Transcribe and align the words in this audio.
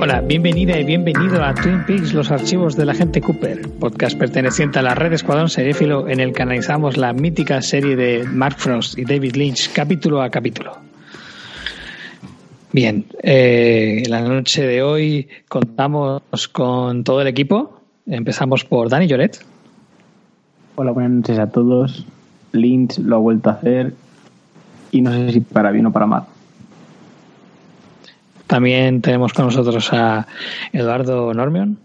Hola, 0.00 0.20
bienvenida 0.22 0.80
y 0.80 0.84
bienvenido 0.84 1.44
a 1.44 1.54
Twin 1.54 1.84
Peaks, 1.86 2.12
los 2.12 2.32
archivos 2.32 2.76
de 2.76 2.84
la 2.84 2.94
gente 2.94 3.20
Cooper, 3.20 3.60
podcast 3.78 4.18
perteneciente 4.18 4.80
a 4.80 4.82
la 4.82 4.96
red 4.96 5.12
Escuadrón 5.12 5.48
Seréfilo 5.48 6.08
en 6.08 6.18
el 6.18 6.32
que 6.32 6.42
analizamos 6.42 6.96
la 6.96 7.12
mítica 7.12 7.62
serie 7.62 7.94
de 7.94 8.24
Mark 8.24 8.56
Frost 8.58 8.98
y 8.98 9.04
David 9.04 9.36
Lynch 9.36 9.72
capítulo 9.72 10.22
a 10.22 10.30
capítulo. 10.30 10.87
Bien, 12.70 13.06
eh, 13.22 14.02
la 14.08 14.20
noche 14.20 14.66
de 14.66 14.82
hoy 14.82 15.28
contamos 15.48 16.48
con 16.52 17.02
todo 17.02 17.22
el 17.22 17.26
equipo. 17.26 17.80
Empezamos 18.06 18.64
por 18.64 18.90
Dani 18.90 19.06
Lloret. 19.06 19.42
Hola, 20.74 20.90
buenas 20.90 21.12
noches 21.12 21.38
a 21.38 21.50
todos. 21.50 22.04
Lynch 22.52 22.98
lo 22.98 23.16
ha 23.16 23.18
vuelto 23.20 23.48
a 23.48 23.54
hacer 23.54 23.94
y 24.92 25.00
no 25.00 25.12
sé 25.12 25.32
si 25.32 25.40
para 25.40 25.70
bien 25.70 25.86
o 25.86 25.92
para 25.92 26.06
mal. 26.06 26.24
También 28.46 29.00
tenemos 29.00 29.32
con 29.32 29.46
nosotros 29.46 29.90
a 29.94 30.26
Eduardo 30.70 31.32
Normion. 31.32 31.78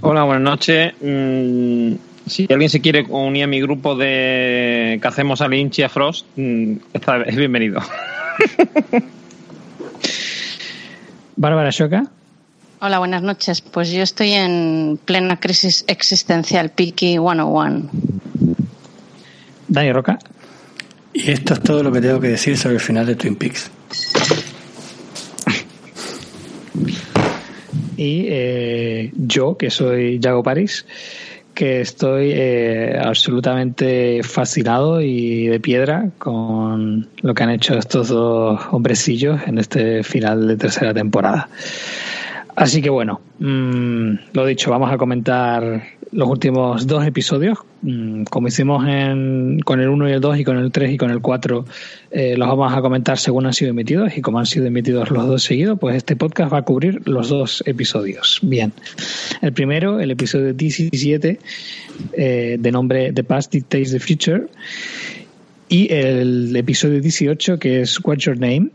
Hola, 0.00 0.22
buenas 0.24 0.42
noches. 0.42 0.94
Mm, 1.02 1.94
si 2.26 2.46
alguien 2.50 2.70
se 2.70 2.80
quiere 2.80 3.04
unir 3.08 3.44
a 3.44 3.46
mi 3.46 3.60
grupo 3.60 3.94
de 3.94 4.98
que 5.02 5.08
hacemos 5.08 5.42
a 5.42 5.48
Lynch 5.48 5.80
y 5.80 5.82
a 5.82 5.90
Frost, 5.90 6.26
mm, 6.36 6.72
está, 6.94 7.22
es 7.22 7.36
bienvenido. 7.36 7.80
Bárbara 11.36 11.70
Shoka. 11.70 12.04
Hola, 12.80 12.98
buenas 12.98 13.22
noches. 13.22 13.60
Pues 13.60 13.90
yo 13.90 14.02
estoy 14.02 14.32
en 14.32 14.98
plena 15.04 15.38
crisis 15.38 15.84
existencial, 15.86 16.70
Piki 16.70 17.18
101. 17.18 17.90
Dani 19.68 19.92
Roca. 19.92 20.18
Y 21.12 21.30
esto 21.30 21.54
es 21.54 21.60
todo 21.60 21.82
lo 21.82 21.92
que 21.92 22.00
tengo 22.00 22.20
que 22.20 22.28
decir 22.28 22.56
sobre 22.56 22.76
el 22.76 22.80
final 22.80 23.06
de 23.06 23.14
Twin 23.16 23.36
Peaks. 23.36 23.70
y 28.02 28.26
eh, 28.28 29.12
yo, 29.14 29.56
que 29.56 29.70
soy 29.70 30.18
Yago 30.18 30.42
París, 30.42 30.84
estoy 31.66 32.32
eh, 32.32 32.98
absolutamente 33.02 34.22
fascinado 34.22 35.00
y 35.00 35.46
de 35.46 35.60
piedra 35.60 36.10
con 36.18 37.08
lo 37.20 37.34
que 37.34 37.42
han 37.42 37.50
hecho 37.50 37.78
estos 37.78 38.08
dos 38.08 38.60
hombrecillos 38.70 39.40
en 39.46 39.58
este 39.58 40.02
final 40.02 40.48
de 40.48 40.56
tercera 40.56 40.92
temporada. 40.92 41.48
Así 42.54 42.82
que 42.82 42.90
bueno, 42.90 43.20
mmm, 43.38 44.14
lo 44.32 44.44
dicho, 44.44 44.70
vamos 44.70 44.92
a 44.92 44.98
comentar 44.98 45.82
los 46.12 46.28
últimos 46.28 46.86
dos 46.86 47.06
episodios. 47.06 47.58
Mm, 47.80 48.24
como 48.24 48.48
hicimos 48.48 48.86
en, 48.86 49.60
con 49.64 49.80
el 49.80 49.88
1 49.88 50.08
y 50.10 50.12
el 50.12 50.20
2 50.20 50.38
y 50.38 50.44
con 50.44 50.58
el 50.58 50.70
3 50.70 50.92
y 50.92 50.96
con 50.98 51.10
el 51.10 51.20
4, 51.20 51.64
eh, 52.10 52.36
los 52.36 52.48
vamos 52.48 52.72
a 52.72 52.80
comentar 52.80 53.18
según 53.18 53.46
han 53.46 53.54
sido 53.54 53.70
emitidos 53.70 54.16
y 54.16 54.20
como 54.20 54.38
han 54.38 54.46
sido 54.46 54.66
emitidos 54.66 55.10
los 55.10 55.26
dos 55.26 55.42
seguidos, 55.42 55.78
pues 55.78 55.96
este 55.96 56.14
podcast 56.14 56.52
va 56.52 56.58
a 56.58 56.62
cubrir 56.62 57.00
los 57.08 57.30
dos 57.30 57.62
episodios. 57.66 58.38
Bien, 58.42 58.72
el 59.40 59.52
primero, 59.52 59.98
el 60.00 60.10
episodio 60.10 60.52
17, 60.52 61.38
eh, 62.12 62.56
de 62.60 62.72
nombre 62.72 63.12
The 63.12 63.24
Past 63.24 63.52
Dictates 63.52 63.90
the 63.92 64.00
Future, 64.00 64.46
y 65.68 65.90
el 65.90 66.54
episodio 66.54 67.00
18, 67.00 67.58
que 67.58 67.80
es 67.80 67.98
What's 68.04 68.24
Your 68.24 68.38
Name. 68.38 68.68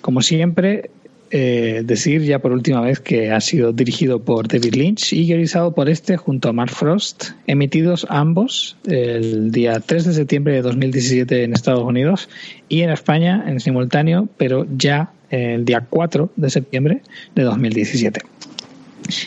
Como 0.00 0.22
siempre, 0.22 0.90
eh, 1.30 1.82
decir 1.84 2.22
ya 2.22 2.38
por 2.38 2.52
última 2.52 2.80
vez 2.80 3.00
que 3.00 3.30
ha 3.30 3.40
sido 3.40 3.72
dirigido 3.72 4.20
por 4.22 4.48
David 4.48 4.74
Lynch 4.74 5.12
y 5.12 5.26
guionizado 5.26 5.74
por 5.74 5.88
este 5.88 6.16
junto 6.16 6.48
a 6.48 6.52
Mark 6.52 6.70
Frost, 6.70 7.30
emitidos 7.46 8.06
ambos 8.08 8.76
el 8.86 9.50
día 9.50 9.80
3 9.80 10.04
de 10.04 10.12
septiembre 10.12 10.54
de 10.54 10.62
2017 10.62 11.44
en 11.44 11.52
Estados 11.52 11.82
Unidos 11.82 12.28
y 12.68 12.82
en 12.82 12.90
España 12.90 13.44
en 13.46 13.60
simultáneo, 13.60 14.28
pero 14.36 14.66
ya 14.76 15.10
el 15.30 15.64
día 15.64 15.84
4 15.88 16.30
de 16.36 16.50
septiembre 16.50 17.02
de 17.34 17.42
2017. 17.42 18.20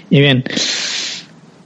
Y 0.10 0.20
bien, 0.20 0.44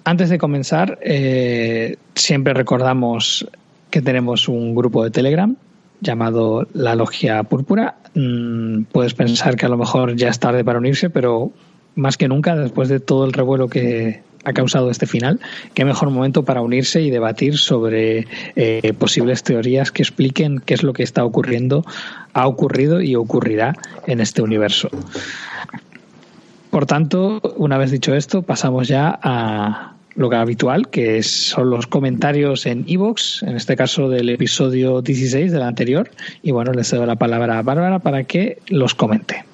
antes 0.04 0.30
de 0.30 0.38
comenzar, 0.38 1.00
eh, 1.02 1.98
siempre 2.16 2.54
recordamos 2.54 3.48
que 3.90 4.02
tenemos 4.02 4.48
un 4.48 4.76
grupo 4.76 5.04
de 5.04 5.12
Telegram 5.12 5.56
llamado 6.04 6.68
La 6.74 6.96
Logia 6.96 7.42
Púrpura. 7.44 7.96
Mm, 8.14 8.84
puedes 8.92 9.16
pensar 9.16 9.56
que 9.56 9.66
a 9.66 9.70
lo 9.70 9.78
mejor 9.78 10.16
ya 10.16 10.30
es 10.30 10.40
tarde 10.40 10.64
para 10.64 10.78
unirse, 10.78 11.10
pero 11.10 11.52
más 11.96 12.18
que 12.18 12.28
nunca, 12.28 12.56
después 12.56 12.90
de 12.90 13.00
todo 13.00 13.26
el 13.26 13.34
revuelo 13.34 13.68
que 13.68 14.22
ha 14.46 14.54
causado 14.54 14.90
este 14.90 15.08
final, 15.08 15.40
qué 15.74 15.86
mejor 15.86 16.10
momento 16.10 16.44
para 16.44 16.62
unirse 16.62 17.02
y 17.02 17.10
debatir 17.10 17.58
sobre 17.58 18.28
eh, 18.56 18.94
posibles 19.00 19.42
teorías 19.44 19.92
que 19.92 20.04
expliquen 20.04 20.60
qué 20.60 20.74
es 20.74 20.84
lo 20.84 20.92
que 20.94 21.04
está 21.04 21.24
ocurriendo, 21.24 21.86
ha 22.34 22.48
ocurrido 22.48 23.02
y 23.02 23.16
ocurrirá 23.16 23.76
en 24.06 24.20
este 24.20 24.42
universo. 24.42 24.90
Por 26.70 26.86
tanto, 26.86 27.40
una 27.56 27.78
vez 27.78 27.92
dicho 27.92 28.14
esto, 28.16 28.42
pasamos 28.42 28.88
ya 28.88 29.18
a, 29.22 29.93
lo 30.16 30.30
que 30.30 30.36
habitual, 30.36 30.90
que 30.90 31.24
son 31.24 31.70
los 31.70 31.88
comentarios 31.88 32.66
en 32.66 32.86
Evox, 32.88 33.44
en 33.44 33.56
este 33.56 33.76
caso 33.76 34.10
del 34.10 34.30
episodio 34.30 35.02
16 35.02 35.52
del 35.52 35.64
anterior. 35.64 36.10
Y 36.42 36.52
bueno, 36.52 36.72
les 36.72 36.90
cedo 36.90 37.06
la 37.06 37.16
palabra 37.16 37.60
a 37.60 37.62
Bárbara 37.62 38.00
para 38.00 38.24
que 38.24 38.60
los 38.68 38.96
comente. 38.96 39.46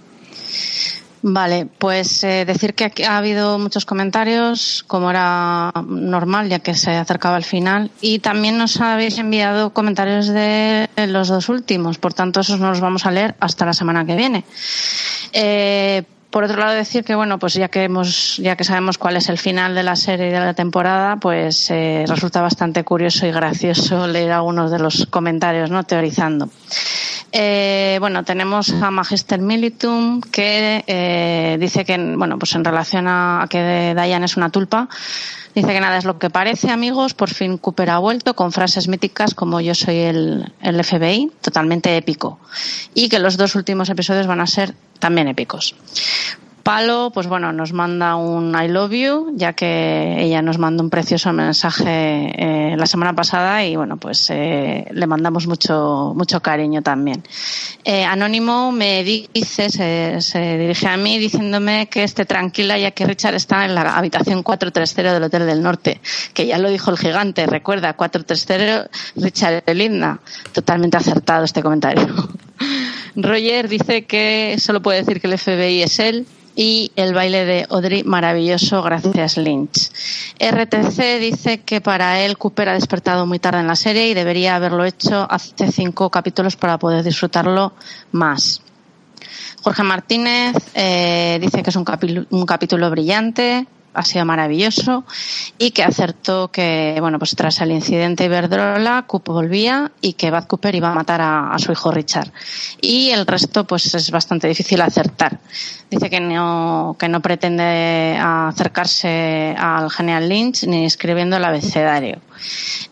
Vale, 1.22 1.68
pues 1.78 2.24
eh, 2.24 2.46
decir 2.46 2.74
que 2.74 3.06
ha 3.06 3.18
habido 3.18 3.60
muchos 3.60 3.86
comentarios, 3.86 4.86
como 4.88 5.10
era 5.10 5.72
normal, 5.86 6.48
ya 6.48 6.60
que 6.60 6.76
se 6.76 6.92
acercaba 6.92 7.36
el 7.36 7.44
final, 7.44 7.92
y 8.00 8.20
también 8.20 8.58
nos 8.58 8.80
habéis 8.80 9.18
enviado 9.18 9.72
comentarios 9.72 10.28
de 10.28 10.88
los 11.08 11.28
dos 11.28 11.50
últimos, 11.50 11.98
por 11.98 12.14
tanto, 12.14 12.40
esos 12.40 12.62
no 12.62 12.70
los 12.70 12.80
vamos 12.80 13.06
a 13.06 13.12
leer 13.12 13.36
hasta 13.42 13.66
la 13.66 13.74
semana 13.74 14.06
que 14.06 14.16
viene. 14.16 14.46
Eh, 15.34 16.04
por 16.30 16.44
otro 16.44 16.58
lado 16.58 16.74
decir 16.74 17.04
que 17.04 17.16
bueno 17.16 17.40
pues 17.40 17.54
ya 17.56 17.70
que 17.70 17.84
hemos 17.84 18.38
ya 18.38 18.56
que 18.56 18.64
sabemos 18.64 18.98
cuál 18.98 19.18
es 19.18 19.30
el 19.30 19.38
final 19.38 19.74
de 19.74 19.84
la 19.84 19.96
serie 19.96 20.32
de 20.32 20.40
la 20.40 20.54
temporada 20.54 21.18
pues 21.18 21.72
eh, 21.72 22.06
resulta 22.08 22.42
bastante 22.42 22.84
curioso 22.84 23.26
y 23.26 23.32
gracioso 23.32 24.08
leer 24.08 24.32
algunos 24.32 24.72
de 24.72 24.80
los 24.80 25.08
comentarios 25.08 25.72
no 25.72 25.84
teorizando. 25.84 26.50
Eh, 27.32 27.98
bueno 28.00 28.24
tenemos 28.24 28.72
a 28.72 28.90
Magister 28.90 29.40
Militum 29.40 30.22
que 30.22 30.84
eh, 30.88 31.58
dice 31.60 31.86
que 31.86 31.98
bueno 31.98 32.40
pues 32.40 32.56
en 32.56 32.66
relación 32.66 33.08
a, 33.08 33.44
a 33.44 33.48
que 33.48 33.94
Diane 33.96 34.26
es 34.26 34.38
una 34.38 34.50
tulpa 34.50 34.88
Dice 35.56 35.68
que 35.68 35.80
nada 35.80 35.98
es 35.98 36.06
lo 36.06 36.20
que 36.20 36.30
parece, 36.30 36.70
amigos. 36.70 37.14
Por 37.14 37.30
fin 37.30 37.58
Cooper 37.58 37.90
ha 37.90 38.00
vuelto 38.00 38.36
con 38.36 38.52
frases 38.52 38.88
míticas 38.88 39.34
como 39.34 39.62
yo 39.62 39.74
soy 39.74 39.98
el, 39.98 40.54
el 40.62 40.84
FBI, 40.84 41.32
totalmente 41.42 41.96
épico. 41.98 42.40
Y 42.94 43.10
que 43.10 43.20
los 43.20 43.38
dos 43.38 43.56
últimos 43.56 43.90
episodios 43.90 44.28
van 44.28 44.42
a 44.42 44.48
ser 44.48 44.76
también 45.00 45.28
épicos. 45.28 45.76
Palo, 46.64 47.12
pues 47.14 47.28
bueno, 47.28 47.52
nos 47.52 47.74
manda 47.74 48.16
un 48.16 48.56
I 48.56 48.68
love 48.68 48.92
you, 48.92 49.34
ya 49.36 49.54
que 49.54 50.22
ella 50.22 50.42
nos 50.42 50.58
mandó 50.58 50.84
un 50.84 50.90
precioso 50.90 51.32
mensaje 51.34 52.34
eh, 52.36 52.76
la 52.78 52.86
semana 52.86 53.14
pasada 53.14 53.66
y 53.66 53.76
bueno, 53.76 53.98
pues 53.98 54.30
eh, 54.30 54.86
le 54.92 55.08
mandamos 55.08 55.48
mucho, 55.48 56.14
mucho 56.16 56.42
cariño 56.42 56.82
también. 56.82 57.24
Eh, 57.84 58.04
Anónimo 58.04 58.72
me 58.72 59.04
dice, 59.04 59.70
se, 59.70 60.22
se, 60.22 60.58
dirige 60.58 60.88
a 60.88 60.98
mí 60.98 61.18
diciéndome 61.18 61.88
que 61.88 62.04
esté 62.04 62.26
tranquila 62.26 62.78
ya 62.78 62.92
que 62.92 63.06
Richard 63.06 63.36
está 63.36 63.66
en 63.66 63.76
la 63.76 63.98
habitación 63.98 64.44
430 64.44 65.14
del 65.14 65.24
Hotel 65.24 65.46
del 65.46 65.62
Norte, 65.64 66.02
que 66.34 66.46
ya 66.46 66.58
lo 66.60 66.70
dijo 66.70 66.92
el 66.92 66.98
gigante, 66.98 67.46
recuerda, 67.48 67.94
430 67.94 68.90
Richard 69.16 69.64
Linda. 69.74 70.20
Totalmente 70.52 70.98
acertado 70.98 71.46
este 71.46 71.62
comentario. 71.62 72.08
Roger 73.16 73.68
dice 73.68 74.06
que 74.06 74.58
solo 74.60 74.82
puede 74.82 75.00
decir 75.00 75.22
que 75.22 75.28
el 75.28 75.38
FBI 75.38 75.84
es 75.84 76.00
él, 76.00 76.28
y 76.60 76.92
el 76.98 77.14
baile 77.14 77.46
de 77.46 77.66
Audrey 77.70 78.04
maravilloso 78.04 78.84
gracias 78.84 79.38
Lynch. 79.38 79.92
RTC 80.40 81.18
dice 81.22 81.62
que 81.62 81.80
para 81.80 82.20
él 82.20 82.38
Cooper 82.38 82.68
ha 82.68 82.74
despertado 82.74 83.26
muy 83.26 83.40
tarde 83.40 83.62
en 83.62 83.68
la 83.68 83.78
serie 83.78 84.10
y 84.10 84.14
debería 84.14 84.58
haberlo 84.58 84.84
hecho 84.84 85.26
hace 85.30 85.72
cinco 85.72 86.10
capítulos 86.10 86.58
para 86.58 86.78
poder 86.78 87.02
disfrutarlo 87.02 87.72
más. 88.12 88.62
Jorge 89.64 89.84
Martínez 89.84 90.58
eh, 90.74 91.40
dice 91.42 91.64
que 91.64 91.70
es 91.70 91.76
un, 91.78 91.86
capítulo 91.86 92.90
brillante, 92.90 93.66
ha 93.94 94.04
sido 94.04 94.26
maravilloso 94.26 95.04
y 95.58 95.72
que 95.72 95.84
acertó 95.84 96.50
que, 96.50 96.98
bueno, 97.00 97.20
pues 97.20 97.36
tras 97.36 97.62
el 97.62 97.72
incidente 97.72 98.26
Iberdrola, 98.26 99.06
Cooper 99.08 99.34
volvía 99.34 99.92
y 100.02 100.14
que 100.14 100.32
Bad 100.32 100.48
Cooper 100.48 100.76
iba 100.76 100.92
a 100.92 100.96
matar 100.96 101.22
a, 101.22 101.56
su 101.58 101.72
hijo 101.72 101.92
Richard. 101.92 102.32
Y 102.82 103.10
el 103.10 103.26
resto, 103.26 103.66
pues 103.66 103.94
es 103.94 104.12
bastante 104.12 104.48
difícil 104.48 104.82
acertar. 104.82 105.40
Dice 105.90 106.10
que 106.10 106.20
no, 106.20 106.96
que 107.00 107.10
no 107.10 107.22
pretende 107.22 108.18
acercarse 108.20 109.56
al 109.58 109.90
General 109.90 110.28
Lynch 110.28 110.64
ni 110.66 110.86
escribiendo 110.86 111.38
el 111.38 111.46
abecedario. 111.46 112.20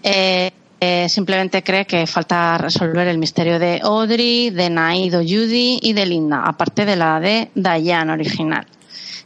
Eh, 0.04 0.52
eh, 0.80 1.10
simplemente 1.10 1.64
cree 1.64 1.86
que 1.86 2.06
falta 2.06 2.58
resolver 2.58 3.08
el 3.08 3.18
misterio 3.18 3.58
de 3.58 3.80
Audrey, 3.84 4.52
de 4.52 4.70
Naid 4.70 5.18
o 5.18 5.22
Judy 5.22 5.80
y 5.82 5.94
de 5.94 6.06
Linda, 6.06 6.44
aparte 6.46 6.86
de 6.86 6.96
la 6.96 7.20
de 7.20 7.50
Diane 7.56 8.12
original. 8.12 8.68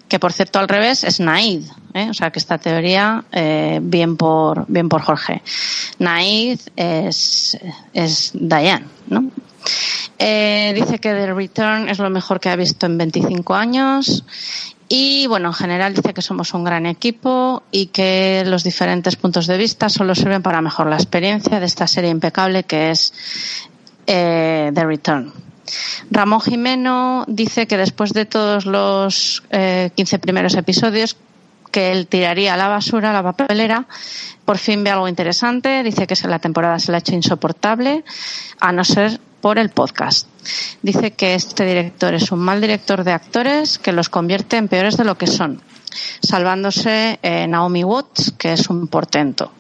Que 0.08 0.20
por 0.20 0.34
cierto 0.34 0.60
al 0.60 0.68
revés 0.68 1.04
es 1.04 1.20
Naid, 1.20 1.64
¿eh? 1.94 2.10
o 2.10 2.14
sea 2.14 2.32
que 2.32 2.40
esta 2.40 2.58
teoría 2.58 3.24
eh, 3.32 3.80
bien 3.82 4.18
por 4.18 4.66
bien 4.68 4.90
por 4.90 5.02
Jorge. 5.02 5.42
Naid 6.00 6.60
es, 6.76 7.58
es 7.94 8.32
Diane, 8.34 8.86
¿no? 9.08 9.32
dice 10.20 11.00
que 11.00 11.10
The 11.10 11.34
Return 11.34 11.90
es 11.90 11.98
lo 11.98 12.10
mejor 12.10 12.40
que 12.40 12.50
ha 12.50 12.56
visto 12.56 12.86
en 12.86 12.98
25 12.98 13.56
años 13.56 14.24
y 14.94 15.26
bueno, 15.28 15.48
en 15.48 15.54
general 15.54 15.94
dice 15.94 16.14
que 16.14 16.22
somos 16.22 16.54
un 16.54 16.66
gran 16.66 16.86
equipo 16.86 17.64
y 17.72 17.86
que 17.86 18.44
los 18.46 18.62
diferentes 18.62 19.16
puntos 19.16 19.48
de 19.48 19.58
vista 19.58 19.88
solo 19.88 20.14
sirven 20.14 20.42
para 20.42 20.60
mejorar 20.60 20.90
la 20.90 20.98
experiencia 20.98 21.62
de 21.62 21.66
esta 21.66 21.88
serie 21.88 22.10
impecable 22.10 22.66
que 22.66 22.92
es 22.92 23.14
eh, 24.06 24.70
The 24.74 24.86
Return. 24.86 25.32
Ramón 26.10 26.42
Jimeno 26.42 27.26
dice 27.28 27.68
que 27.68 27.78
después 27.78 28.14
de 28.14 28.26
todos 28.26 28.66
los 28.66 29.44
eh, 29.50 29.92
15 29.96 30.20
primeros 30.20 30.56
episodios 30.56 31.18
que 31.72 31.92
él 31.92 32.08
tiraría 32.08 32.54
a 32.54 32.58
la 32.58 32.68
basura, 32.68 33.12
a 33.12 33.14
la 33.14 33.24
papelera, 33.24 33.86
por 34.46 34.58
fin 34.58 34.84
ve 34.84 34.92
algo 34.92 35.08
interesante, 35.08 35.84
dice 35.84 36.06
que 36.06 36.16
la 36.28 36.40
temporada 36.40 36.80
se 36.80 36.92
le 36.92 36.98
ha 36.98 37.00
hecho 37.00 37.16
insoportable, 37.16 38.04
a 38.60 38.72
no 38.72 38.84
ser 38.84 39.20
por 39.40 39.58
el 39.58 39.70
podcast. 39.70 40.28
Dice 40.82 41.12
que 41.12 41.34
este 41.34 41.66
director 41.66 42.14
es 42.14 42.32
un 42.32 42.40
mal 42.40 42.62
director 42.62 43.04
de 43.04 43.14
actores 43.14 43.80
que 43.80 43.92
los 43.92 44.10
convierte 44.10 44.58
en 44.58 44.68
peores 44.68 44.98
de 44.98 45.06
lo 45.06 45.18
que 45.18 45.28
son, 45.28 45.62
salvándose 46.22 47.20
eh, 47.24 47.48
Naomi 47.48 47.84
Watts, 47.84 48.34
que 48.38 48.54
es 48.54 48.70
un 48.70 48.88
portento, 48.88 49.52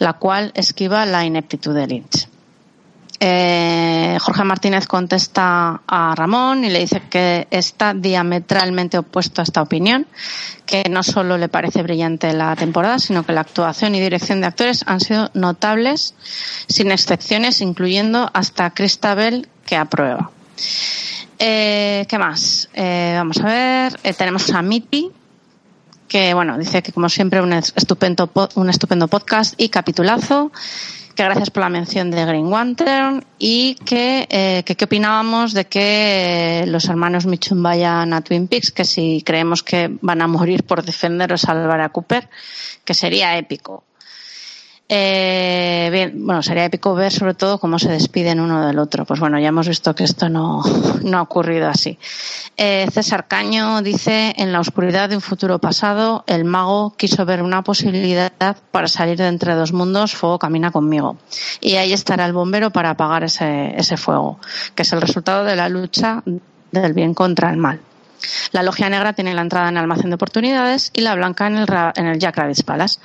la 0.00 0.14
cual 0.14 0.52
esquiva 0.54 1.06
la 1.06 1.24
ineptitud 1.24 1.74
de 1.74 1.86
Lynch. 1.86 2.33
Eh, 3.26 4.18
Jorge 4.20 4.44
Martínez 4.44 4.86
contesta 4.86 5.80
a 5.86 6.14
Ramón 6.14 6.62
y 6.62 6.68
le 6.68 6.80
dice 6.80 7.00
que 7.08 7.48
está 7.50 7.94
diametralmente 7.94 8.98
opuesto 8.98 9.40
a 9.40 9.44
esta 9.44 9.62
opinión, 9.62 10.06
que 10.66 10.90
no 10.90 11.02
solo 11.02 11.38
le 11.38 11.48
parece 11.48 11.82
brillante 11.82 12.34
la 12.34 12.54
temporada, 12.54 12.98
sino 12.98 13.24
que 13.24 13.32
la 13.32 13.40
actuación 13.40 13.94
y 13.94 14.00
dirección 14.02 14.42
de 14.42 14.48
actores 14.48 14.84
han 14.86 15.00
sido 15.00 15.30
notables, 15.32 16.14
sin 16.68 16.92
excepciones, 16.92 17.62
incluyendo 17.62 18.30
hasta 18.34 18.68
Cristabel, 18.74 19.48
que 19.64 19.76
aprueba. 19.76 20.30
Eh, 21.38 22.04
¿Qué 22.06 22.18
más? 22.18 22.68
Eh, 22.74 23.14
vamos 23.16 23.40
a 23.40 23.46
ver. 23.46 23.94
tenemos 24.18 24.50
a 24.50 24.60
Mitty, 24.60 25.10
que 26.08 26.34
bueno, 26.34 26.58
dice 26.58 26.82
que 26.82 26.92
como 26.92 27.08
siempre 27.08 27.40
un 27.40 27.54
estupendo, 27.54 28.30
un 28.56 28.68
estupendo 28.68 29.08
podcast 29.08 29.54
y 29.56 29.70
capitulazo 29.70 30.52
que 31.14 31.22
gracias 31.22 31.50
por 31.50 31.62
la 31.62 31.68
mención 31.68 32.10
de 32.10 32.24
Green 32.24 32.50
Lantern 32.50 33.24
y 33.38 33.76
que, 33.76 34.26
eh, 34.28 34.62
qué 34.64 34.84
opinábamos 34.84 35.52
de 35.52 35.66
que 35.66 36.64
los 36.66 36.86
hermanos 36.86 37.26
Mitchum 37.26 37.62
vayan 37.62 38.12
a 38.12 38.20
Twin 38.20 38.48
Peaks, 38.48 38.72
que 38.72 38.84
si 38.84 39.22
creemos 39.24 39.62
que 39.62 39.96
van 40.00 40.22
a 40.22 40.26
morir 40.26 40.64
por 40.64 40.82
defender 40.84 41.32
o 41.32 41.38
salvar 41.38 41.80
a 41.80 41.90
Cooper, 41.90 42.28
que 42.84 42.94
sería 42.94 43.38
épico. 43.38 43.84
Eh, 44.86 45.88
bien, 45.90 46.26
bueno, 46.26 46.42
sería 46.42 46.66
épico 46.66 46.94
ver 46.94 47.10
sobre 47.10 47.32
todo 47.32 47.58
cómo 47.58 47.78
se 47.78 47.90
despiden 47.90 48.38
uno 48.38 48.66
del 48.66 48.78
otro. 48.78 49.06
Pues 49.06 49.18
bueno, 49.18 49.38
ya 49.38 49.48
hemos 49.48 49.66
visto 49.66 49.94
que 49.94 50.04
esto 50.04 50.28
no, 50.28 50.62
no 51.02 51.18
ha 51.18 51.22
ocurrido 51.22 51.68
así. 51.68 51.98
Eh, 52.56 52.86
César 52.92 53.26
Caño 53.26 53.80
dice, 53.82 54.34
en 54.36 54.52
la 54.52 54.60
oscuridad 54.60 55.08
de 55.08 55.16
un 55.16 55.22
futuro 55.22 55.58
pasado, 55.58 56.24
el 56.26 56.44
mago 56.44 56.94
quiso 56.96 57.24
ver 57.24 57.42
una 57.42 57.62
posibilidad 57.62 58.56
para 58.70 58.88
salir 58.88 59.16
de 59.16 59.28
entre 59.28 59.54
dos 59.54 59.72
mundos, 59.72 60.14
fuego 60.14 60.38
camina 60.38 60.70
conmigo. 60.70 61.16
Y 61.60 61.76
ahí 61.76 61.92
estará 61.92 62.26
el 62.26 62.32
bombero 62.34 62.70
para 62.70 62.90
apagar 62.90 63.24
ese, 63.24 63.74
ese 63.76 63.96
fuego, 63.96 64.38
que 64.74 64.82
es 64.82 64.92
el 64.92 65.00
resultado 65.00 65.44
de 65.44 65.56
la 65.56 65.68
lucha 65.68 66.22
del 66.70 66.92
bien 66.92 67.14
contra 67.14 67.50
el 67.50 67.56
mal. 67.56 67.80
La 68.52 68.62
logia 68.62 68.88
negra 68.88 69.12
tiene 69.12 69.34
la 69.34 69.42
entrada 69.42 69.68
en 69.68 69.76
el 69.76 69.82
almacén 69.82 70.10
de 70.10 70.14
oportunidades 70.14 70.90
y 70.92 71.00
la 71.00 71.14
blanca 71.14 71.46
en 71.46 71.56
el, 71.56 71.66
en 71.96 72.06
el 72.06 72.18
Jack 72.18 72.36
Rabbit 72.36 72.64
Palace. 72.64 72.98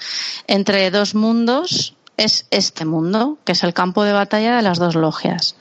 Entre 0.48 0.90
dos 0.92 1.16
mundos 1.16 1.96
es 2.20 2.46
este 2.52 2.84
mundo, 2.84 3.38
que 3.46 3.54
es 3.54 3.64
el 3.64 3.74
campo 3.74 4.04
de 4.04 4.12
batalla 4.12 4.58
de 4.58 4.62
las 4.62 4.78
dos 4.78 4.96
logias. 4.96 5.56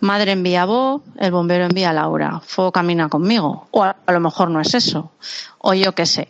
Madre 0.00 0.32
envía 0.32 0.62
a 0.62 0.64
Bob, 0.64 1.02
el 1.18 1.32
bombero 1.32 1.64
envía 1.64 1.90
a 1.90 1.92
Laura. 1.92 2.40
Fuego 2.46 2.70
camina 2.70 3.08
conmigo. 3.08 3.66
O 3.72 3.82
a, 3.82 3.96
lo 4.06 4.20
mejor 4.20 4.50
no 4.50 4.60
es 4.60 4.74
eso. 4.74 5.10
O 5.58 5.74
yo 5.74 5.94
qué 5.94 6.06
sé. 6.06 6.28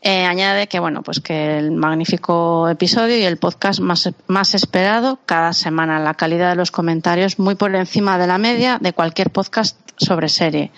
Eh, 0.00 0.24
añade 0.24 0.66
que, 0.66 0.80
bueno, 0.80 1.02
pues 1.02 1.20
que 1.20 1.58
el 1.58 1.72
magnífico 1.72 2.68
episodio 2.70 3.18
y 3.18 3.24
el 3.24 3.36
podcast 3.36 3.80
más, 3.80 4.08
más 4.28 4.54
esperado 4.54 5.18
cada 5.26 5.52
semana. 5.52 6.00
La 6.00 6.14
calidad 6.14 6.50
de 6.50 6.56
los 6.56 6.70
comentarios 6.70 7.38
muy 7.38 7.54
por 7.54 7.74
encima 7.74 8.16
de 8.16 8.26
la 8.26 8.38
media 8.38 8.78
de 8.80 8.94
cualquier 8.94 9.30
podcast 9.30 9.78
sobre 9.98 10.28
serie 10.28 10.72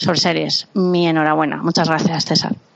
sobre 0.00 0.18
series. 0.18 0.68
Mi 0.74 1.06
enhorabuena. 1.06 1.62
Muchas 1.62 1.88
gracias, 1.88 2.24
César. 2.24 2.69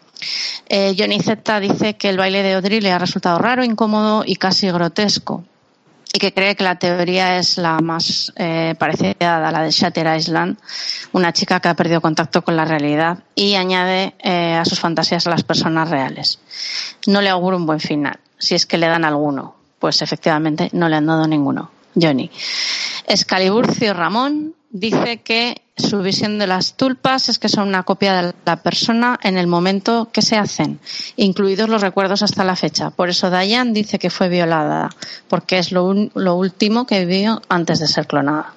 Eh, 0.68 0.94
Johnny 0.98 1.20
Z 1.20 1.60
dice 1.60 1.96
que 1.96 2.08
el 2.08 2.18
baile 2.18 2.42
de 2.42 2.54
Audrey 2.54 2.80
le 2.80 2.92
ha 2.92 2.98
resultado 2.98 3.38
raro, 3.38 3.64
incómodo 3.64 4.24
y 4.26 4.36
casi 4.36 4.70
grotesco 4.70 5.44
y 6.14 6.18
que 6.20 6.32
cree 6.32 6.54
que 6.54 6.62
la 6.62 6.78
teoría 6.78 7.38
es 7.38 7.58
la 7.58 7.80
más 7.80 8.32
eh, 8.36 8.76
parecida 8.78 9.48
a 9.48 9.50
la 9.50 9.62
de 9.62 9.72
Shatter 9.72 10.16
Island, 10.16 10.56
una 11.10 11.32
chica 11.32 11.58
que 11.58 11.66
ha 11.66 11.74
perdido 11.74 12.00
contacto 12.00 12.42
con 12.42 12.56
la 12.56 12.64
realidad 12.64 13.24
y 13.34 13.56
añade 13.56 14.14
eh, 14.22 14.54
a 14.54 14.64
sus 14.64 14.78
fantasías 14.78 15.26
a 15.26 15.30
las 15.30 15.42
personas 15.42 15.90
reales. 15.90 16.38
No 17.08 17.20
le 17.20 17.30
auguro 17.30 17.56
un 17.56 17.66
buen 17.66 17.80
final, 17.80 18.20
si 18.38 18.54
es 18.54 18.64
que 18.64 18.78
le 18.78 18.86
dan 18.86 19.04
alguno. 19.04 19.56
Pues 19.80 20.02
efectivamente 20.02 20.70
no 20.72 20.88
le 20.88 20.96
han 20.96 21.06
dado 21.06 21.26
ninguno. 21.26 21.72
Johnny. 22.00 22.30
Escaliburcio 23.06 23.92
Ramón 23.92 24.54
dice 24.74 25.18
que 25.18 25.62
su 25.76 26.02
visión 26.02 26.38
de 26.38 26.48
las 26.48 26.76
tulpas 26.76 27.28
es 27.28 27.38
que 27.38 27.48
son 27.48 27.68
una 27.68 27.84
copia 27.84 28.20
de 28.20 28.34
la 28.44 28.62
persona 28.62 29.18
en 29.22 29.38
el 29.38 29.46
momento 29.46 30.08
que 30.12 30.20
se 30.20 30.36
hacen, 30.36 30.80
incluidos 31.16 31.68
los 31.68 31.80
recuerdos 31.80 32.22
hasta 32.22 32.44
la 32.44 32.56
fecha. 32.56 32.90
Por 32.90 33.08
eso 33.08 33.30
Diane 33.30 33.72
dice 33.72 33.98
que 34.00 34.10
fue 34.10 34.28
violada, 34.28 34.90
porque 35.28 35.58
es 35.58 35.70
lo, 35.70 35.84
último 35.84 36.86
que 36.86 37.06
vio 37.06 37.40
antes 37.48 37.78
de 37.78 37.86
ser 37.86 38.08
clonada. 38.08 38.52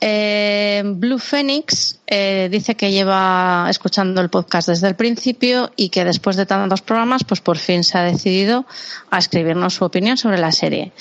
Eh, 0.00 0.82
Blue 0.84 1.18
Phoenix 1.18 2.00
eh, 2.06 2.48
dice 2.50 2.74
que 2.74 2.90
lleva 2.90 3.66
escuchando 3.70 4.20
el 4.20 4.28
podcast 4.28 4.68
desde 4.68 4.88
el 4.88 4.96
principio 4.96 5.70
y 5.76 5.88
que 5.88 6.04
después 6.04 6.36
de 6.36 6.46
tantos 6.46 6.82
programas, 6.82 7.22
pues 7.22 7.40
por 7.40 7.58
fin 7.58 7.84
se 7.84 7.96
ha 7.96 8.02
decidido 8.02 8.66
a 9.10 9.18
escribirnos 9.18 9.74
su 9.74 9.84
opinión 9.84 10.16
sobre 10.16 10.38
la 10.38 10.52
serie. 10.52 10.92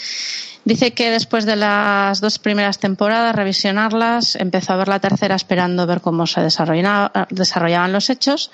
Dice 0.65 0.95
que 0.95 1.11
después 1.11 1.45
de 1.45 1.55
las 1.55 2.21
dos 2.21 2.39
primeras 2.39 2.79
temporadas, 2.79 3.35
revisionarlas, 3.35 4.35
empezó 4.35 4.73
a 4.73 4.77
ver 4.77 4.87
la 4.87 4.99
tercera 4.99 5.35
esperando 5.35 5.85
ver 5.85 6.01
cómo 6.01 6.25
se 6.25 6.41
desarrollaban 6.41 7.91
los 7.91 8.09
hechos 8.09 8.49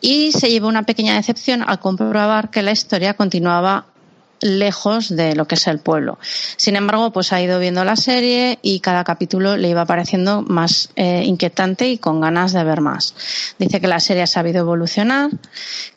y 0.00 0.30
se 0.30 0.50
llevó 0.50 0.68
una 0.68 0.84
pequeña 0.84 1.16
decepción 1.16 1.64
al 1.66 1.80
comprobar 1.80 2.50
que 2.50 2.62
la 2.62 2.70
historia 2.70 3.14
continuaba 3.14 3.86
lejos 4.42 5.14
de 5.14 5.34
lo 5.34 5.46
que 5.46 5.54
es 5.54 5.66
el 5.66 5.78
pueblo. 5.78 6.18
Sin 6.56 6.76
embargo, 6.76 7.12
pues 7.12 7.32
ha 7.32 7.40
ido 7.40 7.58
viendo 7.58 7.84
la 7.84 7.96
serie 7.96 8.58
y 8.62 8.80
cada 8.80 9.04
capítulo 9.04 9.56
le 9.56 9.68
iba 9.68 9.84
pareciendo 9.86 10.42
más 10.42 10.90
eh, 10.96 11.22
inquietante 11.24 11.88
y 11.88 11.98
con 11.98 12.20
ganas 12.20 12.52
de 12.52 12.64
ver 12.64 12.80
más. 12.80 13.14
Dice 13.58 13.80
que 13.80 13.88
la 13.88 14.00
serie 14.00 14.22
ha 14.22 14.26
sabido 14.26 14.60
evolucionar, 14.60 15.30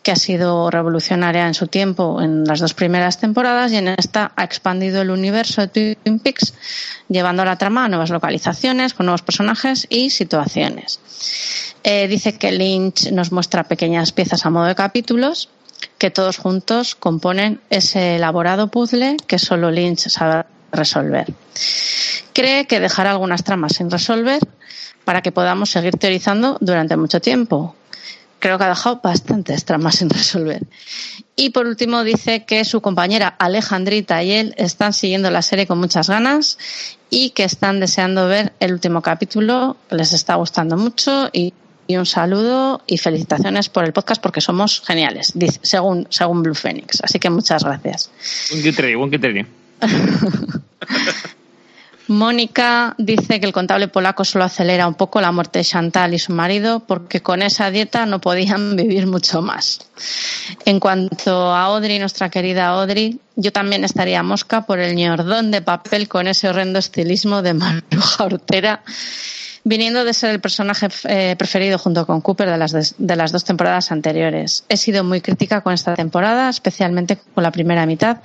que 0.03 0.11
ha 0.11 0.15
sido 0.15 0.69
revolucionaria 0.69 1.47
en 1.47 1.53
su 1.53 1.67
tiempo 1.67 2.21
en 2.21 2.45
las 2.45 2.59
dos 2.59 2.73
primeras 2.73 3.19
temporadas 3.19 3.71
y 3.71 3.77
en 3.77 3.87
esta 3.87 4.31
ha 4.35 4.43
expandido 4.43 5.01
el 5.01 5.09
universo 5.09 5.65
de 5.65 5.97
Twin 6.03 6.19
Peaks, 6.19 6.53
llevando 7.09 7.43
la 7.45 7.57
trama 7.57 7.85
a 7.85 7.89
nuevas 7.89 8.09
localizaciones, 8.09 8.93
con 8.93 9.07
nuevos 9.07 9.21
personajes 9.21 9.87
y 9.89 10.09
situaciones. 10.09 10.99
Eh, 11.83 12.07
dice 12.07 12.37
que 12.37 12.51
Lynch 12.51 13.11
nos 13.11 13.31
muestra 13.31 13.63
pequeñas 13.63 14.11
piezas 14.11 14.45
a 14.45 14.49
modo 14.49 14.65
de 14.65 14.75
capítulos 14.75 15.49
que 15.97 16.11
todos 16.11 16.37
juntos 16.37 16.95
componen 16.95 17.61
ese 17.69 18.15
elaborado 18.15 18.69
puzzle 18.69 19.17
que 19.27 19.39
solo 19.39 19.71
Lynch 19.71 20.09
sabe 20.09 20.45
resolver. 20.71 21.33
Cree 22.33 22.67
que 22.67 22.79
dejará 22.79 23.11
algunas 23.11 23.43
tramas 23.43 23.73
sin 23.75 23.89
resolver 23.89 24.39
para 25.05 25.21
que 25.21 25.31
podamos 25.31 25.69
seguir 25.69 25.97
teorizando 25.97 26.57
durante 26.59 26.97
mucho 26.97 27.21
tiempo. 27.21 27.75
Creo 28.39 28.57
que 28.57 28.65
ha 28.65 28.69
dejado 28.69 28.99
bastantes 29.01 29.65
tramas 29.65 29.95
sin 29.95 30.09
resolver. 30.09 30.67
Y 31.35 31.49
por 31.49 31.67
último 31.67 32.03
dice 32.03 32.45
que 32.45 32.63
su 32.65 32.81
compañera 32.81 33.27
Alejandrita 33.39 34.23
y 34.23 34.31
él 34.31 34.53
están 34.57 34.93
siguiendo 34.93 35.29
la 35.31 35.41
serie 35.41 35.67
con 35.67 35.79
muchas 35.79 36.09
ganas 36.09 36.57
y 37.09 37.31
que 37.31 37.43
están 37.43 37.79
deseando 37.79 38.27
ver 38.27 38.53
el 38.59 38.73
último 38.73 39.01
capítulo, 39.01 39.77
les 39.89 40.13
está 40.13 40.35
gustando 40.35 40.77
mucho 40.77 41.29
y 41.31 41.53
y 41.87 41.97
un 41.97 42.05
saludo 42.05 42.81
y 42.87 42.97
felicitaciones 42.97 43.69
por 43.69 43.85
el 43.85 43.93
podcast 43.93 44.21
porque 44.21 44.41
somos 44.41 44.81
geniales, 44.85 45.33
según, 45.61 46.07
según 46.09 46.43
Blue 46.43 46.55
Phoenix. 46.55 47.01
Así 47.03 47.19
que 47.19 47.29
muchas 47.29 47.63
gracias. 47.63 48.09
Buen 48.51 48.61
criterio, 48.61 48.99
buen 48.99 49.09
criterio. 49.09 49.45
Mónica 52.07 52.93
dice 52.99 53.39
que 53.39 53.47
el 53.47 53.53
contable 53.53 53.87
polaco 53.87 54.23
solo 54.23 54.45
acelera 54.45 54.87
un 54.87 54.93
poco 54.93 55.21
la 55.21 55.31
muerte 55.31 55.59
de 55.59 55.65
Chantal 55.65 56.13
y 56.13 56.19
su 56.19 56.33
marido 56.33 56.81
porque 56.81 57.21
con 57.21 57.41
esa 57.41 57.71
dieta 57.71 58.05
no 58.05 58.21
podían 58.21 58.75
vivir 58.77 59.07
mucho 59.07 59.41
más. 59.41 59.79
En 60.65 60.79
cuanto 60.79 61.51
a 61.51 61.63
Audrey, 61.63 61.97
nuestra 61.97 62.29
querida 62.29 62.67
Audrey, 62.67 63.19
yo 63.35 63.51
también 63.51 63.83
estaría 63.83 64.21
mosca 64.21 64.65
por 64.65 64.79
el 64.79 64.95
ñordón 64.95 65.51
de 65.51 65.61
papel 65.61 66.07
con 66.07 66.27
ese 66.27 66.47
horrendo 66.47 66.79
estilismo 66.79 67.41
de 67.41 67.55
Maruja 67.55 68.25
Ortera 68.25 68.83
viniendo 69.65 70.05
de 70.05 70.13
ser 70.13 70.29
el 70.29 70.39
personaje 70.39 70.87
eh, 71.05 71.35
preferido 71.37 71.77
junto 71.77 72.05
con 72.05 72.21
Cooper 72.21 72.49
de 72.49 72.57
las, 72.57 72.95
de 72.97 73.15
las 73.15 73.31
dos 73.31 73.43
temporadas 73.43 73.91
anteriores. 73.91 74.63
He 74.69 74.77
sido 74.77 75.03
muy 75.03 75.21
crítica 75.21 75.61
con 75.61 75.73
esta 75.73 75.95
temporada, 75.95 76.47
especialmente 76.49 77.17
con 77.33 77.43
la 77.43 77.51
primera 77.51 77.85
mitad 77.85 78.19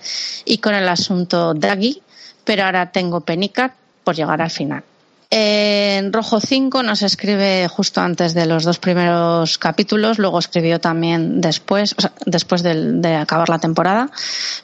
y 0.45 0.59
con 0.59 0.75
el 0.75 0.89
asunto 0.89 1.55
Daggy, 1.55 2.03
pero 2.45 2.65
ahora 2.65 2.93
tengo 2.93 3.23
penica 3.23 3.75
por 4.05 4.15
llegar 4.15 4.43
al 4.43 4.51
final. 4.51 4.85
En 5.33 6.13
Rojo 6.13 6.41
5 6.41 6.83
nos 6.83 7.03
escribe 7.03 7.69
justo 7.69 8.01
antes 8.01 8.35
de 8.35 8.47
los 8.47 8.65
dos 8.65 8.81
primeros 8.81 9.59
capítulos, 9.59 10.19
luego 10.19 10.41
escribió 10.41 10.81
también 10.81 11.41
después, 11.41 11.95
después 12.27 12.65
de, 12.65 13.15
acabar 13.15 13.49
la 13.49 13.61
temporada. 13.61 14.11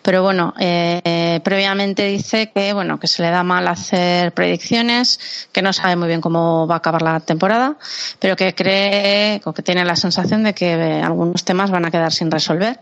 Pero 0.03 0.25
bueno, 0.25 0.55
eh, 0.59 1.41
previamente 1.45 2.09
dice 2.09 2.51
que 2.53 2.73
bueno 2.73 2.99
que 2.99 3.07
se 3.07 3.23
le 3.23 3.31
da 3.31 3.45
mal 3.45 3.69
hacer 3.69 4.33
predicciones, 4.33 5.49
que 5.53 5.63
no 5.63 5.73
sabe 5.73 5.95
muy 5.95 6.09
bien 6.09 6.21
cómo 6.21 6.67
va 6.67 6.75
a 6.75 6.79
acabar 6.79 7.03
la 7.03 7.21
temporada, 7.21 7.77
pero 8.19 8.35
que 8.35 8.53
cree 8.53 9.41
o 9.45 9.53
que 9.53 9.63
tiene 9.63 9.85
la 9.85 9.95
sensación 9.95 10.43
de 10.43 10.53
que 10.53 11.01
algunos 11.01 11.45
temas 11.45 11.71
van 11.71 11.85
a 11.85 11.93
quedar 11.93 12.13
sin 12.13 12.29
resolver, 12.29 12.81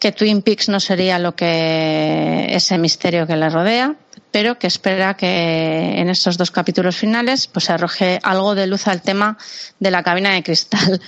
que 0.00 0.10
Twin 0.10 0.42
Peaks 0.42 0.68
no 0.68 0.80
sería 0.80 1.20
lo 1.20 1.36
que 1.36 2.46
ese 2.50 2.76
misterio 2.76 3.24
que 3.24 3.36
le 3.36 3.50
rodea 3.50 3.94
pero 4.30 4.58
que 4.58 4.66
espera 4.66 5.14
que 5.14 6.00
en 6.00 6.08
estos 6.08 6.36
dos 6.36 6.50
capítulos 6.50 6.96
finales 6.96 7.46
pues 7.46 7.66
se 7.66 7.72
arroje 7.72 8.18
algo 8.22 8.54
de 8.54 8.66
luz 8.66 8.86
al 8.88 9.02
tema 9.02 9.38
de 9.78 9.90
la 9.90 10.02
cabina 10.02 10.32
de 10.32 10.42
cristal 10.42 11.00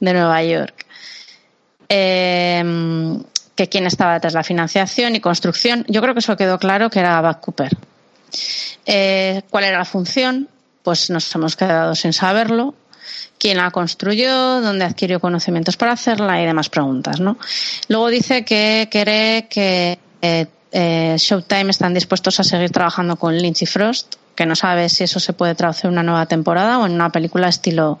de 0.00 0.12
Nueva 0.12 0.42
York. 0.42 0.86
Em, 1.88 3.22
que 3.54 3.68
quién 3.68 3.86
estaba 3.86 4.14
detrás 4.14 4.32
de 4.32 4.38
la 4.38 4.44
financiación 4.44 5.14
y 5.14 5.20
construcción. 5.20 5.84
Yo 5.88 6.00
creo 6.00 6.14
que 6.14 6.20
eso 6.20 6.36
quedó 6.36 6.58
claro 6.58 6.90
que 6.90 7.00
era 7.00 7.20
Bad 7.20 7.40
Cooper. 7.40 7.76
Eh, 8.86 9.42
¿Cuál 9.50 9.64
era 9.64 9.78
la 9.78 9.84
función? 9.84 10.48
Pues 10.82 11.10
nos 11.10 11.32
hemos 11.34 11.56
quedado 11.56 11.94
sin 11.94 12.12
saberlo. 12.12 12.74
¿Quién 13.38 13.58
la 13.58 13.70
construyó? 13.70 14.60
¿Dónde 14.60 14.84
adquirió 14.84 15.20
conocimientos 15.20 15.76
para 15.76 15.92
hacerla? 15.92 16.40
Y 16.42 16.46
demás 16.46 16.68
preguntas, 16.68 17.20
¿no? 17.20 17.36
Luego 17.88 18.08
dice 18.08 18.44
que 18.44 18.88
cree 18.90 19.48
que 19.48 19.98
eh, 20.22 20.46
eh, 20.76 21.14
Showtime 21.16 21.70
están 21.70 21.94
dispuestos 21.94 22.40
a 22.40 22.42
seguir 22.42 22.72
trabajando 22.72 23.14
con 23.14 23.38
Lynch 23.38 23.62
y 23.62 23.66
Frost, 23.66 24.16
que 24.34 24.44
no 24.44 24.56
sabe 24.56 24.88
si 24.88 25.04
eso 25.04 25.20
se 25.20 25.32
puede 25.32 25.54
traducir 25.54 25.84
en 25.84 25.92
una 25.92 26.02
nueva 26.02 26.26
temporada 26.26 26.80
o 26.80 26.86
en 26.86 26.94
una 26.94 27.12
película 27.12 27.48
estilo 27.48 28.00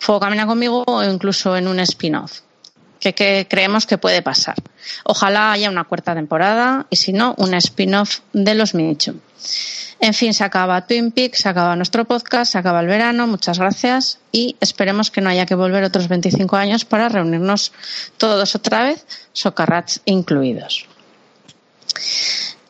Fuego 0.00 0.18
Camina 0.18 0.44
conmigo 0.44 0.82
o 0.88 1.04
incluso 1.04 1.56
en 1.56 1.68
un 1.68 1.78
spin-off. 1.78 2.40
Que, 2.98 3.46
creemos 3.48 3.86
que 3.86 3.96
puede 3.96 4.22
pasar. 4.22 4.56
Ojalá 5.04 5.52
haya 5.52 5.70
una 5.70 5.84
cuarta 5.84 6.12
temporada 6.12 6.86
y 6.90 6.96
si 6.96 7.12
no, 7.12 7.36
un 7.38 7.54
spin-off 7.54 8.18
de 8.32 8.56
los 8.56 8.74
Mitchum. 8.74 9.20
En 10.00 10.12
fin, 10.12 10.34
se 10.34 10.42
acaba 10.42 10.84
Twin 10.86 11.12
Peaks, 11.12 11.38
se 11.38 11.48
acaba 11.48 11.76
nuestro 11.76 12.06
podcast, 12.06 12.50
se 12.50 12.58
acaba 12.58 12.80
el 12.80 12.88
verano, 12.88 13.28
muchas 13.28 13.60
gracias 13.60 14.18
y 14.32 14.56
esperemos 14.58 15.12
que 15.12 15.20
no 15.20 15.30
haya 15.30 15.46
que 15.46 15.54
volver 15.54 15.84
otros 15.84 16.08
25 16.08 16.56
años 16.56 16.84
para 16.84 17.08
reunirnos 17.08 17.72
todos 18.16 18.56
otra 18.56 18.82
vez, 18.82 19.06
socarrats 19.32 20.00
incluidos. 20.06 20.89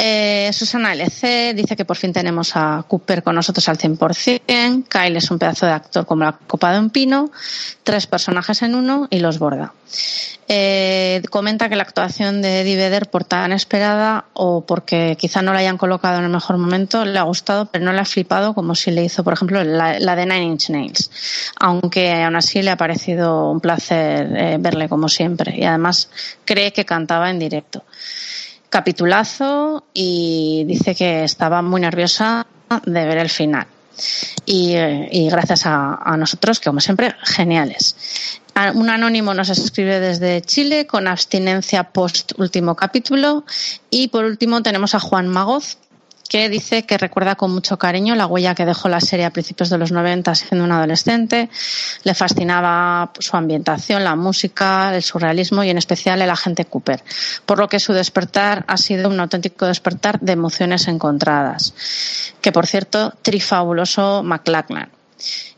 Eh, 0.03 0.51
Susana 0.55 0.95
LC 0.95 1.53
dice 1.55 1.77
que 1.77 1.85
por 1.85 1.99
fin 1.99 2.11
tenemos 2.11 2.53
a 2.55 2.83
Cooper 2.89 3.23
con 3.23 3.35
nosotros 3.35 3.69
al 3.69 3.77
100%. 3.77 4.85
Kyle 4.89 5.17
es 5.17 5.31
un 5.31 5.39
pedazo 5.39 5.67
de 5.67 5.73
actor 5.73 6.07
como 6.07 6.25
la 6.25 6.33
copa 6.33 6.73
de 6.73 6.79
un 6.79 6.89
pino. 6.89 7.31
Tres 7.85 8.07
personajes 8.07 8.63
en 8.63 8.75
uno 8.75 9.09
y 9.11 9.19
los 9.19 9.39
borda. 9.39 9.75
Eh, 10.49 11.21
comenta 11.29 11.69
que 11.69 11.77
la 11.77 11.83
actuación 11.83 12.41
de 12.41 12.63
Eddie 12.63 12.77
Vedder, 12.77 13.11
por 13.11 13.25
tan 13.25 13.53
esperada 13.53 14.25
o 14.33 14.65
porque 14.65 15.19
quizá 15.21 15.43
no 15.43 15.53
la 15.53 15.59
hayan 15.59 15.77
colocado 15.77 16.19
en 16.19 16.25
el 16.25 16.31
mejor 16.31 16.57
momento, 16.57 17.05
le 17.05 17.19
ha 17.19 17.23
gustado, 17.25 17.67
pero 17.67 17.85
no 17.85 17.93
le 17.93 18.01
ha 18.01 18.07
flipado 18.07 18.55
como 18.55 18.75
si 18.75 18.91
le 18.91 19.05
hizo, 19.05 19.23
por 19.23 19.35
ejemplo, 19.35 19.63
la, 19.63 20.17
de 20.17 20.27
Nine 20.27 20.45
Inch 20.45 20.71
Nails. 20.71 21.11
Aunque 21.61 22.23
aún 22.23 22.37
así 22.37 22.63
le 22.63 22.71
ha 22.71 22.77
parecido 22.77 23.51
un 23.51 23.61
placer 23.61 24.35
eh, 24.35 24.57
verle 24.59 24.89
como 24.89 25.11
siempre. 25.11 25.55
Y 25.59 25.65
además 25.65 26.09
cree 26.47 26.73
que 26.73 26.87
cantaba 26.87 27.29
en 27.29 27.39
directo 27.39 27.85
capitulazo 28.71 29.85
y 29.93 30.65
dice 30.67 30.95
que 30.95 31.25
estaba 31.25 31.61
muy 31.61 31.81
nerviosa 31.81 32.47
de 32.87 33.05
ver 33.05 33.19
el 33.19 33.29
final. 33.29 33.67
Y, 34.47 34.75
gracias 35.29 35.67
a, 35.67 35.97
a, 35.97 36.17
nosotros, 36.17 36.59
que 36.61 36.71
como 36.71 36.81
siempre, 36.81 37.15
geniales. 37.23 37.97
Un 38.75 38.91
anónimo 38.91 39.35
nos 39.35 39.49
escribe 39.49 40.01
desde 40.01 40.43
Chile 40.43 40.87
con 40.87 41.07
abstinencia 41.07 41.85
post 41.85 42.33
último 42.39 42.77
capítulo. 42.77 43.45
Y 43.91 44.09
por 44.09 44.25
último 44.25 44.63
tenemos 44.63 44.95
a 44.95 45.01
Juan 45.01 45.29
Magoz, 45.29 45.79
que 46.31 46.49
dice 46.49 46.85
que 46.85 46.97
recuerda 46.97 47.35
con 47.35 47.51
mucho 47.51 47.77
cariño 47.77 48.15
la 48.15 48.29
huella 48.29 48.55
que 48.55 48.65
dejó 48.65 48.89
la 48.89 49.01
serie 49.01 49.25
a 49.25 49.33
principios 49.33 49.69
de 49.69 49.79
los 49.79 49.91
90 49.91 50.33
siendo 50.37 50.65
un 50.65 50.71
adolescente. 50.71 51.51
Le 52.05 52.15
fascinaba 52.15 53.11
su 53.19 53.37
ambientación, 53.37 54.05
la 54.05 54.15
música, 54.15 54.95
el 54.95 55.03
surrealismo 55.03 55.65
y 55.65 55.71
en 55.71 55.79
especial 55.79 56.23
el 56.23 56.31
agente 56.31 56.67
Cooper, 56.67 57.03
por 57.45 57.59
lo 57.59 57.69
que 57.69 57.81
su 57.81 57.93
despertar 57.93 58.65
ha 58.69 58.77
sido 58.77 59.09
un 59.09 59.19
auténtico 59.19 59.67
despertar 59.67 60.21
de 60.21 60.33
emociones 60.33 60.87
encontradas. 60.87 61.75
Que 62.41 62.53
por 62.53 62.69
cierto, 62.69 63.13
trifabuloso 63.23 64.23
McLachlan. 64.23 65.00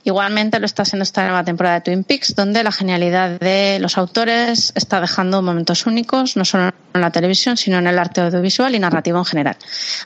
Igualmente 0.04 0.58
lo 0.58 0.66
está 0.66 0.82
haciendo 0.82 1.04
esta 1.04 1.22
nueva 1.24 1.44
temporada 1.44 1.76
de 1.76 1.80
Twin 1.82 2.04
Peaks, 2.04 2.34
donde 2.34 2.64
la 2.64 2.72
genialidad 2.72 3.38
de 3.38 3.78
los 3.80 3.96
autores 3.98 4.72
está 4.74 5.00
dejando 5.00 5.42
momentos 5.42 5.86
únicos, 5.86 6.36
no 6.36 6.44
solo 6.44 6.72
en 6.94 7.00
la 7.00 7.10
televisión, 7.10 7.56
sino 7.56 7.78
en 7.78 7.86
el 7.86 7.98
arte 7.98 8.20
audiovisual 8.20 8.74
y 8.74 8.78
narrativo 8.78 9.18
en 9.18 9.24
general. 9.24 9.56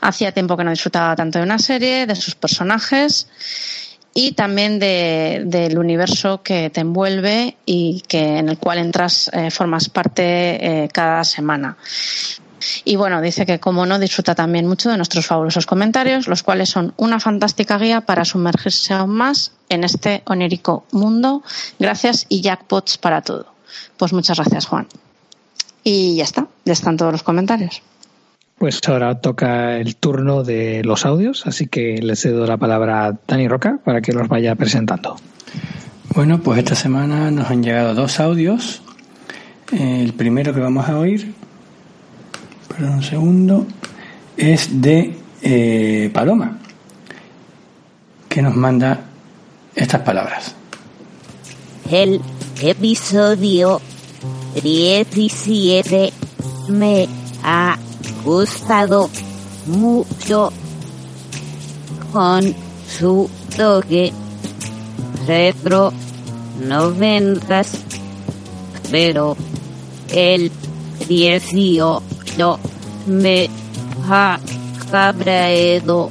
Hacía 0.01 0.33
tiempo 0.33 0.57
que 0.57 0.65
no 0.65 0.71
disfrutaba 0.71 1.17
tanto 1.17 1.39
de 1.39 1.45
una 1.45 1.59
serie, 1.59 2.07
de 2.07 2.15
sus 2.15 2.35
personajes 2.35 3.29
y 4.13 4.33
también 4.33 4.79
del 4.79 5.79
universo 5.79 6.43
que 6.43 6.71
te 6.71 6.81
envuelve 6.81 7.59
y 7.67 8.03
que 8.09 8.39
en 8.39 8.49
el 8.49 8.57
cual 8.57 8.79
entras, 8.79 9.31
eh, 9.33 9.51
formas 9.51 9.91
parte 9.91 10.85
eh, 10.85 10.89
cada 10.89 11.23
semana. 11.23 11.77
Y 12.85 12.97
bueno, 12.97 13.21
dice 13.21 13.47
que 13.47 13.61
como 13.61 13.87
no 13.87 13.99
disfruta 13.99 14.35
también 14.35 14.67
mucho 14.67 14.91
de 14.91 14.97
nuestros 14.97 15.27
fabulosos 15.27 15.67
comentarios, 15.67 16.29
los 16.29 16.43
cuales 16.43 16.71
son 16.71 16.95
una 16.97 17.21
fantástica 17.21 17.79
guía 17.79 18.03
para 18.03 18.25
sumergirse 18.25 18.95
aún 18.95 19.11
más 19.11 19.53
en 19.69 19.85
este 19.85 20.23
onérico 20.27 20.85
mundo. 20.93 21.43
Gracias 21.79 22.27
y 22.29 22.41
jackpots 22.41 22.99
para 22.99 23.23
todo. 23.23 23.47
Pues 23.97 24.13
muchas 24.13 24.39
gracias, 24.39 24.67
Juan. 24.67 24.87
Y 25.85 26.17
ya 26.17 26.25
está, 26.25 26.49
ya 26.65 26.73
están 26.73 26.97
todos 26.97 27.13
los 27.13 27.23
comentarios. 27.23 27.83
Pues 28.59 28.81
ahora 28.89 29.21
toca 29.21 29.77
el 29.77 29.97
turno 29.97 30.43
de 30.43 30.83
los 30.83 31.05
audios, 31.05 31.47
así 31.47 31.67
que 31.67 32.01
le 32.01 32.17
cedo 32.17 32.47
la 32.47 32.57
palabra 32.57 33.07
a 33.07 33.19
Dani 33.27 33.49
Roca 33.49 33.79
para 33.85 34.01
que 34.01 34.13
los 34.13 34.29
vaya 34.29 34.55
presentando. 34.55 35.17
Bueno, 36.15 36.41
pues 36.41 36.59
esta 36.61 36.75
semana 36.75 37.31
nos 37.31 37.51
han 37.51 37.63
llegado 37.63 37.95
dos 37.95 38.19
audios. 38.19 38.81
El 39.71 40.15
primero 40.15 40.55
que 40.55 40.61
vamos 40.61 40.89
a 40.89 40.99
oír 40.99 41.35
un 42.85 43.03
segundo, 43.03 43.67
es 44.37 44.81
de 44.81 45.17
eh, 45.43 46.11
Paloma, 46.13 46.59
que 48.29 48.43
nos 48.43 48.55
manda 48.55 49.01
estas 49.75 50.03
palabras. 50.03 50.55
El 51.91 52.21
episodio 52.61 53.81
17 54.63 56.13
me 56.69 57.09
ha 57.43 57.79
gustado 58.25 59.09
mucho 59.67 60.53
con 62.13 62.55
su 62.89 63.31
toque 63.57 64.13
retro 65.27 65.93
noventas, 66.67 67.73
pero 68.91 69.37
el 70.13 70.51
18 71.09 72.03
no 72.37 72.59
me 73.07 73.49
ha 74.09 74.39
cabreado 74.91 76.11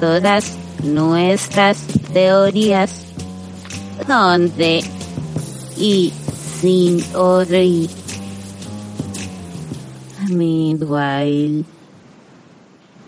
todas 0.00 0.52
nuestras 0.82 1.78
teorías 2.12 3.04
donde 4.06 4.82
y 5.76 6.12
sin 6.60 7.02
oír. 7.14 7.88
Meanwhile. 10.28 11.64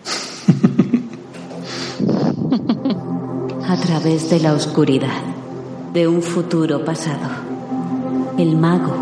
A 3.67 3.77
través 3.77 4.29
de 4.29 4.39
la 4.39 4.53
oscuridad 4.53 5.23
de 5.93 6.07
un 6.07 6.21
futuro 6.21 6.85
pasado, 6.85 7.27
el 8.37 8.55
mago 8.57 8.93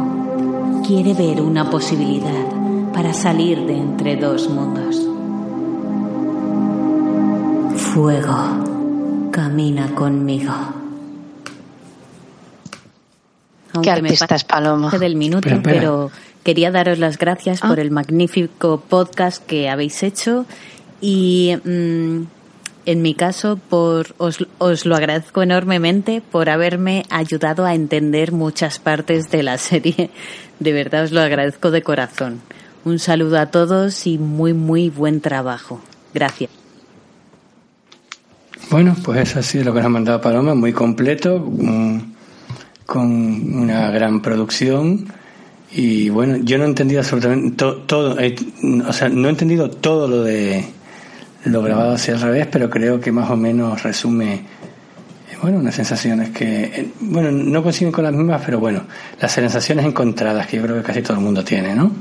quiere 0.85 1.13
ver 1.13 1.41
una 1.41 1.69
posibilidad 1.69 2.62
para 2.93 3.13
salir 3.13 3.59
de 3.65 3.77
entre 3.77 4.15
dos 4.17 4.49
mundos. 4.49 4.99
Fuego, 7.75 9.29
camina 9.31 9.93
conmigo. 9.95 10.53
Qué 13.71 13.89
Aunque 13.89 14.01
me 14.01 14.09
artista 14.09 14.35
es 14.35 14.43
Paloma. 14.43 14.91
del 14.91 15.15
minuto, 15.15 15.47
Espera, 15.49 15.55
espera. 15.57 15.79
pero 15.79 16.11
quería 16.43 16.71
daros 16.71 16.99
las 16.99 17.17
gracias 17.17 17.59
Ah. 17.63 17.67
por 17.69 17.79
el 17.79 17.89
magnífico 17.91 18.81
podcast 18.87 19.43
que 19.45 19.69
habéis 19.69 20.03
hecho 20.03 20.45
y 21.01 21.55
mm, 21.63 22.21
en 22.85 23.01
mi 23.01 23.13
caso 23.15 23.57
por 23.69 24.13
os, 24.17 24.45
os 24.59 24.85
lo 24.85 24.95
agradezco 24.95 25.41
enormemente 25.41 26.21
por 26.21 26.49
haberme 26.49 27.05
ayudado 27.09 27.65
a 27.65 27.73
entender 27.73 28.31
muchas 28.31 28.77
partes 28.79 29.31
de 29.31 29.41
la 29.43 29.57
serie. 29.57 30.11
De 30.59 30.71
verdad 30.71 31.03
os 31.05 31.11
lo 31.11 31.21
agradezco 31.21 31.71
de 31.71 31.81
corazón. 31.81 32.41
Un 32.85 32.99
saludo 32.99 33.39
a 33.39 33.45
todos 33.47 34.05
y 34.07 34.17
muy 34.17 34.53
muy 34.53 34.89
buen 34.89 35.21
trabajo. 35.21 35.79
Gracias. 36.13 36.49
Bueno, 38.69 38.95
pues 39.03 39.29
eso 39.29 39.39
ha 39.39 39.43
sido 39.43 39.65
lo 39.65 39.71
que 39.73 39.79
nos 39.79 39.85
ha 39.85 39.89
mandado 39.89 40.21
Paloma, 40.21 40.55
muy 40.55 40.73
completo, 40.73 41.43
con 42.85 43.55
una 43.55 43.91
gran 43.91 44.21
producción. 44.21 45.05
Y 45.75 46.09
bueno, 46.09 46.37
yo 46.37 46.57
no 46.57 46.65
he 46.65 46.67
entendido 46.67 46.99
absolutamente 47.01 47.55
to- 47.55 47.77
todo, 47.83 48.19
eh, 48.19 48.35
o 48.87 48.93
sea, 48.93 49.09
no 49.09 49.27
he 49.27 49.31
entendido 49.31 49.69
todo 49.69 50.07
lo 50.07 50.21
de 50.23 50.65
lo 51.45 51.61
grabado 51.61 51.93
hacia 51.93 52.13
al 52.13 52.21
revés, 52.21 52.47
pero 52.51 52.69
creo 52.69 52.99
que 52.99 53.11
más 53.11 53.29
o 53.29 53.35
menos 53.35 53.81
resume, 53.83 54.33
eh, 54.35 54.43
bueno, 55.41 55.57
unas 55.57 55.75
sensaciones 55.75 56.29
que, 56.29 56.63
eh, 56.65 56.91
bueno, 57.01 57.31
no 57.31 57.61
coinciden 57.63 57.91
con 57.91 58.03
las 58.05 58.13
mismas, 58.13 58.41
pero 58.45 58.59
bueno, 58.59 58.83
las 59.19 59.31
sensaciones 59.31 59.85
encontradas 59.85 60.47
que 60.47 60.57
yo 60.57 60.63
creo 60.63 60.75
que 60.77 60.83
casi 60.83 61.01
todo 61.01 61.17
el 61.17 61.23
mundo 61.23 61.43
tiene, 61.43 61.75
¿no? 61.75 61.91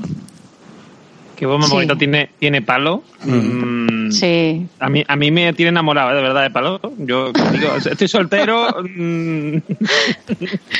Qué 1.35 1.45
buen 1.47 1.61
Sí. 1.63 1.71
momento 1.71 1.97
tiene, 1.97 2.29
tiene 2.39 2.61
palo. 2.61 3.03
Mm, 3.25 4.11
Sí, 4.11 4.67
A 4.79 4.89
mí, 4.89 5.03
a 5.07 5.15
mí 5.15 5.31
me 5.31 5.51
tiene 5.53 5.69
enamorado, 5.69 6.11
¿eh? 6.11 6.15
de 6.15 6.21
verdad, 6.21 6.43
de 6.43 6.51
palo. 6.51 6.79
Yo 6.99 7.31
digo, 7.31 7.75
estoy 7.75 8.07
soltero. 8.07 8.67
mm, 8.83 9.57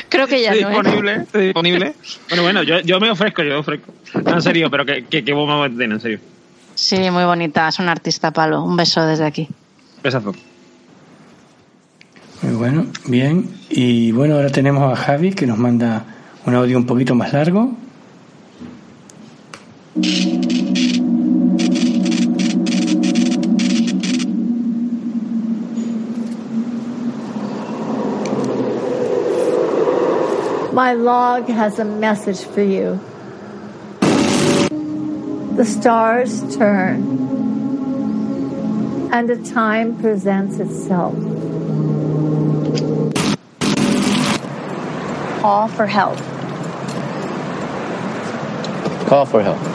creo 0.10 0.28
que 0.28 0.42
ya 0.42 0.52
estoy 0.52 0.64
no. 0.64 0.70
¿eh? 0.70 0.74
disponible, 0.84 1.14
estoy 1.24 1.46
disponible. 1.46 1.94
Bueno, 2.30 2.44
bueno, 2.44 2.64
yo, 2.64 2.80
yo 2.82 3.00
me 3.00 3.10
ofrezco, 3.10 3.42
yo 3.44 3.50
me 3.50 3.56
ofrezco. 3.56 3.92
No, 4.24 4.34
en 4.36 4.42
serio, 4.42 4.70
pero 4.70 4.86
que, 4.86 5.06
que, 5.06 5.24
que 5.24 5.34
buen 5.34 5.48
momento 5.48 5.78
tiene, 5.80 5.96
en 5.96 6.02
serio. 6.02 6.20
Sí, 6.76 6.98
muy 7.12 7.24
bonita. 7.24 7.68
Es 7.68 7.80
un 7.80 7.90
artista 7.90 8.32
Palo. 8.32 8.64
Un 8.64 8.76
beso 8.78 9.06
desde 9.06 9.26
aquí. 9.26 9.48
Besazo. 10.04 10.34
Muy 12.42 12.56
bueno, 12.56 12.86
bien. 13.08 13.48
Y 13.70 14.12
bueno, 14.12 14.36
ahora 14.36 14.50
tenemos 14.50 14.92
a 14.92 14.96
Javi 14.96 15.32
que 15.34 15.48
nos 15.48 15.58
manda 15.58 16.06
un 16.46 16.54
audio 16.56 16.78
un 16.78 16.86
poquito 16.86 17.16
más 17.16 17.32
largo. 17.34 17.72
My 19.96 20.02
log 30.94 31.48
has 31.48 31.78
a 31.78 31.86
message 31.86 32.40
for 32.42 32.64
you. 32.64 33.00
The 35.56 35.64
stars 35.64 36.56
turn, 36.58 37.04
and 39.14 39.30
a 39.30 39.38
time 39.44 40.00
presents 40.02 40.58
itself. 40.58 41.14
Call 45.40 45.68
for 45.68 45.86
help. 45.86 46.18
Call 49.08 49.28
for 49.28 49.44
help. 49.44 49.73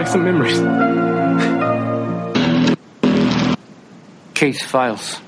Back 0.00 0.08
some 0.08 0.24
memories. 0.24 0.58
Case 4.34 4.62
files. 4.62 5.20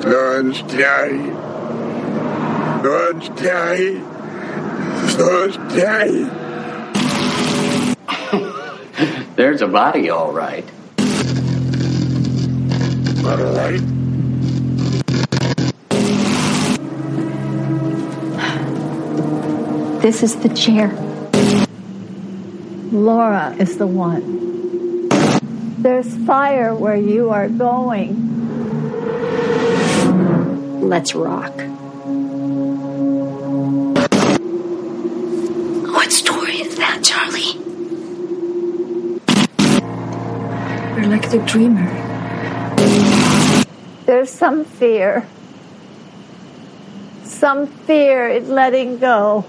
Thursday. 0.00 1.18
Thursday. 2.82 4.00
Thursday. 5.18 6.30
There's 9.36 9.60
a 9.60 9.68
body, 9.68 10.08
all 10.08 10.32
right. 10.32 10.64
All 13.26 13.36
right. 13.36 13.82
This 20.00 20.22
is 20.22 20.36
the 20.36 20.48
chair. 20.54 21.07
Laura 22.92 23.54
is 23.58 23.76
the 23.76 23.86
one. 23.86 25.08
There's 25.76 26.16
fire 26.24 26.74
where 26.74 26.96
you 26.96 27.28
are 27.28 27.46
going. 27.46 28.16
Let's 30.80 31.14
rock. 31.14 31.52
What 35.92 36.12
story 36.12 36.62
is 36.62 36.76
that, 36.76 37.04
Charlie? 37.04 37.60
You're 40.96 41.10
like 41.10 41.30
the 41.30 41.40
dreamer. 41.44 41.86
There's 44.06 44.30
some 44.30 44.64
fear. 44.64 45.28
Some 47.24 47.66
fear 47.66 48.28
in 48.28 48.48
letting 48.48 48.98
go. 48.98 49.44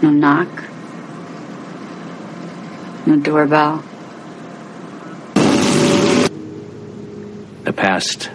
No 0.00 0.10
knock. 0.10 0.48
No 3.06 3.16
doorbell. 3.16 3.82
The 7.64 7.72
past 7.72 8.30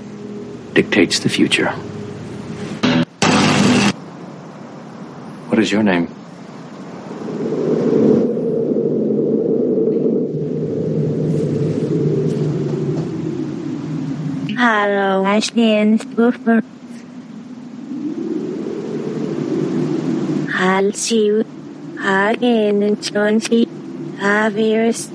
dictates 0.74 1.20
the 1.20 1.30
future. 1.30 1.72
What 5.48 5.60
is 5.60 5.72
your 5.72 5.84
name? 5.84 6.08
Hello, 14.58 15.26
Ashton 15.26 15.98
Spoofer. 16.00 16.62
I'll 16.62 16.62
see 16.62 16.83
you 21.12 21.44
again 22.00 22.82
in 22.84 22.96
25 22.96 24.58
years. 24.58 25.10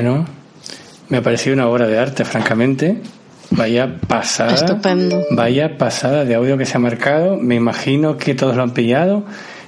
Bueno, 0.00 0.26
me 1.08 1.16
ha 1.16 1.22
parecido 1.22 1.54
una 1.54 1.66
obra 1.66 1.88
de 1.88 1.98
arte, 1.98 2.24
francamente. 2.24 3.02
Vaya 3.50 3.96
pasada. 4.06 4.54
Estupendo. 4.54 5.24
Vaya 5.32 5.76
pasada 5.76 6.24
de 6.24 6.36
audio 6.36 6.56
que 6.56 6.66
se 6.66 6.76
ha 6.76 6.78
marcado. 6.78 7.36
Me 7.36 7.56
imagino 7.56 8.16
que 8.16 8.36
todos 8.36 8.54
lo 8.54 8.62
han 8.62 8.70
pillado. 8.70 9.24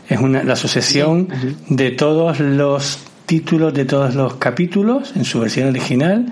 Es 0.09 0.21
una, 0.21 0.45
la 0.45 0.55
sucesión 0.55 1.27
de 1.69 1.91
todos 1.91 2.39
los 2.39 3.01
títulos 3.27 3.75
de 3.75 3.85
todos 3.87 4.15
los 4.15 4.35
capítulos 4.35 5.15
en 5.17 5.25
su 5.25 5.41
versión 5.41 5.67
original, 5.67 6.27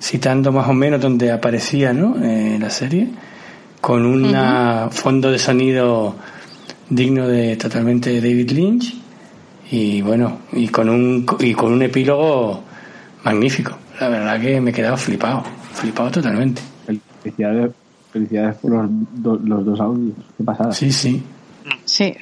citando 0.00 0.50
más 0.50 0.66
o 0.70 0.72
menos 0.72 1.02
donde 1.02 1.30
aparecía 1.30 1.92
¿no? 1.92 2.16
Eh, 2.24 2.56
la 2.58 2.70
serie, 2.70 3.10
con 3.82 4.06
un 4.06 4.34
fondo 4.92 5.30
de 5.30 5.38
sonido 5.38 6.16
digno 6.88 7.28
de 7.28 7.56
totalmente 7.56 8.18
David 8.18 8.50
Lynch 8.52 8.94
y 9.70 10.00
bueno, 10.00 10.38
y 10.54 10.68
con 10.68 10.88
un, 10.88 11.26
y 11.40 11.52
con 11.52 11.74
un 11.74 11.82
epílogo 11.82 12.64
magnífico. 13.26 13.76
La 14.00 14.08
verdad 14.08 14.40
que 14.40 14.60
me 14.60 14.70
he 14.70 14.74
quedado 14.74 14.96
flipado, 14.96 15.42
flipado 15.74 16.10
totalmente. 16.10 16.62
Felicidades, 17.22 17.72
felicidades 18.12 18.56
por 18.56 18.70
los, 18.72 18.86
do- 18.90 19.40
los 19.44 19.64
dos 19.64 19.80
audios. 19.80 20.14
Qué 20.38 20.44
pasada. 20.44 20.72
Sí, 20.72 20.90
sí. 20.92 21.22
Sí, 21.84 22.14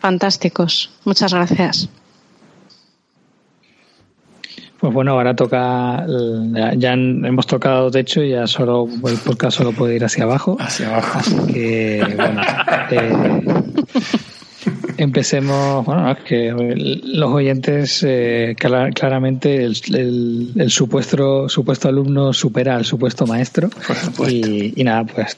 fantásticos. 0.00 0.90
Muchas 1.04 1.32
gracias. 1.32 1.88
Pues 4.80 4.92
bueno, 4.94 5.12
ahora 5.12 5.34
toca. 5.34 6.06
Ya, 6.76 6.92
hemos 6.92 7.46
tocado 7.48 7.90
techo 7.90 8.22
y 8.22 8.30
ya 8.30 8.46
solo 8.46 8.86
el 9.06 9.16
podcast 9.18 9.56
solo 9.58 9.72
puede 9.72 9.96
ir 9.96 10.04
hacia 10.04 10.22
abajo. 10.24 10.56
Hacia 10.60 10.88
abajo. 10.88 11.18
Así 11.18 11.36
que, 11.52 12.14
bueno. 12.16 12.40
eh, 12.90 13.42
empecemos. 14.98 15.84
Bueno, 15.86 16.10
es 16.10 16.18
que 16.18 16.52
los 17.04 17.30
oyentes, 17.30 18.04
eh, 18.06 18.54
claramente, 18.58 19.64
el, 19.64 19.76
el, 20.56 20.70
supuesto, 20.70 21.48
supuesto 21.48 21.88
alumno 21.88 22.32
supera 22.32 22.76
al 22.76 22.84
supuesto 22.84 23.26
maestro. 23.26 23.70
Y, 24.28 24.78
y 24.80 24.84
nada, 24.84 25.04
pues 25.04 25.36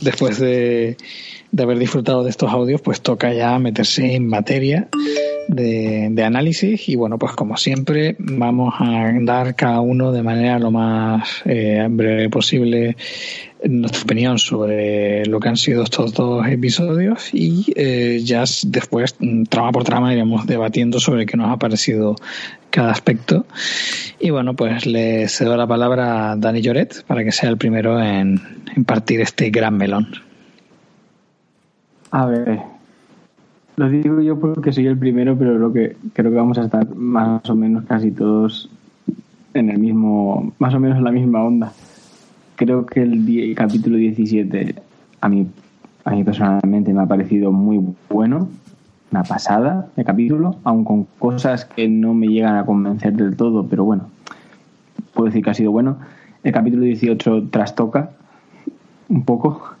después 0.00 0.38
de, 0.38 0.96
de 1.52 1.62
haber 1.62 1.78
disfrutado 1.78 2.24
de 2.24 2.30
estos 2.30 2.50
audios, 2.52 2.80
pues 2.80 3.00
toca 3.00 3.32
ya 3.32 3.58
meterse 3.58 4.14
en 4.14 4.26
materia 4.28 4.88
de, 5.50 6.24
análisis 6.24 6.88
y 6.88 6.96
bueno, 6.96 7.18
pues 7.18 7.32
como 7.32 7.56
siempre 7.56 8.14
vamos 8.18 8.74
a 8.78 9.12
dar 9.22 9.54
cada 9.56 9.80
uno 9.80 10.12
de 10.12 10.22
manera 10.22 10.58
lo 10.58 10.70
más 10.70 11.42
eh, 11.44 11.86
breve 11.90 12.28
posible 12.28 12.96
nuestra 13.64 14.02
opinión 14.02 14.38
sobre 14.38 15.26
lo 15.26 15.40
que 15.40 15.48
han 15.48 15.56
sido 15.56 15.82
estos 15.82 16.14
dos 16.14 16.46
episodios 16.46 17.34
y 17.34 17.72
eh, 17.76 18.20
ya 18.22 18.44
después, 18.64 19.16
trama 19.48 19.72
por 19.72 19.84
trama, 19.84 20.12
iremos 20.12 20.46
debatiendo 20.46 21.00
sobre 21.00 21.26
qué 21.26 21.36
nos 21.36 21.50
ha 21.52 21.58
parecido 21.58 22.16
cada 22.70 22.92
aspecto. 22.92 23.44
Y 24.18 24.30
bueno, 24.30 24.54
pues 24.54 24.86
le 24.86 25.28
cedo 25.28 25.56
la 25.56 25.66
palabra 25.66 26.32
a 26.32 26.36
Dani 26.36 26.62
Lloret 26.62 27.04
para 27.04 27.24
que 27.24 27.32
sea 27.32 27.50
el 27.50 27.58
primero 27.58 28.00
en, 28.00 28.40
en 28.74 28.84
partir 28.84 29.20
este 29.20 29.50
gran 29.50 29.76
melón. 29.76 30.08
A 32.12 32.26
ver, 32.26 32.60
lo 33.80 33.88
digo 33.88 34.20
yo 34.20 34.38
porque 34.38 34.72
soy 34.72 34.86
el 34.86 34.98
primero, 34.98 35.38
pero 35.38 35.72
creo 35.72 36.30
que 36.30 36.36
vamos 36.36 36.58
a 36.58 36.64
estar 36.64 36.94
más 36.94 37.48
o 37.48 37.54
menos 37.54 37.84
casi 37.84 38.10
todos 38.10 38.68
en 39.54 39.70
el 39.70 39.78
mismo, 39.78 40.52
más 40.58 40.74
o 40.74 40.80
menos 40.80 40.98
en 40.98 41.04
la 41.04 41.10
misma 41.10 41.42
onda. 41.42 41.72
Creo 42.56 42.84
que 42.84 43.00
el, 43.00 43.54
capítulo 43.56 43.96
17 43.96 44.74
a 45.22 45.28
mí, 45.30 45.46
a 46.04 46.10
mí 46.10 46.24
personalmente 46.24 46.92
me 46.92 47.00
ha 47.00 47.06
parecido 47.06 47.52
muy 47.52 47.82
bueno, 48.10 48.48
una 49.12 49.22
pasada 49.22 49.88
de 49.96 50.04
capítulo, 50.04 50.56
aun 50.62 50.84
con 50.84 51.04
cosas 51.18 51.64
que 51.64 51.88
no 51.88 52.12
me 52.12 52.28
llegan 52.28 52.56
a 52.56 52.66
convencer 52.66 53.14
del 53.14 53.34
todo, 53.34 53.66
pero 53.66 53.84
bueno, 53.86 54.10
puedo 55.14 55.28
decir 55.28 55.42
que 55.42 55.50
ha 55.50 55.54
sido 55.54 55.70
bueno. 55.70 55.96
El 56.44 56.52
capítulo 56.52 56.84
18 56.84 57.48
trastoca 57.50 58.10
un 59.08 59.24
poco 59.24 59.74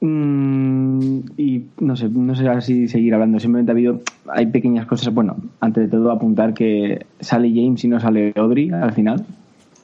Mm, 0.00 1.20
y 1.36 1.64
no 1.80 1.96
sé, 1.96 2.08
no 2.08 2.34
sé 2.34 2.60
si 2.60 2.88
seguir 2.88 3.14
hablando. 3.14 3.40
Simplemente 3.40 3.72
ha 3.72 3.74
habido, 3.74 4.00
hay 4.28 4.46
pequeñas 4.46 4.86
cosas. 4.86 5.12
Bueno, 5.14 5.36
antes 5.60 5.84
de 5.84 5.90
todo 5.90 6.10
apuntar 6.10 6.54
que 6.54 7.06
sale 7.20 7.50
James 7.54 7.84
y 7.84 7.88
no 7.88 8.00
sale 8.00 8.32
Audrey 8.36 8.70
al 8.70 8.92
final. 8.92 9.24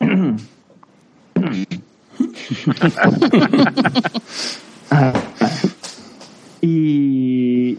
y, 6.61 7.79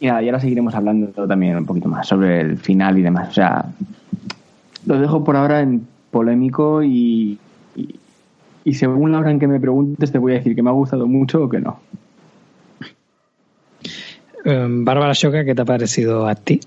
y, 0.00 0.06
nada, 0.06 0.22
y 0.22 0.26
ahora 0.26 0.40
seguiremos 0.40 0.74
hablando 0.74 1.08
también 1.26 1.56
un 1.56 1.66
poquito 1.66 1.88
más 1.88 2.06
sobre 2.06 2.40
el 2.40 2.58
final 2.58 2.98
y 2.98 3.02
demás. 3.02 3.28
O 3.30 3.32
sea, 3.32 3.66
lo 4.86 4.98
dejo 4.98 5.24
por 5.24 5.36
ahora 5.36 5.60
en 5.60 5.86
polémico 6.10 6.82
y, 6.82 7.38
y 8.66 8.74
según 8.74 9.12
la 9.12 9.20
hora 9.20 9.30
en 9.30 9.38
que 9.38 9.46
me 9.46 9.60
preguntes 9.60 10.10
te 10.10 10.18
voy 10.18 10.32
a 10.32 10.34
decir 10.34 10.56
que 10.56 10.62
me 10.62 10.70
ha 10.70 10.72
gustado 10.72 11.06
mucho 11.06 11.44
o 11.44 11.48
que 11.48 11.60
no. 11.60 11.78
Em, 14.44 14.84
Bárbara 14.84 15.12
Shoka, 15.12 15.44
¿qué 15.44 15.54
te 15.54 15.62
ha 15.62 15.64
parecido 15.64 16.26
a 16.26 16.34
ti? 16.34 16.58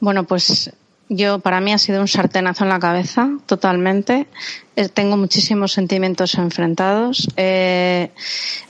Bueno, 0.00 0.24
pues 0.24 0.70
yo 1.08 1.38
para 1.38 1.62
mí 1.62 1.72
ha 1.72 1.78
sido 1.78 2.02
un 2.02 2.08
sartenazo 2.08 2.64
en 2.64 2.68
la 2.68 2.78
cabeza, 2.78 3.30
totalmente. 3.46 4.26
Eh, 4.76 4.90
tengo 4.90 5.16
muchísimos 5.16 5.72
sentimientos 5.72 6.34
enfrentados. 6.34 7.26
Eh, 7.38 8.10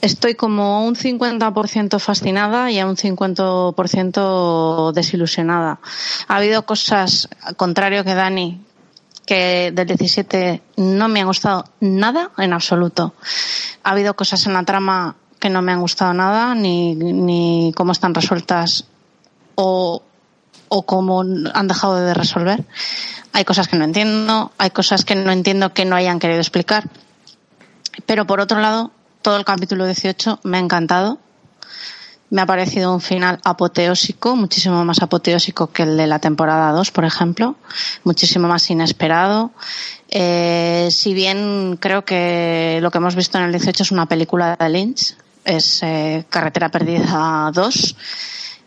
estoy 0.00 0.36
como 0.36 0.86
un 0.86 0.94
50% 0.94 1.98
fascinada 1.98 2.70
y 2.70 2.78
a 2.78 2.86
un 2.86 2.96
50% 2.96 4.92
desilusionada. 4.92 5.80
Ha 6.28 6.36
habido 6.36 6.64
cosas, 6.64 7.28
contrario 7.56 8.04
que 8.04 8.14
Dani, 8.14 8.60
que 9.26 9.70
del 9.72 9.86
17 9.86 10.62
no 10.76 11.08
me 11.08 11.20
ha 11.20 11.24
gustado 11.24 11.64
nada 11.80 12.30
en 12.38 12.52
absoluto. 12.52 13.14
Ha 13.82 13.90
habido 13.90 14.14
cosas 14.14 14.46
en 14.46 14.54
la 14.54 14.64
trama 14.64 15.16
que 15.38 15.50
no 15.50 15.62
me 15.62 15.72
han 15.72 15.80
gustado 15.80 16.12
nada, 16.12 16.54
ni, 16.54 16.94
ni 16.94 17.72
cómo 17.74 17.92
están 17.92 18.14
resueltas 18.14 18.84
o, 19.54 20.02
o 20.68 20.82
cómo 20.86 21.20
han 21.20 21.68
dejado 21.68 21.96
de 21.96 22.14
resolver. 22.14 22.64
Hay 23.32 23.44
cosas 23.44 23.68
que 23.68 23.76
no 23.76 23.84
entiendo, 23.84 24.52
hay 24.58 24.70
cosas 24.70 25.04
que 25.04 25.14
no 25.14 25.32
entiendo 25.32 25.72
que 25.72 25.84
no 25.84 25.96
hayan 25.96 26.18
querido 26.18 26.40
explicar. 26.40 26.88
Pero 28.06 28.26
por 28.26 28.40
otro 28.40 28.60
lado, 28.60 28.90
todo 29.22 29.36
el 29.36 29.44
capítulo 29.44 29.86
18 29.86 30.40
me 30.42 30.58
ha 30.58 30.60
encantado 30.60 31.18
me 32.30 32.42
ha 32.42 32.46
parecido 32.46 32.94
un 32.94 33.00
final 33.00 33.40
apoteósico, 33.44 34.36
muchísimo 34.36 34.84
más 34.84 35.02
apoteósico 35.02 35.72
que 35.72 35.82
el 35.82 35.96
de 35.96 36.06
la 36.06 36.20
temporada 36.20 36.72
2, 36.72 36.90
por 36.92 37.04
ejemplo, 37.04 37.56
muchísimo 38.04 38.46
más 38.46 38.70
inesperado. 38.70 39.50
Eh, 40.08 40.88
si 40.90 41.12
bien 41.12 41.76
creo 41.80 42.04
que 42.04 42.78
lo 42.80 42.90
que 42.90 42.98
hemos 42.98 43.16
visto 43.16 43.38
en 43.38 43.44
el 43.44 43.52
18 43.52 43.82
es 43.82 43.90
una 43.90 44.06
película 44.06 44.56
de 44.56 44.68
Lynch, 44.68 45.16
es 45.44 45.82
eh, 45.82 46.24
Carretera 46.28 46.68
Perdida 46.68 47.50
2, 47.52 47.96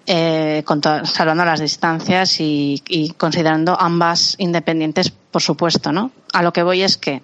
eh, 0.06 0.64
salvando 1.06 1.46
las 1.46 1.62
distancias 1.62 2.36
y, 2.40 3.14
considerando 3.18 3.80
ambas 3.80 4.36
independientes, 4.38 5.10
por 5.10 5.42
supuesto, 5.42 5.92
¿no? 5.94 6.12
A 6.34 6.44
lo 6.44 6.52
que 6.52 6.64
voy 6.64 6.82
es 6.82 6.98
que 6.98 7.22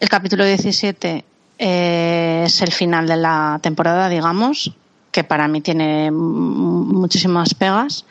el 0.00 0.08
capítulo 0.08 0.44
17 0.44 1.24
eh, 1.58 2.42
es 2.44 2.60
el 2.60 2.72
final 2.72 3.06
de 3.06 3.16
la 3.16 3.58
temporada, 3.62 4.08
digamos, 4.08 4.74
que 5.14 5.22
para 5.22 5.46
mí 5.46 5.60
tiene 5.60 6.10
muchísimas 6.10 7.54
pegas, 7.54 8.04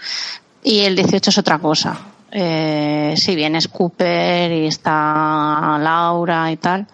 y 0.63 0.79
el 0.79 0.95
18 0.95 1.31
es 1.31 1.37
otra 1.37 1.59
cosa. 1.59 1.99
Eh, 2.35 3.13
si 3.15 3.35
bien 3.35 3.55
es 3.55 3.67
Cooper 3.67 4.51
y 4.51 4.65
está 4.65 5.77
Laura 5.79 6.51
y 6.51 6.57
tal, 6.57 6.87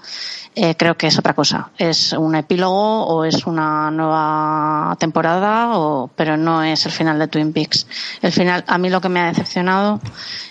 eh, 0.54 0.75
creo 0.75 0.97
que 0.97 1.08
es 1.08 1.17
otra 1.17 1.34
cosa. 1.34 1.71
Es 1.78 2.12
un 2.12 2.36
epílogo 2.36 3.06
o 3.06 3.23
es 3.23 3.47
una 3.47 3.89
nueva 3.89 4.97
temporada, 4.99 5.80
o, 5.80 6.10
pero 6.13 6.36
no 6.36 6.62
es 6.62 6.86
el 6.86 6.91
final 6.91 7.17
de 7.19 7.30
Twin 7.30 7.54
Peaks. 7.54 7.88
El 8.21 8.34
final, 8.34 8.65
a 8.67 8.78
mí 8.78 8.89
lo 8.89 8.99
que 8.99 9.08
me 9.08 9.21
ha 9.21 9.28
decepcionado 9.28 10.02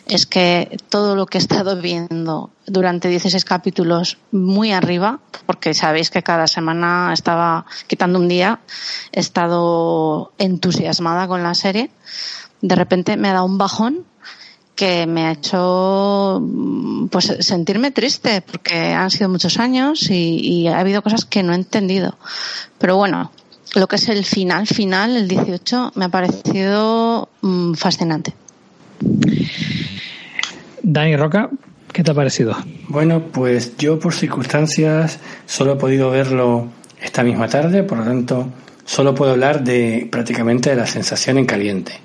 es 0.07 0.25
que 0.25 0.79
todo 0.89 1.15
lo 1.15 1.27
que 1.27 1.37
he 1.37 1.41
estado 1.43 1.79
viendo 1.79 2.49
durante 2.67 3.09
16 3.09 3.45
capítulos 3.45 4.17
muy 4.33 4.73
arriba, 4.73 5.21
porque 5.45 5.75
sabéis 5.75 6.11
que 6.11 6.23
cada 6.23 6.47
semana 6.47 7.13
estaba 7.13 7.67
quitando 7.87 8.19
un 8.19 8.29
día, 8.29 8.61
he 9.13 9.21
estado 9.21 10.33
entusiasmada 10.39 11.29
con 11.29 11.43
la 11.43 11.53
serie. 11.53 11.91
De 12.63 12.75
repente 12.75 13.19
me 13.19 13.29
ha 13.29 13.35
dado 13.35 13.45
un 13.45 13.59
bajón 13.59 14.07
que 14.79 15.09
me 15.09 15.27
ha 15.27 15.33
hecho 15.33 16.41
pues 17.11 17.35
sentirme 17.41 17.91
triste 17.91 18.43
porque 18.43 18.93
han 18.93 19.11
sido 19.11 19.29
muchos 19.29 19.59
años 19.59 20.09
y, 20.09 20.69
ha 20.69 20.79
habido 20.79 21.03
cosas 21.03 21.25
que 21.25 21.43
no 21.43 21.53
he 21.53 21.57
entendido. 21.57 22.17
Pero 22.79 22.97
bueno, 22.97 23.33
lo 23.75 23.89
que 23.89 23.97
es 23.97 24.09
el 24.09 24.25
final, 24.25 24.69
final, 24.69 25.17
el 25.17 25.27
18, 25.27 25.95
me 25.97 26.05
ha 26.05 26.09
parecido 26.11 27.29
mm, 27.43 27.75
fascinante. 27.75 28.35
Dani 30.85 31.17
Roca, 31.17 31.51
¿qué 31.93 32.05
te 32.05 32.13
ha 32.13 32.15
parecido? 32.15 32.57
Bueno, 32.87 33.21
pues 33.33 33.77
yo 33.79 33.99
por 33.99 34.15
circunstancias 34.15 35.19
solo 35.47 35.73
he 35.73 35.77
podido 35.77 36.13
verlo 36.13 36.69
esta 37.03 37.25
misma 37.25 37.49
tarde, 37.49 37.83
por 37.83 37.99
lo 37.99 38.05
tanto 38.05 38.49
solo 38.85 39.13
puedo 39.13 39.33
hablar 39.33 39.65
de 39.65 40.09
prácticamente 40.09 40.71
de 40.71 40.77
la 40.77 40.87
sensación 40.87 41.37
en 41.37 41.47
caliente, 41.47 41.99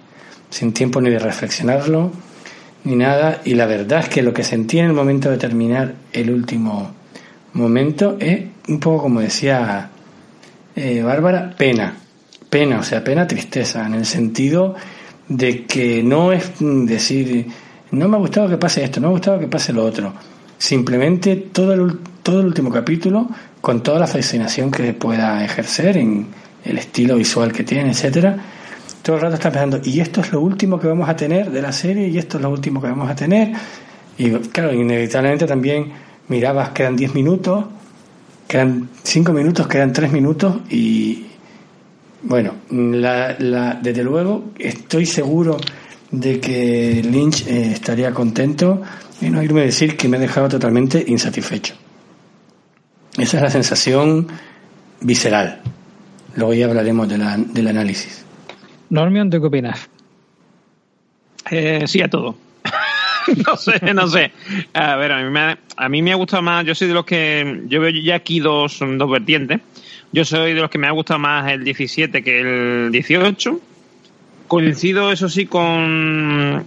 sin 0.49 0.73
tiempo 0.73 0.99
ni 1.01 1.11
de 1.11 1.19
reflexionarlo 1.19 2.32
ni 2.83 2.95
nada. 2.95 3.41
Y 3.45 3.53
la 3.55 3.65
verdad 3.65 4.01
es 4.01 4.09
que 4.09 4.21
lo 4.21 4.33
que 4.33 4.43
sentí 4.43 4.79
en 4.79 4.85
el 4.85 4.93
momento 4.93 5.29
de 5.29 5.37
terminar 5.37 5.93
el 6.11 6.29
último 6.29 6.91
momento 7.53 8.17
es 8.19 8.41
un 8.67 8.79
poco 8.79 9.03
como 9.03 9.21
decía 9.21 9.89
eh, 10.75 11.01
Bárbara, 11.03 11.53
pena. 11.57 11.95
Pena, 12.49 12.79
o 12.79 12.83
sea, 12.83 13.03
pena, 13.03 13.27
tristeza, 13.27 13.85
en 13.85 13.95
el 13.95 14.05
sentido 14.05 14.75
de 15.27 15.65
que 15.65 16.03
no 16.03 16.31
es 16.31 16.51
decir, 16.59 17.47
no 17.91 18.07
me 18.07 18.17
ha 18.17 18.19
gustado 18.19 18.49
que 18.49 18.57
pase 18.57 18.83
esto, 18.83 18.99
no 18.99 19.07
me 19.07 19.13
ha 19.13 19.17
gustado 19.17 19.39
que 19.39 19.47
pase 19.47 19.73
lo 19.73 19.83
otro. 19.83 20.13
Simplemente 20.57 21.35
todo 21.35 21.73
el, 21.73 21.97
todo 22.21 22.41
el 22.41 22.47
último 22.47 22.69
capítulo, 22.69 23.27
con 23.59 23.81
toda 23.81 23.99
la 23.99 24.07
fascinación 24.07 24.69
que 24.69 24.93
pueda 24.93 25.43
ejercer 25.43 25.97
en 25.97 26.27
el 26.63 26.77
estilo 26.77 27.15
visual 27.15 27.51
que 27.51 27.63
tiene, 27.63 27.91
etcétera, 27.91 28.37
todo 29.03 29.17
el 29.17 29.21
rato 29.21 29.35
está 29.35 29.51
pensando, 29.51 29.79
y 29.83 29.99
esto 29.99 30.21
es 30.21 30.31
lo 30.31 30.41
último 30.41 30.79
que 30.79 30.87
vamos 30.87 31.07
a 31.07 31.15
tener 31.15 31.51
de 31.51 31.61
la 31.61 31.71
serie, 31.71 32.07
y 32.07 32.17
esto 32.17 32.37
es 32.37 32.43
lo 32.43 32.49
último 32.49 32.81
que 32.81 32.87
vamos 32.87 33.09
a 33.09 33.15
tener. 33.15 33.51
Y 34.17 34.31
claro, 34.31 34.73
inevitablemente 34.73 35.45
también 35.45 35.91
mirabas, 36.29 36.69
quedan 36.69 36.95
10 36.95 37.13
minutos, 37.13 37.65
quedan 38.47 38.89
5 39.03 39.31
minutos, 39.33 39.67
quedan 39.67 39.93
3 39.93 40.11
minutos, 40.11 40.55
y 40.69 41.25
bueno, 42.23 42.53
la, 42.71 43.35
la, 43.37 43.73
desde 43.75 44.03
luego 44.03 44.53
estoy 44.57 45.05
seguro 45.05 45.57
de 46.09 46.39
que 46.39 47.01
Lynch 47.03 47.45
eh, 47.47 47.73
estaría 47.73 48.11
contento 48.11 48.81
y 49.19 49.29
no 49.29 49.43
irme 49.43 49.61
a 49.61 49.65
decir 49.65 49.97
que 49.97 50.07
me 50.07 50.17
ha 50.17 50.19
dejado 50.19 50.47
totalmente 50.47 51.03
insatisfecho. 51.07 51.75
Esa 53.17 53.37
es 53.37 53.43
la 53.43 53.49
sensación 53.49 54.27
visceral 55.01 55.61
Luego 56.35 56.53
ya 56.53 56.65
hablaremos 56.65 57.07
de 57.07 57.17
la, 57.17 57.37
del 57.37 57.67
análisis. 57.67 58.23
Normion, 58.93 59.27
¿tú 59.31 59.41
qué 59.41 59.47
opinas? 59.47 59.89
Eh, 61.49 61.83
sí 61.87 61.99
a 62.01 62.07
todo. 62.07 62.35
no 63.47 63.57
sé, 63.57 63.79
no 63.91 64.07
sé. 64.07 64.31
A 64.71 64.95
ver, 64.97 65.11
a 65.11 65.23
mí, 65.23 65.31
me 65.31 65.39
ha, 65.39 65.57
a 65.77 65.89
mí 65.89 66.03
me 66.03 66.11
ha 66.11 66.15
gustado 66.15 66.43
más, 66.43 66.63
yo 66.63 66.75
soy 66.75 66.89
de 66.89 66.93
los 66.93 67.03
que, 67.03 67.63
yo 67.65 67.81
veo 67.81 67.89
ya 67.89 68.13
aquí 68.13 68.39
dos, 68.39 68.77
dos 68.79 69.09
vertientes. 69.09 69.61
Yo 70.11 70.23
soy 70.23 70.53
de 70.53 70.61
los 70.61 70.69
que 70.69 70.77
me 70.77 70.85
ha 70.85 70.91
gustado 70.91 71.19
más 71.19 71.51
el 71.51 71.63
17 71.63 72.23
que 72.23 72.41
el 72.41 72.91
18. 72.91 73.59
Coincido, 74.47 75.11
eso 75.11 75.27
sí, 75.27 75.47
con, 75.47 76.63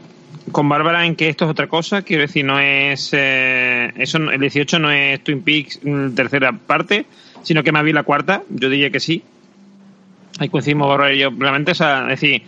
con 0.51 0.69
Bárbara 0.69 1.07
en 1.07 1.15
que 1.15 1.29
esto 1.29 1.45
es 1.45 1.53
otra 1.53 1.69
cosa. 1.69 2.03
Quiero 2.03 2.23
decir, 2.23 2.45
no 2.45 2.59
es. 2.59 3.11
Eh, 3.12 3.93
eso, 3.99 4.19
el 4.19 4.41
18 4.41 4.81
no 4.81 4.91
es 4.91 5.23
Twin 5.23 5.43
Peaks 5.43 5.79
mm, 5.81 6.15
tercera 6.17 6.51
parte, 6.51 7.07
sino 7.45 7.62
que 7.62 7.71
más 7.71 7.85
bien 7.85 7.95
la 7.95 8.03
cuarta. 8.03 8.43
Yo 8.51 8.69
diría 8.69 8.91
que 8.91 8.99
sí. 8.99 9.23
Ahí 10.38 10.49
coincidimos 10.49 10.88
Bárbara 10.88 11.14
y 11.14 11.18
yo, 11.18 11.31
realmente. 11.37 11.72
O 11.72 11.75
sea, 11.75 12.03
es 12.11 12.20
decir, 12.20 12.42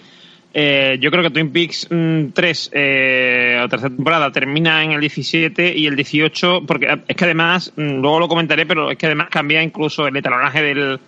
eh, 0.54 0.98
yo 1.00 1.10
creo 1.10 1.22
que 1.22 1.30
Twin 1.30 1.50
Peaks 1.50 1.88
mm, 1.90 2.26
3 2.34 2.70
eh, 2.74 3.60
o 3.64 3.68
tercera 3.68 3.94
temporada 3.94 4.30
termina 4.32 4.82
en 4.84 4.92
el 4.92 5.00
17 5.00 5.76
y 5.76 5.86
el 5.86 5.96
18, 5.96 6.62
porque 6.66 6.98
es 7.06 7.16
que 7.16 7.24
además, 7.24 7.72
mm, 7.76 8.00
luego 8.00 8.20
lo 8.20 8.28
comentaré, 8.28 8.66
pero 8.66 8.90
es 8.90 8.98
que 8.98 9.06
además 9.06 9.28
cambia 9.30 9.62
incluso 9.62 10.06
el 10.06 10.16
etalonaje 10.16 10.62
del, 10.62 10.98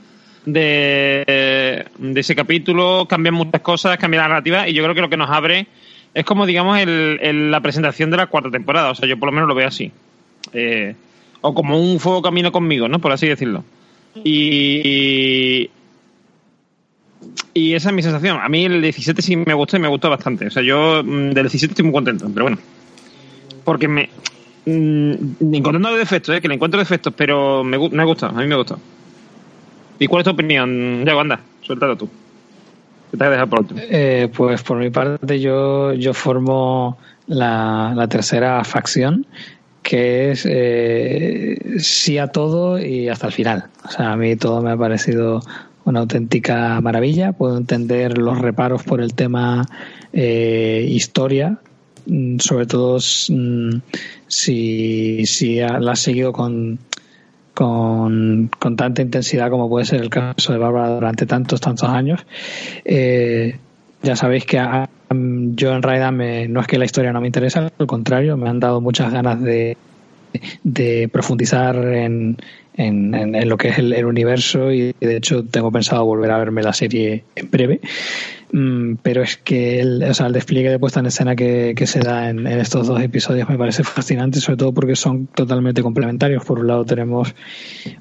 de, 0.47 1.85
de 1.99 2.21
ese 2.21 2.35
capítulo, 2.35 3.07
cambian 3.09 3.35
muchas 3.35 3.61
cosas, 3.61 3.99
cambia 3.99 4.21
la 4.23 4.29
narrativa 4.29 4.69
y 4.69 4.73
yo 4.73 4.83
creo 4.83 4.95
que 4.95 5.01
lo 5.03 5.11
que 5.11 5.17
nos 5.17 5.31
abre 5.31 5.67
es 6.15 6.25
como, 6.25 6.45
digamos, 6.47 6.79
el, 6.79 7.19
el- 7.23 7.51
la 7.51 7.61
presentación 7.61 8.11
de 8.11 8.17
la 8.17 8.27
cuarta 8.27 8.51
temporada. 8.51 8.91
O 8.91 8.95
sea, 8.95 9.07
yo 9.09 9.19
por 9.19 9.29
lo 9.29 9.33
menos 9.33 9.49
lo 9.49 9.55
veo 9.55 9.69
así. 9.69 9.93
Eh, 10.53 10.95
o 11.43 11.55
como 11.55 11.79
un 11.81 12.01
fuego 12.01 12.21
camino 12.23 12.51
conmigo, 12.53 12.89
¿no? 12.89 12.99
Por 12.99 13.13
así 13.13 13.27
decirlo. 13.29 13.65
Y, 14.25 15.71
y 17.55 17.75
esa 17.75 17.91
es 17.91 17.95
mi 17.95 18.03
sensación. 18.03 18.39
A 18.41 18.49
mí 18.49 18.65
el 18.65 18.81
17 18.81 19.23
sí 19.23 19.37
me 19.37 19.55
gustó 19.55 19.77
y 19.77 19.81
me 19.81 19.89
gustó 19.89 20.09
bastante. 20.09 20.47
O 20.47 20.51
sea, 20.51 20.63
yo 20.63 21.03
mm, 21.05 21.31
del 21.31 21.45
17 21.45 21.73
estoy 21.73 21.85
muy 21.85 21.93
contento, 21.93 22.31
pero 22.33 22.45
bueno. 22.45 22.59
Porque 23.65 23.89
me. 23.89 24.09
mm, 24.67 25.55
encontrando 25.55 25.95
defectos, 25.95 26.37
¿eh? 26.37 26.41
que 26.41 26.49
le 26.49 26.55
encuentro 26.55 26.79
defectos, 26.79 27.13
pero 27.17 27.65
me, 27.65 27.79
me 27.79 28.03
ha 28.03 28.07
gustado, 28.07 28.37
a 28.37 28.41
mí 28.41 28.47
me 28.47 28.55
ha 28.55 28.59
gustado. 28.59 28.81
¿Y 29.99 30.07
cuál 30.07 30.21
es 30.21 30.25
tu 30.25 30.31
opinión? 30.31 31.05
Ya, 31.05 31.13
anda, 31.13 31.41
suéltalo 31.63 31.97
tú. 31.97 32.09
Que 33.11 33.17
te 33.17 33.25
a 33.25 33.31
dejar 33.31 33.49
por 33.49 33.61
último. 33.61 33.81
Eh, 33.83 34.29
pues 34.35 34.63
por 34.63 34.79
mi 34.79 34.91
parte 34.91 35.41
yo, 35.41 35.93
yo 35.93 36.15
formo 36.15 36.97
la, 37.27 37.93
la 37.95 38.09
tercera 38.09 38.63
facción 38.65 39.27
que 39.83 40.31
es 40.31 40.47
eh, 40.49 41.59
sí 41.79 42.19
a 42.19 42.29
todo 42.29 42.79
y 42.79 43.09
hasta 43.09 43.27
el 43.27 43.33
final. 43.33 43.65
O 43.85 43.91
sea, 43.91 44.13
a 44.13 44.17
mí 44.17 44.37
todo 44.37 44.63
me 44.63 44.71
ha 44.71 44.77
parecido 44.77 45.43
una 45.85 46.01
auténtica 46.01 46.81
maravilla. 46.81 47.33
Puedo 47.33 47.57
entender 47.57 48.19
los 48.19 48.39
reparos 48.39 48.83
por 48.83 49.01
el 49.01 49.15
tema 49.15 49.67
eh, 50.13 50.87
historia, 50.89 51.59
mm, 52.07 52.39
sobre 52.39 52.67
todo 52.67 52.99
mm, 52.99 53.77
si, 54.27 55.25
si 55.27 55.57
la 55.57 55.93
has 55.93 56.01
seguido 56.01 56.33
con, 56.33 56.79
con, 57.55 58.51
con 58.59 58.77
tanta 58.77 59.03
intensidad 59.03 59.51
como 59.51 59.69
puede 59.69 59.85
ser 59.87 60.01
el 60.01 60.11
caso 60.11 60.53
de 60.53 60.59
Bárbara 60.59 60.91
durante 60.95 61.27
tantos, 61.27 61.61
tantos 61.61 61.89
años. 61.89 62.25
Eh, 62.85 63.57
ya 64.03 64.17
sabéis 64.17 64.45
que 64.47 64.59
a, 64.59 64.85
a- 64.85 64.89
yo 65.13 65.75
en 65.75 65.83
realidad 65.83 66.13
me, 66.13 66.47
no 66.47 66.61
es 66.61 66.67
que 66.69 66.79
la 66.79 66.85
historia 66.85 67.13
no 67.13 67.21
me 67.21 67.27
interesa, 67.27 67.71
al 67.79 67.87
contrario, 67.89 68.37
me 68.37 68.49
han 68.49 68.61
dado 68.61 68.81
muchas 68.81 69.13
ganas 69.13 69.43
de, 69.43 69.77
de 70.63 71.09
profundizar 71.13 71.77
en, 71.77 72.37
en, 72.77 73.15
en- 73.15 73.35
en 73.35 73.49
lo 73.49 73.57
que 73.57 73.69
es 73.69 73.79
el, 73.79 73.93
el 73.93 74.05
universo 74.07 74.73
y 74.73 74.95
de 75.01 75.17
hecho 75.17 75.45
tengo 75.45 75.71
pensado 75.73 76.05
volver 76.05 76.31
a 76.31 76.39
verme 76.39 76.63
la 76.63 76.73
serie 76.73 77.25
en 77.37 77.51
breve. 77.51 77.81
Mm, 78.53 78.95
pero 79.03 79.23
es 79.23 79.37
que 79.37 79.79
el, 79.79 80.03
o 80.03 80.13
sea, 80.13 80.27
el 80.27 80.33
despliegue 80.33 80.71
de 80.71 80.79
puesta 80.81 80.99
en 80.99 81.07
escena 81.07 81.37
que, 81.37 81.73
que 81.77 81.87
se 81.87 82.01
da 82.01 82.31
en, 82.31 82.49
estos 82.49 82.89
dos 82.89 83.01
episodios 83.01 83.49
me 83.49 83.57
parece 83.57 83.85
fascinante, 83.85 84.41
sobre 84.41 84.57
todo 84.57 84.73
porque 84.75 84.97
son 84.97 85.27
totalmente 85.29 85.83
complementarios. 85.83 86.45
Por 86.45 86.59
un 86.59 86.67
lado 86.67 86.85
tenemos 86.85 87.33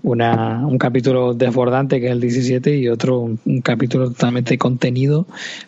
una, 0.01 0.65
un 0.65 0.79
capítulo 0.79 1.35
desbordante 1.35 1.99
que 1.99 2.07
es 2.07 2.11
el 2.13 2.21
17 2.21 2.75
y 2.77 2.87
otro 2.87 3.19
un, 3.19 3.39
un 3.45 3.61
capítulo 3.61 4.09
totalmente 4.09 4.57
contenido, 4.57 5.27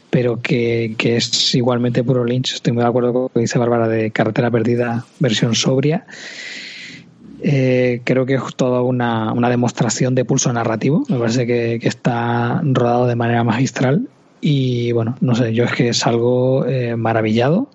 pero 0.09 0.41
que, 0.41 0.95
que 0.97 1.15
es 1.17 1.53
igualmente 1.53 2.03
puro 2.03 2.25
Lynch. 2.25 2.55
Estoy 2.55 2.73
muy 2.73 2.81
de 2.81 2.89
acuerdo 2.89 3.13
con 3.13 3.21
lo 3.23 3.29
que 3.29 3.41
dice 3.41 3.59
Bárbara 3.59 3.87
de 3.87 4.09
Carretera 4.09 4.49
Perdida, 4.49 5.05
versión 5.19 5.53
sobria. 5.53 6.05
Eh, 7.43 8.01
creo 8.03 8.25
que 8.25 8.35
es 8.35 8.41
toda 8.55 8.81
una, 8.81 9.33
una 9.33 9.49
demostración 9.49 10.15
de 10.15 10.25
pulso 10.25 10.51
narrativo. 10.53 11.03
Me 11.09 11.17
parece 11.17 11.45
que, 11.47 11.75
está 11.83 12.61
rodado 12.63 13.07
de 13.07 13.15
manera 13.15 13.43
magistral. 13.43 14.07
Y 14.41 14.91
bueno, 14.91 15.15
no 15.21 15.35
sé, 15.35 15.53
yo 15.53 15.63
es 15.63 15.71
que 15.73 15.93
salgo 15.93 16.65
eh, 16.65 16.95
maravillado. 16.95 17.69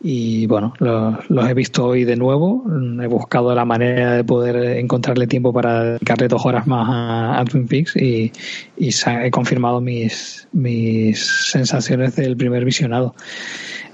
Y 0.00 0.46
bueno, 0.46 0.74
lo- 0.78 1.18
los 1.28 1.48
he 1.50 1.54
visto 1.54 1.84
hoy 1.86 2.04
de 2.04 2.14
nuevo. 2.16 2.62
Mm, 2.66 3.00
He 3.00 3.06
buscado 3.08 3.52
la 3.54 3.64
manera 3.64 4.14
de 4.14 4.22
poder 4.24 4.78
encontrarle 4.78 5.26
tiempo 5.26 5.52
para 5.52 5.82
dedicarle 5.84 6.28
dos 6.28 6.46
horas 6.46 6.66
más 6.68 6.86
a, 6.88 7.44
Twin 7.50 7.66
Peaks 7.66 7.96
y, 7.96 8.30
he 8.78 9.30
confirmado 9.30 9.80
mis, 9.80 10.46
mis 10.52 11.20
sensaciones 11.50 12.14
del 12.14 12.36
primer 12.36 12.64
visionado. 12.64 13.14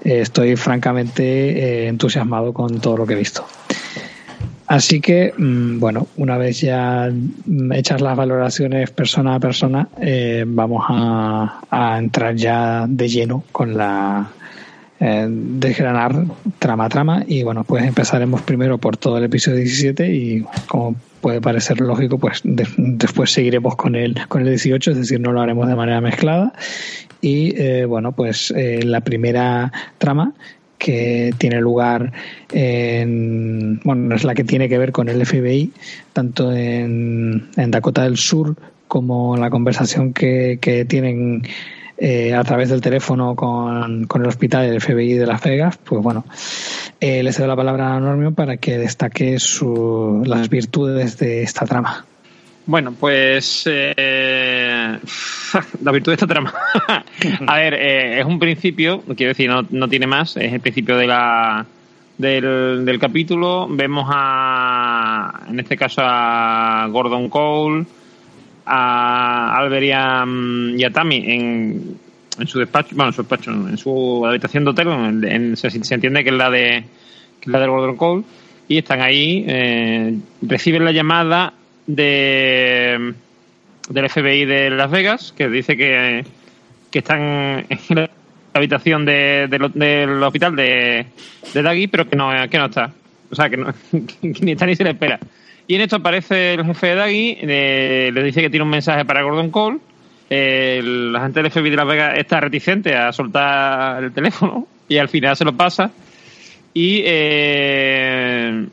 Eh, 0.03 0.19
estoy 0.21 0.55
francamente 0.57 1.23
eh, 1.23 1.87
entusiasmado 1.87 2.53
con 2.53 2.79
todo 2.79 2.97
lo 2.97 3.07
que 3.07 3.13
he 3.13 3.17
visto. 3.17 3.43
Así 4.67 4.99
que, 4.99 5.33
mm, 5.37 5.79
bueno, 5.79 6.07
una 6.17 6.37
vez 6.37 6.61
ya 6.61 7.11
mm, 7.45 7.71
hechas 7.73 8.01
las 8.01 8.17
valoraciones 8.17 8.89
persona 8.89 9.35
a 9.35 9.39
persona, 9.39 9.87
eh, 10.01 10.43
vamos 10.47 10.83
a, 10.89 11.97
entrar 11.99 12.35
ya 12.35 12.85
de 12.87 13.07
lleno 13.07 13.43
con 13.51 13.77
la 13.77 14.27
eh, 14.99 15.27
desgranar 15.29 16.15
trama 16.57 16.85
a 16.85 16.89
trama. 16.89 17.23
Y 17.27 17.43
bueno, 17.43 17.63
pues 17.63 17.83
empezaremos 17.83 18.41
primero 18.41 18.77
por 18.79 18.97
todo 18.97 19.17
el 19.17 19.25
episodio 19.25 19.57
17 19.57 20.09
y 20.11 20.45
como 20.67 20.95
puede 21.21 21.41
parecer 21.41 21.79
lógico, 21.81 22.17
pues 22.17 22.41
de- 22.43 22.67
después 22.77 23.31
seguiremos 23.31 23.75
con 23.75 23.95
el, 23.95 24.15
con 24.27 24.41
el 24.41 24.49
18, 24.49 24.91
es 24.91 24.97
decir, 24.97 25.19
no 25.19 25.31
lo 25.31 25.41
haremos 25.41 25.67
de 25.67 25.75
manera 25.75 26.01
mezclada. 26.01 26.53
Y 27.21 27.59
eh, 27.59 27.85
bueno, 27.85 28.11
pues 28.11 28.51
eh, 28.55 28.81
la 28.83 29.01
primera 29.01 29.71
trama 29.97 30.33
que 30.77 31.33
tiene 31.37 31.59
lugar 31.59 32.11
en, 32.51 33.79
bueno, 33.83 34.15
es 34.15 34.23
la 34.23 34.35
que 34.35 34.43
tiene 34.43 34.69
que 34.69 34.77
ver 34.77 34.91
con 34.91 35.09
el 35.09 35.25
FBI, 35.25 35.71
tanto 36.13 36.51
en, 36.51 37.49
en 37.55 37.71
Dakota 37.71 38.03
del 38.03 38.17
Sur 38.17 38.55
como 38.87 39.35
la 39.37 39.49
conversación 39.49 40.13
que, 40.13 40.59
que 40.61 40.85
tienen 40.85 41.43
eh, 41.97 42.33
a 42.33 42.43
través 42.43 42.69
del 42.69 42.81
teléfono 42.81 43.35
con, 43.35 44.05
con 44.05 44.21
el 44.21 44.27
hospital 44.27 44.69
del 44.69 44.81
FBI 44.81 45.13
de 45.13 45.25
Las 45.25 45.41
Vegas, 45.41 45.77
pues 45.77 46.03
bueno, 46.03 46.25
eh, 46.99 47.23
le 47.23 47.31
cedo 47.31 47.47
la 47.47 47.55
palabra 47.55 47.95
a 47.95 47.99
Normio 47.99 48.33
para 48.33 48.57
que 48.57 48.77
destaque 48.77 49.39
su, 49.39 50.23
las 50.25 50.49
virtudes 50.49 51.17
de 51.17 51.43
esta 51.43 51.65
trama. 51.65 52.05
Bueno, 52.67 52.93
pues 52.99 53.63
eh, 53.67 53.93
la 55.83 55.91
virtud 55.91 56.11
de 56.11 56.15
esta 56.15 56.25
trama. 56.27 56.51
a 57.47 57.55
ver, 57.57 57.73
eh, 57.75 58.19
es 58.19 58.25
un 58.25 58.39
principio, 58.39 59.03
quiero 59.15 59.29
decir, 59.31 59.49
no, 59.49 59.65
no 59.69 59.87
tiene 59.87 60.07
más, 60.07 60.35
es 60.37 60.51
el 60.51 60.59
principio 60.61 60.97
de 60.97 61.05
la 61.07 61.65
del, 62.17 62.83
del 62.85 62.99
capítulo. 62.99 63.67
Vemos 63.69 64.07
a, 64.11 65.41
en 65.47 65.59
este 65.59 65.77
caso, 65.77 66.01
a 66.03 66.87
Gordon 66.89 67.29
Cole, 67.29 67.85
a 68.65 69.55
Albert 69.57 69.83
y 69.85 69.91
a, 69.91 70.25
y 70.75 70.83
a 70.83 70.89
Tammy 70.89 71.17
en, 71.17 71.97
en 72.39 72.47
su 72.47 72.57
despacho, 72.57 72.95
bueno, 72.95 73.09
en 73.09 73.13
su 73.13 73.21
despacho, 73.21 73.51
en 73.51 73.77
su 73.77 74.25
habitación 74.25 74.63
de 74.63 74.69
hotel, 74.71 74.87
en, 74.87 75.23
en- 75.23 75.55
se, 75.57 75.69
se 75.69 75.93
entiende 75.93 76.23
que 76.23 76.31
es 76.31 76.35
la 76.35 76.49
de 76.49 76.83
que 77.41 77.45
es 77.45 77.47
la 77.47 77.59
de 77.59 77.67
Gordon 77.67 77.95
Cole, 77.95 78.23
y 78.67 78.79
están 78.79 79.01
ahí, 79.03 79.45
eh, 79.47 80.17
reciben 80.41 80.83
la 80.83 80.91
llamada 80.91 81.53
de 81.87 83.13
del 83.89 84.09
FBI 84.09 84.45
de 84.45 84.69
Las 84.71 84.89
Vegas, 84.89 85.33
que 85.37 85.47
dice 85.47 85.77
que, 85.77 86.25
que 86.91 86.99
están 86.99 87.65
en 87.69 87.79
la 87.89 88.09
habitación 88.53 89.05
de- 89.05 89.47
de 89.47 89.69
del 89.75 90.23
hospital 90.23 90.55
de, 90.55 91.05
de 91.53 91.61
Daggy, 91.61 91.87
pero 91.87 92.09
que 92.09 92.15
no, 92.15 92.31
que 92.49 92.57
no 92.57 92.65
está. 92.65 92.91
O 93.29 93.35
sea, 93.35 93.49
que, 93.49 93.57
no, 93.57 93.73
ni 94.21 94.51
está 94.53 94.65
ni 94.65 94.75
se 94.75 94.83
le 94.83 94.91
espera. 94.91 95.19
Y 95.67 95.75
en 95.75 95.81
esto 95.81 95.97
aparece 95.97 96.53
el 96.55 96.65
jefe 96.65 96.87
de 96.87 96.95
Daggy, 96.95 97.37
eh, 97.41 98.11
le 98.13 98.23
dice 98.23 98.41
que 98.41 98.49
tiene 98.49 98.63
un 98.63 98.69
mensaje 98.69 99.05
para 99.05 99.21
Gordon 99.23 99.51
Cole. 99.51 99.77
Eh, 100.29 100.81
la 100.83 101.21
gente 101.21 101.41
del 101.43 101.51
FBI 101.51 101.69
de 101.69 101.75
Las 101.75 101.87
Vegas 101.87 102.17
está 102.17 102.39
reticente 102.39 102.95
a 102.95 103.11
soltar 103.11 104.03
el 104.03 104.11
teléfono 104.11 104.67
y 104.87 104.97
al 104.97 105.09
final 105.09 105.35
se 105.37 105.45
lo 105.45 105.53
pasa. 105.55 105.91
Y 106.73 107.01
eh, 107.05 108.65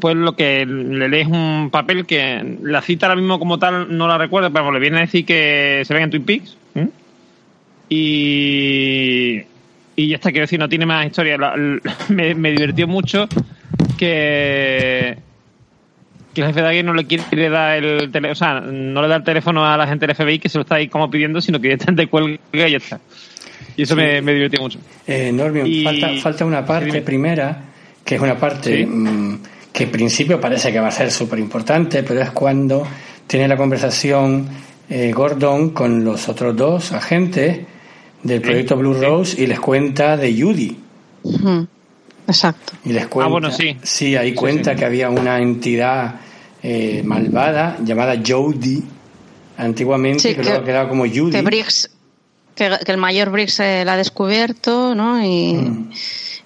pues 0.00 0.16
lo 0.16 0.34
que 0.34 0.64
le 0.66 1.08
lees 1.08 1.26
un 1.28 1.68
papel 1.70 2.06
que 2.06 2.56
la 2.62 2.80
cita 2.82 3.06
ahora 3.06 3.20
mismo 3.20 3.38
como 3.38 3.58
tal 3.58 3.96
no 3.96 4.08
la 4.08 4.16
recuerdo, 4.18 4.50
pero 4.52 4.72
le 4.72 4.80
viene 4.80 4.98
a 4.98 5.00
decir 5.02 5.24
que 5.26 5.82
se 5.84 5.92
ven 5.94 6.04
en 6.04 6.10
Twin 6.10 6.24
Peaks. 6.24 6.56
¿eh? 6.74 6.88
Y, 7.88 9.42
y 9.96 10.08
ya 10.08 10.16
está, 10.16 10.30
quiero 10.30 10.44
decir, 10.44 10.58
no 10.58 10.68
tiene 10.68 10.86
más 10.86 11.06
historia. 11.06 11.36
La- 11.36 11.54
me, 12.08 12.34
me 12.34 12.50
divirtió 12.52 12.86
mucho 12.88 13.28
que 13.98 15.16
que 16.34 16.40
el 16.40 16.46
jefe 16.46 16.62
de 16.62 16.66
alguien 16.66 16.86
no 16.86 16.94
le 16.94 17.04
quiere 17.04 17.50
dar 17.50 17.76
el 17.84 18.10
teléfono, 18.10 18.32
o 18.32 18.34
sea, 18.34 18.60
no 18.62 19.02
le 19.02 19.08
da 19.08 19.16
el 19.16 19.22
teléfono 19.22 19.66
a 19.70 19.76
la 19.76 19.86
gente 19.86 20.06
del 20.06 20.16
FBI 20.16 20.38
que 20.38 20.48
se 20.48 20.56
lo 20.56 20.62
está 20.62 20.76
ahí 20.76 20.88
como 20.88 21.10
pidiendo, 21.10 21.42
sino 21.42 21.58
que 21.60 21.64
directamente 21.68 22.06
cuelga 22.06 22.38
y 22.54 22.58
ya 22.70 22.78
está. 22.78 23.00
Y 23.76 23.82
eso 23.82 23.94
me, 23.94 24.22
me 24.22 24.32
divirtió 24.32 24.62
mucho. 24.62 24.78
Eh, 25.06 25.30
Normion, 25.30 25.66
Y- 25.66 25.84
falta, 25.84 26.08
falta 26.22 26.44
una 26.46 26.64
parte 26.64 27.02
primera, 27.02 27.64
que 28.02 28.14
es 28.14 28.20
una 28.22 28.38
parte 28.38 28.78
Sí. 28.78 28.86
mm, 28.86 29.38
que 29.72 29.84
en 29.84 29.90
principio 29.90 30.40
parece 30.40 30.70
que 30.72 30.80
va 30.80 30.88
a 30.88 30.92
ser 30.92 31.10
súper 31.10 31.38
importante, 31.38 32.02
pero 32.02 32.20
es 32.20 32.30
cuando 32.30 32.86
tiene 33.26 33.48
la 33.48 33.56
conversación 33.56 34.46
eh, 34.90 35.12
Gordon 35.12 35.70
con 35.70 36.04
los 36.04 36.28
otros 36.28 36.54
dos 36.56 36.92
agentes 36.92 37.60
del 38.22 38.40
proyecto 38.40 38.76
Blue 38.76 38.94
Rose 38.94 39.40
y 39.42 39.46
les 39.46 39.58
cuenta 39.60 40.16
de 40.16 40.40
Judy. 40.40 40.76
Exacto. 42.26 42.74
Y 42.84 42.92
les 42.92 43.06
cuenta, 43.06 43.26
Ah, 43.26 43.30
bueno, 43.30 43.50
sí. 43.50 44.16
ahí 44.16 44.34
cuenta 44.34 44.72
sí. 44.72 44.78
que 44.78 44.84
había 44.84 45.10
una 45.10 45.38
entidad 45.38 46.16
eh, 46.62 47.02
malvada 47.04 47.78
llamada 47.84 48.14
Jody 48.24 48.82
antiguamente, 49.56 50.20
Sí, 50.20 50.28
que, 50.30 50.36
que- 50.42 50.48
luego 50.48 50.64
quedaba 50.64 50.88
como 50.88 51.04
Judy. 51.06 51.32
Que 51.32 51.42
Briggs, 51.42 51.90
que, 52.54 52.70
que 52.84 52.92
el 52.92 52.98
mayor 52.98 53.30
Briggs 53.30 53.58
eh, 53.60 53.84
la 53.84 53.94
ha 53.94 53.96
descubierto, 53.96 54.94
¿no? 54.94 55.24
Y, 55.24 55.54
Mm. 55.54 55.90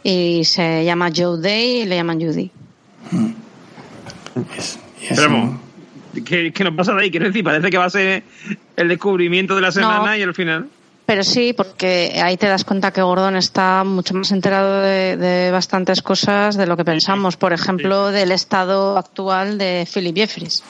y 0.04 0.44
se 0.44 0.84
llama 0.84 1.10
Joe 1.14 1.40
Day 1.40 1.82
y 1.82 1.84
le 1.84 1.96
llaman 1.96 2.20
Judy. 2.20 2.50
Es- 4.59 4.79
¿qué, 6.25 6.53
qué 6.53 6.64
nos 6.64 6.75
pasa 6.75 6.92
de 6.95 7.03
ahí? 7.03 7.11
Quiero 7.11 7.27
decir, 7.27 7.45
parece 7.45 7.71
que 7.71 7.79
va 7.79 7.85
a 7.87 7.90
ser 7.90 8.23
el 8.77 8.88
descubrimiento 8.88 9.55
de 9.55 9.61
la 9.62 9.73
semana 9.73 10.16
y 10.16 10.23
al 10.23 10.35
final. 10.35 10.69
Pero 11.05 11.23
sí, 11.23 11.53
porque 11.57 12.21
ahí 12.21 12.37
te 12.37 12.49
das 12.49 12.64
cuenta 12.64 12.90
que 12.92 13.01
Gordon 13.01 13.37
está 13.37 13.85
mucho 13.85 14.12
más 14.14 14.33
enterado 14.33 14.81
de, 14.83 15.16
de 15.16 15.53
bastantes 15.53 16.03
cosas 16.03 16.57
de 16.57 16.66
lo 16.66 16.77
que 16.77 16.85
pensamos. 16.85 17.37
Por 17.37 17.53
ejemplo, 17.53 18.11
del 18.11 18.33
estado 18.33 18.99
actual 18.99 19.57
de 19.57 19.87
Philip 19.92 20.16
Jeffries. 20.16 20.64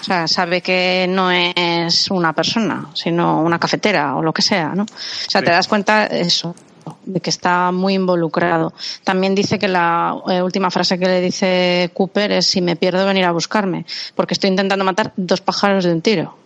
O 0.00 0.04
sea, 0.04 0.26
sabe 0.28 0.62
que 0.62 1.04
no 1.10 1.30
es 1.30 2.10
una 2.10 2.32
persona, 2.32 2.86
sino 2.94 3.42
una 3.42 3.58
cafetera 3.58 4.16
o 4.16 4.22
lo 4.22 4.32
que 4.32 4.40
sea, 4.40 4.70
¿no? 4.74 4.84
O 4.84 4.86
sea, 5.28 5.40
Sí. 5.42 5.44
te 5.44 5.50
das 5.52 5.68
cuenta 5.68 6.08
de 6.08 6.22
eso 6.22 6.54
de 7.04 7.20
que 7.20 7.30
está 7.30 7.70
muy 7.72 7.94
involucrado. 7.94 8.72
También 9.04 9.34
dice 9.34 9.58
que 9.58 9.68
la 9.68 10.16
eh, 10.28 10.42
última 10.42 10.70
frase 10.70 10.98
que 10.98 11.06
le 11.06 11.20
dice 11.20 11.90
Cooper 11.94 12.32
es 12.32 12.46
si 12.46 12.60
me 12.60 12.76
pierdo 12.76 13.06
venir 13.06 13.24
a 13.24 13.32
buscarme, 13.32 13.84
porque 14.14 14.34
estoy 14.34 14.50
intentando 14.50 14.84
matar 14.84 15.12
dos 15.16 15.40
pájaros 15.40 15.84
de 15.84 15.92
un 15.92 16.00
tiro. 16.02 16.36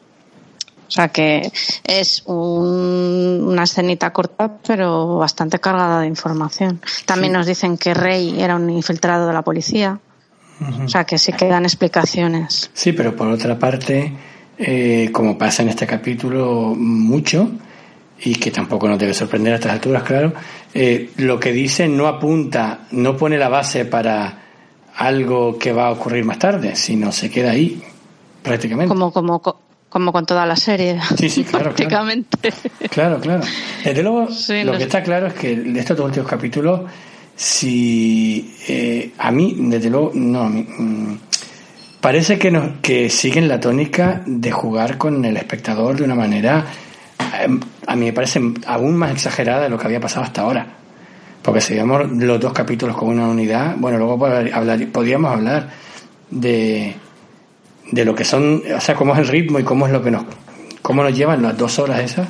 O 0.89 0.91
sea 0.91 1.09
que 1.09 1.51
es 1.85 2.23
un- 2.27 3.43
una 3.45 3.65
escenita 3.65 4.13
corta, 4.13 4.59
pero 4.67 5.17
bastante 5.19 5.59
cargada 5.59 6.01
de 6.03 6.07
información. 6.07 6.81
También 7.07 7.33
nos 7.33 7.47
dicen 7.47 7.77
que 7.77 7.93
Rey 7.93 8.41
era 8.41 8.55
un 8.57 8.71
infiltrado 8.71 9.27
de 9.27 9.33
la 9.35 9.43
policía. 9.43 9.99
O 10.85 10.89
sea 10.89 11.05
que 11.05 11.19
sí 11.19 11.33
que 11.33 11.47
dan 11.49 11.65
explicaciones. 11.65 12.71
Sí, 12.73 12.93
pero 12.93 13.15
por 13.15 13.29
otra 13.29 13.59
parte, 13.59 14.13
eh, 14.59 15.11
como 15.13 15.37
pasa 15.37 15.63
en 15.63 15.69
este 15.69 15.87
capítulo 15.87 16.73
mucho, 16.77 17.51
y 18.21 18.35
que 18.37 18.51
tampoco 18.51 18.89
nos 18.89 18.99
debe 18.99 19.15
sorprender 19.15 19.53
a 19.53 19.57
estas 19.57 19.73
alturas, 19.73 20.03
claro, 20.03 20.33
eh, 20.75 21.11
lo 21.17 21.39
que 21.39 21.53
dice 21.53 21.89
no 21.89 22.07
apunta, 22.07 22.87
no 22.93 23.17
pone 23.17 23.39
la 23.39 23.49
base 23.49 23.85
para 23.85 24.43
algo 24.97 25.59
que 25.59 25.73
va 25.73 25.89
a 25.89 25.91
ocurrir 25.93 26.25
más 26.25 26.39
tarde, 26.39 26.75
sino 26.75 27.13
se 27.13 27.31
queda 27.31 27.51
ahí, 27.51 27.83
prácticamente. 28.43 28.89
Como, 28.89 29.13
como, 29.13 29.41
como 29.89 30.13
con 30.13 30.27
toda 30.27 30.47
la 30.47 30.57
serie. 30.57 30.99
Sí, 31.19 31.29
sí, 31.29 31.45
claro, 31.45 31.67
prácticamente. 31.67 32.53
Claro, 32.91 33.21
claro. 33.21 33.43
Desde 33.85 34.03
luego, 34.03 34.31
Sí, 34.31 34.65
lo 34.65 34.73
no 34.73 34.79
que 34.79 34.85
está 34.85 35.03
claro 35.03 35.27
es 35.27 35.35
que 35.35 35.57
de 35.57 35.79
estos 35.79 35.97
dos 35.97 36.07
últimos 36.07 36.29
capítulos, 36.29 36.81
si 37.35 38.55
eh, 38.69 39.13
a 39.19 39.31
mí, 39.31 39.55
desde 39.59 39.91
luego, 39.91 40.13
no, 40.15 40.43
a 40.43 40.49
mí, 40.49 40.63
mm, 40.63 41.15
parece 42.01 42.39
que, 42.39 42.51
nos, 42.51 42.79
que 42.81 43.11
siguen 43.11 43.49
la 43.49 43.61
tónica 43.61 44.23
de 44.27 44.51
jugar 44.51 44.97
con 44.97 45.25
el 45.25 45.37
espectador 45.37 45.97
de 45.97 46.05
una 46.05 46.15
manera, 46.15 46.65
a 47.87 47.97
mí 47.97 48.07
me 48.07 48.13
parece 48.13 48.41
aún 48.67 48.97
más 48.97 49.13
exagerada 49.13 49.63
de 49.63 49.69
lo 49.69 49.79
que 49.79 49.87
había 49.87 50.01
pasado 50.01 50.25
hasta 50.25 50.43
ahora. 50.43 50.67
Porque 51.43 51.61
si 51.61 51.75
vemos 51.75 52.11
los 52.11 52.41
dos 52.41 52.53
capítulos 52.53 52.97
con 52.97 53.09
una 53.09 53.29
unidad, 53.29 53.77
bueno, 53.79 53.99
luego 53.99 54.27
hablar, 54.27 54.87
podríamos 54.89 55.33
hablar 55.33 55.71
de, 56.31 56.97
de 57.93 58.05
lo 58.05 58.15
que 58.15 58.25
son, 58.25 58.63
o 58.77 58.81
sea, 58.81 58.97
cómo 58.97 59.13
es 59.13 59.21
el 59.21 59.29
ritmo 59.29 59.61
y 59.61 59.63
cómo 59.63 59.87
es 59.87 59.93
lo 59.93 60.03
que 60.03 60.11
nos, 60.11 60.25
cómo 60.83 61.05
nos 61.05 61.17
llevan 61.17 61.43
las 61.43 61.57
dos 61.57 61.79
horas 61.79 62.01
esas. 62.01 62.29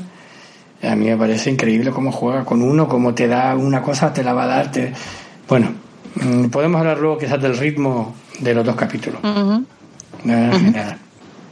A 0.82 0.94
mí 0.94 1.06
me 1.06 1.16
parece 1.16 1.50
increíble 1.50 1.90
cómo 1.90 2.12
juega 2.12 2.44
con 2.44 2.60
uno, 2.60 2.86
cómo 2.86 3.14
te 3.14 3.26
da 3.26 3.56
una 3.56 3.80
cosa, 3.80 4.12
te 4.12 4.22
la 4.22 4.34
va 4.34 4.44
a 4.44 4.46
dar. 4.46 4.70
Te... 4.70 4.92
Bueno, 5.48 5.72
mm, 6.16 6.46
podemos 6.46 6.78
hablar 6.78 6.98
luego 6.98 7.16
quizás 7.16 7.40
del 7.40 7.56
ritmo 7.56 8.14
de 8.38 8.54
los 8.54 8.66
dos 8.66 8.76
capítulos. 8.76 9.20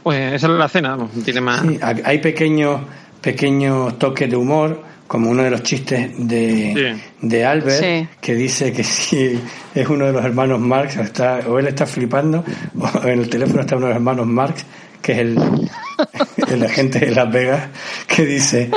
Pues 0.03 0.33
esa 0.33 0.47
es 0.47 0.53
la 0.53 0.69
cena, 0.69 0.97
tiene 1.23 1.41
más. 1.41 1.61
Sí, 1.61 1.79
hay 1.81 2.19
pequeños, 2.19 2.81
pequeños 3.25 3.97
toques 3.97 4.29
de 4.29 4.35
humor, 4.35 4.81
como 5.07 5.31
uno 5.31 5.41
de 5.43 5.49
los 5.49 5.63
chistes 5.63 6.11
de, 6.17 6.95
de 7.21 7.45
Albert, 7.45 7.83
Sí. 7.83 8.07
que 8.21 8.35
dice 8.35 8.71
que 8.71 8.83
si 8.83 9.39
es 9.73 9.89
uno 9.89 10.05
de 10.05 10.11
los 10.13 10.23
hermanos 10.23 10.59
Marx, 10.59 10.97
o, 10.97 11.01
está, 11.01 11.39
o 11.47 11.57
él 11.59 11.65
está 11.67 11.85
flipando, 11.87 12.43
o 12.79 13.07
en 13.07 13.19
el 13.19 13.29
teléfono 13.29 13.61
está 13.61 13.75
uno 13.77 13.87
de 13.87 13.93
los 13.93 13.97
hermanos 13.97 14.27
Marx, 14.27 14.63
que 15.01 15.11
es 15.13 15.17
el, 15.19 15.37
el 16.51 16.63
agente 16.63 16.99
de 16.99 17.11
Las 17.15 17.31
Vegas, 17.31 17.69
que 18.07 18.25
dice, 18.25 18.69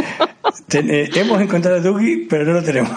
"Ten- 0.66 0.90
eh, 0.90 1.10
hemos 1.14 1.40
encontrado 1.42 1.76
a 1.76 1.80
Dougie, 1.80 2.26
pero 2.28 2.44
no 2.46 2.52
lo 2.54 2.62
tenemos. 2.62 2.90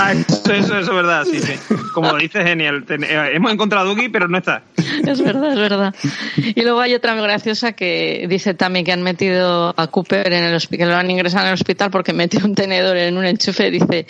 Ah, 0.00 0.12
eso, 0.12 0.52
eso, 0.52 0.78
eso 0.78 0.78
es 0.78 0.88
verdad, 0.88 1.24
sí, 1.24 1.40
sí. 1.40 1.52
Como 1.92 2.14
dice 2.16 2.42
genial. 2.44 2.84
ten- 2.86 3.04
eh, 3.04 3.30
hemos 3.34 3.52
encontrado 3.52 3.84
a 3.84 3.88
Dougie, 3.88 4.10
pero 4.10 4.28
no 4.28 4.38
está. 4.38 4.62
Es 5.06 5.20
verdad, 5.22 5.52
es 5.52 5.58
verdad. 5.58 5.94
Y 6.36 6.62
luego 6.62 6.80
hay 6.80 6.94
otra 6.94 7.14
muy 7.14 7.22
graciosa 7.24 7.72
que 7.72 8.26
dice 8.28 8.54
también 8.54 8.84
que 8.84 8.92
han 8.92 9.02
metido 9.02 9.74
a 9.76 9.86
Cooper 9.88 10.32
en 10.32 10.44
el 10.44 10.54
hospital, 10.54 10.86
que 10.86 10.92
lo 10.92 10.96
han 10.96 11.10
ingresado 11.10 11.44
en 11.44 11.48
el 11.48 11.54
hospital 11.54 11.90
porque 11.90 12.12
metió 12.12 12.40
un 12.44 12.54
tenedor 12.54 12.96
en 12.96 13.16
un 13.16 13.24
enchufe. 13.24 13.70
Dice, 13.70 14.06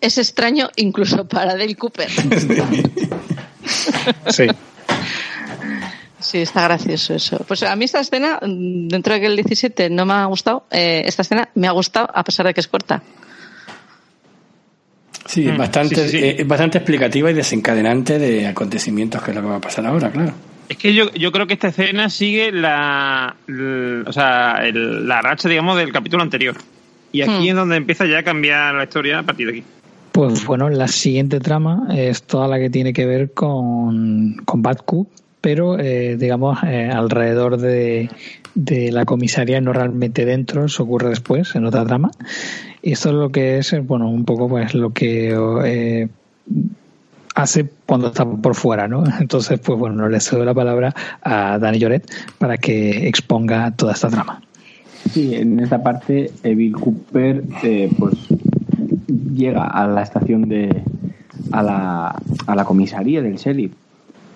es 0.00 0.18
extraño 0.18 0.68
incluso 0.76 1.26
para 1.28 1.52
Dale 1.56 1.74
Cooper. 1.76 2.08
Sí. 4.28 4.46
Sí, 6.20 6.38
está 6.38 6.62
gracioso 6.64 7.14
eso. 7.14 7.38
Pues 7.46 7.62
a 7.62 7.76
mí 7.76 7.84
esta 7.84 8.00
escena, 8.00 8.38
dentro 8.42 9.14
de 9.14 9.20
que 9.20 9.26
el 9.26 9.36
17 9.36 9.90
no 9.90 10.04
me 10.06 10.14
ha 10.14 10.24
gustado, 10.24 10.64
eh, 10.70 11.02
esta 11.04 11.22
escena 11.22 11.48
me 11.54 11.66
ha 11.68 11.72
gustado 11.72 12.08
a 12.12 12.24
pesar 12.24 12.46
de 12.46 12.54
que 12.54 12.60
es 12.60 12.68
corta. 12.68 13.02
Sí, 15.28 15.46
es 15.46 15.54
Mm, 15.54 15.58
bastante, 15.58 15.94
sí, 15.94 16.02
sí, 16.04 16.18
sí. 16.18 16.24
eh, 16.24 16.36
es 16.38 16.48
bastante 16.48 16.78
explicativa 16.78 17.30
y 17.30 17.34
desencadenante 17.34 18.18
de 18.18 18.46
acontecimientos 18.46 19.22
que 19.22 19.30
es 19.30 19.36
lo 19.36 19.42
que 19.42 19.48
va 19.48 19.56
a 19.56 19.60
pasar 19.60 19.84
ahora, 19.86 20.10
claro. 20.10 20.32
Es 20.70 20.76
que 20.78 20.94
yo, 20.94 21.12
yo 21.12 21.30
creo 21.32 21.46
que 21.46 21.52
esta 21.54 21.68
escena 21.68 22.08
sigue 22.10 22.50
la, 22.50 23.36
o 24.06 24.12
sea, 24.12 24.60
el- 24.66 25.06
la 25.06 25.20
racha, 25.22 25.48
digamos, 25.48 25.76
del 25.78 25.92
capítulo 25.92 26.22
anterior. 26.22 26.56
Y 27.12 27.22
aquí 27.22 27.46
Hmm. 27.46 27.48
es 27.50 27.54
donde 27.54 27.76
empieza 27.76 28.06
ya 28.06 28.18
a 28.18 28.22
cambiar 28.22 28.74
la 28.74 28.84
historia 28.84 29.18
a 29.18 29.22
partir 29.22 29.46
de 29.46 29.52
aquí. 29.58 29.64
Pues 30.12 30.44
bueno, 30.46 30.68
la 30.70 30.88
siguiente 30.88 31.40
trama 31.40 31.86
es 31.94 32.22
toda 32.22 32.48
la 32.48 32.58
que 32.58 32.70
tiene 32.70 32.92
que 32.92 33.06
ver 33.06 33.32
con, 33.32 34.34
con 34.44 34.62
Coop, 34.62 35.08
pero 35.40 35.78
eh, 35.78 36.16
digamos 36.18 36.58
eh, 36.64 36.90
alrededor 36.92 37.56
de, 37.58 38.10
de 38.54 38.92
la 38.92 39.04
comisaría, 39.04 39.60
no 39.60 39.72
realmente 39.72 40.24
dentro, 40.24 40.64
eso 40.64 40.82
ocurre 40.82 41.10
después, 41.10 41.54
en 41.54 41.66
otra 41.66 41.84
trama. 41.84 42.10
Y 42.82 42.92
esto 42.92 43.10
es 43.10 43.14
lo 43.14 43.30
que 43.30 43.58
es, 43.58 43.72
eh, 43.72 43.80
bueno, 43.80 44.08
un 44.08 44.24
poco 44.24 44.48
pues 44.48 44.74
lo 44.74 44.90
que 44.90 45.36
eh, 45.64 46.08
hace 47.34 47.68
cuando 47.86 48.08
está 48.08 48.24
por 48.24 48.54
fuera, 48.54 48.88
¿no? 48.88 49.04
Entonces, 49.20 49.60
pues 49.60 49.78
bueno, 49.78 50.08
le 50.08 50.20
cedo 50.20 50.44
la 50.44 50.54
palabra 50.54 50.94
a 51.22 51.58
Dani 51.58 51.78
Lloret 51.78 52.10
para 52.38 52.58
que 52.58 53.08
exponga 53.08 53.70
toda 53.72 53.92
esta 53.92 54.08
trama. 54.08 54.42
Sí, 55.12 55.34
en 55.34 55.60
esta 55.60 55.82
parte 55.82 56.30
Bill 56.42 56.72
Cooper 56.72 57.44
eh, 57.62 57.90
pues 57.98 58.14
llega 59.34 59.64
a 59.64 59.86
la 59.86 60.02
estación 60.02 60.48
de 60.48 60.82
a 61.52 61.62
la, 61.62 62.22
a 62.46 62.54
la 62.54 62.64
comisaría 62.64 63.22
del 63.22 63.36
sheriff. 63.36 63.72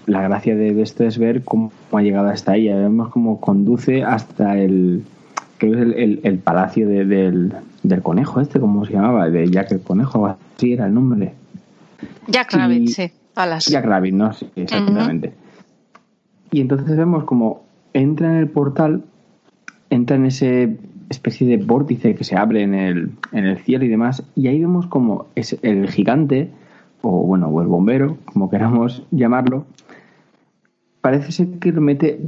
La 0.07 0.23
gracia 0.23 0.57
de 0.57 0.81
esto 0.83 1.05
es 1.05 1.19
ver 1.19 1.43
cómo 1.45 1.71
ha 1.93 2.03
llegado 2.03 2.29
hasta 2.29 2.53
ahí. 2.53 2.69
Vemos 2.69 3.11
cómo 3.11 3.41
conduce 3.41 4.03
hasta 4.03 4.59
el 4.59 5.05
creo 5.59 5.73
que 5.75 5.79
es 5.79 5.85
el, 5.87 5.93
el- 5.95 6.21
el 6.25 6.39
palacio 6.39 6.89
de- 6.89 7.05
del, 7.05 7.53
del 7.85 8.03
conejo 8.03 8.41
este, 8.41 8.59
¿cómo 8.59 8.85
se 8.85 8.95
llamaba? 8.95 9.31
De 9.31 9.49
Jack 9.49 9.71
el 9.73 9.81
conejo, 9.81 10.27
así 10.27 10.73
era 10.73 10.87
el 10.87 10.95
nombre. 10.95 11.35
Jack 12.27 12.53
Y- 12.53 12.57
Rabbit, 12.57 12.89
sí. 12.89 13.11
Palas. 13.33 13.67
Jack 13.67 13.85
Rabbit, 13.87 14.15
¿no? 14.15 14.33
Sí, 14.33 14.47
exactamente. 14.57 15.33
Y 16.51 16.61
entonces 16.61 16.97
vemos 16.97 17.25
como 17.25 17.63
entra 17.95 18.31
en 18.31 18.39
el 18.39 18.49
portal, 18.49 19.03
entra 19.89 20.17
en 20.17 20.27
ese 20.27 20.77
especie 21.11 21.47
de 21.47 21.59
vórtice 21.59 22.15
que 22.15 22.25
se 22.25 22.37
abre 22.37 22.63
en 22.63 22.75
el, 22.75 23.11
en 23.33 23.45
el 23.47 23.59
cielo 23.59 23.85
y 23.85 23.89
demás, 23.89 24.23
y 24.35 24.49
ahí 24.49 24.59
vemos 24.61 24.87
como 24.87 25.27
es 25.35 25.57
el 25.63 25.89
gigante, 25.91 26.51
o 27.03 27.11
bueno, 27.25 27.49
o 27.49 27.61
el 27.63 27.69
bombero, 27.69 28.17
como 28.27 28.51
queramos 28.51 29.03
llamarlo, 29.11 29.65
parece 31.03 31.33
ser 31.33 31.59
que 31.59 31.71
lo 31.73 31.83
mete, 31.83 32.21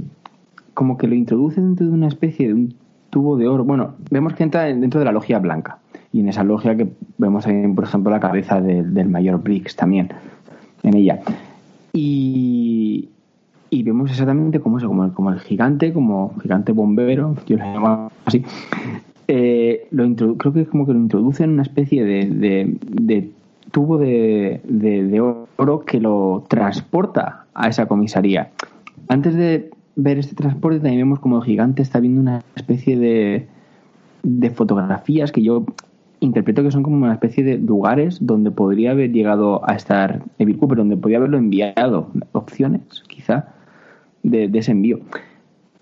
como 0.75 0.99
que 0.99 1.07
lo 1.09 1.15
introduce 1.15 1.61
dentro 1.61 1.87
de 1.87 1.93
una 1.93 2.09
especie 2.09 2.49
de 2.49 2.55
un 2.55 2.75
tubo 3.09 3.37
de 3.39 3.49
oro. 3.49 3.65
Bueno, 3.65 3.95
vemos 4.11 4.35
que 4.35 4.43
entra 4.43 4.65
dentro 4.65 4.99
de 5.01 5.07
la 5.07 5.13
logia 5.13 5.39
blanca, 5.39 5.79
y 6.13 6.21
en 6.21 6.29
esa 6.29 6.45
logia 6.45 6.77
que 6.77 6.89
vemos 7.17 7.47
ahí, 7.47 7.67
por 7.73 7.85
ejemplo, 7.85 8.11
la 8.11 8.21
cabeza 8.21 8.61
del- 8.61 9.09
mayor 9.09 9.43
Briggs 9.43 9.75
también 9.77 10.11
en 10.83 10.95
ella. 10.97 11.21
Y, 11.93 13.09
vemos 13.85 14.11
exactamente 14.11 14.61
como 14.61 14.79
eso, 14.79 14.89
como 14.89 15.05
el, 15.05 15.13
como 15.13 15.31
el 15.31 15.41
gigante, 15.41 15.93
como 15.93 16.35
gigante 16.43 16.73
bombero, 16.73 17.37
yo 17.47 17.57
lo 17.57 17.65
llamo 17.65 18.11
así. 18.25 18.43
Eh, 19.29 19.87
lo 19.91 20.15
creo 20.37 20.53
que 20.53 20.61
es 20.63 20.69
como 20.69 20.87
que 20.87 20.93
lo 20.93 20.99
introducen 20.99 21.45
en 21.45 21.51
una 21.55 21.63
especie 21.63 22.05
de, 22.05 22.27
de- 22.31 22.77
de 22.81 23.31
tubo 23.71 23.99
de- 23.99 24.61
de 24.65 25.21
oro 25.57 25.81
que 25.85 26.01
lo 26.01 26.45
transporta 26.49 27.44
a 27.55 27.69
esa 27.69 27.87
comisaría. 27.87 28.51
Antes 29.09 29.35
de 29.35 29.71
ver 29.97 30.19
este 30.19 30.35
transporte 30.35 30.79
también 30.79 31.01
vemos 31.01 31.21
como 31.21 31.39
el 31.39 31.45
gigante 31.45 31.83
está 31.83 32.01
viendo 32.01 32.21
una 32.21 32.43
especie 32.57 32.99
de, 32.99 33.47
de 34.23 34.51
fotografías 34.51 35.31
que 35.31 35.43
yo 35.43 35.65
interpreto 36.21 36.63
que 36.63 36.71
son 36.71 36.83
como 36.83 36.97
una 36.97 37.13
especie 37.13 37.45
de 37.45 37.59
lugares 37.59 38.19
donde 38.21 38.51
podría 38.51 38.93
haber 38.93 39.13
llegado 39.13 39.69
a 39.69 39.75
estar 39.75 40.23
Evil 40.39 40.59
Cooper, 40.59 40.79
donde 40.79 40.97
podría 40.97 41.19
haberlo 41.19 41.37
enviado. 41.37 42.09
Opciones, 42.33 42.81
quizá, 43.07 43.49
de, 44.23 44.51
ese 44.53 44.73
envío. 44.73 45.01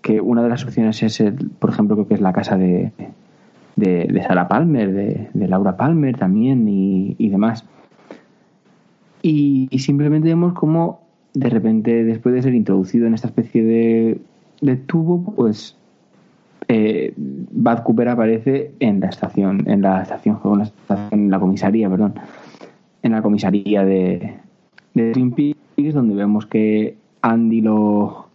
Que 0.01 0.19
una 0.19 0.43
de 0.43 0.49
las 0.49 0.65
opciones 0.65 1.01
es, 1.01 1.21
el- 1.21 1.49
por 1.59 1.69
ejemplo, 1.69 1.95
creo 1.95 2.07
que 2.07 2.13
es 2.15 2.21
la 2.21 2.33
casa 2.33 2.57
de, 2.57 2.91
de, 3.77 4.23
Sarah 4.27 4.49
Palmer, 4.49 4.91
de, 4.91 5.47
Laura 5.47 5.77
Palmer 5.77 6.17
también 6.17 6.67
y, 6.67 7.15
y 7.17 7.29
demás. 7.29 7.65
Y, 9.21 9.69
y 9.71 9.79
simplemente 9.79 10.27
vemos 10.27 10.53
como 10.53 11.02
de 11.33 11.49
repente, 11.49 12.03
después 12.03 12.35
de 12.35 12.41
ser 12.41 12.53
introducido 12.53 13.07
en 13.07 13.13
esta 13.13 13.27
especie 13.27 13.63
de, 13.63 14.21
de 14.61 14.75
tubo, 14.75 15.33
pues 15.35 15.75
eh, 16.67 17.13
Bad 17.17 17.83
Cooper 17.83 18.09
aparece 18.09 18.71
en 18.79 18.99
la 18.99 19.07
estación, 19.07 19.63
en 19.67 19.81
la 19.81 20.01
estación, 20.03 20.39
en 21.11 21.29
la, 21.29 21.39
comisaría, 21.39 21.89
perdón, 21.89 22.13
en 23.01 23.11
la 23.11 23.21
comisaría 23.21 23.83
de, 23.83 24.35
de 24.93 25.11
Twin 25.11 25.31
Peaks, 25.31 25.93
donde 25.93 26.15
vemos 26.15 26.45
que 26.45 26.97
Andy 27.21 27.61
lo, 27.61 28.27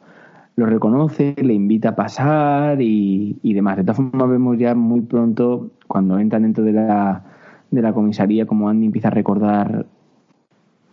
lo 0.56 0.66
reconoce, 0.66 1.36
le 1.40 1.54
invita 1.54 1.90
a 1.90 1.96
pasar 1.96 2.82
y, 2.82 3.38
y 3.42 3.54
demás. 3.54 3.76
De 3.76 3.82
todas 3.84 3.96
formas, 3.96 4.28
vemos 4.28 4.58
ya 4.58 4.74
muy 4.74 5.02
pronto, 5.02 5.70
cuando 5.86 6.18
entran 6.18 6.42
dentro 6.42 6.64
de 6.64 6.72
la, 6.72 7.22
de 7.70 7.80
la 7.80 7.92
comisaría, 7.92 8.44
como 8.44 8.68
Andy 8.68 8.86
empieza 8.86 9.08
a 9.08 9.12
recordar 9.12 9.86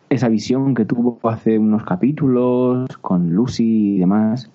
esa 0.09 0.27
visión 0.29 0.75
que 0.75 0.85
tuvo 0.85 1.19
hace 1.29 1.57
unos 1.57 1.83
capítulos 1.83 2.87
con 3.01 3.33
Lucy 3.33 3.95
y 3.95 3.99
demás 3.99 4.49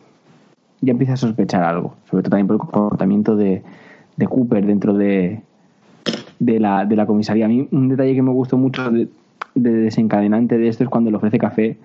ya 0.81 0.93
empieza 0.93 1.13
a 1.13 1.17
sospechar 1.19 1.63
algo, 1.63 1.95
sobre 2.11 2.23
todo 2.23 2.31
también 2.31 2.47
por 2.47 2.55
el 2.57 2.61
comportamiento 2.61 3.37
de, 3.37 3.63
de 4.17 4.27
Cooper 4.27 4.65
dentro 4.65 4.95
de, 4.95 5.43
de, 6.39 6.61
la, 6.61 6.87
de 6.87 6.97
la 6.97 7.05
comisaría. 7.05 7.45
A 7.45 7.49
mí 7.49 7.69
un 7.71 7.89
detalle 7.89 8.15
que 8.15 8.23
me 8.23 8.31
gustó 8.31 8.57
mucho 8.57 8.91
de, 8.91 9.09
de 9.55 9.71
desencadenante 9.71 10.57
de 10.57 10.69
esto 10.69 10.85
es 10.85 10.89
cuando 10.91 11.11
le 11.11 11.19
ofrece 11.19 11.39
café 11.39 11.77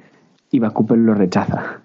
y 0.51 0.59
Bad 0.59 0.71
Cooper 0.71 0.97
lo 0.97 1.13
rechaza. 1.13 1.81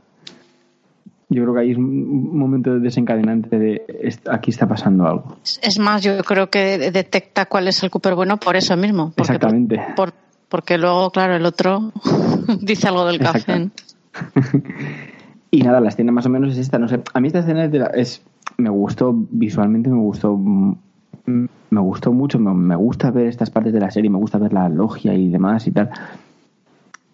Yo 1.31 1.43
creo 1.43 1.55
que 1.55 1.61
ahí 1.61 1.71
es 1.73 1.79
un 1.79 2.37
momento 2.37 2.79
desencadenante 2.79 3.59
de 3.59 3.83
aquí 4.31 4.51
está 4.51 4.69
pasando 4.69 5.07
algo. 5.07 5.37
Es 5.63 5.79
más, 5.79 6.03
yo 6.03 6.23
creo 6.25 6.49
que 6.51 6.79
detecta 6.93 7.47
cuál 7.47 7.67
es 7.69 7.83
el 7.83 7.91
Cooper 7.91 8.15
bueno 8.15 8.37
por 8.37 8.55
eso 8.57 8.77
mismo. 8.77 9.13
Exactamente. 9.17 9.81
por- 9.97 10.13
porque 10.51 10.77
luego, 10.77 11.11
claro, 11.11 11.37
el 11.37 11.47
otro 11.47 11.93
dice 12.61 12.89
algo 12.89 13.07
del 13.07 13.19
café. 13.19 13.71
Y 15.53 15.63
nada, 15.63 15.81
la 15.81 15.89
escena 15.89 16.13
más 16.13 16.27
o 16.27 16.29
menos 16.29 16.53
es 16.53 16.59
esta. 16.59 16.79
No 16.79 16.89
sé, 16.89 17.01
a 17.13 17.21
mí 17.21 17.27
esta 17.27 17.41
escena 17.41 17.65
es, 17.95 18.23
me 18.57 18.71
gustó 18.71 19.13
visualmente, 19.13 19.91
me 19.91 19.99
gustó, 19.99 20.37
mm, 20.37 20.77
me 21.71 21.81
gustó 21.81 22.13
mucho. 22.13 22.39
Me, 22.39 22.55
me 22.55 22.77
gusta 22.77 23.11
ver 23.11 23.27
estas 23.27 23.51
partes 23.51 23.73
de 23.73 23.81
la 23.81 23.91
serie, 23.91 24.11
me 24.11 24.19
gusta 24.19 24.39
ver 24.39 24.53
la 24.53 24.69
logia 24.69 25.13
y 25.15 25.29
demás 25.29 25.67
y 25.67 25.73
tal. 25.73 25.91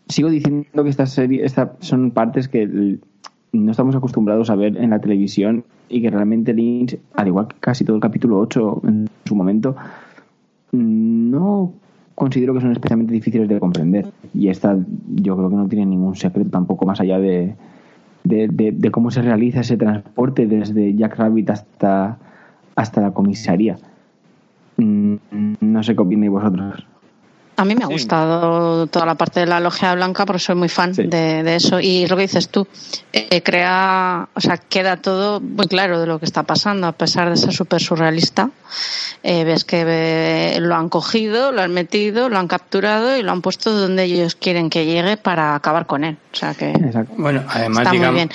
Sigo 0.08 0.28
diciendo 0.28 0.84
que 0.84 0.90
esta 0.90 1.06
serie, 1.06 1.44
esta 1.44 1.76
son 1.80 2.10
partes 2.10 2.48
que 2.48 2.98
no 3.52 3.70
estamos 3.70 3.96
acostumbrados 3.96 4.50
a 4.50 4.54
ver 4.54 4.76
en 4.76 4.90
la 4.90 5.00
televisión 5.00 5.64
y 5.88 6.02
que 6.02 6.10
realmente 6.10 6.52
Lynch, 6.52 6.98
al 7.14 7.28
igual 7.28 7.48
que 7.48 7.56
casi 7.58 7.84
todo 7.84 7.96
el 7.96 8.02
capítulo 8.02 8.38
8 8.38 8.82
en 8.86 9.08
su 9.24 9.34
momento, 9.34 9.76
no 10.72 11.72
considero 12.16 12.52
que 12.54 12.60
son 12.62 12.72
especialmente 12.72 13.12
difíciles 13.12 13.48
de 13.48 13.60
comprender. 13.60 14.06
Y 14.34 14.48
esta 14.48 14.76
yo 15.14 15.36
creo 15.36 15.48
que 15.50 15.56
no 15.56 15.68
tiene 15.68 15.86
ningún 15.86 16.16
secreto 16.16 16.50
tampoco 16.50 16.84
más 16.86 16.98
allá 17.00 17.18
de, 17.20 17.54
de, 18.24 18.48
de- 18.48 18.72
de 18.72 18.90
cómo 18.90 19.10
se 19.12 19.22
realiza 19.22 19.60
ese 19.60 19.76
transporte 19.76 20.46
desde 20.48 20.94
Jack 20.96 21.16
Rabbit 21.16 21.50
hasta, 21.50 22.16
hasta 22.74 23.00
la 23.00 23.12
comisaría. 23.12 23.76
Mm, 24.78 25.14
No 25.60 25.82
sé 25.82 25.94
qué 25.94 26.02
opináis 26.02 26.32
vosotros. 26.32 26.86
A 27.58 27.64
mí 27.64 27.74
me 27.74 27.84
ha 27.84 27.86
gustado 27.86 28.86
toda 28.86 29.06
la 29.06 29.14
parte 29.14 29.40
de 29.40 29.46
la 29.46 29.60
logia 29.60 29.94
blanca 29.94 30.26
porque 30.26 30.40
soy 30.40 30.54
muy 30.56 30.68
fan 30.68 30.92
de, 30.92 31.06
de 31.42 31.56
eso. 31.56 31.80
Y 31.80 32.06
lo 32.06 32.14
que 32.16 32.22
dices 32.22 32.50
tú, 32.50 32.66
eh, 33.12 33.40
crea, 33.42 34.28
o 34.34 34.40
sea, 34.40 34.58
queda 34.58 34.98
todo 34.98 35.40
muy 35.40 35.66
claro 35.66 35.98
de 35.98 36.06
lo 36.06 36.18
que 36.18 36.26
está 36.26 36.42
pasando, 36.42 36.86
a 36.86 36.92
pesar 36.92 37.30
de 37.30 37.36
ser 37.38 37.54
súper 37.54 37.80
surrealista. 37.80 38.50
Eh, 39.22 39.44
ves 39.44 39.64
que 39.64 39.84
eh, 39.86 40.60
lo 40.60 40.74
han 40.74 40.90
cogido, 40.90 41.50
lo 41.50 41.62
han 41.62 41.72
metido, 41.72 42.28
lo 42.28 42.38
han 42.38 42.46
capturado 42.46 43.16
y 43.16 43.22
lo 43.22 43.32
han 43.32 43.40
puesto 43.40 43.72
donde 43.72 44.04
ellos 44.04 44.34
quieren 44.34 44.68
que 44.68 44.84
llegue 44.84 45.16
para 45.16 45.54
acabar 45.54 45.86
con 45.86 46.04
él. 46.04 46.18
O 46.32 46.36
sea 46.36 46.52
que 46.54 46.72
Bueno, 47.16 47.42
además, 47.48 47.78
está 47.78 47.90
muy 47.90 47.98
digamos, 47.98 48.14
bien. 48.16 48.30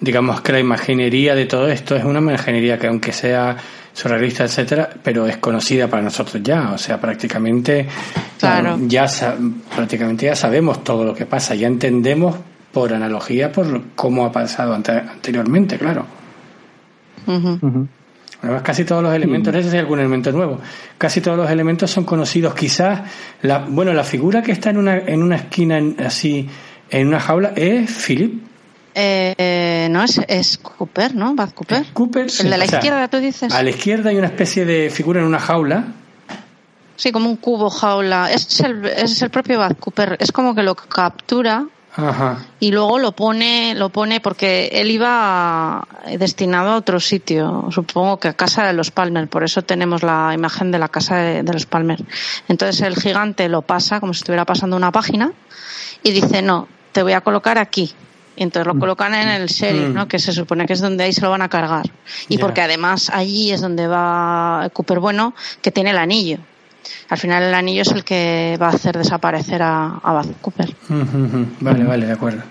digamos 0.00 0.40
que 0.40 0.52
la 0.52 0.60
imaginería 0.60 1.34
de 1.34 1.44
todo 1.44 1.68
esto 1.68 1.94
es 1.94 2.04
una 2.04 2.20
imaginería 2.20 2.78
que 2.78 2.86
aunque 2.86 3.12
sea 3.12 3.56
surrealista, 3.92 4.44
etcétera, 4.44 4.88
pero 5.02 5.26
es 5.26 5.36
conocida 5.36 5.88
para 5.88 6.02
nosotros 6.02 6.42
ya, 6.42 6.72
o 6.72 6.78
sea, 6.78 7.00
prácticamente 7.00 7.86
Claro. 8.38 8.78
ya 8.86 9.06
sa- 9.06 9.36
prácticamente 9.74 10.26
ya 10.26 10.34
sabemos 10.36 10.82
todo 10.82 11.04
lo 11.04 11.14
que 11.14 11.26
pasa, 11.26 11.54
ya 11.54 11.66
entendemos 11.66 12.36
por 12.72 12.92
analogía 12.94 13.52
por 13.52 13.82
cómo 13.94 14.24
ha 14.24 14.32
pasado 14.32 14.74
ante- 14.74 14.92
anteriormente, 14.92 15.76
claro. 15.78 16.06
Además, 18.42 18.62
casi 18.62 18.84
todos 18.84 19.02
los 19.04 19.14
elementos, 19.14 19.54
no 19.54 19.62
sé 19.62 19.68
si 19.70 19.76
hay 19.76 19.80
algún 19.82 20.00
elemento 20.00 20.32
nuevo, 20.32 20.58
casi 20.98 21.20
todos 21.20 21.36
los 21.38 21.48
elementos 21.50 21.90
son 21.90 22.04
conocidos. 22.04 22.54
Quizás, 22.54 23.02
la, 23.42 23.58
bueno, 23.68 23.92
la 23.92 24.02
figura 24.02 24.42
que 24.42 24.50
está 24.52 24.70
en 24.70 24.78
una, 24.78 24.96
en 24.98 25.22
una 25.22 25.36
esquina 25.36 25.78
en- 25.78 25.96
así, 26.04 26.48
en 26.90 27.06
una 27.08 27.20
jaula, 27.20 27.52
es 27.54 27.90
Philip. 28.04 28.42
Eh, 28.94 29.88
no, 29.90 30.02
es, 30.04 30.20
es 30.28 30.58
Cooper, 30.58 31.14
¿no? 31.14 31.34
Bad 31.34 31.52
Cooper. 31.52 31.86
Cooper, 31.92 32.26
El 32.40 32.50
de 32.50 32.58
la 32.58 32.64
o 32.64 32.68
sea, 32.68 32.78
izquierda, 32.78 33.08
tú 33.08 33.18
dices. 33.18 33.52
A 33.52 33.62
la 33.62 33.70
izquierda 33.70 34.10
hay 34.10 34.16
una 34.16 34.26
especie 34.26 34.64
de 34.64 34.90
figura 34.90 35.20
en 35.20 35.26
una 35.26 35.38
jaula. 35.38 35.84
Sí, 36.96 37.10
como 37.10 37.28
un 37.28 37.36
cubo 37.36 37.70
jaula. 37.70 38.30
Es 38.30 38.60
el, 38.60 38.84
es 38.84 39.22
el 39.22 39.30
propio 39.30 39.58
Bad 39.58 39.76
Cooper. 39.78 40.16
Es 40.20 40.30
como 40.30 40.54
que 40.54 40.62
lo 40.62 40.74
captura 40.74 41.66
Ajá. 41.94 42.38
y 42.60 42.70
luego 42.70 42.98
lo 42.98 43.12
pone, 43.12 43.74
lo 43.74 43.88
pone 43.90 44.20
porque 44.20 44.68
él 44.72 44.90
iba 44.90 45.86
destinado 46.18 46.70
a 46.70 46.76
otro 46.76 47.00
sitio, 47.00 47.68
supongo 47.70 48.18
que 48.18 48.28
a 48.28 48.32
casa 48.32 48.66
de 48.66 48.72
los 48.72 48.90
Palmer, 48.90 49.28
por 49.28 49.44
eso 49.44 49.60
tenemos 49.60 50.02
la 50.02 50.32
imagen 50.32 50.70
de 50.70 50.78
la 50.78 50.88
casa 50.88 51.16
de, 51.16 51.42
de 51.42 51.52
los 51.52 51.66
Palmer. 51.66 51.98
Entonces 52.48 52.80
el 52.82 52.96
gigante 52.96 53.48
lo 53.48 53.62
pasa 53.62 54.00
como 54.00 54.14
si 54.14 54.18
estuviera 54.18 54.46
pasando 54.46 54.76
una 54.76 54.90
página 54.90 55.32
y 56.02 56.12
dice, 56.12 56.40
no, 56.40 56.66
te 56.92 57.02
voy 57.02 57.12
a 57.12 57.20
colocar 57.20 57.58
aquí. 57.58 57.92
Y 58.36 58.42
entonces 58.44 58.66
lo 58.72 58.78
colocan 58.78 59.14
en 59.14 59.28
el 59.28 59.46
sheriff, 59.48 59.88
Mm. 59.90 59.94
¿no? 59.94 60.08
Que 60.08 60.18
se 60.18 60.32
supone 60.32 60.64
que 60.66 60.72
es 60.72 60.80
donde 60.80 61.04
ahí 61.04 61.12
se 61.12 61.20
lo 61.20 61.30
van 61.30 61.42
a 61.42 61.48
cargar. 61.48 61.86
Y 62.28 62.38
porque 62.38 62.62
además 62.62 63.10
allí 63.12 63.50
es 63.52 63.60
donde 63.60 63.86
va 63.86 64.68
Cooper 64.72 65.00
Bueno, 65.00 65.34
que 65.60 65.70
tiene 65.70 65.90
el 65.90 65.98
anillo. 65.98 66.38
Al 67.10 67.18
final 67.18 67.42
el 67.42 67.54
anillo 67.54 67.82
es 67.82 67.92
el 67.92 68.04
que 68.04 68.56
va 68.60 68.66
a 68.68 68.70
hacer 68.70 68.96
desaparecer 68.96 69.62
a, 69.62 69.98
a 70.02 70.12
Bad 70.12 70.26
Cooper. 70.40 70.70
Ujú. 70.88 71.46
Vale, 71.60 71.84
vale, 71.84 72.06
de 72.06 72.12
acuerdo. 72.12 72.42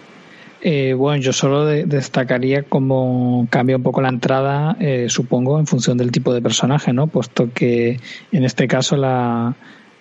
Eh, 0.63 0.93
bueno, 0.93 1.19
yo 1.19 1.34
solo 1.34 1.65
de- 1.65 1.86
destacaría 1.86 2.61
cómo 2.61 3.47
cambia 3.49 3.75
un 3.77 3.82
poco 3.84 3.99
la 4.01 4.09
entrada, 4.09 4.77
eh, 4.79 5.07
supongo, 5.09 5.57
en 5.59 5.65
función 5.65 5.97
del 5.97 6.11
tipo 6.11 6.32
de 6.32 6.41
personaje, 6.43 6.93
¿no? 6.93 7.07
Puesto 7.07 7.49
que 7.51 7.99
en 8.32 8.43
este 8.43 8.67
caso 8.67 8.95
la, 8.95 9.55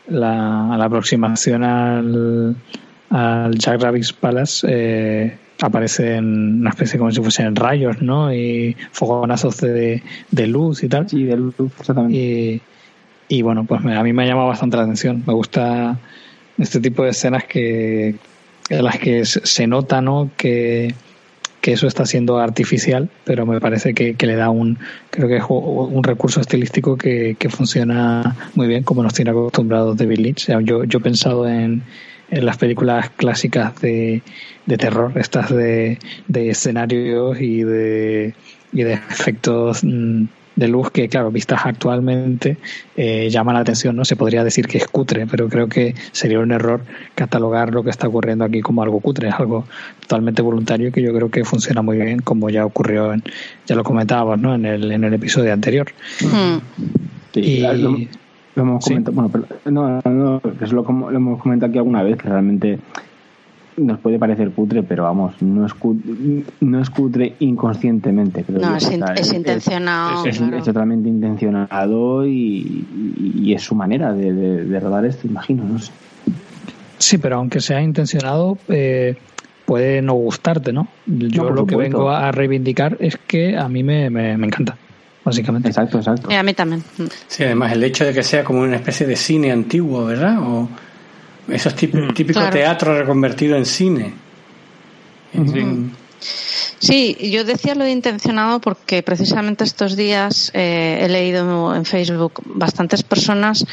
la, 0.09 0.75
la 0.77 0.85
aproximación 0.85 1.65
al, 1.65 2.57
al 3.09 3.55
Jack 3.59 3.81
Rabbit's 3.81 4.13
Palace 4.13 4.67
eh, 4.69 5.39
aparece 5.61 6.17
en 6.17 6.61
una 6.61 6.71
especie 6.71 6.99
como 6.99 7.11
si 7.11 7.21
fuesen 7.21 7.55
rayos, 7.57 8.01
¿no? 8.03 8.33
Y 8.35 8.77
fogonazos 8.93 9.59
de, 9.59 10.03
de 10.31 10.47
luz 10.47 10.83
y 10.83 10.89
tal. 10.89 11.09
Sí, 11.09 11.25
de 11.25 11.37
luz, 11.37 11.55
exactamente. 11.79 12.17
Y, 12.19 12.61
y 13.29 13.43
bueno, 13.43 13.65
pues 13.65 13.83
me- 13.83 13.97
a 13.97 14.03
mí 14.03 14.13
me 14.13 14.25
ha 14.25 14.27
llamado 14.27 14.49
bastante 14.49 14.77
la 14.77 14.85
atención. 14.85 15.23
Me 15.27 15.33
gusta 15.35 15.99
este 16.59 16.81
tipo 16.81 17.05
de 17.05 17.11
escenas 17.11 17.45
que 17.45 18.15
en 18.69 18.85
las 18.85 18.99
que 18.99 19.25
se 19.25 19.45
se 19.47 19.67
nota, 19.67 20.01
¿no? 20.01 20.31
Que, 20.37 20.95
que 21.61 21.73
eso 21.73 21.87
está 21.87 22.07
siendo 22.07 22.39
artificial, 22.39 23.11
pero 23.25 23.45
me 23.45 23.61
parece 23.61 23.93
que, 23.93 24.15
que 24.15 24.27
le 24.27 24.35
da 24.35 24.49
un, 24.49 24.79
creo 25.11 25.29
que 25.29 25.37
es 25.37 25.45
un 25.49 26.03
recurso 26.03 26.41
estilístico 26.41 26.97
que, 26.97 27.37
que 27.39 27.51
funciona 27.51 28.35
muy 28.55 28.67
bien, 28.67 28.83
como 28.83 29.03
nos 29.03 29.13
tiene 29.13 29.31
acostumbrados 29.33 29.97
David 29.99 30.19
Lynch. 30.21 30.43
O 30.45 30.47
sea, 30.47 30.61
yo, 30.63 30.85
yo 30.85 30.99
he 30.99 31.03
pensado 31.03 31.47
en, 31.47 31.83
en 32.31 32.47
las 32.47 32.57
películas 32.57 33.11
clásicas 33.11 33.81
de, 33.81 34.23
de 34.67 34.77
terror, 34.77 35.13
estas 35.17 35.51
de, 35.51 35.99
de 36.29 36.51
escenarios 36.51 37.41
y 37.41 37.63
de, 37.63 38.35
y 38.73 38.83
de 38.83 38.93
efectos 38.95 39.83
mm, 39.83 40.25
de 40.57 40.69
luz 40.69 40.91
que, 40.91 41.09
claro, 41.09 41.31
vistas 41.31 41.61
actualmente, 41.65 42.59
eh, 42.97 43.31
llama 43.31 43.53
la 43.53 43.61
atención, 43.61 43.97
¿no? 43.97 44.05
Se 44.05 44.17
podría 44.17 44.45
decir 44.45 44.67
que 44.67 44.79
es 44.79 44.87
cutre, 44.87 45.27
pero 45.27 45.49
creo 45.49 45.69
que 45.69 45.95
sería 46.13 46.39
un 46.39 46.53
error 46.53 46.83
catalogar 47.15 47.73
lo 47.73 47.83
que 47.83 47.91
está 47.91 48.09
ocurriendo 48.09 48.45
aquí 48.45 48.61
como 48.61 48.83
algo 48.83 49.01
cutre, 49.01 49.29
es 49.29 49.35
algo 49.35 49.65
totalmente 50.01 50.43
voluntario 50.43 50.89
y 50.89 50.93
que 50.93 51.03
yo 51.03 51.15
creo 51.15 51.31
que 51.31 51.45
funciona 51.45 51.81
muy 51.83 51.97
bien, 51.97 52.21
como 52.21 52.51
ya 52.51 52.67
ocurrió, 52.67 53.13
en, 53.13 53.23
ya 53.67 53.75
lo 53.75 53.85
comentábamos, 53.85 54.39
¿no? 54.39 54.55
En 54.55 54.67
el, 54.67 54.93
en 54.93 55.05
el 55.05 55.15
episodio 55.15 55.53
anterior. 55.53 55.89
Hmm. 56.21 56.59
Sí, 57.33 57.41
Y- 57.41 58.09
lo, 58.57 58.63
hemos 58.63 58.85
Sí. 58.85 58.91
comentado, 58.91 59.15
bueno, 59.15 59.31
pero, 59.31 59.47
no, 59.71 60.01
no, 60.05 60.11
no, 60.11 60.41
que 60.41 60.65
eso 60.65 60.75
lo, 60.75 61.11
hemos 61.11 61.41
comentado 61.41 61.71
aquí 61.71 61.79
alguna 61.79 62.03
vez, 62.03 62.17
que 62.19 62.29
realmente 62.29 62.79
nos 63.77 63.99
puede 64.01 64.19
parecer 64.19 64.51
cutre, 64.51 64.83
pero 64.83 65.05
vamos, 65.05 65.41
no 65.41 65.65
es 65.65 65.73
cutre, 65.73 66.13
no 66.61 66.81
es 66.81 66.91
cutre 66.91 67.35
inconscientemente. 67.39 68.45
Creo 68.45 68.59
No, 68.61 68.71
yo. 68.73 68.77
es, 68.77 68.93
in- 68.93 69.05
es 69.17 69.33
intencionado. 69.33 70.27
es, 70.27 70.37
claro. 70.39 70.57
es 70.59 70.65
totalmente 70.65 71.09
intencionado 71.09 72.27
y, 72.27 72.85
y- 72.97 73.33
y 73.43 73.55
es 73.55 73.63
su 73.63 73.75
manera 73.75 74.13
de, 74.13 74.33
de, 74.35 74.65
de 74.65 74.81
rodar 74.81 75.05
esto, 75.07 75.27
imagino, 75.27 75.65
no 75.65 75.79
sé. 75.79 75.93
Sí, 76.99 77.17
pero 77.17 77.37
aunque 77.37 77.61
sea 77.61 77.81
intencionado, 77.81 78.59
eh, 78.69 79.17
puede 79.65 80.03
no 80.03 80.13
gustarte, 80.15 80.73
¿no? 80.73 80.89
Yo 81.07 81.45
No, 81.45 81.51
lo 81.51 81.65
que 81.67 81.77
vengo 81.77 82.11
a 82.11 82.31
reivindicar 82.33 82.99
es 83.01 83.17
que 83.17 83.57
a 83.57 83.69
mí 83.69 83.83
me, 83.83 84.11
me, 84.11 84.37
me 84.37 84.47
encanta, 84.49 84.77
básicamente. 85.25 85.69
Exacto, 85.69 85.99
exacto. 85.99 86.29
Y 86.31 86.35
a 86.35 86.43
mí 86.43 86.55
también. 86.55 86.83
Mm. 86.99 87.05
Sí, 87.29 87.45
además 87.45 87.73
el 87.73 87.83
hecho 87.85 88.05
de 88.05 88.13
que 88.15 88.23
sea 88.23 88.45
como 88.45 88.61
una 88.61 88.77
especie 88.77 89.07
de 89.07 89.17
cine 89.17 89.53
antiguo, 89.53 90.05
¿verdad? 90.05 90.39
O 90.41 90.69
esos 91.49 91.75
típicos, 91.75 92.15
típico 92.15 92.41
Claro. 92.41 92.53
teatro 92.55 92.99
reconvertido 92.99 93.57
en 93.57 93.67
cine. 93.67 94.13
En- 95.33 95.93
Sí, 96.79 97.17
yo 97.31 97.45
decía 97.45 97.75
lo 97.75 97.85
de 97.85 97.91
intencionado 97.93 98.59
porque 98.61 99.03
precisamente 99.03 99.65
estos 99.65 99.97
días 99.97 100.51
eh, 100.55 100.99
he 101.03 101.09
leído 101.09 101.75
en 101.75 101.85
Facebook 101.85 102.41
bastantes 102.47 103.03
personas 103.03 103.67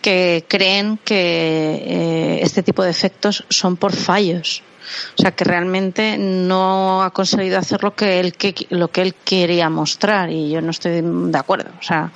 que 0.00 0.44
creen 0.48 0.98
que 1.04 1.82
eh, 1.84 2.38
este 2.42 2.62
tipo 2.62 2.82
de 2.82 2.90
efectos 2.90 3.44
son 3.50 3.76
por 3.76 3.92
fallos. 3.92 4.62
O 5.18 5.22
sea, 5.22 5.32
que 5.32 5.44
realmente 5.44 6.16
no 6.18 7.02
ha 7.02 7.10
conseguido 7.10 7.58
hacer 7.58 7.82
lo 7.82 7.94
que 7.94 8.20
él, 8.20 8.32
que, 8.34 8.54
lo 8.70 8.88
que 8.88 9.02
él 9.02 9.14
quería 9.24 9.68
mostrar 9.70 10.30
y 10.30 10.50
yo 10.50 10.60
no 10.60 10.70
estoy 10.70 11.00
de 11.02 11.38
acuerdo. 11.38 11.70
O 11.78 11.82
sea, 11.82 12.10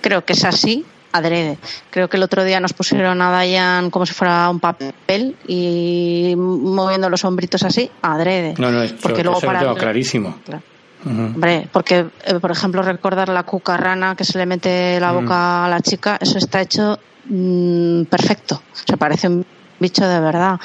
creo 0.00 0.24
que 0.24 0.32
es 0.34 0.44
así, 0.44 0.84
adrede. 1.12 1.58
Creo 1.90 2.08
que 2.08 2.16
el 2.16 2.22
otro 2.22 2.42
día 2.44 2.60
nos 2.60 2.72
pusieron 2.72 3.20
a 3.22 3.30
Dayan 3.30 3.90
como 3.90 4.04
si 4.06 4.12
fuera 4.14 4.48
un 4.50 4.60
papel 4.60 5.36
y 5.46 6.34
moviendo 6.36 7.08
los 7.10 7.24
hombritos 7.24 7.62
así, 7.62 7.90
adrede. 8.02 8.54
No, 8.58 8.70
no, 8.70 8.82
esto, 8.82 8.98
Porque 9.02 9.22
luego 9.22 9.38
eso 9.38 9.46
lo 9.46 9.52
para- 9.52 9.60
tengo 9.60 9.74
clarísimo. 9.76 10.38
Claro. 10.44 10.62
Hombre, 11.06 11.68
porque, 11.70 12.06
eh, 12.24 12.34
por 12.40 12.50
ejemplo, 12.50 12.80
recordar 12.80 13.28
la 13.28 13.42
cucarrana 13.42 14.16
que 14.16 14.24
se 14.24 14.38
le 14.38 14.46
mete 14.46 14.98
la 14.98 15.12
Mm. 15.12 15.16
boca 15.22 15.66
a 15.66 15.68
la 15.68 15.80
chica, 15.80 16.16
eso 16.20 16.38
está 16.38 16.62
hecho 16.62 16.98
mm, 17.26 18.04
perfecto. 18.04 18.62
Se 18.86 18.96
parece 18.96 19.28
un 19.28 19.44
bicho 19.84 20.06
de 20.08 20.20
verdad. 20.20 20.58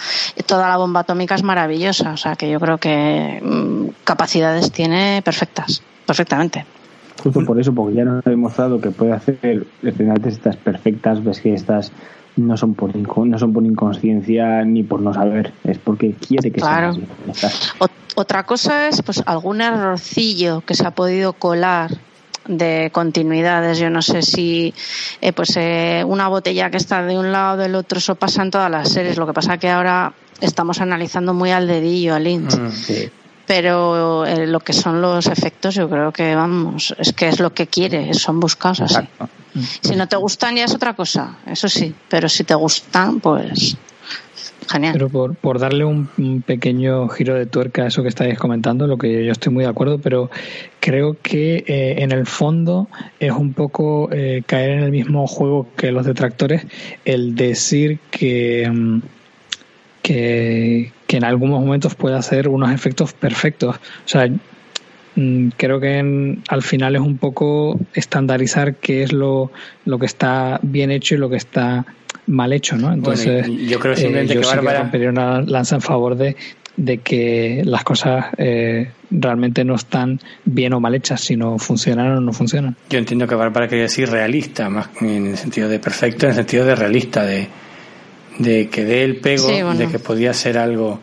Toda 0.46 0.68
la 0.70 0.78
bomba 0.78 1.02
atómica 1.02 1.36
es 1.36 1.44
maravillosa, 1.44 2.12
o 2.14 2.18
sea 2.18 2.36
que 2.36 2.50
yo 2.50 2.60
creo 2.60 2.78
que 2.78 3.40
mm, 3.44 4.04
capacidades 4.06 4.72
tiene 4.72 5.22
perfectas, 5.24 5.82
perfectamente. 6.06 6.66
Justo 7.24 7.44
por 7.46 7.60
eso, 7.60 7.74
porque 7.74 7.96
ya 7.98 8.06
nos 8.06 8.26
ha 8.26 8.30
demostrado 8.30 8.80
que 8.80 8.92
puede 8.92 9.12
hacer 9.12 9.68
escenas 9.84 10.20
estas 10.26 10.56
perfectas, 10.56 11.22
ves 11.24 11.42
que 11.42 11.54
estas 11.54 11.92
no 12.38 12.56
son 12.56 12.74
por 12.76 12.96
no 12.96 13.38
son 13.38 13.52
por 13.52 13.66
inconsciencia 13.66 14.64
ni 14.64 14.84
por 14.84 15.02
no 15.02 15.14
saber, 15.14 15.52
es 15.66 15.78
porque 15.78 16.14
quiere 16.14 16.50
que 16.52 16.62
Claro. 16.62 16.92
así. 17.34 17.76
Ot- 17.80 17.90
otra 18.16 18.44
cosa 18.44 18.88
es 18.88 19.02
pues 19.02 19.22
algún 19.26 19.60
errorcillo 19.62 20.62
que 20.62 20.76
se 20.76 20.88
ha 20.88 20.92
podido 20.92 21.34
colar 21.34 21.92
de 22.50 22.90
continuidades. 22.92 23.80
Yo 23.80 23.90
no 23.90 24.02
sé 24.02 24.22
si 24.22 24.74
eh, 25.22 25.32
pues 25.32 25.56
eh, 25.56 26.04
una 26.06 26.28
botella 26.28 26.70
que 26.70 26.78
está 26.78 27.04
de 27.04 27.18
un 27.18 27.32
lado 27.32 27.54
o 27.54 27.58
del 27.58 27.76
otro, 27.76 28.00
eso 28.00 28.16
pasa 28.16 28.42
en 28.42 28.52
todas 28.52 28.70
las 28.70 28.90
series. 28.90 29.18
Lo 29.18 29.26
que 29.26 29.34
pasa 29.34 29.58
que 29.58 29.70
ahora 29.70 30.14
estamos 30.42 30.82
analizando 30.82 31.34
muy 31.34 31.52
al 31.52 31.68
dedillo 31.68 32.16
a 32.16 32.20
Lynch. 32.20 32.58
Mm. 32.58 32.72
Sí. 32.72 33.10
Pero 33.46 34.26
eh, 34.26 34.46
lo 34.46 34.60
que 34.60 34.74
son 34.74 35.02
los 35.02 35.26
efectos, 35.26 35.74
yo 35.74 35.90
creo 35.90 36.12
que 36.12 36.36
vamos, 36.36 36.94
es 36.98 37.14
que 37.14 37.30
es 37.30 37.40
lo 37.40 37.54
que 37.54 37.68
quiere, 37.68 38.14
son 38.14 38.40
buscados 38.40 38.82
así. 38.82 38.96
Exacto. 38.96 39.30
Si 39.82 39.96
no 39.96 40.08
te 40.08 40.16
gustan 40.16 40.56
ya 40.56 40.66
es 40.66 40.76
otra 40.76 40.94
cosa, 40.94 41.38
eso 41.48 41.68
sí, 41.68 41.94
pero 42.08 42.30
si 42.30 42.44
te 42.44 42.54
gustan, 42.54 43.20
pues 43.20 43.76
genial. 44.70 44.94
Pero 44.94 45.34
por, 45.34 45.60
darle 45.60 45.86
un, 45.86 46.08
pequeño 46.46 47.08
giro 47.10 47.36
de 47.36 47.46
tuerca 47.46 47.84
a 47.84 47.88
eso 47.88 48.04
que 48.04 48.10
estáis 48.10 48.38
comentando, 48.38 48.88
lo 48.88 48.98
que 48.98 49.26
yo 49.26 49.32
estoy 49.32 49.52
muy 49.54 49.64
de 49.64 49.70
acuerdo, 49.70 50.00
pero 50.00 50.30
creo 50.80 51.18
que 51.22 51.64
eh, 51.68 51.96
en 52.00 52.12
el 52.12 52.26
fondo 52.26 52.88
es 53.20 53.32
un 53.32 53.54
poco 53.54 54.10
eh, 54.12 54.44
caer 54.46 54.72
en 54.72 54.84
el 54.84 54.92
mismo 54.92 55.28
juego 55.28 55.68
que 55.76 55.92
los 55.92 56.06
detractores, 56.06 56.66
el 57.06 57.36
decir 57.36 58.00
que, 58.12 58.70
mm, 58.72 59.02
que, 60.02 60.92
que 61.08 61.18
en 61.18 61.24
algunos 61.24 61.60
momentos 61.60 61.96
puede 61.96 62.16
hacer 62.16 62.48
unos 62.48 62.72
efectos 62.72 63.14
perfectos. 63.14 63.76
O 63.76 64.08
sea, 64.08 64.30
creo 65.58 65.80
que 65.80 65.98
en- 65.98 66.44
al 66.50 66.62
final 66.62 66.96
es 66.96 67.02
un 67.02 67.18
poco 67.18 67.80
estandarizar 67.94 68.76
qué 68.76 69.04
es 69.04 69.12
lo, 69.14 69.52
lo 69.86 70.00
que 70.00 70.06
está 70.06 70.60
bien 70.62 70.92
hecho 70.92 71.16
y 71.16 71.18
lo 71.18 71.30
que 71.30 71.38
está 71.38 71.86
mal 72.28 72.54
hecho, 72.54 72.78
¿no? 72.78 72.94
Entonces, 72.94 73.48
Bueno, 73.48 73.64
yo 73.64 73.80
creo 73.80 73.96
simplemente 73.96 74.34
eh, 74.34 74.36
yo 74.36 74.42
que 74.42 74.48
sí 74.48 74.56
Bárbara- 74.56 75.10
una 75.10 75.42
lanza 75.42 75.76
en 75.76 75.82
favor 75.82 76.16
de, 76.16 76.36
de 76.78 77.00
que 77.00 77.64
las 77.66 77.84
cosas 77.84 78.28
eh, 78.38 78.92
realmente 79.10 79.66
no 79.66 79.76
están 79.76 80.20
bien 80.46 80.74
o 80.74 80.80
mal 80.80 80.94
hechas, 80.96 81.22
sino 81.22 81.58
funcionan 81.58 82.12
o 82.18 82.22
no 82.22 82.32
funcionan. 82.32 82.76
Yo 82.90 83.00
entiendo 83.00 83.28
que 83.28 83.36
Bárbara 83.36 83.68
quería 83.68 83.84
decir 83.86 84.10
realista, 84.10 84.70
más 84.70 84.88
que 84.90 85.18
en 85.18 85.28
el 85.28 85.38
sentido 85.38 85.68
de 85.68 85.80
perfecto, 85.80 86.26
en 86.28 86.30
el 86.32 86.36
sentido 86.38 86.66
de 86.66 86.76
realista, 86.76 87.26
de, 87.26 87.48
de 88.38 88.70
que 88.70 88.86
dé 88.86 89.04
el 89.04 89.18
pego, 89.18 89.48
Sí, 89.50 89.62
bueno. 89.64 89.74
de 89.76 89.88
que 89.88 90.00
podía 90.00 90.34
ser 90.34 90.58
algo 90.58 91.00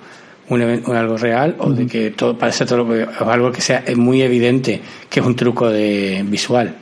un, 0.49 0.63
even- 0.63 0.83
un 0.87 0.97
algo 0.97 1.17
real 1.17 1.57
o 1.59 1.71
de 1.71 1.87
que 1.87 2.11
todo 2.11 2.37
parece 2.39 2.65
todo 2.67 2.79
lo 2.85 2.89
que- 2.89 3.05
o 3.25 3.31
algo 3.31 3.51
que 3.53 3.61
sea 3.61 3.83
muy 3.97 4.23
evidente 4.23 4.81
que 5.11 5.21
es 5.21 5.27
un 5.27 5.35
truco 5.37 5.69
de 5.71 6.23
visual. 6.27 6.77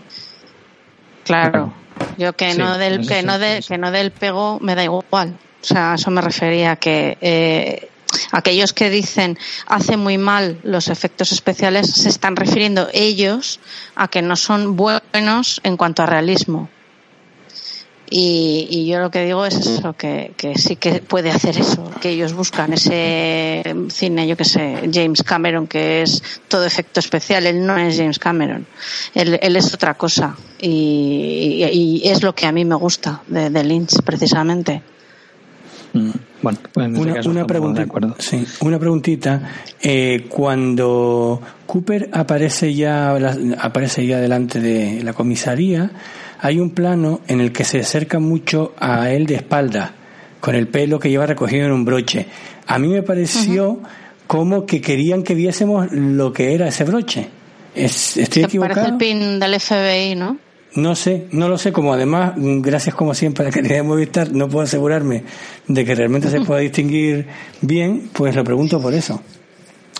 Claro. 1.24 1.72
Yo 2.18 2.34
que 2.34 2.52
Sí, 2.52 2.58
no 2.58 2.76
del 2.76 3.06
que 3.06 3.22
no 3.22 3.38
de, 3.38 3.64
que 3.66 3.78
no 3.78 3.90
del 3.90 4.10
pego 4.10 4.58
me 4.60 4.74
da 4.74 4.84
igual. 4.84 5.36
O 5.62 5.64
sea, 5.66 5.92
a 5.92 5.94
eso 5.94 6.10
me 6.10 6.20
refería 6.20 6.76
que 6.76 7.16
eh, 7.20 7.88
aquellos 8.32 8.72
que 8.74 8.90
dicen 8.90 9.38
hace 9.66 9.96
muy 9.96 10.18
mal 10.18 10.58
los 10.62 10.88
efectos 10.88 11.32
especiales 11.32 11.90
se 11.90 12.08
están 12.10 12.36
refiriendo 12.36 12.88
ellos 12.92 13.60
a 13.94 14.08
que 14.08 14.20
no 14.22 14.36
son 14.36 14.76
buenos 14.76 15.60
en 15.64 15.76
cuanto 15.76 16.02
a 16.02 16.06
realismo. 16.06 16.68
Y, 18.16 18.68
y 18.70 18.86
yo 18.86 19.00
lo 19.00 19.10
que 19.10 19.24
digo 19.24 19.44
es 19.44 19.56
eso, 19.56 19.94
que, 19.94 20.34
que 20.36 20.56
sí 20.56 20.76
que 20.76 21.00
puede 21.00 21.30
hacer 21.30 21.58
eso, 21.58 21.90
que 22.00 22.10
ellos 22.10 22.32
buscan 22.32 22.72
ese 22.72 23.64
cine, 23.88 24.28
yo 24.28 24.36
que 24.36 24.44
sé, 24.44 24.88
James 24.92 25.24
Cameron, 25.24 25.66
que 25.66 26.02
es 26.02 26.22
todo 26.46 26.64
efecto 26.64 27.00
especial, 27.00 27.44
él 27.44 27.66
no 27.66 27.76
es 27.76 27.96
James 27.96 28.20
Cameron, 28.20 28.66
él, 29.16 29.36
él 29.42 29.56
es 29.56 29.74
otra 29.74 29.94
cosa 29.94 30.36
y, 30.60 31.64
y- 31.72 32.02
y 32.04 32.08
es 32.08 32.22
lo 32.22 32.36
que 32.36 32.46
a 32.46 32.52
mí 32.52 32.64
me 32.64 32.76
gusta 32.76 33.22
de, 33.26 33.50
de 33.50 33.64
Lynch 33.64 34.00
precisamente. 34.04 34.80
Bueno, 36.42 36.58
pues 36.72 36.86
en 36.86 36.92
ese 36.94 37.02
Una, 37.02 37.14
caso 37.14 37.30
una 37.30 37.40
estamos 37.40 37.46
pregunta, 37.48 37.80
de 37.80 37.84
acuerdo. 37.86 38.16
sí, 38.18 38.44
una 38.60 38.78
preguntita. 38.78 39.50
Eh, 39.80 40.26
cuando 40.28 41.40
Cooper 41.66 42.10
aparece 42.12 42.74
ya, 42.74 43.16
aparece 43.60 44.06
ya 44.06 44.18
delante 44.18 44.60
de 44.60 45.02
la 45.04 45.12
comisaría, 45.12 45.90
hay 46.40 46.60
un 46.60 46.70
plano 46.70 47.20
en 47.28 47.40
el 47.40 47.52
que 47.52 47.64
se 47.64 47.80
acerca 47.80 48.18
mucho 48.18 48.74
a 48.78 49.10
él 49.10 49.26
de 49.26 49.36
espalda, 49.36 49.94
con 50.40 50.54
el 50.54 50.68
pelo 50.68 50.98
que 50.98 51.10
lleva 51.10 51.26
recogido 51.26 51.66
en 51.66 51.72
un 51.72 51.84
broche. 51.84 52.26
A 52.66 52.78
mí 52.78 52.88
me 52.88 53.02
pareció 53.02 53.80
como 54.26 54.66
que 54.66 54.80
querían 54.80 55.22
que 55.22 55.34
viésemos 55.34 55.90
lo 55.92 56.32
que 56.32 56.54
era 56.54 56.68
ese 56.68 56.84
broche. 56.84 57.28
Es- 57.74 58.16
¿Estoy 58.16 58.42
parece 58.42 58.56
equivocado? 58.58 58.86
el 58.86 58.96
pin 58.96 59.38
del 59.40 59.54
FBI, 59.60 60.14
¿no? 60.14 60.38
No 60.76 60.96
sé, 60.96 61.26
no 61.30 61.48
lo 61.48 61.56
sé, 61.56 61.70
como 61.72 61.92
además, 61.94 62.32
mm, 62.36 62.60
gracias 62.60 62.94
como 62.96 63.14
siempre 63.14 63.44
a 63.44 63.48
la 63.48 63.54
calidad 63.54 63.76
de 63.76 63.82
Movistar, 63.84 64.32
no 64.32 64.48
puedo 64.48 64.64
asegurarme 64.64 65.22
de 65.68 65.84
que 65.84 65.94
realmente 65.94 66.28
se 66.30 66.40
pueda 66.40 66.60
distinguir 66.60 67.26
bien, 67.60 68.10
pues 68.12 68.34
lo 68.34 68.42
pregunto 68.42 68.80
por 68.82 68.92
eso. 68.92 69.22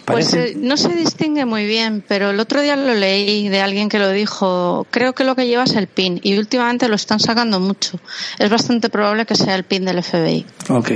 Pues 0.05 0.35
eh, 0.35 0.55
no 0.57 0.77
se 0.77 0.91
distingue 0.91 1.47
muy 1.47 1.67
bien, 1.67 2.05
pero 2.07 2.31
el 2.31 2.41
otro 2.41 2.61
día 2.61 2.77
lo 2.77 2.95
leí 2.95 3.49
de 3.49 3.61
alguien 3.61 3.89
que 3.89 3.99
lo 3.99 4.11
dijo. 4.11 4.87
Creo 4.91 5.15
que 5.15 5.25
lo 5.25 5.35
que 5.35 5.47
lleva 5.47 5.65
es 5.65 5.75
el 5.75 5.87
pin 5.87 6.21
y 6.23 6.37
últimamente 6.37 6.89
lo 6.89 6.95
están 6.95 7.21
sacando 7.21 7.59
mucho. 7.59 7.99
Es 8.39 8.51
bastante 8.51 8.91
probable 8.91 9.25
que 9.25 9.35
sea 9.35 9.55
el 9.55 9.65
pin 9.65 9.85
del 9.85 10.03
FBI. 10.03 10.45
Ok. 10.69 10.91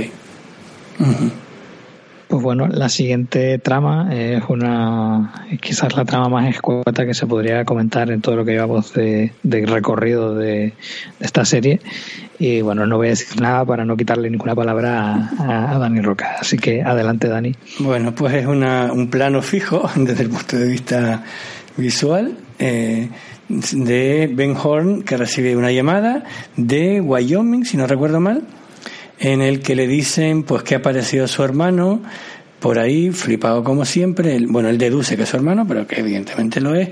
Pues 2.29 2.43
bueno, 2.43 2.67
la 2.67 2.89
siguiente 2.89 3.57
trama 3.57 4.13
es 4.13 4.43
una, 4.49 5.33
quizás 5.59 5.97
la 5.97 6.05
trama 6.05 6.29
más 6.29 6.47
escueta 6.47 7.03
que 7.03 7.15
se 7.15 7.25
podría 7.25 7.65
comentar 7.65 8.11
en 8.11 8.21
todo 8.21 8.35
lo 8.35 8.45
que 8.45 8.51
llevamos 8.51 8.93
de, 8.93 9.33
de 9.41 9.65
recorrido 9.65 10.35
de, 10.35 10.45
de 10.55 10.73
esta 11.19 11.43
serie. 11.43 11.81
Y 12.37 12.61
bueno, 12.61 12.85
no 12.85 12.97
voy 12.97 13.07
a 13.07 13.09
decir 13.09 13.41
nada 13.41 13.65
para 13.65 13.83
no 13.83 13.97
quitarle 13.97 14.29
ninguna 14.29 14.53
palabra 14.53 15.31
a, 15.39 15.71
a 15.71 15.79
Dani 15.79 16.01
Roca. 16.01 16.35
Así 16.39 16.59
que 16.59 16.83
adelante, 16.83 17.27
Dani. 17.27 17.55
Bueno, 17.79 18.13
pues 18.13 18.35
es 18.35 18.45
una, 18.45 18.93
un 18.93 19.09
plano 19.09 19.41
fijo 19.41 19.89
desde 19.95 20.21
el 20.21 20.29
punto 20.29 20.55
de 20.55 20.67
vista 20.67 21.23
visual, 21.77 22.37
eh, 22.59 23.09
de 23.47 24.29
Ben 24.31 24.55
Horn 24.55 25.01
que 25.01 25.17
recibe 25.17 25.57
una 25.57 25.71
llamada 25.71 26.25
de 26.55 27.01
Wyoming, 27.01 27.65
si 27.65 27.75
no 27.75 27.87
recuerdo 27.87 28.19
mal, 28.19 28.43
en 29.19 29.41
el 29.41 29.59
que 29.61 29.75
le 29.75 29.87
dicen 29.87 30.43
pues 30.43 30.63
que 30.63 30.75
ha 30.75 30.79
aparecido 30.79 31.27
su 31.27 31.43
hermano 31.43 32.01
por 32.59 32.79
ahí, 32.79 33.11
flipado 33.11 33.63
como 33.63 33.85
siempre. 33.85 34.35
Él- 34.35 34.47
bueno, 34.47 34.69
él 34.69 34.77
deduce 34.77 35.15
que 35.15 35.23
es 35.23 35.29
su 35.29 35.37
hermano, 35.37 35.65
pero 35.67 35.85
que 35.87 35.99
evidentemente 35.99 36.59
lo 36.61 36.75
es. 36.75 36.89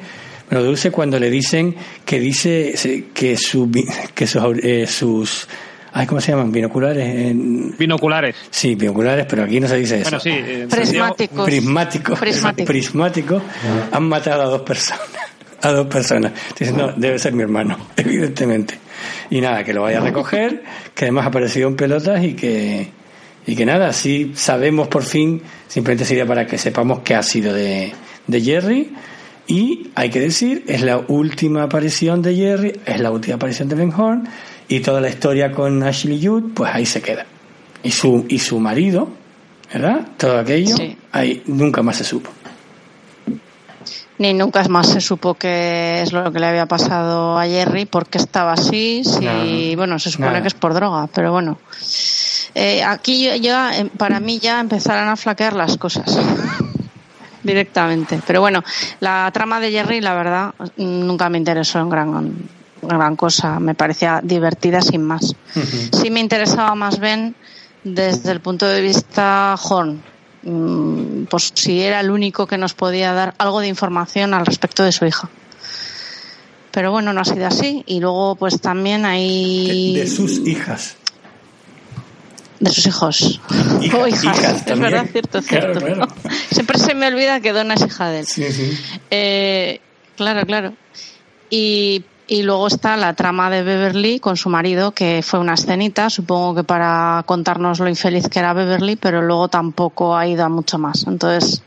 Lo 0.50 0.64
deduce 0.64 0.92
cuando 0.92 1.20
le 1.20 1.30
dicen 1.30 1.76
que 2.06 2.20
dice 2.20 2.74
se- 2.78 3.06
que, 3.14 3.36
su, 3.38 3.70
que 4.16 4.28
sus, 4.28 4.42
au- 4.42 4.60
eh, 4.64 4.88
sus 4.88 5.48
ay, 5.92 6.06
¿cómo 6.06 6.22
se 6.22 6.32
llaman? 6.32 6.52
Binoculares. 6.52 7.06
En- 7.06 7.76
Binoculares. 7.78 8.36
Sí, 8.50 8.76
binoculares, 8.76 9.26
pero 9.28 9.44
aquí 9.44 9.60
no 9.60 9.68
se 9.68 9.76
dice 9.78 9.96
eso. 10.02 10.04
Bueno, 10.12 10.20
sí. 10.22 10.30
eh, 10.32 10.68
Prismáticos. 10.70 11.46
Prismáticos. 11.46 12.20
Prismáticos. 12.20 12.68
Prismáticos. 12.68 13.44
Han 13.92 14.04
matado 14.08 14.44
a 14.44 14.46
dos 14.46 14.62
personas. 14.62 15.02
A 15.64 15.72
dos 15.72 15.88
personas. 15.88 16.34
Dicen, 16.58 16.78
no, 16.78 16.92
debe 16.96 17.18
ser 17.18 17.34
mi 17.34 17.42
hermano, 17.42 17.76
evidentemente. 17.98 18.78
Y 19.30 19.42
nada, 19.42 19.64
que 19.64 19.74
lo 19.74 19.82
vaya 19.84 19.98
a 20.00 20.02
recoger, 20.02 20.64
que 20.96 21.06
además 21.06 21.26
ha 21.26 21.30
aparecido 21.30 21.68
en 21.68 21.76
pelotas 21.76 22.24
y 22.24 22.34
que, 22.34 22.90
y 23.46 23.56
que 23.56 23.66
nada, 23.66 23.90
así 23.90 24.32
sabemos 24.36 24.88
por 24.88 25.04
fin, 25.04 25.42
simplemente 25.68 26.06
sería 26.06 26.26
para 26.26 26.46
que 26.48 26.58
sepamos 26.58 27.00
qué 27.04 27.16
ha 27.16 27.24
sido 27.24 27.54
de, 27.54 27.92
de 28.28 28.42
Jerry. 28.42 28.92
Y 29.48 29.92
hay 29.96 30.10
que 30.10 30.20
decir, 30.20 30.64
es 30.68 30.82
la 30.82 30.98
última 31.08 31.64
aparición 31.64 32.22
de 32.22 32.36
Jerry, 32.36 32.80
es 32.86 33.00
la 33.00 33.12
última 33.12 33.36
aparición 33.36 33.70
de 33.70 33.76
Ben 33.76 33.94
Horn, 33.96 34.28
y 34.68 34.82
toda 34.82 35.00
la 35.00 35.08
historia 35.10 35.52
con 35.54 35.82
Ashley 35.84 36.26
Judd, 36.26 36.52
pues 36.54 36.70
ahí 36.74 36.86
se 36.86 37.02
queda. 37.02 37.26
Y 37.84 37.92
su, 37.92 38.26
y 38.28 38.40
su 38.40 38.60
marido, 38.60 39.08
¿verdad? 39.74 40.06
Todo 40.18 40.38
aquello, 40.40 40.76
Sí. 40.76 40.98
ahí 41.14 41.42
nunca 41.46 41.82
más 41.82 41.96
se 41.96 42.04
supo. 42.04 42.30
Ni 44.20 44.34
nunca 44.34 44.64
más 44.68 44.90
se 44.90 45.00
supo 45.00 45.36
qué 45.36 46.02
es 46.02 46.12
lo 46.12 46.32
que 46.32 46.40
le 46.40 46.48
había 46.48 46.66
pasado 46.66 47.38
a 47.38 47.46
Jerry, 47.46 47.86
por 47.86 48.08
qué 48.08 48.18
estaba 48.18 48.54
así, 48.54 49.04
si, 49.04 49.76
bueno, 49.76 50.00
se 50.00 50.10
supone 50.10 50.30
Nada. 50.30 50.42
que 50.42 50.48
es 50.48 50.56
por 50.56 50.74
droga, 50.74 51.08
pero 51.14 51.32
bueno. 51.32 51.60
Eh, 52.56 52.84
aquí 52.84 53.30
ya, 53.40 53.78
eh, 53.78 53.86
para 53.96 54.20
mí 54.20 54.40
ya 54.40 54.60
empezarán 54.60 55.08
a 55.10 55.16
flaquear 55.16 55.54
las 55.54 55.78
cosas. 55.78 56.18
Directamente. 57.44 58.20
Pero 58.26 58.42
bueno, 58.42 58.64
la 59.00 59.30
trama 59.32 59.60
de 59.60 59.72
Jerry, 59.72 60.02
la 60.02 60.16
verdad, 60.16 60.54
nunca 60.78 61.30
me 61.30 61.38
interesó 61.38 61.80
en 61.80 61.90
gran, 61.90 62.34
gran 62.82 63.16
cosa. 63.16 63.60
Me 63.60 63.76
parecía 63.76 64.20
divertida 64.24 64.82
sin 64.82 65.04
más. 65.04 65.36
Sí 66.02 66.10
me 66.10 66.20
interesaba 66.20 66.74
más 66.74 67.00
Ben 67.00 67.36
desde 67.84 68.32
el 68.32 68.42
punto 68.42 68.66
de 68.68 68.82
vista 68.82 69.56
Horn. 69.64 70.02
Pues 71.30 71.52
si 71.56 71.82
era 71.82 72.00
el 72.00 72.10
único 72.12 72.48
que 72.48 72.58
nos 72.58 72.74
podía 72.74 73.12
dar 73.14 73.34
algo 73.38 73.60
de 73.60 73.68
información 73.68 74.34
al 74.34 74.46
respecto 74.46 74.84
de 74.84 74.92
su 74.92 75.06
hija. 75.06 75.30
Pero 76.72 76.92
bueno, 76.92 77.12
no 77.12 77.22
ha 77.22 77.26
sido 77.26 77.48
así. 77.48 77.84
Y 77.88 78.00
luego, 78.00 78.36
pues 78.36 78.62
también 78.62 79.06
hay. 79.06 79.94
De, 79.96 80.02
de 80.02 80.08
sus 80.08 80.40
hijas. 80.48 80.96
de 82.60 82.70
sus 82.70 82.86
hijos. 82.88 83.42
O 83.94 84.08
hijas. 84.08 84.24
hijas 84.24 84.64
es 84.68 84.80
verdad, 84.80 85.06
cierto, 85.12 85.42
Claro, 85.42 85.80
cierto. 85.80 85.96
claro. 85.96 86.08
Siempre 86.52 86.78
se 86.80 86.94
me 86.96 87.08
olvida 87.08 87.40
que 87.40 87.52
Donna 87.54 87.74
es 87.76 87.82
hija 87.86 88.10
de 88.10 88.20
él. 88.20 88.28
Sí, 88.28 88.44
sí. 88.52 88.78
Eh, 89.12 89.80
claro, 90.16 90.46
claro. 90.46 90.74
Y, 91.50 92.04
y 92.28 92.44
luego 92.44 92.68
está 92.68 92.98
la 92.98 93.14
trama 93.14 93.50
de 93.50 93.64
Beverly 93.64 94.20
con 94.20 94.38
su 94.38 94.50
marido, 94.50 94.92
que 94.92 95.22
fue 95.24 95.40
una 95.40 95.54
escenita, 95.54 96.10
supongo 96.10 96.56
que 96.56 96.64
para 96.64 97.24
contarnos 97.26 97.80
lo 97.80 97.88
infeliz 97.88 98.28
que 98.28 98.40
era 98.40 98.54
Beverly, 98.54 98.98
pero 98.98 99.22
luego 99.22 99.48
tampoco 99.48 100.16
ha 100.16 100.28
ido 100.28 100.44
a 100.44 100.50
mucho 100.50 100.78
más. 100.78 101.06
Entonces, 101.08 101.64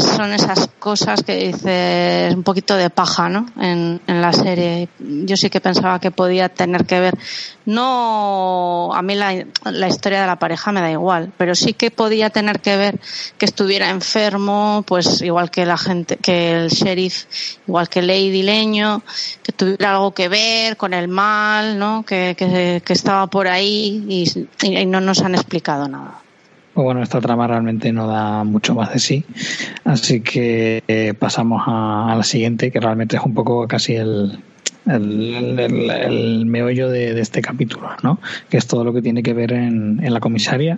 son 0.00 0.32
esas 0.32 0.68
cosas 0.78 1.22
que 1.22 1.36
dices 1.36 2.34
un 2.34 2.42
poquito 2.42 2.76
de 2.76 2.90
paja, 2.90 3.28
¿no? 3.28 3.46
En, 3.60 4.00
en 4.06 4.22
la 4.22 4.32
serie. 4.32 4.88
Yo 4.98 5.36
sí 5.36 5.50
que 5.50 5.60
pensaba 5.60 5.98
que 6.00 6.10
podía 6.10 6.48
tener 6.48 6.86
que 6.86 7.00
ver. 7.00 7.18
No, 7.64 8.90
a 8.94 9.02
mí 9.02 9.14
la, 9.16 9.44
la 9.64 9.88
historia 9.88 10.20
de 10.20 10.26
la 10.26 10.38
pareja 10.38 10.70
me 10.70 10.80
da 10.80 10.90
igual, 10.90 11.32
pero 11.36 11.54
sí 11.54 11.72
que 11.72 11.90
podía 11.90 12.30
tener 12.30 12.60
que 12.60 12.76
ver 12.76 13.00
que 13.38 13.44
estuviera 13.44 13.90
enfermo, 13.90 14.84
pues 14.86 15.20
igual 15.22 15.50
que 15.50 15.66
la 15.66 15.76
gente, 15.76 16.16
que 16.16 16.52
el 16.52 16.68
sheriff, 16.68 17.24
igual 17.66 17.88
que 17.88 18.02
Lady 18.02 18.42
Leño, 18.42 19.02
que 19.42 19.52
tuviera 19.52 19.92
algo 19.92 20.12
que 20.12 20.28
ver 20.28 20.76
con 20.76 20.94
el 20.94 21.08
mal, 21.08 21.78
¿no? 21.78 22.04
Que, 22.04 22.34
que, 22.36 22.92
estaba 22.92 23.26
por 23.26 23.48
ahí 23.48 24.04
y 24.08 24.86
no 24.86 25.00
nos 25.00 25.22
han 25.22 25.34
explicado 25.34 25.88
nada. 25.88 26.25
Pues 26.76 26.84
bueno, 26.84 27.02
esta 27.02 27.22
trama 27.22 27.46
realmente 27.46 27.90
no 27.90 28.06
da 28.06 28.44
mucho 28.44 28.74
más 28.74 28.92
de 28.92 28.98
sí. 28.98 29.24
Así 29.84 30.20
que 30.20 30.82
eh, 30.86 31.14
pasamos 31.18 31.62
a, 31.66 32.14
la 32.14 32.22
siguiente, 32.22 32.70
que 32.70 32.80
realmente 32.80 33.16
es 33.16 33.22
un 33.22 33.32
poco 33.32 33.66
casi 33.66 33.94
el, 33.94 34.38
meollo 36.44 36.90
de, 36.90 37.18
este 37.18 37.40
capítulo, 37.40 37.88
¿no? 38.02 38.20
Que 38.50 38.58
es 38.58 38.66
todo 38.66 38.84
lo 38.84 38.92
que 38.92 39.00
tiene 39.00 39.22
que 39.22 39.32
ver 39.32 39.54
en, 39.54 40.02
la 40.04 40.20
comisaria. 40.20 40.76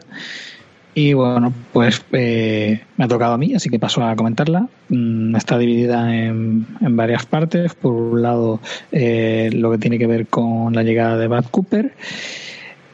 Y 0.95 1.15
bueno, 1.15 1.53
pues 1.73 2.05
eh, 2.13 2.81
me 2.97 3.05
ha 3.05 3.09
tocado 3.09 3.33
a 3.33 3.39
mí, 3.39 3.57
así 3.57 3.69
que 3.69 3.81
paso 3.81 4.05
a 4.05 4.15
comentarla. 4.15 4.69
Mm, 4.91 5.35
Está 5.35 5.59
dividida 5.59 6.15
en, 6.15 6.65
en 6.81 6.97
varias 6.97 7.27
partes. 7.27 7.75
Por 7.75 7.93
un 7.93 8.23
lado, 8.23 8.61
eh, 8.93 9.51
lo 9.53 9.73
que 9.73 9.79
tiene 9.79 9.99
que 9.99 10.07
ver 10.07 10.29
con 10.29 10.73
la 10.77 10.85
llegada 10.85 11.19
de 11.19 11.27
Bad 11.27 11.47
Cooper, 11.51 11.93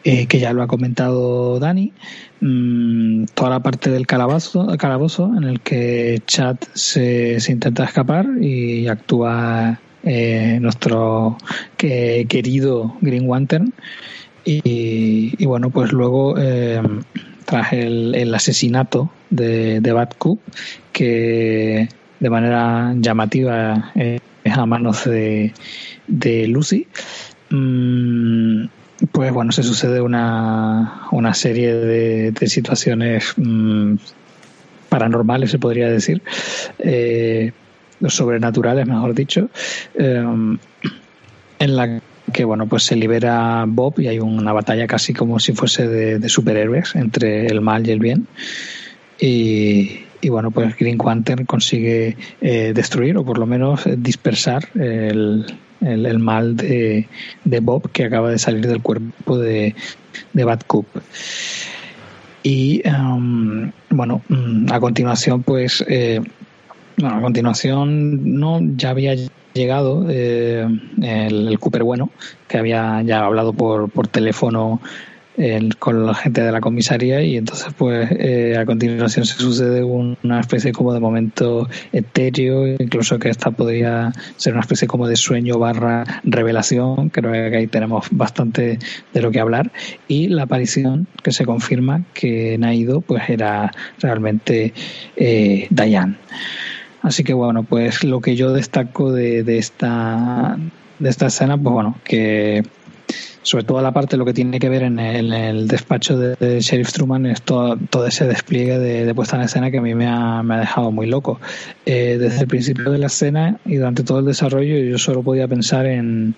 eh, 0.05 0.27
que 0.27 0.39
ya 0.39 0.53
lo 0.53 0.63
ha 0.63 0.67
comentado 0.67 1.59
Dani. 1.59 1.93
Mm, 2.41 3.25
toda 3.35 3.51
la 3.51 3.61
parte 3.61 3.91
del 3.91 4.07
calabozo, 4.07 4.77
calabozo 4.77 5.33
en 5.37 5.45
el 5.45 5.61
que 5.61 6.23
Chad 6.27 6.57
se, 6.75 7.39
intenta 7.49 7.85
escapar 7.85 8.27
y 8.41 8.87
actúa 8.87 9.81
eh, 10.03 10.59
nuestro 10.61 11.39
que- 11.77 12.27
querido 12.29 12.97
Green 13.01 13.29
Lantern. 13.29 13.73
Y, 14.45 15.35
y 15.39 15.47
bueno, 15.47 15.71
pues 15.71 15.91
luego 15.93 16.37
eh, 16.39 16.83
tras 17.47 17.73
el, 17.73 18.35
asesinato 18.35 19.11
de, 19.31 19.81
de 19.81 19.93
que 20.93 21.89
de 22.21 22.31
manera 22.31 22.95
llamativa 22.97 23.91
eh, 23.95 24.19
es 24.45 24.55
a 24.57 24.67
manos 24.67 25.05
de, 25.05 25.53
de 26.07 26.47
Lucy, 26.49 26.87
mm, 27.51 28.65
pues 29.13 29.33
bueno, 29.33 29.53
se 29.53 29.63
sucede 29.63 30.01
una, 30.01 31.09
una 31.11 31.35
serie 31.35 31.75
de, 31.75 32.31
de 32.33 32.47
situaciones 32.47 33.35
mm, 33.37 33.95
paranormales, 34.89 35.51
se 35.51 35.59
podría 35.59 35.89
decir, 35.89 36.23
eh, 36.79 37.53
sobrenaturales, 38.07 38.87
mejor 38.87 39.15
dicho, 39.15 39.51
eh, 39.95 40.25
en 41.59 41.77
la 41.77 42.01
que 42.33 42.45
bueno 42.45 42.67
pues 42.67 42.85
se 42.85 42.97
libera 42.97 43.65
Bob 43.67 43.99
y 43.99 44.09
hay 44.09 44.19
una 44.19 44.53
batalla 44.53 44.87
casi 44.87 45.13
como 45.13 45.39
si 45.39 45.53
fuese 45.53 45.87
de, 45.87 46.29
superhéroes 46.29 46.95
entre 46.95 47.47
el 47.47 47.61
mal 47.61 47.87
y 47.87 47.91
el 47.91 47.99
bien. 47.99 48.27
Y, 49.21 50.01
y 50.21 50.29
bueno 50.29 50.51
pues 50.51 50.77
Green 50.77 50.99
Lantern 51.05 51.45
consigue 51.45 52.17
eh, 52.41 52.73
destruir 52.75 53.17
o 53.17 53.25
por 53.25 53.39
lo 53.39 53.47
menos 53.47 53.83
dispersar 53.99 54.69
el, 54.75 55.47
el, 55.85 56.19
mal 56.19 56.57
de, 56.57 57.09
de 57.45 57.61
Bob 57.61 57.91
que 57.91 58.05
acaba 58.05 58.31
de 58.31 58.39
salir 58.39 58.67
del 58.67 58.83
cuerpo 58.83 59.39
de, 59.39 59.75
de 60.33 60.45
Bad 60.45 60.63
Coop. 60.67 60.87
Y 62.43 62.83
um, 62.89 63.71
bueno 63.91 64.23
mm, 64.29 64.73
a 64.73 64.81
continuación 64.81 65.43
pues 65.43 65.85
eh, 65.89 66.21
bueno, 66.97 67.17
a 67.17 67.21
continuación 67.23 68.39
no 68.39 68.61
ya 68.77 68.91
había 68.91 69.15
llegado 69.55 70.07
eh, 70.11 70.67
el, 71.01 71.49
el 71.49 71.59
Cooper 71.59 71.85
bueno 71.85 72.11
que 72.49 72.59
había 72.59 73.03
ya 73.03 73.25
hablado 73.25 73.53
por, 73.53 73.91
por 73.91 74.09
teléfono 74.09 74.81
eh, 75.37 75.69
con 75.79 76.07
la 76.07 76.15
gente 76.15 76.43
de 76.43 76.53
la 76.53 76.61
comisaría 76.61 77.21
y 77.23 77.37
entonces 77.37 77.67
pues 77.77 78.09
eh, 78.13 78.57
a 78.59 78.65
continuación 78.65 79.27
se 79.27 79.35
sucede 79.35 79.83
un- 79.83 80.17
una 80.23 80.41
especie 80.41 80.73
como 80.73 80.93
de 80.95 81.01
momento 81.01 81.69
etéreo 81.93 82.69
incluso 82.79 83.19
que 83.19 83.31
esta 83.31 83.51
podría 83.51 84.13
ser 84.37 84.53
una 84.53 84.61
especie 84.61 84.87
como 84.87 85.09
de 85.09 85.17
sueño 85.17 85.59
barra 85.59 86.05
revelación. 86.25 87.09
Creo 87.09 87.33
que 87.33 87.57
ahí 87.57 87.67
tenemos 87.67 88.07
bastante 88.11 88.79
de 89.13 89.21
lo 89.23 89.31
que 89.31 89.41
hablar. 89.41 89.73
Y 90.09 90.29
la 90.29 90.43
aparición 90.45 91.07
que 91.23 91.33
se 91.33 91.45
confirma 91.45 92.05
que 92.15 92.57
Naido 92.59 93.01
pues 93.01 93.29
era 93.29 93.73
realmente 94.01 94.73
eh, 95.17 95.67
Diane. 95.71 96.15
Así 97.03 97.25
que 97.25 97.35
bueno, 97.35 97.65
pues 97.65 98.03
lo 98.05 98.21
que 98.21 98.37
yo 98.37 98.53
destaco 98.53 99.13
de, 99.13 99.43
de 99.43 99.59
esta 99.59 100.57
de 100.99 101.11
esta 101.11 101.27
escena, 101.27 101.59
pues 101.59 101.73
bueno, 101.75 101.99
que 102.05 102.63
sobre 103.45 103.65
todo 103.65 103.83
la 103.83 103.93
parte 103.93 104.17
lo 104.17 104.25
que 104.25 104.33
tiene 104.33 104.59
que 104.59 104.71
ver 104.71 104.83
en 104.83 104.99
el, 104.99 105.69
despacho 105.69 106.19
de, 106.19 106.61
Sheriff 106.61 106.93
Truman 106.93 107.27
es 107.27 107.43
todo, 107.43 107.79
ese 108.07 108.27
despliegue 108.27 108.79
de, 108.79 109.15
puesta 109.15 109.37
en 109.37 109.43
escena 109.43 109.71
que 109.71 109.79
a 109.79 109.83
mí 109.83 109.95
me 109.95 110.07
ha, 110.07 110.43
me 110.43 110.55
ha 110.55 110.61
dejado 110.61 110.91
muy 110.91 111.07
loco. 111.07 111.39
Eh, 111.85 112.17
desde 112.19 112.41
el 112.41 112.49
principio 112.49 112.91
de 112.91 112.99
la 112.99 113.07
escena 113.07 113.59
y 113.67 113.77
durante 113.77 114.03
todo 114.03 114.21
el 114.21 114.25
desarrollo 114.25 114.79
yo 114.79 114.99
solo 114.99 115.23
podía 115.23 115.47
pensar 115.47 115.85
en, 115.85 116.35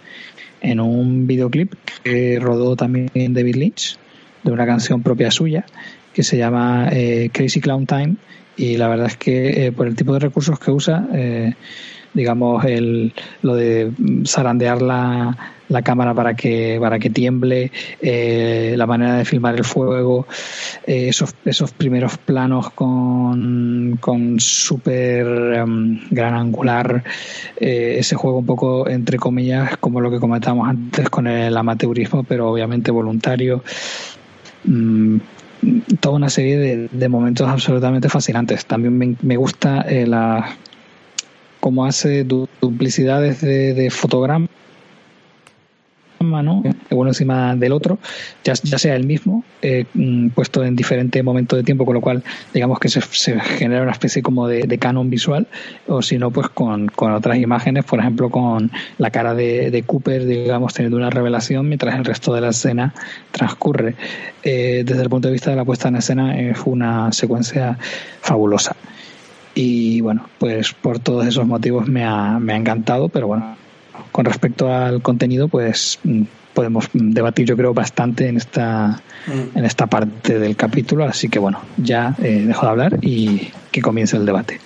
en 0.61 0.81
un 0.81 1.29
videoclip 1.29 1.75
que 2.03 2.39
rodó 2.41 2.75
también 2.75 3.11
David 3.15 3.55
Lynch 3.55 3.97
de 4.43 4.51
una 4.51 4.67
canción 4.67 5.03
propia 5.03 5.31
suya 5.31 5.65
que 6.13 6.25
se 6.25 6.37
llama 6.37 6.89
eh, 6.91 7.31
Crazy 7.33 7.61
Clown 7.61 7.87
Time 7.87 8.17
y 8.57 8.79
la 8.79 8.89
verdad 8.89 9.07
es 9.07 9.17
que 9.17 9.67
eh, 9.67 9.73
por 9.73 9.87
el 9.87 9.95
tipo 9.95 10.13
de 10.13 10.19
recursos 10.19 10.59
que 10.59 10.73
usa 10.73 11.07
eh, 11.15 11.55
digamos, 12.17 12.65
el, 12.65 13.13
lo 13.43 13.55
de 13.55 13.93
zarandear 14.27 14.81
la, 14.81 15.37
la 15.69 15.83
cámara 15.83 16.15
para 16.15 16.35
que, 16.35 16.79
para 16.81 16.99
que 16.99 17.11
tiemble, 17.11 17.73
eh, 18.01 18.75
la 18.77 18.87
manera 18.87 19.17
de 19.17 19.25
filmar 19.25 19.57
el 19.57 19.65
fuego, 19.65 20.27
eh, 20.87 21.09
esos, 21.09 21.35
esos 21.45 21.73
primeros 21.73 22.19
planos 22.19 22.71
con, 22.71 23.99
con 24.01 24.39
súper 24.41 25.27
em, 25.55 26.01
gran 26.11 26.35
angular, 26.35 27.03
eh, 27.59 27.97
ese 27.99 28.17
juego 28.17 28.39
un 28.39 28.47
poco, 28.47 28.89
entre 28.89 29.19
comillas, 29.19 29.77
como 29.79 30.01
lo 30.01 30.11
que 30.11 30.21
comentábamos 30.21 30.69
antes 30.69 31.11
con 31.11 31.27
el 31.27 31.57
amateurismo, 31.57 32.25
pero 32.25 32.51
obviamente 32.51 32.91
voluntario. 32.91 33.63
Mm, 34.65 35.19
toda 36.01 36.17
una 36.17 36.29
serie 36.29 36.59
de, 36.59 36.89
de, 36.93 37.09
momentos 37.09 37.49
absolutamente 37.49 38.09
fascinantes. 38.09 38.67
También 38.67 38.97
me, 38.97 39.17
me 39.23 39.37
gusta 39.37 39.85
la 40.07 40.55
cómo 41.61 41.87
hace 41.87 42.25
duplicidades 42.25 43.41
de, 43.41 43.75
de 43.75 43.91
fotogramas 43.91 44.51
¿no? 46.21 46.63
uno 46.91 47.11
encima 47.11 47.55
del 47.57 47.73
otro, 47.73 47.99
ya, 48.45 48.57
sea 48.57 48.97
el 48.97 49.07
mismo, 49.07 49.45
eh, 49.63 49.85
puesto 50.35 50.65
en 50.65 50.77
diferente 50.77 51.23
momento 51.23 51.57
de 51.57 51.63
tiempo, 51.63 51.85
con 51.85 51.95
lo 51.95 52.01
cual 52.01 52.23
digamos 52.53 52.79
que 52.79 52.89
se, 52.89 53.01
genera 53.41 53.83
una 53.83 53.93
especie 53.93 54.23
como 54.23 54.49
de, 54.49 54.79
canon 54.79 55.11
visual, 55.11 55.47
o 55.87 56.03
si 56.03 56.19
no, 56.19 56.31
pues 56.31 56.49
con, 56.49 56.89
con, 56.89 57.13
otras 57.13 57.39
imágenes, 57.39 57.85
por 57.85 57.99
ejemplo, 57.99 58.31
con 58.31 58.71
la 58.99 59.11
cara 59.11 59.35
de, 59.35 59.85
Cooper, 59.87 60.27
digamos, 60.27 60.75
teniendo 60.75 60.97
una 60.97 61.11
revelación 61.11 61.69
mientras 61.69 61.95
el 61.95 62.05
resto 62.05 62.35
de 62.35 62.41
la 62.41 62.49
escena 62.49 62.95
transcurre. 63.31 63.95
Eh, 64.43 64.83
desde 64.87 65.03
el 65.03 65.09
punto 65.09 65.29
de 65.29 65.33
vista 65.33 65.51
de 65.51 65.57
la 65.57 65.65
puesta 65.65 65.89
en 65.89 65.97
escena 65.97 66.39
es 66.39 66.59
una 66.65 67.13
secuencia 67.13 67.79
fabulosa. 68.21 68.77
Y 69.55 70.03
bueno, 70.03 70.29
pues 70.39 70.73
por 70.75 70.99
todos 70.99 71.27
esos 71.27 71.47
motivos 71.47 71.89
me 71.89 72.05
ha, 72.05 72.39
me 72.39 72.53
ha 72.53 72.57
encantado, 72.57 73.09
pero 73.09 73.27
bueno, 73.29 73.57
con 74.13 74.25
respecto 74.25 74.73
al 74.73 75.03
contenido, 75.03 75.49
pues 75.49 75.99
mm, 76.05 76.23
podemos 76.57 76.89
debatir 76.95 77.47
yo 77.47 77.57
creo 77.57 77.75
bastante 77.75 78.29
en 78.29 78.39
esta 78.39 79.03
en 79.55 79.65
esta 79.65 79.87
parte 79.87 80.39
del 80.39 80.57
capítulo. 80.57 81.05
Así 81.05 81.29
que 81.29 81.39
bueno 81.39 81.61
ya 81.77 82.15
eh, 82.23 82.45
dejo 82.47 82.67
de 82.67 82.71
hablar 82.73 82.99
y 83.03 83.49
que 83.71 83.83
comience 83.83 84.17
el 84.17 84.25
debate. 84.25 84.59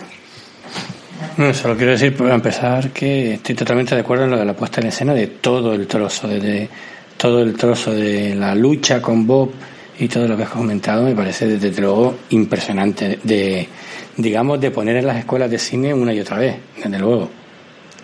No, 1.37 1.53
solo 1.53 1.77
quiero 1.77 1.93
decir 1.93 2.17
para 2.17 2.35
empezar 2.35 2.91
que 2.91 3.35
estoy 3.35 3.55
totalmente 3.55 3.95
de 3.95 4.01
acuerdo 4.03 4.25
en 4.25 4.31
lo 4.31 4.39
de 4.39 4.45
la 4.45 4.55
puesta 4.55 4.81
en 4.81 4.87
escena 4.87 5.15
de 5.15 5.27
todo 5.27 5.75
el 5.75 5.87
trozo 5.87 6.29
de, 6.29 6.41
de 6.41 6.69
todo 7.17 7.43
el 7.43 7.55
trozo 7.55 7.93
de 7.93 8.35
la 8.35 8.55
lucha 8.55 9.03
con 9.03 9.27
Bob 9.27 9.51
y 9.99 10.09
todo 10.09 10.27
lo 10.27 10.37
que 10.37 10.45
has 10.45 10.49
comentado 10.49 11.05
me 11.05 11.15
parece 11.15 11.47
desde 11.47 11.81
luego 11.81 12.15
impresionante. 12.31 13.19
De 13.23 13.69
digamos 14.17 14.61
de 14.61 14.71
poner 14.71 14.97
en 14.97 15.07
las 15.07 15.19
escuelas 15.19 15.51
de 15.51 15.59
cine 15.59 15.93
una 15.93 16.15
y 16.15 16.21
otra 16.21 16.39
vez 16.39 16.57
desde 16.77 16.99
luego 16.99 17.29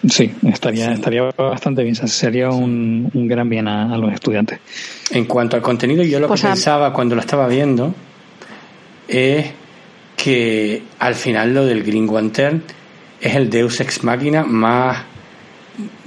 Sí, 0.08 0.32
estaría, 0.44 0.92
estaría 0.92 1.22
bastante 1.36 1.82
bien. 1.82 1.94
Sería 1.94 2.50
un, 2.50 3.10
un 3.12 3.28
gran 3.28 3.48
bien 3.48 3.66
a, 3.66 3.92
a, 3.92 3.98
los 3.98 4.12
estudiantes. 4.12 4.60
En 5.10 5.24
cuanto 5.24 5.56
al 5.56 5.62
contenido, 5.62 6.02
yo 6.02 6.20
lo 6.20 6.28
pues 6.28 6.42
que 6.42 6.48
pensaba 6.48 6.92
cuando 6.92 7.14
lo 7.14 7.20
estaba 7.20 7.48
viendo 7.48 7.94
es 9.08 9.46
que 10.16 10.82
al 10.98 11.14
final 11.14 11.54
lo 11.54 11.64
del 11.64 11.82
Green 11.82 12.06
Lantern 12.06 12.62
es 13.20 13.34
el 13.34 13.50
Deus 13.50 13.80
Ex 13.80 14.04
Máquina 14.04 14.44
más 14.44 15.04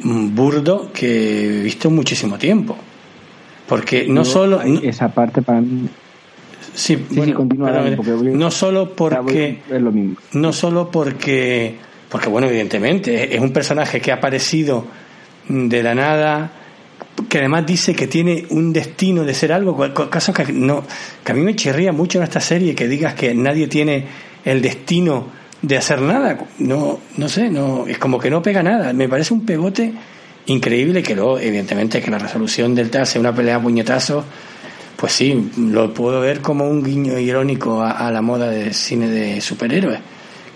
burdo 0.01 0.91
que 0.93 1.59
he 1.59 1.63
visto 1.63 1.89
en 1.89 1.95
muchísimo 1.95 2.37
tiempo. 2.37 2.77
Porque 3.67 4.07
no 4.07 4.23
yo, 4.23 4.25
solo. 4.25 4.61
Esa 4.61 5.09
parte 5.09 5.41
para 5.41 5.61
mí. 5.61 5.87
Sí, 6.73 6.95
sí, 6.95 7.05
bueno, 7.11 7.25
sí 7.25 7.33
continúa 7.33 7.71
pero, 7.71 8.23
no 8.33 8.51
solo 8.51 8.95
porque. 8.95 9.59
Es 9.69 9.81
lo 9.81 9.91
mismo. 9.91 10.15
No 10.33 10.53
solo 10.53 10.89
porque 10.89 11.75
porque 12.09 12.27
bueno, 12.27 12.47
evidentemente, 12.47 13.35
es 13.35 13.39
un 13.39 13.53
personaje 13.53 14.01
que 14.01 14.11
ha 14.11 14.15
aparecido 14.15 14.85
de 15.47 15.83
la 15.83 15.93
nada, 15.93 16.51
que 17.29 17.37
además 17.37 17.65
dice 17.65 17.93
que 17.93 18.07
tiene 18.07 18.45
un 18.49 18.73
destino 18.73 19.23
de 19.23 19.33
ser 19.33 19.53
algo, 19.53 19.77
caso 20.09 20.33
que 20.33 20.51
no, 20.51 20.83
que 21.23 21.31
a 21.31 21.35
mí 21.35 21.41
me 21.41 21.55
chirría 21.55 21.91
mucho 21.91 22.17
en 22.17 22.23
esta 22.23 22.39
serie 22.39 22.73
que 22.73 22.87
digas 22.87 23.13
que 23.13 23.33
nadie 23.35 23.67
tiene 23.67 24.05
el 24.43 24.61
destino 24.61 25.27
de 25.61 25.77
hacer 25.77 26.01
nada, 26.01 26.39
no, 26.59 26.99
no 27.17 27.29
sé, 27.29 27.49
no, 27.49 27.85
es 27.87 27.97
como 27.97 28.17
que 28.17 28.29
no 28.29 28.41
pega 28.41 28.63
nada, 28.63 28.91
me 28.93 29.07
parece 29.07 29.33
un 29.33 29.45
pegote 29.45 29.93
increíble 30.47 31.03
que 31.03 31.15
luego, 31.15 31.37
evidentemente, 31.37 32.01
que 32.01 32.09
la 32.09 32.17
resolución 32.17 32.73
del 32.73 32.89
TAS 32.89 33.09
sea 33.09 33.21
una 33.21 33.35
pelea 33.35 33.57
a 33.57 33.61
puñetazos, 33.61 34.25
pues 34.95 35.13
sí, 35.13 35.51
lo 35.57 35.93
puedo 35.93 36.21
ver 36.21 36.41
como 36.41 36.67
un 36.67 36.83
guiño 36.83 37.19
irónico 37.19 37.81
a, 37.81 37.91
a 37.91 38.11
la 38.11 38.21
moda 38.21 38.49
del 38.49 38.73
cine 38.73 39.07
de 39.09 39.41
superhéroes 39.41 39.99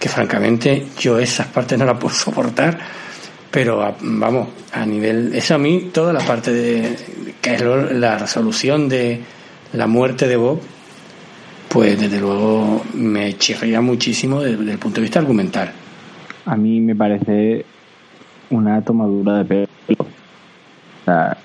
que 0.04 0.10
francamente 0.10 0.88
yo 1.00 1.18
esas 1.18 1.48
partes 1.48 1.80
no 1.80 1.86
las 1.86 1.98
puedo 1.98 2.14
soportar, 2.14 2.78
pero 3.50 3.96
vamos, 4.02 4.50
a 4.74 4.86
nivel, 4.86 5.34
eso 5.34 5.56
a 5.56 5.58
mí, 5.58 5.92
toda 5.94 6.12
la 6.12 6.20
parte 6.20 6.52
de, 6.52 6.98
que 7.42 7.54
es 7.54 7.62
la 7.62 8.18
resolución 8.18 8.90
de 8.90 9.22
la 9.72 9.88
muerte 9.88 10.28
de 10.28 10.36
Bob, 10.36 10.60
pues 11.70 11.98
desde 11.98 12.20
luego 12.20 12.84
me 12.96 13.38
chirría 13.38 13.80
muchísimo 13.80 14.42
desde, 14.42 14.70
el 14.70 14.78
punto 14.78 14.96
de 14.96 15.04
vista 15.04 15.20
argumental. 15.20 15.72
A 16.48 16.58
mí 16.58 16.82
me 16.82 16.98
parece 16.98 17.66
una 18.50 18.82
tomadura 18.82 19.38
de 19.38 19.46
pelo. 19.46 19.68
O 20.02 21.06
sea, 21.06 21.38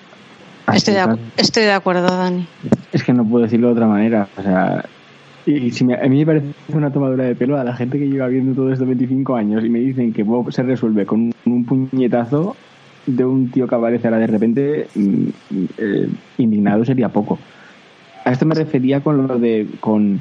estoy, 0.75 0.95
de, 0.95 1.17
estoy 1.37 1.63
de 1.63 1.73
acuerdo, 1.73 2.09
Dani. 2.09 2.45
Es 2.91 3.05
que 3.05 3.13
no 3.13 3.25
puedo 3.25 3.45
decirlo 3.45 3.69
de 3.69 3.75
otra 3.75 3.87
manera. 3.87 4.27
O 4.37 4.43
sea, 4.43 4.85
y 5.49 5.71
si 5.71 5.85
me, 5.85 5.95
a 5.95 6.09
mí 6.09 6.19
me 6.19 6.27
parece 6.27 6.47
una 6.75 6.93
tomadura 6.93 7.25
de 7.25 7.35
pelo 7.35 7.59
a 7.59 7.65
la 7.65 7.75
gente 7.75 7.99
que 7.99 8.09
lleva 8.09 8.29
viendo 8.29 8.55
todo 8.55 8.71
esto 8.71 8.85
25 8.85 9.35
años 9.35 9.65
y 9.65 9.71
me 9.71 9.79
dicen 9.79 10.13
que 10.13 10.23
Bob 10.23 10.53
se 10.53 10.63
resuelve 10.63 11.07
con 11.07 11.33
un 11.47 11.65
puñetazo 11.65 12.55
de 13.07 13.25
un 13.25 13.51
tío 13.51 13.67
que 13.67 13.75
aparece 13.75 14.07
ahora 14.07 14.19
de 14.19 14.27
repente, 14.27 14.89
eh, 15.79 16.09
indignado 16.37 16.85
sería 16.85 17.09
poco. 17.09 17.39
A 18.27 18.33
esto 18.33 18.45
me 18.45 18.55
refería 18.55 19.01
con 19.01 19.27
lo 19.27 19.39
de. 19.39 19.67
con, 19.81 20.21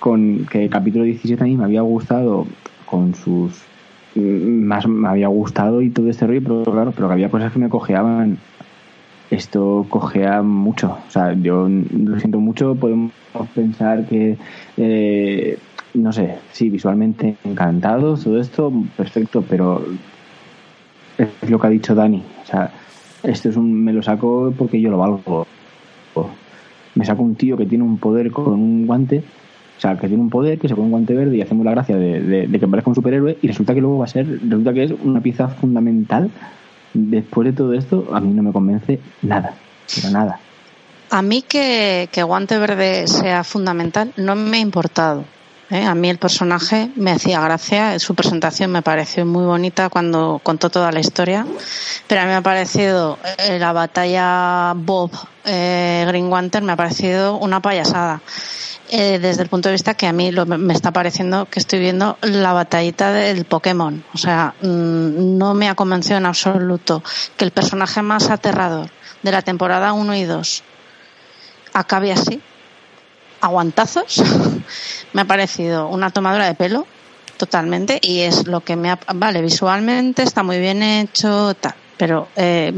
con 0.00 0.46
que 0.46 0.64
el 0.64 0.70
capítulo 0.70 1.04
17 1.04 1.42
a 1.42 1.46
mí 1.46 1.56
me 1.56 1.64
había 1.64 1.82
gustado 1.82 2.46
con 2.86 3.14
sus. 3.14 3.62
más 4.16 4.88
me 4.88 5.08
había 5.08 5.28
gustado 5.28 5.80
y 5.80 5.90
todo 5.90 6.10
este 6.10 6.26
rollo, 6.26 6.42
pero 6.42 6.64
claro, 6.64 6.92
pero 6.92 7.06
que 7.06 7.14
había 7.14 7.30
cosas 7.30 7.52
que 7.52 7.60
me 7.60 7.68
cojeaban 7.68 8.38
esto 9.30 9.86
cogea 9.88 10.42
mucho. 10.42 10.98
O 11.06 11.10
sea, 11.10 11.32
yo 11.34 11.68
lo 11.68 12.18
siento 12.18 12.40
mucho, 12.40 12.74
podemos 12.74 13.12
pensar 13.54 14.04
que, 14.06 14.36
eh, 14.76 15.58
no 15.94 16.12
sé, 16.12 16.36
sí, 16.52 16.68
visualmente 16.68 17.36
encantados, 17.44 18.24
todo 18.24 18.40
esto, 18.40 18.72
perfecto, 18.96 19.44
pero 19.48 19.84
es 21.16 21.50
lo 21.50 21.60
que 21.60 21.66
ha 21.66 21.70
dicho 21.70 21.94
Dani. 21.94 22.22
O 22.42 22.46
sea, 22.46 22.70
esto 23.22 23.48
es 23.48 23.56
un, 23.56 23.72
me 23.84 23.92
lo 23.92 24.02
saco 24.02 24.52
porque 24.56 24.80
yo 24.80 24.90
lo 24.90 24.98
valgo. 24.98 25.46
Me 26.96 27.04
saco 27.04 27.22
un 27.22 27.36
tío 27.36 27.56
que 27.56 27.66
tiene 27.66 27.84
un 27.84 27.98
poder 27.98 28.32
con 28.32 28.54
un 28.54 28.84
guante, 28.84 29.22
o 29.78 29.80
sea, 29.80 29.96
que 29.96 30.08
tiene 30.08 30.22
un 30.22 30.28
poder, 30.28 30.58
que 30.58 30.66
se 30.66 30.74
pone 30.74 30.86
un 30.86 30.90
guante 30.90 31.14
verde 31.14 31.36
y 31.36 31.40
hacemos 31.40 31.64
la 31.64 31.70
gracia 31.70 31.96
de, 31.96 32.20
de, 32.20 32.46
de 32.48 32.58
que 32.58 32.66
parezca 32.66 32.90
un 32.90 32.96
superhéroe 32.96 33.38
y 33.40 33.46
resulta 33.46 33.74
que 33.74 33.80
luego 33.80 33.98
va 33.98 34.06
a 34.06 34.08
ser, 34.08 34.26
resulta 34.26 34.74
que 34.74 34.82
es 34.82 34.92
una 35.04 35.20
pieza 35.20 35.46
fundamental 35.46 36.30
después 36.94 37.46
de 37.46 37.52
todo 37.52 37.72
esto, 37.74 38.08
a 38.12 38.20
mí 38.20 38.32
no 38.32 38.42
me 38.42 38.52
convence 38.52 39.00
nada, 39.22 39.54
pero 39.94 40.10
nada. 40.10 40.38
A 41.10 41.22
mí 41.22 41.42
que, 41.42 42.08
que 42.12 42.22
Guante 42.22 42.58
Verde 42.58 43.06
sea 43.08 43.42
fundamental 43.42 44.12
no 44.16 44.36
me 44.36 44.58
ha 44.58 44.60
importado. 44.60 45.24
¿Eh? 45.70 45.84
A 45.84 45.94
mí 45.94 46.10
el 46.10 46.18
personaje 46.18 46.90
me 46.96 47.12
hacía 47.12 47.40
gracia, 47.40 47.98
su 47.98 48.14
presentación 48.14 48.70
me 48.72 48.82
pareció 48.82 49.24
muy 49.24 49.44
bonita 49.44 49.88
cuando 49.88 50.40
contó 50.42 50.70
toda 50.70 50.92
la 50.92 51.00
historia, 51.00 51.46
pero 52.06 52.20
a 52.20 52.24
mí 52.24 52.30
me 52.30 52.36
ha 52.36 52.42
parecido 52.42 53.18
eh, 53.38 53.58
la 53.58 53.72
batalla 53.72 54.72
Bob 54.74 55.10
eh, 55.44 56.04
Green 56.06 56.28
Guanter 56.28 56.62
me 56.62 56.72
ha 56.72 56.76
parecido 56.76 57.36
una 57.36 57.60
payasada 57.60 58.20
eh, 58.92 59.20
desde 59.20 59.42
el 59.42 59.48
punto 59.48 59.68
de 59.68 59.74
vista 59.74 59.94
que 59.94 60.08
a 60.08 60.12
mí 60.12 60.32
lo, 60.32 60.46
me 60.46 60.74
está 60.74 60.90
pareciendo 60.90 61.46
que 61.46 61.60
estoy 61.60 61.78
viendo 61.78 62.18
la 62.22 62.52
batallita 62.52 63.12
del 63.12 63.44
Pokémon. 63.44 64.04
O 64.12 64.18
sea, 64.18 64.54
mmm, 64.62 65.38
no 65.38 65.54
me 65.54 65.68
ha 65.68 65.76
convencido 65.76 66.16
en 66.18 66.26
absoluto 66.26 67.02
que 67.36 67.44
el 67.44 67.52
personaje 67.52 68.02
más 68.02 68.30
aterrador 68.30 68.90
de 69.22 69.30
la 69.30 69.42
temporada 69.42 69.92
1 69.92 70.16
y 70.16 70.24
2 70.24 70.64
acabe 71.72 72.10
así, 72.10 72.40
aguantazos. 73.40 74.22
me 75.12 75.22
ha 75.22 75.24
parecido 75.24 75.88
una 75.88 76.10
tomadura 76.10 76.46
de 76.46 76.54
pelo 76.54 76.86
totalmente 77.36 77.98
y 78.02 78.20
es 78.20 78.46
lo 78.46 78.60
que 78.60 78.76
me 78.76 78.90
ha. 78.90 78.98
Vale, 79.14 79.42
visualmente 79.42 80.22
está 80.22 80.42
muy 80.42 80.58
bien 80.58 80.82
hecho, 80.82 81.54
tal, 81.54 81.74
pero. 81.96 82.28
Eh, 82.36 82.72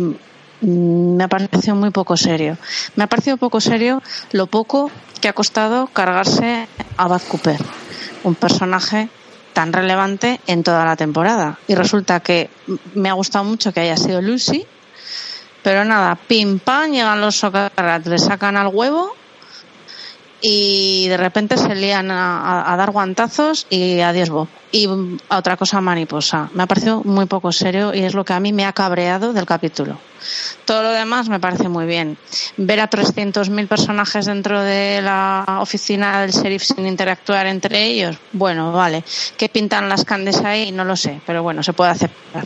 me 0.63 1.25
ha 1.25 1.29
parecido 1.29 1.75
muy 1.75 1.91
poco 1.91 2.17
serio. 2.17 2.57
Me 2.95 3.05
ha 3.05 3.07
parecido 3.09 3.37
poco 3.37 3.61
serio 3.61 4.01
lo 4.31 4.47
poco 4.47 4.91
que 5.21 5.29
ha 5.29 5.33
costado 5.33 5.89
cargarse 5.89 6.69
a 6.97 7.09
Bad 7.09 7.23
Cooper, 7.29 7.61
un 8.25 8.35
personaje 8.35 9.09
tan 9.53 9.73
relevante 9.73 10.41
en 10.47 10.63
toda 10.63 10.85
la 10.85 10.97
temporada. 10.97 11.59
Y 11.67 11.75
resulta 11.75 12.21
que 12.21 12.49
me 12.95 13.11
ha 13.11 13.15
gustado 13.15 13.45
mucho 13.45 13.73
que 13.73 13.81
haya 13.81 13.97
sido 13.97 14.23
Lucy, 14.23 14.65
pero 15.63 15.85
nada, 15.85 16.17
pim 16.17 16.59
pam, 16.59 16.91
llegan 16.91 17.21
los 17.21 17.37
Socrates, 17.37 18.07
le 18.07 18.19
sacan 18.19 18.57
al 18.57 18.69
huevo 18.69 19.15
y 20.43 21.07
de 21.09 21.17
repente 21.17 21.57
se 21.57 21.75
lían 21.75 22.11
a, 22.11 22.75
dar 22.77 22.91
guantazos 22.91 23.67
y 23.71 24.01
adiós 24.01 24.29
Bob. 24.29 24.49
Y 24.73 24.89
mm, 24.89 25.19
otra 25.29 25.57
cosa 25.57 25.81
mariposa. 25.81 26.51
Me 26.55 26.63
ha 26.63 26.67
parecido 26.67 27.03
muy 27.05 27.27
poco 27.27 27.53
serio 27.53 27.95
y 27.95 28.01
es 28.01 28.15
lo 28.15 28.25
que 28.25 28.33
a 28.33 28.41
mí 28.41 28.53
me 28.53 28.65
ha 28.65 28.73
cabreado 28.73 29.33
del 29.33 29.47
capítulo. 29.47 29.99
Todo 30.65 30.83
lo 30.83 30.91
demás 30.91 31.29
me 31.29 31.41
parece 31.41 31.69
muy 31.69 31.85
bien. 31.85 32.17
Ver 32.57 32.81
a 32.81 32.89
300.000 32.89 33.69
personajes 33.69 34.27
dentro 34.27 34.63
de 34.63 35.03
la 35.03 35.59
oficina 35.61 36.23
del 36.23 36.31
sheriff 36.31 36.63
sin 36.63 36.87
interactuar 36.87 37.47
entre 37.47 37.85
ellos, 37.85 38.17
bueno, 38.33 38.73
vale. 38.73 39.05
¿Qué 39.37 39.49
pintan 39.49 39.89
las 39.89 40.05
candes 40.05 40.41
ahí? 40.43 40.73
No 40.73 40.85
lo 40.85 40.97
sé, 40.97 41.21
pero 41.27 41.43
bueno, 41.43 41.63
se 41.63 41.73
puede 41.73 41.91
aceptar. 41.91 42.45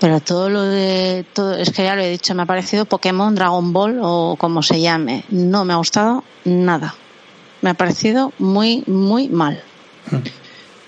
Pero 0.00 0.20
todo 0.20 0.48
lo 0.48 0.62
de 0.62 1.24
todo 1.32 1.54
es 1.56 1.70
que 1.70 1.84
ya 1.84 1.96
lo 1.96 2.02
he 2.02 2.10
dicho, 2.10 2.34
me 2.34 2.42
ha 2.42 2.46
parecido 2.46 2.84
Pokémon, 2.84 3.34
Dragon 3.34 3.72
Ball 3.72 3.98
o 4.00 4.36
como 4.38 4.62
se 4.62 4.80
llame. 4.80 5.24
No 5.28 5.64
me 5.64 5.72
ha 5.72 5.76
gustado 5.76 6.24
nada. 6.44 6.94
Me 7.62 7.70
ha 7.70 7.74
parecido 7.74 8.32
muy 8.38 8.84
muy 8.86 9.28
mal. 9.28 9.62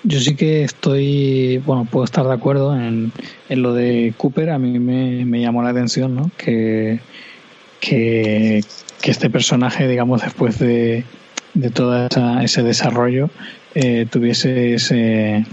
Yo 0.02 0.18
sí 0.18 0.34
que 0.34 0.64
estoy, 0.64 1.58
bueno, 1.66 1.86
puedo 1.90 2.04
estar 2.04 2.26
de 2.26 2.32
acuerdo 2.32 2.74
en, 2.74 3.12
en 3.48 3.62
lo 3.62 3.74
de 3.74 4.14
Cooper. 4.16 4.50
A 4.50 4.58
mí 4.58 4.78
me, 4.78 5.24
me 5.26 5.40
llamó 5.40 5.62
la 5.62 5.70
atención, 5.70 6.14
¿no? 6.14 6.30
Que, 6.38 7.00
que, 7.80 8.64
este 9.02 9.28
personaje, 9.28 9.88
digamos, 9.88 10.22
después 10.22 10.58
de, 10.58 11.04
de 11.54 11.70
todo 11.70 12.08
ese 12.40 12.62
desarrollo, 12.62 13.28
eh, 13.74 14.06
tuviese 14.10 14.74
ese, 14.74 15.36
eh, 15.36 15.44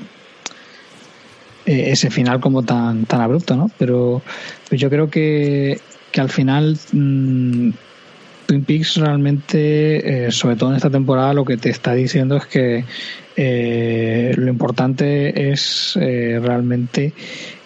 ese 1.66 2.10
final 2.10 2.40
como 2.40 2.64
tan, 2.64 3.06
tan 3.06 3.20
abrupto, 3.22 3.56
¿no? 3.56 3.70
Pero 3.78 4.22
pues 4.70 4.80
yo 4.80 4.90
creo 4.90 5.10
que, 5.10 5.82
que 6.12 6.22
al 6.22 6.30
final 6.30 6.78
mm, 6.94 7.70
Twin 8.48 8.64
Peaks 8.64 8.96
realmente, 8.96 10.26
eh, 10.28 10.32
sobre 10.32 10.56
todo 10.56 10.70
en 10.70 10.78
esta 10.78 10.90
temporada, 10.90 11.34
lo 11.34 11.44
que 11.44 11.58
te 11.58 11.70
está 11.70 11.94
diciendo 11.94 12.38
es 12.38 12.46
que 12.46 12.86
eh, 13.36 14.34
lo 14.38 14.50
importante 14.50 15.52
es 15.52 15.98
eh, 16.02 16.40
realmente 16.42 17.14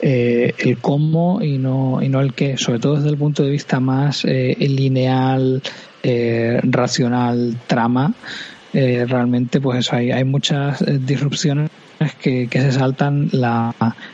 el 0.02 0.78
cómo 0.80 1.40
y 1.42 1.60
no, 1.60 2.02
y 2.02 2.10
no 2.10 2.20
el 2.20 2.34
qué, 2.34 2.58
sobre 2.58 2.80
todo 2.80 2.96
desde 2.96 3.10
el 3.10 3.18
punto 3.18 3.44
de 3.44 3.52
vista 3.52 3.80
más 3.80 4.26
lineal, 4.26 5.62
racional, 6.64 7.58
trama. 7.68 8.16
realmente, 8.74 9.62
pues 9.62 9.80
eso, 9.80 9.96
hay, 9.96 10.12
hay 10.12 10.24
muchas 10.24 10.82
eh, 10.82 10.98
que, 12.20 12.47
se 12.52 12.72
saltan 12.72 13.30
la, 13.32 13.74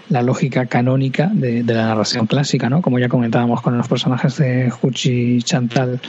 la 0.09 0.21
lógica 0.21 0.65
canónica 0.65 1.29
de, 1.33 1.63
la 1.63 1.87
narración 1.87 2.27
clásica, 2.27 2.69
¿no? 2.69 2.81
Como 2.81 2.99
ya 2.99 3.09
comentábamos 3.09 3.61
con 3.61 3.77
los 3.77 3.87
personajes 3.87 4.37
de 4.37 4.71
Huchi 4.81 5.37
y 5.37 5.41
Chantal. 5.41 5.99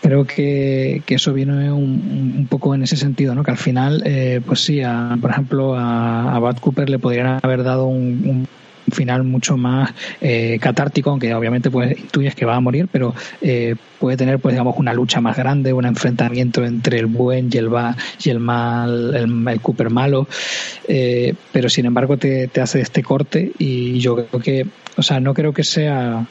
Creo 0.00 0.24
que, 0.26 1.02
que 1.04 1.16
eso 1.16 1.32
viene 1.32 1.72
un, 1.72 2.34
un 2.38 2.46
poco 2.48 2.74
en 2.74 2.82
ese 2.82 2.96
sentido, 2.96 3.34
¿no? 3.34 3.42
Que 3.42 3.50
al 3.50 3.56
final, 3.58 4.02
eh, 4.04 4.40
pues 4.46 4.60
sí, 4.60 4.80
a- 4.82 5.16
por 5.20 5.30
ejemplo, 5.30 5.74
a, 5.76 6.34
a 6.34 6.38
Bad 6.38 6.58
Cooper 6.58 6.88
le 6.88 6.98
podrían 6.98 7.40
haber 7.42 7.64
dado 7.64 7.86
un 7.86 8.46
final 8.92 9.24
mucho 9.24 9.56
más 9.56 9.92
eh, 10.20 10.58
catártico, 10.60 11.10
aunque 11.10 11.32
obviamente 11.34 11.70
pues 11.70 11.98
intuyes 11.98 12.34
que 12.34 12.44
va 12.44 12.56
a 12.56 12.60
morir, 12.60 12.88
pero 12.90 13.14
eh, 13.40 13.74
puede 13.98 14.16
tener 14.16 14.38
pues 14.38 14.54
digamos 14.54 14.76
una 14.78 14.92
lucha 14.92 15.20
más 15.20 15.36
grande, 15.36 15.72
un 15.72 15.86
enfrentamiento 15.86 16.64
entre 16.64 16.98
el 16.98 17.06
buen 17.06 17.48
y 17.52 17.56
el 17.58 17.72
va 17.72 17.96
y 18.24 18.30
el 18.30 18.40
mal, 18.40 19.14
el, 19.14 19.48
el 19.48 19.60
Cooper 19.60 19.90
malo, 19.90 20.26
eh, 20.86 21.34
pero 21.52 21.68
sin 21.68 21.86
embargo 21.86 22.16
te, 22.16 22.48
te 22.48 22.60
hace 22.60 22.80
este 22.80 23.02
corte 23.02 23.52
y 23.58 23.98
yo 23.98 24.14
creo 24.16 24.40
que, 24.40 24.66
o 24.96 25.02
sea, 25.02 25.20
no 25.20 25.34
creo 25.34 25.52
que 25.52 25.64
sea 25.64 26.26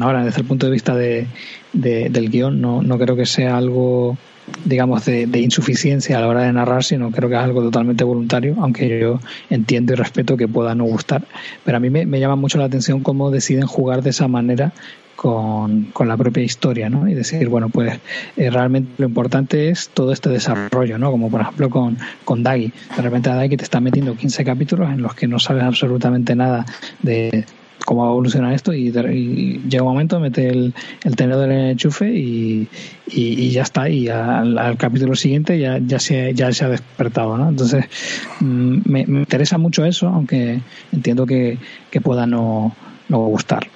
ahora 0.00 0.24
desde 0.24 0.40
el 0.42 0.46
punto 0.46 0.66
de 0.66 0.72
vista 0.72 0.94
de, 0.94 1.26
de- 1.72 2.08
del 2.08 2.30
guion 2.30 2.60
no, 2.60 2.82
no 2.82 2.98
creo 2.98 3.16
que 3.16 3.26
sea 3.26 3.56
algo 3.56 4.16
digamos 4.64 5.04
de, 5.04 5.26
de 5.26 5.38
insuficiencia 5.40 6.18
a 6.18 6.20
la 6.20 6.28
hora 6.28 6.42
de 6.42 6.52
narrar 6.52 6.84
sino 6.84 7.10
creo 7.10 7.28
que 7.28 7.36
es 7.36 7.40
algo 7.40 7.62
totalmente 7.62 8.04
voluntario 8.04 8.56
aunque 8.60 8.98
yo 9.00 9.20
entiendo 9.50 9.92
y 9.92 9.96
respeto 9.96 10.36
que 10.36 10.48
pueda 10.48 10.74
no 10.74 10.84
gustar 10.84 11.24
pero 11.64 11.76
a 11.76 11.80
mí 11.80 11.90
me, 11.90 12.20
llama 12.20 12.36
mucho 12.36 12.58
la 12.58 12.64
atención 12.64 13.00
cómo 13.00 13.30
deciden 13.30 13.66
jugar 13.66 14.02
de 14.02 14.10
esa 14.10 14.28
manera 14.28 14.72
con, 15.16 15.84
con 15.92 16.08
la 16.08 16.16
propia 16.16 16.42
historia, 16.42 16.90
¿no? 16.90 17.08
Y 17.08 17.14
decir, 17.14 17.48
bueno, 17.48 17.68
pues 17.68 18.00
eh, 18.36 18.50
realmente 18.50 18.90
lo 18.98 19.06
importante 19.06 19.68
es 19.68 19.88
todo 19.90 20.12
este 20.12 20.30
desarrollo, 20.30 20.98
¿no? 20.98 21.12
Como 21.12 21.30
por 21.30 21.42
ejemplo 21.42 21.70
con, 21.70 21.96
con 22.24 22.42
Dagi. 22.42 22.72
De 22.96 23.02
repente 23.02 23.30
a 23.30 23.36
Dagi 23.36 23.56
te 23.56 23.62
está 23.62 23.80
metiendo 23.80 24.16
15 24.16 24.44
capítulos 24.44 24.90
en 24.90 25.00
los 25.00 25.14
que 25.14 25.28
no 25.28 25.38
sabes 25.38 25.62
absolutamente 25.62 26.34
nada 26.34 26.66
de 27.02 27.44
cómo 27.84 28.02
va 28.02 28.08
a 28.08 28.10
evolucionar 28.10 28.52
esto 28.52 28.72
y, 28.72 28.90
llega 28.92 29.82
un 29.82 29.90
momento, 29.90 30.20
mete 30.20 30.48
el, 30.48 30.74
el 31.04 31.16
tenedor 31.16 31.50
en 31.50 31.58
el 31.58 31.70
enchufe 31.72 32.08
y, 32.08 32.68
ya 33.50 33.62
está. 33.62 33.88
Y 33.88 34.08
al, 34.08 34.58
al 34.58 34.76
capítulo 34.76 35.14
siguiente 35.14 35.58
ya, 35.58 35.98
se, 35.98 36.34
ya 36.34 36.52
se 36.52 36.64
ha 36.64 36.68
despertado, 36.68 37.36
¿no? 37.36 37.48
Entonces 37.48 37.84
mm, 38.40 38.80
me, 38.84 39.00
interesa 39.00 39.58
mucho 39.58 39.84
eso, 39.84 40.08
aunque 40.08 40.60
entiendo 40.92 41.26
que, 41.26 41.58
que 41.90 42.00
pueda 42.00 42.26
no, 42.26 42.74
no 43.08 43.18
gustar. 43.18 43.68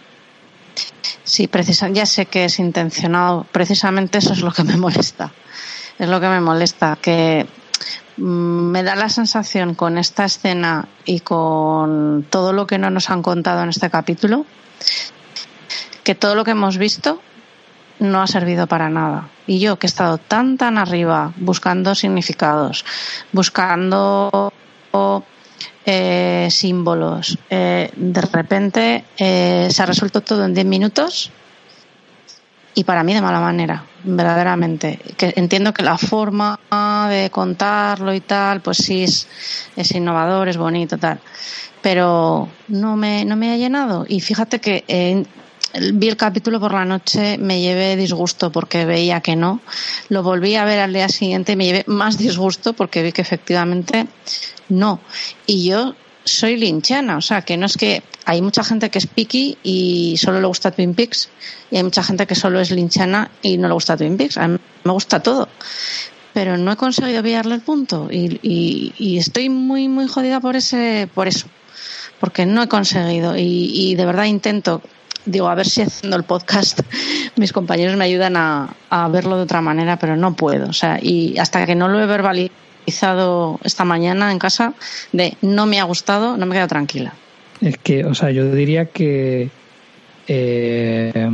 Sí, 1.24 1.48
precisa, 1.48 1.88
ya 1.88 2.06
sé 2.06 2.26
que 2.26 2.44
es 2.44 2.58
intencionado. 2.58 3.46
Precisamente 3.50 4.18
eso 4.18 4.32
es 4.32 4.42
lo 4.42 4.52
que 4.52 4.62
me 4.64 4.76
molesta. 4.76 5.32
Es 5.98 6.08
lo 6.08 6.20
que 6.20 6.28
me 6.28 6.40
molesta, 6.40 6.98
que 7.00 7.46
me 8.16 8.82
da 8.82 8.96
la 8.96 9.08
sensación 9.08 9.74
con 9.74 9.98
esta 9.98 10.24
escena 10.24 10.88
y 11.04 11.20
con 11.20 12.26
todo 12.30 12.52
lo 12.52 12.66
que 12.66 12.78
no 12.78 12.90
nos 12.90 13.10
han 13.10 13.22
contado 13.22 13.62
en 13.62 13.68
este 13.68 13.90
capítulo, 13.90 14.46
que 16.02 16.14
todo 16.14 16.34
lo 16.34 16.44
que 16.44 16.52
hemos 16.52 16.78
visto 16.78 17.20
no 17.98 18.22
ha 18.22 18.26
servido 18.26 18.66
para 18.66 18.88
nada. 18.88 19.28
Y 19.46 19.58
yo 19.58 19.78
que 19.78 19.86
he 19.86 19.88
estado 19.88 20.18
tan, 20.18 20.56
tan 20.56 20.78
arriba 20.78 21.32
buscando 21.36 21.94
significados, 21.94 22.84
buscando 23.32 24.52
eh, 25.84 26.48
símbolos, 26.50 27.38
eh, 27.50 27.90
de 27.94 28.20
repente 28.20 29.04
eh, 29.18 29.68
se 29.70 29.82
ha 29.82 29.86
resuelto 29.86 30.20
todo 30.20 30.44
en 30.44 30.54
10 30.54 30.66
minutos 30.66 31.32
y 32.78 32.84
para 32.84 33.02
mí 33.02 33.14
de 33.14 33.22
mala 33.22 33.40
manera, 33.40 33.86
verdaderamente. 34.04 35.00
Entiendo 35.18 35.72
que 35.72 35.82
la 35.82 35.96
forma 35.96 36.60
de 37.08 37.30
contarlo 37.30 38.12
y 38.12 38.20
tal, 38.20 38.60
pues 38.60 38.76
sí 38.76 39.04
es, 39.04 39.26
es 39.74 39.90
innovador, 39.92 40.46
es 40.50 40.58
bonito, 40.58 40.98
tal. 40.98 41.18
Pero 41.80 42.50
no 42.68 42.96
me, 42.96 43.24
no 43.24 43.34
me 43.34 43.50
ha 43.50 43.56
llenado. 43.56 44.04
Y 44.06 44.20
fíjate 44.20 44.60
que 44.60 44.84
eh, 44.88 45.24
vi 45.94 46.08
el 46.08 46.18
capítulo 46.18 46.60
por 46.60 46.74
la 46.74 46.84
noche, 46.84 47.38
me 47.38 47.62
llevé 47.62 47.96
disgusto 47.96 48.52
porque 48.52 48.84
veía 48.84 49.22
que 49.22 49.36
no. 49.36 49.60
Lo 50.10 50.22
volví 50.22 50.54
a 50.56 50.66
ver 50.66 50.80
al 50.80 50.92
día 50.92 51.08
siguiente 51.08 51.52
y 51.52 51.56
me 51.56 51.64
llevé 51.64 51.84
más 51.86 52.18
disgusto 52.18 52.74
porque 52.74 53.02
vi 53.02 53.12
que 53.12 53.22
efectivamente 53.22 54.06
no. 54.68 55.00
Y 55.46 55.64
yo 55.64 55.94
soy 56.26 56.56
linchana, 56.56 57.16
o 57.16 57.20
sea, 57.20 57.42
que 57.42 57.56
no 57.56 57.66
es 57.66 57.76
que 57.76 58.02
hay 58.24 58.42
mucha 58.42 58.64
gente 58.64 58.90
que 58.90 58.98
es 58.98 59.06
picky 59.06 59.56
y 59.62 60.16
solo 60.18 60.40
le 60.40 60.46
gusta 60.48 60.72
Twin 60.72 60.94
Peaks 60.94 61.28
y 61.70 61.76
hay 61.76 61.84
mucha 61.84 62.02
gente 62.02 62.26
que 62.26 62.34
solo 62.34 62.60
es 62.60 62.72
linchana 62.72 63.30
y 63.42 63.56
no 63.56 63.68
le 63.68 63.74
gusta 63.74 63.96
Twin 63.96 64.16
Peaks. 64.16 64.36
A 64.36 64.48
mí 64.48 64.58
me 64.84 64.92
gusta 64.92 65.20
todo. 65.20 65.48
Pero 66.34 66.58
no 66.58 66.72
he 66.72 66.76
conseguido 66.76 67.22
pillarle 67.22 67.54
el 67.54 67.60
punto 67.62 68.08
y, 68.10 68.38
y, 68.98 69.16
estoy 69.16 69.48
muy, 69.48 69.88
muy 69.88 70.06
jodida 70.06 70.40
por 70.40 70.56
ese, 70.56 71.08
por 71.14 71.28
eso. 71.28 71.46
Porque 72.20 72.44
no 72.44 72.62
he 72.62 72.68
conseguido 72.68 73.36
y, 73.36 73.70
y 73.72 73.94
de 73.94 74.04
verdad 74.04 74.24
intento, 74.24 74.82
digo, 75.24 75.48
a 75.48 75.54
ver 75.54 75.66
si 75.66 75.82
haciendo 75.82 76.16
el 76.16 76.24
podcast 76.24 76.80
mis 77.36 77.52
compañeros 77.52 77.96
me 77.96 78.04
ayudan 78.04 78.36
a, 78.36 78.74
a 78.90 79.08
verlo 79.08 79.36
de 79.36 79.44
otra 79.44 79.62
manera, 79.62 79.98
pero 79.98 80.16
no 80.16 80.34
puedo. 80.34 80.68
O 80.68 80.74
sea, 80.74 80.98
y 81.00 81.38
hasta 81.38 81.64
que 81.64 81.74
no 81.74 81.88
lo 81.88 82.00
he 82.02 82.06
verbalizado 82.06 82.65
esta 82.86 83.84
mañana 83.84 84.32
en 84.32 84.38
casa 84.38 84.74
de 85.12 85.36
no 85.42 85.66
me 85.66 85.80
ha 85.80 85.84
gustado, 85.84 86.36
no 86.36 86.46
me 86.46 86.54
quedo 86.54 86.68
tranquila. 86.68 87.12
Es 87.60 87.78
que, 87.78 88.04
o 88.04 88.14
sea, 88.14 88.30
yo 88.30 88.50
diría 88.52 88.86
que. 88.86 89.50
eh, 90.28 91.28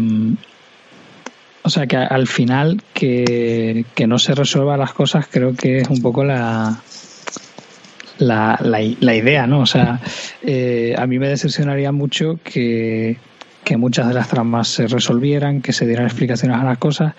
o 1.65 1.71
sea, 1.71 1.87
que 1.87 1.97
al 1.97 2.27
final 2.27 2.83
que, 2.93 3.85
que 3.95 4.07
no 4.07 4.19
se 4.19 4.35
resuelvan 4.35 4.81
las 4.81 4.93
cosas 4.93 5.27
creo 5.31 5.55
que 5.55 5.79
es 5.79 5.89
un 5.89 6.03
poco 6.03 6.25
la. 6.25 6.81
La, 8.19 8.59
la, 8.63 8.79
la 9.01 9.15
idea, 9.17 9.47
¿no? 9.49 9.61
O 9.61 9.67
sea, 9.67 10.01
eh, 10.43 10.95
a 10.97 11.07
mí 11.07 11.19
me 11.19 11.29
decepcionaría 11.29 11.91
mucho 11.91 12.39
que, 12.45 13.17
que 13.65 13.77
muchas 13.77 14.09
de 14.09 14.15
las 14.15 14.29
tramas 14.29 14.69
se 14.69 14.87
resolvieran, 14.87 15.63
que 15.63 15.73
se 15.73 15.87
dieran 15.87 16.07
explicaciones 16.07 16.59
a 16.59 16.65
las 16.65 16.79
cosas. 16.79 17.15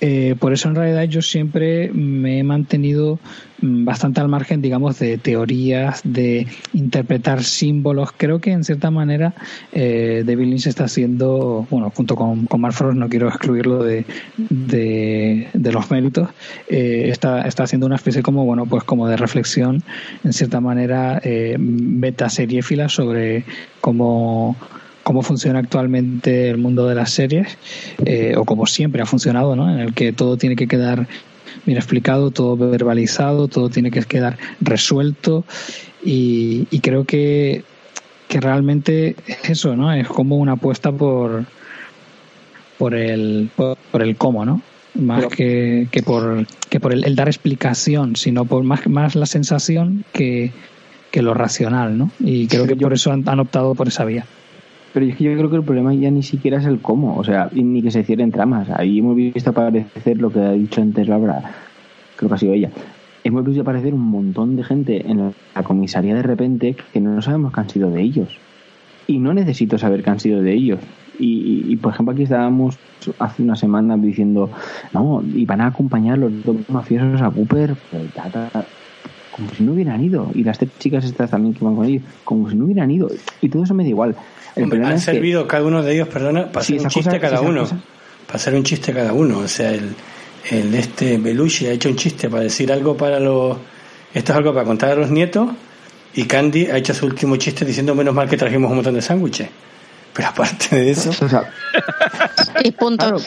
Eh, 0.00 0.36
por 0.38 0.52
eso 0.52 0.68
en 0.68 0.76
realidad 0.76 1.04
yo 1.04 1.20
siempre 1.20 1.90
me 1.92 2.38
he 2.38 2.44
mantenido 2.44 3.18
mm, 3.60 3.84
bastante 3.84 4.20
al 4.20 4.28
margen, 4.28 4.62
digamos, 4.62 4.98
de 4.98 5.18
teorías, 5.18 6.00
de 6.04 6.46
interpretar 6.72 7.42
símbolos. 7.42 8.10
Creo 8.16 8.40
que 8.40 8.52
en 8.52 8.62
cierta 8.62 8.90
manera 8.90 9.34
eh, 9.72 10.22
David 10.24 10.54
está 10.66 10.84
haciendo, 10.84 11.66
bueno, 11.70 11.90
junto 11.94 12.14
con, 12.16 12.46
con 12.46 12.72
Frost, 12.72 12.96
no 12.96 13.08
quiero 13.08 13.28
excluirlo 13.28 13.82
de, 13.82 14.04
de, 14.36 15.48
de 15.52 15.72
los 15.72 15.90
méritos, 15.90 16.28
eh, 16.68 17.08
está, 17.08 17.42
está 17.42 17.64
haciendo 17.64 17.86
una 17.86 17.96
especie 17.96 18.22
como, 18.22 18.44
bueno, 18.44 18.66
pues 18.66 18.84
como 18.84 19.08
de 19.08 19.16
reflexión, 19.16 19.82
en 20.22 20.32
cierta 20.32 20.60
manera, 20.60 21.20
eh, 21.24 21.56
beta 21.58 22.28
seriéfila 22.28 22.88
sobre 22.88 23.44
cómo 23.80 24.56
cómo 25.10 25.22
funciona 25.22 25.58
actualmente 25.58 26.50
el 26.50 26.58
mundo 26.58 26.86
de 26.86 26.94
las 26.94 27.10
series, 27.10 27.58
eh, 28.06 28.34
o 28.36 28.44
como 28.44 28.64
siempre 28.66 29.02
ha 29.02 29.06
funcionado, 29.06 29.56
¿no? 29.56 29.68
En 29.68 29.80
el 29.80 29.92
que 29.92 30.12
todo 30.12 30.36
tiene 30.36 30.54
que 30.54 30.68
quedar 30.68 31.08
bien 31.66 31.76
explicado, 31.76 32.30
todo 32.30 32.56
verbalizado, 32.56 33.48
todo 33.48 33.70
tiene 33.70 33.90
que 33.90 34.04
quedar 34.04 34.38
resuelto 34.60 35.44
y, 36.04 36.68
y 36.70 36.78
creo 36.78 37.06
que, 37.06 37.64
que 38.28 38.38
realmente 38.38 39.16
es 39.26 39.50
eso, 39.50 39.74
¿no? 39.74 39.92
Es 39.92 40.06
como 40.06 40.36
una 40.36 40.52
apuesta 40.52 40.92
por 40.92 41.44
por 42.78 42.94
el 42.94 43.50
por, 43.56 43.76
por 43.90 44.02
el 44.02 44.14
cómo, 44.14 44.44
¿no? 44.44 44.62
Más 44.94 45.26
que, 45.26 45.88
que 45.90 46.04
por 46.04 46.46
que 46.68 46.78
por 46.78 46.92
el, 46.92 47.04
el 47.04 47.16
dar 47.16 47.26
explicación, 47.26 48.14
sino 48.14 48.44
por 48.44 48.62
más 48.62 48.86
más 48.86 49.16
la 49.16 49.26
sensación 49.26 50.04
que, 50.12 50.52
que 51.10 51.20
lo 51.20 51.34
racional, 51.34 51.98
¿no? 51.98 52.12
Y 52.20 52.46
creo 52.46 52.68
que 52.68 52.76
por 52.76 52.92
eso 52.92 53.10
han, 53.10 53.28
han 53.28 53.40
optado 53.40 53.74
por 53.74 53.88
esa 53.88 54.04
vía. 54.04 54.24
Pero 54.92 55.06
es 55.06 55.16
que 55.16 55.24
yo 55.24 55.36
creo 55.36 55.50
que 55.50 55.56
el 55.56 55.62
problema 55.62 55.94
ya 55.94 56.10
ni 56.10 56.22
siquiera 56.22 56.58
es 56.58 56.66
el 56.66 56.80
cómo, 56.80 57.16
o 57.16 57.24
sea, 57.24 57.48
ni 57.52 57.82
que 57.82 57.90
se 57.90 58.02
cierren 58.02 58.32
tramas. 58.32 58.68
Ahí 58.70 58.98
hemos 58.98 59.14
visto 59.14 59.50
aparecer 59.50 60.18
lo 60.18 60.30
que 60.30 60.40
ha 60.40 60.52
dicho 60.52 60.80
antes 60.80 61.06
Bárbara, 61.06 61.42
creo 62.16 62.28
que 62.28 62.34
ha 62.34 62.38
sido 62.38 62.54
ella. 62.54 62.70
Hemos 63.22 63.44
visto 63.44 63.62
aparecer 63.62 63.94
un 63.94 64.00
montón 64.00 64.56
de 64.56 64.64
gente 64.64 65.08
en 65.08 65.32
la 65.54 65.62
comisaría 65.62 66.14
de 66.14 66.22
repente 66.22 66.74
que 66.92 67.00
no 67.00 67.20
sabemos 67.22 67.52
que 67.52 67.60
han 67.60 67.68
sido 67.68 67.90
de 67.90 68.02
ellos. 68.02 68.38
Y 69.06 69.18
no 69.18 69.34
necesito 69.34 69.78
saber 69.78 70.02
que 70.02 70.10
han 70.10 70.20
sido 70.20 70.42
de 70.42 70.52
ellos. 70.54 70.80
Y, 71.18 71.66
y, 71.68 71.76
por 71.76 71.92
ejemplo, 71.92 72.14
aquí 72.14 72.22
estábamos 72.22 72.78
hace 73.18 73.42
una 73.42 73.56
semana 73.56 73.96
diciendo, 73.96 74.50
no, 74.94 75.22
y 75.22 75.44
van 75.44 75.60
a 75.60 75.66
acompañar 75.66 76.18
los 76.18 76.44
dos 76.44 76.56
mafiosos 76.68 77.20
a 77.20 77.30
Cooper, 77.30 77.74
pues, 77.90 78.10
ta, 78.14 78.30
ta, 78.30 78.64
como 79.40 79.54
si 79.56 79.62
no 79.64 79.72
hubieran 79.72 80.02
ido. 80.02 80.30
Y 80.34 80.44
las 80.44 80.58
tres 80.58 80.70
chicas 80.78 81.04
estas 81.04 81.30
también 81.30 81.54
que 81.54 81.64
van 81.64 81.74
con 81.76 81.84
ellos, 81.86 82.02
como 82.24 82.48
si 82.50 82.56
no 82.56 82.64
hubieran 82.66 82.90
ido. 82.90 83.08
Y 83.40 83.48
todo 83.48 83.64
eso 83.64 83.74
me 83.74 83.82
da 83.82 83.88
igual. 83.88 84.14
El 84.56 84.64
Hombre, 84.64 84.84
han 84.84 84.94
que- 84.94 85.00
servido 85.00 85.46
cada 85.46 85.64
uno 85.64 85.82
de 85.82 85.94
ellos, 85.94 86.08
perdona, 86.08 86.50
para 86.50 86.64
Sí, 86.64 86.74
hacer 86.74 86.84
un 86.86 86.90
chiste 86.90 87.10
cosa- 87.10 87.20
cada 87.20 87.40
uno. 87.40 87.60
cosa. 87.62 87.80
Para 88.26 88.36
hacer 88.36 88.54
un 88.54 88.62
chiste 88.64 88.92
cada 88.92 89.12
uno. 89.12 89.38
O 89.38 89.48
sea, 89.48 89.70
el, 89.72 89.94
el 90.50 90.74
este 90.74 91.18
Belushi 91.18 91.66
ha 91.66 91.72
hecho 91.72 91.88
un 91.88 91.96
chiste 91.96 92.28
para 92.28 92.42
decir 92.44 92.72
algo 92.72 92.96
para 92.96 93.18
los. 93.20 93.56
Esto 94.14 94.32
es 94.32 94.36
algo 94.38 94.52
para 94.52 94.64
contar 94.66 94.90
a 94.90 94.94
los 94.96 95.10
nietos. 95.10 95.48
Y 96.14 96.24
Candy 96.24 96.66
ha 96.66 96.76
hecho 96.76 96.92
su 96.94 97.06
último 97.06 97.36
chiste 97.36 97.64
diciendo 97.64 97.94
menos 97.94 98.12
mal 98.14 98.28
que 98.28 98.36
trajimos 98.36 98.68
un 98.70 98.76
montón 98.76 98.94
de 98.94 99.02
sándwiches. 99.02 99.48
Pero 100.12 100.28
aparte 100.28 100.74
de 100.76 100.90
eso. 100.90 101.10
O 101.10 101.28
sea, 101.28 101.48
Y 102.64 102.72
punto. 102.72 103.06
Claro, 103.06 103.20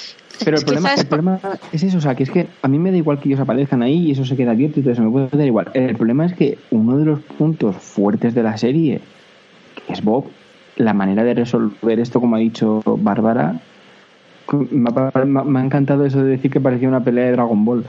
pero 0.44 0.58
el 0.58 0.64
problema, 0.66 0.90
el 1.02 1.08
problema 1.08 1.40
es 1.72 1.84
eso, 1.84 1.98
o 1.98 2.02
sea, 2.02 2.16
que 2.16 2.24
es 2.24 2.32
que 2.32 2.48
a 2.62 2.68
mí 2.68 2.80
me 2.80 2.92
da 2.92 2.98
igual 2.98 3.20
que 3.20 3.30
ellos 3.30 3.40
aparezcan 3.40 3.82
ahí 3.84 4.08
y 4.08 4.12
eso 4.12 4.26
se 4.26 4.36
queda 4.36 4.52
abierto 4.52 4.80
y 4.80 4.84
todo 4.84 4.94
eso 4.94 5.04
me 5.04 5.10
puede 5.12 5.28
dar 5.32 5.46
igual. 5.48 5.68
El 5.74 5.96
problema 5.96 6.26
es 6.26 6.34
que 6.34 6.58
uno 6.72 6.98
de 6.98 7.06
los 7.06 7.20
puntos 7.22 7.76
fuertes 7.78 8.34
de 8.34 8.44
la 8.44 8.58
serie, 8.58 9.00
que 9.88 9.94
es 9.94 10.04
Bob, 10.04 10.26
la 10.76 10.94
manera 10.94 11.24
de 11.24 11.34
resolver 11.36 12.00
esto, 12.00 12.20
como 12.20 12.36
ha 12.36 12.40
dicho 12.40 12.82
Bárbara, 12.86 13.60
me 14.72 14.90
ha, 14.90 15.44
me 15.44 15.62
encantado 15.62 16.06
eso 16.06 16.24
de 16.24 16.32
decir 16.32 16.52
que 16.52 16.60
parecía 16.60 16.88
una 16.90 17.04
pelea 17.04 17.26
de 17.26 17.32
Dragon 17.34 17.64
Ball. 17.66 17.86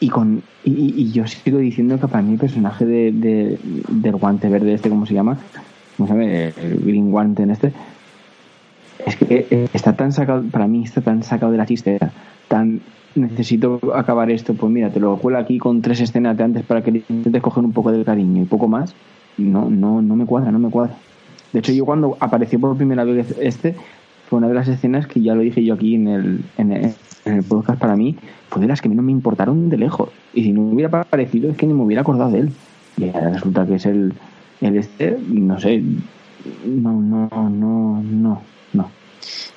Y 0.00 0.08
con 0.08 0.42
y, 0.64 0.70
y- 0.72 0.94
y 1.02 1.12
yo 1.12 1.26
sigo 1.26 1.58
diciendo 1.58 1.98
que 2.00 2.08
para 2.08 2.22
mí 2.22 2.32
el 2.34 2.38
personaje 2.38 2.84
de, 2.86 3.12
de- 3.12 3.58
del 3.88 4.16
guante 4.16 4.48
verde 4.48 4.72
este, 4.74 4.88
¿cómo 4.88 5.04
se 5.06 5.14
llama? 5.14 5.38
¿Cómo 5.96 6.06
se 6.06 6.14
llama? 6.14 6.24
El 6.26 6.80
Green 6.84 7.10
Guante 7.10 7.42
en 7.42 7.50
este 7.50 7.72
es 9.06 9.16
que 9.16 9.46
eh, 9.50 9.68
está 9.72 9.94
tan 9.94 10.12
sacado, 10.12 10.42
para 10.50 10.66
mí 10.66 10.84
está 10.84 11.00
tan 11.00 11.22
sacado 11.22 11.52
de 11.52 11.58
la 11.58 11.66
chistera, 11.66 12.10
tan 12.48 12.80
necesito 13.14 13.80
acabar 13.94 14.30
esto, 14.30 14.54
pues 14.54 14.72
mira, 14.72 14.90
te 14.90 15.00
lo 15.00 15.16
cuelo 15.16 15.38
aquí 15.38 15.58
con 15.58 15.82
tres 15.82 16.00
escenas 16.00 16.36
de 16.36 16.44
antes 16.44 16.62
para 16.64 16.82
que 16.82 16.92
le 16.92 17.02
intentes 17.08 17.42
coger 17.42 17.64
un 17.64 17.72
poco 17.72 17.90
de 17.90 18.04
cariño 18.04 18.42
y 18.42 18.44
poco 18.44 18.68
más, 18.68 18.94
no, 19.36 19.68
no, 19.68 20.00
no 20.02 20.16
me 20.16 20.26
cuadra, 20.26 20.52
no 20.52 20.58
me 20.58 20.70
cuadra. 20.70 20.94
De 21.52 21.58
hecho, 21.58 21.72
yo 21.72 21.84
cuando 21.84 22.16
apareció 22.20 22.60
por 22.60 22.76
primera 22.76 23.02
vez 23.04 23.34
este, 23.40 23.74
fue 24.28 24.38
una 24.38 24.48
de 24.48 24.54
las 24.54 24.68
escenas 24.68 25.06
que 25.06 25.20
ya 25.20 25.34
lo 25.34 25.42
dije 25.42 25.64
yo 25.64 25.74
aquí 25.74 25.96
en 25.96 26.06
el, 26.06 26.44
en 26.56 26.72
el, 26.72 26.94
en 27.24 27.34
el 27.34 27.42
podcast 27.42 27.80
para 27.80 27.96
mí, 27.96 28.16
fue 28.48 28.62
de 28.62 28.68
las 28.68 28.80
que 28.80 28.88
a 28.88 28.92
no 28.92 29.02
me 29.02 29.12
importaron 29.12 29.68
de 29.68 29.76
lejos. 29.76 30.10
Y 30.32 30.44
si 30.44 30.52
no 30.52 30.62
hubiera 30.62 31.04
parecido, 31.04 31.50
es 31.50 31.56
que 31.56 31.66
ni 31.66 31.74
me 31.74 31.82
hubiera 31.82 32.02
acordado 32.02 32.30
de 32.30 32.40
él. 32.40 32.52
Y 32.96 33.08
ahora 33.08 33.30
resulta 33.30 33.66
que 33.66 33.74
es 33.74 33.86
el, 33.86 34.12
el 34.60 34.76
este, 34.76 35.18
no 35.28 35.58
sé, 35.58 35.82
no, 36.64 37.00
no, 37.00 37.28
no, 37.30 38.02
no, 38.02 38.42
no. 38.72 38.90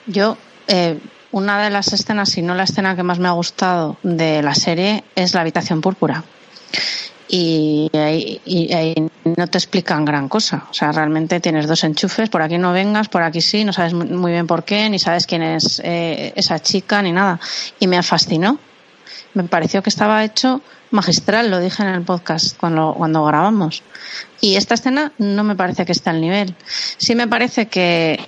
Yo, 0.05 0.37
eh, 0.67 0.99
una 1.31 1.63
de 1.63 1.69
las 1.69 1.93
escenas, 1.93 2.29
si 2.29 2.41
no 2.41 2.53
la 2.53 2.63
escena 2.63 2.95
que 2.95 3.03
más 3.03 3.19
me 3.19 3.27
ha 3.27 3.31
gustado 3.31 3.97
de 4.03 4.43
la 4.43 4.53
serie, 4.53 5.03
es 5.15 5.33
la 5.33 5.41
habitación 5.41 5.81
púrpura. 5.81 6.23
Y 7.27 7.89
ahí, 7.93 8.95
no 9.23 9.47
te 9.47 9.57
explican 9.57 10.05
gran 10.05 10.29
cosa. 10.29 10.67
O 10.69 10.73
sea, 10.73 10.91
realmente 10.91 11.39
tienes 11.39 11.65
dos 11.65 11.83
enchufes, 11.83 12.29
por 12.29 12.43
aquí 12.43 12.59
no 12.59 12.71
vengas, 12.71 13.09
por 13.09 13.23
aquí 13.23 13.41
sí, 13.41 13.63
no 13.63 13.73
sabes 13.73 13.95
muy 13.95 14.31
bien 14.31 14.45
por 14.45 14.63
qué, 14.63 14.87
ni 14.89 14.99
sabes 14.99 15.25
quién 15.25 15.41
es 15.41 15.81
eh, 15.83 16.33
esa 16.35 16.59
chica, 16.59 17.01
ni 17.01 17.11
nada. 17.11 17.39
Y 17.79 17.87
me 17.87 18.03
fascinó. 18.03 18.59
Me 19.33 19.45
pareció 19.45 19.81
que 19.81 19.89
estaba 19.89 20.23
hecho 20.23 20.61
magistral, 20.91 21.49
lo 21.49 21.59
dije 21.59 21.81
en 21.81 21.89
el 21.89 22.03
podcast 22.03 22.55
cuando, 22.55 22.93
cuando 22.95 23.25
grabamos. 23.25 23.81
Y 24.39 24.55
esta 24.55 24.75
escena 24.75 25.11
no 25.17 25.43
me 25.43 25.55
parece 25.55 25.85
que 25.85 25.93
esté 25.93 26.11
al 26.11 26.21
nivel. 26.21 26.55
Sí 26.97 27.15
me 27.15 27.27
parece 27.27 27.67
que 27.67 28.19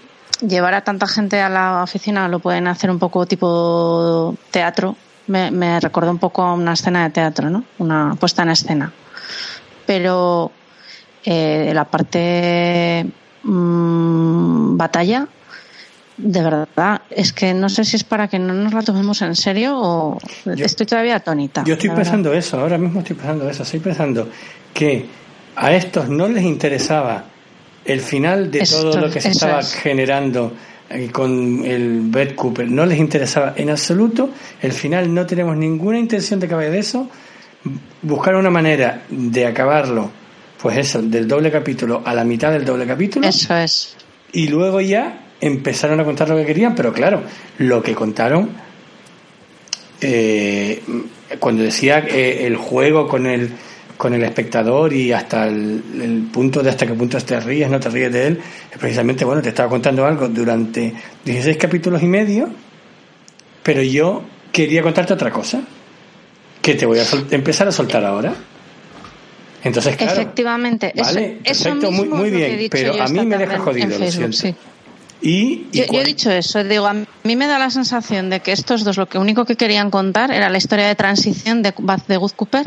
llevar 0.41 0.73
a 0.73 0.83
tanta 0.83 1.07
gente 1.07 1.41
a 1.41 1.49
la 1.49 1.83
oficina 1.83 2.27
lo 2.27 2.39
pueden 2.39 2.67
hacer 2.67 2.89
un 2.89 2.99
poco 2.99 3.25
tipo 3.25 4.35
teatro. 4.51 4.95
Me, 5.27 5.49
me 5.51 5.79
recordó 5.79 6.11
un 6.11 6.19
poco 6.19 6.43
a 6.43 6.53
una 6.53 6.73
escena 6.73 7.03
de 7.03 7.09
teatro, 7.09 7.49
¿no? 7.49 7.63
Una 7.79 8.15
puesta 8.19 8.43
en 8.43 8.49
escena. 8.49 8.91
Pero 9.85 10.51
eh, 11.23 11.71
la 11.73 11.85
parte 11.85 13.05
mm, 13.43 14.77
batalla, 14.77 15.27
de 16.17 16.43
verdad, 16.43 17.01
es 17.09 17.33
que 17.33 17.53
no 17.53 17.67
sé 17.69 17.83
si 17.83 17.95
es 17.95 18.03
para 18.03 18.27
que 18.27 18.37
no 18.37 18.53
nos 18.53 18.73
la 18.73 18.83
tomemos 18.83 19.21
en 19.23 19.35
serio 19.35 19.77
o 19.77 20.17
estoy 20.45 20.85
todavía 20.85 21.15
atónita. 21.15 21.63
Yo 21.65 21.73
estoy 21.73 21.89
verdad. 21.89 22.03
pensando 22.03 22.33
eso, 22.33 22.59
ahora 22.59 22.77
mismo 22.77 22.99
estoy 22.99 23.15
pensando 23.15 23.49
eso, 23.49 23.63
estoy 23.63 23.79
pensando 23.79 24.29
que 24.73 25.07
a 25.55 25.71
estos 25.73 26.09
no 26.09 26.27
les 26.27 26.43
interesaba 26.43 27.25
el 27.85 27.99
final 28.01 28.51
de 28.51 28.59
Esto- 28.59 28.81
todo 28.91 28.99
lo 29.01 29.11
que 29.11 29.21
se 29.21 29.29
estaba 29.29 29.59
es. 29.59 29.73
generando 29.73 30.53
eh, 30.89 31.09
con 31.11 31.63
el 31.65 32.01
Brett 32.01 32.35
Cooper, 32.35 32.69
no 32.69 32.85
les 32.85 32.99
interesaba 32.99 33.53
en 33.55 33.69
absoluto 33.69 34.29
el 34.61 34.71
final, 34.71 35.11
no 35.13 35.25
tenemos 35.25 35.55
ninguna 35.57 35.97
intención 35.97 36.39
de 36.39 36.45
acabar 36.45 36.69
de 36.69 36.79
eso, 36.79 37.09
buscar 38.03 38.35
una 38.35 38.49
manera 38.51 39.01
de 39.09 39.45
acabarlo, 39.47 40.11
pues 40.61 40.77
eso, 40.77 41.01
del 41.01 41.27
doble 41.27 41.51
capítulo 41.51 42.01
a 42.05 42.13
la 42.13 42.23
mitad 42.23 42.51
del 42.51 42.65
doble 42.65 42.85
capítulo. 42.85 43.27
Eso 43.27 43.55
es. 43.55 43.95
Y 44.33 44.47
luego 44.47 44.79
ya 44.81 45.21
empezaron 45.41 45.99
a 45.99 46.03
contar 46.05 46.29
lo 46.29 46.35
que 46.37 46.45
querían, 46.45 46.75
pero 46.75 46.93
claro, 46.93 47.23
lo 47.57 47.81
que 47.81 47.95
contaron, 47.95 48.49
eh, 50.01 50.81
cuando 51.39 51.63
decía 51.63 51.99
eh, 52.07 52.45
el 52.45 52.57
juego 52.57 53.07
con 53.07 53.25
el, 53.25 53.49
con 53.97 54.13
el 54.13 54.23
espectador 54.23 54.91
y 54.93 55.11
hasta 55.13 55.47
el, 55.47 55.81
el 56.01 56.27
punto 56.31 56.61
de 56.61 56.69
hasta 56.69 56.85
qué 56.85 56.93
punto 56.93 57.17
te 57.21 57.39
ríes, 57.39 57.69
no 57.69 57.79
te 57.79 57.89
ríes 57.89 58.11
de 58.11 58.27
él, 58.27 58.39
es 58.71 58.77
precisamente, 58.77 59.23
bueno, 59.25 59.41
te 59.41 59.49
estaba 59.49 59.69
contando 59.69 60.05
algo 60.05 60.27
durante 60.27 60.93
16 61.23 61.57
capítulos 61.57 62.03
y 62.03 62.07
medio, 62.07 62.49
pero 63.63 63.81
yo 63.81 64.21
quería 64.51 64.81
contarte 64.81 65.13
otra 65.13 65.31
cosa, 65.31 65.61
que 66.61 66.75
te 66.75 66.85
voy 66.85 66.99
a 66.99 67.05
sol- 67.05 67.25
empezar 67.31 67.67
a 67.67 67.71
soltar 67.71 68.03
ahora. 68.05 68.33
Entonces, 69.63 69.95
claro, 69.95 70.13
Efectivamente, 70.21 70.91
eso- 70.93 71.03
Vale, 71.05 71.39
eso, 71.43 71.63
perfecto, 71.63 71.91
muy- 71.91 72.01
mismo 72.01 72.15
muy 72.17 72.29
bien, 72.31 72.67
pero 72.69 73.01
a 73.01 73.07
mí 73.07 73.25
me 73.25 73.37
deja 73.37 73.57
jodido, 73.59 73.97
lo 73.97 74.11
siento. 74.11 74.37
sí. 74.37 74.55
Y, 75.25 75.67
y 75.71 75.87
Yo, 75.87 75.99
he 75.99 76.03
dicho 76.03 76.29
eso, 76.29 76.63
digo, 76.63 76.85
a 76.85 76.93
mí 76.93 77.35
me 77.35 77.47
da 77.47 77.57
la 77.57 77.71
sensación 77.71 78.29
de 78.29 78.41
que 78.41 78.51
estos 78.51 78.83
dos 78.83 78.97
lo 78.97 79.09
que 79.09 79.17
único 79.17 79.43
que 79.43 79.55
querían 79.55 79.89
contar 79.89 80.29
era 80.29 80.49
la 80.49 80.59
historia 80.59 80.87
de 80.87 80.93
transición 80.93 81.63
de 81.63 81.73
de 82.07 82.17
Good 82.17 82.33
Cooper, 82.33 82.63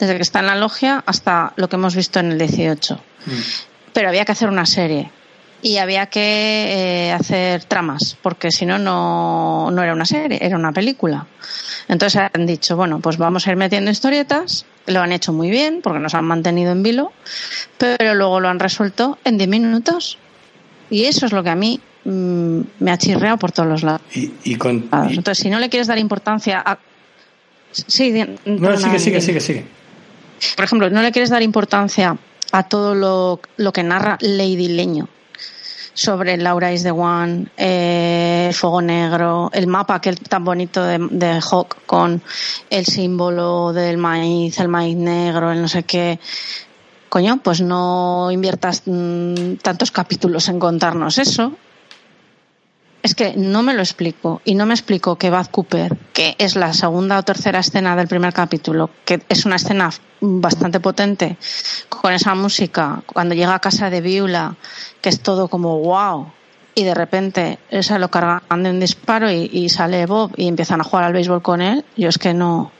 desde 0.00 0.16
que 0.16 0.22
está 0.22 0.40
en 0.40 0.46
la 0.46 0.56
logia 0.56 1.04
hasta 1.06 1.52
lo 1.54 1.68
que 1.68 1.76
hemos 1.76 1.94
visto 1.94 2.18
en 2.18 2.32
el 2.32 2.38
18. 2.38 3.00
Pero 3.92 4.08
había 4.08 4.24
que 4.24 4.32
hacer 4.32 4.48
una 4.48 4.66
serie 4.66 5.12
y 5.62 5.76
había 5.76 6.06
que 6.06 7.10
eh, 7.10 7.12
hacer 7.12 7.62
tramas, 7.66 8.16
porque 8.20 8.50
si 8.50 8.66
no, 8.66 8.80
no 8.80 9.70
no 9.70 9.80
era 9.80 9.92
una 9.92 10.04
serie, 10.04 10.40
era 10.42 10.56
una 10.56 10.72
película. 10.72 11.28
Entonces 11.86 12.20
han 12.34 12.46
dicho, 12.46 12.76
bueno, 12.76 12.98
pues 12.98 13.16
vamos 13.16 13.46
a 13.46 13.52
ir 13.52 13.56
metiendo 13.56 13.92
historietas, 13.92 14.66
lo 14.86 14.98
han 15.02 15.12
hecho 15.12 15.32
muy 15.32 15.50
bien, 15.50 15.82
porque 15.84 16.00
nos 16.00 16.14
han 16.14 16.24
mantenido 16.24 16.72
en 16.72 16.82
vilo, 16.82 17.12
pero 17.78 18.16
luego 18.16 18.40
lo 18.40 18.48
han 18.48 18.58
resuelto 18.58 19.18
en 19.22 19.38
10 19.38 19.48
minutos. 19.48 20.18
Y 20.90 21.04
eso 21.04 21.26
es 21.26 21.32
lo 21.32 21.44
que 21.44 21.50
a 21.50 21.54
mí 21.54 21.80
mm, 22.04 22.60
me 22.80 22.90
ha 22.90 22.98
chirreado 22.98 23.36
por 23.38 23.52
todos 23.52 23.68
los 23.68 23.82
lados. 23.82 24.02
y, 24.14 24.32
y 24.44 24.56
con, 24.56 24.88
Entonces, 24.92 25.38
si 25.38 25.50
no 25.50 25.58
le 25.58 25.68
quieres 25.68 25.86
dar 25.86 25.98
importancia 25.98 26.62
a... 26.64 26.78
Sí, 27.72 28.12
No, 28.44 28.76
sigue, 28.76 28.98
sigue, 28.98 29.20
sigue, 29.20 29.40
sigue. 29.40 29.64
Por 30.56 30.64
ejemplo, 30.64 30.90
no 30.90 31.02
le 31.02 31.12
quieres 31.12 31.30
dar 31.30 31.42
importancia 31.42 32.16
a 32.52 32.62
todo 32.64 32.94
lo, 32.94 33.40
lo 33.56 33.72
que 33.72 33.82
narra 33.82 34.18
Lady 34.20 34.68
Leño 34.68 35.08
sobre 35.94 36.36
Laura 36.36 36.72
is 36.72 36.82
the 36.82 36.90
One, 36.90 37.46
eh, 37.56 38.46
el 38.48 38.54
fuego 38.54 38.80
negro, 38.80 39.50
el 39.52 39.66
mapa 39.66 39.96
aquel 39.96 40.18
tan 40.18 40.44
bonito 40.44 40.82
de, 40.82 40.98
de 41.10 41.40
Hawk 41.40 41.84
con 41.86 42.22
el 42.70 42.86
símbolo 42.86 43.72
del 43.72 43.98
maíz, 43.98 44.58
el 44.58 44.68
maíz 44.68 44.96
negro, 44.96 45.52
el 45.52 45.60
no 45.60 45.68
sé 45.68 45.82
qué. 45.82 46.18
Coño, 47.08 47.40
pues 47.42 47.60
no 47.60 48.30
inviertas 48.30 48.82
mm, 48.86 49.56
tantos 49.62 49.90
capítulos 49.90 50.48
en 50.48 50.58
contarnos 50.58 51.18
eso. 51.18 51.52
Es 53.02 53.14
que 53.16 53.34
no 53.36 53.62
me 53.62 53.74
lo 53.74 53.80
explico. 53.80 54.40
Y 54.44 54.54
no 54.54 54.64
me 54.64 54.74
explico 54.74 55.16
que 55.16 55.30
Bad 55.30 55.50
Cooper, 55.50 55.96
que 56.12 56.36
es 56.38 56.54
la 56.54 56.72
segunda 56.72 57.18
o 57.18 57.22
tercera 57.22 57.58
escena 57.58 57.96
del 57.96 58.06
primer 58.06 58.32
capítulo, 58.32 58.90
que 59.04 59.22
es 59.28 59.44
una 59.44 59.56
escena 59.56 59.90
bastante 60.20 60.78
potente, 60.78 61.36
con 61.88 62.12
esa 62.12 62.34
música, 62.34 63.02
cuando 63.06 63.34
llega 63.34 63.54
a 63.54 63.58
casa 63.58 63.90
de 63.90 64.00
Viula, 64.00 64.54
que 65.00 65.08
es 65.08 65.20
todo 65.20 65.48
como 65.48 65.78
wow, 65.78 66.30
y 66.74 66.84
de 66.84 66.94
repente 66.94 67.58
se 67.80 67.98
lo 67.98 68.08
cargan 68.08 68.62
de 68.62 68.70
un 68.70 68.80
disparo 68.80 69.30
y, 69.30 69.50
y 69.52 69.68
sale 69.68 70.06
Bob 70.06 70.32
y 70.36 70.46
empiezan 70.46 70.80
a 70.80 70.84
jugar 70.84 71.04
al 71.04 71.12
béisbol 71.12 71.42
con 71.42 71.60
él, 71.60 71.84
yo 71.96 72.08
es 72.08 72.18
que 72.18 72.32
no, 72.32 72.70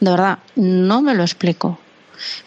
de 0.00 0.10
verdad, 0.10 0.38
no 0.56 1.00
me 1.00 1.14
lo 1.14 1.22
explico. 1.22 1.78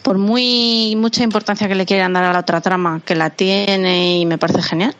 Por 0.02 0.18
muy 0.18 0.94
mucha 0.96 1.24
importancia 1.24 1.66
que 1.66 1.74
le 1.74 1.86
quieran 1.86 2.12
dar 2.12 2.24
a 2.24 2.32
la 2.32 2.40
otra 2.40 2.60
trama, 2.60 3.00
que 3.04 3.16
la 3.16 3.30
tiene 3.30 4.18
y 4.18 4.26
me 4.26 4.38
parece 4.38 4.62
genial, 4.62 4.94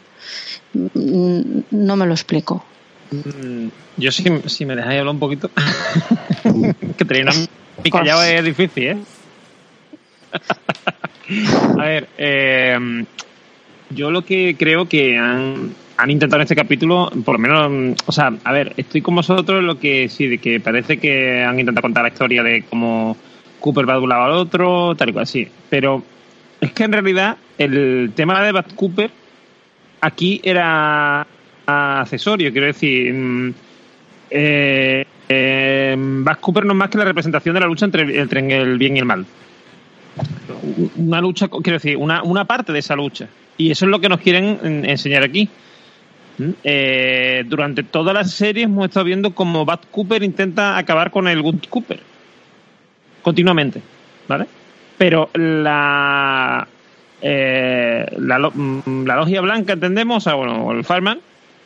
no 0.75 1.97
me 1.97 2.07
lo 2.07 2.12
explico. 2.12 2.64
Mm, 3.11 3.68
Yo 3.97 4.11
sí, 4.11 4.25
si 4.47 4.66
me 4.66 4.77
dejáis 4.77 5.01
hablar 5.01 5.14
un 5.14 5.20
poquito. 5.20 5.51
que 6.97 7.05
tener 7.05 7.29
una 7.29 7.91
callado 7.91 8.22
es 8.22 8.45
difícil, 8.45 8.85
¿eh? 8.85 8.99
A 11.79 11.85
ver, 11.85 12.09
eh, 12.18 13.05
yo 13.91 14.11
lo 14.11 14.25
que 14.25 14.57
creo 14.59 14.87
que 14.89 15.16
han, 15.16 15.75
han 15.97 16.11
intentado 16.11 16.41
en 16.41 16.43
este 16.43 16.57
capítulo, 16.57 17.11
por 17.25 17.35
lo 17.35 17.39
menos, 17.39 17.70
mm, 17.70 17.93
o 18.07 18.12
sea, 18.12 18.33
a 18.45 18.53
ver, 18.53 18.75
estoy 18.77 19.01
con 19.01 19.14
vosotros 19.14 19.61
en 19.61 19.66
lo 19.66 19.79
que 19.79 20.09
sí, 20.09 20.27
de 20.27 20.39
que 20.39 20.61
parece 20.61 20.99
que 20.99 21.43
han 21.43 21.59
intentado 21.59 21.83
contar 21.83 22.03
la 22.03 22.11
historia 22.11 22.43
de 22.43 22.64
cómo 22.64 23.16
Cooper 23.61 23.89
va 23.89 23.95
de 23.95 24.01
un 24.01 24.09
lado 24.09 24.25
al 24.25 24.33
otro, 24.33 24.95
tal 24.97 25.11
y 25.11 25.12
cual 25.12 25.22
así. 25.22 25.49
Pero 25.70 26.03
es 26.61 26.72
que 26.72 26.85
en 26.85 26.93
realidad 26.93 27.37
el 27.59 28.12
tema 28.14 28.43
de 28.43 28.53
Bad 28.53 28.75
Cooper 28.75 29.11
aquí 30.05 30.41
era 30.43 31.27
accesorio, 31.67 32.53
quiero 32.53 32.67
decir. 32.67 33.13
mm, 33.13 33.55
Eh, 34.31 35.05
eh, 35.29 35.97
Cooper 36.41 36.65
no 36.65 36.73
es 36.73 36.79
más 36.79 36.91
que 36.91 36.99
la 36.99 37.05
representación 37.05 37.55
de 37.55 37.61
la 37.61 37.67
lucha 37.67 37.85
entre, 37.85 38.21
entre 38.21 38.41
el 38.63 38.79
bien 38.79 38.97
y 38.97 38.99
el 39.01 39.05
mal. 39.05 39.25
Una 40.97 41.21
lucha, 41.21 41.49
quiero 41.49 41.79
decir, 41.79 41.97
una, 41.97 42.23
una 42.23 42.45
parte 42.45 42.73
de 42.73 42.81
esa 42.81 42.97
lucha. 42.97 43.29
Y 43.57 43.71
eso 43.71 43.85
es 43.85 43.91
lo 43.91 44.01
que 44.01 44.09
nos 44.09 44.21
quieren 44.21 44.59
enseñar 44.85 45.23
aquí. 45.23 45.49
¿Mm? 46.39 46.51
Eh, 46.65 47.45
durante 47.47 47.85
toda 47.85 48.13
la 48.13 48.25
serie 48.25 48.65
hemos 48.65 48.87
estado 48.87 49.05
viendo 49.07 49.35
cómo 49.35 49.65
Bad 49.65 49.81
Cooper 49.91 50.23
intenta 50.23 50.77
acabar 50.77 51.11
con 51.11 51.29
el 51.29 51.41
Good 51.43 51.67
Cooper. 51.71 52.01
Continuamente. 53.23 53.81
¿Vale? 54.27 54.47
Pero 54.99 55.31
la. 55.35 56.67
Eh, 57.27 58.05
mm, 58.18 59.07
la 59.07 59.16
logia 59.16 59.41
blanca, 59.41 59.72
entendemos, 59.72 60.18
o 60.18 60.20
sea, 60.20 60.35
bueno, 60.35 60.70
el 60.72 60.85
Fireman, 60.85 61.20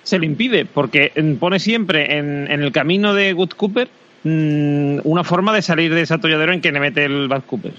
se 0.05 0.19
le 0.21 0.27
impide 0.27 0.65
porque 0.65 1.11
mm, 1.17 1.35
pone 1.35 1.59
siempre 1.59 2.17
en, 2.17 2.49
el 2.49 2.71
camino 2.71 3.13
de 3.13 3.33
Good 3.33 3.51
Cooper 3.51 3.89
mm, 4.23 5.01
una 5.03 5.25
forma 5.25 5.53
de 5.53 5.63
salir 5.63 5.93
de 5.93 6.03
ese 6.03 6.15
atolladero 6.15 6.53
en 6.53 6.61
que 6.61 6.71
le 6.71 6.79
mete 6.79 7.05
el 7.05 7.27
Bad 7.27 7.43
Cooper. 7.43 7.73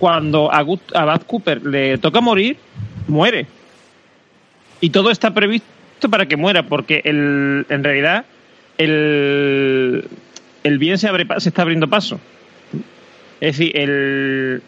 Cuando 0.00 0.52
a, 0.52 0.60
Good- 0.62 0.92
Bad 0.92 1.22
Cooper 1.22 1.64
le 1.64 1.96
toca 1.98 2.20
morir, 2.20 2.56
muere. 3.06 3.46
Y 4.80 4.90
todo 4.90 5.10
está 5.12 5.32
previsto 5.32 6.10
para 6.10 6.26
que 6.26 6.36
muera, 6.36 6.64
porque 6.64 7.02
el, 7.04 7.66
en 7.68 7.84
realidad 7.84 8.24
el, 8.78 10.04
el 10.64 10.78
bien 10.78 10.98
se, 10.98 11.08
abre, 11.08 11.26
se 11.38 11.48
está 11.50 11.62
abriendo 11.62 11.88
paso. 11.88 12.20
Es 13.40 13.56
decir, 13.56 13.76
el, 13.76 14.60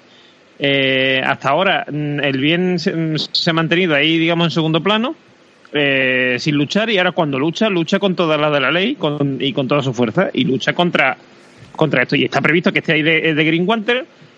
eh, 0.61 1.22
hasta 1.24 1.48
ahora 1.48 1.86
mm, 1.90 2.20
el 2.20 2.38
bien 2.38 2.78
se, 2.78 2.92
mm, 2.94 3.16
se 3.32 3.50
ha 3.50 3.52
mantenido 3.52 3.94
ahí, 3.94 4.18
digamos, 4.18 4.46
en 4.46 4.50
segundo 4.50 4.82
plano, 4.82 5.14
eh, 5.72 6.36
sin 6.38 6.56
luchar, 6.56 6.90
y 6.90 6.98
ahora 6.98 7.12
cuando 7.12 7.38
lucha, 7.38 7.68
lucha 7.68 7.98
con 7.98 8.14
toda 8.14 8.36
la 8.36 8.50
de 8.50 8.61
la 8.61 8.70
ley 8.70 8.94
con- 8.96 9.38
y 9.40 9.52
con 9.52 9.68
toda 9.68 9.82
su 9.82 9.94
fuerza, 9.94 10.28
y 10.32 10.44
lucha 10.44 10.72
contra, 10.72 11.16
contra 11.76 12.02
esto. 12.02 12.16
Y 12.16 12.24
está 12.24 12.40
previsto 12.40 12.72
que 12.72 12.80
esté 12.80 12.92
ahí 12.92 13.02
de, 13.02 13.34
de 13.34 13.44
Green 13.44 13.66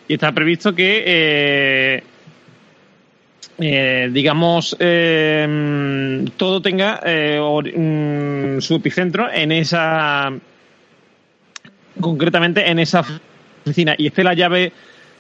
y 0.09 0.15
está 0.15 0.31
previsto 0.33 0.75
que, 0.75 1.03
eh, 1.07 2.03
eh, 3.59 4.11
digamos, 4.13 4.77
eh, 4.79 6.25
todo 6.37 6.61
tenga 6.61 7.01
eh, 7.05 7.41
mm, 7.41 8.61
su 8.61 8.75
epicentro 8.77 9.31
en 9.33 9.53
esa, 9.53 10.33
concretamente 12.01 12.69
en 12.69 12.79
esa 12.79 13.05
oficina, 13.65 13.95
y 13.97 14.07
esté 14.09 14.23
la 14.25 14.35
llave 14.35 14.73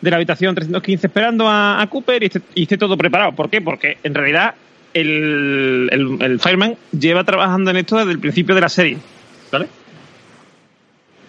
de 0.03 0.11
la 0.11 0.17
habitación 0.17 0.55
315 0.55 1.07
esperando 1.07 1.49
a, 1.49 1.87
Cooper 1.89 2.23
y 2.23 2.27
esté, 2.27 2.43
y 2.55 2.63
esté 2.63 2.77
todo 2.77 2.97
preparado. 2.99 3.33
¿Por 3.33 3.49
qué? 3.49 3.63
Porque 3.63 3.97
en 4.03 4.15
realidad 4.15 4.55
el, 4.93 5.89
el, 5.91 6.19
el 6.21 6.41
Fireman 6.41 6.77
lleva 6.99 7.25
trabajando 7.25 7.71
en 7.71 7.79
esto 7.79 7.97
desde 7.97 8.11
el 8.11 8.19
principio 8.19 8.55
de 8.55 8.61
la 8.61 8.69
serie, 8.69 8.99
¿vale? 9.51 9.69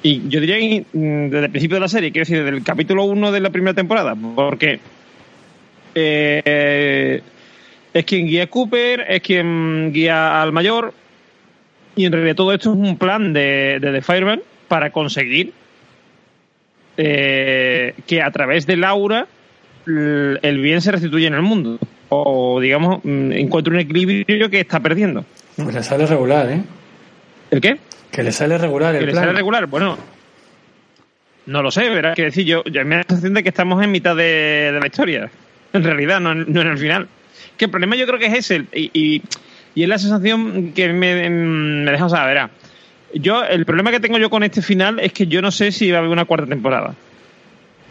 Y 0.01 0.27
yo 0.27 0.41
diría 0.41 0.57
que 0.57 0.85
mm, 0.91 1.29
desde 1.29 1.45
el 1.45 1.51
principio 1.51 1.75
de 1.75 1.81
la 1.81 1.87
serie, 1.87 2.11
quiero 2.11 2.23
decir, 2.23 2.43
desde 2.43 2.57
el 2.57 2.63
capítulo 2.63 3.05
1 3.05 3.31
de 3.31 3.39
la 3.39 3.51
primera 3.51 3.75
temporada, 3.75 4.15
porque 4.15 4.79
eh, 5.95 7.21
es 7.93 8.05
quien 8.05 8.25
guía 8.25 8.43
a 8.43 8.47
Cooper, 8.47 9.05
es 9.07 9.21
quien 9.21 9.93
guía 9.93 10.41
al 10.41 10.51
mayor, 10.51 10.93
y 11.95 12.05
en 12.05 12.11
realidad 12.11 12.35
todo 12.35 12.51
esto 12.51 12.71
es 12.71 12.77
un 12.77 12.97
plan 12.97 13.33
de, 13.33 13.77
de 13.79 13.91
The 13.91 14.01
Fireman 14.01 14.41
para 14.67 14.91
conseguir 14.91 15.53
eh, 16.97 17.93
que 18.07 18.21
a 18.21 18.31
través 18.31 18.65
del 18.65 18.83
aura 18.83 19.27
el 19.85 20.59
bien 20.61 20.81
se 20.81 20.91
restituye 20.91 21.27
en 21.27 21.33
el 21.33 21.41
mundo. 21.41 21.77
O, 22.09 22.59
digamos, 22.61 22.99
mm, 23.03 23.31
encuentre 23.31 23.73
un 23.73 23.79
equilibrio 23.79 24.49
que 24.49 24.59
está 24.59 24.79
perdiendo. 24.79 25.25
Pues 25.55 25.73
le 25.73 25.83
sale 25.83 26.05
regular, 26.05 26.49
¿eh? 26.51 26.61
¿El 27.51 27.59
qué? 27.61 27.77
Que 28.11 28.23
le 28.23 28.31
sale 28.31 28.57
regular 28.57 28.93
el 28.95 29.01
¿Que 29.01 29.05
le 29.07 29.13
sale 29.13 29.33
regular? 29.33 29.65
Bueno, 29.67 29.97
no 31.45 31.61
lo 31.61 31.71
sé, 31.71 31.89
verás. 31.89 32.15
Que 32.15 32.23
decir, 32.23 32.45
yo, 32.45 32.63
yo 32.65 32.85
me 32.85 32.95
da 32.95 33.01
la 33.01 33.03
sensación 33.07 33.33
de 33.33 33.43
que 33.43 33.49
estamos 33.49 33.83
en 33.83 33.91
mitad 33.91 34.15
de, 34.15 34.71
de 34.71 34.79
la 34.79 34.85
historia. 34.87 35.29
En 35.73 35.83
realidad, 35.83 36.19
no, 36.19 36.31
en- 36.31 36.45
no 36.51 36.61
en 36.61 36.67
el 36.67 36.77
final. 36.77 37.07
Que 37.57 37.65
el 37.65 37.71
problema 37.71 37.95
yo 37.95 38.05
creo 38.05 38.19
que 38.19 38.27
es 38.27 38.33
ese. 38.33 38.65
Y, 38.73 38.91
y, 38.93 39.21
y 39.75 39.83
es 39.83 39.89
la 39.89 39.97
sensación 39.97 40.71
que 40.73 40.93
me, 40.93 41.29
me 41.29 41.91
deja, 41.91 42.05
o 42.05 42.09
sea, 42.09 42.25
verá. 42.25 42.49
Yo, 43.13 43.43
el 43.43 43.65
problema 43.65 43.91
que 43.91 43.99
tengo 43.99 44.17
yo 44.17 44.29
con 44.29 44.43
este 44.43 44.61
final 44.61 44.99
es 44.99 45.13
que 45.13 45.27
yo 45.27 45.41
no 45.41 45.51
sé 45.51 45.71
si 45.71 45.89
va 45.91 45.97
a 45.97 45.99
haber 45.99 46.11
una 46.11 46.25
cuarta 46.25 46.47
temporada. 46.47 46.95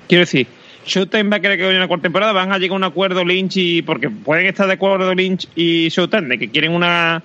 Quiero 0.08 0.20
decir, 0.22 0.46
Showtime 0.84 1.30
va 1.30 1.36
a 1.36 1.40
querer 1.40 1.58
que 1.58 1.64
haya 1.66 1.76
una 1.76 1.86
cuarta 1.88 2.02
temporada, 2.02 2.32
van 2.32 2.50
a 2.52 2.58
llegar 2.58 2.74
a 2.74 2.76
un 2.76 2.84
acuerdo 2.84 3.24
Lynch 3.24 3.56
y. 3.56 3.82
Porque 3.82 4.10
pueden 4.10 4.46
estar 4.46 4.66
de 4.66 4.72
acuerdo 4.72 5.14
Lynch 5.14 5.48
y 5.54 5.88
Showtime 5.90 6.28
de 6.28 6.38
que 6.38 6.48
quieren 6.50 6.72
una 6.72 7.22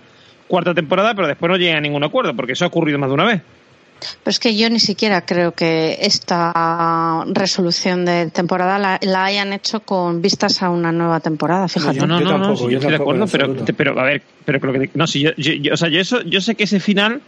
cuarta 0.47 0.73
temporada, 0.73 1.13
pero 1.15 1.27
después 1.27 1.49
no 1.49 1.57
llegan 1.57 1.77
a 1.77 1.81
ningún 1.81 2.03
acuerdo, 2.03 2.35
porque 2.35 2.53
eso 2.53 2.65
ha 2.65 2.67
ocurrido 2.67 2.99
más 2.99 3.09
de 3.09 3.13
una 3.15 3.25
vez. 3.25 3.41
Pero 3.99 4.29
es 4.29 4.39
que 4.39 4.55
yo 4.55 4.69
ni 4.69 4.79
siquiera 4.79 5.25
creo 5.25 5.53
que 5.53 5.97
esta 6.01 7.23
resolución 7.33 8.05
de 8.05 8.29
temporada 8.29 8.77
la, 8.77 8.99
la 9.01 9.25
hayan 9.25 9.53
hecho 9.53 9.79
con 9.79 10.21
vistas 10.21 10.61
a 10.61 10.69
una 10.69 10.91
nueva 10.91 11.19
temporada, 11.19 11.67
fíjate. 11.67 11.99
No, 12.01 12.05
no, 12.07 12.19
no, 12.19 12.37
no, 12.37 12.55
sí, 12.55 12.63
yo 12.71 12.77
estoy 12.77 12.91
de 12.91 12.95
acuerdo, 12.95 13.25
pero, 13.31 13.47
pero 13.75 13.99
a 13.99 14.03
ver, 14.03 14.21
pero 14.45 14.59
creo 14.61 14.73
que 14.73 14.89
no, 14.93 15.07
si 15.07 15.21
yo, 15.21 15.31
yo- 15.35 15.53
yo- 15.53 15.73
o 15.73 15.77
sea, 15.77 15.89
yo 15.89 15.99
eso, 15.99 16.21
yo 16.21 16.41
sé 16.41 16.53
que 16.53 16.65
ese 16.65 16.79
final, 16.79 17.21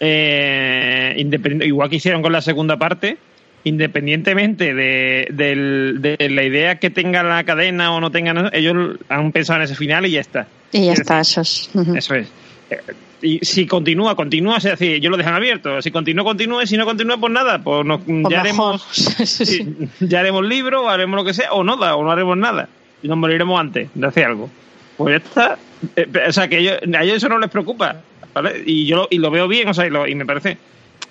eh, 0.00 1.14
igual 1.62 1.88
que 1.90 1.96
hicieron 1.96 2.22
con 2.22 2.32
la 2.32 2.40
segunda 2.42 2.76
parte, 2.76 3.18
independientemente 3.64 4.74
de, 4.74 6.28
la 6.30 6.42
idea 6.42 6.78
que 6.78 6.90
tenga 6.90 7.22
la 7.22 7.44
cadena 7.44 7.92
o 7.94 8.00
no 8.00 8.10
tengan, 8.10 8.50
ellos 8.52 8.98
han 9.08 9.32
pensado 9.32 9.58
en 9.60 9.64
ese 9.64 9.74
final 9.76 10.06
y 10.06 10.12
ya 10.12 10.20
está. 10.20 10.46
Y 10.72 10.86
ya 10.86 10.92
Es 10.92 11.00
está, 11.00 11.20
eso 11.20 11.40
es. 11.40 11.70
Eso 11.96 12.14
es. 12.14 12.28
Eh, 12.70 12.78
Y 13.22 13.38
si 13.42 13.66
continúa, 13.66 14.16
continúa, 14.16 14.56
es 14.56 14.62
decir, 14.64 14.92
ellos 14.92 15.10
lo 15.10 15.18
dejan 15.18 15.34
abierto. 15.34 15.82
Si 15.82 15.90
continúa, 15.90 16.24
continúa, 16.24 16.64
y 16.64 16.66
si 16.66 16.78
no 16.78 16.86
continúa, 16.86 17.18
pues 17.18 17.30
nada, 17.32 17.58
pues 17.62 17.84
nos- 17.84 18.00
ya 18.06 18.14
mejor. 18.14 18.40
haremos 18.40 18.82
sí, 19.24 19.76
ya 20.00 20.20
haremos 20.20 20.46
libro, 20.46 20.84
o 20.84 20.88
haremos 20.88 21.16
lo 21.18 21.24
que 21.24 21.34
sea, 21.34 21.52
o 21.52 21.62
nada, 21.62 21.96
o 21.96 22.02
no 22.02 22.10
haremos 22.10 22.38
nada. 22.38 22.66
Y 23.02 23.08
nos 23.08 23.18
moriremos 23.18 23.60
antes 23.60 23.88
de 23.94 24.06
hacer 24.06 24.24
algo. 24.24 24.48
Pues 24.96 25.12
ya 25.20 25.28
está. 25.28 25.58
Eh, 25.96 26.06
o 26.28 26.32
sea, 26.32 26.48
que 26.48 26.58
ellos- 26.60 26.78
a 26.96 27.02
ellos 27.02 27.16
eso 27.18 27.28
no 27.28 27.38
les 27.38 27.50
preocupa, 27.50 27.96
¿vale? 28.34 28.62
Y 28.66 28.86
yo 28.86 28.96
lo, 28.96 29.08
y 29.10 29.18
lo 29.18 29.30
veo 29.30 29.48
bien, 29.48 29.68
o 29.68 29.74
sea, 29.74 29.86
y, 29.86 29.90
lo- 29.90 30.06
y 30.06 30.14
me 30.14 30.26
parece. 30.26 30.56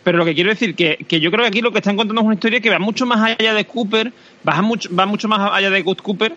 Pero 0.04 0.18
lo 0.18 0.26
que 0.26 0.34
quiero 0.34 0.50
decir 0.50 0.76
que, 0.76 0.98
que 1.08 1.20
yo 1.20 1.30
creo 1.30 1.44
que 1.44 1.50
aquí 1.50 1.62
lo 1.62 1.72
que 1.72 1.80
están 1.80 1.96
contando 1.98 2.22
es 2.22 2.26
una 2.26 2.34
historia 2.36 2.62
que 2.62 2.70
va 2.70 2.80
mucho 2.80 3.06
más 3.06 3.36
allá 3.38 3.54
de 3.54 3.66
Cooper, 3.66 4.12
va 4.48 4.62
mucho, 4.62 4.90
va 4.96 5.06
mucho 5.06 5.28
más 5.28 5.52
allá 5.54 5.70
de 5.70 5.82
Good 5.82 5.98
Cooper 5.98 6.34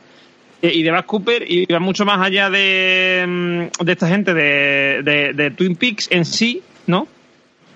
eh, 0.63 0.73
y 0.75 0.83
de 0.83 0.91
Bad 0.91 1.07
Cooper 1.07 1.45
y 1.51 1.67
va 1.67 1.79
mucho 1.79 2.05
más 2.05 2.21
allá 2.21 2.51
de, 2.51 3.25
mm, 3.27 3.85
de 3.85 3.93
esta 3.93 4.09
gente 4.09 4.35
de, 4.35 5.33
de, 5.35 5.51
Twin 5.53 5.77
Peaks 5.77 6.09
en 6.11 6.25
sí, 6.25 6.61
¿no? 6.87 7.07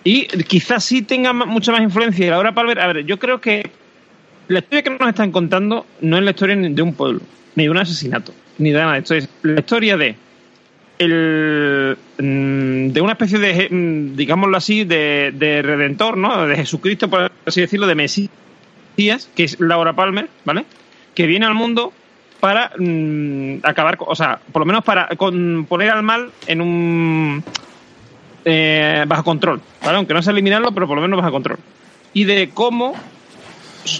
Y 0.02 0.26
quizás 0.26 0.84
sí 0.84 1.02
tenga 1.02 1.32
mucha 1.32 1.72
más 1.72 1.80
influencia. 1.82 2.26
Y 2.26 2.30
Laura 2.30 2.52
Palmer, 2.52 2.78
a 2.80 2.86
ver, 2.88 3.04
yo 3.06 3.18
creo 3.18 3.40
que 3.40 3.68
la 4.48 4.58
historia 4.60 4.82
que 4.82 4.90
nos 4.90 5.08
están 5.08 5.32
contando 5.32 5.86
no 6.00 6.16
es 6.18 6.22
la 6.24 6.30
historia 6.30 6.56
de 6.56 6.82
un 6.82 6.94
pueblo, 6.94 7.20
ni 7.54 7.64
de 7.64 7.70
un 7.70 7.78
asesinato, 7.78 8.32
ni 8.58 8.70
de 8.70 8.78
nada. 8.78 8.98
Esto 8.98 9.14
es 9.14 9.28
la 9.42 9.60
historia 9.60 9.96
de 9.96 10.14
el 10.98 11.96
mm, 12.18 12.92
de 12.92 13.00
una 13.00 13.12
especie 13.12 13.38
de 13.38 13.68
mm, 13.70 14.16
digámoslo 14.16 14.56
así 14.56 14.84
de, 14.84 15.32
de 15.34 15.62
redentor 15.62 16.16
no 16.16 16.46
de 16.46 16.56
Jesucristo 16.56 17.08
por 17.08 17.30
así 17.44 17.60
decirlo 17.60 17.86
de 17.86 17.94
Mesías 17.94 18.30
que 19.34 19.44
es 19.44 19.60
Laura 19.60 19.94
Palmer 19.94 20.28
vale 20.44 20.64
que 21.14 21.26
viene 21.26 21.46
al 21.46 21.54
mundo 21.54 21.92
para 22.40 22.72
mm, 22.78 23.58
acabar 23.62 23.96
o 24.00 24.14
sea 24.14 24.40
por 24.52 24.60
lo 24.60 24.66
menos 24.66 24.84
para 24.84 25.08
poner 25.08 25.90
al 25.90 26.02
mal 26.02 26.30
en 26.46 26.60
un 26.60 27.44
eh, 28.48 29.04
bajo 29.08 29.24
control, 29.24 29.60
¿vale? 29.82 29.96
Aunque 29.96 30.14
no 30.14 30.22
sea 30.22 30.32
eliminarlo, 30.32 30.70
pero 30.70 30.86
por 30.86 30.94
lo 30.94 31.02
menos 31.02 31.18
bajo 31.18 31.32
control. 31.32 31.58
Y 32.14 32.22
de 32.22 32.50
cómo 32.54 32.94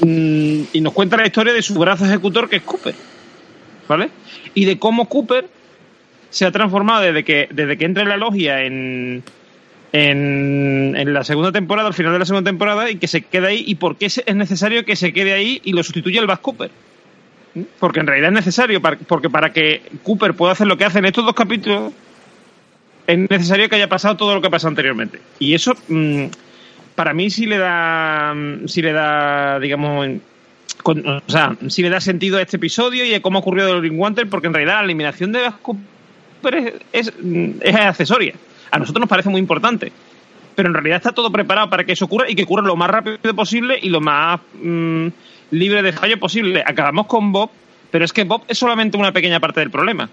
mm, 0.02 0.60
y 0.72 0.80
nos 0.80 0.92
cuenta 0.92 1.16
la 1.16 1.26
historia 1.26 1.52
de 1.52 1.62
su 1.62 1.74
brazo 1.74 2.04
ejecutor 2.04 2.48
que 2.48 2.56
es 2.56 2.62
Cooper, 2.62 2.94
¿vale? 3.88 4.08
Y 4.54 4.64
de 4.64 4.78
cómo 4.78 5.08
Cooper 5.08 5.48
se 6.36 6.44
ha 6.44 6.50
transformado 6.50 7.00
desde 7.00 7.24
que 7.24 7.48
desde 7.50 7.78
que 7.78 7.86
entra 7.86 8.02
en 8.02 8.10
la 8.10 8.18
logia 8.18 8.62
en 8.62 9.22
en, 9.92 11.14
la 11.14 11.24
segunda 11.24 11.50
temporada, 11.50 11.88
al 11.88 11.94
final 11.94 12.12
de 12.12 12.18
la 12.18 12.26
segunda 12.26 12.50
temporada, 12.50 12.90
y 12.90 12.96
que 12.96 13.08
se 13.08 13.22
queda 13.22 13.48
ahí, 13.48 13.64
y 13.66 13.76
por 13.76 13.96
qué 13.96 14.06
es 14.06 14.34
necesario 14.34 14.84
que 14.84 14.96
se 14.96 15.14
quede 15.14 15.32
ahí 15.32 15.62
y 15.64 15.72
lo 15.72 15.82
sustituya 15.82 16.20
el 16.20 16.26
Bass 16.26 16.40
Cooper. 16.40 16.70
¿Mm? 17.54 17.62
Porque 17.78 18.00
en 18.00 18.06
realidad 18.06 18.28
es 18.28 18.34
necesario, 18.34 18.82
porque 18.82 19.30
para 19.30 19.54
que 19.54 19.80
Cooper 20.02 20.34
pueda 20.34 20.52
hacer 20.52 20.66
lo 20.66 20.76
que 20.76 20.84
hace 20.84 20.98
en 20.98 21.06
estos 21.06 21.24
dos 21.24 21.34
capítulos, 21.34 21.94
es 23.06 23.18
necesario 23.30 23.70
que 23.70 23.76
haya 23.76 23.88
pasado 23.88 24.18
todo 24.18 24.34
lo 24.34 24.42
que 24.42 24.50
pasó 24.50 24.68
anteriormente. 24.68 25.18
Y 25.38 25.54
eso, 25.54 25.72
mm, 25.88 26.24
para 26.94 27.14
mí, 27.14 27.30
sí 27.30 27.46
le 27.46 27.56
da, 27.56 28.34
mm, 28.34 28.68
sí 28.68 28.82
le 28.82 28.92
da, 28.92 29.58
digamos, 29.60 30.08
o 30.84 31.30
sea, 31.30 31.56
sí 31.68 31.80
le 31.80 31.88
da 31.88 32.02
sentido 32.02 32.36
a 32.36 32.42
este 32.42 32.58
episodio 32.58 33.06
y 33.06 33.14
a 33.14 33.22
cómo 33.22 33.38
ocurrió 33.38 33.64
de 33.66 33.80
Green 33.80 33.98
Wanter, 33.98 34.28
porque 34.28 34.48
en 34.48 34.52
realidad 34.52 34.74
la 34.74 34.84
eliminación 34.84 35.32
de 35.32 35.40
Bass 35.40 35.54
Cooper 35.62 35.95
es, 36.42 36.74
es, 36.92 37.12
mm, 37.20 37.50
es 37.60 37.74
accesoria. 37.74 38.34
A 38.70 38.78
nosotros 38.78 39.00
nos 39.00 39.08
parece 39.08 39.28
muy 39.28 39.40
importante. 39.40 39.92
Pero 40.54 40.68
en 40.68 40.74
realidad 40.74 40.96
está 40.96 41.12
todo 41.12 41.30
preparado 41.30 41.68
para 41.68 41.84
que 41.84 41.92
eso 41.92 42.06
ocurra 42.06 42.30
y 42.30 42.34
que 42.34 42.44
ocurra 42.44 42.62
lo 42.62 42.76
más 42.76 42.88
rápido 42.88 43.34
posible 43.34 43.78
y 43.80 43.90
lo 43.90 44.00
más 44.00 44.40
mm, 44.62 45.08
libre 45.50 45.82
de 45.82 45.92
fallo 45.92 46.18
posible. 46.18 46.62
Acabamos 46.66 47.06
con 47.06 47.30
Bob, 47.30 47.50
pero 47.90 48.04
es 48.04 48.12
que 48.12 48.24
Bob 48.24 48.42
es 48.48 48.58
solamente 48.58 48.96
una 48.96 49.12
pequeña 49.12 49.38
parte 49.38 49.60
del 49.60 49.70
problema. 49.70 50.08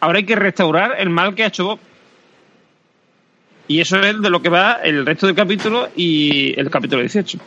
Ahora 0.00 0.18
hay 0.18 0.24
que 0.24 0.36
restaurar 0.36 0.96
el 0.98 1.10
mal 1.10 1.34
que 1.34 1.44
ha 1.44 1.48
hecho 1.48 1.66
Bob. 1.66 1.78
Y 3.66 3.80
eso 3.80 4.00
es 4.00 4.20
de 4.22 4.30
lo 4.30 4.40
que 4.40 4.48
va 4.48 4.78
el 4.82 5.04
resto 5.04 5.26
del 5.26 5.36
capítulo 5.36 5.88
y 5.94 6.58
el 6.58 6.70
capítulo 6.70 7.02
18. 7.02 7.38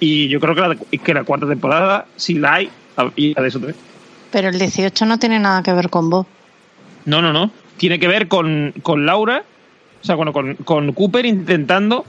Y 0.00 0.28
yo 0.28 0.40
creo 0.40 0.54
que 0.54 0.60
la, 0.60 0.76
que 0.76 1.14
la 1.14 1.24
cuarta 1.24 1.46
temporada, 1.46 2.06
si 2.16 2.34
la 2.34 2.54
hay, 2.54 2.70
y 3.16 3.32
la 3.32 3.42
de 3.42 3.48
eso 3.48 3.58
también. 3.58 3.78
Pero 4.30 4.48
el 4.48 4.58
18 4.58 5.06
no 5.06 5.18
tiene 5.18 5.38
nada 5.38 5.62
que 5.62 5.72
ver 5.72 5.88
con 5.88 6.10
Bob. 6.10 6.26
No, 7.06 7.22
no, 7.22 7.32
no. 7.32 7.50
Tiene 7.76 7.98
que 7.98 8.08
ver 8.08 8.28
con, 8.28 8.74
con 8.82 9.06
Laura, 9.06 9.42
o 10.02 10.04
sea, 10.04 10.14
bueno, 10.14 10.32
con, 10.32 10.54
con 10.56 10.92
Cooper 10.92 11.24
intentando 11.26 12.04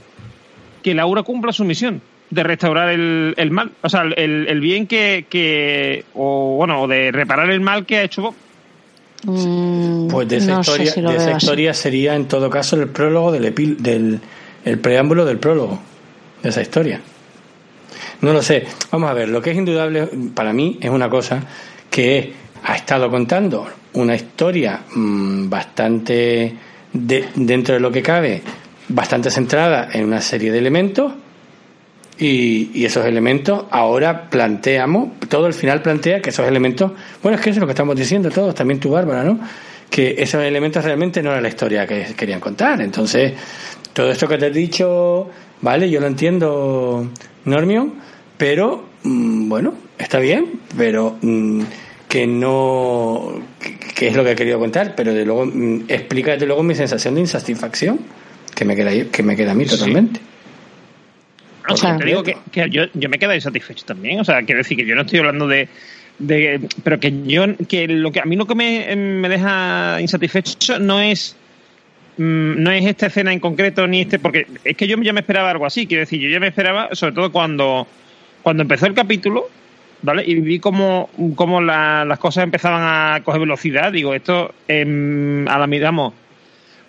que 0.82 0.94
Laura 0.94 1.22
cumpla 1.22 1.52
su 1.52 1.64
misión 1.64 2.00
de 2.30 2.42
restaurar 2.42 2.88
el, 2.90 3.34
el 3.36 3.50
mal, 3.50 3.72
o 3.82 3.88
sea, 3.88 4.02
el, 4.02 4.46
el 4.48 4.60
bien 4.60 4.86
que, 4.86 5.26
que, 5.28 6.04
o 6.14 6.56
bueno, 6.56 6.82
o 6.82 6.88
de 6.88 7.12
reparar 7.12 7.50
el 7.50 7.60
mal 7.60 7.84
que 7.86 7.98
ha 7.98 8.02
hecho 8.02 8.22
Bob. 8.22 8.34
Mm, 9.24 10.08
Pues 10.08 10.28
de 10.28 10.36
esa 10.38 10.54
no 10.54 10.60
historia, 10.62 10.92
si 10.92 11.00
de 11.00 11.14
esa 11.16 11.32
historia 11.36 11.74
sería 11.74 12.14
en 12.16 12.26
todo 12.26 12.50
caso 12.50 12.76
el 12.80 12.88
prólogo 12.88 13.30
del, 13.32 13.54
epil- 13.54 13.76
del 13.76 14.20
el 14.64 14.78
preámbulo 14.78 15.24
del 15.24 15.38
prólogo 15.38 15.78
de 16.42 16.48
esa 16.48 16.60
historia. 16.62 17.00
No 18.20 18.32
lo 18.32 18.42
sé. 18.42 18.64
Vamos 18.90 19.10
a 19.10 19.14
ver, 19.14 19.28
lo 19.28 19.40
que 19.42 19.50
es 19.50 19.56
indudable 19.56 20.08
para 20.34 20.52
mí 20.52 20.78
es 20.80 20.90
una 20.90 21.08
cosa 21.10 21.44
que 21.90 22.32
ha 22.64 22.76
estado 22.76 23.10
contando 23.10 23.66
una 23.94 24.14
historia 24.14 24.80
mm, 24.94 25.48
bastante 25.48 26.54
de- 26.92 27.28
dentro 27.34 27.74
de 27.74 27.80
lo 27.80 27.90
que 27.90 28.02
cabe, 28.02 28.42
bastante 28.88 29.30
centrada 29.30 29.88
en 29.92 30.04
una 30.04 30.20
serie 30.20 30.52
de 30.52 30.58
elementos 30.58 31.12
y, 32.18 32.84
esos 32.84 33.04
elementos 33.06 33.64
ahora 33.70 34.28
planteamos, 34.30 35.18
todo 35.28 35.46
el 35.46 35.54
final 35.54 35.82
plantea 35.82 36.20
que 36.20 36.30
esos 36.30 36.46
elementos, 36.46 36.92
bueno, 37.22 37.36
es 37.36 37.42
que 37.42 37.50
eso 37.50 37.58
es 37.58 37.60
lo 37.60 37.66
que 37.66 37.72
estamos 37.72 37.96
diciendo 37.96 38.30
todos, 38.30 38.54
también 38.54 38.78
tú, 38.78 38.90
Bárbara, 38.90 39.24
¿no? 39.24 39.40
Que 39.90 40.14
esos 40.18 40.42
elementos 40.42 40.84
realmente 40.84 41.22
no 41.22 41.30
eran 41.30 41.42
la 41.42 41.48
historia 41.48 41.86
que 41.86 42.14
querían 42.16 42.40
contar. 42.40 42.80
Entonces, 42.80 43.32
todo 43.92 44.10
esto 44.10 44.26
que 44.28 44.38
te 44.38 44.46
he 44.46 44.50
dicho, 44.50 45.28
vale, 45.62 45.90
yo 45.90 46.00
lo 46.00 46.06
entiendo, 46.06 47.08
Normion, 47.44 47.94
pero, 48.36 48.84
mm, 49.02 49.48
bueno, 49.48 49.74
está 49.98 50.18
bien, 50.18 50.60
pero 50.76 51.16
mm, 51.20 51.62
que 52.12 52.26
no, 52.26 53.40
que, 53.94 54.08
es 54.08 54.14
lo 54.14 54.22
que 54.22 54.32
he 54.32 54.36
querido 54.36 54.58
contar, 54.58 54.94
pero 54.94 55.14
de 55.14 55.24
luego, 55.24 55.46
mm, 55.46 55.84
explica 55.88 56.32
desde 56.32 56.44
luego 56.44 56.62
mi 56.62 56.74
sensación 56.74 57.14
de 57.14 57.22
insatisfacción, 57.22 58.00
que 58.54 58.66
me 58.66 58.76
queda, 58.76 58.90
que 59.10 59.22
me 59.22 59.34
queda 59.34 59.52
a 59.52 59.54
mí 59.54 59.64
totalmente. 59.64 60.20
O 61.70 61.74
sea, 61.74 61.96
te 61.96 62.04
digo 62.04 62.22
que, 62.22 62.36
que 62.50 62.68
yo, 62.68 62.82
yo 62.92 63.08
me 63.08 63.18
quedé 63.18 63.36
insatisfecho 63.36 63.86
también. 63.86 64.20
O 64.20 64.24
sea, 64.24 64.42
quiero 64.42 64.58
decir 64.58 64.76
que 64.76 64.84
yo 64.84 64.94
no 64.94 65.00
estoy 65.02 65.20
hablando 65.20 65.48
de. 65.48 65.70
de 66.18 66.60
pero 66.84 67.00
que 67.00 67.14
yo. 67.24 67.44
que 67.66 67.88
lo 67.88 68.12
que 68.12 68.20
A 68.20 68.26
mí 68.26 68.36
lo 68.36 68.46
que 68.46 68.56
me, 68.56 68.94
me 68.94 69.30
deja 69.30 69.96
insatisfecho 69.98 70.78
no 70.80 71.00
es. 71.00 71.34
mm, 72.18 72.62
No 72.62 72.72
es 72.72 72.84
esta 72.84 73.06
escena 73.06 73.32
en 73.32 73.40
concreto 73.40 73.86
ni 73.86 74.02
este. 74.02 74.18
Porque 74.18 74.46
es 74.64 74.76
que 74.76 74.86
yo 74.86 75.00
ya 75.00 75.14
me 75.14 75.20
esperaba 75.20 75.50
algo 75.50 75.64
así. 75.64 75.86
Quiero 75.86 76.02
decir, 76.02 76.20
yo 76.20 76.28
ya 76.28 76.40
me 76.40 76.48
esperaba, 76.48 76.90
sobre 76.92 77.14
todo 77.14 77.32
cuando. 77.32 77.86
Cuando 78.42 78.64
empezó 78.64 78.84
el 78.84 78.92
capítulo. 78.92 79.48
¿Vale? 80.02 80.24
Y 80.26 80.34
vi 80.40 80.58
cómo, 80.58 81.10
cómo 81.36 81.60
la- 81.60 82.04
las 82.04 82.18
cosas 82.18 82.44
empezaban 82.44 82.82
a 82.82 83.22
coger 83.22 83.40
velocidad. 83.40 83.92
Digo, 83.92 84.14
esto. 84.14 84.52
em, 84.68 85.46
a 85.48 85.58
la 85.58 85.66
miramos 85.66 86.12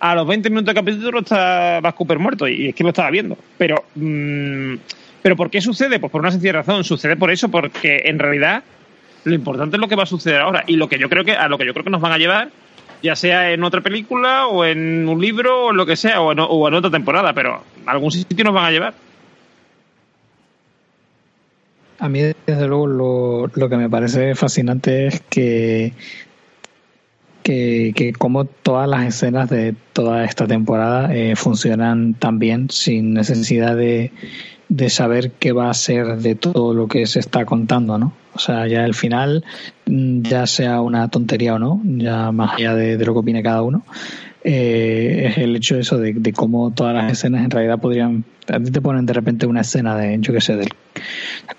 a 0.00 0.14
los 0.14 0.26
20 0.26 0.50
minutos 0.50 0.74
de 0.74 0.80
capítulo 0.80 1.20
está 1.20 1.80
Vas 1.80 1.94
Cooper 1.94 2.18
muerto 2.18 2.46
y 2.46 2.68
es 2.68 2.74
que 2.74 2.82
lo 2.82 2.90
estaba 2.90 3.10
viendo. 3.10 3.38
Pero, 3.56 3.84
mm, 3.94 4.74
¿pero 5.22 5.34
por 5.36 5.48
qué 5.48 5.60
sucede? 5.62 5.98
Pues 5.98 6.12
por 6.12 6.20
una 6.20 6.30
sencilla 6.30 6.52
razón. 6.52 6.84
Sucede 6.84 7.16
por 7.16 7.30
eso, 7.30 7.48
porque 7.50 8.02
en 8.04 8.18
realidad 8.18 8.62
lo 9.24 9.34
importante 9.34 9.76
es 9.76 9.80
lo 9.80 9.88
que 9.88 9.96
va 9.96 10.02
a 10.02 10.06
suceder 10.06 10.42
ahora 10.42 10.64
y 10.66 10.76
lo 10.76 10.88
que 10.88 10.98
yo 10.98 11.08
creo 11.08 11.24
que 11.24 11.32
a 11.32 11.48
lo 11.48 11.56
que 11.56 11.64
yo 11.64 11.72
creo 11.72 11.84
que 11.84 11.90
nos 11.90 12.02
van 12.02 12.12
a 12.12 12.18
llevar, 12.18 12.50
ya 13.02 13.16
sea 13.16 13.52
en 13.52 13.62
otra 13.64 13.80
película 13.80 14.46
o 14.48 14.64
en 14.66 15.08
un 15.08 15.20
libro 15.20 15.66
o 15.66 15.70
en 15.70 15.76
lo 15.78 15.86
que 15.86 15.96
sea 15.96 16.20
o 16.20 16.32
en, 16.32 16.40
otra 16.74 16.90
temporada, 16.90 17.32
pero 17.32 17.62
algún 17.86 18.10
sitio 18.10 18.44
nos 18.44 18.52
van 18.54 18.66
a 18.66 18.70
llevar. 18.70 18.94
A 22.04 22.08
mí, 22.10 22.20
desde 22.20 22.68
luego, 22.68 22.86
lo, 22.86 23.46
lo 23.54 23.68
que 23.70 23.78
me 23.78 23.88
parece 23.88 24.34
fascinante 24.34 25.06
es 25.06 25.22
que, 25.22 25.94
que, 27.42 28.12
como 28.18 28.44
todas 28.44 28.86
las 28.86 29.06
escenas 29.06 29.48
de 29.48 29.74
toda 29.94 30.22
esta 30.26 30.46
temporada 30.46 31.14
eh, 31.14 31.34
funcionan 31.34 32.12
tan 32.12 32.38
bien 32.38 32.68
sin 32.68 33.14
necesidad 33.14 33.74
de, 33.74 34.12
de 34.68 34.90
saber 34.90 35.30
qué 35.30 35.52
va 35.52 35.70
a 35.70 35.74
ser 35.74 36.18
de 36.18 36.34
todo 36.34 36.74
lo 36.74 36.88
que 36.88 37.06
se 37.06 37.20
está 37.20 37.46
contando, 37.46 37.96
¿no? 37.96 38.12
O 38.34 38.38
sea, 38.38 38.66
ya 38.66 38.84
el 38.84 38.92
final, 38.92 39.42
mm, 39.86 40.24
ya 40.24 40.46
sea 40.46 40.82
una 40.82 41.08
tontería 41.08 41.54
o 41.54 41.58
no, 41.58 41.80
ya 41.84 42.32
más 42.32 42.56
allá 42.56 42.74
de, 42.74 42.98
de 42.98 43.06
lo 43.06 43.14
que 43.14 43.20
opine 43.20 43.42
cada 43.42 43.62
uno, 43.62 43.82
eh, 44.44 45.30
es 45.30 45.38
el 45.38 45.56
hecho 45.56 45.74
de 45.74 45.80
eso 45.80 45.98
de, 45.98 46.12
de 46.12 46.32
cómo 46.32 46.70
todas 46.72 46.94
las 46.94 47.10
escenas 47.10 47.44
en 47.44 47.50
realidad 47.50 47.78
podrían 47.78 48.24
a 48.46 48.60
ti 48.60 48.70
te 48.70 48.82
ponen 48.82 49.06
de 49.06 49.14
repente 49.14 49.46
una 49.46 49.62
escena 49.62 49.96
de 49.96 50.18
yo 50.20 50.34
qué 50.34 50.40
sé 50.42 50.54
del 50.56 50.68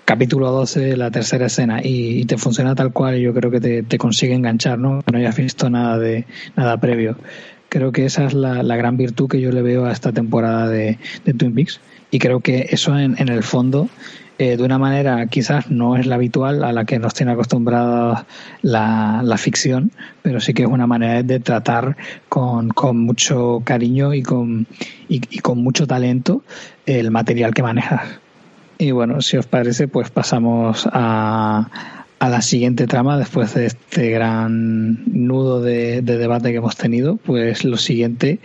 capítulo 0.04 0.52
12 0.52 0.96
la 0.96 1.10
tercera 1.10 1.46
escena 1.46 1.80
y, 1.82 2.20
y 2.20 2.24
te 2.26 2.38
funciona 2.38 2.76
tal 2.76 2.92
cual 2.92 3.18
y 3.18 3.22
yo 3.22 3.34
creo 3.34 3.50
que 3.50 3.60
te, 3.60 3.82
te 3.82 3.98
consigue 3.98 4.34
enganchar 4.34 4.78
no 4.78 5.02
no 5.10 5.18
hayas 5.18 5.36
visto 5.36 5.68
nada 5.68 5.98
de 5.98 6.26
nada 6.56 6.78
previo. 6.78 7.16
Creo 7.68 7.90
que 7.90 8.04
esa 8.04 8.24
es 8.24 8.32
la, 8.32 8.62
la 8.62 8.76
gran 8.76 8.96
virtud 8.96 9.28
que 9.28 9.40
yo 9.40 9.50
le 9.50 9.60
veo 9.60 9.86
a 9.86 9.92
esta 9.92 10.12
temporada 10.12 10.68
de, 10.68 10.98
de 11.24 11.34
Twin 11.34 11.52
Peaks 11.54 11.80
y 12.12 12.20
creo 12.20 12.38
que 12.40 12.68
eso 12.70 12.96
en, 12.96 13.16
en 13.18 13.28
el 13.28 13.42
fondo 13.42 13.88
eh, 14.38 14.56
de 14.56 14.62
una 14.62 14.78
manera 14.78 15.26
quizás 15.26 15.70
no 15.70 15.96
es 15.96 16.06
la 16.06 16.16
habitual 16.16 16.62
a 16.64 16.72
la 16.72 16.84
que 16.84 16.98
nos 16.98 17.14
tiene 17.14 17.32
acostumbrados 17.32 18.20
la, 18.62 19.22
la 19.24 19.38
ficción, 19.38 19.92
pero 20.22 20.40
sí 20.40 20.52
que 20.52 20.62
es 20.62 20.68
una 20.68 20.86
manera 20.86 21.22
de 21.22 21.40
tratar 21.40 21.96
con, 22.28 22.68
con 22.68 22.98
mucho 22.98 23.62
cariño 23.64 24.12
y 24.12 24.22
con, 24.22 24.66
y, 25.08 25.22
y 25.30 25.38
con 25.38 25.58
mucho 25.62 25.86
talento 25.86 26.42
el 26.84 27.10
material 27.10 27.54
que 27.54 27.62
manejas. 27.62 28.20
Y 28.78 28.90
bueno, 28.90 29.22
si 29.22 29.38
os 29.38 29.46
parece, 29.46 29.88
pues 29.88 30.10
pasamos 30.10 30.86
a, 30.92 31.70
a 32.18 32.28
la 32.28 32.42
siguiente 32.42 32.86
trama 32.86 33.18
después 33.18 33.54
de 33.54 33.66
este 33.66 34.10
gran 34.10 35.02
nudo 35.06 35.62
de, 35.62 36.02
de 36.02 36.18
debate 36.18 36.50
que 36.50 36.58
hemos 36.58 36.76
tenido. 36.76 37.16
Pues 37.16 37.64
lo 37.64 37.78
siguiente 37.78 38.38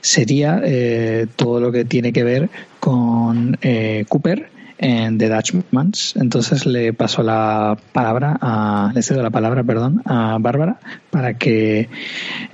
sería 0.00 0.60
eh, 0.64 1.28
todo 1.36 1.60
lo 1.60 1.70
que 1.70 1.84
tiene 1.84 2.12
que 2.12 2.24
ver 2.24 2.50
con 2.80 3.58
eh, 3.62 4.06
Cooper 4.08 4.50
en 4.82 5.18
The 5.18 5.28
Dutchmans. 5.28 6.14
Entonces 6.16 6.64
le 6.64 6.92
paso 6.94 7.22
la 7.22 7.76
palabra 7.92 8.38
a, 8.40 8.90
le 8.94 9.02
cedo 9.02 9.22
la 9.22 9.30
palabra, 9.30 9.62
perdón, 9.62 10.02
a 10.06 10.38
Bárbara 10.40 10.80
para 11.10 11.34
que 11.34 11.88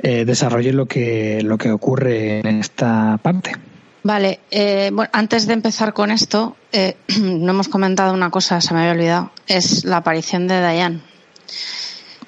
eh, 0.02 0.24
desarrolle 0.24 0.72
lo 0.72 0.86
que 0.86 1.40
lo 1.42 1.56
que 1.56 1.70
ocurre 1.70 2.40
en 2.40 2.58
esta 2.58 3.18
parte. 3.22 3.52
Vale, 4.02 4.40
eh, 4.50 4.90
bueno, 4.92 5.10
antes 5.12 5.46
de 5.46 5.54
empezar 5.54 5.92
con 5.92 6.10
esto, 6.10 6.56
eh, 6.72 6.96
no 7.20 7.50
hemos 7.50 7.68
comentado 7.68 8.12
una 8.12 8.30
cosa, 8.30 8.60
se 8.60 8.74
me 8.74 8.80
había 8.80 8.92
olvidado, 8.92 9.30
es 9.46 9.84
la 9.84 9.98
aparición 9.98 10.48
de 10.48 10.60
Diane. 10.60 11.00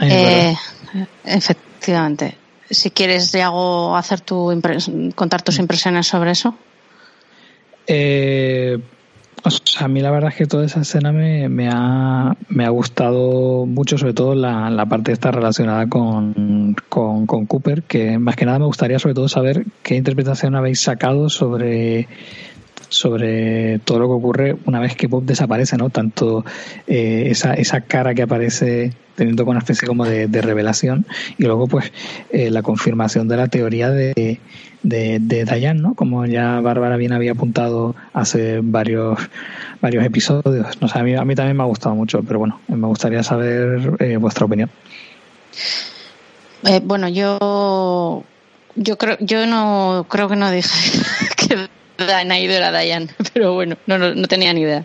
Eh, 0.01 0.55
efectivamente. 1.25 2.37
Si 2.71 2.91
quieres, 2.91 3.33
Yago, 3.33 3.97
hacer 3.97 4.21
tu 4.21 4.61
contar 5.15 5.43
tus 5.43 5.59
impresiones 5.59 6.07
sobre 6.07 6.33
eso. 6.33 6.55
Eh, 7.87 8.79
A 9.81 9.89
mí 9.89 10.01
la 10.01 10.11
verdad 10.11 10.31
es 10.31 10.37
que 10.37 10.47
toda 10.47 10.67
esa 10.67 10.81
escena 10.81 11.13
me, 11.13 11.49
me, 11.49 11.69
ha, 11.71 12.37
me 12.49 12.65
ha 12.65 12.71
gustado 12.71 13.67
mucho, 13.67 13.97
sobre 13.97 14.13
todo 14.13 14.35
la, 14.35 14.71
la 14.71 14.87
parte 14.87 15.13
esta 15.13 15.31
relacionada 15.31 15.87
con, 15.89 16.75
con, 16.89 17.27
con 17.27 17.47
Cooper, 17.47 17.83
que 17.85 18.19
más 18.19 18.37
que 18.37 18.45
nada 18.45 18.59
me 18.59 18.67
gustaría 18.67 18.99
sobre 18.99 19.15
todo 19.15 19.29
saber 19.29 19.65
qué 19.83 19.97
interpretación 19.97 20.57
habéis 20.57 20.81
sacado 20.81 21.29
sobre 21.29 22.09
sobre 22.89 23.79
todo 23.81 23.99
lo 24.01 24.07
que 24.07 24.15
ocurre 24.15 24.57
una 24.67 24.81
vez 24.81 24.97
que 24.97 25.07
Bob 25.07 25.25
desaparece, 25.25 25.77
¿no? 25.77 25.91
Tanto 25.91 26.45
eh, 26.87 27.25
esa, 27.31 27.55
esa 27.55 27.83
cara 27.83 28.15
que 28.15 28.23
aparece 28.23 28.93
teniendo 29.15 29.45
una 29.45 29.59
especie 29.59 29.89
como 29.89 30.05
de, 30.05 30.29
de 30.29 30.43
revelación 30.43 31.05
y 31.39 31.45
luego 31.45 31.67
pues 31.67 31.93
eh, 32.31 32.51
la 32.51 32.63
confirmación 32.63 33.27
de 33.27 33.37
la 33.37 33.49
teoría 33.49 33.91
de, 33.91 34.39
de, 34.83 35.19
de 35.21 35.45
Dayan, 35.45 35.83
¿no? 35.83 35.95
Como 35.95 36.25
ya 36.27 36.61
Bárbara 36.61 36.97
bien 36.97 37.13
había 37.13 37.33
apuntado 37.33 37.97
hace 38.13 38.61
varios 38.63 39.19
varios 39.81 40.05
episodios. 40.05 40.81
No 40.81 40.89
sé, 40.89 40.99
a 40.99 41.03
mí, 41.03 41.15
a 41.15 41.25
mí 41.25 41.35
también 41.35 41.57
me 41.57 41.65
ha 41.65 41.67
gustado 41.67 41.95
mucho, 41.95 42.23
pero 42.23 42.39
bueno, 42.39 42.61
me 42.69 42.87
gustaría 42.87 43.23
saber 43.23 43.97
eh, 43.99 44.17
vuestra 44.17 44.47
opinión. 44.47 44.71
Eh, 46.65 46.81
bueno, 46.83 47.09
yo 47.09 48.25
yo 48.77 48.99
creo 48.99 49.17
yo 49.21 49.47
no 49.47 50.07
creo 50.09 50.29
que 50.29 50.37
no 50.37 50.51
dije 50.51 51.01
que 51.37 51.69
Naído 51.99 52.55
era 52.55 52.71
Dayan, 52.71 53.11
pero 53.33 53.55
bueno, 53.55 53.77
no, 53.87 53.99
no, 53.99 54.15
no, 54.15 54.27
tenía 54.29 54.53
ni 54.53 54.63
idea. 54.63 54.85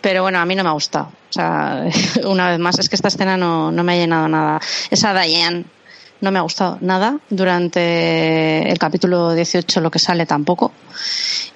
Pero 0.00 0.22
bueno, 0.22 0.38
a 0.38 0.46
mí 0.46 0.54
no 0.54 0.62
me 0.62 0.68
ha 0.68 0.72
gustado. 0.72 1.06
O 1.06 1.32
sea, 1.32 1.84
una 2.24 2.50
vez 2.50 2.58
más, 2.58 2.78
es 2.78 2.88
que 2.88 2.96
esta 2.96 3.08
escena 3.08 3.36
no, 3.36 3.72
no 3.72 3.82
me 3.82 3.94
ha 3.94 3.96
llenado 3.96 4.28
nada. 4.28 4.60
Esa 4.90 5.12
Dayan 5.12 5.64
no 6.20 6.30
me 6.30 6.38
ha 6.38 6.42
gustado 6.42 6.78
nada. 6.80 7.18
Durante 7.30 8.70
el 8.70 8.78
capítulo 8.78 9.34
18 9.34 9.80
lo 9.80 9.90
que 9.90 9.98
sale 9.98 10.26
tampoco. 10.26 10.72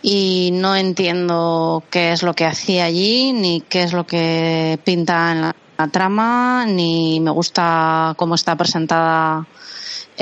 Y 0.03 0.51
no 0.55 0.75
entiendo 0.75 1.83
qué 1.91 2.13
es 2.13 2.23
lo 2.23 2.35
que 2.35 2.47
hacía 2.47 2.85
allí, 2.85 3.33
ni 3.33 3.61
qué 3.61 3.83
es 3.83 3.93
lo 3.93 4.07
que 4.07 4.79
pinta 4.83 5.33
en 5.33 5.41
la 5.43 5.89
trama, 5.89 6.65
ni 6.67 7.21
me 7.21 7.31
gusta 7.31 8.15
cómo 8.17 8.35
está 8.35 8.57
presentada 8.57 9.47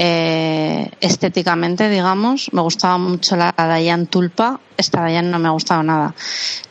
eh, 0.01 0.89
estéticamente, 1.01 1.89
digamos. 1.89 2.53
Me 2.53 2.61
gustaba 2.61 2.99
mucho 2.99 3.35
la 3.35 3.53
Dayan 3.57 4.07
Tulpa. 4.07 4.61
Esta 4.77 5.01
Dayan 5.01 5.29
no 5.29 5.41
me 5.41 5.49
ha 5.49 5.51
gustado 5.51 5.83
nada. 5.83 6.15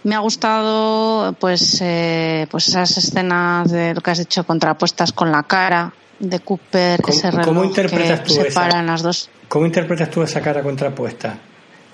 Me 0.03 0.15
ha 0.15 0.19
gustado, 0.19 1.33
pues, 1.33 1.79
eh, 1.81 2.47
pues 2.49 2.69
esas 2.69 2.97
escenas 2.97 3.69
de 3.69 3.93
lo 3.93 3.99
que 3.99 4.11
has 4.11 4.19
dicho 4.19 4.45
contrapuestas 4.45 5.11
con 5.11 5.29
la 5.29 5.43
cara 5.43 5.91
de 6.19 6.39
Cooper, 6.39 7.01
¿Cómo, 7.01 7.17
ese 7.17 7.31
reloj 7.31 7.45
¿cómo 7.45 7.63
interpretas 7.65 8.21
que 8.21 8.27
tú 8.27 8.33
esa, 8.35 8.43
separan 8.43 8.87
las 8.87 9.01
dos. 9.03 9.29
¿Cómo 9.49 9.65
interpretas 9.65 10.09
tú 10.09 10.23
esa 10.23 10.39
cara 10.39 10.63
contrapuesta? 10.63 11.37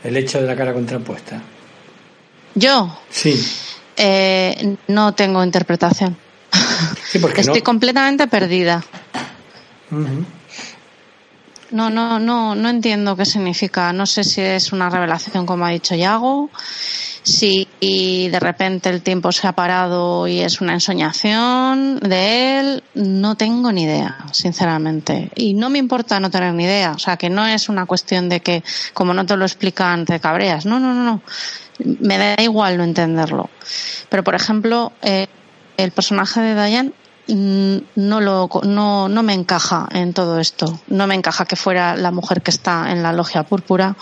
El 0.04 0.16
hecho 0.16 0.40
de 0.40 0.46
la 0.46 0.56
cara 0.56 0.72
contrapuesta. 0.72 1.42
Yo. 2.54 2.96
Sí. 3.10 3.44
Eh, 3.98 4.76
no 4.88 5.16
tengo 5.16 5.44
interpretación. 5.44 6.16
Sí, 7.06 7.18
Estoy 7.38 7.58
no. 7.58 7.64
completamente 7.64 8.28
perdida. 8.28 8.84
No, 11.74 11.90
no, 11.90 12.20
no, 12.20 12.54
no 12.54 12.70
entiendo 12.70 13.16
qué 13.16 13.26
significa. 13.26 13.92
No 13.94 14.06
sé 14.06 14.24
si 14.24 14.42
es 14.42 14.72
una 14.74 14.92
revelación, 14.92 15.48
como 15.48 15.66
ha 15.66 15.70
dicho 15.70 15.96
Yago, 15.96 16.52
si 17.24 17.68
y 17.80 18.28
de 18.30 18.40
repente 18.40 18.90
el 18.90 19.02
tiempo 19.02 19.32
se 19.32 19.48
ha 19.48 19.54
parado 19.54 20.28
y 20.28 20.42
es 20.42 20.62
una 20.62 20.74
ensoñación 20.74 21.98
de 21.98 22.60
él. 22.60 22.84
No 22.94 23.36
tengo 23.38 23.72
ni 23.72 23.86
idea, 23.86 24.18
sinceramente. 24.32 25.32
Y 25.34 25.56
no 25.56 25.72
me 25.72 25.80
importa 25.80 26.20
no 26.20 26.30
tener 26.30 26.54
ni 26.54 26.66
idea. 26.66 26.92
O 26.92 27.00
sea, 27.00 27.18
que 27.18 27.32
no 27.32 27.48
es 27.48 27.68
una 27.70 27.88
cuestión 27.88 28.30
de 28.30 28.40
que, 28.42 28.64
como 28.94 29.16
no 29.16 29.26
te 29.26 29.36
lo 29.36 29.44
explican, 29.44 30.06
te 30.06 30.20
cabreas. 30.20 30.68
No, 30.68 30.80
no, 30.80 30.94
no, 30.94 31.04
no. 31.04 31.22
Me 32.02 32.20
da 32.20 32.36
igual 32.44 32.78
no 32.78 32.84
entenderlo. 32.84 33.50
Pero, 34.10 34.24
por 34.24 34.36
ejemplo, 34.36 34.94
eh, 35.02 35.26
el 35.78 35.90
personaje 35.90 36.40
de 36.40 36.68
Diane 36.68 36.94
no 37.28 38.22
lo 38.22 38.50
no, 38.64 39.08
no 39.08 39.24
me 39.24 39.34
encaja 39.34 39.88
en 39.92 40.14
todo 40.14 40.40
esto. 40.40 40.80
No 40.88 41.08
me 41.08 41.16
encaja 41.16 41.46
que 41.46 41.56
fuera 41.56 41.96
la 41.96 42.12
mujer 42.12 42.42
que 42.42 42.52
está 42.52 42.92
en 42.92 43.02
la 43.02 43.14
logia 43.14 43.44
púrpura. 43.44 43.96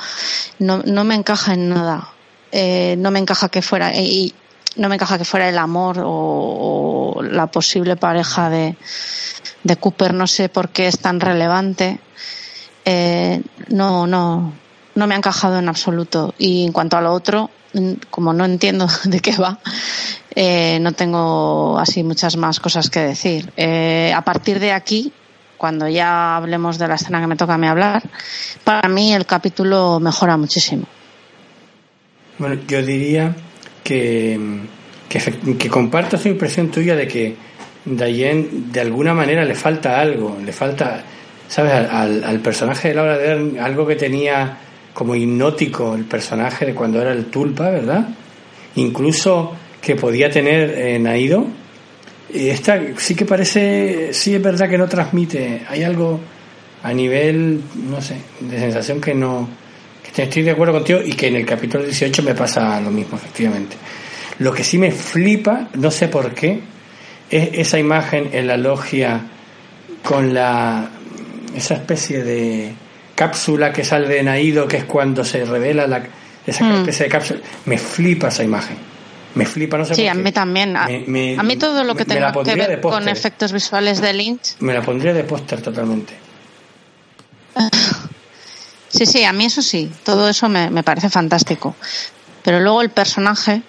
No, 0.59 0.81
no 0.85 1.03
me 1.03 1.15
encaja 1.15 1.53
en 1.53 1.69
nada. 1.69 2.09
Eh, 2.51 2.95
no 2.97 3.11
me 3.11 3.19
encaja 3.19 3.49
que 3.49 3.61
fuera 3.61 3.95
y 3.95 4.33
no 4.75 4.89
me 4.89 4.95
encaja 4.95 5.17
que 5.17 5.25
fuera 5.25 5.49
el 5.49 5.57
amor 5.57 6.01
o, 6.03 7.21
la 7.23 7.47
posible 7.47 7.95
pareja 7.95 8.49
de, 8.49 8.75
de 9.63 9.75
Cooper. 9.77 10.13
No 10.13 10.27
sé 10.27 10.49
por 10.49 10.69
qué 10.69 10.87
es 10.87 10.99
tan 10.99 11.19
relevante. 11.19 11.99
Eh, 12.85 13.41
no 13.69 14.07
no 14.07 14.53
no 14.95 15.07
me 15.07 15.13
ha 15.13 15.17
encajado 15.17 15.59
en 15.59 15.69
absoluto. 15.69 16.33
Y 16.37 16.65
en 16.65 16.71
cuanto 16.71 16.97
a 16.97 17.01
lo 17.01 17.13
otro 17.13 17.49
mm, 17.49 17.60
como 18.09 18.33
no 18.33 18.45
entiendo 18.45 18.87
de 19.05 19.19
qué 19.19 19.35
va 19.35 19.59
eh, 20.35 20.77
no 20.81 20.91
tengo 20.93 21.77
así 21.77 22.03
muchas 22.03 22.37
más 22.37 22.59
cosas 22.61 22.89
que 22.89 23.01
decir. 23.01 23.51
Eh, 23.57 24.13
a 24.15 24.21
partir 24.23 24.59
de 24.59 24.71
aquí, 24.71 25.11
cuando 25.57 25.89
ya 25.89 26.37
hablemos 26.37 26.77
de 26.77 26.87
la 26.87 26.95
escena 26.95 27.19
que 27.19 27.27
me 27.27 27.35
toca 27.35 27.55
a 27.55 27.57
mí 27.57 27.67
hablar, 27.67 28.01
para 28.63 28.87
mí 28.87 29.13
el 29.13 29.25
capítulo 29.25 29.99
mejora 29.99 30.37
muchísimo. 30.37 30.85
Bueno, 32.37 32.61
yo 32.67 32.81
diría 32.81 33.35
que, 33.83 34.39
que, 35.09 35.69
comparto 35.69 36.15
esa 36.15 36.29
impresión 36.29 36.71
tuya 36.71 36.95
de 36.95 37.07
que 37.07 37.35
Diane 37.85 38.47
de 38.71 38.79
alguna 38.81 39.13
manera 39.13 39.43
le 39.43 39.53
falta 39.55 39.99
algo, 39.99 40.37
le 40.43 40.53
falta, 40.53 41.03
¿sabes? 41.47 41.73
Al, 41.73 41.89
al- 41.91 42.23
al 42.23 42.39
personaje 42.39 42.87
de 42.89 42.93
Laura 42.95 43.17
Dern, 43.17 43.59
algo 43.59 43.85
que 43.85 43.95
tenía 43.97 44.57
como 44.93 45.15
hipnótico 45.15 45.95
el 45.95 46.05
personaje 46.05 46.65
de 46.65 46.75
cuando 46.75 47.01
era 47.01 47.11
el 47.11 47.25
Tulpa, 47.25 47.69
¿verdad? 47.69 48.07
Incluso 48.75 49.53
que 49.81 49.95
podía 49.95 50.29
tener 50.29 50.77
eh, 50.77 50.99
Naido. 50.99 51.45
Esta 52.33 52.79
sí 52.97 53.15
que 53.15 53.25
parece, 53.25 54.13
sí 54.13 54.35
es 54.35 54.41
verdad 54.41 54.69
que 54.69 54.77
no 54.77 54.87
transmite, 54.87 55.63
hay 55.67 55.83
algo 55.83 56.19
a 56.83 56.93
nivel, 56.93 57.61
no 57.89 58.01
sé, 58.01 58.15
de 58.39 58.57
sensación 58.57 59.01
que 59.01 59.13
no, 59.13 59.49
que 60.15 60.23
estoy 60.23 60.43
de 60.43 60.51
acuerdo 60.51 60.73
contigo 60.73 60.99
y 61.03 61.11
que 61.11 61.27
en 61.27 61.35
el 61.35 61.45
capítulo 61.45 61.83
18 61.83 62.23
me 62.23 62.33
pasa 62.33 62.79
lo 62.79 62.89
mismo, 62.89 63.17
efectivamente. 63.17 63.75
Lo 64.39 64.53
que 64.53 64.63
sí 64.63 64.77
me 64.77 64.91
flipa, 64.91 65.69
no 65.73 65.91
sé 65.91 66.07
por 66.07 66.33
qué, 66.33 66.61
es 67.29 67.49
esa 67.53 67.79
imagen 67.79 68.29
en 68.33 68.47
la 68.47 68.57
logia 68.57 69.21
con 70.03 70.33
la 70.33 70.89
esa 71.55 71.75
especie 71.75 72.23
de 72.23 72.73
cápsula 73.25 73.71
que 73.71 73.83
sale 73.83 74.07
de 74.07 74.23
Naído, 74.23 74.67
que 74.67 74.77
es 74.77 74.85
cuando 74.85 75.23
se 75.23 75.45
revela 75.45 75.85
la, 75.87 76.01
esa 76.47 76.63
Mm. 76.63 76.71
especie 76.79 77.05
de 77.05 77.11
cápsula. 77.11 77.39
Me 77.65 77.77
flipa 77.77 78.29
esa 78.29 78.43
imagen. 78.43 78.77
Me 79.35 79.45
flipa, 79.45 79.77
no 79.77 79.85
sé 79.85 79.95
Sí, 79.95 80.01
por 80.01 80.09
a 80.11 80.13
qué. 80.15 80.19
mí 80.23 80.31
también. 80.31 80.75
A, 80.75 80.87
Me- 80.87 81.03
me- 81.07 81.37
a 81.39 81.43
mí 81.43 81.55
todo 81.55 81.83
lo 81.83 81.93
que 81.95 82.03
me 82.05 82.15
tenga 82.15 82.31
que 82.33 82.55
ver 82.55 82.81
con 82.81 83.07
efectos 83.07 83.51
visuales 83.53 84.01
de 84.01 84.11
Lynch. 84.13 84.55
Me 84.59 84.73
la 84.73 84.81
pondría 84.81 85.13
de 85.13 85.23
póster 85.23 85.61
totalmente. 85.61 86.13
Sí, 88.89 89.05
sí, 89.05 89.23
a 89.23 89.31
mí 89.33 89.45
eso 89.45 89.61
sí. 89.61 89.91
Todo 90.03 90.27
eso 90.27 90.49
me, 90.49 90.69
me 90.69 90.83
parece 90.83 91.09
fantástico. 91.09 91.75
Pero 92.43 92.59
luego 92.59 92.81
el 92.81 92.89
personaje 92.89 93.61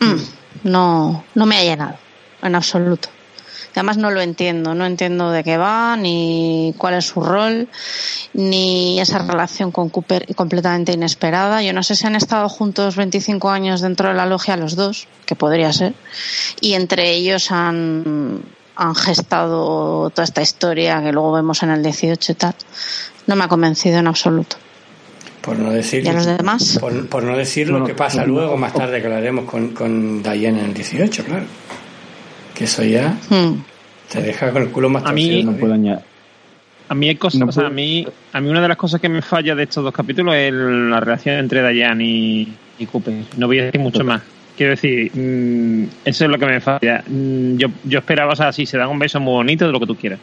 mm, 0.00 0.68
no, 0.68 1.24
no 1.34 1.46
me 1.46 1.56
ha 1.58 1.62
llenado 1.62 1.96
en 2.42 2.54
absoluto. 2.54 3.08
Además 3.74 3.96
no 3.96 4.10
lo 4.10 4.20
entiendo, 4.20 4.74
no 4.74 4.86
entiendo 4.86 5.32
de 5.32 5.42
qué 5.42 5.56
va, 5.56 5.96
ni 5.96 6.74
cuál 6.78 6.94
es 6.94 7.06
su 7.06 7.20
rol, 7.20 7.68
ni 8.32 9.00
esa 9.00 9.18
relación 9.18 9.72
con 9.72 9.88
Cooper 9.88 10.32
completamente 10.36 10.92
inesperada. 10.92 11.60
Yo 11.62 11.72
no 11.72 11.82
sé 11.82 11.96
si 11.96 12.06
han 12.06 12.14
estado 12.14 12.48
juntos 12.48 12.94
25 12.94 13.50
años 13.50 13.80
dentro 13.80 14.08
de 14.08 14.14
la 14.14 14.26
logia 14.26 14.56
los 14.56 14.76
dos, 14.76 15.08
que 15.26 15.34
podría 15.34 15.72
ser, 15.72 15.94
y 16.60 16.74
entre 16.74 17.10
ellos 17.10 17.50
han, 17.50 18.42
han 18.76 18.94
gestado 18.94 20.10
toda 20.10 20.24
esta 20.24 20.42
historia 20.42 21.02
que 21.02 21.12
luego 21.12 21.32
vemos 21.32 21.62
en 21.64 21.70
el 21.70 21.82
18 21.82 22.32
y 22.32 22.34
tal. 22.36 22.54
No 23.26 23.34
me 23.34 23.44
ha 23.44 23.48
convencido 23.48 23.98
en 23.98 24.06
absoluto. 24.06 24.56
Por 25.40 25.58
no 25.58 25.72
decir, 25.72 26.04
¿Y 26.04 26.08
a 26.08 26.12
los 26.12 26.24
demás? 26.24 26.78
Por, 26.80 27.06
por 27.08 27.22
no 27.24 27.36
decir 27.36 27.68
lo 27.68 27.84
que 27.84 27.94
pasa 27.94 28.22
no, 28.22 28.28
luego, 28.28 28.56
más 28.56 28.72
tarde, 28.72 29.00
que 29.00 29.06
hablaremos 29.06 29.44
con, 29.44 29.70
con 29.70 30.22
Diane 30.22 30.60
en 30.60 30.66
el 30.66 30.74
18, 30.74 31.24
claro. 31.24 31.44
Que 32.54 32.64
eso 32.64 32.84
ya 32.84 33.16
Hmm. 33.30 33.62
te 34.10 34.22
deja 34.22 34.50
con 34.50 34.62
el 34.62 34.68
culo 34.70 34.88
más 34.88 35.04
A 35.04 35.12
mí- 35.12 35.42
No 35.42 35.52
puedo 35.52 35.74
añadir. 35.74 36.02
A 36.88 36.94
mí 36.94 37.08
hay 37.08 37.16
cosas, 37.16 37.40
No 37.40 37.46
o 37.46 37.52
sea, 37.52 37.62
puedo- 37.62 37.72
a 37.72 37.74
mí, 37.74 38.06
a 38.32 38.40
mí 38.40 38.48
una 38.50 38.60
de 38.60 38.68
las 38.68 38.76
cosas 38.76 39.00
que 39.00 39.08
me 39.08 39.22
falla 39.22 39.54
de 39.54 39.62
estos 39.64 39.82
dos 39.82 39.92
capítulos 39.92 40.34
es 40.34 40.52
la 40.52 41.00
relación 41.00 41.36
entre 41.38 41.66
Diane 41.72 42.04
y, 42.04 42.48
y 42.78 42.86
Cooper. 42.86 43.14
No 43.38 43.46
voy 43.46 43.60
a 43.60 43.64
decir 43.64 43.80
mucho 43.80 44.04
más. 44.04 44.22
Quiero 44.56 44.70
decir, 44.72 45.10
mm, 45.12 45.84
eso 46.04 46.24
es 46.26 46.30
lo 46.30 46.38
que 46.38 46.46
me 46.46 46.60
falla. 46.60 47.02
Mm, 47.08 47.56
yo, 47.56 47.68
yo 47.84 47.98
esperaba, 47.98 48.34
o 48.34 48.36
sea, 48.36 48.52
sí, 48.52 48.66
se 48.66 48.76
dan 48.78 48.88
un 48.90 48.98
beso 48.98 49.18
muy 49.18 49.32
bonito 49.32 49.66
de 49.66 49.72
lo 49.72 49.80
que 49.80 49.86
tú 49.86 49.96
quieras. 49.96 50.20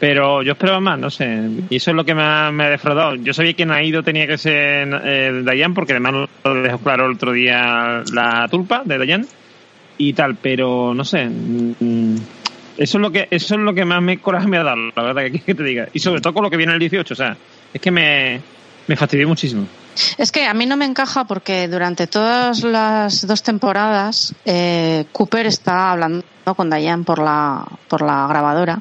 Pero 0.00 0.42
yo 0.42 0.52
esperaba 0.52 0.80
más, 0.80 0.98
no 0.98 1.10
sé. 1.10 1.28
Y 1.70 1.76
eso 1.76 1.90
es 1.92 1.96
lo 1.96 2.04
que 2.04 2.12
me 2.14 2.22
ha, 2.22 2.50
me 2.50 2.64
ha 2.64 2.70
defraudado. 2.70 3.14
Yo 3.16 3.32
sabía 3.32 3.52
que 3.52 3.64
Naido 3.64 4.02
tenía 4.02 4.26
que 4.26 4.36
ser 4.36 4.88
eh, 5.04 5.42
Diane, 5.48 5.74
porque 5.74 5.92
además 5.92 6.28
lo 6.42 6.54
dejó 6.62 6.78
claro 6.78 7.06
el 7.06 7.12
otro 7.12 7.30
día 7.32 8.02
la 8.12 8.48
tulpa 8.50 8.82
de 8.84 8.98
Diane 8.98 9.26
y 10.08 10.12
tal, 10.12 10.36
pero 10.36 10.94
no 10.94 11.04
sé. 11.04 11.26
mm, 11.26 12.16
Eso 12.78 12.98
es 12.98 13.02
lo 13.02 13.10
que 13.12 13.28
eso 13.30 13.54
es 13.54 13.60
lo 13.60 13.74
que 13.74 13.84
más 13.84 14.02
me 14.02 14.18
coraje 14.18 14.46
me 14.48 14.56
ha 14.58 14.62
dado, 14.62 14.76
la 14.96 15.02
verdad 15.02 15.22
que, 15.30 15.40
que 15.40 15.54
te 15.54 15.62
diga. 15.62 15.88
Y 15.92 15.98
sobre 16.00 16.20
todo 16.20 16.32
con 16.34 16.42
lo 16.44 16.50
que 16.50 16.56
viene 16.56 16.72
el 16.72 16.78
18, 16.78 17.12
o 17.14 17.16
sea, 17.16 17.36
es 17.72 17.80
que 17.80 17.90
me 17.90 18.40
Me 18.88 18.96
fastidió 18.96 19.28
muchísimo. 19.28 19.66
Es 20.18 20.32
que 20.32 20.46
a 20.46 20.54
mí 20.54 20.64
no 20.66 20.76
me 20.76 20.86
encaja 20.86 21.24
porque 21.26 21.68
durante 21.68 22.06
todas 22.06 22.64
las 22.64 23.26
dos 23.26 23.42
temporadas 23.42 24.34
eh, 24.46 25.04
Cooper 25.12 25.46
está 25.46 25.92
hablando 25.92 26.24
con 26.56 26.68
Diane 26.70 27.04
por 27.04 27.18
la, 27.20 27.64
por 27.88 28.00
la 28.02 28.26
grabadora 28.26 28.80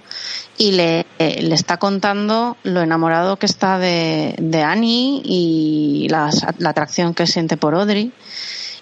y 0.58 0.72
le, 0.72 1.06
eh, 1.20 1.42
le 1.44 1.54
está 1.54 1.78
contando 1.78 2.56
lo 2.64 2.82
enamorado 2.82 3.38
que 3.38 3.46
está 3.46 3.78
de, 3.78 4.34
de 4.40 4.64
Annie 4.64 5.22
y 5.24 6.08
las- 6.10 6.46
la 6.60 6.70
atracción 6.72 7.14
que 7.14 7.28
siente 7.28 7.58
por 7.58 7.76
Audrey. 7.76 8.12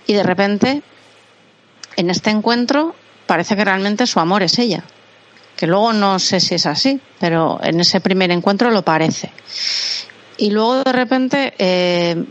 Y 0.08 0.14
de 0.14 0.24
repente, 0.24 0.82
en 2.00 2.10
este 2.10 2.30
encuentro, 2.30 2.96
parece 3.28 3.58
que 3.58 3.66
realmente 3.66 4.08
su 4.08 4.22
amor 4.22 4.42
es 4.42 4.58
ella. 4.58 4.84
Que 5.58 5.68
luego 5.68 5.92
no 5.92 6.18
sé 6.18 6.40
si 6.40 6.56
es 6.56 6.66
así, 6.66 7.02
pero 7.20 7.60
en 7.62 7.82
ese 7.82 8.00
primer 8.00 8.32
encuentro 8.32 8.72
lo 8.72 8.84
parece. 8.84 9.32
Y 10.38 10.52
luego 10.52 10.82
de 10.82 10.94
repente, 10.94 11.54
eh, 11.58 12.24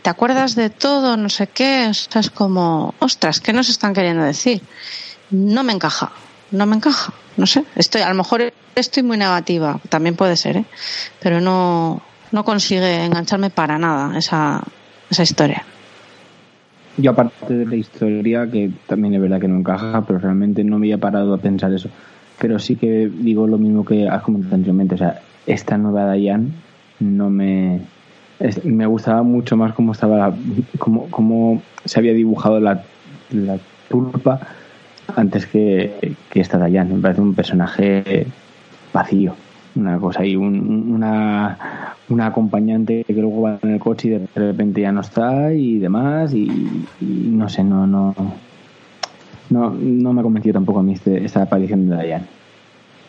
¿te 0.00 0.08
acuerdas 0.08 0.54
de 0.54 0.70
todo? 0.70 1.18
No 1.18 1.28
sé 1.28 1.48
qué. 1.48 1.88
O 1.88 2.18
es 2.18 2.30
como, 2.30 2.94
ostras, 2.98 3.40
¿qué 3.40 3.52
nos 3.52 3.68
están 3.68 3.92
queriendo 3.92 4.24
decir? 4.24 4.62
No 5.28 5.62
me 5.62 5.74
encaja, 5.74 6.10
no 6.50 6.64
me 6.64 6.76
encaja. 6.76 7.12
No 7.36 7.46
sé, 7.46 7.64
estoy, 7.76 8.00
a 8.00 8.08
lo 8.08 8.14
mejor 8.14 8.54
estoy 8.74 9.02
muy 9.02 9.18
negativa, 9.18 9.80
también 9.90 10.16
puede 10.16 10.36
ser, 10.36 10.56
¿eh? 10.58 10.64
Pero 11.20 11.40
no, 11.40 12.00
no 12.30 12.44
consigue 12.44 13.04
engancharme 13.04 13.50
para 13.50 13.76
nada 13.76 14.16
esa, 14.16 14.62
esa 15.10 15.22
historia. 15.24 15.66
Yo 16.96 17.10
aparte 17.10 17.54
de 17.54 17.66
la 17.66 17.76
historia, 17.76 18.48
que 18.50 18.70
también 18.86 19.14
es 19.14 19.20
verdad 19.20 19.40
que 19.40 19.48
no 19.48 19.56
encaja, 19.56 20.04
pero 20.06 20.18
realmente 20.20 20.62
no 20.64 20.78
me 20.78 20.86
había 20.86 20.98
parado 20.98 21.34
a 21.34 21.38
pensar 21.38 21.72
eso. 21.72 21.88
Pero 22.40 22.58
sí 22.58 22.76
que 22.76 23.10
digo 23.12 23.46
lo 23.46 23.58
mismo 23.58 23.84
que 23.84 24.08
has 24.08 24.22
comentado 24.22 24.54
anteriormente. 24.54 24.94
O 24.94 24.98
sea, 24.98 25.20
esta 25.46 25.76
nueva 25.76 26.12
Diane 26.12 26.48
no 27.00 27.30
me... 27.30 27.80
me 28.64 28.86
gustaba 28.86 29.22
mucho 29.22 29.56
más 29.56 29.72
cómo 29.72 29.92
estaba 29.92 30.16
la, 30.16 30.34
cómo, 30.78 31.08
cómo 31.10 31.62
se 31.84 31.98
había 31.98 32.12
dibujado 32.12 32.60
la, 32.60 32.82
la 33.30 33.58
tulpa 33.88 34.40
antes 35.16 35.46
que, 35.46 36.14
que 36.30 36.40
esta 36.40 36.64
Diane. 36.64 36.94
Me 36.94 37.00
parece 37.00 37.20
un 37.20 37.34
personaje 37.34 38.26
vacío. 38.92 39.34
Una 39.74 39.98
cosa 39.98 40.22
ahí, 40.22 40.36
un- 40.36 40.92
una, 40.92 41.93
una 42.08 42.26
acompañante 42.26 43.04
que 43.04 43.12
luego 43.14 43.42
va 43.42 43.58
en 43.62 43.70
el 43.70 43.80
coche 43.80 44.08
y 44.08 44.10
de 44.12 44.26
repente 44.34 44.80
ya 44.80 44.92
no 44.92 45.00
está 45.00 45.52
y 45.52 45.78
demás. 45.78 46.34
Y, 46.34 46.50
no 47.00 47.48
sé, 47.48 47.64
no, 47.64 47.86
no, 47.86 48.14
no, 49.50 49.70
no 49.70 50.12
me 50.12 50.20
ha 50.20 50.22
convencido 50.22 50.54
tampoco 50.54 50.80
a 50.80 50.82
mí 50.82 50.92
este- 50.92 51.24
esta 51.24 51.42
aparición 51.42 51.88
de 51.88 52.04
Diane. 52.04 52.24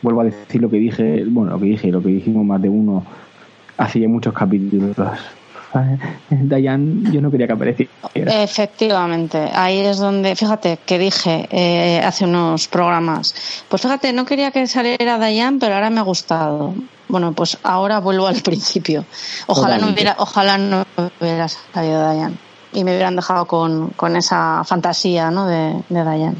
Vuelvo 0.01 0.21
a 0.21 0.25
decir 0.25 0.61
lo 0.61 0.69
que 0.69 0.77
dije, 0.77 1.25
bueno, 1.27 1.51
lo 1.51 1.59
que 1.59 1.65
dije, 1.65 1.87
y 1.87 1.91
lo 1.91 2.01
que 2.01 2.09
dijimos 2.09 2.45
más 2.45 2.61
de 2.61 2.69
uno 2.69 3.03
hace 3.77 4.07
muchos 4.07 4.33
capítulos. 4.33 4.95
Diane, 6.29 7.11
yo 7.11 7.21
no 7.21 7.29
quería 7.31 7.47
que 7.47 7.53
apareciera. 7.53 7.91
Efectivamente, 8.13 9.49
ahí 9.53 9.79
es 9.79 9.97
donde, 9.97 10.35
fíjate 10.35 10.79
que 10.85 10.97
dije 10.97 11.47
eh, 11.51 12.01
hace 12.03 12.25
unos 12.25 12.67
programas, 12.67 13.63
pues 13.69 13.81
fíjate, 13.81 14.13
no 14.13 14.25
quería 14.25 14.51
que 14.51 14.65
saliera 14.67 15.17
Dayan, 15.17 15.59
pero 15.59 15.75
ahora 15.75 15.89
me 15.89 15.99
ha 15.99 16.03
gustado. 16.03 16.73
Bueno, 17.07 17.33
pues 17.33 17.57
ahora 17.63 17.99
vuelvo 17.99 18.27
al 18.27 18.41
principio. 18.43 19.05
Ojalá 19.47 19.77
no 19.77 19.89
hubiera, 19.93 20.15
ojalá 20.17 20.57
no 20.57 20.83
hubiera 21.19 21.47
salido 21.47 21.99
Dayan 21.99 22.37
y 22.73 22.83
me 22.83 22.91
hubieran 22.91 23.15
dejado 23.15 23.45
con, 23.45 23.89
con 23.89 24.15
esa 24.15 24.63
fantasía 24.63 25.31
¿no? 25.31 25.47
de, 25.47 25.75
de 25.89 26.03
Dayan. 26.03 26.35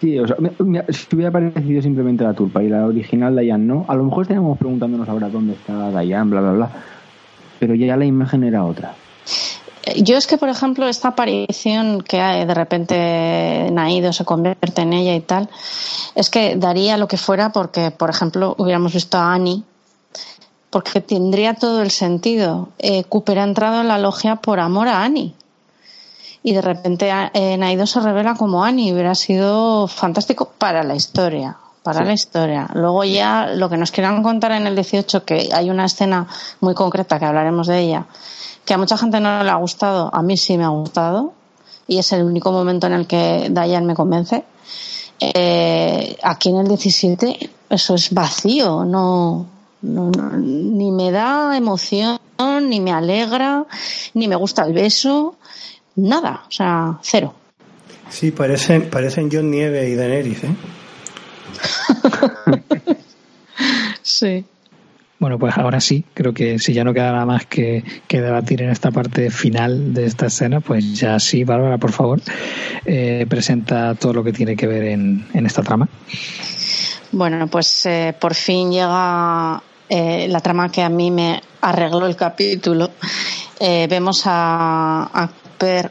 Sí, 0.00 0.18
o 0.18 0.26
sea, 0.26 0.34
me- 0.40 0.50
me- 0.64 0.84
si 0.92 1.14
hubiera 1.14 1.28
aparecido 1.28 1.80
simplemente 1.80 2.24
la 2.24 2.34
tulpa 2.34 2.60
y 2.62 2.68
la 2.68 2.84
original 2.86 3.36
Diane 3.36 3.64
no, 3.64 3.84
a 3.88 3.94
lo 3.94 4.02
mejor 4.04 4.22
estaríamos 4.22 4.58
preguntándonos 4.58 5.08
ahora 5.08 5.28
dónde 5.28 5.52
está 5.54 5.90
Diane, 6.00 6.28
bla, 6.28 6.40
bla, 6.40 6.52
bla. 6.52 6.70
Pero 7.62 7.76
ya 7.76 7.96
la 7.96 8.04
imagen 8.04 8.42
era 8.42 8.64
otra. 8.64 8.96
Yo 9.94 10.16
es 10.16 10.26
que, 10.26 10.36
por 10.36 10.48
ejemplo, 10.48 10.88
esta 10.88 11.10
aparición 11.10 12.02
que 12.02 12.16
de 12.16 12.54
repente 12.54 13.68
Naido 13.70 14.12
se 14.12 14.24
convierte 14.24 14.82
en 14.82 14.92
ella 14.92 15.14
y 15.14 15.20
tal, 15.20 15.48
es 16.16 16.28
que 16.28 16.56
daría 16.56 16.96
lo 16.96 17.06
que 17.06 17.16
fuera 17.16 17.52
porque, 17.52 17.92
por 17.92 18.10
ejemplo, 18.10 18.56
hubiéramos 18.58 18.92
visto 18.92 19.16
a 19.16 19.32
Annie, 19.32 19.62
porque 20.70 21.00
tendría 21.00 21.54
todo 21.54 21.82
el 21.82 21.92
sentido. 21.92 22.70
Eh, 22.80 23.04
Cooper 23.04 23.38
ha 23.38 23.44
entrado 23.44 23.80
en 23.80 23.86
la 23.86 23.98
logia 23.98 24.34
por 24.34 24.58
amor 24.58 24.88
a 24.88 25.04
Annie. 25.04 25.32
Y 26.42 26.54
de 26.54 26.62
repente 26.62 27.12
eh, 27.32 27.56
Naido 27.58 27.86
se 27.86 28.00
revela 28.00 28.34
como 28.34 28.64
Annie. 28.64 28.92
Hubiera 28.92 29.14
sido 29.14 29.86
fantástico 29.86 30.50
para 30.58 30.82
la 30.82 30.96
historia. 30.96 31.58
Para 31.82 31.98
Sí. 32.00 32.04
la 32.04 32.12
historia. 32.12 32.68
Luego 32.74 33.02
ya 33.04 33.48
lo 33.54 33.68
que 33.68 33.76
nos 33.76 33.90
quieran 33.90 34.22
contar 34.22 34.52
en 34.52 34.66
el 34.68 34.74
18, 34.76 35.24
que 35.24 35.48
hay 35.52 35.68
una 35.68 35.86
escena 35.86 36.26
muy 36.60 36.74
concreta 36.74 37.18
que 37.18 37.24
hablaremos 37.24 37.66
de 37.66 37.80
ella, 37.80 38.06
que 38.64 38.74
a 38.74 38.78
mucha 38.78 38.96
gente 38.96 39.18
no 39.18 39.42
le 39.42 39.50
ha 39.50 39.56
gustado, 39.56 40.08
a 40.14 40.22
mí 40.22 40.36
sí 40.36 40.56
me 40.56 40.64
ha 40.64 40.68
gustado, 40.68 41.32
y 41.88 41.98
es 41.98 42.12
el 42.12 42.22
único 42.22 42.52
momento 42.52 42.86
en 42.86 42.92
el 42.92 43.06
que 43.08 43.48
Diane 43.50 43.84
me 43.86 43.94
convence. 43.94 44.44
Eh, 45.20 46.16
aquí 46.22 46.50
en 46.50 46.58
el 46.58 46.68
17 46.68 47.50
eso 47.70 47.94
es 47.94 48.12
vacío, 48.12 48.84
no, 48.84 49.46
no- 49.82 50.10
no- 50.10 50.36
ni 50.36 50.90
me 50.90 51.10
da 51.10 51.56
emoción, 51.56 52.18
ni 52.62 52.80
me 52.80 52.92
alegra, 52.92 53.64
ni 54.14 54.28
me 54.28 54.36
gusta 54.36 54.62
el 54.64 54.72
beso, 54.72 55.36
nada, 55.96 56.42
o 56.48 56.50
sea, 56.50 56.98
cero. 57.02 57.34
Sí, 58.08 58.30
parecen, 58.30 58.90
parecen 58.90 59.28
John 59.32 59.50
Nieve 59.50 59.88
y 59.88 59.94
Daenerys, 59.94 60.44
¿eh? 60.44 60.54
Sí. 64.02 64.44
Bueno, 65.18 65.38
pues 65.38 65.56
ahora 65.56 65.80
sí, 65.80 66.04
creo 66.14 66.34
que 66.34 66.58
si 66.58 66.72
ya 66.72 66.82
no 66.82 66.92
queda 66.92 67.12
nada 67.12 67.24
más 67.24 67.46
que, 67.46 67.84
que 68.08 68.20
debatir 68.20 68.62
en 68.62 68.70
esta 68.70 68.90
parte 68.90 69.30
final 69.30 69.94
de 69.94 70.06
esta 70.06 70.26
escena, 70.26 70.58
pues 70.58 70.98
ya 70.98 71.20
sí, 71.20 71.44
Bárbara, 71.44 71.78
por 71.78 71.92
favor, 71.92 72.20
eh, 72.84 73.24
presenta 73.28 73.94
todo 73.94 74.14
lo 74.14 74.24
que 74.24 74.32
tiene 74.32 74.56
que 74.56 74.66
ver 74.66 74.82
en, 74.84 75.28
en 75.32 75.46
esta 75.46 75.62
trama. 75.62 75.88
Bueno, 77.12 77.46
pues 77.46 77.86
eh, 77.86 78.16
por 78.18 78.34
fin 78.34 78.72
llega 78.72 79.62
eh, 79.88 80.26
la 80.28 80.40
trama 80.40 80.72
que 80.72 80.82
a 80.82 80.88
mí 80.88 81.12
me 81.12 81.40
arregló 81.60 82.06
el 82.06 82.16
capítulo. 82.16 82.90
Eh, 83.60 83.86
vemos 83.88 84.22
a, 84.24 85.08
a 85.14 85.30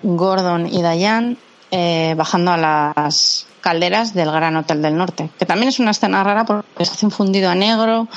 Gordon 0.04 0.68
y 0.68 0.82
Diane 0.82 1.38
eh, 1.70 2.14
bajando 2.18 2.52
a 2.52 2.58
las 2.58 3.48
calderas 3.62 4.14
del 4.14 4.32
Gran 4.32 4.56
Hotel 4.58 4.82
del 4.82 4.98
Norte, 4.98 5.30
que 5.40 5.46
también 5.46 5.70
es 5.70 5.80
una 5.80 5.92
escena 5.92 6.24
rara 6.24 6.46
porque 6.46 6.84
se 6.86 6.92
hace 6.94 7.06
un 7.06 7.12
fundido 7.12 7.50
a 7.50 7.56
negro. 7.56 8.08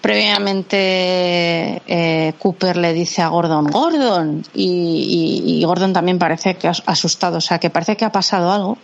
Previamente 0.00 1.82
eh, 1.86 2.32
Cooper 2.38 2.76
le 2.76 2.92
dice 2.92 3.22
a 3.22 3.28
Gordon, 3.28 3.66
Gordon, 3.66 4.42
y, 4.54 5.62
Gordon 5.64 5.92
también 5.92 6.18
parece 6.18 6.54
que 6.56 6.68
asustado, 6.68 7.38
o 7.38 7.40
sea, 7.40 7.58
que 7.58 7.70
parece 7.70 7.96
que 7.96 8.04
ha 8.04 8.12
pasado 8.12 8.52
algo, 8.52 8.78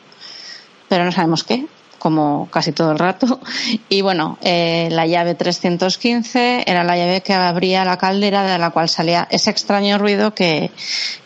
pero 0.89 1.05
no 1.05 1.12
sabemos 1.12 1.45
qué, 1.45 1.66
como 1.99 2.49
casi 2.51 2.73
todo 2.73 2.93
el 2.93 2.99
rato. 2.99 3.41
Y 3.89 4.03
bueno, 4.03 4.39
eh, 4.43 4.89
la 4.91 5.07
llave 5.07 5.35
315 5.35 6.65
era 6.66 6.85
la 6.85 6.97
llave 6.97 7.20
que 7.23 7.32
abría 7.32 7.85
la 7.85 7.97
caldera 7.97 8.43
de 8.45 8.59
la 8.59 8.70
cual 8.70 8.89
salía 8.89 9.27
ese 9.31 9.51
extraño 9.51 9.99
ruido 9.99 10.35
que, 10.35 10.70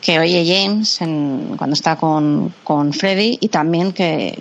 que 0.01 0.19
oye 0.19 0.45
James 0.47 1.01
en- 1.01 1.55
cuando 1.57 1.75
está 1.75 1.97
con, 1.97 2.55
con 2.65 2.93
Freddy 2.93 3.39
y 3.41 3.49
también 3.49 3.93
que 3.93 4.39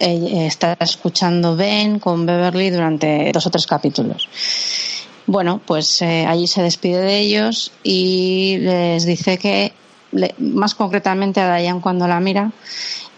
está 0.00 0.76
escuchando 0.80 1.56
Ben 1.56 1.98
con 1.98 2.26
Beverly 2.26 2.70
durante 2.70 3.30
dos 3.32 3.46
o 3.46 3.50
tres 3.50 3.66
capítulos. 3.66 4.28
Bueno, 5.26 5.60
pues 5.64 6.02
eh, 6.02 6.26
allí 6.26 6.46
se 6.46 6.62
despide 6.62 7.00
de 7.02 7.18
ellos 7.20 7.72
y 7.84 8.56
les 8.58 9.04
dice 9.04 9.38
que, 9.38 9.72
le- 10.12 10.34
más 10.38 10.74
concretamente 10.74 11.40
a 11.40 11.54
Diane 11.56 11.80
cuando 11.80 12.08
la 12.08 12.18
mira, 12.18 12.50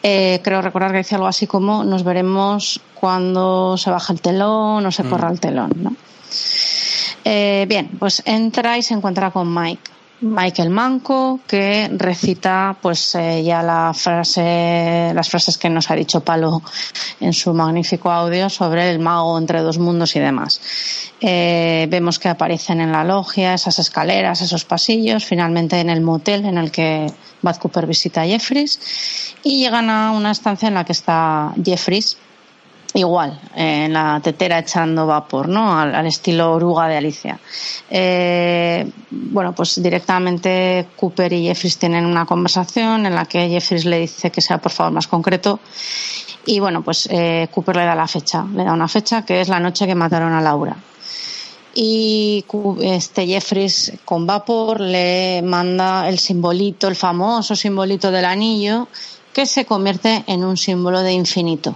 eh, 0.03 0.41
creo 0.43 0.61
recordar 0.61 0.91
que 0.93 0.99
dice 0.99 1.15
algo 1.15 1.29
así 1.29 1.47
como 1.47 1.85
nos 1.85 2.03
veremos 2.05 2.81
cuando 2.95 3.77
se 3.79 3.91
baja 3.91 4.13
el 4.13 4.21
telón 4.21 4.85
o 4.85 4.91
se 4.91 5.05
corra 5.05 5.31
el 5.31 5.41
telón, 5.41 5.71
¿no? 5.77 5.95
Eh, 7.25 7.65
bien, 7.69 7.89
pues 7.99 8.23
entra 8.27 8.77
y 8.77 8.83
se 8.83 8.95
encuentra 8.95 9.31
con 9.31 9.53
Mike. 9.55 9.91
Mike 10.23 10.63
el 10.63 10.71
Manco, 10.71 11.41
que 11.49 11.91
recita 11.93 12.77
pues 12.81 13.17
eh, 13.17 13.43
ya 13.43 13.61
la 13.61 13.93
frase, 13.93 15.11
las 15.13 15.29
frases 15.29 15.59
que 15.59 15.69
nos 15.69 15.91
ha 15.91 15.97
dicho 15.97 16.21
Palo 16.21 16.63
en 17.19 17.33
su 17.33 17.53
magnífico 17.53 18.09
audio 18.09 18.49
sobre 18.49 18.89
el 18.89 19.01
mago 19.01 19.37
entre 19.37 19.61
dos 19.63 19.79
mundos 19.79 20.15
y 20.15 20.21
demás. 20.21 20.61
Eh, 21.21 21.89
vemos 21.91 22.21
que 22.21 22.29
aparecen 22.29 22.81
en 22.81 22.93
la 22.93 23.03
logia 23.03 23.55
esas 23.55 23.81
escaleras, 23.81 24.41
esos 24.43 24.65
pasillos, 24.65 25.25
finalmente 25.25 25.81
en 25.81 25.91
el 25.91 26.01
motel 26.01 26.45
en 26.45 26.57
el 26.57 26.71
que 26.71 27.13
Bad 27.43 27.57
Cooper 27.57 27.87
visita 27.87 28.23
a 28.23 28.27
Jeffries 28.27 29.35
y 29.43 29.59
llegan 29.59 29.91
a 29.91 30.13
una 30.13 30.31
estancia 30.31 30.69
en 30.69 30.75
la 30.75 30.85
que 30.85 30.93
está 30.93 31.53
Jeffries 31.65 32.17
igual, 32.95 33.41
en 33.55 33.93
la 33.93 34.21
tetera 34.23 34.59
echando 34.59 35.07
vapor, 35.07 35.49
¿no? 35.49 35.79
Al, 35.79 36.07
estilo 36.07 36.53
oruga 36.53 36.89
de 36.89 36.97
Alicia. 36.97 37.39
Eh, 37.89 38.91
bueno, 39.11 39.55
pues 39.55 39.83
directamente 39.83 40.89
Cooper 40.97 41.33
y 41.33 41.47
Jeffries 41.47 41.79
tienen 41.79 42.05
una 42.05 42.27
conversación 42.27 43.07
en 43.07 43.15
la 43.15 43.25
que 43.25 43.49
Jeffries 43.49 43.85
le 43.87 44.01
dice 44.01 44.31
que 44.31 44.41
sea 44.41 44.59
por 44.59 44.73
favor 44.73 44.93
más 44.93 45.07
concreto 45.07 45.61
y 46.45 46.61
bueno, 46.61 46.83
pues 46.83 47.09
eh, 47.11 47.49
Cooper 47.51 47.77
le 47.77 47.85
da 47.85 47.95
la 47.95 48.09
fecha, 48.09 48.45
le 48.55 48.65
da 48.65 48.73
una 48.73 48.89
fecha 48.89 49.25
que 49.25 49.41
es 49.41 49.49
la 49.49 49.61
noche 49.61 49.87
que 49.87 49.95
mataron 49.95 50.33
a 50.33 50.41
Laura. 50.41 50.77
y 51.75 52.45
este 52.83 53.27
Jeffries 53.27 53.95
con 54.05 54.27
vapor 54.27 54.81
le 54.81 55.41
manda 55.43 56.09
el 56.09 56.19
simbolito, 56.19 56.89
el 56.89 56.97
famoso 56.97 57.57
simbolito 57.57 58.11
del 58.11 58.27
anillo, 58.27 58.89
que 59.33 59.47
se 59.47 59.65
convierte 59.65 60.25
en 60.27 60.45
un 60.45 60.59
símbolo 60.59 61.01
de 61.01 61.13
infinito. 61.13 61.75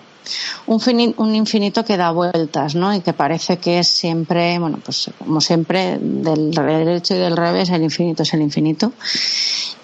Un, 0.67 1.15
un 1.17 1.35
infinito 1.35 1.85
que 1.85 1.97
da 1.97 2.11
vueltas, 2.11 2.75
¿no? 2.75 2.95
Y 2.95 3.01
que 3.01 3.13
parece 3.13 3.59
que 3.59 3.81
es 3.81 3.89
siempre, 3.89 4.59
bueno, 4.59 4.79
pues 4.85 5.11
como 5.19 5.41
siempre, 5.41 5.99
del 6.01 6.51
derecho 6.51 7.15
y 7.15 7.19
del 7.19 7.37
revés, 7.37 7.71
el 7.71 7.83
infinito 7.83 8.23
es 8.23 8.35
el 8.35 8.43
infinito. 8.43 8.93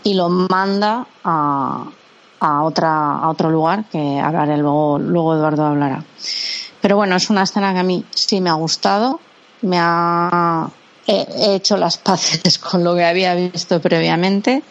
Y 0.04 0.14
lo 0.14 0.28
manda 0.28 1.06
a, 1.24 1.84
a, 2.40 2.62
otra, 2.62 3.18
a 3.18 3.28
otro 3.28 3.50
lugar, 3.50 3.84
que 3.90 4.20
hablaré 4.20 4.56
luego, 4.58 4.98
luego 4.98 5.34
Eduardo 5.34 5.66
hablará. 5.66 6.04
Pero 6.80 6.96
bueno, 6.96 7.16
es 7.16 7.30
una 7.30 7.44
escena 7.44 7.72
que 7.72 7.78
a 7.78 7.84
mí 7.84 8.04
sí 8.10 8.40
me 8.40 8.50
ha 8.50 8.54
gustado, 8.54 9.20
me 9.62 9.78
ha 9.78 10.68
he 11.06 11.54
hecho 11.54 11.76
las 11.76 11.98
paces 11.98 12.58
con 12.60 12.84
lo 12.84 12.94
que 12.94 13.04
había 13.04 13.34
visto 13.34 13.80
previamente 13.80 14.62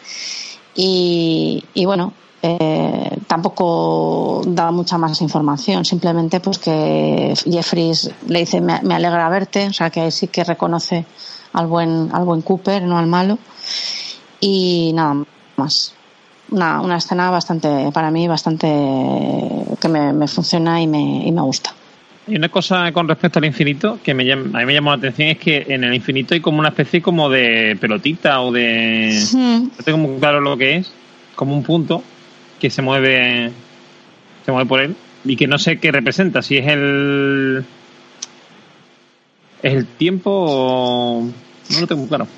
y, 0.74 1.64
y 1.74 1.84
bueno, 1.84 2.14
eh, 2.42 3.18
tampoco 3.26 4.42
da 4.46 4.70
mucha 4.72 4.98
más 4.98 5.20
información, 5.22 5.84
simplemente 5.84 6.40
pues 6.40 6.58
que 6.58 7.34
Jeffries 7.44 8.10
le 8.26 8.40
dice 8.40 8.60
me, 8.60 8.80
me 8.82 8.94
alegra 8.96 9.28
verte, 9.28 9.68
o 9.68 9.72
sea 9.72 9.90
que 9.90 10.00
ahí 10.00 10.10
sí 10.10 10.26
que 10.26 10.42
reconoce 10.44 11.04
al 11.52 11.66
buen, 11.66 12.10
al 12.12 12.24
buen 12.24 12.42
Cooper, 12.42 12.82
no 12.82 12.98
al 12.98 13.06
malo, 13.06 13.38
y 14.40 14.92
nada 14.94 15.22
más. 15.56 15.94
Una, 16.50 16.82
una 16.82 16.96
escena 16.96 17.30
bastante, 17.30 17.90
para 17.92 18.10
mí, 18.10 18.28
bastante 18.28 18.66
que 19.80 19.88
me, 19.88 20.12
me 20.12 20.28
funciona 20.28 20.82
y 20.82 20.86
me, 20.86 21.26
y 21.26 21.32
me 21.32 21.40
gusta. 21.40 21.72
Y 22.26 22.36
una 22.36 22.48
cosa 22.50 22.92
con 22.92 23.08
respecto 23.08 23.38
al 23.38 23.46
infinito 23.46 23.98
que 24.02 24.12
me 24.12 24.24
llama- 24.24 24.58
a 24.58 24.60
mí 24.60 24.66
me 24.66 24.74
llamó 24.74 24.90
la 24.90 24.96
atención 24.96 25.28
es 25.28 25.38
que 25.38 25.64
en 25.68 25.82
el 25.84 25.94
infinito 25.94 26.34
hay 26.34 26.40
como 26.40 26.58
una 26.58 26.68
especie 26.68 27.00
como 27.00 27.30
de 27.30 27.76
pelotita 27.80 28.42
o 28.42 28.52
de... 28.52 29.24
No 29.32 29.84
tengo 29.84 29.98
muy 29.98 30.18
claro 30.20 30.40
lo 30.40 30.56
que 30.56 30.76
es, 30.76 30.92
como 31.34 31.54
un 31.54 31.62
punto 31.62 32.02
que 32.62 32.70
se 32.70 32.80
mueve, 32.80 33.50
se 34.46 34.52
mueve 34.52 34.68
por 34.68 34.78
él 34.78 34.94
y 35.24 35.36
que 35.36 35.48
no 35.48 35.58
sé 35.58 35.80
qué 35.80 35.90
representa, 35.90 36.42
si 36.42 36.58
es 36.58 36.68
el... 36.68 37.64
¿Es 39.64 39.74
el 39.74 39.86
tiempo 39.86 40.30
o...? 40.32 41.28
No 41.70 41.80
lo 41.80 41.86
tengo 41.88 42.06
claro. 42.06 42.28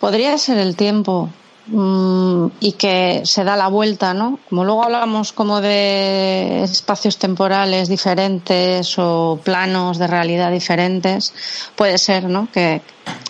Podría 0.00 0.38
ser 0.38 0.56
el 0.56 0.76
tiempo 0.76 1.28
mm, 1.66 2.46
y 2.60 2.72
que 2.72 3.20
se 3.24 3.44
da 3.44 3.54
la 3.54 3.68
vuelta, 3.68 4.14
¿no? 4.14 4.38
Como 4.48 4.64
luego 4.64 4.82
hablamos 4.82 5.32
como 5.32 5.60
de 5.60 6.62
espacios 6.62 7.18
temporales 7.18 7.90
diferentes 7.90 8.98
o 8.98 9.38
planos 9.44 9.98
de 9.98 10.06
realidad 10.06 10.50
diferentes, 10.50 11.34
puede 11.76 11.98
ser, 11.98 12.24
¿no? 12.24 12.48
Que 12.50 12.80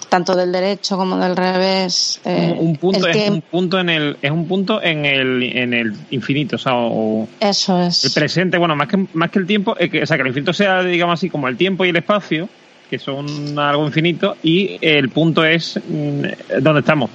tanto 0.09 0.35
del 0.35 0.51
derecho 0.52 0.97
como 0.97 1.18
del 1.18 1.36
revés. 1.36 2.20
eh, 2.24 2.55
un 2.59 2.76
punto 2.76 3.06
el 3.06 3.10
es 3.10 3.16
un 3.16 3.22
tiempo- 3.22 3.47
punto 3.51 3.78
en 3.80 3.89
el 3.90 4.16
es 4.22 4.30
un 4.30 4.48
punto 4.48 4.82
en 4.82 5.05
el 5.05 5.43
en 5.43 5.74
el 5.74 5.93
infinito 6.10 6.56
o 6.56 6.59
sea 6.59 6.72
o, 6.76 7.28
Eso 7.40 7.80
es. 7.82 8.05
el 8.05 8.10
presente 8.12 8.56
bueno 8.59 8.74
más 8.76 8.89
que 8.89 9.05
más 9.14 9.30
que 9.30 9.39
el 9.39 9.47
tiempo 9.47 9.76
es 9.78 9.90
que, 9.90 10.02
o 10.02 10.06
sea 10.06 10.16
que 10.16 10.22
el 10.22 10.28
infinito 10.28 10.52
sea 10.52 10.82
digamos 10.82 11.18
así 11.20 11.28
como 11.28 11.48
el 11.48 11.56
tiempo 11.56 11.85
y 11.85 11.90
el 11.90 11.97
espacio 11.97 12.48
que 12.90 12.98
son 12.98 13.59
algo 13.59 13.86
infinito 13.86 14.36
y 14.43 14.78
el 14.80 15.10
punto 15.10 15.44
es 15.44 15.78
mm, 15.89 16.60
donde 16.62 16.80
estamos 16.80 17.10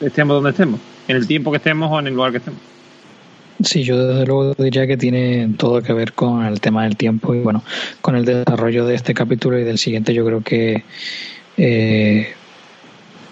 estemos 0.00 0.34
donde 0.36 0.50
estemos 0.50 0.80
en 1.08 1.16
el 1.16 1.26
tiempo 1.26 1.50
que 1.50 1.56
estemos 1.56 1.90
o 1.90 1.98
en 1.98 2.06
el 2.06 2.14
lugar 2.14 2.30
que 2.32 2.38
estemos 2.38 2.60
Sí, 3.62 3.82
yo 3.82 3.98
desde 4.06 4.24
luego 4.24 4.54
diría 4.54 4.86
que 4.86 4.96
tiene 4.96 5.50
todo 5.58 5.82
que 5.82 5.92
ver 5.92 6.14
con 6.14 6.46
el 6.46 6.62
tema 6.62 6.84
del 6.84 6.96
tiempo 6.96 7.34
y 7.34 7.40
bueno, 7.40 7.62
con 8.00 8.16
el 8.16 8.24
desarrollo 8.24 8.86
de 8.86 8.94
este 8.94 9.12
capítulo 9.12 9.58
y 9.58 9.64
del 9.64 9.76
siguiente 9.76 10.14
yo 10.14 10.24
creo 10.24 10.40
que 10.42 10.82
eh, 11.62 12.26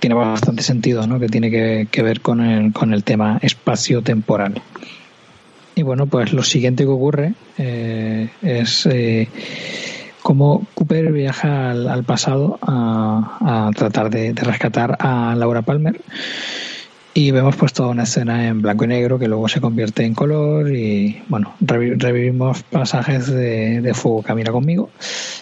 tiene 0.01 0.15
bastante 0.15 0.63
sentido, 0.63 1.07
¿no? 1.07 1.19
Que 1.19 1.29
tiene 1.29 1.51
que, 1.51 2.03
ver 2.03 2.21
con 2.21 2.43
el, 2.43 2.73
con 2.75 2.93
el 2.93 3.03
tema 3.03 3.39
espacio-temporal. 3.41 4.61
Y 5.75 5.83
bueno, 5.83 6.07
pues 6.07 6.35
lo 6.35 6.43
siguiente 6.43 6.85
que 6.85 6.91
ocurre 6.91 7.33
eh, 7.57 8.29
es 8.43 8.85
eh, 8.87 9.29
cómo 10.23 10.67
Cooper 10.75 11.11
viaja 11.11 11.71
al, 11.71 12.05
pasado 12.05 12.59
a, 12.61 13.71
tratar 13.75 14.11
de 14.11 14.35
rescatar 14.35 14.97
a 15.01 15.35
Laura 15.35 15.63
Palmer. 15.63 15.99
Y 17.19 17.33
vemos 17.33 17.57
pues 17.57 17.73
toda 17.73 17.89
una 17.89 18.05
escena 18.05 18.47
en 18.47 18.63
blanco 18.63 18.85
y 18.85 18.87
negro 18.87 19.19
que 19.19 19.27
luego 19.27 19.49
se 19.49 19.61
convierte 19.61 20.05
en 20.05 20.15
color 20.15 20.71
y 20.73 21.21
bueno, 21.27 21.53
revi- 21.61 22.01
revivimos 22.01 22.63
pasajes 22.63 23.27
de, 23.27 23.81
de 23.81 23.93
Fuego 23.93 24.23
Camina 24.23 24.53
conmigo. 24.53 24.89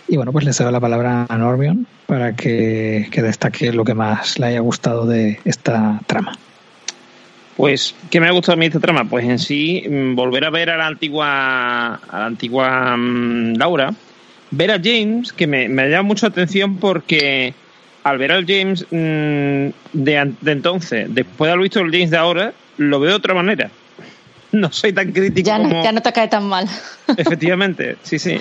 Y 0.09 0.17
bueno, 0.17 0.33
pues 0.33 0.47
le 0.47 0.55
cedo 0.55 0.71
la 0.71 0.81
palabra 0.81 1.27
a 1.29 1.37
Normion 1.37 1.87
para 2.07 2.35
que, 2.35 3.09
que 3.11 3.21
destaque 3.21 3.75
lo 3.75 3.85
que 3.85 3.93
más 3.93 4.39
le 4.39 4.47
haya 4.47 4.61
gustado 4.61 5.05
de 5.05 5.39
esta 5.45 6.01
trama. 6.07 6.33
Pues, 7.59 7.95
¿qué 8.11 8.21
me 8.21 8.29
ha 8.29 8.33
gustado 8.33 8.55
a 8.55 8.57
mí 8.57 8.65
esta 8.65 8.81
trama? 8.81 9.05
Pues 9.05 9.27
en 9.27 9.39
sí, 9.39 9.85
mm, 9.87 10.15
volver 10.15 10.47
a 10.47 10.51
ver 10.51 10.71
a 10.71 10.79
la 10.79 10.87
antigua, 10.87 11.97
a 11.97 12.19
la 12.21 12.25
antigua 12.25 12.97
mm, 12.97 13.57
Laura, 13.59 13.93
ver 14.51 14.71
a 14.71 14.81
James, 14.83 15.31
que 15.31 15.47
me, 15.47 15.69
me 15.69 15.83
ha 15.83 15.87
llamado 15.89 16.05
mucho 16.05 16.27
atención 16.27 16.79
porque 16.79 17.53
al 18.07 18.19
ver 18.19 18.31
al 18.31 18.47
James 18.47 18.87
mm, 18.89 19.69
de, 19.93 20.33
entonces, 20.47 21.07
después 21.13 21.49
de 21.49 21.53
haber 21.53 21.63
visto 21.65 21.81
el 21.81 21.91
James 21.91 22.11
de 22.13 22.17
ahora, 22.17 22.53
lo 22.77 23.01
veo 23.01 23.11
de 23.11 23.17
otra 23.17 23.35
manera. 23.35 23.71
No 24.53 24.71
soy 24.71 24.93
tan 24.93 25.11
crítico 25.13 25.45
Ya, 25.45 25.59
no- 25.59 25.69
como... 25.69 25.83
ya 25.83 25.91
no 25.91 26.01
te 26.01 26.13
cae 26.13 26.29
tan 26.29 26.49
mal. 26.49 26.67
Efectivamente, 27.17 27.97
sí, 28.03 28.19
sí. 28.21 28.39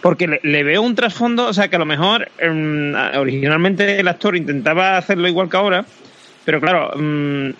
Porque 0.00 0.26
le, 0.26 0.40
le 0.42 0.64
veo 0.64 0.80
un 0.80 0.94
trasfondo, 0.94 1.46
o 1.46 1.52
sea, 1.52 1.68
que 1.68 1.76
a 1.76 1.78
lo 1.78 1.84
mejor 1.84 2.28
em, 2.38 2.94
originalmente 3.16 4.00
el 4.00 4.08
actor 4.08 4.34
intentaba 4.34 4.96
hacerlo 4.96 5.28
igual 5.28 5.50
que 5.50 5.56
ahora, 5.58 5.84
pero 6.46 6.58
claro, 6.60 6.90
mm, 6.96 7.50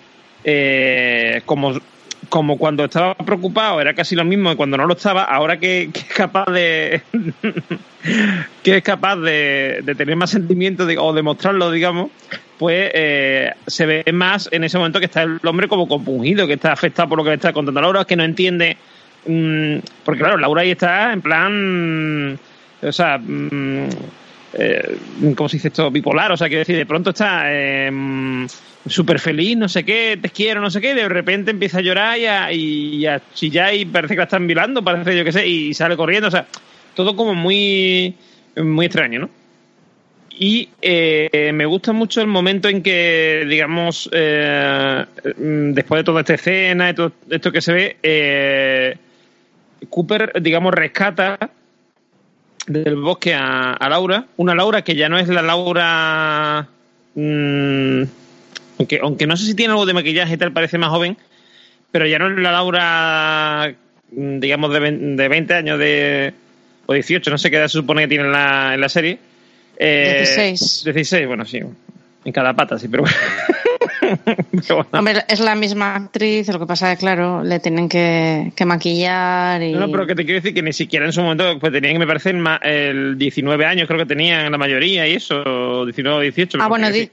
eh, 0.43 1.41
como, 1.45 1.79
como 2.29 2.57
cuando 2.57 2.85
estaba 2.85 3.15
preocupado 3.15 3.81
era 3.81 3.93
casi 3.93 4.15
lo 4.15 4.25
mismo 4.25 4.49
que 4.49 4.55
cuando 4.55 4.77
no 4.77 4.85
lo 4.85 4.93
estaba, 4.93 5.23
ahora 5.23 5.59
que, 5.59 5.89
que 5.93 5.99
es 5.99 6.13
capaz 6.13 6.45
de 6.51 7.01
que 8.63 8.77
es 8.77 8.83
capaz 8.83 9.17
de, 9.17 9.83
tener 9.97 10.15
más 10.15 10.29
sentimientos 10.29 10.89
o 10.97 11.13
demostrarlo, 11.13 11.71
digamos, 11.71 12.11
pues 12.57 12.91
eh, 12.93 13.51
se 13.65 13.85
ve 13.85 14.03
más 14.13 14.49
en 14.51 14.63
ese 14.63 14.77
momento 14.77 14.99
que 14.99 15.05
está 15.05 15.23
el 15.23 15.39
hombre 15.43 15.67
como 15.67 15.87
compungido, 15.87 16.47
que 16.47 16.53
está 16.53 16.71
afectado 16.71 17.09
por 17.09 17.17
lo 17.17 17.23
que 17.23 17.31
le 17.31 17.35
está 17.35 17.53
contando 17.53 17.81
Laura, 17.81 18.05
que 18.05 18.15
no 18.15 18.23
entiende 18.23 18.77
Mm, 19.27 19.79
porque 20.05 20.19
claro, 20.19 20.37
Laura 20.37 20.61
ahí 20.61 20.71
está 20.71 21.11
en 21.11 21.21
plan, 21.21 22.39
o 22.81 22.91
sea, 22.91 23.17
mm, 23.17 23.89
eh, 24.53 24.97
¿cómo 25.35 25.49
se 25.49 25.57
dice 25.57 25.67
esto? 25.67 25.91
Bipolar, 25.91 26.31
o 26.31 26.37
sea, 26.37 26.47
quiero 26.47 26.59
decir, 26.59 26.77
de 26.77 26.85
pronto 26.85 27.09
está 27.09 27.43
eh, 27.45 28.47
súper 28.89 29.19
feliz, 29.19 29.57
no 29.57 29.69
sé 29.69 29.83
qué, 29.83 30.17
te 30.21 30.29
quiero, 30.29 30.61
no 30.61 30.69
sé 30.69 30.81
qué, 30.81 30.91
y 30.91 30.95
de 30.95 31.09
repente 31.09 31.51
empieza 31.51 31.79
a 31.79 31.81
llorar 31.81 32.17
y 32.17 32.25
a, 32.25 32.51
y 32.51 33.05
chillar 33.33 33.73
y 33.73 33.85
parece 33.85 34.13
que 34.13 34.19
la 34.19 34.23
están 34.23 34.47
violando, 34.47 34.83
parece 34.83 35.17
yo 35.17 35.23
que 35.23 35.31
sé, 35.31 35.47
y 35.47 35.73
sale 35.73 35.95
corriendo, 35.95 36.27
o 36.27 36.31
sea, 36.31 36.45
todo 36.95 37.15
como 37.15 37.35
muy, 37.35 38.15
muy 38.55 38.85
extraño, 38.85 39.21
¿no? 39.21 39.29
Y 40.39 40.69
eh, 40.81 41.51
me 41.53 41.65
gusta 41.65 41.93
mucho 41.93 42.21
el 42.21 42.27
momento 42.27 42.69
en 42.69 42.83
que, 42.83 43.45
digamos, 43.49 44.07
eh, 44.11 45.03
mm, 45.35 45.73
después 45.73 45.99
de 45.99 46.03
toda 46.03 46.19
esta 46.21 46.35
escena 46.35 46.91
y 46.91 46.93
todo 46.93 47.11
esto 47.29 47.51
que 47.51 47.61
se 47.61 47.73
ve, 47.73 47.97
eh, 48.03 48.97
Cooper, 49.89 50.39
digamos, 50.41 50.73
rescata 50.73 51.39
del 52.67 52.95
bosque 52.97 53.33
a, 53.33 53.73
a 53.73 53.89
Laura, 53.89 54.25
una 54.37 54.53
Laura 54.53 54.83
que 54.83 54.95
ya 54.95 55.09
no 55.09 55.17
es 55.17 55.27
la 55.27 55.41
Laura, 55.41 56.67
mm, 57.15 58.03
aunque, 58.79 58.99
aunque 59.01 59.27
no 59.27 59.35
sé 59.37 59.45
si 59.45 59.55
tiene 59.55 59.71
algo 59.71 59.85
de 59.85 59.93
maquillaje 59.93 60.33
y 60.33 60.37
tal, 60.37 60.51
parece 60.53 60.77
más 60.77 60.89
joven, 60.89 61.17
pero 61.91 62.05
ya 62.05 62.19
no 62.19 62.29
es 62.29 62.37
la 62.37 62.51
Laura, 62.51 63.73
mm, 64.11 64.39
digamos, 64.39 64.73
de, 64.73 64.79
vein- 64.79 65.15
de 65.15 65.27
20 65.27 65.53
años 65.53 65.79
de, 65.79 66.33
o 66.85 66.93
18, 66.93 67.29
no 67.31 67.37
sé 67.37 67.49
qué 67.49 67.57
edad 67.57 67.67
se 67.67 67.79
supone 67.79 68.03
que 68.03 68.07
tiene 68.09 68.25
en 68.25 68.31
la, 68.31 68.73
en 68.75 68.81
la 68.81 68.89
serie. 68.89 69.17
Eh, 69.77 70.15
16. 70.19 70.83
16, 70.85 71.27
bueno, 71.27 71.45
sí. 71.45 71.59
En 72.25 72.33
cada 72.33 72.53
pata, 72.53 72.77
sí, 72.77 72.87
pero 72.91 73.03
bueno. 73.03 73.15
Hombre, 74.91 75.23
es 75.27 75.39
la 75.39 75.55
misma 75.55 75.95
actriz, 75.95 76.47
lo 76.49 76.59
que 76.59 76.65
pasa 76.65 76.91
es 76.91 76.99
claro, 76.99 77.43
le 77.43 77.59
tienen 77.59 77.87
que, 77.89 78.51
que 78.55 78.65
maquillar 78.65 79.61
y... 79.61 79.71
No, 79.73 79.81
no, 79.81 79.91
pero 79.91 80.05
que 80.07 80.15
te 80.15 80.23
quiero 80.25 80.39
decir 80.41 80.53
que 80.53 80.61
ni 80.61 80.73
siquiera 80.73 81.05
en 81.05 81.13
su 81.13 81.21
momento 81.21 81.57
pues 81.59 81.71
tenían, 81.71 81.97
me 81.97 82.07
parece, 82.07 82.29
el, 82.31 82.37
ma- 82.37 82.59
el 82.63 83.17
19 83.17 83.65
años, 83.65 83.87
creo 83.87 83.99
que 83.99 84.05
tenían 84.05 84.51
la 84.51 84.57
mayoría 84.57 85.07
y 85.07 85.13
eso, 85.13 85.85
19 85.85 86.17
o 86.17 86.21
18. 86.21 86.57
Ah, 86.61 86.67
bueno, 86.67 86.89
di- 86.91 87.09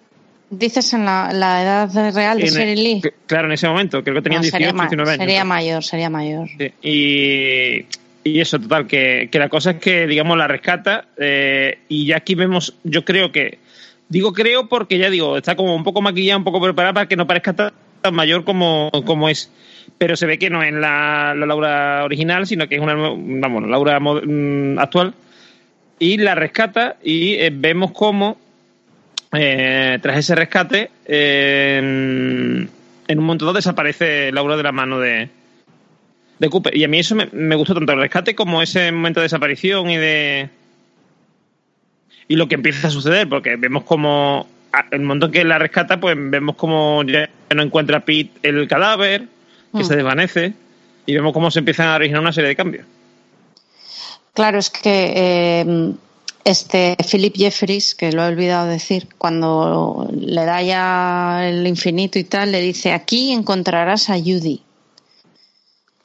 dices 0.51 0.93
en 0.95 1.05
la, 1.05 1.33
la 1.33 1.63
edad 1.63 2.15
real 2.15 2.39
de 2.39 3.01
que- 3.03 3.15
Claro, 3.27 3.47
en 3.49 3.53
ese 3.53 3.69
momento, 3.69 4.03
creo 4.03 4.15
que 4.17 4.23
tenían 4.23 4.41
No, 4.41 4.43
18, 4.43 4.57
sería, 4.57 4.73
ma- 4.73 4.83
19 4.85 5.11
años. 5.11 5.21
sería 5.21 5.45
mayor, 5.45 5.85
sería 5.85 6.11
mayor. 6.11 6.49
Sí, 6.59 6.73
Y, 6.83 7.87
y 8.31 8.41
eso, 8.41 8.59
total, 8.59 8.87
que, 8.87 9.29
que 9.31 9.39
la 9.39 9.49
cosa 9.49 9.73
es 9.73 9.77
que, 9.79 10.07
digamos, 10.07 10.37
la 10.39 10.47
rescata 10.49 11.07
eh, 11.19 11.79
y 11.89 12.07
ya 12.07 12.17
aquí 12.19 12.35
vemos, 12.35 12.75
yo 12.85 13.05
creo 13.05 13.33
que, 13.33 13.59
digo 14.09 14.33
creo 14.33 14.69
porque 14.69 14.99
ya 14.99 15.11
digo, 15.11 15.37
está 15.37 15.57
como 15.57 15.75
un 15.75 15.85
poco 15.85 16.01
maquillada, 16.03 16.39
un 16.39 16.45
poco 16.45 16.61
preparada 16.61 16.95
para 16.95 17.09
que 17.09 17.17
no 17.17 17.27
parezca 17.27 17.53
tan, 17.55 17.73
tan 18.01 18.15
mayor 18.15 18.45
como, 18.45 18.91
como 19.05 19.29
es. 19.29 19.51
Pero 19.99 20.17
se 20.17 20.27
ve 20.27 20.39
que 20.39 20.51
no 20.51 20.63
es 20.63 20.73
la, 20.73 21.35
la 21.37 21.47
Laura 21.47 22.05
original, 22.05 22.47
sino 22.47 22.67
que 22.69 22.77
es 22.77 22.81
una, 22.81 22.95
vamos, 22.95 23.63
la 23.63 23.69
Laura 23.69 24.01
mm, 24.01 24.79
actual. 24.79 25.15
y 25.99 26.17
la 26.17 26.35
rescata 26.35 26.97
y 27.05 27.35
eh, 27.35 27.51
vemos 27.55 27.93
cómo 27.93 28.39
eh, 29.37 29.99
tras 30.03 30.19
ese 30.19 30.35
rescate 30.35 30.91
eh, 31.07 31.77
en, 31.79 32.71
en 33.09 33.19
un 33.19 33.25
momento 33.25 33.45
dado 33.45 33.57
desaparece 33.57 34.31
Laura 34.33 34.57
de 34.57 34.63
la 34.63 34.73
mano 34.73 34.99
de, 35.01 35.29
de 36.39 36.49
Cooper. 36.51 36.77
Y 36.77 36.85
a 36.85 36.89
mí 36.89 36.99
eso 36.99 37.15
me, 37.15 37.27
me 37.33 37.55
gustó 37.57 37.75
tanto 37.75 37.93
el 37.93 37.99
rescate 38.01 38.35
como 38.35 38.63
ese 38.63 38.91
momento 38.93 39.21
de 39.21 39.25
desaparición 39.25 39.91
y 39.91 39.97
de 39.97 40.49
y 42.27 42.37
lo 42.37 42.49
que 42.49 42.55
empieza 42.55 42.89
a 42.89 42.91
suceder, 42.91 43.29
porque 43.29 43.57
vemos 43.57 43.85
como 43.85 44.47
a- 44.73 44.87
el 44.91 45.01
momento 45.03 45.31
que 45.31 45.45
la 45.45 45.59
rescata, 45.59 46.01
pues 46.01 46.17
vemos 46.19 46.57
como 46.57 47.03
ya 47.05 47.29
no 47.55 47.63
encuentra 47.63 48.01
Pete 48.01 48.31
el 48.43 48.67
cadáver, 48.67 49.27
que 49.77 49.83
Mm. 49.83 49.85
se 49.85 49.97
desvanece, 49.97 50.53
y 51.07 51.15
vemos 51.15 51.33
cómo 51.35 51.51
se 51.51 51.59
empiezan 51.59 51.89
a 51.89 51.97
originar 51.97 52.23
una 52.23 52.33
serie 52.33 52.49
de 52.49 52.57
cambios. 52.57 52.87
Claro, 54.33 54.59
es 54.59 54.71
que 54.71 55.13
eh, 55.61 55.93
este 56.45 56.97
Philip 57.11 57.35
Jeffries, 57.37 57.95
que 57.95 58.13
lo 58.13 58.23
he 58.23 58.29
olvidado 58.29 58.67
decir, 58.67 59.09
cuando 59.17 60.09
le 60.13 60.45
da 60.45 60.63
ya 60.63 61.49
el 61.49 61.67
infinito 61.67 62.19
y 62.19 62.25
tal, 62.25 62.53
le 62.53 62.61
dice, 62.61 62.93
aquí 62.93 63.33
encontrarás 63.33 64.11
a 64.11 64.19
Judy. 64.19 64.63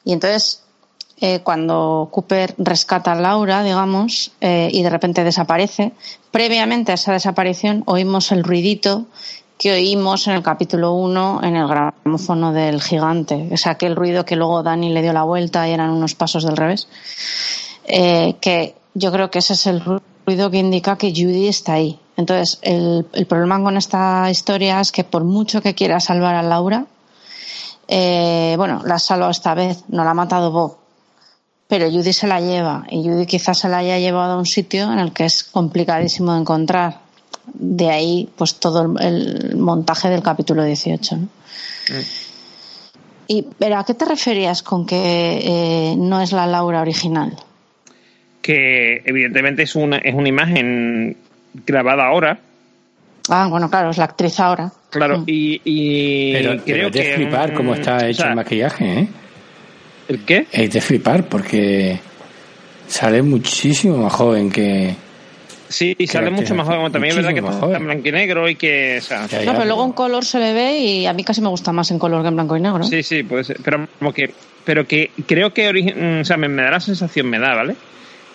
Y 0.06 0.14
entonces, 0.14 0.64
eh, 1.20 1.42
cuando 1.42 2.08
Cooper 2.12 2.56
rescata 2.58 3.12
a 3.12 3.16
Laura, 3.16 3.64
digamos, 3.64 4.32
eh, 4.40 4.70
y 4.72 4.82
de 4.82 4.90
repente 4.90 5.26
desaparece, 5.26 5.92
previamente 6.32 6.94
a 6.94 6.96
esa 6.96 7.12
desaparición 7.12 7.84
oímos 7.86 8.32
el 8.32 8.44
ruidito 8.44 9.08
que 9.58 9.74
oímos 9.74 10.26
en 10.28 10.36
el 10.36 10.42
capítulo 10.42 10.94
1 10.94 11.42
en 11.44 11.58
el 11.58 11.68
gramófono 11.68 12.54
del 12.54 12.82
gigante. 12.82 13.50
Es 13.52 13.68
aquel 13.68 13.98
ruido 13.98 14.24
que 14.24 14.38
luego 14.38 14.64
Dani 14.64 14.94
le 14.94 15.02
dio 15.02 15.12
la 15.12 15.24
vuelta 15.24 15.68
y 15.68 15.74
eran 15.74 15.90
unos 15.90 16.16
pasos 16.16 16.46
del 16.46 16.56
revés 16.56 16.88
eh, 17.84 18.36
que 18.40 18.76
yo 18.94 19.12
creo 19.12 19.30
que 19.30 19.40
ese 19.40 19.54
es 19.54 19.68
el 19.68 19.82
ruido 19.82 20.02
que 20.52 20.58
indica 20.58 20.98
que 20.98 21.12
Judy 21.12 21.48
está 21.48 21.74
ahí. 21.74 22.00
Entonces, 22.18 22.60
el, 22.62 23.08
el 23.14 23.26
problema 23.26 23.62
con 23.64 23.78
esta 23.78 24.30
historia 24.30 24.80
es 24.82 24.92
que 24.92 25.04
por 25.04 25.24
mucho 25.24 25.62
que 25.62 25.76
quiera 25.76 26.00
salvar 26.00 26.36
a 26.36 26.44
Laura, 26.44 26.86
eh, 27.92 28.54
bueno, 28.56 28.84
la 28.86 28.96
ha 28.96 29.00
salvado 29.00 29.32
esta 29.32 29.56
vez, 29.56 29.84
no 29.88 30.04
la 30.04 30.12
ha 30.12 30.14
matado 30.14 30.52
Bob, 30.52 30.78
pero 31.68 31.90
Judy 31.90 32.14
se 32.14 32.28
la 32.28 32.40
lleva 32.40 32.86
y 32.90 33.04
Judy 33.04 33.26
quizás 33.26 33.58
se 33.58 33.68
la 33.68 33.78
haya 33.78 33.98
llevado 33.98 34.34
a 34.34 34.38
un 34.38 34.46
sitio 34.46 34.94
en 34.94 35.00
el 35.00 35.12
que 35.12 35.26
es 35.26 35.44
complicadísimo 35.44 36.34
de 36.34 36.40
encontrar. 36.42 37.02
De 37.52 37.90
ahí, 37.90 38.30
pues 38.38 38.60
todo 38.60 38.96
el, 39.00 39.56
montaje 39.58 40.08
del 40.08 40.22
capítulo 40.22 40.64
18. 40.64 41.18
¿no? 41.18 41.28
Y, 43.28 43.42
pero 43.58 43.80
¿a 43.80 43.84
qué 43.84 43.96
te 43.96 44.06
referías 44.06 44.62
con 44.62 44.86
que 44.86 45.40
eh, 45.44 45.96
no 45.98 46.22
es 46.22 46.32
la 46.32 46.46
Laura 46.46 46.82
original? 46.82 47.36
Que 48.42 49.02
evidentemente 49.06 49.64
es 49.64 49.76
una, 49.76 49.98
es 49.98 50.14
una 50.14 50.30
imagen 50.30 51.18
grabada 51.66 52.06
ahora, 52.08 52.40
Ah, 53.32 53.48
bueno, 53.48 53.70
claro, 53.70 53.92
es 53.92 53.98
la 53.98 54.06
actriz 54.06 54.40
ahora. 54.40 54.72
claro, 54.90 55.24
y, 55.28 55.62
y 55.64 56.34
Pero, 56.34 56.52
creo 56.64 56.64
pero 56.66 56.88
es 56.88 56.94
de 56.94 57.14
flipar 57.14 57.54
cómo 57.54 57.72
mm, 57.72 57.76
está 57.76 57.98
o 57.98 58.06
hecho 58.06 58.22
sea, 58.22 58.30
el 58.32 58.36
maquillaje, 58.36 59.00
¿eh? 59.02 59.08
¿El 60.08 60.26
qué? 60.26 60.48
Es 60.52 60.72
de 60.74 60.82
flipar 60.82 61.26
porque 61.26 62.00
sale 62.88 63.22
muchísimo 63.22 63.98
más 63.98 64.14
joven 64.14 64.50
que... 64.52 64.96
Sí, 65.68 65.96
y 65.96 66.08
sale 66.08 66.32
mucho 66.32 66.56
más 66.56 66.66
joven. 66.66 66.92
También 66.92 67.12
es 67.12 67.18
verdad 67.18 67.34
que 67.34 67.48
está 67.48 67.78
en 67.78 67.86
blanco 67.86 68.08
y 68.08 68.12
negro 68.12 68.50
y 68.50 68.56
que... 68.56 68.98
O 68.98 69.02
sea, 69.02 69.28
Ya, 69.28 69.42
ya, 69.42 69.46
No, 69.46 69.52
pero 69.54 69.66
luego 69.66 69.86
en 69.86 69.92
color 69.92 70.26
se 70.26 70.40
le 70.40 70.52
ve 70.54 70.80
y 70.80 71.06
a 71.06 71.14
mí 71.14 71.24
casi 71.24 71.42
me 71.42 71.50
gusta 71.50 71.72
más 71.72 71.92
en 71.92 72.00
color 72.00 72.24
que 72.24 72.30
en 72.30 72.36
blanco 72.36 72.58
y 72.58 72.62
negro. 72.62 72.84
Sí, 72.84 73.04
sí, 73.04 73.22
puede 73.22 73.44
ser. 73.44 73.58
Pero 73.64 73.88
como 74.00 74.12
que, 74.12 74.34
pero 74.66 74.88
que 74.88 75.12
creo 75.28 75.54
que 75.54 75.72
mm, 75.72 76.22
o 76.22 76.26
sea, 76.26 76.38
me, 76.38 76.48
me 76.48 76.64
da 76.64 76.72
la 76.72 76.80
sensación, 76.80 77.30
me 77.30 77.38
da, 77.38 77.54
¿vale? 77.54 77.76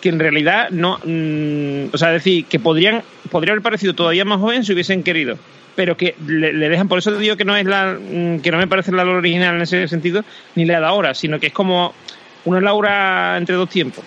Que 0.04 0.10
en 0.10 0.18
realidad 0.18 0.68
no, 0.68 0.98
mm, 1.02 1.94
o 1.94 1.96
sea, 1.96 2.10
decir 2.10 2.44
que 2.44 2.58
podrían, 2.58 3.02
podría 3.30 3.52
haber 3.52 3.62
parecido 3.62 3.94
todavía 3.94 4.26
más 4.26 4.38
joven 4.38 4.62
si 4.62 4.74
hubiesen 4.74 5.02
querido, 5.02 5.38
pero 5.74 5.96
que 5.96 6.14
le, 6.26 6.52
dejan, 6.68 6.88
por 6.88 6.98
eso 6.98 7.10
te 7.10 7.18
digo 7.18 7.38
que 7.38 7.46
no 7.46 7.56
es 7.56 7.64
la, 7.64 7.96
mm, 7.98 8.40
que 8.40 8.50
no 8.50 8.58
me 8.58 8.66
parece 8.66 8.90
la 8.92 8.98
Laura 8.98 9.20
original 9.20 9.54
en 9.56 9.62
ese 9.62 9.88
sentido, 9.88 10.22
ni 10.56 10.66
la 10.66 10.80
de 10.80 10.84
ahora, 10.84 11.14
sino 11.14 11.40
que 11.40 11.46
es 11.46 11.54
como 11.54 11.94
una 12.44 12.60
Laura 12.60 13.38
entre 13.38 13.54
dos 13.54 13.70
tiempos. 13.70 14.04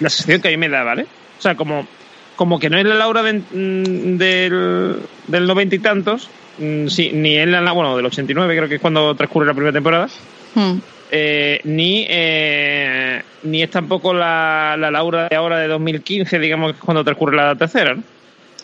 La 0.00 0.08
sensación 0.08 0.40
que 0.40 0.48
a 0.48 0.52
mí 0.52 0.56
me 0.56 0.70
da, 0.70 0.84
¿vale? 0.84 1.02
O 1.38 1.42
sea, 1.42 1.54
como, 1.54 1.86
como 2.34 2.58
que 2.58 2.70
no 2.70 2.78
es 2.78 2.86
la 2.86 2.94
Laura 2.94 3.22
mm, 3.22 4.16
del, 4.16 4.96
del 5.26 5.46
noventa 5.46 5.74
y 5.74 5.80
tantos, 5.80 6.30
ni 6.56 7.36
es 7.36 7.46
la, 7.46 7.72
bueno, 7.72 7.94
del 7.94 8.06
89 8.06 8.56
creo 8.56 8.68
que 8.70 8.76
es 8.76 8.80
cuando 8.80 9.14
transcurre 9.14 9.48
la 9.48 9.52
primera 9.52 9.72
temporada, 9.74 10.08
Hmm. 10.54 10.78
Eh, 11.16 11.60
ni, 11.62 12.04
eh, 12.08 13.22
ni 13.44 13.62
es 13.62 13.70
tampoco 13.70 14.12
la, 14.12 14.74
la 14.76 14.90
Laura 14.90 15.28
de 15.28 15.36
ahora 15.36 15.60
de 15.60 15.68
2015, 15.68 16.40
digamos 16.40 16.72
que 16.72 16.78
es 16.78 16.84
cuando 16.84 17.04
transcurre 17.04 17.36
la 17.36 17.54
tercera, 17.54 17.94
¿no? 17.94 18.02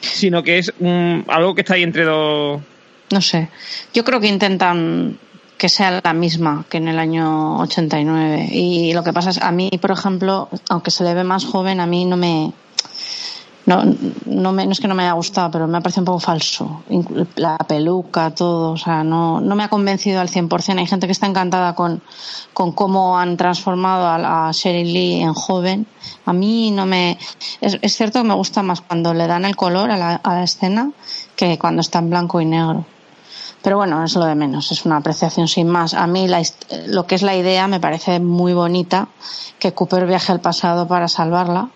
sino 0.00 0.42
que 0.42 0.58
es 0.58 0.72
mm, 0.80 1.20
algo 1.28 1.54
que 1.54 1.60
está 1.60 1.74
ahí 1.74 1.84
entre 1.84 2.02
dos. 2.02 2.60
No 3.12 3.20
sé. 3.20 3.48
Yo 3.94 4.04
creo 4.04 4.18
que 4.18 4.26
intentan 4.26 5.16
que 5.56 5.68
sea 5.68 6.00
la 6.02 6.12
misma 6.12 6.64
que 6.68 6.78
en 6.78 6.88
el 6.88 6.98
año 6.98 7.60
89. 7.60 8.48
Y 8.50 8.94
lo 8.94 9.04
que 9.04 9.12
pasa 9.12 9.30
es, 9.30 9.40
a 9.40 9.52
mí, 9.52 9.70
por 9.80 9.92
ejemplo, 9.92 10.48
aunque 10.68 10.90
se 10.90 11.04
le 11.04 11.14
ve 11.14 11.22
más 11.22 11.44
joven, 11.44 11.78
a 11.78 11.86
mí 11.86 12.04
no 12.04 12.16
me. 12.16 12.52
No, 13.66 13.82
no, 14.24 14.52
me, 14.52 14.64
no 14.64 14.72
es 14.72 14.80
que 14.80 14.88
no 14.88 14.94
me 14.94 15.02
haya 15.02 15.12
gustado, 15.12 15.50
pero 15.50 15.66
me 15.68 15.78
ha 15.78 15.80
parecido 15.80 16.02
un 16.02 16.06
poco 16.06 16.20
falso. 16.20 16.82
La 17.36 17.58
peluca, 17.58 18.34
todo, 18.34 18.72
o 18.72 18.76
sea, 18.76 19.04
no, 19.04 19.40
no 19.40 19.54
me 19.54 19.64
ha 19.64 19.68
convencido 19.68 20.20
al 20.20 20.28
100%. 20.28 20.78
Hay 20.78 20.86
gente 20.86 21.06
que 21.06 21.12
está 21.12 21.26
encantada 21.26 21.74
con, 21.74 22.02
con 22.54 22.72
cómo 22.72 23.18
han 23.18 23.36
transformado 23.36 24.06
a, 24.06 24.48
a 24.48 24.52
Sheryl 24.52 24.92
Lee 24.92 25.20
en 25.20 25.34
joven. 25.34 25.86
A 26.24 26.32
mí 26.32 26.70
no 26.70 26.86
me. 26.86 27.18
Es, 27.60 27.78
es 27.82 27.96
cierto 27.96 28.20
que 28.20 28.28
me 28.28 28.34
gusta 28.34 28.62
más 28.62 28.80
cuando 28.80 29.12
le 29.12 29.26
dan 29.26 29.44
el 29.44 29.56
color 29.56 29.90
a 29.90 29.96
la, 29.96 30.14
a 30.16 30.34
la 30.34 30.42
escena 30.42 30.90
que 31.36 31.58
cuando 31.58 31.80
está 31.80 31.98
en 31.98 32.10
blanco 32.10 32.40
y 32.40 32.46
negro. 32.46 32.84
Pero 33.62 33.76
bueno, 33.76 34.02
es 34.02 34.14
lo 34.14 34.24
de 34.24 34.34
menos, 34.34 34.72
es 34.72 34.86
una 34.86 34.96
apreciación 34.96 35.46
sin 35.46 35.68
más. 35.68 35.92
A 35.92 36.06
mí 36.06 36.26
la 36.28 36.42
lo 36.86 37.06
que 37.06 37.14
es 37.14 37.22
la 37.22 37.36
idea 37.36 37.68
me 37.68 37.78
parece 37.78 38.18
muy 38.18 38.54
bonita, 38.54 39.08
que 39.58 39.74
Cooper 39.74 40.06
viaje 40.06 40.32
al 40.32 40.40
pasado 40.40 40.88
para 40.88 41.08
salvarla, 41.08 41.68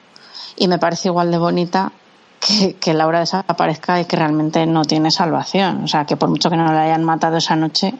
y 0.56 0.68
me 0.68 0.78
parece 0.78 1.08
igual 1.08 1.30
de 1.30 1.38
bonita 1.38 1.92
que, 2.40 2.74
que 2.76 2.94
Laura 2.94 3.20
desaparezca 3.20 4.00
y 4.00 4.04
que 4.04 4.16
realmente 4.16 4.66
no 4.66 4.84
tiene 4.84 5.10
salvación. 5.10 5.84
O 5.84 5.88
sea, 5.88 6.04
que 6.04 6.16
por 6.16 6.28
mucho 6.28 6.50
que 6.50 6.56
no 6.56 6.64
la 6.72 6.82
hayan 6.82 7.04
matado 7.04 7.36
esa 7.38 7.56
noche, 7.56 7.94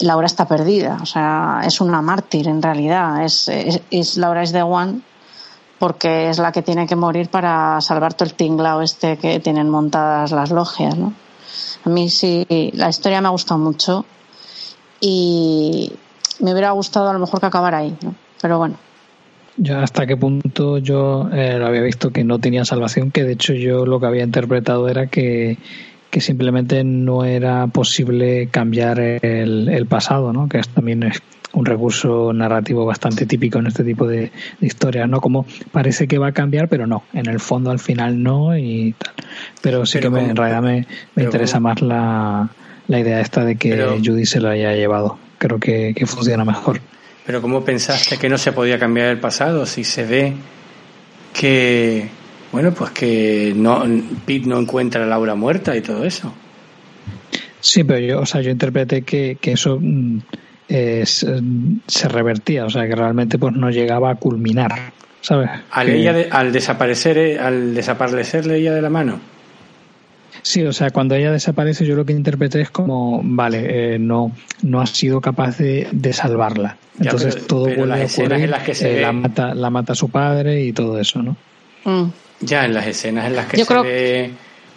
Laura 0.00 0.26
está 0.26 0.46
perdida. 0.46 0.98
O 1.02 1.06
sea, 1.06 1.60
es 1.64 1.80
una 1.80 2.02
mártir 2.02 2.48
en 2.48 2.60
realidad. 2.62 3.24
Es, 3.24 3.48
es, 3.48 3.80
es- 3.90 4.16
Laura 4.16 4.42
es 4.42 4.52
the 4.52 4.62
one 4.62 5.00
porque 5.78 6.30
es 6.30 6.38
la 6.38 6.52
que 6.52 6.62
tiene 6.62 6.86
que 6.86 6.96
morir 6.96 7.28
para 7.28 7.80
salvar 7.80 8.14
todo 8.14 8.28
el 8.28 8.34
tinglao 8.34 8.80
este 8.80 9.18
que 9.18 9.40
tienen 9.40 9.68
montadas 9.68 10.30
las 10.30 10.50
logias, 10.50 10.96
¿no? 10.96 11.12
A 11.84 11.88
mí 11.90 12.08
sí, 12.08 12.46
la 12.74 12.88
historia 12.88 13.20
me 13.20 13.26
ha 13.28 13.30
gustado 13.32 13.58
mucho 13.60 14.04
y 15.00 15.92
me 16.40 16.52
hubiera 16.52 16.70
gustado 16.70 17.10
a 17.10 17.12
lo 17.12 17.18
mejor 17.18 17.40
que 17.40 17.46
acabara 17.46 17.78
ahí, 17.78 17.96
¿no? 18.02 18.14
Pero 18.40 18.58
bueno. 18.58 18.76
Yo 19.56 19.78
hasta 19.78 20.06
qué 20.06 20.16
punto 20.16 20.78
yo 20.78 21.28
eh, 21.32 21.56
lo 21.58 21.66
había 21.66 21.82
visto 21.82 22.10
que 22.10 22.24
no 22.24 22.38
tenía 22.38 22.64
salvación, 22.64 23.10
que 23.10 23.22
de 23.24 23.32
hecho 23.34 23.52
yo 23.54 23.86
lo 23.86 24.00
que 24.00 24.06
había 24.06 24.24
interpretado 24.24 24.88
era 24.88 25.06
que, 25.06 25.58
que 26.10 26.20
simplemente 26.20 26.82
no 26.82 27.24
era 27.24 27.66
posible 27.68 28.48
cambiar 28.50 28.98
el, 29.00 29.68
el 29.68 29.86
pasado, 29.86 30.32
¿no? 30.32 30.48
Que 30.48 30.58
es, 30.58 30.68
también 30.68 31.04
es 31.04 31.22
un 31.52 31.64
recurso 31.66 32.32
narrativo 32.32 32.84
bastante 32.84 33.26
típico 33.26 33.60
en 33.60 33.68
este 33.68 33.84
tipo 33.84 34.08
de, 34.08 34.32
de 34.60 34.66
historias, 34.66 35.08
¿no? 35.08 35.20
Como 35.20 35.46
parece 35.70 36.08
que 36.08 36.18
va 36.18 36.28
a 36.28 36.32
cambiar, 36.32 36.68
pero 36.68 36.88
no, 36.88 37.04
en 37.12 37.26
el 37.28 37.38
fondo 37.38 37.70
al 37.70 37.78
final 37.78 38.20
no 38.20 38.58
y 38.58 38.92
tal. 38.98 39.14
Pero 39.62 39.86
sí 39.86 39.98
Pero 39.98 40.10
que 40.10 40.20
me, 40.20 40.30
en 40.30 40.36
realidad 40.36 40.62
me, 40.62 40.84
me 41.14 41.22
interesa 41.22 41.58
como- 41.58 41.68
más 41.68 41.80
la, 41.80 42.50
la 42.88 42.98
idea 42.98 43.20
esta 43.20 43.44
de 43.44 43.54
que 43.54 43.70
Pero- 43.70 43.98
Judy 44.04 44.26
se 44.26 44.40
lo 44.40 44.48
haya 44.48 44.72
llevado. 44.74 45.16
Creo 45.38 45.60
que, 45.60 45.92
que 45.94 46.06
funciona 46.06 46.44
mejor. 46.44 46.80
Pero 47.26 47.40
¿cómo 47.40 47.64
pensaste 47.64 48.18
que 48.18 48.28
no 48.28 48.36
se 48.38 48.52
podía 48.52 48.78
cambiar 48.78 49.08
el 49.08 49.18
pasado 49.18 49.64
si 49.66 49.82
se 49.84 50.04
ve 50.04 50.34
que, 51.32 52.08
bueno, 52.52 52.72
pues 52.72 52.90
que 52.90 53.52
no, 53.56 53.82
Pete 54.26 54.46
no 54.46 54.58
encuentra 54.60 55.04
a 55.04 55.06
Laura 55.06 55.34
muerta 55.34 55.76
y 55.76 55.80
todo 55.80 56.04
eso? 56.04 56.32
Sí, 57.60 57.82
pero 57.84 57.98
yo, 58.00 58.20
o 58.20 58.26
sea, 58.26 58.40
yo 58.42 58.50
interpreté 58.50 59.02
que, 59.02 59.38
que 59.40 59.52
eso 59.52 59.78
mm, 59.80 60.18
mm, 60.68 61.76
se 61.86 62.08
revertía, 62.08 62.66
o 62.66 62.70
sea, 62.70 62.86
que 62.86 62.94
realmente 62.94 63.38
pues 63.38 63.54
no 63.54 63.70
llegaba 63.70 64.10
a 64.10 64.14
culminar, 64.16 64.92
¿sabes? 65.22 65.48
Al, 65.70 65.86
Que- 65.86 65.96
ella 65.96 66.12
de- 66.12 66.28
al 66.30 66.52
desaparecer, 66.52 67.16
eh, 67.16 67.38
al 67.38 67.74
desaparecerle 67.74 68.58
ella 68.58 68.74
de 68.74 68.82
la 68.82 68.90
mano. 68.90 69.18
Sí, 70.46 70.62
o 70.62 70.74
sea, 70.74 70.90
cuando 70.90 71.14
ella 71.14 71.32
desaparece, 71.32 71.86
yo 71.86 71.94
lo 71.96 72.04
que 72.04 72.12
interpreté 72.12 72.60
es 72.60 72.70
como, 72.70 73.22
vale, 73.24 73.94
eh, 73.94 73.98
no, 73.98 74.30
no 74.60 74.80
ha 74.82 74.86
sido 74.86 75.18
capaz 75.22 75.56
de, 75.56 75.88
de 75.90 76.12
salvarla. 76.12 76.76
Ya, 76.98 77.04
Entonces 77.04 77.34
pero- 77.36 77.46
todo 77.46 77.64
pero 77.64 77.76
vuelve 77.78 77.94
las 77.94 78.00
a 78.00 78.04
escenas 78.04 78.26
ocurrir, 78.28 78.44
en 78.44 78.50
las 78.50 78.62
que 78.62 78.74
se 78.74 78.90
eh, 78.90 78.94
ve- 78.96 79.00
la 79.00 79.12
mata, 79.12 79.54
la 79.54 79.70
mata 79.70 79.94
su 79.94 80.10
padre 80.10 80.62
y 80.62 80.72
todo 80.74 81.00
eso, 81.00 81.22
¿no? 81.22 81.34
Mm. 81.84 82.10
Ya 82.42 82.66
en 82.66 82.74
las 82.74 82.86
escenas 82.86 83.26
en 83.26 83.36
las 83.36 83.46
que 83.46 83.56
Yo 83.56 83.64
se 83.64 83.68
creo- 83.68 83.82
ve 83.84 84.30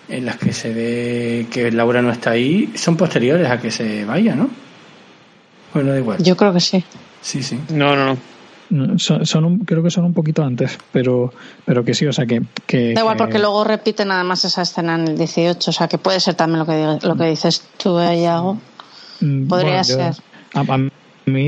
en 0.08 0.26
las 0.26 0.38
que 0.38 0.54
se 0.54 0.74
ve 0.74 1.48
que 1.52 1.70
Laura 1.70 2.02
no 2.02 2.12
está 2.12 2.32
ahí 2.32 2.72
son 2.76 2.96
posteriores 2.96 3.50
a 3.50 3.60
que 3.60 3.70
se 3.70 4.06
vaya, 4.06 4.36
¿no? 4.36 4.50
Bueno, 5.74 5.92
da 5.92 5.98
igual. 6.00 6.24
Yo 6.24 6.38
creo 6.38 6.54
que 6.54 6.62
sí. 6.62 6.82
Sí, 7.22 7.44
sí. 7.44 7.60
No, 7.74 7.94
no, 7.94 8.06
no. 8.06 8.18
Son, 8.98 9.26
son 9.26 9.46
un- 9.46 9.60
creo 9.60 9.82
que 9.82 9.90
son 9.90 10.04
un 10.06 10.14
poquito 10.14 10.44
antes, 10.44 10.78
pero, 10.92 11.32
pero 11.66 11.86
que 11.86 11.94
sí, 11.94 12.06
o 12.06 12.12
sea 12.14 12.26
que. 12.26 12.42
que 12.66 12.94
Da 12.94 13.02
igual, 13.02 13.16
que- 13.16 13.24
porque 13.24 13.40
luego 13.40 13.64
repiten 13.64 14.12
además 14.12 14.44
esa 14.46 14.62
escena 14.64 14.96
en 14.96 15.08
el 15.08 15.18
18, 15.18 15.70
o 15.70 15.74
sea 15.74 15.88
que 15.88 15.98
puede 15.98 16.20
ser 16.20 16.36
también 16.36 16.60
lo 16.60 16.66
que, 16.66 17.08
lo 17.08 17.16
que 17.16 17.26
dices 17.26 17.66
tú, 17.82 17.98
Iago. 18.00 18.58
Mm, 19.22 19.48
podría 19.48 19.82
yo- 19.84 19.96
ser. 19.96 20.14
A, 20.54 20.60
a 20.62 20.78
mí, 20.78 20.90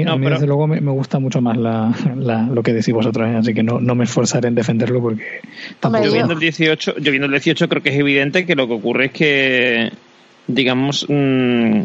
a 0.04 0.16
mí 0.16 0.24
pero- 0.24 0.30
desde 0.36 0.48
luego, 0.48 0.68
me, 0.68 0.80
me 0.82 0.92
gusta 0.92 1.20
mucho 1.20 1.42
más 1.42 1.58
la, 1.58 1.94
la- 2.18 2.44
lo 2.44 2.64
que 2.64 2.74
decís 2.74 2.94
vosotros, 2.94 3.28
¿eh? 3.28 3.36
así 3.36 3.54
que 3.54 3.64
no, 3.64 3.80
no 3.80 3.96
me 3.96 4.06
esforzaré 4.06 4.48
en 4.48 4.56
defenderlo 4.56 5.02
porque 5.02 5.42
tampoco. 5.80 6.06
Yo 6.06 6.12
viendo 6.14 6.34
el 6.34 6.40
18, 6.40 6.98
yo 7.00 7.12
viendo 7.12 7.26
el 7.26 7.32
18 7.32 7.68
creo 7.70 7.84
que 7.84 7.90
es 7.90 8.00
evidente 8.00 8.46
que 8.46 8.56
lo 8.56 8.68
que 8.68 8.74
ocurre 8.74 9.06
es 9.08 9.12
que, 9.12 9.92
digamos, 10.48 11.06
mm, 11.10 11.82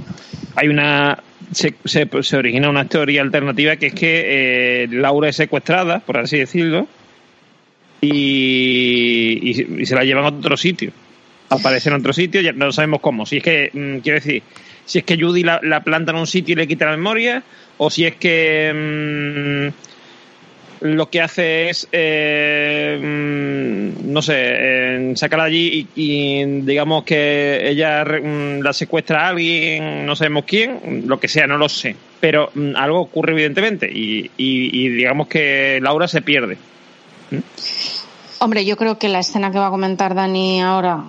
hay 0.57 0.69
una 0.69 1.19
se, 1.53 1.75
se, 1.85 2.37
origina 2.37 2.69
una 2.71 2.87
teoría 2.87 3.23
alternativa 3.23 3.77
que 3.77 3.87
es 3.89 3.95
que 3.95 4.23
eh, 4.85 4.89
Laura 4.91 5.29
es 5.29 5.37
secuestrada, 5.37 6.01
por 6.01 6.19
así 6.19 6.39
decirlo, 6.39 6.87
y, 8.01 9.51
y- 9.81 9.87
se 9.87 9.95
la 9.95 10.05
llevan 10.05 10.25
a 10.25 10.29
otro 10.29 10.57
sitio. 10.57 10.93
Aparece 11.49 11.89
en 11.91 11.97
otro 11.97 12.13
sitio, 12.13 12.41
ya 12.41 12.53
no 12.53 12.73
sabemos 12.73 13.01
cómo. 13.01 13.27
Si 13.27 13.39
es 13.39 13.43
que, 13.43 13.71
mm, 13.73 13.99
quiero 13.99 14.17
decir, 14.19 14.43
si 14.85 14.99
es 14.99 15.05
que 15.05 15.17
Judy 15.19 15.43
la, 15.43 15.61
la 15.63 15.83
planta 15.83 16.13
en 16.13 16.19
un 16.19 16.27
sitio 16.27 16.53
y 16.53 16.57
le 16.57 16.67
quita 16.67 16.87
la 16.87 16.97
memoria, 16.97 17.43
o 17.79 17.91
si 17.91 18.05
es 18.05 18.17
que 18.17 18.73
mm, 19.73 19.94
lo 20.85 21.09
que 21.09 21.23
hace 21.23 21.71
es, 21.71 21.89
eh, 21.93 22.99
mm, 23.03 24.13
no 24.13 24.21
sé, 24.21 24.35
eh, 24.37 25.13
sacarla 25.17 25.45
allí 25.45 25.89
y, 25.97 26.03
y 26.43 26.45
digamos 26.61 27.05
que 27.05 27.67
ella 27.71 28.05
mm, 28.05 28.61
la 28.61 28.73
secuestra 28.75 29.25
a 29.25 29.29
alguien, 29.31 30.05
no 30.05 30.15
sabemos 30.15 30.45
quién, 30.47 31.05
lo 31.07 31.19
que 31.19 31.27
sea, 31.29 31.47
no 31.47 31.57
lo 31.57 31.71
sé. 31.71 31.97
Pero 32.21 32.51
mm, 32.55 32.77
algo 32.77 33.01
ocurre 33.01 33.33
evidentemente 33.33 33.91
y, 33.91 34.31
y- 34.37 34.85
y 34.85 34.89
digamos 34.91 35.27
que 35.29 35.79
Laura 35.83 36.07
se 36.07 36.21
pierde. 36.21 36.59
Hombre, 38.41 38.67
yo 38.67 38.77
creo 38.77 38.99
que 38.99 39.09
la 39.09 39.21
escena 39.21 39.51
que 39.51 39.59
va 39.59 39.69
a 39.69 39.71
comentar 39.71 40.15
Dani 40.15 40.61
ahora 40.61 41.03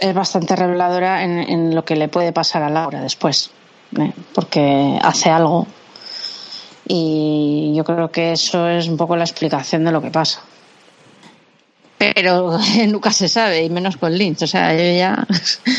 es 0.00 0.14
bastante 0.14 0.54
reveladora 0.54 1.24
en, 1.24 1.38
en 1.40 1.74
lo 1.74 1.84
que 1.84 1.96
le 1.96 2.06
puede 2.06 2.32
pasar 2.32 2.62
a 2.62 2.70
Laura 2.70 3.00
después, 3.02 3.50
¿eh? 3.98 4.12
porque 4.32 4.96
hace 5.02 5.28
algo 5.30 5.66
y 6.88 7.74
yo 7.76 7.84
creo 7.84 8.10
que 8.10 8.32
eso 8.32 8.68
es 8.68 8.88
un 8.88 8.96
poco 8.96 9.14
la 9.16 9.24
explicación 9.24 9.84
de 9.84 9.92
lo 9.92 10.02
que 10.02 10.10
pasa. 10.10 10.40
Pero 11.98 12.58
nunca 12.88 13.10
se 13.12 13.28
sabe, 13.28 13.64
y 13.64 13.70
menos 13.70 13.96
con 13.96 14.16
Lynch. 14.16 14.42
O 14.42 14.46
sea, 14.46 14.72
yo 14.74 14.96
ya. 14.96 15.26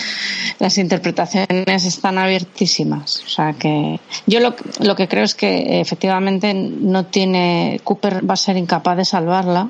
Las 0.59 0.77
interpretaciones 0.77 1.85
están 1.85 2.17
abiertísimas. 2.17 3.23
O 3.25 3.29
sea 3.29 3.53
que. 3.53 3.99
Yo 4.27 4.41
lo, 4.41 4.55
lo 4.81 4.95
que 4.95 5.07
creo 5.07 5.23
es 5.23 5.33
que 5.33 5.79
efectivamente 5.79 6.53
no 6.53 7.05
tiene. 7.05 7.79
Cooper 7.83 8.29
va 8.29 8.33
a 8.33 8.37
ser 8.37 8.57
incapaz 8.57 8.97
de 8.97 9.05
salvarla. 9.05 9.69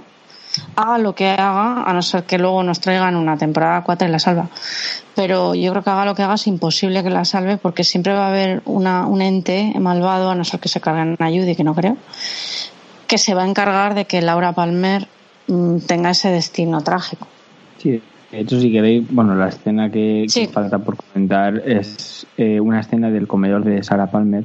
Haga 0.76 0.98
lo 0.98 1.14
que 1.14 1.30
haga, 1.30 1.84
a 1.84 1.94
no 1.94 2.02
ser 2.02 2.24
que 2.24 2.38
luego 2.38 2.64
nos 2.64 2.80
traigan 2.80 3.16
una 3.16 3.38
temporada 3.38 3.84
4 3.84 4.08
y 4.08 4.12
la 4.12 4.20
salva. 4.20 4.50
Pero 5.16 5.56
yo 5.56 5.72
creo 5.72 5.84
que 5.84 5.90
haga 5.90 6.06
lo 6.06 6.16
que 6.16 6.24
haga 6.24 6.36
es 6.36 6.48
imposible 6.48 7.04
que 7.04 7.10
la 7.10 7.26
salve 7.26 7.58
porque 7.58 7.84
siempre 7.84 8.14
va 8.14 8.26
a 8.26 8.30
haber 8.30 8.62
una, 8.66 9.06
un 9.06 9.22
ente 9.22 9.74
malvado, 9.80 10.32
a 10.32 10.36
no 10.36 10.44
ser 10.44 10.60
que 10.60 10.70
se 10.70 10.82
carguen 10.82 11.16
a 11.20 11.28
Judy, 11.28 11.56
que 11.56 11.64
no 11.64 11.76
creo, 11.76 11.98
que 13.08 13.18
se 13.18 13.34
va 13.34 13.44
a 13.44 13.48
encargar 13.48 13.96
de 13.96 14.06
que 14.06 14.22
Laura 14.22 14.54
Palmer 14.54 15.08
mm, 15.48 15.80
tenga 15.88 16.12
ese 16.12 16.30
destino 16.30 16.82
trágico. 16.82 17.28
Sí, 17.78 18.02
de 18.32 18.40
hecho, 18.40 18.60
si 18.60 18.72
queréis, 18.72 19.10
bueno, 19.10 19.36
la 19.36 19.50
escena 19.50 19.90
que, 19.90 20.26
falta 20.52 20.80
por 20.80 20.98
comentar 20.98 21.64
es 21.66 22.28
eh, 22.38 22.60
una 22.60 22.80
escena 22.80 23.10
del 23.10 23.28
comedor 23.28 23.64
de 23.64 23.84
Sarah 23.84 24.08
Palmer 24.08 24.44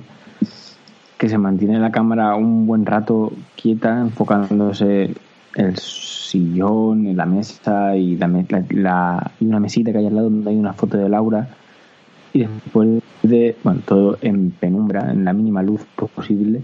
que 1.18 1.28
se 1.28 1.38
mantiene 1.38 1.78
la 1.78 1.90
cámara 1.90 2.34
un 2.34 2.66
buen 2.66 2.84
rato 2.84 3.32
quieta, 3.56 4.00
enfocándose 4.00 5.14
el 5.56 5.76
sillón, 5.76 7.16
la 7.16 7.26
mesa 7.26 7.96
y 7.96 8.16
la, 8.16 8.28
la- 8.70 9.30
una 9.40 9.60
mesita 9.60 9.92
que 9.92 9.98
hay 9.98 10.06
al 10.06 10.14
lado 10.14 10.30
donde 10.30 10.50
hay 10.50 10.56
una 10.56 10.72
foto 10.72 10.96
de 10.96 11.08
Laura. 11.08 11.48
Y 12.32 12.40
después 12.40 13.00
de, 13.22 13.56
bueno, 13.62 13.80
todo 13.86 14.18
en 14.20 14.50
penumbra, 14.50 15.12
en 15.12 15.24
la 15.24 15.32
mínima 15.32 15.62
luz 15.62 15.82
posible. 16.14 16.62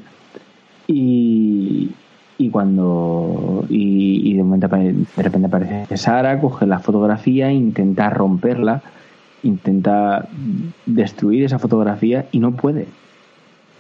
Y, 0.89 1.91
y 2.39 2.51
cuando 2.51 3.65
y, 3.69 4.29
y 4.31 4.35
de 4.37 4.43
momento 4.43 4.67
de 4.69 5.23
repente 5.23 5.47
aparece 5.47 5.97
Sara, 5.97 6.41
coge 6.41 6.67
la 6.67 6.81
fotografía, 6.81 7.53
intenta 7.53 8.11
romperla, 8.11 8.83
intenta 9.45 10.29
destruir 10.87 11.45
esa 11.45 11.59
fotografía 11.59 12.27
y 12.33 12.41
no 12.41 12.53
puede. 12.53 12.89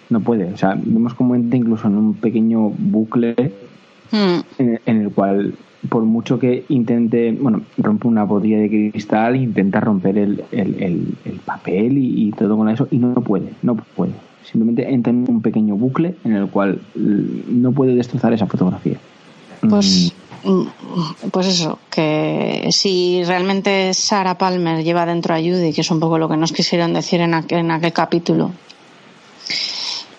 No 0.09 0.21
puede. 0.21 0.53
O 0.53 0.57
sea, 0.57 0.77
vemos 0.81 1.15
como 1.15 1.35
entra 1.35 1.57
incluso 1.57 1.89
en 1.89 1.97
un 1.97 2.15
pequeño 2.15 2.71
bucle 2.71 3.35
Mm, 4.13 4.41
en, 4.59 4.81
en 4.87 5.01
el 5.03 5.11
cual 5.11 5.55
por 5.89 6.03
mucho 6.03 6.39
que 6.39 6.65
intente, 6.69 7.33
bueno, 7.41 7.63
rompe 7.79 8.07
una 8.07 8.25
botella 8.25 8.59
de 8.59 8.91
cristal, 8.93 9.37
intenta 9.37 9.81
romper 9.81 10.19
el, 10.19 10.45
el, 10.53 10.83
el- 10.83 11.15
el 11.25 11.37
papel 11.45 11.97
y, 11.97 12.29
y 12.29 12.33
todo 12.33 12.57
con 12.57 12.69
eso 12.69 12.87
y 12.91 12.99
no 12.99 13.15
puede, 13.15 13.51
no 13.63 13.75
puede. 13.77 14.13
Simplemente 14.45 14.93
entra 14.93 15.11
en 15.11 15.25
un 15.29 15.41
pequeño 15.41 15.77
bucle 15.77 16.17
en 16.25 16.33
el 16.35 16.49
cual 16.49 16.81
mm, 16.95 17.63
no 17.63 17.73
puede 17.73 17.95
destrozar 17.95 18.33
esa 18.35 18.47
fotografía. 18.47 18.99
Pues, 19.69 20.13
mm, 20.45 21.29
pues 21.31 21.47
eso, 21.47 21.79
que 21.91 22.69
si 22.73 23.23
realmente 23.25 23.95
Sarah 23.95 24.37
Palmer 24.37 24.83
lleva 24.85 25.07
dentro 25.07 25.35
a 25.35 25.39
Judy, 25.39 25.73
que 25.73 25.81
es 25.83 25.91
un 25.91 26.01
poco 26.01 26.19
lo 26.19 26.29
que 26.29 26.37
nos 26.37 26.53
quisieron 26.53 26.93
decir 26.93 27.21
en 27.23 27.33
aquel, 27.35 27.59
en 27.61 27.71
aquel 27.71 27.93
capítulo, 27.93 28.51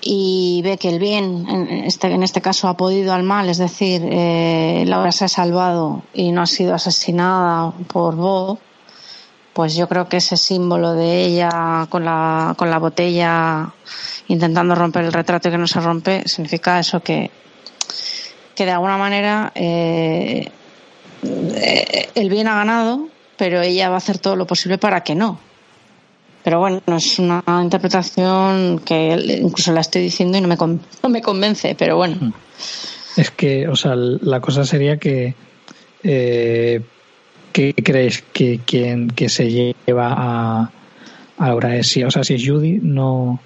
y 0.02 0.62
ve 0.64 0.78
que 0.78 0.90
el 0.90 1.00
bien, 1.00 1.46
en 1.48 1.86
este, 1.86 2.08
en 2.08 2.24
este 2.24 2.42
caso, 2.42 2.68
ha 2.68 2.76
podido 2.76 3.14
al 3.14 3.24
mal, 3.24 3.50
es 3.50 3.60
decir, 3.60 4.02
eh, 4.04 4.84
Laura 4.88 5.12
se 5.12 5.26
ha 5.26 5.28
salvado 5.28 6.04
y 6.14 6.32
no 6.32 6.42
ha 6.42 6.48
sido 6.48 6.74
asesinada 6.74 7.72
por 7.88 8.16
Bob, 8.16 8.60
pues 9.54 9.76
yo 9.76 9.88
creo 9.88 10.10
que 10.10 10.18
ese 10.18 10.38
símbolo 10.38 10.94
de 10.94 11.26
ella 11.26 11.88
con 11.90 12.06
la, 12.06 12.56
con 12.58 12.70
la 12.70 12.80
botella 12.80 13.74
intentando 14.28 14.76
romper 14.76 15.06
el 15.06 15.14
retrato 15.14 15.50
y 15.50 15.52
que 15.52 15.58
no 15.58 15.68
se 15.68 15.82
rompe, 15.82 16.24
significa 16.28 16.80
eso 16.80 17.02
que, 17.02 17.30
que 18.56 18.66
de 18.66 18.72
alguna 18.72 18.98
manera 18.98 19.52
eh, 19.54 20.50
eh, 21.24 22.10
el 22.16 22.30
bien 22.30 22.48
ha 22.48 22.56
ganado, 22.56 23.08
pero 23.38 23.62
ella 23.62 23.90
va 23.90 23.96
a 23.96 23.98
hacer 23.98 24.18
todo 24.18 24.36
lo 24.36 24.48
posible 24.48 24.78
para 24.78 25.04
que 25.04 25.16
no. 25.16 25.51
Pero 26.44 26.60
bueno, 26.60 26.82
es 26.88 27.20
una 27.20 27.44
interpretación 27.62 28.80
que 28.84 29.40
incluso 29.42 29.72
la 29.74 29.82
estoy 29.82 30.02
diciendo 30.04 30.38
y 30.38 30.42
no 30.42 30.48
me, 30.48 30.56
no 30.58 31.10
me 31.10 31.22
convence, 31.22 31.76
pero 31.78 31.98
bueno. 31.98 32.34
Es 33.18 33.30
que, 33.32 33.68
o 33.68 33.76
sea, 33.76 33.96
la 33.96 34.40
cosa 34.40 34.66
sería 34.66 34.98
que. 34.98 35.36
Eh, 36.04 36.82
¿Qué 37.52 37.74
creéis 37.74 38.24
que 38.34 38.60
quien 38.66 39.10
que 39.10 39.28
se 39.28 39.52
lleva 39.52 40.14
a, 40.14 40.72
a 41.38 41.48
Laura 41.48 41.76
es? 41.76 41.88
Si, 41.90 42.04
o 42.04 42.10
sea, 42.10 42.24
si 42.24 42.36
es 42.36 42.48
Judy, 42.48 42.80
no. 42.82 43.40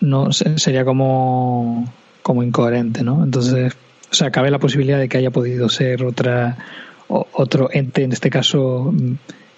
no 0.00 0.32
se- 0.32 0.58
Sería 0.58 0.84
como. 0.84 1.90
como 2.22 2.42
incoherente, 2.42 3.02
¿no? 3.04 3.22
Entonces, 3.24 3.72
o 4.10 4.14
sea, 4.14 4.30
cabe 4.30 4.50
la 4.50 4.58
posibilidad 4.58 4.98
de 4.98 5.08
que 5.08 5.18
haya 5.18 5.30
podido 5.30 5.68
ser 5.68 6.04
otra. 6.04 6.58
otro 7.08 7.70
ente, 7.72 8.02
en 8.02 8.12
este 8.12 8.28
caso. 8.30 8.92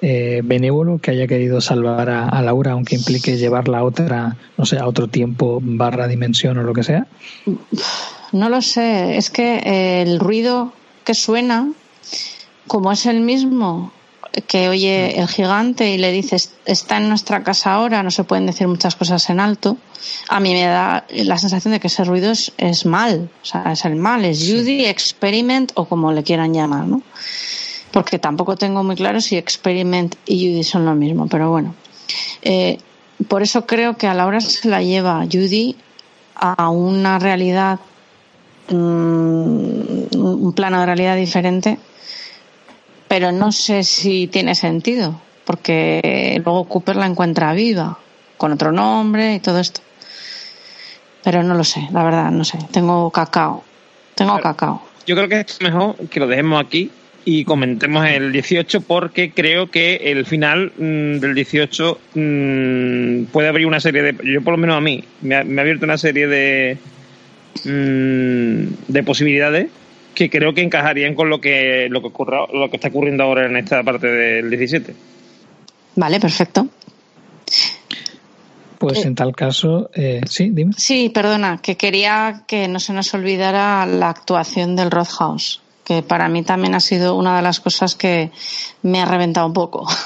Eh, 0.01 0.43
benévolo 0.45 0.99
que 0.99 1.11
haya 1.11 1.27
querido 1.27 1.61
salvar 1.61 2.09
a, 2.11 2.29
a 2.29 2.43
Laura 2.43 2.73
aunque 2.73 2.95
implique 2.95 3.37
llevarla 3.37 3.79
a 3.79 3.85
otra 3.85 4.37
no 4.57 4.65
sé 4.65 4.79
a 4.79 4.87
otro 4.87 5.09
tiempo 5.09 5.59
barra 5.63 6.07
dimensión 6.07 6.59
o 6.59 6.63
lo 6.63 6.73
que 6.73 6.85
sea 6.85 7.07
No 8.33 8.49
lo 8.49 8.61
sé, 8.61 9.17
es 9.17 9.31
que 9.31 9.57
eh, 9.57 10.03
el 10.03 10.21
ruido 10.21 10.73
que 11.05 11.15
suena, 11.15 11.71
como 12.67 12.93
es 12.93 13.07
el 13.07 13.21
mismo 13.21 13.93
que 14.47 14.69
oye 14.69 15.19
el 15.19 15.27
gigante 15.27 15.91
y 15.91 15.99
le 15.99 16.13
dices 16.13 16.53
está 16.67 16.99
en 16.99 17.09
nuestra 17.09 17.43
casa 17.43 17.73
ahora, 17.73 18.03
no 18.03 18.11
se 18.11 18.25
pueden 18.25 18.47
decir 18.47 18.69
muchas 18.69 18.95
cosas 18.95 19.31
en 19.31 19.41
alto, 19.41 19.79
a 20.29 20.39
mí 20.39 20.53
me 20.53 20.65
da 20.65 21.07
la 21.11 21.39
sensación 21.39 21.73
de 21.73 21.81
que 21.81 21.87
ese 21.87 22.05
ruido 22.05 22.31
es, 22.31 22.53
es 22.59 22.85
mal, 22.85 23.31
o 23.43 23.47
sea, 23.47 23.73
es 23.73 23.85
el 23.87 23.97
mal, 23.97 24.25
es 24.27 24.47
Judy, 24.47 24.85
Experiment 24.85 25.73
o 25.75 25.87
como 25.87 26.13
le 26.13 26.23
quieran 26.23 26.53
llamar, 26.53 26.87
¿no? 26.87 27.03
Porque 27.93 28.19
tampoco 28.19 28.57
tengo 28.57 28.85
muy 28.85 28.97
claro 28.97 29.21
si 29.21 29.37
Experiment 29.37 30.15
y 30.27 30.47
Judy 30.47 30.65
son 30.65 30.85
lo 30.85 30.95
mismo, 30.95 31.27
pero 31.27 31.51
bueno. 31.51 31.75
Eh, 32.43 32.79
por 33.27 33.43
eso 33.43 33.67
creo 33.67 33.97
que 33.97 34.07
a 34.07 34.15
la 34.15 34.27
hora 34.27 34.41
se 34.41 34.69
la 34.69 34.83
lleva 34.83 35.27
Judy 35.31 35.77
a 36.35 36.71
una 36.71 37.19
realidad, 37.19 37.81
mm, 38.69 40.17
un 40.17 40.53
plano 40.55 40.81
de 40.81 40.87
realidad 40.87 41.17
diferente, 41.17 41.79
pero 43.09 43.33
no 43.33 43.51
sé 43.51 43.83
si 43.83 44.29
tiene 44.29 44.55
sentido, 44.55 45.21
porque 45.45 46.41
luego 46.45 46.65
Cooper 46.65 46.97
la 46.97 47.07
encuentra 47.07 47.53
viva, 47.55 47.99
con 48.37 48.53
otro 48.53 48.71
nombre 48.71 49.35
y 49.35 49.41
todo 49.41 49.59
esto. 49.59 49.81
Pero 51.25 51.43
no 51.43 51.55
lo 51.55 51.65
sé, 51.65 51.89
la 51.91 52.05
verdad, 52.05 52.31
no 52.31 52.45
sé. 52.45 52.59
Tengo 52.71 53.11
cacao. 53.11 53.65
Tengo 54.15 54.39
cacao. 54.39 54.83
Yo 55.07 55.17
creo 55.17 55.29
que 55.29 55.41
es 55.41 55.61
mejor 55.61 55.97
que 56.09 56.21
lo 56.21 56.27
dejemos 56.27 56.65
aquí 56.65 56.91
y 57.31 57.45
comentemos 57.45 58.07
el 58.09 58.33
18 58.33 58.81
porque 58.81 59.33
creo 59.33 59.71
que 59.71 59.97
el 59.97 60.25
final 60.25 60.73
mm, 60.79 61.19
del 61.19 61.35
18 61.35 62.01
mm, 62.15 63.25
puede 63.25 63.49
abrir 63.49 63.67
una 63.67 63.81
serie 63.81 64.03
de... 64.03 64.17
Yo 64.25 64.43
por 64.43 64.53
lo 64.53 64.57
menos 64.57 64.79
a 64.79 64.81
mí 64.81 65.05
me 65.21 65.37
ha, 65.37 65.45
me 65.45 65.61
ha 65.61 65.63
abierto 65.63 65.85
una 65.85 65.99
serie 65.99 66.27
de, 66.27 66.79
mm, 67.67 68.91
de 68.91 69.03
posibilidades 69.03 69.69
que 70.15 70.31
creo 70.31 70.55
que 70.55 70.63
encajarían 70.63 71.15
con 71.15 71.29
lo 71.29 71.39
que 71.39 71.89
lo 71.91 72.01
que 72.01 72.07
ocurra, 72.07 72.47
lo 72.51 72.71
que 72.71 72.77
está 72.77 72.89
ocurriendo 72.89 73.25
ahora 73.25 73.45
en 73.45 73.59
esta 73.59 73.83
parte 73.83 74.07
del 74.07 74.49
17. 74.49 74.95
Vale, 75.97 76.21
perfecto. 76.21 76.67
Pues 78.79 79.05
en 79.05 79.15
tal 79.15 79.37
caso, 79.37 79.91
eh, 79.95 80.23
sí, 80.27 80.49
dime. 80.51 80.73
Sí, 80.79 81.11
perdona, 81.11 81.61
que 81.63 81.77
quería 81.77 82.45
que 82.49 82.69
no 82.69 82.81
se 82.81 82.95
nos 82.95 83.13
olvidara 83.13 83.85
la 83.85 84.09
actuación 84.09 84.77
del 84.77 84.91
Rothhouse, 84.91 85.61
que 85.89 86.03
para 86.03 86.29
mí 86.29 86.43
también 86.43 86.75
ha 86.75 86.81
sido 86.81 87.17
una 87.17 87.35
de 87.37 87.43
las 87.43 87.61
cosas 87.61 87.95
que 87.95 88.31
me 88.83 89.01
ha 89.01 89.07
reventado 89.07 89.47
un 89.47 89.55
poco. 89.55 89.89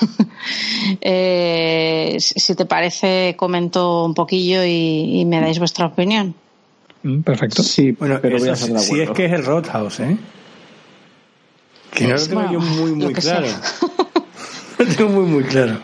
Eh, 1.00 2.16
si 2.18 2.54
te 2.56 2.64
parece, 2.66 3.34
comento 3.36 4.04
un 4.04 4.14
poquillo 4.14 4.64
y, 4.64 5.20
y 5.20 5.24
me 5.24 5.40
dais 5.40 5.58
vuestra 5.58 5.86
opinión. 5.86 6.34
Mm, 7.04 7.20
Perfecto. 7.22 7.62
Sí, 7.62 7.92
Bueno, 7.92 8.18
pero 8.20 8.38
voy 8.38 8.48
a 8.48 8.52
de 8.52 8.78
sí 8.78 9.00
es 9.00 9.10
que 9.10 9.26
es 9.26 9.32
el 9.32 9.44
Roadhouse, 9.44 10.00
¿eh? 10.00 10.16
Que 11.94 12.06
no 12.08 12.16
lo 12.16 12.26
tengo 12.26 12.34
Bueno, 12.42 12.52
yo 12.52 12.60
muy, 12.60 12.90
muy 12.92 13.12
claro. 13.12 13.46
lo 14.78 14.86
tengo 14.86 15.10
muy, 15.10 15.24
muy 15.26 15.44
claro. 15.44 15.78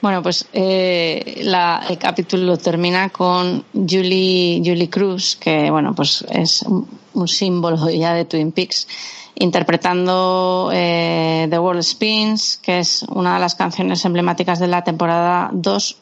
Bueno, 0.00 0.22
pues 0.22 0.46
eh, 0.52 1.40
la- 1.42 1.84
el 1.88 1.98
capítulo 1.98 2.56
termina 2.58 3.08
con 3.10 3.64
Julie, 3.72 4.60
Julie 4.64 4.90
Cruz, 4.90 5.36
que 5.36 5.70
bueno, 5.70 5.94
pues 5.94 6.24
es 6.30 6.64
un, 7.14 7.28
símbolo 7.28 7.90
ya 7.90 8.14
de 8.14 8.24
Twin 8.24 8.52
Peaks, 8.52 8.86
interpretando 9.34 10.70
eh, 10.72 11.46
The 11.50 11.58
World 11.58 11.82
Spins, 11.82 12.58
que 12.62 12.80
es 12.80 13.02
una 13.04 13.34
de 13.34 13.40
las 13.40 13.54
canciones 13.54 14.04
emblemáticas 14.04 14.58
de 14.58 14.68
la 14.68 14.84
temporada 14.84 15.50
2. 15.52 15.96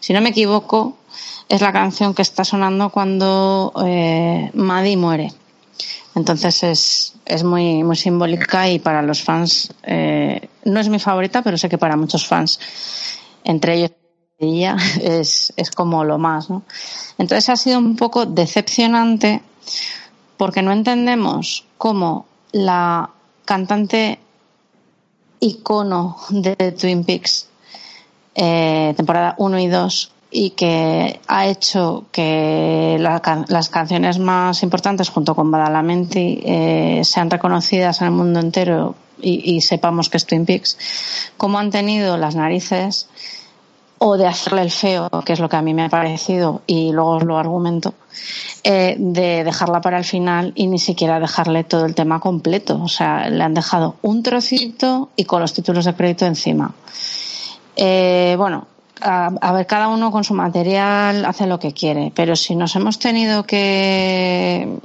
Si 0.00 0.12
no 0.12 0.20
me 0.20 0.30
equivoco, 0.30 0.96
es 1.48 1.60
la 1.60 1.72
canción 1.72 2.14
que 2.14 2.22
está 2.22 2.44
sonando 2.44 2.90
cuando 2.90 3.72
eh, 3.84 4.50
Maddie 4.54 4.96
muere. 4.96 5.32
Entonces 6.14 6.62
es, 6.62 7.14
es 7.26 7.44
muy, 7.44 7.84
muy 7.84 7.96
simbólica 7.96 8.70
y 8.70 8.78
para 8.78 9.02
los 9.02 9.22
fans 9.22 9.72
eh, 9.82 10.48
no 10.64 10.80
es 10.80 10.88
mi 10.88 10.98
favorita, 10.98 11.42
pero 11.42 11.58
sé 11.58 11.68
que 11.68 11.76
para 11.76 11.96
muchos 11.96 12.26
fans, 12.26 12.58
entre 13.44 13.74
ellos 13.74 13.90
ella, 14.38 14.76
es, 15.02 15.52
es 15.56 15.70
como 15.70 16.04
lo 16.04 16.18
más. 16.18 16.50
¿no? 16.50 16.62
Entonces 17.18 17.48
ha 17.48 17.56
sido 17.56 17.78
un 17.78 17.96
poco 17.96 18.26
decepcionante 18.26 19.42
porque 20.36 20.62
no 20.62 20.72
entendemos 20.72 21.64
cómo 21.78 22.26
la 22.52 23.10
cantante 23.44 24.18
icono 25.40 26.16
de 26.30 26.72
Twin 26.72 27.04
Peaks, 27.04 27.48
eh, 28.34 28.94
temporada 28.96 29.34
1 29.38 29.58
y 29.60 29.68
2, 29.68 30.12
y 30.30 30.50
que 30.50 31.20
ha 31.28 31.46
hecho 31.46 32.06
que 32.12 32.96
las 32.98 33.68
canciones 33.68 34.18
más 34.18 34.62
importantes 34.62 35.08
junto 35.08 35.34
con 35.34 35.50
Badalamenti 35.50 36.42
eh, 36.44 37.00
sean 37.04 37.30
reconocidas 37.30 38.00
en 38.00 38.08
el 38.08 38.12
mundo 38.12 38.40
entero 38.40 38.96
y, 39.20 39.56
y 39.56 39.60
sepamos 39.60 40.10
que 40.10 40.16
es 40.18 40.26
Twin 40.26 40.44
Peaks, 40.44 40.76
cómo 41.36 41.58
han 41.58 41.70
tenido 41.70 42.16
las 42.16 42.34
narices 42.34 43.08
o 43.98 44.16
de 44.16 44.26
hacerle 44.26 44.62
el 44.62 44.70
feo, 44.70 45.08
que 45.24 45.32
es 45.32 45.40
lo 45.40 45.48
que 45.48 45.56
a 45.56 45.62
mí 45.62 45.74
me 45.74 45.84
ha 45.84 45.88
parecido, 45.88 46.62
y 46.66 46.92
luego 46.92 47.12
os 47.12 47.24
lo 47.24 47.38
argumento, 47.38 47.94
eh, 48.62 48.96
de 48.98 49.44
dejarla 49.44 49.80
para 49.80 49.98
el 49.98 50.04
final 50.04 50.52
y 50.54 50.66
ni 50.66 50.78
siquiera 50.78 51.20
dejarle 51.20 51.64
todo 51.64 51.86
el 51.86 51.94
tema 51.94 52.20
completo. 52.20 52.80
O 52.82 52.88
sea, 52.88 53.28
le 53.30 53.42
han 53.42 53.54
dejado 53.54 53.96
un 54.02 54.22
trocito 54.22 55.10
y 55.16 55.24
con 55.24 55.40
los 55.40 55.52
títulos 55.52 55.84
de 55.84 55.94
crédito 55.94 56.26
encima. 56.26 56.72
Eh, 57.76 58.34
bueno, 58.38 58.66
a, 59.00 59.52
ver, 59.52 59.66
cada 59.66 59.88
uno 59.88 60.10
con 60.10 60.24
su 60.24 60.34
material 60.34 61.24
hace 61.24 61.46
lo 61.46 61.58
que 61.58 61.72
quiere, 61.72 62.12
pero 62.14 62.34
si 62.34 62.56
nos 62.56 62.74
hemos 62.76 62.98
tenido 62.98 63.44
que, 63.44 64.78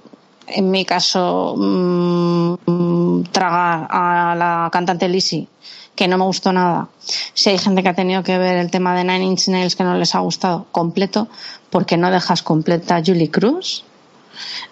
en 0.48 0.72
mi 0.72 0.86
caso, 0.86 1.56
mm, 1.58 3.24
tragar 3.32 3.88
a 3.90 4.36
la 4.38 4.70
cantante 4.72 5.08
Lizzie, 5.08 5.48
que 5.96 6.08
no 6.08 6.18
me 6.18 6.24
gustó 6.24 6.54
nada, 6.54 6.88
si 7.34 7.50
hay 7.50 7.58
gente 7.58 7.84
que 7.84 7.90
ha 7.90 7.94
tenido 7.94 8.24
que 8.24 8.38
ver 8.38 8.58
el 8.58 8.72
tema 8.72 8.96
de 8.96 9.04
Nine 9.04 9.26
Inch 9.26 9.48
Nails 9.50 9.76
que 9.76 9.84
no 9.84 9.96
les 9.96 10.16
ha 10.16 10.20
gustado 10.20 10.66
completo, 10.72 11.28
porque 11.70 11.98
no 11.98 12.12
dejas 12.12 12.44
completa 12.44 12.98
a 12.98 13.04
Julie 13.04 13.30
Cruz? 13.30 13.84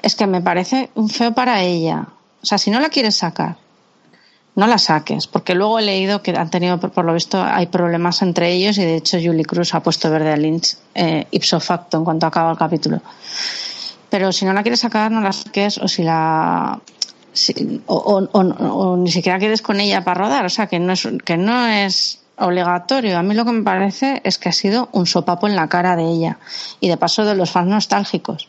Es 0.01 0.15
que 0.15 0.27
me 0.27 0.41
parece 0.41 0.89
un 0.95 1.09
feo 1.09 1.33
para 1.33 1.61
ella. 1.61 2.07
O 2.41 2.45
sea, 2.45 2.57
si 2.57 2.71
no 2.71 2.79
la 2.79 2.89
quieres 2.89 3.17
sacar, 3.17 3.57
no 4.55 4.67
la 4.67 4.77
saques, 4.77 5.27
porque 5.27 5.55
luego 5.55 5.79
he 5.79 5.83
leído 5.83 6.21
que 6.21 6.31
han 6.31 6.49
tenido, 6.49 6.79
por 6.79 7.05
lo 7.05 7.13
visto, 7.13 7.41
hay 7.41 7.67
problemas 7.67 8.21
entre 8.21 8.51
ellos 8.51 8.77
y 8.77 8.83
de 8.83 8.97
hecho 8.97 9.17
Julie 9.17 9.45
Cruz 9.45 9.73
ha 9.73 9.81
puesto 9.81 10.09
verde 10.09 10.33
a 10.33 10.37
Lynch 10.37 10.75
eh, 10.95 11.27
ipso 11.31 11.59
facto 11.59 11.97
en 11.97 12.03
cuanto 12.03 12.25
acaba 12.25 12.51
el 12.51 12.57
capítulo. 12.57 13.01
Pero 14.09 14.31
si 14.31 14.45
no 14.45 14.53
la 14.53 14.61
quieres 14.61 14.79
sacar, 14.79 15.11
no 15.11 15.21
la 15.21 15.31
saques 15.31 15.77
o 15.77 15.87
si 15.87 16.03
la 16.03 16.79
o, 17.87 17.95
o- 18.31 18.39
o- 18.39 18.97
ni 18.97 19.11
siquiera 19.11 19.39
quedes 19.39 19.61
con 19.61 19.79
ella 19.79 20.03
para 20.03 20.21
rodar, 20.21 20.45
o 20.45 20.49
sea 20.49 20.67
que 20.67 20.79
no 20.79 20.93
es 20.93 21.07
que 21.25 21.37
no 21.37 21.67
es 21.67 22.19
obligatorio. 22.37 23.17
A 23.17 23.23
mí 23.23 23.33
lo 23.35 23.45
que 23.45 23.51
me 23.51 23.63
parece 23.63 24.21
es 24.23 24.37
que 24.37 24.49
ha 24.49 24.53
sido 24.53 24.89
un 24.93 25.05
sopapo 25.05 25.47
en 25.47 25.55
la 25.55 25.67
cara 25.67 25.95
de 25.95 26.03
ella 26.05 26.37
y 26.79 26.87
de 26.87 26.97
paso 26.97 27.25
de 27.25 27.35
los 27.35 27.51
fans 27.51 27.67
nostálgicos. 27.67 28.47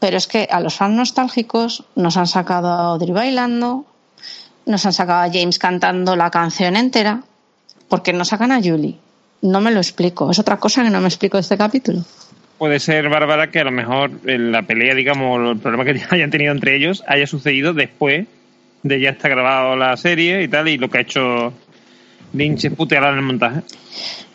Pero 0.00 0.16
es 0.16 0.26
que 0.26 0.48
a 0.50 0.60
los 0.60 0.74
fans 0.74 0.94
nostálgicos 0.96 1.84
nos 1.94 2.16
han 2.16 2.26
sacado 2.26 2.68
a 2.68 2.86
Audrey 2.92 3.12
bailando, 3.12 3.86
nos 4.66 4.84
han 4.86 4.92
sacado 4.92 5.22
a 5.22 5.32
James 5.32 5.58
cantando 5.58 6.16
la 6.16 6.30
canción 6.30 6.76
entera, 6.76 7.22
porque 7.88 8.12
no 8.12 8.24
sacan 8.24 8.50
a 8.52 8.60
Julie. 8.62 8.98
No 9.42 9.60
me 9.60 9.70
lo 9.70 9.78
explico. 9.78 10.30
Es 10.30 10.38
otra 10.38 10.58
cosa 10.58 10.82
que 10.82 10.90
no 10.90 11.00
me 11.00 11.08
explico 11.08 11.36
de 11.36 11.42
este 11.42 11.56
capítulo. 11.56 12.02
Puede 12.58 12.78
ser, 12.78 13.08
Bárbara, 13.08 13.50
que 13.50 13.60
a 13.60 13.64
lo 13.64 13.72
mejor 13.72 14.10
la 14.24 14.62
pelea, 14.62 14.94
digamos, 14.94 15.50
el 15.50 15.58
problema 15.58 15.84
que 15.84 16.00
hayan 16.10 16.30
tenido 16.30 16.52
entre 16.52 16.76
ellos 16.76 17.02
haya 17.06 17.26
sucedido 17.26 17.72
después 17.74 18.26
de 18.82 19.00
ya 19.00 19.10
estar 19.10 19.30
grabado 19.30 19.76
la 19.76 19.96
serie 19.96 20.42
y 20.42 20.48
tal, 20.48 20.68
y 20.68 20.76
lo 20.76 20.88
que 20.88 20.98
ha 20.98 21.00
hecho 21.00 21.52
Lynch 22.32 22.64
es 22.64 22.74
putearla 22.74 23.10
en 23.10 23.16
el 23.16 23.22
montaje. 23.22 23.62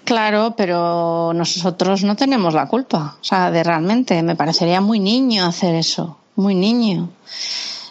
Claro, 0.04 0.56
pero 0.58 1.34
nosotros 1.36 2.04
no 2.04 2.16
tenemos 2.16 2.56
la 2.56 2.68
culpa. 2.68 3.18
O 3.22 3.24
sea, 3.24 3.52
de 3.52 3.64
realmente, 3.64 4.24
me 4.24 4.36
parecería 4.36 4.82
muy 4.82 5.00
niño 5.00 5.46
hacer 5.46 5.76
eso. 5.76 6.18
Muy 6.36 6.56
niño. 6.56 7.10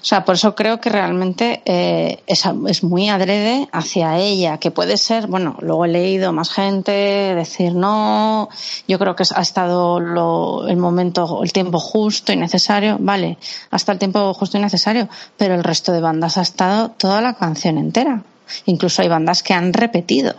O 0.01 0.05
sea, 0.05 0.25
por 0.25 0.37
eso 0.37 0.55
creo 0.55 0.81
que 0.81 0.91
realmente 0.91 1.61
eh, 1.65 2.23
es, 2.27 2.83
muy 2.85 3.09
adrede 3.09 3.69
hacia 3.73 4.17
ella, 4.19 4.59
que 4.59 4.71
puede 4.71 4.97
ser, 4.97 5.27
bueno, 5.27 5.57
luego 5.61 5.85
he 5.85 5.89
leído 5.89 6.33
más 6.33 6.51
gente 6.51 6.93
decir 6.93 7.75
no, 7.75 8.49
yo 8.87 8.99
creo 8.99 9.17
que 9.17 9.25
ha 9.35 9.41
estado 9.43 9.99
lo- 9.99 10.69
el 10.69 10.77
momento, 10.77 11.41
el 11.43 11.53
tiempo 11.53 11.81
justo 11.81 12.33
y 12.33 12.37
necesario, 12.37 12.97
vale, 13.01 13.39
hasta 13.71 13.93
el 13.93 13.99
tiempo 13.99 14.33
justo 14.35 14.57
y 14.57 14.61
necesario, 14.61 15.09
pero 15.37 15.55
el 15.55 15.65
resto 15.65 15.93
de 15.93 16.01
bandas 16.01 16.39
ha 16.39 16.43
estado 16.43 16.91
toda 16.91 17.21
la 17.21 17.35
canción 17.35 17.77
entera. 17.79 18.23
Incluso 18.67 19.03
hay 19.03 19.09
bandas 19.09 19.43
que 19.43 19.53
han 19.53 19.73
repetido, 19.73 20.35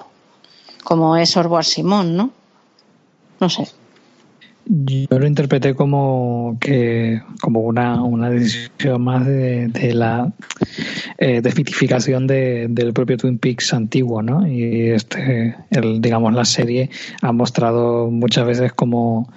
como 0.83 1.15
es 1.17 1.35
Orboar 1.37 1.65
Simón, 1.65 2.15
¿no? 2.15 2.31
No 3.39 3.49
sé. 3.49 3.67
Yo 4.71 5.17
lo 5.17 5.25
interpreté 5.25 5.73
como 5.73 6.57
que 6.61 7.23
como 7.41 7.61
una, 7.61 8.03
una 8.03 8.29
decisión 8.29 9.01
más 9.01 9.25
de, 9.25 9.91
la 9.95 10.31
eh, 11.17 11.41
desmitificación 11.41 12.27
de, 12.27 12.67
del 12.69 12.93
propio 12.93 13.17
Twin 13.17 13.39
Peaks 13.39 13.73
antiguo, 13.73 14.21
¿no? 14.21 14.47
Y 14.47 14.89
este, 14.91 15.55
el, 15.71 16.01
digamos, 16.01 16.35
la 16.35 16.45
serie 16.45 16.91
ha 17.23 17.31
mostrado 17.31 18.11
muchas 18.11 18.45
veces 18.45 18.71
como 18.71 19.33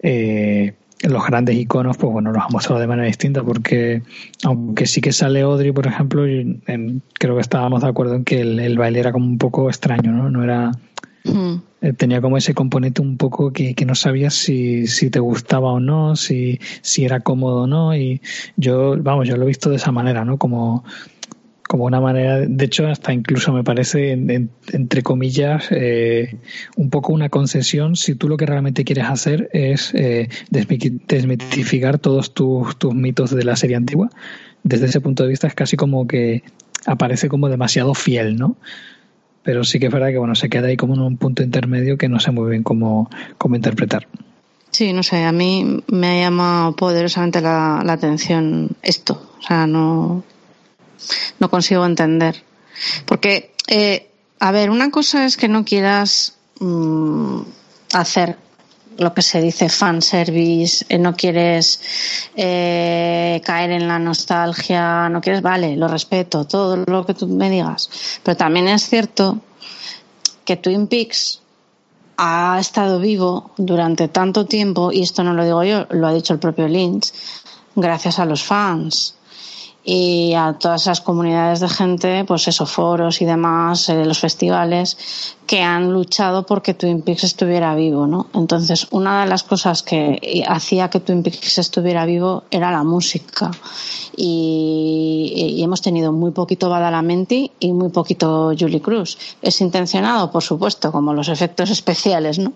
eh, 0.00 0.74
los 1.00 1.26
grandes 1.26 1.56
iconos, 1.56 1.96
pues 1.96 2.12
bueno, 2.12 2.30
los 2.30 2.44
ha 2.44 2.48
mostrado 2.50 2.78
de 2.78 2.86
manera 2.86 3.06
distinta, 3.06 3.42
porque 3.42 4.02
aunque 4.42 4.84
sí 4.84 5.00
que 5.00 5.12
sale 5.12 5.40
Audrey, 5.40 5.72
por 5.72 5.86
ejemplo, 5.86 6.26
em, 6.26 7.00
creo 7.14 7.36
que 7.36 7.40
estábamos 7.40 7.80
de 7.80 7.88
acuerdo 7.88 8.16
en 8.16 8.24
que 8.24 8.42
el, 8.42 8.60
el 8.60 8.76
baile 8.76 9.00
era 9.00 9.12
como 9.12 9.24
un 9.24 9.38
poco 9.38 9.70
extraño, 9.70 10.12
¿no? 10.12 10.28
No 10.28 10.44
era 10.44 10.72
Eh, 11.80 11.92
tenía 11.92 12.20
como 12.20 12.36
ese 12.36 12.54
componente 12.54 13.00
un 13.02 13.16
poco 13.16 13.52
que, 13.52 13.74
que 13.74 13.84
no 13.86 13.94
sabías 13.94 14.34
si, 14.34 14.86
si 14.86 15.10
te 15.10 15.20
gustaba 15.20 15.72
o 15.72 15.80
no, 15.80 16.16
si, 16.16 16.58
si 16.82 17.04
era 17.04 17.20
cómodo 17.20 17.62
o 17.62 17.66
no. 17.66 17.96
Y 17.96 18.20
yo, 18.56 18.96
vamos, 19.02 19.26
yo 19.28 19.36
lo 19.36 19.44
he 19.44 19.48
visto 19.48 19.70
de 19.70 19.76
esa 19.76 19.90
manera, 19.92 20.24
¿no? 20.24 20.38
Como, 20.38 20.84
como 21.68 21.84
una 21.84 22.00
manera, 22.00 22.40
de 22.40 22.64
hecho, 22.64 22.86
hasta 22.86 23.12
incluso 23.12 23.52
me 23.52 23.64
parece, 23.64 24.12
en- 24.12 24.30
en- 24.30 24.50
entre 24.72 25.02
comillas, 25.02 25.66
eh, 25.70 26.36
un 26.76 26.90
poco 26.90 27.12
una 27.12 27.28
concesión 27.30 27.96
si 27.96 28.14
tú 28.14 28.28
lo 28.28 28.36
que 28.36 28.46
realmente 28.46 28.84
quieres 28.84 29.04
hacer 29.06 29.48
es 29.52 29.92
eh, 29.94 30.28
desmi- 30.50 31.00
desmitificar 31.08 31.98
todos 31.98 32.34
tus, 32.34 32.76
tus 32.78 32.94
mitos 32.94 33.30
de 33.34 33.44
la 33.44 33.56
serie 33.56 33.76
antigua. 33.76 34.10
Desde 34.62 34.86
ese 34.86 35.00
punto 35.00 35.22
de 35.22 35.30
vista 35.30 35.46
es 35.46 35.54
casi 35.54 35.76
como 35.76 36.06
que 36.06 36.42
aparece 36.86 37.28
como 37.28 37.48
demasiado 37.48 37.94
fiel, 37.94 38.36
¿no? 38.36 38.56
Pero 39.44 39.62
sí 39.62 39.78
que 39.78 39.86
es 39.86 39.92
verdad 39.92 40.08
que 40.08 40.18
bueno 40.18 40.34
se 40.34 40.48
queda 40.48 40.66
ahí 40.66 40.76
como 40.76 40.94
en 40.94 41.00
un 41.02 41.16
punto 41.16 41.42
intermedio 41.42 41.96
que 41.96 42.08
no 42.08 42.18
sé 42.18 42.32
muy 42.32 42.50
bien 42.50 42.64
cómo, 42.64 43.08
cómo 43.38 43.54
interpretar. 43.54 44.08
Sí, 44.70 44.92
no 44.92 45.04
sé, 45.04 45.22
a 45.22 45.30
mí 45.30 45.84
me 45.86 46.08
ha 46.08 46.22
llamado 46.24 46.74
poderosamente 46.74 47.40
la, 47.40 47.82
la 47.84 47.92
atención 47.92 48.70
esto. 48.82 49.30
O 49.38 49.42
sea, 49.42 49.68
no, 49.68 50.24
no 51.38 51.48
consigo 51.48 51.86
entender. 51.86 52.42
Porque, 53.06 53.52
eh, 53.68 54.10
a 54.40 54.50
ver, 54.50 54.70
una 54.70 54.90
cosa 54.90 55.26
es 55.26 55.36
que 55.36 55.46
no 55.46 55.64
quieras 55.64 56.36
mm, 56.58 57.42
hacer 57.92 58.36
lo 58.98 59.12
que 59.14 59.22
se 59.22 59.40
dice 59.40 59.68
fanservice, 59.68 60.84
eh, 60.88 60.98
no 60.98 61.14
quieres 61.14 61.80
eh, 62.36 63.40
caer 63.44 63.72
en 63.72 63.88
la 63.88 63.98
nostalgia, 63.98 65.08
no 65.08 65.20
quieres, 65.20 65.42
vale, 65.42 65.76
lo 65.76 65.88
respeto, 65.88 66.44
todo 66.46 66.76
lo 66.76 67.04
que 67.04 67.14
tú 67.14 67.26
me 67.26 67.50
digas. 67.50 68.20
Pero 68.22 68.36
también 68.36 68.68
es 68.68 68.88
cierto 68.88 69.38
que 70.44 70.56
Twin 70.56 70.86
Peaks 70.86 71.40
ha 72.16 72.58
estado 72.60 73.00
vivo 73.00 73.50
durante 73.56 74.08
tanto 74.08 74.46
tiempo, 74.46 74.92
y 74.92 75.02
esto 75.02 75.24
no 75.24 75.34
lo 75.34 75.44
digo 75.44 75.64
yo, 75.64 75.86
lo 75.90 76.06
ha 76.06 76.14
dicho 76.14 76.32
el 76.32 76.38
propio 76.38 76.68
Lynch, 76.68 77.12
gracias 77.74 78.18
a 78.18 78.24
los 78.24 78.44
fans 78.44 79.16
y 79.86 80.32
a 80.32 80.54
todas 80.54 80.82
esas 80.82 81.02
comunidades 81.02 81.60
de 81.60 81.68
gente, 81.68 82.24
pues 82.24 82.48
esos 82.48 82.70
foros 82.70 83.20
y 83.20 83.26
demás, 83.26 83.90
eh, 83.90 84.04
los 84.06 84.18
festivales, 84.18 84.96
que 85.46 85.60
han 85.60 85.92
luchado 85.92 86.46
porque 86.46 86.72
Twin 86.72 87.02
Peaks 87.02 87.24
estuviera 87.24 87.74
vivo, 87.74 88.06
¿no? 88.06 88.28
Entonces, 88.32 88.86
una 88.92 89.22
de 89.22 89.28
las 89.28 89.42
cosas 89.42 89.82
que 89.82 90.42
hacía 90.48 90.88
que 90.88 91.00
Twin 91.00 91.22
Peaks 91.22 91.58
estuviera 91.58 92.06
vivo 92.06 92.44
era 92.50 92.70
la 92.70 92.82
música. 92.82 93.50
Y, 94.16 95.54
y 95.58 95.62
hemos 95.62 95.82
tenido 95.82 96.12
muy 96.12 96.30
poquito 96.30 96.70
Badalamenti 96.70 97.50
y 97.60 97.72
muy 97.72 97.90
poquito 97.90 98.52
Julie 98.58 98.80
Cruz. 98.80 99.18
Es 99.42 99.60
intencionado, 99.60 100.30
por 100.30 100.42
supuesto, 100.42 100.90
como 100.92 101.12
los 101.12 101.28
efectos 101.28 101.68
especiales, 101.68 102.38
¿no? 102.38 102.54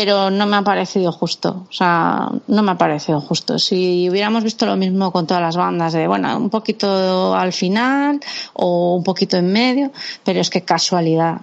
Pero 0.00 0.30
no 0.30 0.46
me 0.46 0.56
ha 0.56 0.62
parecido 0.62 1.10
justo. 1.10 1.66
O 1.68 1.72
sea, 1.72 2.28
no 2.46 2.62
me 2.62 2.70
ha 2.70 2.78
parecido 2.78 3.20
justo. 3.20 3.58
Si 3.58 4.08
hubiéramos 4.08 4.44
visto 4.44 4.64
lo 4.64 4.76
mismo 4.76 5.10
con 5.10 5.26
todas 5.26 5.42
las 5.42 5.56
bandas, 5.56 5.92
de 5.92 6.06
bueno, 6.06 6.36
un 6.36 6.50
poquito 6.50 7.34
al 7.34 7.52
final 7.52 8.20
o 8.52 8.94
un 8.94 9.02
poquito 9.02 9.38
en 9.38 9.52
medio, 9.52 9.90
pero 10.22 10.40
es 10.40 10.50
que 10.50 10.62
casualidad. 10.62 11.40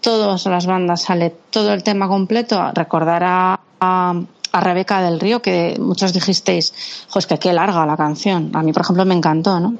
Todas 0.00 0.46
las 0.46 0.66
bandas 0.66 1.02
sale 1.02 1.34
todo 1.50 1.72
el 1.72 1.82
tema 1.82 2.06
completo. 2.06 2.70
Recordar 2.72 3.24
a, 3.24 3.60
a, 3.80 4.14
a 4.52 4.60
Rebeca 4.60 5.02
del 5.02 5.18
Río, 5.18 5.42
que 5.42 5.76
muchos 5.80 6.12
dijisteis, 6.12 6.72
pues 7.12 7.26
que 7.26 7.40
qué 7.40 7.52
larga 7.52 7.84
la 7.86 7.96
canción. 7.96 8.52
A 8.54 8.62
mí, 8.62 8.72
por 8.72 8.82
ejemplo, 8.82 9.04
me 9.04 9.16
encantó, 9.16 9.58
¿no? 9.58 9.74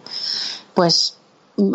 Pues 0.75 1.17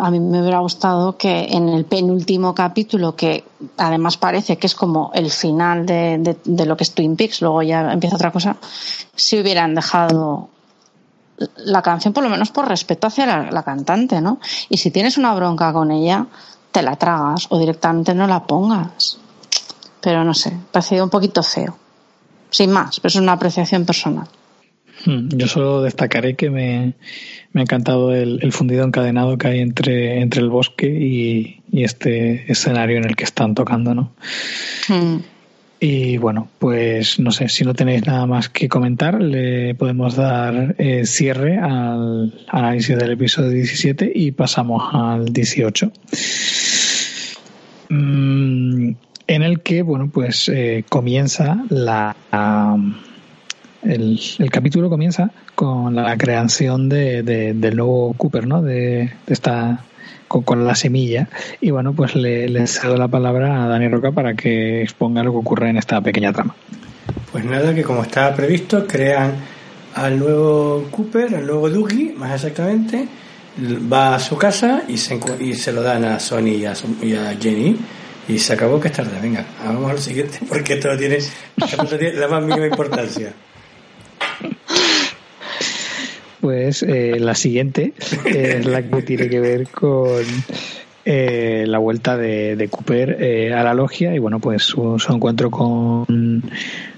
a 0.00 0.10
mí 0.10 0.20
me 0.20 0.40
hubiera 0.40 0.60
gustado 0.60 1.16
que 1.16 1.48
en 1.50 1.68
el 1.68 1.84
penúltimo 1.84 2.54
capítulo, 2.54 3.16
que 3.16 3.44
además 3.76 4.16
parece 4.16 4.56
que 4.56 4.66
es 4.66 4.74
como 4.74 5.10
el 5.14 5.30
final 5.30 5.86
de, 5.86 6.36
de, 6.44 6.66
lo 6.66 6.76
que 6.76 6.84
es 6.84 6.92
Twin 6.92 7.16
Peaks, 7.16 7.42
luego 7.42 7.62
ya 7.62 7.92
empieza 7.92 8.16
otra 8.16 8.30
cosa, 8.30 8.56
si 9.14 9.40
hubieran 9.40 9.74
dejado 9.74 10.48
la 11.56 11.82
canción 11.82 12.12
por 12.12 12.22
lo 12.22 12.30
menos 12.30 12.50
por 12.50 12.68
respeto 12.68 13.06
hacia 13.06 13.26
la, 13.50 13.62
cantante, 13.62 14.20
¿no? 14.20 14.38
Y 14.68 14.76
si 14.76 14.90
tienes 14.90 15.18
una 15.18 15.34
bronca 15.34 15.72
con 15.72 15.90
ella, 15.90 16.26
te 16.70 16.82
la 16.82 16.96
tragas 16.96 17.46
o 17.50 17.58
directamente 17.58 18.14
no 18.14 18.26
la 18.26 18.44
pongas. 18.44 19.18
Pero 20.00 20.24
no 20.24 20.34
sé, 20.34 20.56
parecido 20.70 21.04
un 21.04 21.10
poquito 21.10 21.42
feo. 21.42 21.76
Sin 22.50 22.70
más, 22.70 23.00
pero 23.00 23.08
es 23.08 23.16
una 23.16 23.32
apreciación 23.32 23.84
personal. 23.84 24.28
Hmm, 25.04 25.28
yo 25.30 25.46
solo 25.48 25.82
destacaré 25.82 26.34
que 26.34 26.50
me, 26.50 26.94
me 27.52 27.60
ha 27.60 27.62
encantado 27.62 28.14
el, 28.14 28.38
el, 28.42 28.52
fundido 28.52 28.84
encadenado 28.84 29.36
que 29.36 29.48
hay 29.48 29.60
entre, 29.60 30.20
entre 30.20 30.40
el 30.40 30.48
bosque 30.48 30.86
y, 30.86 31.62
y, 31.72 31.84
este 31.84 32.50
escenario 32.50 32.98
en 32.98 33.04
el 33.04 33.16
que 33.16 33.24
están 33.24 33.54
tocando, 33.54 33.94
¿no? 33.94 34.12
Mm. 34.88 35.16
Y 35.84 36.16
bueno, 36.16 36.48
pues 36.60 37.18
no 37.18 37.32
sé, 37.32 37.48
si 37.48 37.64
no 37.64 37.74
tenéis 37.74 38.06
nada 38.06 38.24
más 38.24 38.48
que 38.48 38.68
comentar, 38.68 39.20
le 39.20 39.74
podemos 39.74 40.14
dar 40.14 40.76
eh, 40.78 41.04
cierre 41.06 41.58
al 41.58 42.32
análisis 42.46 42.96
del 42.96 43.10
episodio 43.10 43.50
17 43.50 44.12
y 44.14 44.30
pasamos 44.30 44.94
al 44.94 45.32
18. 45.32 45.90
Mm, 47.88 48.90
en 49.26 49.42
el 49.42 49.60
que, 49.62 49.82
bueno, 49.82 50.08
pues 50.08 50.48
eh, 50.48 50.84
comienza 50.88 51.64
la... 51.68 52.14
el, 53.82 54.20
el, 54.38 54.50
capítulo 54.50 54.88
comienza 54.88 55.30
con 55.54 55.94
la 55.94 56.16
creación 56.16 56.88
de, 56.88 57.22
de, 57.22 57.54
del 57.54 57.76
nuevo 57.76 58.14
Cooper, 58.14 58.46
¿no? 58.46 58.62
De, 58.62 59.12
esta 59.26 59.84
con, 60.28 60.42
con, 60.42 60.66
la 60.66 60.74
semilla. 60.74 61.28
Y 61.60 61.70
bueno, 61.70 61.92
pues 61.92 62.14
le, 62.14 62.48
le 62.48 62.66
cedo 62.66 62.96
la 62.96 63.08
palabra 63.08 63.64
a 63.64 63.68
Dani 63.68 63.88
Roca 63.88 64.12
para 64.12 64.34
que 64.34 64.82
exponga 64.82 65.22
lo 65.22 65.32
que 65.32 65.38
ocurre 65.38 65.70
en 65.70 65.78
esta 65.78 66.00
pequeña 66.00 66.32
trama. 66.32 66.54
Pues 67.30 67.44
nada, 67.44 67.74
que 67.74 67.82
como 67.82 68.02
estaba 68.02 68.34
previsto, 68.34 68.86
crean 68.86 69.34
al 69.94 70.18
nuevo 70.18 70.86
Cooper, 70.90 71.34
al 71.34 71.46
nuevo 71.46 71.68
Dougie, 71.68 72.14
más 72.16 72.32
exactamente, 72.34 73.06
va 73.92 74.14
a 74.14 74.18
su 74.18 74.36
casa 74.36 74.82
y 74.88 74.96
se, 74.96 75.18
y 75.40 75.54
se 75.54 75.72
lo 75.72 75.82
dan 75.82 76.04
a 76.04 76.20
Sony 76.20 76.56
y 76.56 76.64
a, 76.64 76.74
y 77.02 77.14
a 77.14 77.36
Jenny 77.38 77.76
y 78.28 78.38
se 78.38 78.52
acabó 78.52 78.80
que 78.80 78.88
es 78.88 78.94
tarde. 78.94 79.18
Venga, 79.20 79.44
vamos 79.64 79.90
al 79.90 79.98
siguiente 79.98 80.38
porque 80.48 80.74
esto 80.74 80.96
tiene, 80.96 81.16
esto 81.16 81.98
tiene 81.98 82.14
la 82.14 82.28
más 82.28 82.42
mínima 82.42 82.66
importancia. 82.66 83.32
Pues 86.42 86.82
eh, 86.82 87.20
la 87.20 87.36
siguiente 87.36 87.92
es 88.24 88.66
la 88.66 88.82
que 88.82 89.02
tiene 89.02 89.28
que 89.28 89.38
ver 89.38 89.68
con 89.68 90.24
eh, 91.04 91.64
la 91.68 91.78
vuelta 91.78 92.16
de, 92.16 92.56
de 92.56 92.68
Cooper 92.68 93.16
eh, 93.20 93.54
a 93.54 93.62
la 93.62 93.74
logia 93.74 94.12
y 94.12 94.18
bueno, 94.18 94.40
pues 94.40 94.64
su, 94.64 95.00
encuentro 95.08 95.52
con, 95.52 96.42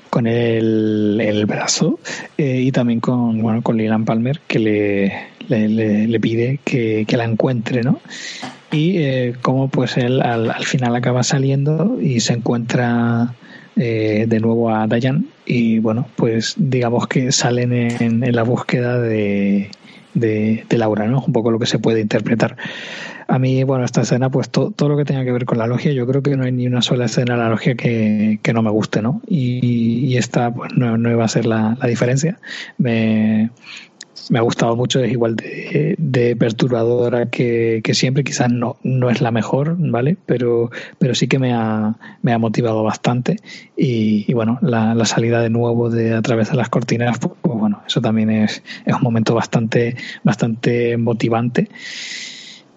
con 0.09 0.27
el, 0.27 1.21
el 1.21 1.45
brazo 1.45 1.99
y 2.39 2.73
también 2.73 3.01
con, 3.01 3.43
bueno, 3.43 3.61
con 3.61 3.77
Leland 3.77 4.07
Palmer 4.07 4.41
que 4.47 4.59
le, 4.59 6.07
le, 6.07 6.21
pide 6.21 6.59
que, 6.65 7.05
que, 7.07 7.17
la 7.19 7.25
encuentre, 7.25 7.83
¿no? 7.83 8.01
Y 8.73 9.33
cómo 9.43 9.69
pues 9.69 9.99
él 9.99 10.23
al 10.23 10.65
final 10.65 10.97
acaba 10.97 11.23
saliendo 11.23 11.99
y 12.01 12.21
se 12.21 12.33
encuentra 12.33 13.35
eh, 13.77 14.27
de 14.29 14.41
nuevo 14.41 14.71
a 14.71 14.87
Dayan 14.87 15.27
y 15.47 15.79
bueno, 15.79 16.07
pues 16.17 16.55
digamos 16.57 17.07
que 17.07 17.33
salen 17.33 17.73
en, 17.73 18.35
la 18.35 18.43
búsqueda 18.43 19.01
de, 19.01 19.71
de, 20.15 20.65
de, 20.69 20.79
Laura, 20.79 21.07
¿no? 21.07 21.23
Un 21.27 21.33
poco 21.33 21.51
lo 21.51 21.59
que 21.59 21.67
se 21.67 21.79
puede 21.79 22.01
interpretar. 22.01 22.57
A 23.27 23.39
mí, 23.39 23.65
bueno, 23.65 23.85
esta 23.85 24.03
escena, 24.03 24.31
pues 24.31 24.51
to, 24.51 24.71
todo 24.71 24.91
lo 24.91 24.97
que 24.97 25.05
tenga 25.05 25.25
que 25.25 25.33
ver 25.33 25.45
con 25.45 25.59
la 25.59 25.67
logia, 25.67 25.93
yo 25.93 26.07
creo 26.07 26.23
que 26.23 26.37
no 26.37 26.45
hay 26.45 26.53
ni 26.53 26.67
una 26.67 26.83
sola 26.83 27.07
escena 27.07 27.35
en 27.35 27.41
la 27.41 27.49
logia 27.49 27.75
que, 27.75 28.39
que 28.43 28.53
no 28.53 28.63
me 28.63 28.71
guste, 28.71 29.03
¿no? 29.03 29.23
Y, 29.27 30.07
y 30.07 30.17
esta, 30.19 30.53
pues 30.53 30.73
no, 30.77 30.97
no 30.99 31.11
iba 31.11 31.25
a 31.25 31.29
ser 31.29 31.47
la, 31.47 31.77
la 31.81 31.89
diferencia. 31.89 32.39
Me, 32.77 33.51
me 34.31 34.39
ha 34.39 34.43
gustado 34.43 34.77
mucho, 34.77 35.03
es 35.03 35.11
igual 35.11 35.37
de, 35.37 35.95
de 35.99 36.37
perturbadora 36.37 37.31
que, 37.31 37.81
que, 37.83 37.95
siempre, 37.95 38.25
quizás 38.25 38.51
no, 38.51 38.77
no 38.83 39.11
es 39.11 39.21
la 39.21 39.31
mejor, 39.31 39.77
¿vale? 39.79 40.17
Pero, 40.27 40.71
pero 40.99 41.15
sí 41.15 41.29
que 41.29 41.39
me 41.39 41.53
ha, 41.53 41.97
me 42.23 42.33
ha 42.33 42.39
motivado 42.39 42.83
bastante 42.83 43.37
y, 43.77 44.25
y 44.29 44.35
bueno, 44.35 44.59
la, 44.63 44.95
la, 44.95 45.05
salida 45.05 45.41
de 45.41 45.51
nuevo 45.51 45.91
de 45.91 46.15
a 46.15 46.23
través 46.23 46.51
de 46.51 46.57
las 46.57 46.69
cortinas, 46.69 47.19
pues, 47.19 47.35
pues 47.41 47.59
bueno, 47.59 47.83
eso 47.87 48.01
también 48.01 48.31
es, 48.31 48.63
es 48.85 48.95
un 48.95 49.03
momento 49.03 49.35
bastante, 49.35 49.97
bastante 50.23 50.97
motivante. 50.97 51.69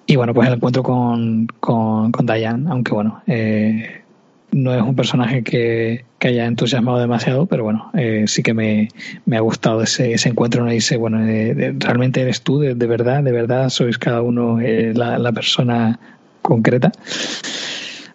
Y 0.06 0.15
bueno, 0.15 0.34
pues 0.34 0.48
el 0.48 0.56
encuentro 0.56 0.84
con, 0.84 1.48
con, 1.60 2.11
con 2.14 2.26
Diane, 2.26 2.65
aunque 2.69 2.94
bueno, 2.94 3.22
eh, 3.28 4.03
no 4.52 4.74
es 4.74 4.82
un 4.82 4.95
personaje 4.95 5.44
que, 5.44 6.06
que, 6.19 6.28
haya 6.30 6.45
entusiasmado 6.45 6.99
demasiado, 6.99 7.45
pero 7.45 7.64
bueno, 7.64 7.91
eh, 7.94 8.26
sí 8.28 8.44
que 8.44 8.53
me, 8.53 8.90
me, 9.26 9.38
ha 9.38 9.41
gustado 9.41 9.82
ese, 9.82 10.14
ese 10.14 10.30
encuentro. 10.30 10.61
Uno 10.61 10.72
dice, 10.72 10.98
bueno, 10.98 11.26
eh, 11.26 11.74
realmente 11.78 12.22
eres 12.22 12.41
tú, 12.41 12.60
de, 12.60 12.76
de, 12.76 12.88
verdad, 12.88 13.24
de 13.24 13.32
verdad, 13.32 13.69
sois 13.69 13.98
cada 13.98 14.22
uno 14.22 14.60
eh, 14.60 14.94
la, 14.95 15.18
la, 15.18 15.32
persona 15.32 15.99
concreta. 16.41 16.91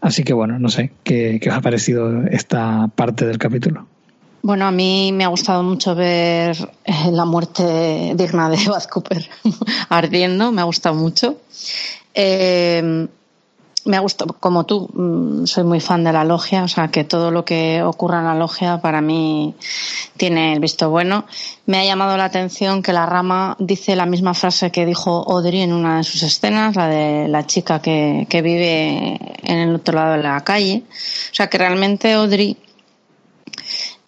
Así 0.01 0.25
que 0.25 0.33
bueno, 0.33 0.59
no 0.59 0.69
sé, 0.69 0.93
¿qué, 1.05 1.39
¿qué 1.41 1.51
os 1.51 1.57
ha 1.57 1.61
parecido 1.61 2.25
esta 2.25 2.89
parte 2.89 3.27
del 3.27 3.39
capítulo? 3.39 3.87
Bueno, 4.43 4.67
a 4.67 4.73
mí 4.73 5.13
me 5.13 5.23
ha 5.23 5.29
gustado 5.29 5.63
mucho 5.63 5.95
ver 5.95 6.57
la 7.13 7.25
muerte 7.25 8.15
digna 8.17 8.51
de 8.51 8.59
Bad 8.69 8.85
Cooper 8.91 9.29
ardiendo, 9.89 10.51
me 10.51 10.63
ha 10.63 10.65
gustado 10.65 10.97
mucho. 10.97 11.37
Eh, 12.15 13.07
me 13.85 13.97
ha 13.97 14.01
gustado, 14.01 14.37
como 14.39 14.65
tú, 14.65 14.89
mm, 14.93 15.47
soy 15.47 15.65
muy 15.65 15.81
fan 15.81 16.05
de 16.05 16.13
la 16.13 16.25
logia, 16.25 16.65
o 16.65 16.69
sea 16.69 16.89
que 16.89 17.05
todo 17.05 17.31
lo 17.31 17.45
que 17.45 17.83
ocurra 17.83 18.21
en 18.21 18.27
la 18.27 18.35
logia 18.35 18.81
para 18.81 19.01
mí 19.01 19.55
tiene 20.17 20.53
el 20.53 20.61
visto 20.61 20.91
bueno. 20.91 21.25
Me 21.67 21.79
ha 21.79 21.85
llamado 21.85 22.17
la 22.17 22.25
atención 22.25 22.83
que 22.83 22.93
la 22.93 23.07
rama 23.07 23.57
dice 23.59 23.97
la 23.97 24.07
misma 24.07 24.35
frase 24.35 24.71
que 24.71 24.87
dijo 24.87 25.25
Audrey 25.29 25.63
en 25.63 25.73
una 25.73 25.99
de 25.99 26.05
sus 26.05 26.23
escenas, 26.23 26.77
la 26.77 26.89
de 26.89 27.29
la 27.29 27.47
chica 27.47 27.81
que, 27.81 28.27
que 28.29 28.43
vive 28.43 29.19
en 29.43 29.59
el 29.59 29.75
otro 29.75 29.95
lado 29.95 30.13
de 30.13 30.23
la 30.23 30.43
calle. 30.43 30.85
O 30.87 31.35
sea 31.35 31.49
que 31.49 31.59
realmente 31.59 32.13
Audrey 32.13 32.57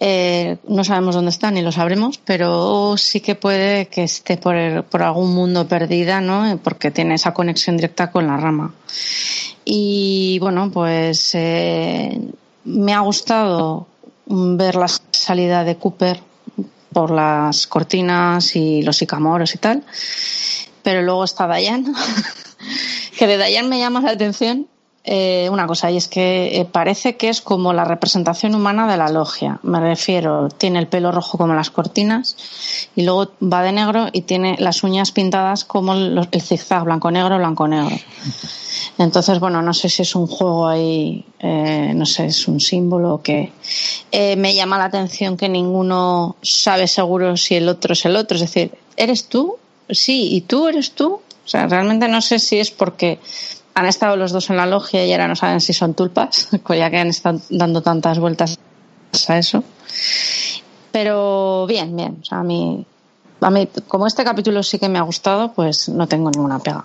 eh, 0.06 0.58
no 0.68 0.84
sabemos 0.84 1.14
dónde 1.14 1.30
está 1.30 1.50
ni 1.50 1.62
lo 1.62 1.72
sabremos, 1.72 2.18
pero 2.18 2.94
sí 2.98 3.20
que 3.20 3.36
puede 3.36 3.86
que 3.86 4.02
esté 4.02 4.36
por, 4.36 4.54
el, 4.54 4.82
por 4.82 5.02
algún 5.02 5.34
mundo 5.34 5.66
perdida, 5.66 6.20
¿no? 6.20 6.60
Porque 6.62 6.90
tiene 6.90 7.14
esa 7.14 7.32
conexión 7.32 7.78
directa 7.78 8.10
con 8.10 8.26
la 8.26 8.36
rama. 8.36 8.74
Y 9.64 10.38
bueno, 10.40 10.70
pues 10.70 11.30
eh, 11.32 12.20
me 12.66 12.92
ha 12.92 13.00
gustado 13.00 13.86
ver 14.26 14.74
la 14.74 14.88
salida 15.10 15.64
de 15.64 15.76
Cooper 15.76 16.20
por 16.92 17.10
las 17.10 17.66
cortinas 17.66 18.54
y 18.56 18.82
los 18.82 18.98
sicamoros 18.98 19.54
y 19.54 19.58
tal. 19.58 19.84
Pero 20.82 21.00
luego 21.00 21.24
está 21.24 21.46
Dayan, 21.46 21.94
que 23.18 23.26
de 23.26 23.38
Dayan 23.38 23.70
me 23.70 23.78
llama 23.78 24.02
la 24.02 24.10
atención 24.10 24.66
eh, 25.04 25.48
una 25.52 25.66
cosa, 25.66 25.90
y 25.90 25.98
es 25.98 26.08
que 26.08 26.58
eh, 26.58 26.64
parece 26.64 27.16
que 27.16 27.28
es 27.28 27.42
como 27.42 27.72
la 27.72 27.84
representación 27.84 28.54
humana 28.54 28.90
de 28.90 28.96
la 28.96 29.10
logia. 29.10 29.60
Me 29.62 29.78
refiero, 29.78 30.48
tiene 30.48 30.78
el 30.78 30.86
pelo 30.86 31.12
rojo 31.12 31.36
como 31.36 31.54
las 31.54 31.70
cortinas 31.70 32.36
y 32.96 33.02
luego 33.02 33.32
va 33.42 33.62
de 33.62 33.72
negro 33.72 34.08
y 34.12 34.22
tiene 34.22 34.56
las 34.58 34.82
uñas 34.82 35.12
pintadas 35.12 35.64
como 35.64 35.92
el, 35.92 36.26
el 36.30 36.40
zigzag, 36.40 36.84
blanco-negro, 36.84 37.36
blanco-negro. 37.36 37.96
Entonces, 38.98 39.40
bueno, 39.40 39.60
no 39.60 39.74
sé 39.74 39.88
si 39.88 40.02
es 40.02 40.14
un 40.14 40.26
juego 40.26 40.68
ahí, 40.68 41.24
eh, 41.40 41.92
no 41.94 42.06
sé, 42.06 42.26
es 42.26 42.46
un 42.46 42.60
símbolo 42.60 43.20
que 43.22 43.52
eh, 44.12 44.36
me 44.36 44.54
llama 44.54 44.78
la 44.78 44.84
atención 44.84 45.36
que 45.36 45.48
ninguno 45.48 46.36
sabe 46.42 46.86
seguro 46.86 47.36
si 47.36 47.56
el 47.56 47.68
otro 47.68 47.94
es 47.94 48.04
el 48.04 48.16
otro. 48.16 48.36
Es 48.36 48.42
decir, 48.42 48.72
¿eres 48.96 49.26
tú? 49.26 49.56
Sí, 49.90 50.34
¿y 50.34 50.42
tú 50.42 50.68
eres 50.68 50.92
tú? 50.92 51.14
O 51.44 51.48
sea, 51.48 51.66
realmente 51.66 52.08
no 52.08 52.22
sé 52.22 52.38
si 52.38 52.58
es 52.58 52.70
porque 52.70 53.18
han 53.74 53.86
estado 53.86 54.16
los 54.16 54.32
dos 54.32 54.50
en 54.50 54.56
la 54.56 54.66
logia 54.66 55.04
y 55.04 55.12
ahora 55.12 55.28
no 55.28 55.36
saben 55.36 55.60
si 55.60 55.72
son 55.72 55.94
tulpas, 55.94 56.48
ya 56.68 56.90
que 56.90 56.98
han 56.98 57.08
estado 57.08 57.40
dando 57.50 57.82
tantas 57.82 58.18
vueltas 58.18 58.58
a 59.28 59.38
eso. 59.38 59.64
Pero 60.92 61.66
bien, 61.66 61.96
bien. 61.96 62.18
O 62.22 62.24
sea, 62.24 62.38
a 62.38 62.44
mí, 62.44 62.86
a 63.40 63.50
mí, 63.50 63.68
como 63.88 64.06
este 64.06 64.24
capítulo 64.24 64.62
sí 64.62 64.78
que 64.78 64.88
me 64.88 64.98
ha 64.98 65.02
gustado, 65.02 65.52
pues 65.52 65.88
no 65.88 66.06
tengo 66.06 66.30
ninguna 66.30 66.58
pega. 66.60 66.84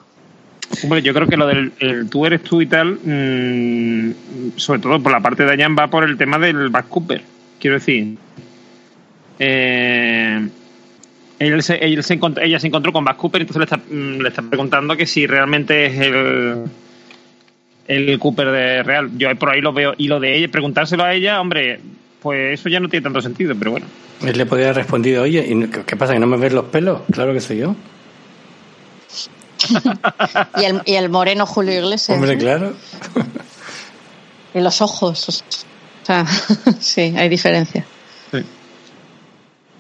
Hombre, 0.83 1.01
yo 1.01 1.13
creo 1.13 1.27
que 1.27 1.37
lo 1.37 1.47
del 1.47 1.73
el 1.79 2.09
tú 2.09 2.25
eres 2.25 2.43
tú 2.43 2.61
y 2.61 2.67
tal, 2.67 2.99
mmm, 3.03 4.11
sobre 4.55 4.79
todo 4.79 5.01
por 5.01 5.11
la 5.11 5.19
parte 5.19 5.43
de 5.43 5.51
Ayan, 5.51 5.75
va 5.77 5.87
por 5.87 6.03
el 6.03 6.17
tema 6.17 6.37
del 6.37 6.69
Back 6.69 6.87
Cooper. 6.89 7.23
Quiero 7.59 7.75
decir, 7.75 8.17
eh, 9.39 10.47
él 11.39 11.63
se, 11.63 11.75
él 11.75 12.03
se 12.03 12.13
encontró, 12.15 12.43
ella 12.43 12.59
se 12.59 12.67
encontró 12.67 12.91
con 12.91 13.03
Back 13.05 13.17
Cooper 13.17 13.41
y 13.41 13.43
entonces 13.43 13.59
le 13.59 13.63
está, 13.63 13.77
mm, 13.77 14.21
le 14.21 14.29
está 14.29 14.41
preguntando 14.41 14.95
que 14.95 15.05
si 15.05 15.25
realmente 15.25 15.85
es 15.85 15.99
el, 15.99 16.65
el 17.87 18.19
Cooper 18.19 18.51
de 18.51 18.83
real. 18.83 19.09
Yo 19.17 19.33
por 19.37 19.49
ahí 19.49 19.61
lo 19.61 19.73
veo. 19.73 19.93
Y 19.97 20.07
lo 20.07 20.19
de 20.19 20.37
ella, 20.37 20.47
preguntárselo 20.49 21.03
a 21.03 21.13
ella, 21.13 21.41
hombre, 21.41 21.79
pues 22.21 22.59
eso 22.59 22.69
ya 22.69 22.79
no 22.79 22.89
tiene 22.89 23.03
tanto 23.03 23.21
sentido, 23.21 23.55
pero 23.57 23.71
bueno. 23.71 23.87
Él 24.21 24.37
le 24.37 24.45
podría 24.45 24.67
haber 24.67 24.77
respondido, 24.77 25.23
oye, 25.23 25.45
¿y 25.47 25.67
¿qué 25.67 25.95
pasa? 25.95 26.13
¿Que 26.13 26.19
no 26.19 26.27
me 26.27 26.37
ves 26.37 26.53
los 26.53 26.65
pelos? 26.65 27.01
Claro 27.11 27.33
que 27.33 27.39
soy 27.39 27.57
yo. 27.59 27.75
y, 30.57 30.63
el, 30.65 30.81
y 30.85 30.93
el 30.95 31.09
moreno 31.09 31.45
Julio 31.45 31.73
Iglesias. 31.73 32.17
Hombre, 32.17 32.35
¿no? 32.35 32.41
claro. 32.41 32.73
Y 34.53 34.59
los 34.59 34.81
ojos. 34.81 35.43
O 36.03 36.05
sea, 36.05 36.25
sí, 36.79 37.13
hay 37.17 37.29
diferencia. 37.29 37.85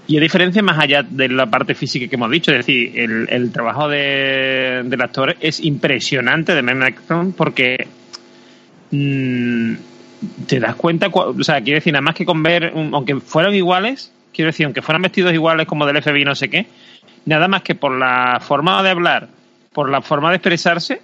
Y 0.09 0.15
hay 0.15 0.21
diferencia 0.21 0.63
más 0.63 0.79
allá 0.79 1.03
de 1.03 1.29
la 1.29 1.45
parte 1.45 1.75
física 1.75 2.07
que 2.07 2.15
hemos 2.15 2.31
dicho. 2.31 2.49
Es 2.49 2.65
decir, 2.65 2.99
el, 2.99 3.27
el 3.29 3.51
trabajo 3.51 3.87
de, 3.87 4.81
del 4.83 5.01
actor 5.03 5.37
es 5.39 5.59
impresionante 5.59 6.55
de 6.55 6.63
Mem 6.63 6.81
Acton 6.81 7.31
porque 7.33 7.87
mmm, 8.89 9.73
te 10.47 10.59
das 10.59 10.73
cuenta, 10.73 11.09
o 11.13 11.43
sea, 11.43 11.61
quiero 11.61 11.77
decir, 11.77 11.93
nada 11.93 12.01
más 12.01 12.15
que 12.15 12.25
con 12.25 12.41
ver, 12.41 12.73
aunque 12.73 13.17
fueran 13.17 13.53
iguales, 13.53 14.11
quiero 14.33 14.47
decir, 14.49 14.65
aunque 14.65 14.81
fueran 14.81 15.03
vestidos 15.03 15.31
iguales 15.31 15.67
como 15.67 15.85
del 15.85 16.01
FBI 16.01 16.25
no 16.25 16.33
sé 16.33 16.49
qué, 16.49 16.65
nada 17.25 17.47
más 17.47 17.61
que 17.61 17.75
por 17.75 17.95
la 17.95 18.39
forma 18.41 18.81
de 18.81 18.89
hablar, 18.89 19.27
por 19.73 19.91
la 19.91 20.01
forma 20.01 20.31
de 20.31 20.37
expresarse, 20.37 21.03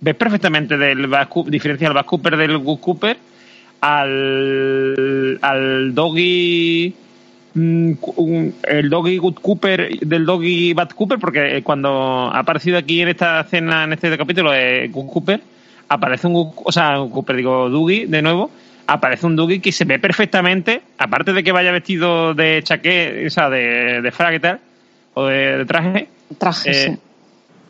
ves 0.00 0.14
perfectamente 0.14 0.78
del 0.78 1.10
diferencia 1.48 1.88
del 1.88 1.94
Bass 1.94 2.06
Cooper 2.06 2.38
del 2.38 2.56
Good 2.56 2.80
Cooper 2.80 3.18
al, 3.82 5.38
al 5.42 5.94
Doggy 5.94 6.94
el 7.56 8.90
Doggy 8.90 9.16
Good 9.16 9.36
Cooper 9.40 9.98
del 10.00 10.26
Doggy 10.26 10.74
Bad 10.74 10.90
Cooper 10.90 11.18
porque 11.18 11.62
cuando 11.62 12.30
ha 12.30 12.40
aparecido 12.40 12.76
aquí 12.76 13.00
en 13.00 13.08
esta 13.08 13.40
escena 13.40 13.84
en 13.84 13.94
este 13.94 14.16
capítulo 14.18 14.50
de 14.50 14.88
Good 14.92 15.10
Cooper 15.10 15.40
aparece 15.88 16.26
un 16.26 16.52
o 16.54 16.72
sea 16.72 17.00
un 17.00 17.10
Cooper 17.10 17.36
digo 17.36 17.70
Dougie 17.70 18.06
de 18.06 18.20
nuevo 18.20 18.50
aparece 18.86 19.26
un 19.26 19.36
Dougie 19.36 19.60
que 19.60 19.72
se 19.72 19.86
ve 19.86 19.98
perfectamente 19.98 20.82
aparte 20.98 21.32
de 21.32 21.42
que 21.42 21.52
vaya 21.52 21.72
vestido 21.72 22.34
de 22.34 22.60
chaqué 22.62 23.24
o 23.26 23.30
sea 23.30 23.48
de, 23.48 24.02
de 24.02 24.12
frac 24.12 24.34
y 24.34 24.40
tal 24.40 24.60
o 25.14 25.24
de, 25.24 25.58
de 25.58 25.64
traje 25.64 26.08
traje 26.36 26.70
eh, 26.70 26.74
sí. 26.74 26.98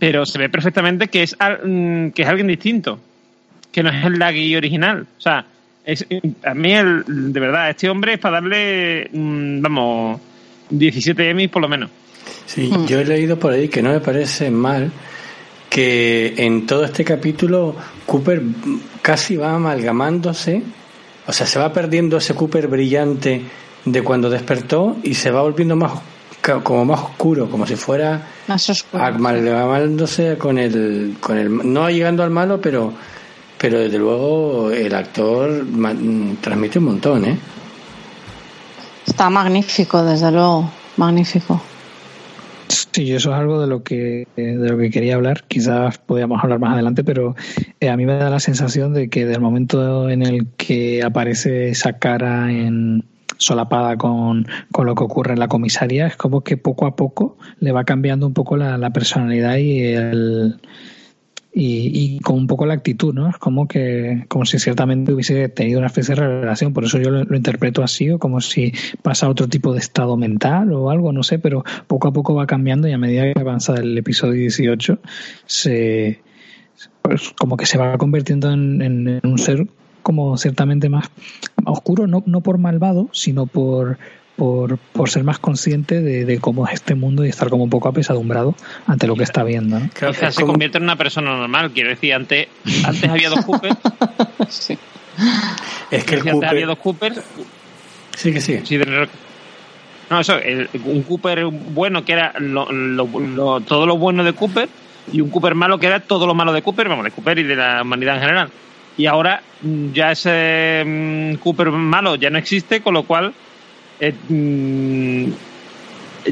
pero 0.01 0.27
se 0.27 0.39
ve 0.39 0.49
perfectamente 0.49 1.07
que 1.07 1.23
es 1.23 1.37
que 1.37 2.23
es 2.23 2.29
alguien 2.29 2.49
distinto 2.49 2.99
que 3.71 3.85
no 3.85 3.91
es 3.91 4.05
el 4.05 4.19
Daggy 4.19 4.57
original 4.57 5.07
o 5.17 5.21
sea 5.21 5.45
es, 5.87 6.05
a 6.45 6.53
mí, 6.53 6.73
el, 6.73 7.05
de 7.33 7.41
verdad, 7.41 7.71
este 7.71 7.89
hombre 7.89 8.15
es 8.15 8.19
para 8.19 8.41
darle, 8.41 9.09
mmm, 9.13 9.63
vamos, 9.63 10.21
17 10.69 11.31
Emmys 11.31 11.49
por 11.49 11.63
lo 11.63 11.69
menos. 11.69 11.91
Sí, 12.45 12.71
mm. 12.73 12.87
yo 12.87 13.01
he 13.01 13.05
leído 13.05 13.39
por 13.39 13.53
ahí 13.53 13.69
que 13.69 13.83
no 13.83 13.93
me 13.93 14.01
parece 14.01 14.51
mal 14.51 14.91
que 15.71 16.35
en 16.39 16.67
todo 16.67 16.85
este 16.85 17.05
capítulo 17.05 17.77
Cooper 18.05 18.43
casi 19.01 19.37
va 19.37 19.55
amalgamándose, 19.55 20.63
o 21.27 21.33
sea, 21.33 21.47
se 21.47 21.59
va 21.59 21.73
perdiendo 21.73 22.17
ese 22.17 22.35
Cooper 22.35 22.67
brillante 22.67 23.43
de 23.85 24.03
cuando 24.03 24.29
despertó 24.29 24.97
y 25.05 25.15
se 25.15 25.31
va 25.31 25.43
volviendo 25.43 25.77
más 25.77 25.93
como 26.63 26.85
más 26.85 27.01
oscuro, 27.01 27.49
como 27.51 27.67
si 27.67 27.75
fuera 27.75 28.29
más 28.47 28.71
oscuro, 28.71 29.05
amalgamándose 29.05 30.39
con 30.39 30.59
el, 30.59 31.17
con 31.21 31.39
el 31.39 31.73
no 31.73 31.91
llegando 31.91 32.23
al 32.23 32.31
malo, 32.31 32.61
pero 32.61 32.93
pero 33.59 33.79
desde 33.81 33.99
luego 33.99 34.71
el 34.71 34.95
actor 34.95 35.67
transmite 36.41 36.79
un 36.79 36.85
montón, 36.85 37.25
¿eh? 37.25 37.39
Está 39.07 39.31
magnífico, 39.31 40.03
desde 40.05 40.31
luego, 40.31 40.71
magnífico. 40.97 41.63
Sí, 42.69 43.13
eso 43.13 43.31
es 43.31 43.37
algo 43.39 43.61
de 43.61 43.67
lo 43.67 43.83
que 43.83 44.27
de 44.37 44.55
lo 44.57 44.79
que 44.79 44.91
quería 44.91 45.15
hablar. 45.15 45.45
Quizás 45.47 45.99
podíamos 45.99 46.43
hablar 46.43 46.59
más 46.59 46.73
adelante, 46.73 47.05
pero 47.05 47.37
eh, 47.79 47.91
a 47.91 47.97
mí 47.97 48.07
me 48.07 48.15
da 48.15 48.31
la 48.31 48.41
sensación 48.41 48.95
de 48.95 49.09
que 49.09 49.27
del 49.27 49.41
momento 49.41 50.09
en 50.09 50.23
el 50.23 50.47
que 50.57 51.03
aparece 51.03 51.69
esa 51.69 51.95
cara 51.99 52.51
en 52.51 53.05
solapada 53.39 53.97
con, 53.97 54.47
con 54.73 54.87
lo 54.87 54.95
que 54.95 55.05
ocurre 55.05 55.35
en 55.35 55.41
la 55.41 55.49
comisaría, 55.49 56.07
es 56.07 56.17
como 56.17 56.41
que 56.41 56.57
poco 56.57 56.87
a 56.87 56.97
poco 56.97 57.37
le 57.61 57.71
va 57.73 57.85
cambiando 57.85 58.27
un 58.27 58.33
poco 58.33 58.57
la, 58.57 58.79
la 58.79 58.91
personalidad 58.91 59.57
y 59.57 59.81
el, 59.81 60.57
y, 61.59 62.17
y, 62.17 62.21
con 62.21 62.37
un 62.37 62.47
poco 62.47 62.67
la 62.67 62.75
actitud, 62.75 63.15
¿no? 63.15 63.31
Es 63.31 63.39
como 63.39 63.67
que, 63.67 64.27
como 64.29 64.45
si 64.45 64.59
ciertamente 64.59 65.15
hubiese 65.15 65.49
tenido 65.49 65.79
una 65.79 65.87
especie 65.87 66.15
de 66.15 66.21
revelación, 66.21 66.75
por 66.75 66.85
eso 66.85 66.99
yo 66.99 67.09
lo, 67.09 67.35
interpreto 67.35 67.83
así, 67.83 68.11
o 68.11 68.19
como 68.19 68.43
si 68.43 68.75
pasa 69.01 69.27
otro 69.27 69.49
tipo 69.49 69.73
de 69.73 69.79
estado 69.79 70.19
mental 70.19 70.75
o 70.75 70.91
algo, 70.91 71.15
no 71.15 71.23
sé, 71.23 71.39
pero 71.39 71.65
poco 71.87 72.09
a 72.09 72.13
poco 72.13 72.35
va 72.35 72.47
cambiando 72.47 72.89
y 72.89 72.93
a 72.93 72.99
medida 72.99 73.33
que 73.33 73.41
avanza 73.41 73.73
el 73.77 73.97
episodio 73.97 74.35
18, 74.35 74.99
se, 75.47 76.21
pues 77.01 77.33
como 77.39 77.57
que 77.57 77.65
se 77.65 77.79
va 77.79 77.97
convirtiendo 77.97 78.51
en, 78.53 78.83
en, 78.83 79.09
en 79.09 79.21
un 79.25 79.39
ser 79.39 79.67
como 80.03 80.37
ciertamente 80.37 80.91
más 80.91 81.11
oscuro, 81.65 82.07
no, 82.07 82.23
no 82.27 82.43
por 82.43 82.59
malvado, 82.59 83.09
sino 83.13 83.47
por, 83.47 83.97
por, 84.37 84.79
por 84.79 85.11
ser 85.11 85.25
más 85.25 85.39
consciente 85.39 86.03
de, 86.03 86.25
de, 86.25 86.39
cómo 86.39 86.67
es 86.67 86.75
este 86.75 86.95
mundo 86.95 87.25
y 87.25 87.29
estar 87.29 87.49
como 87.49 87.65
un 87.65 87.71
poco 87.71 87.89
apesadumbrado 87.89 88.55
ante 88.87 89.07
lo 89.07 89.17
que 89.17 89.25
está 89.25 89.43
viendo. 89.43 89.81
¿no? 89.81 89.91
Creo 89.93 90.13
que 90.13 90.31
se 90.31 90.41
como... 90.43 90.53
convierte 90.53 90.79
en 90.79 90.85
una 90.85 90.97
persona 90.97 91.37
normal. 91.37 91.71
Quiero 91.73 91.91
decir, 91.91 92.13
antes, 92.13 92.49
antes 92.85 93.09
había 93.09 93.31
dos 93.31 93.45
Cooper. 93.45 93.73
sí. 94.49 94.79
Es 95.91 96.05
que 96.05 96.15
el 96.15 96.21
antes 96.21 96.33
Cooper... 96.35 96.49
había 96.49 96.67
dos 96.67 96.79
Cooper. 96.79 97.15
Sí, 98.15 98.33
que 98.33 98.41
sí. 98.41 98.61
sí 98.65 98.77
de... 98.77 99.09
No, 100.09 100.21
eso, 100.21 100.37
el, 100.37 100.69
un 100.85 101.03
Cooper 101.03 101.45
bueno 101.47 102.05
que 102.05 102.13
era 102.13 102.35
lo, 102.39 102.71
lo, 102.71 103.07
lo, 103.07 103.61
todo 103.61 103.87
lo 103.87 103.97
bueno 103.97 104.23
de 104.23 104.35
Cooper 104.35 104.69
y 105.13 105.21
un 105.21 105.31
Cooper 105.31 105.55
malo 105.55 105.79
que 105.79 105.87
era 105.87 106.01
todo 106.01 106.27
lo 106.27 106.35
malo 106.35 106.53
de 106.53 106.63
Cooper, 106.63 106.89
vamos, 106.89 107.05
de 107.05 107.11
Cooper 107.11 107.39
y 107.39 107.43
de 107.43 107.57
la 107.57 107.83
humanidad 107.83 108.17
en 108.17 108.21
general. 108.21 108.51
Y 108.99 109.07
ahora 109.07 109.43
ya 109.93 110.13
ese 110.13 110.83
um, 110.85 111.37
Cooper 111.37 111.71
malo 111.71 112.15
ya 112.17 112.31
no 112.31 112.39
existe, 112.39 112.81
con 112.81 112.95
lo 112.95 113.03
cual 113.03 113.35
eh, 114.01 114.15
mmm, 114.29 115.31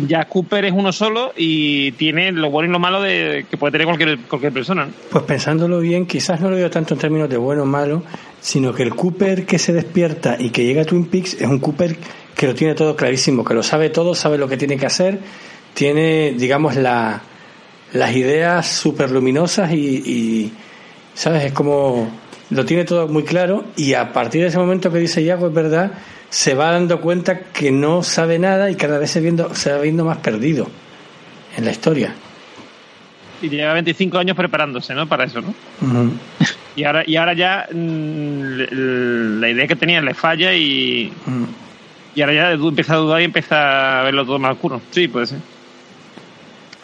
ya 0.07 0.25
Cooper 0.25 0.65
es 0.65 0.73
uno 0.73 0.93
solo 0.93 1.33
y 1.37 1.93
tiene 1.93 2.33
lo 2.33 2.51
bueno 2.51 2.69
y 2.69 2.73
lo 2.73 2.79
malo 2.79 3.01
de 3.01 3.47
que 3.49 3.57
puede 3.57 3.73
tener 3.73 3.87
cualquier, 3.87 4.19
cualquier 4.21 4.53
persona. 4.53 4.89
Pues 5.11 5.25
pensándolo 5.25 5.81
bien, 5.81 6.07
quizás 6.07 6.41
no 6.41 6.51
lo 6.51 6.57
digo 6.57 6.71
tanto 6.71 6.95
en 6.95 7.01
términos 7.01 7.29
de 7.29 7.37
bueno 7.37 7.63
o 7.63 7.67
malo, 7.67 8.03
sino 8.41 8.75
que 8.75 8.83
el 8.83 8.95
Cooper 8.95 9.47
que 9.47 9.59
se 9.59 9.73
despierta 9.73 10.37
y 10.39 10.51
que 10.51 10.65
llega 10.65 10.83
a 10.83 10.85
Twin 10.85 11.07
Peaks 11.07 11.35
es 11.35 11.47
un 11.47 11.61
Cooper 11.61 11.97
que 12.35 12.47
lo 12.47 12.55
tiene 12.55 12.75
todo 12.75 12.97
clarísimo, 12.97 13.45
que 13.45 13.55
lo 13.55 13.63
sabe 13.63 13.91
todo, 13.91 14.15
sabe 14.15 14.39
lo 14.39 14.49
que 14.49 14.57
tiene 14.57 14.77
que 14.77 14.87
hacer, 14.87 15.21
tiene, 15.73 16.35
digamos, 16.37 16.77
la, 16.77 17.23
las 17.93 18.17
ideas 18.17 18.67
súper 18.67 19.11
luminosas 19.11 19.73
y, 19.73 19.77
y, 19.77 20.53
¿sabes? 21.15 21.45
Es 21.45 21.53
como, 21.53 22.11
lo 22.51 22.65
tiene 22.65 22.85
todo 22.85 23.07
muy 23.07 23.23
claro 23.23 23.65
y 23.77 23.95
a 23.95 24.13
partir 24.13 24.43
de 24.43 24.49
ese 24.49 24.59
momento 24.59 24.91
que 24.93 24.99
dice 24.99 25.23
Yago, 25.23 25.47
es 25.47 25.55
verdad, 25.55 25.93
se 26.35 26.57
va 26.57 26.73
dando 26.73 27.01
cuenta 27.01 27.39
que 27.53 27.71
no 27.71 28.03
sabe 28.03 28.41
nada 28.41 28.69
y 28.69 28.75
cada 28.75 28.99
vez 28.99 29.13
se, 29.13 29.21
viendo, 29.21 29.55
se 29.55 29.71
va 29.71 29.79
viendo 29.79 30.05
más 30.05 30.19
perdido 30.19 30.67
en 31.57 31.65
la 31.65 31.71
historia. 31.71 32.13
Y 33.41 33.49
lleva 33.49 33.73
25 33.75 34.19
años 34.19 34.37
preparándose, 34.37 34.97
¿no? 34.97 35.07
Para 35.07 35.27
eso, 35.27 35.41
¿no? 35.41 35.51
Uh 35.51 35.55
-huh. 35.93 36.11
Y 36.75 36.83
ahora, 36.83 37.05
y 37.07 37.15
ahora 37.15 37.35
ya 37.35 37.69
mmm, 37.73 39.39
la 39.39 39.49
idea 39.49 39.69
que 39.69 39.77
tenía 39.77 40.03
le 40.03 40.13
falla 40.13 40.53
y, 40.53 41.13
uh 41.25 41.31
-huh. 41.31 41.47
y 42.17 42.21
ahora 42.23 42.35
ya 42.35 42.51
empieza 42.51 42.95
a 42.95 42.97
dudar 42.97 43.21
y 43.21 43.25
empieza 43.27 44.01
a 44.01 44.03
verlo 44.03 44.27
todo 44.27 44.41
más 44.41 44.55
oscuro. 44.55 44.81
Sí, 44.91 45.07
puede 45.07 45.27
ser. 45.27 45.39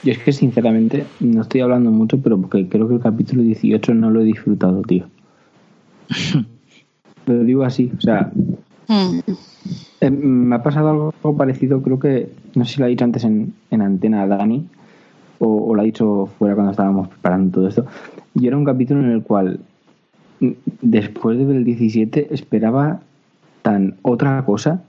Yo 0.04 0.12
es 0.12 0.18
que 0.20 0.32
sinceramente 0.32 1.06
no 1.18 1.42
estoy 1.42 1.62
hablando 1.62 1.90
mucho, 1.90 2.18
pero 2.22 2.40
porque 2.40 2.68
creo 2.68 2.86
que 2.86 2.94
el 2.94 3.00
capítulo 3.00 3.42
18 3.42 3.94
no 3.94 4.10
lo 4.10 4.20
he 4.20 4.24
disfrutado, 4.24 4.80
tío. 4.82 5.08
Lo 7.26 7.44
digo 7.44 7.64
así, 7.64 7.92
o 7.96 8.00
sea, 8.00 8.32
Eh, 10.00 10.10
me 10.10 10.56
ha 10.56 10.62
pasado 10.62 10.88
algo 11.22 11.36
parecido, 11.36 11.82
creo 11.82 11.98
que, 11.98 12.32
no 12.54 12.64
sé 12.64 12.74
si 12.74 12.80
lo 12.80 12.86
ha 12.86 12.88
dicho 12.88 13.04
antes 13.04 13.24
en, 13.24 13.54
en 13.70 13.82
antena 13.82 14.26
Dani, 14.26 14.66
o, 15.38 15.68
o 15.68 15.74
lo 15.74 15.80
ha 15.80 15.84
dicho 15.84 16.28
fuera 16.38 16.54
cuando 16.54 16.72
estábamos 16.72 17.08
preparando 17.08 17.52
todo 17.52 17.68
esto. 17.68 17.86
Yo 18.34 18.48
era 18.48 18.56
un 18.56 18.64
capítulo 18.64 19.00
en 19.00 19.10
el 19.10 19.22
cual, 19.22 19.60
mm, 20.40 20.50
después 20.82 21.38
de 21.38 21.44
ver 21.44 21.56
el 21.56 21.64
17, 21.64 22.34
esperaba 22.34 23.00
tan 23.62 23.96
otra 24.02 24.42
cosa, 24.44 24.82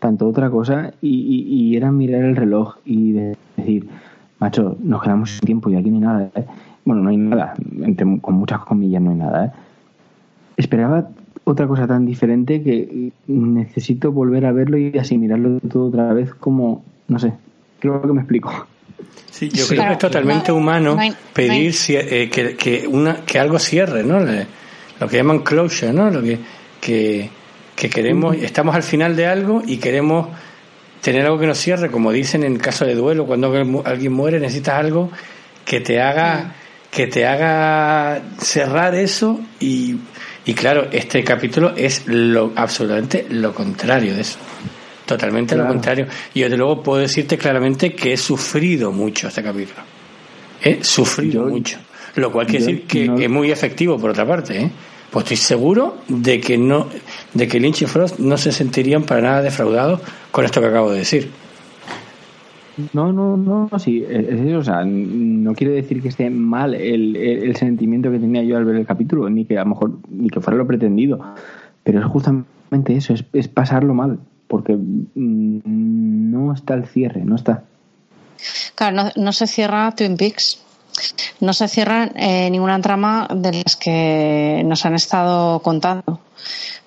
tanto 0.00 0.26
otra 0.26 0.50
cosa, 0.50 0.92
y, 1.00 1.76
era 1.76 1.92
mirar 1.92 2.24
el 2.24 2.36
reloj 2.36 2.76
y 2.84 3.12
de- 3.12 3.36
decir, 3.56 3.88
macho, 4.38 4.76
nos 4.82 5.02
quedamos 5.02 5.30
sin 5.30 5.40
tiempo 5.46 5.70
y 5.70 5.76
aquí 5.76 5.90
no 5.90 5.96
hay 5.96 6.02
nada. 6.02 6.30
¿eh? 6.34 6.44
Bueno, 6.84 7.02
no 7.02 7.10
hay 7.10 7.16
nada, 7.16 7.54
con 8.20 8.34
muchas 8.34 8.60
comillas 8.60 9.00
no 9.02 9.10
hay 9.10 9.16
nada. 9.16 9.46
¿eh? 9.46 9.50
Esperaba 10.56 11.08
otra 11.52 11.66
cosa 11.66 11.86
tan 11.86 12.06
diferente 12.06 12.62
que 12.62 13.10
necesito 13.26 14.12
volver 14.12 14.46
a 14.46 14.52
verlo 14.52 14.78
y 14.78 14.96
asimilarlo 14.98 15.58
todo 15.60 15.86
otra 15.88 16.12
vez 16.12 16.34
como, 16.34 16.84
no 17.08 17.18
sé, 17.18 17.32
creo 17.78 18.00
que 18.02 18.08
me 18.12 18.20
explico. 18.20 18.66
Sí, 19.30 19.48
yo 19.48 19.64
Sí. 19.64 19.74
creo 19.74 19.86
que 19.86 19.92
es 19.92 19.98
totalmente 19.98 20.50
no- 20.52 20.58
humano 20.58 20.94
no 20.94 21.00
hay- 21.00 21.14
pedir 21.32 21.72
no 21.72 21.94
eh, 22.00 22.28
que, 22.30 22.56
que, 22.56 22.86
una, 22.86 23.16
que 23.24 23.38
algo 23.38 23.58
cierre, 23.58 24.02
¿no? 24.04 24.20
Le- 24.20 24.46
Lo 25.00 25.08
que 25.08 25.16
llaman 25.16 25.38
closure, 25.38 25.92
¿no? 25.94 26.10
Lo 26.10 26.20
que, 26.22 26.38
que, 26.80 27.30
que 27.74 27.88
queremos, 27.88 28.36
estamos 28.36 28.74
al 28.74 28.82
final 28.82 29.16
de 29.16 29.26
algo 29.26 29.62
y 29.66 29.78
queremos 29.78 30.28
tener 31.00 31.24
algo 31.24 31.38
que 31.38 31.46
nos 31.46 31.56
cierre, 31.56 31.90
como 31.90 32.12
dicen 32.12 32.44
en 32.44 32.52
el 32.52 32.58
caso 32.60 32.84
de 32.84 32.94
duelo, 32.94 33.24
cuando 33.24 33.46
alguien- 33.46 33.80
alguien 33.86 34.12
muere 34.12 34.38
necesitas 34.38 34.74
algo 34.74 35.10
que 35.64 35.80
te 35.80 36.00
haga 36.02 36.54
que 36.90 37.06
te 37.06 37.24
haga 37.24 38.20
cerrar 38.38 38.96
eso 38.96 39.38
y, 39.60 39.94
y 40.50 40.54
claro, 40.54 40.88
este 40.90 41.22
capítulo 41.22 41.74
es 41.76 42.02
lo 42.06 42.52
absolutamente 42.56 43.26
lo 43.30 43.54
contrario 43.54 44.14
de 44.14 44.22
eso. 44.22 44.38
Totalmente 45.06 45.54
lo 45.56 45.66
contrario. 45.66 46.06
Y 46.34 46.40
yo 46.40 46.46
desde 46.46 46.56
luego 46.56 46.82
puedo 46.82 47.00
decirte 47.00 47.36
claramente 47.38 47.92
que 47.94 48.12
he 48.12 48.16
sufrido 48.16 48.90
mucho 48.90 49.28
este 49.28 49.42
capítulo. 49.42 49.80
He 50.62 50.82
sufrido 50.84 51.44
Yo- 51.44 51.50
mucho. 51.50 51.78
Lo 52.16 52.32
cual 52.32 52.46
quiere 52.46 52.64
decir 52.64 52.86
que 52.86 53.06
no- 53.06 53.18
es 53.18 53.30
muy 53.30 53.50
efectivo 53.52 53.96
por 53.98 54.10
otra 54.10 54.26
parte, 54.26 54.60
¿eh? 54.60 54.70
Pues 55.10 55.24
estoy 55.24 55.36
seguro 55.36 55.98
de 56.08 56.40
que 56.40 56.58
no, 56.58 56.88
de 57.34 57.46
que 57.48 57.58
Lynch 57.60 57.82
y 57.82 57.86
Frost 57.86 58.18
no 58.18 58.36
se 58.36 58.50
sentirían 58.52 59.04
para 59.04 59.20
nada 59.22 59.42
defraudados 59.42 60.00
con 60.32 60.44
esto 60.44 60.60
que 60.60 60.66
acabo 60.68 60.90
de 60.90 60.98
decir. 60.98 61.30
No, 62.92 63.12
no, 63.12 63.36
no, 63.36 63.68
sí, 63.78 64.04
es 64.08 64.28
es 64.28 64.40
eso, 64.40 64.58
o 64.58 64.64
sea, 64.64 64.84
no 64.84 65.54
quiere 65.54 65.74
decir 65.74 66.02
que 66.02 66.08
esté 66.08 66.30
mal 66.30 66.74
el, 66.74 67.56
sentimiento 67.56 68.10
que 68.10 68.18
tenía 68.18 68.42
yo 68.42 68.56
al 68.56 68.64
ver 68.64 68.76
el 68.76 68.86
capítulo, 68.86 69.28
ni 69.28 69.44
que 69.44 69.58
a 69.58 69.64
lo 69.64 69.70
mejor, 69.70 69.98
ni 70.08 70.28
que 70.28 70.40
fuera 70.40 70.56
lo 70.56 70.66
pretendido, 70.66 71.20
pero 71.82 72.00
es 72.00 72.04
justamente 72.06 72.94
eso, 72.94 73.14
es, 73.14 73.24
es 73.32 73.48
pasarlo 73.48 73.94
mal, 73.94 74.18
porque 74.48 74.76
mm, 74.76 75.60
no 75.64 76.52
está 76.52 76.74
el 76.74 76.86
cierre, 76.86 77.24
no 77.24 77.36
está. 77.36 77.64
Claro, 78.74 79.10
no 79.16 79.32
se 79.32 79.46
cierra 79.46 79.90
Twin 79.92 80.16
Peaks. 80.16 80.62
No 81.40 81.52
se 81.52 81.68
cierra 81.68 82.10
eh, 82.14 82.48
ninguna 82.50 82.80
trama 82.80 83.28
de 83.34 83.62
las 83.62 83.76
que 83.76 84.62
nos 84.64 84.84
han 84.84 84.94
estado 84.94 85.60
contando. 85.60 86.20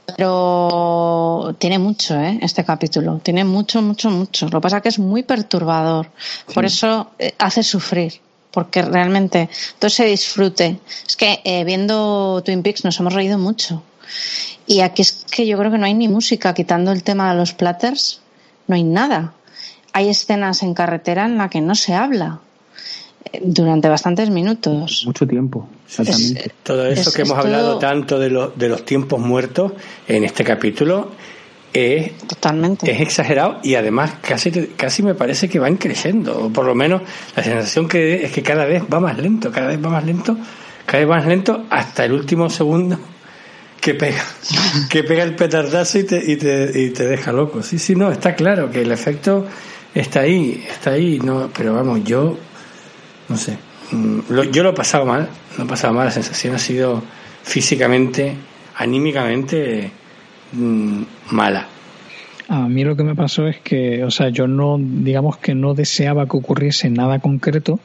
Pero 0.06 1.56
tiene 1.60 1.80
mucho, 1.80 2.20
¿eh? 2.20 2.40
Este 2.42 2.64
capítulo. 2.64 3.20
Tiene 3.24 3.44
mucho, 3.44 3.82
mucho, 3.82 4.10
mucho. 4.10 4.48
Lo 4.48 4.60
que 4.60 4.64
pasa 4.64 4.78
es 4.78 4.84
que 4.84 4.90
es 4.90 5.00
muy 5.00 5.24
perturbador. 5.24 6.10
Por 6.54 6.66
eso 6.66 7.12
eh, 7.20 7.34
hace 7.38 7.64
sufrir. 7.64 8.22
Porque 8.52 8.84
realmente 8.84 9.50
todo 9.80 9.88
ese 9.88 10.06
disfrute. 10.06 10.80
Es 11.08 11.16
que 11.16 11.42
eh, 11.44 11.64
viendo 11.64 12.42
Twin 12.44 12.62
Peaks 12.62 12.84
nos 12.86 13.00
hemos 13.00 13.14
reído 13.14 13.40
mucho. 13.40 13.82
Y 14.68 14.82
aquí 14.82 15.02
es 15.02 15.26
que 15.32 15.48
yo 15.48 15.58
creo 15.58 15.72
que 15.72 15.78
no 15.78 15.86
hay 15.86 15.94
ni 15.94 16.08
música, 16.08 16.54
quitando 16.54 16.92
el 16.92 17.04
tema 17.04 17.32
de 17.32 17.38
los 17.38 17.54
platters, 17.54 18.22
no 18.68 18.76
hay 18.76 18.84
nada. 18.84 19.34
Hay 19.92 20.10
escenas 20.10 20.62
en 20.64 20.74
carretera 20.74 21.26
en 21.26 21.38
la 21.38 21.50
que 21.50 21.62
no 21.62 21.76
se 21.76 21.94
habla 21.96 22.42
durante 23.42 23.88
bastantes 23.90 24.30
minutos. 24.30 25.04
Mucho 25.06 25.28
tiempo, 25.28 25.68
exactamente. 25.88 26.52
Todo 26.64 26.86
eso 26.88 27.10
Es- 27.10 27.16
que 27.16 27.22
hemos 27.24 27.38
es 27.38 27.44
hablado 27.46 27.70
todo- 27.72 27.80
tanto 27.80 28.20
de, 28.20 28.30
los 28.30 28.58
de 28.58 28.70
los 28.70 28.86
tiempos 28.86 29.20
muertos 29.20 29.74
en 30.08 30.24
este 30.24 30.44
capítulo 30.44 31.12
es, 31.74 32.16
Totalmente. 32.28 32.92
es 32.92 33.02
exagerado 33.02 33.60
y 33.64 33.76
además 33.76 34.14
casi, 34.22 34.52
te- 34.52 34.68
casi 34.76 35.02
me 35.02 35.16
parece 35.16 35.50
que 35.50 35.58
van 35.60 35.78
creciendo. 35.78 36.46
O 36.46 36.50
por 36.50 36.66
lo 36.66 36.76
menos 36.76 37.02
la 37.36 37.44
sensación 37.44 37.88
que 37.88 38.24
es 38.26 38.32
que 38.32 38.44
cada 38.44 38.66
vez 38.66 38.84
va 38.94 39.00
más 39.00 39.18
lento, 39.18 39.52
cada 39.52 39.68
vez 39.68 39.84
va 39.84 39.90
más 39.90 40.06
lento, 40.06 40.38
cada 40.86 41.00
vez 41.00 41.08
más 41.08 41.26
lento 41.26 41.64
hasta 41.70 42.06
el 42.06 42.12
último 42.14 42.50
segundo 42.50 43.00
que 43.82 43.96
pega, 43.96 44.24
que 44.90 45.04
pega 45.04 45.24
el 45.24 45.36
petardazo 45.36 45.98
y 46.00 46.04
te, 46.04 46.32
y 46.32 46.36
te, 46.38 46.72
y 46.80 46.90
te 46.92 47.06
deja 47.08 47.32
loco. 47.32 47.64
Sí, 47.64 47.80
sí, 47.80 47.96
no, 47.96 48.12
está 48.12 48.36
claro 48.36 48.70
que 48.70 48.82
el 48.82 48.92
efecto 48.92 49.46
está 49.96 50.22
ahí, 50.22 50.64
está 50.70 50.92
ahí, 50.92 51.20
no, 51.20 51.50
pero 51.58 51.74
vamos, 51.74 52.04
yo 52.04 52.38
no 53.30 53.38
sé, 53.38 53.58
mm, 53.92 54.20
yo 54.52 54.64
lo 54.64 54.70
he 54.70 54.74
pasado 54.74 55.06
mal, 55.06 55.28
lo 55.58 55.64
he 55.64 55.68
pasado 55.68 55.94
mal, 55.94 56.06
la 56.06 56.12
sensación 56.12 56.56
ha 56.56 56.60
sido 56.60 57.02
físicamente, 57.44 58.36
anímicamente 58.76 59.92
mm, 60.54 61.02
mala. 61.32 61.68
A 62.50 62.68
mí 62.68 62.84
lo 62.84 62.96
que 62.96 63.04
me 63.04 63.16
pasó 63.16 63.48
es 63.48 63.60
que, 63.62 64.04
o 64.04 64.12
sea, 64.12 64.30
yo 64.30 64.48
no, 64.48 64.78
digamos 64.80 65.38
que 65.38 65.56
no 65.56 65.74
deseaba 65.74 66.26
que 66.28 66.38
ocurriese 66.38 66.90
nada 66.90 67.20
concreto, 67.20 67.80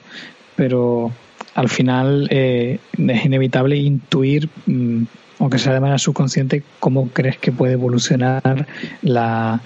pero 0.56 1.12
al 1.55 1.69
final 1.69 2.28
eh, 2.31 2.78
es 2.97 3.24
inevitable 3.24 3.77
intuir, 3.77 4.48
mm, 4.66 5.02
aunque 5.40 5.59
sea 5.59 5.73
de 5.73 5.81
manera 5.81 5.98
subconsciente, 5.98 6.62
cómo 6.81 7.09
crees 7.10 7.39
que 7.39 7.52
puede 7.52 7.74
evolucionar 7.74 8.66
la, 9.02 9.60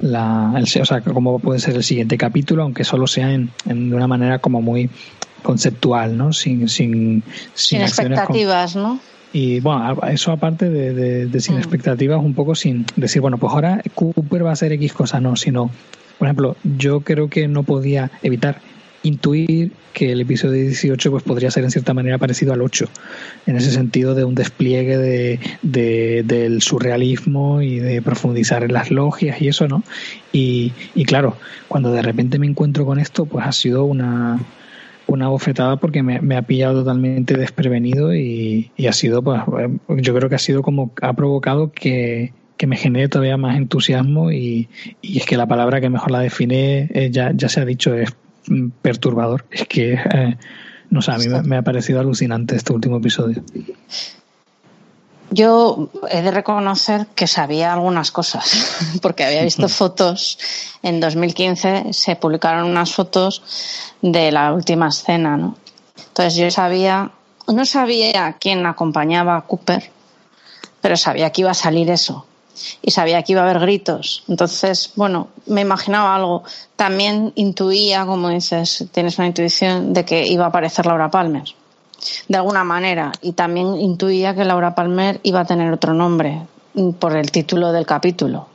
la 0.00 0.54
el, 0.56 0.62
o 0.80 0.84
sea, 0.86 1.02
cómo 1.02 1.38
puede 1.38 1.60
ser 1.60 1.76
el 1.76 1.84
siguiente 1.84 2.16
capítulo, 2.16 2.62
aunque 2.62 2.84
solo 2.84 3.06
sea 3.06 3.32
en, 3.32 3.50
en- 3.68 3.90
de 3.90 3.96
una 3.96 4.06
manera 4.08 4.38
como 4.38 4.62
muy 4.62 4.88
conceptual, 5.42 6.16
¿no? 6.16 6.32
Sin, 6.32 6.68
sin, 6.68 7.22
Sin 7.54 7.78
con- 7.80 7.88
expectativas, 7.88 8.76
¿no? 8.76 9.00
y 9.30 9.60
bueno, 9.60 9.94
eso 10.10 10.32
aparte 10.32 10.70
de, 10.70 10.94
de- 10.94 11.26
de 11.26 11.40
sin 11.40 11.56
expectativas, 11.58 12.18
un 12.24 12.32
poco 12.34 12.54
sin 12.54 12.86
decir, 12.96 13.20
bueno, 13.20 13.36
pues 13.36 13.52
ahora 13.52 13.82
Cooper 13.94 14.44
va 14.46 14.50
a 14.50 14.52
hacer 14.54 14.72
X 14.72 14.94
cosa, 14.94 15.20
no, 15.20 15.36
sino, 15.36 15.70
por 16.18 16.26
ejemplo, 16.28 16.56
yo 16.78 17.00
creo 17.02 17.28
que 17.28 17.46
no 17.46 17.62
podía 17.62 18.10
evitar 18.22 18.60
intuir 19.02 19.70
que 19.92 20.12
el 20.12 20.20
episodio 20.22 20.62
18 20.62 21.10
pues 21.10 21.22
podría 21.22 21.50
ser 21.50 21.62
en 21.64 21.70
cierta 21.70 21.92
manera 21.94 22.18
parecido 22.18 22.52
al 22.52 22.62
8, 22.62 22.86
en 23.46 23.56
ese 23.56 23.70
sentido 23.70 24.14
de 24.14 24.24
un 24.24 24.34
despliegue 24.34 24.96
de, 24.96 25.40
de- 25.62 26.22
del 26.24 26.62
surrealismo 26.62 27.60
y 27.62 27.78
de 27.80 28.00
profundizar 28.02 28.64
en 28.64 28.72
las 28.72 28.90
logias 28.90 29.40
y 29.42 29.48
eso, 29.48 29.68
¿no? 29.68 29.82
Y, 30.32 30.72
y 30.94 31.04
claro, 31.04 31.36
cuando 31.68 31.92
de 31.92 32.00
repente 32.02 32.38
me 32.38 32.46
encuentro 32.46 32.86
con 32.86 32.98
esto, 32.98 33.26
pues 33.26 33.46
ha 33.46 33.52
sido 33.52 33.84
una, 33.84 34.38
una 35.08 35.28
bofetada 35.28 35.76
porque 35.76 36.02
me, 36.02 36.20
me 36.20 36.36
ha 36.36 36.42
pillado 36.42 36.80
totalmente 36.80 37.36
desprevenido 37.36 38.14
y, 38.14 38.70
y 38.76 38.86
ha 38.86 38.92
sido, 38.92 39.22
pues, 39.22 39.40
eh, 39.58 39.68
yo 40.00 40.14
creo 40.14 40.28
que 40.28 40.34
ha 40.34 40.38
sido 40.38 40.62
como, 40.62 40.92
ha 41.02 41.14
provocado 41.14 41.72
que, 41.72 42.32
que 42.56 42.66
me 42.66 42.76
genere 42.76 43.08
todavía 43.08 43.36
más 43.36 43.56
entusiasmo 43.56 44.30
y, 44.30 44.68
y 45.00 45.18
es 45.18 45.26
que 45.26 45.36
la 45.36 45.46
palabra 45.46 45.80
que 45.80 45.88
mejor 45.88 46.10
la 46.10 46.20
define 46.20 46.90
eh, 46.92 47.10
ya, 47.10 47.32
ya 47.34 47.48
se 47.48 47.60
ha 47.60 47.64
dicho 47.64 47.94
es 47.94 48.14
perturbador. 48.82 49.46
Es 49.50 49.66
que, 49.66 49.94
eh, 49.94 50.36
no 50.90 51.02
sé, 51.02 51.12
a 51.12 51.18
mí 51.18 51.28
me, 51.28 51.42
me 51.42 51.56
ha 51.56 51.62
parecido 51.62 52.00
alucinante 52.00 52.56
este 52.56 52.72
último 52.72 52.98
episodio. 52.98 53.42
Yo 55.30 55.90
he 56.10 56.22
de 56.22 56.30
reconocer 56.30 57.06
que 57.14 57.26
sabía 57.26 57.72
algunas 57.72 58.10
cosas, 58.10 58.98
porque 59.02 59.24
había 59.24 59.42
visto 59.42 59.68
fotos. 59.80 60.38
En 60.82 61.00
2015 61.00 61.92
se 61.92 62.16
publicaron 62.16 62.66
unas 62.70 62.92
fotos 62.92 63.42
de 64.00 64.32
la 64.32 64.52
última 64.52 64.88
escena, 64.88 65.36
¿no? 65.36 65.56
Entonces 65.96 66.36
yo 66.36 66.50
sabía, 66.50 67.10
no 67.46 67.64
sabía 67.66 68.36
quién 68.40 68.64
acompañaba 68.66 69.36
a 69.36 69.42
Cooper, 69.42 69.90
pero 70.80 70.96
sabía 70.96 71.30
que 71.30 71.42
iba 71.42 71.50
a 71.50 71.54
salir 71.54 71.90
eso. 71.90 72.24
Y 72.82 72.90
sabía 72.90 73.22
que 73.22 73.32
iba 73.32 73.42
a 73.42 73.44
haber 73.44 73.60
gritos. 73.60 74.24
Entonces, 74.26 74.92
bueno, 74.96 75.28
me 75.46 75.60
imaginaba 75.60 76.16
algo. 76.16 76.42
También 76.74 77.32
intuía, 77.36 78.04
como 78.04 78.30
dices, 78.30 78.84
tienes 78.90 79.16
una 79.18 79.28
intuición 79.28 79.92
de 79.92 80.04
que 80.04 80.26
iba 80.26 80.46
a 80.46 80.48
aparecer 80.48 80.86
Laura 80.86 81.08
Palmer 81.08 81.44
de 82.28 82.36
alguna 82.36 82.64
manera 82.64 83.12
y 83.22 83.32
también 83.32 83.76
intuía 83.76 84.34
que 84.34 84.44
Laura 84.44 84.74
Palmer 84.74 85.20
iba 85.22 85.40
a 85.40 85.44
tener 85.44 85.72
otro 85.72 85.94
nombre 85.94 86.42
mm, 86.74 86.92
por 86.92 87.16
el 87.16 87.30
título 87.30 87.72
del 87.72 87.86
capítulo. 87.86 88.48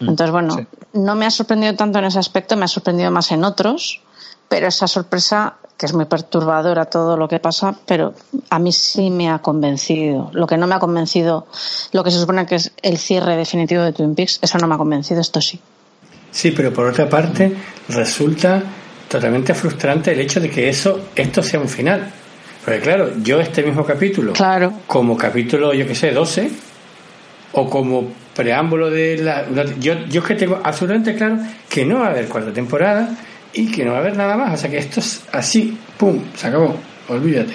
Entonces, 0.00 0.30
bueno, 0.30 0.56
no 0.92 1.14
me 1.16 1.26
ha 1.26 1.30
sorprendido 1.30 1.74
tanto 1.74 1.98
en 1.98 2.04
ese 2.04 2.18
aspecto, 2.18 2.56
me 2.56 2.64
ha 2.64 2.68
sorprendido 2.68 3.10
más 3.10 3.32
en 3.32 3.42
otros, 3.44 4.00
pero 4.48 4.68
esa 4.68 4.86
sorpresa, 4.86 5.56
que 5.76 5.86
es 5.86 5.92
muy 5.92 6.04
perturbadora 6.04 6.84
todo 6.84 7.16
lo 7.16 7.28
que 7.28 7.40
pasa, 7.40 7.74
pero 7.84 8.14
a 8.50 8.58
mí 8.58 8.72
sí 8.72 9.10
me 9.10 9.28
ha 9.28 9.40
convencido. 9.40 10.30
Lo 10.32 10.46
que 10.46 10.56
no 10.56 10.66
me 10.66 10.76
ha 10.76 10.78
convencido, 10.78 11.48
lo 11.92 12.04
que 12.04 12.10
se 12.10 12.20
supone 12.20 12.46
que 12.46 12.56
es 12.56 12.72
el 12.82 12.98
cierre 12.98 13.36
definitivo 13.36 13.82
de 13.82 13.92
Twin 13.92 14.14
Peaks, 14.14 14.38
eso 14.40 14.58
no 14.58 14.68
me 14.68 14.76
ha 14.76 14.78
convencido, 14.78 15.20
esto 15.20 15.40
sí. 15.40 15.60
Sí, 16.30 16.52
pero 16.52 16.72
por 16.72 16.86
otra 16.86 17.08
parte 17.08 17.56
resulta 17.88 18.62
totalmente 19.08 19.54
frustrante 19.54 20.12
el 20.12 20.20
hecho 20.20 20.40
de 20.40 20.50
que 20.50 20.68
eso 20.68 21.08
esto 21.16 21.42
sea 21.42 21.58
un 21.58 21.68
final. 21.68 22.12
Porque 22.68 22.82
claro, 22.82 23.10
yo 23.22 23.40
este 23.40 23.62
mismo 23.62 23.82
capítulo, 23.82 24.34
Claro. 24.34 24.74
como 24.86 25.16
capítulo, 25.16 25.72
yo 25.72 25.86
que 25.86 25.94
sé, 25.94 26.10
12, 26.10 26.50
o 27.52 27.70
como 27.70 28.12
preámbulo 28.34 28.90
de 28.90 29.16
la... 29.16 29.46
Yo, 29.80 29.94
yo 30.06 30.20
es 30.20 30.26
que 30.26 30.34
tengo 30.34 30.60
absolutamente 30.62 31.14
claro 31.14 31.38
que 31.70 31.86
no 31.86 32.00
va 32.00 32.08
a 32.08 32.10
haber 32.10 32.28
cuarta 32.28 32.52
temporada 32.52 33.08
y 33.54 33.72
que 33.72 33.86
no 33.86 33.92
va 33.92 33.96
a 33.96 34.00
haber 34.00 34.18
nada 34.18 34.36
más. 34.36 34.52
O 34.52 34.56
sea 34.58 34.68
que 34.68 34.76
esto 34.76 35.00
es 35.00 35.22
así, 35.32 35.78
¡pum! 35.96 36.20
Se 36.36 36.48
acabó, 36.48 36.76
olvídate. 37.08 37.54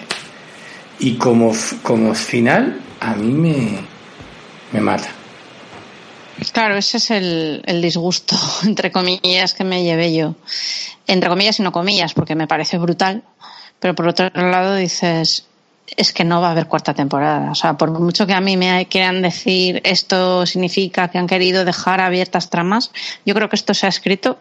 Y 0.98 1.14
como, 1.18 1.54
como 1.84 2.16
final, 2.16 2.80
a 3.00 3.14
mí 3.14 3.32
me, 3.34 3.82
me 4.72 4.82
mata. 4.82 5.10
Claro, 6.54 6.76
ese 6.76 6.98
es 6.98 7.12
el, 7.12 7.62
el 7.68 7.84
disgusto, 7.84 8.36
entre 8.66 8.92
comillas, 8.92 9.54
que 9.54 9.64
me 9.64 9.84
llevé 9.84 10.12
yo. 10.16 10.34
Entre 11.06 11.30
comillas 11.30 11.60
y 11.60 11.64
no 11.64 11.72
comillas, 11.72 12.16
porque 12.16 12.34
me 12.34 12.48
parece 12.48 12.80
brutal. 12.80 13.22
Pero 13.84 13.96
por 13.96 14.08
otro 14.08 14.30
lado 14.34 14.76
dices, 14.76 15.46
es 15.98 16.14
que 16.14 16.24
no 16.24 16.40
va 16.40 16.48
a 16.48 16.52
haber 16.52 16.68
cuarta 16.68 16.94
temporada. 16.94 17.52
O 17.52 17.56
sea, 17.56 17.74
por 17.74 17.92
mucho 17.92 18.26
que 18.26 18.32
a 18.32 18.40
mí 18.40 18.56
me 18.56 18.88
quieran 18.88 19.22
decir 19.22 19.82
esto 19.84 20.46
significa 20.46 21.10
que 21.10 21.18
han 21.18 21.28
querido 21.28 21.66
dejar 21.66 22.00
abiertas 22.00 22.50
tramas, 22.50 22.92
yo 23.26 23.36
creo 23.36 23.50
que 23.50 23.58
esto 23.58 23.74
se 23.74 23.86
ha 23.86 23.90
escrito 23.90 24.38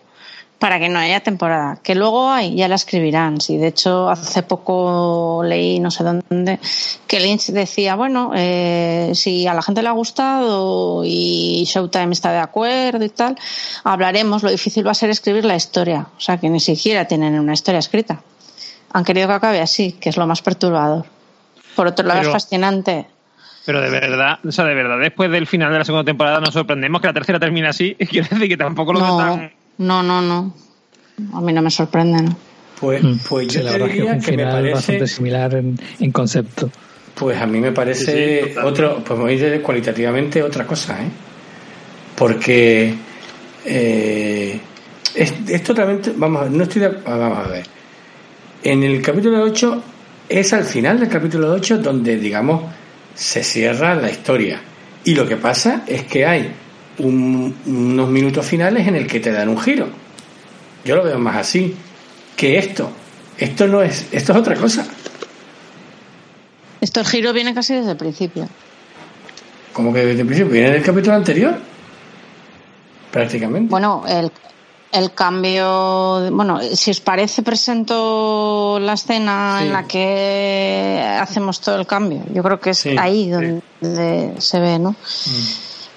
para 0.61 0.79
que 0.79 0.89
no 0.89 1.01
haya 1.01 1.19
temporada. 1.19 1.81
Que 1.83 1.97
luego 1.97 2.31
hay, 2.31 2.55
ya 2.55 2.69
la 2.69 2.77
escribirán. 2.77 3.41
Si 3.41 3.57
de 3.57 3.67
hecho 3.67 4.09
hace 4.09 4.45
poco 4.45 5.43
leí, 5.45 5.81
no 5.81 5.91
sé 5.91 6.05
dónde, 6.05 6.61
que 7.09 7.19
Lynch 7.19 7.47
decía, 7.47 7.97
bueno, 7.97 8.31
eh, 8.37 9.11
si 9.17 9.49
a 9.49 9.55
la 9.55 9.63
gente 9.63 9.83
le 9.83 9.89
ha 9.89 9.93
gustado 9.93 11.03
y 11.05 11.65
Showtime 11.67 12.13
está 12.13 12.31
de 12.31 12.39
acuerdo 12.39 13.05
y 13.05 13.09
tal, 13.09 13.37
hablaremos. 13.83 14.45
Lo 14.45 14.53
difícil 14.53 14.87
va 14.87 14.93
a 14.93 14.95
ser 14.95 15.11
escribir 15.11 15.45
la 15.45 15.57
historia. 15.57 16.07
O 16.17 16.21
sea, 16.21 16.39
que 16.39 16.49
ni 16.49 16.61
siquiera 16.61 17.09
tienen 17.09 17.41
una 17.41 17.55
historia 17.55 17.81
escrita. 17.81 18.23
Han 18.93 19.05
querido 19.05 19.29
que 19.29 19.35
acabe 19.35 19.61
así, 19.61 19.93
que 19.93 20.09
es 20.11 20.17
lo 20.17 20.27
más 20.27 20.43
perturbador. 20.43 21.05
Por 21.77 21.87
otro 21.87 22.07
lado, 22.07 22.21
Pero- 22.21 22.31
es 22.31 22.35
fascinante. 22.43 23.07
Pero 23.65 23.81
de 23.81 23.91
verdad, 23.91 24.41
o 24.45 24.51
sea, 24.51 24.65
de 24.65 24.75
verdad, 24.75 24.99
después 24.99 25.31
del 25.31 25.47
final 25.47 25.71
de 25.73 25.79
la 25.79 25.85
segunda 25.85 26.05
temporada 26.05 26.41
nos 26.41 26.53
sorprendemos 26.53 27.01
que 27.01 27.07
la 27.07 27.13
tercera 27.13 27.39
termine 27.39 27.69
así. 27.69 27.95
Quiero 28.11 28.27
decir 28.29 28.49
que 28.49 28.57
tampoco 28.57 28.93
lo 28.93 28.99
No, 29.01 29.17
tan... 29.19 29.53
no, 29.79 30.03
no, 30.03 30.21
no. 30.21 30.53
A 31.33 31.41
mí 31.41 31.53
no 31.53 31.63
me 31.63 31.71
sorprende, 31.71 32.23
¿no? 32.23 32.37
Pues, 32.81 33.01
pues 33.29 33.53
Sí, 33.53 33.59
yo 33.59 33.63
la 33.65 33.71
te 33.73 33.79
verdad 33.79 33.89
es 33.89 33.95
que 33.95 34.01
es 34.09 34.13
un 34.15 34.21
que 34.21 34.31
me 34.33 34.39
final 34.39 34.53
parece... 34.53 34.75
bastante 34.75 35.07
similar 35.07 35.55
en, 35.55 35.79
en 36.01 36.11
concepto. 36.11 36.71
Pues 37.15 37.41
a 37.41 37.47
mí 37.47 37.61
me 37.61 37.71
parece 37.71 38.05
Sí, 38.05 38.11
sí, 38.49 38.55
totalmente. 38.55 38.83
otro, 38.85 39.05
pues 39.05 39.21
me 39.21 39.31
dice 39.31 39.61
cualitativamente 39.63 40.43
otra 40.43 40.67
cosa, 40.67 41.01
¿eh? 41.01 41.09
Porque 42.17 42.95
eh, 43.65 44.61
es, 45.15 45.35
es 45.49 45.63
totalmente, 45.63 46.13
vamos 46.17 46.41
a 46.41 46.45
ver, 46.45 46.53
no 46.53 46.63
estoy 46.65 46.83
de, 46.83 46.89
vamos 46.89 47.39
a 47.39 47.49
ver. 47.49 47.67
En 48.63 48.83
el 48.83 49.03
capítulo 49.03 49.43
8 49.43 49.83
es 50.29 50.53
al 50.53 50.65
final 50.65 51.01
del 51.01 51.09
capítulo 51.09 51.51
8 51.53 51.79
donde, 51.79 52.17
digamos, 52.17 52.63
se 53.15 53.43
cierra 53.43 53.95
la 53.95 54.11
historia. 54.11 54.61
Y 55.05 55.15
lo 55.15 55.27
que 55.27 55.37
pasa 55.37 55.83
es 55.87 56.05
que 56.05 56.25
hay 56.25 56.53
un- 56.99 57.55
unos 57.67 58.09
minutos 58.09 58.47
finales 58.47 58.87
en 58.87 58.97
el 58.97 59.07
que 59.07 59.21
te 59.21 59.33
dan 59.33 59.49
un 59.49 59.59
giro. 59.61 59.89
Yo 60.85 60.97
lo 60.97 61.03
veo 61.05 61.19
más 61.19 61.37
así 61.37 61.75
que 62.37 62.59
esto. 62.59 62.91
Esto 63.39 63.67
no 63.67 63.83
es, 63.83 64.07
esto 64.13 64.33
es 64.33 64.39
otra 64.39 64.55
cosa. 64.55 64.87
Esto 66.81 67.01
el 67.01 67.07
giro 67.07 67.33
viene 67.33 67.55
casi 67.55 67.75
desde 67.75 67.93
el 67.93 67.97
principio. 67.97 68.49
Como 69.73 69.93
que 69.93 70.05
desde 70.05 70.21
el 70.21 70.27
principio 70.27 70.53
viene 70.53 70.71
del 70.71 70.83
capítulo 70.83 71.15
anterior. 71.17 71.55
Prácticamente. 73.11 73.71
Bueno, 73.71 74.05
el, 74.09 74.31
el 74.93 75.13
cambio, 75.15 76.31
bueno, 76.31 76.61
si 76.75 76.91
os 76.91 77.01
parece, 77.01 77.43
presento 77.43 78.79
la 78.81 78.93
escena 78.93 79.57
Sí. 79.59 79.65
en 79.67 79.73
la 79.73 79.85
que 79.89 81.17
hacemos 81.21 81.61
todo 81.61 81.77
el 81.77 81.87
cambio. 81.87 82.23
Yo 82.33 82.43
creo 82.43 82.61
que 82.61 82.71
es 82.71 82.79
Sí, 82.79 82.95
ahí 82.99 83.31
donde 83.31 84.35
se 84.39 84.61
ve, 84.61 84.79
¿no? 84.79 84.95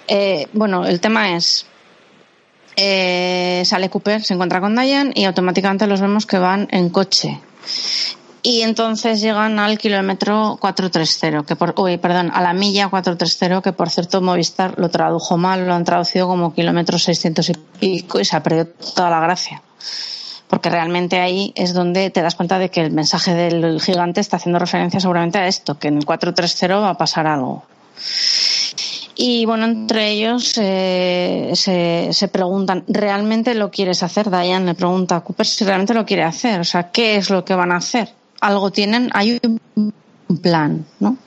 Eh, 0.08 0.48
bueno, 0.54 0.86
el 0.86 1.00
tema 1.02 1.36
es, 1.36 1.66
eh, 2.78 3.64
sale 3.66 3.90
Cooper, 3.90 4.24
se 4.24 4.34
encuentra 4.34 4.62
con 4.62 4.76
Diane 4.76 5.12
y 5.14 5.26
automáticamente 5.26 5.88
los 5.88 6.00
vemos 6.02 6.26
que 6.26 6.38
van 6.40 6.68
en 6.72 6.90
coche. 6.90 7.40
Y 8.48 8.62
entonces 8.62 9.22
llegan 9.22 9.58
al 9.58 9.80
kilómetro 9.80 10.60
430, 10.62 11.48
que 11.48 11.56
por, 11.56 11.74
uy, 11.78 11.98
perdón, 11.98 12.30
a 12.32 12.44
la 12.44 12.54
milla 12.54 12.90
430, 12.90 13.64
que 13.64 13.74
por 13.74 13.90
cierto 13.90 14.22
Movistar 14.22 14.78
lo 14.78 14.90
tradujo 14.90 15.36
mal, 15.36 15.66
lo 15.66 15.74
han 15.74 15.84
traducido 15.84 16.28
como 16.28 16.54
kilómetro 16.54 17.00
600 17.00 17.50
y 17.50 17.54
pico 17.80 18.20
y 18.20 18.26
se 18.26 18.36
ha 18.36 18.44
perdido 18.44 18.68
toda 18.94 19.10
la 19.10 19.20
gracia. 19.20 19.64
Porque 20.48 20.70
realmente 20.70 21.20
ahí 21.22 21.54
es 21.56 21.74
donde 21.74 22.12
te 22.12 22.22
das 22.22 22.36
cuenta 22.36 22.60
de 22.60 22.70
que 22.70 22.82
el 22.82 22.92
mensaje 22.92 23.34
del 23.34 23.82
gigante 23.82 24.22
está 24.22 24.38
haciendo 24.38 24.60
referencia 24.60 25.00
seguramente 25.00 25.40
a 25.40 25.48
esto, 25.48 25.80
que 25.80 25.88
en 25.88 25.98
el 25.98 26.06
430 26.06 26.78
va 26.78 26.90
a 26.92 26.98
pasar 27.00 27.26
algo. 27.26 27.64
Y 29.16 29.48
bueno, 29.48 29.66
entre 29.66 30.12
ellos 30.12 30.54
eh, 30.62 31.50
se, 31.56 32.10
se 32.12 32.28
preguntan, 32.28 32.84
¿realmente 32.88 33.56
lo 33.56 33.72
quieres 33.72 34.04
hacer? 34.04 34.30
Diane 34.30 34.68
le 34.68 34.76
pregunta 34.76 35.16
a 35.16 35.22
Cooper 35.22 35.48
si 35.48 35.66
realmente 35.66 35.96
lo 35.96 36.06
quiere 36.06 36.22
hacer. 36.22 36.60
O 36.60 36.64
sea, 36.64 36.92
¿qué 36.92 37.16
es 37.16 37.32
lo 37.32 37.44
que 37.44 37.56
van 37.56 37.72
a 37.72 37.78
hacer? 37.78 38.14
Algo 38.46 38.70
tienen, 38.72 39.10
hay 39.14 39.40
un 39.44 39.60
plan, 40.42 40.86
¿no? 41.00 41.18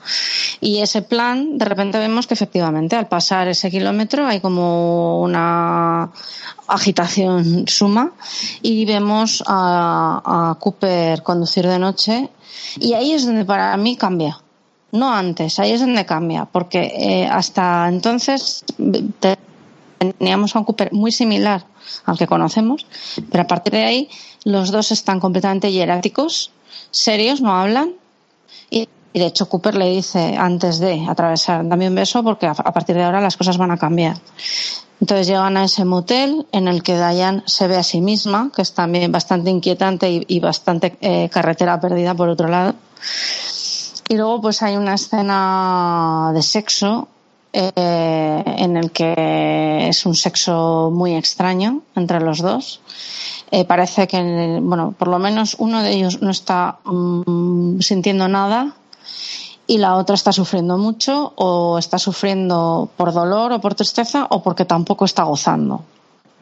Y 0.61 0.79
ese 0.79 1.01
plan, 1.01 1.57
de 1.57 1.65
repente 1.65 1.97
vemos 1.99 2.27
que 2.27 2.33
efectivamente 2.33 2.95
al 2.95 3.07
pasar 3.07 3.47
ese 3.47 3.69
kilómetro 3.69 4.25
hay 4.25 4.39
como 4.39 5.21
una 5.21 6.11
agitación 6.67 7.65
suma 7.67 8.11
y 8.61 8.85
vemos 8.85 9.43
a, 9.47 10.55
Cooper 10.59 11.23
conducir 11.23 11.65
de 11.67 11.79
noche 11.79 12.29
y 12.79 12.93
ahí 12.93 13.13
es 13.13 13.25
donde 13.25 13.45
para 13.45 13.75
mí 13.77 13.95
cambia. 13.95 14.39
No 14.91 15.13
antes, 15.13 15.59
ahí 15.59 15.71
es 15.71 15.81
donde 15.81 16.05
cambia, 16.05 16.45
porque 16.45 16.81
eh, 16.97 17.27
hasta 17.27 17.87
entonces 17.89 18.63
te- 19.19 19.37
teníamos 20.17 20.55
a 20.55 20.59
un 20.59 20.65
Cooper 20.65 20.91
muy 20.93 21.11
similar 21.11 21.65
al 22.05 22.17
que 22.17 22.27
conocemos, 22.27 22.85
pero 23.31 23.43
a 23.43 23.47
partir 23.47 23.73
de 23.73 23.83
ahí 23.83 24.09
los 24.45 24.71
dos 24.71 24.91
están 24.91 25.19
completamente 25.19 25.71
hieráticos, 25.71 26.51
serios, 26.91 27.41
no 27.41 27.55
hablan, 27.55 27.93
y 29.11 29.19
de 29.19 29.25
hecho 29.25 29.49
Cooper 29.49 29.75
le 29.75 29.89
dice 29.89 30.35
antes 30.37 30.79
de 30.79 31.05
atravesar, 31.07 31.67
dame 31.67 31.87
un 31.87 31.95
beso 31.95 32.23
porque 32.23 32.45
a 32.45 32.53
partir 32.53 32.95
de 32.95 33.03
ahora 33.03 33.21
las 33.21 33.37
cosas 33.37 33.57
van 33.57 33.71
a 33.71 33.77
cambiar. 33.77 34.17
Entonces 35.01 35.27
llegan 35.27 35.55
a 35.57 35.63
ese 35.63 35.85
motel 35.85 36.45
en 36.51 36.67
el 36.67 36.83
que 36.83 36.95
Diane 36.95 37.41
se 37.45 37.67
ve 37.67 37.77
a 37.77 37.83
sí 37.83 38.01
misma, 38.01 38.51
que 38.53 38.61
es 38.61 38.73
también 38.73 39.11
bastante 39.11 39.49
inquietante 39.49 40.11
y, 40.11 40.25
y 40.27 40.39
bastante 40.39 40.97
eh, 41.01 41.29
carretera 41.29 41.79
perdida 41.79 42.13
por 42.13 42.29
otro 42.29 42.49
lado. 42.49 42.75
Y 44.09 44.15
luego 44.15 44.41
pues 44.41 44.61
hay 44.61 44.75
una 44.75 44.95
escena 44.95 46.31
de 46.33 46.41
sexo 46.41 47.07
eh, 47.51 48.43
en 48.45 48.77
el 48.77 48.91
que 48.91 49.87
es 49.89 50.05
un 50.05 50.15
sexo 50.15 50.91
muy 50.93 51.15
extraño 51.15 51.81
entre 51.95 52.19
los 52.19 52.39
dos. 52.39 52.81
Eh, 53.51 53.65
parece 53.65 54.07
que, 54.07 54.59
bueno, 54.61 54.93
por 54.97 55.07
lo 55.07 55.17
menos 55.17 55.55
uno 55.57 55.81
de 55.81 55.91
ellos 55.91 56.21
no 56.21 56.29
está 56.29 56.77
mm, 56.85 57.79
sintiendo 57.79 58.27
nada 58.27 58.75
y 59.65 59.79
la 59.79 59.95
otra 59.95 60.13
está 60.15 60.31
sufriendo 60.31 60.77
mucho 60.77 61.33
o 61.35 61.79
está 61.79 61.97
sufriendo 61.97 62.89
por 62.95 63.13
dolor 63.13 63.51
o 63.51 63.61
por 63.61 63.73
tristeza 63.73 64.27
o 64.29 64.43
porque 64.43 64.65
tampoco 64.65 65.05
está 65.05 65.23
gozando. 65.23 65.83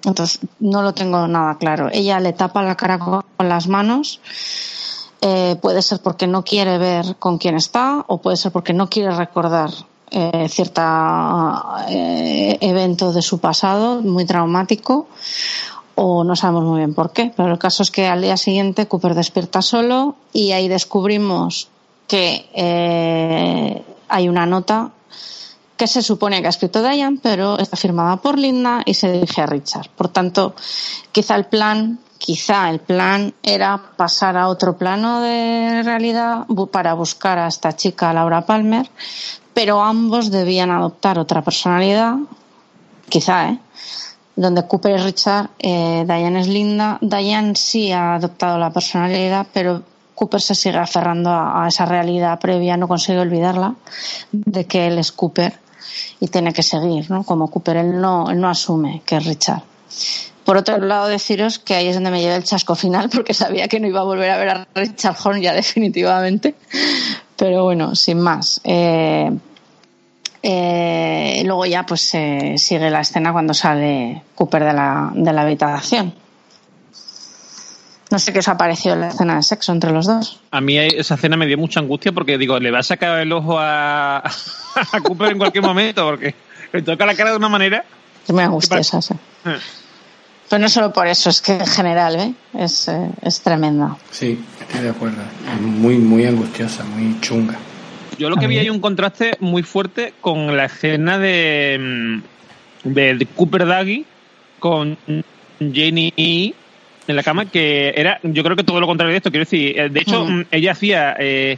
Entonces, 0.03 0.39
no 0.59 0.81
lo 0.81 0.93
tengo 0.93 1.27
nada 1.27 1.57
claro. 1.57 1.89
Ella 1.91 2.19
le 2.19 2.33
tapa 2.33 2.61
la 2.63 2.75
cara 2.75 2.99
con 2.99 3.23
las 3.49 3.67
manos. 3.67 4.19
Eh, 5.21 5.57
puede 5.61 5.81
ser 5.81 5.99
porque 5.99 6.27
no 6.27 6.43
quiere 6.43 6.77
ver 6.77 7.15
con 7.17 7.37
quién 7.37 7.55
está 7.55 8.03
o 8.07 8.19
puede 8.19 8.37
ser 8.37 8.51
porque 8.51 8.73
no 8.73 8.89
quiere 8.89 9.11
recordar 9.11 9.71
eh, 10.09 10.47
cierta 10.49 11.85
eh, 11.89 12.57
evento 12.61 13.11
de 13.11 13.21
su 13.21 13.39
pasado 13.39 14.01
muy 14.01 14.25
traumático 14.25 15.07
o 15.95 16.23
no 16.23 16.35
sabemos 16.35 16.63
muy 16.63 16.77
bien 16.77 16.93
por 16.93 17.11
qué. 17.11 17.31
Pero 17.35 17.51
el 17.51 17.59
caso 17.59 17.83
es 17.83 17.91
que 17.91 18.07
al 18.07 18.21
día 18.21 18.37
siguiente 18.37 18.87
Cooper 18.87 19.15
despierta 19.15 19.61
solo 19.61 20.15
y 20.31 20.51
ahí 20.51 20.67
descubrimos 20.67 21.69
que 22.07 22.49
eh, 22.53 23.83
hay 24.07 24.29
una 24.29 24.45
nota 24.45 24.91
que 25.75 25.87
se 25.87 26.01
supone 26.01 26.41
que 26.41 26.47
ha 26.47 26.49
escrito 26.49 26.81
Diane, 26.81 27.19
pero 27.21 27.57
está 27.59 27.77
firmada 27.77 28.17
por 28.17 28.37
Linda 28.39 28.81
y 28.85 28.93
se 28.93 29.11
dirige 29.11 29.41
a 29.41 29.45
Richard. 29.45 29.89
Por 29.95 30.09
tanto, 30.09 30.55
quizá 31.11 31.35
el 31.35 31.45
plan, 31.45 31.99
quizá 32.17 32.69
el 32.69 32.79
plan 32.79 33.33
era 33.43 33.91
pasar 33.95 34.37
a 34.37 34.47
otro 34.49 34.77
plano 34.77 35.21
de 35.21 35.83
realidad 35.83 36.45
para 36.71 36.93
buscar 36.93 37.37
a 37.37 37.47
esta 37.47 37.75
chica, 37.75 38.11
Laura 38.11 38.45
Palmer, 38.45 38.89
pero 39.57 39.81
ambos 39.81 40.29
debían 40.29 40.69
adoptar 40.69 41.17
otra 41.17 41.41
personalidad, 41.41 42.13
quizá, 43.09 43.49
¿eh? 43.49 43.59
Donde 44.35 44.67
Cooper 44.67 44.97
es 44.97 45.03
Richard, 45.03 45.49
eh, 45.57 46.03
Diane 46.05 46.41
es 46.41 46.47
Linda. 46.47 46.99
Diane 47.01 47.55
sí 47.55 47.91
ha 47.91 48.13
adoptado 48.13 48.59
la 48.59 48.71
personalidad, 48.71 49.47
pero 49.51 49.81
Cooper 50.13 50.41
se 50.41 50.53
sigue 50.53 50.77
aferrando 50.77 51.31
a, 51.31 51.65
esa 51.67 51.87
realidad 51.87 52.39
previa, 52.39 52.77
no 52.77 52.87
consigue 52.87 53.17
olvidarla, 53.17 53.73
de 54.31 54.65
que 54.65 54.85
él 54.85 54.99
es 54.99 55.11
Cooper 55.11 55.57
y 56.19 56.27
tiene 56.27 56.53
que 56.53 56.61
seguir, 56.61 57.09
¿no? 57.09 57.23
Como 57.23 57.49
Cooper, 57.49 57.77
él 57.77 57.99
no, 57.99 58.29
él 58.29 58.39
no 58.39 58.49
asume 58.49 59.01
que 59.07 59.17
es 59.17 59.25
Richard. 59.25 59.63
Por 60.45 60.57
otro 60.57 60.77
lado, 60.77 61.07
deciros 61.07 61.57
que 61.57 61.73
ahí 61.73 61.87
es 61.87 61.95
donde 61.95 62.11
me 62.11 62.21
llevé 62.21 62.35
el 62.35 62.43
chasco 62.43 62.75
final, 62.75 63.09
porque 63.11 63.33
sabía 63.33 63.67
que 63.67 63.79
no 63.79 63.87
iba 63.87 64.01
a 64.01 64.03
volver 64.03 64.29
a 64.29 64.37
ver 64.37 64.49
a 64.49 64.67
Richard 64.75 65.17
Horn 65.23 65.41
ya 65.41 65.53
definitivamente. 65.53 66.53
Pero 67.37 67.63
bueno, 67.63 67.95
sin 67.95 68.19
más. 68.19 68.59
Eh, 68.63 69.31
eh, 70.41 71.43
luego 71.45 71.65
ya 71.65 71.85
pues 71.85 72.13
eh, 72.15 72.55
sigue 72.57 72.89
la 72.89 73.01
escena 73.01 73.31
cuando 73.31 73.53
sale 73.53 74.23
Cooper 74.35 74.63
de 74.63 74.73
la, 74.73 75.11
de 75.13 75.33
la 75.33 75.41
habitación. 75.41 76.13
No 78.09 78.19
sé 78.19 78.31
qué 78.31 78.39
os 78.39 78.47
ha 78.47 78.57
parecido 78.57 78.95
la 78.95 79.09
escena 79.09 79.35
de 79.35 79.43
sexo 79.43 79.73
entre 79.73 79.91
los 79.91 80.05
dos. 80.05 80.39
A 80.51 80.61
mí 80.61 80.77
esa 80.77 81.15
escena 81.15 81.35
me 81.35 81.45
dio 81.45 81.57
mucha 81.57 81.81
angustia 81.81 82.11
porque 82.13 82.37
digo, 82.37 82.57
le 82.59 82.71
va 82.71 82.79
a 82.79 82.83
sacar 82.83 83.19
el 83.19 83.31
ojo 83.33 83.59
a, 83.59 84.17
a 84.91 85.01
Cooper 85.01 85.31
en 85.31 85.37
cualquier 85.37 85.63
momento 85.63 86.05
porque 86.05 86.33
le 86.71 86.81
toca 86.81 87.05
la 87.05 87.15
cara 87.15 87.31
de 87.31 87.37
una 87.37 87.49
manera. 87.49 87.83
Es 88.25 88.33
muy 88.33 88.43
angustiosa, 88.43 89.01
sí. 89.01 89.13
Pero 90.49 90.61
no 90.61 90.69
solo 90.69 90.93
por 90.93 91.07
eso, 91.07 91.29
es 91.29 91.41
que 91.41 91.53
en 91.53 91.67
general 91.67 92.15
¿eh? 92.15 92.33
es, 92.57 92.87
eh, 92.87 93.09
es 93.21 93.41
tremenda. 93.41 93.97
Sí, 94.11 94.41
estoy 94.67 94.81
de 94.83 94.89
acuerdo. 94.89 95.21
Es 95.53 95.61
muy, 95.61 95.97
muy 95.97 96.25
angustiosa, 96.25 96.83
muy 96.85 97.19
chunga. 97.21 97.57
Yo 98.17 98.29
lo 98.29 98.35
que 98.37 98.47
vi 98.47 98.57
hay 98.57 98.69
un 98.69 98.79
contraste 98.79 99.37
muy 99.39 99.61
fuerte 99.63 100.13
con 100.21 100.55
la 100.57 100.65
escena 100.65 101.19
de, 101.19 102.21
mm, 102.83 102.89
de 102.89 103.27
Cooper 103.35 103.65
Daggy 103.67 104.05
con 104.59 104.97
Jenny 105.59 106.13
en 107.07 107.15
la 107.15 107.23
cama, 107.23 107.45
que 107.45 107.93
era, 107.95 108.19
yo 108.23 108.43
creo 108.43 108.55
que 108.55 108.63
todo 108.63 108.79
lo 108.79 108.87
contrario 108.87 109.11
de 109.11 109.17
esto. 109.17 109.29
Quiero 109.29 109.45
decir, 109.45 109.79
eh, 109.79 109.89
de 109.89 109.99
hecho, 109.99 110.25
Mm. 110.25 110.45
ella 110.51 110.71
hacía 110.71 111.15
eh, 111.19 111.57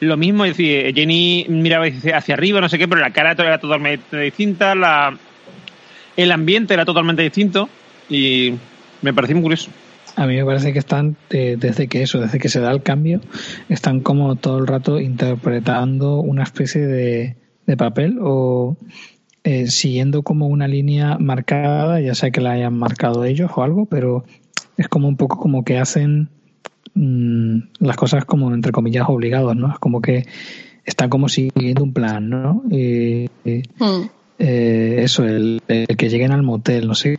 lo 0.00 0.16
mismo, 0.16 0.44
es 0.44 0.56
decir, 0.56 0.92
Jenny 0.94 1.46
miraba 1.48 1.86
hacia 1.86 2.16
hacia 2.16 2.34
arriba, 2.34 2.60
no 2.60 2.68
sé 2.68 2.76
qué, 2.76 2.88
pero 2.88 3.00
la 3.00 3.12
cara 3.12 3.32
era 3.32 3.58
totalmente 3.58 4.18
distinta, 4.18 4.74
la, 4.74 5.16
el 6.16 6.32
ambiente 6.32 6.74
era 6.74 6.84
totalmente 6.84 7.22
distinto 7.22 7.68
y 8.08 8.52
me 9.00 9.14
pareció 9.14 9.36
muy 9.36 9.42
curioso. 9.42 9.70
A 10.16 10.26
mí 10.26 10.36
me 10.36 10.44
parece 10.44 10.72
que 10.72 10.78
están, 10.78 11.16
eh, 11.30 11.56
desde 11.58 11.88
que 11.88 12.02
eso, 12.02 12.20
desde 12.20 12.38
que 12.38 12.48
se 12.48 12.60
da 12.60 12.70
el 12.72 12.82
cambio, 12.82 13.20
están 13.68 14.00
como 14.00 14.36
todo 14.36 14.58
el 14.58 14.66
rato 14.66 15.00
interpretando 15.00 16.20
una 16.20 16.42
especie 16.42 16.86
de, 16.86 17.36
de 17.66 17.76
papel 17.76 18.18
o 18.20 18.76
eh, 19.44 19.68
siguiendo 19.68 20.22
como 20.22 20.48
una 20.48 20.68
línea 20.68 21.16
marcada, 21.18 22.00
ya 22.00 22.14
sea 22.14 22.30
que 22.30 22.40
la 22.40 22.52
hayan 22.52 22.74
marcado 22.74 23.24
ellos 23.24 23.50
o 23.54 23.62
algo, 23.62 23.86
pero 23.86 24.24
es 24.76 24.88
como 24.88 25.08
un 25.08 25.16
poco 25.16 25.38
como 25.38 25.64
que 25.64 25.78
hacen 25.78 26.28
mm, 26.94 27.58
las 27.78 27.96
cosas 27.96 28.24
como 28.24 28.52
entre 28.52 28.72
comillas 28.72 29.06
obligados, 29.08 29.56
¿no? 29.56 29.72
Es 29.72 29.78
como 29.78 30.00
que 30.02 30.26
están 30.84 31.08
como 31.08 31.28
siguiendo 31.28 31.84
un 31.84 31.92
plan, 31.92 32.28
¿no? 32.28 32.62
Y, 32.70 33.28
y, 33.44 33.62
Mm. 33.78 34.08
eh, 34.38 34.96
eso, 35.00 35.24
el, 35.24 35.60
el 35.68 35.96
que 35.96 36.08
lleguen 36.08 36.32
al 36.32 36.42
motel, 36.42 36.86
no 36.88 36.94
sé 36.94 37.18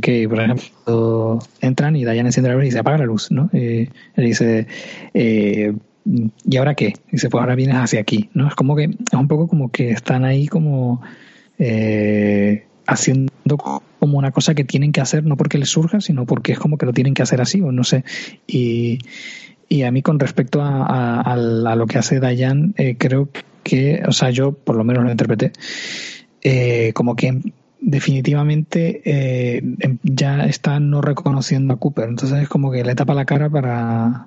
que 0.00 0.28
por 0.28 0.40
ejemplo 0.40 1.38
entran 1.60 1.96
y 1.96 2.04
Diane 2.04 2.28
enciende 2.28 2.50
la 2.50 2.56
luz 2.56 2.66
y 2.66 2.70
se 2.70 2.78
apaga 2.78 2.98
la 2.98 3.06
luz, 3.06 3.30
¿no? 3.30 3.50
Eh, 3.52 3.88
él 4.16 4.24
dice 4.24 4.66
eh, 5.14 5.72
¿y 6.04 6.56
ahora 6.56 6.74
qué? 6.74 6.94
Dice, 7.10 7.28
pues 7.28 7.40
ahora 7.40 7.54
vienes 7.54 7.76
hacia 7.76 8.00
aquí, 8.00 8.30
¿no? 8.34 8.48
Es 8.48 8.54
como 8.54 8.76
que, 8.76 8.84
es 8.84 9.18
un 9.18 9.28
poco 9.28 9.48
como 9.48 9.70
que 9.70 9.90
están 9.90 10.24
ahí 10.24 10.46
como 10.46 11.00
eh, 11.58 12.64
haciendo 12.86 13.30
como 13.98 14.18
una 14.18 14.30
cosa 14.32 14.54
que 14.54 14.64
tienen 14.64 14.92
que 14.92 15.00
hacer, 15.00 15.24
no 15.24 15.36
porque 15.36 15.58
les 15.58 15.70
surja, 15.70 16.00
sino 16.00 16.26
porque 16.26 16.52
es 16.52 16.58
como 16.58 16.78
que 16.78 16.86
lo 16.86 16.92
tienen 16.92 17.14
que 17.14 17.22
hacer 17.22 17.40
así, 17.40 17.60
o 17.60 17.72
no 17.72 17.84
sé. 17.84 18.04
Y, 18.46 18.98
y 19.68 19.82
a 19.82 19.90
mí 19.90 20.02
con 20.02 20.18
respecto 20.18 20.62
a, 20.62 20.84
a, 20.86 21.32
a 21.32 21.76
lo 21.76 21.86
que 21.86 21.98
hace 21.98 22.18
Dayan, 22.18 22.74
eh, 22.76 22.96
creo 22.98 23.28
que, 23.62 24.02
o 24.06 24.12
sea, 24.12 24.30
yo 24.30 24.52
por 24.52 24.76
lo 24.76 24.84
menos 24.84 25.04
lo 25.04 25.10
interpreté, 25.10 25.52
eh, 26.42 26.92
como 26.94 27.14
que 27.14 27.40
definitivamente 27.80 29.02
eh, 29.04 29.62
ya 30.02 30.44
está 30.44 30.80
no 30.80 31.00
reconociendo 31.00 31.74
a 31.74 31.76
Cooper. 31.78 32.08
Entonces 32.08 32.42
es 32.42 32.48
como 32.48 32.70
que 32.70 32.84
le 32.84 32.94
tapa 32.94 33.14
la 33.14 33.24
cara 33.24 33.48
para 33.48 34.26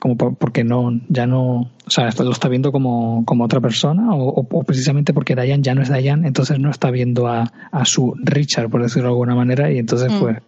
como 0.00 0.16
por, 0.16 0.34
porque 0.34 0.64
no 0.64 0.98
ya 1.08 1.26
no 1.26 1.70
o 1.86 1.90
sea 1.90 2.10
lo 2.18 2.32
está 2.32 2.48
viendo 2.48 2.72
como, 2.72 3.22
como 3.26 3.44
otra 3.44 3.60
persona 3.60 4.14
o, 4.14 4.30
o, 4.30 4.46
o, 4.50 4.62
precisamente 4.64 5.12
porque 5.12 5.36
Diane 5.36 5.62
ya 5.62 5.74
no 5.74 5.82
es 5.82 5.92
Diane 5.92 6.26
entonces 6.26 6.58
no 6.58 6.70
está 6.70 6.90
viendo 6.90 7.28
a, 7.28 7.52
a 7.70 7.84
su 7.84 8.14
Richard 8.16 8.70
por 8.70 8.82
decirlo 8.82 9.08
de 9.08 9.12
alguna 9.12 9.34
manera 9.34 9.70
y 9.70 9.78
entonces 9.78 10.10
mm. 10.10 10.18
pues 10.18 10.38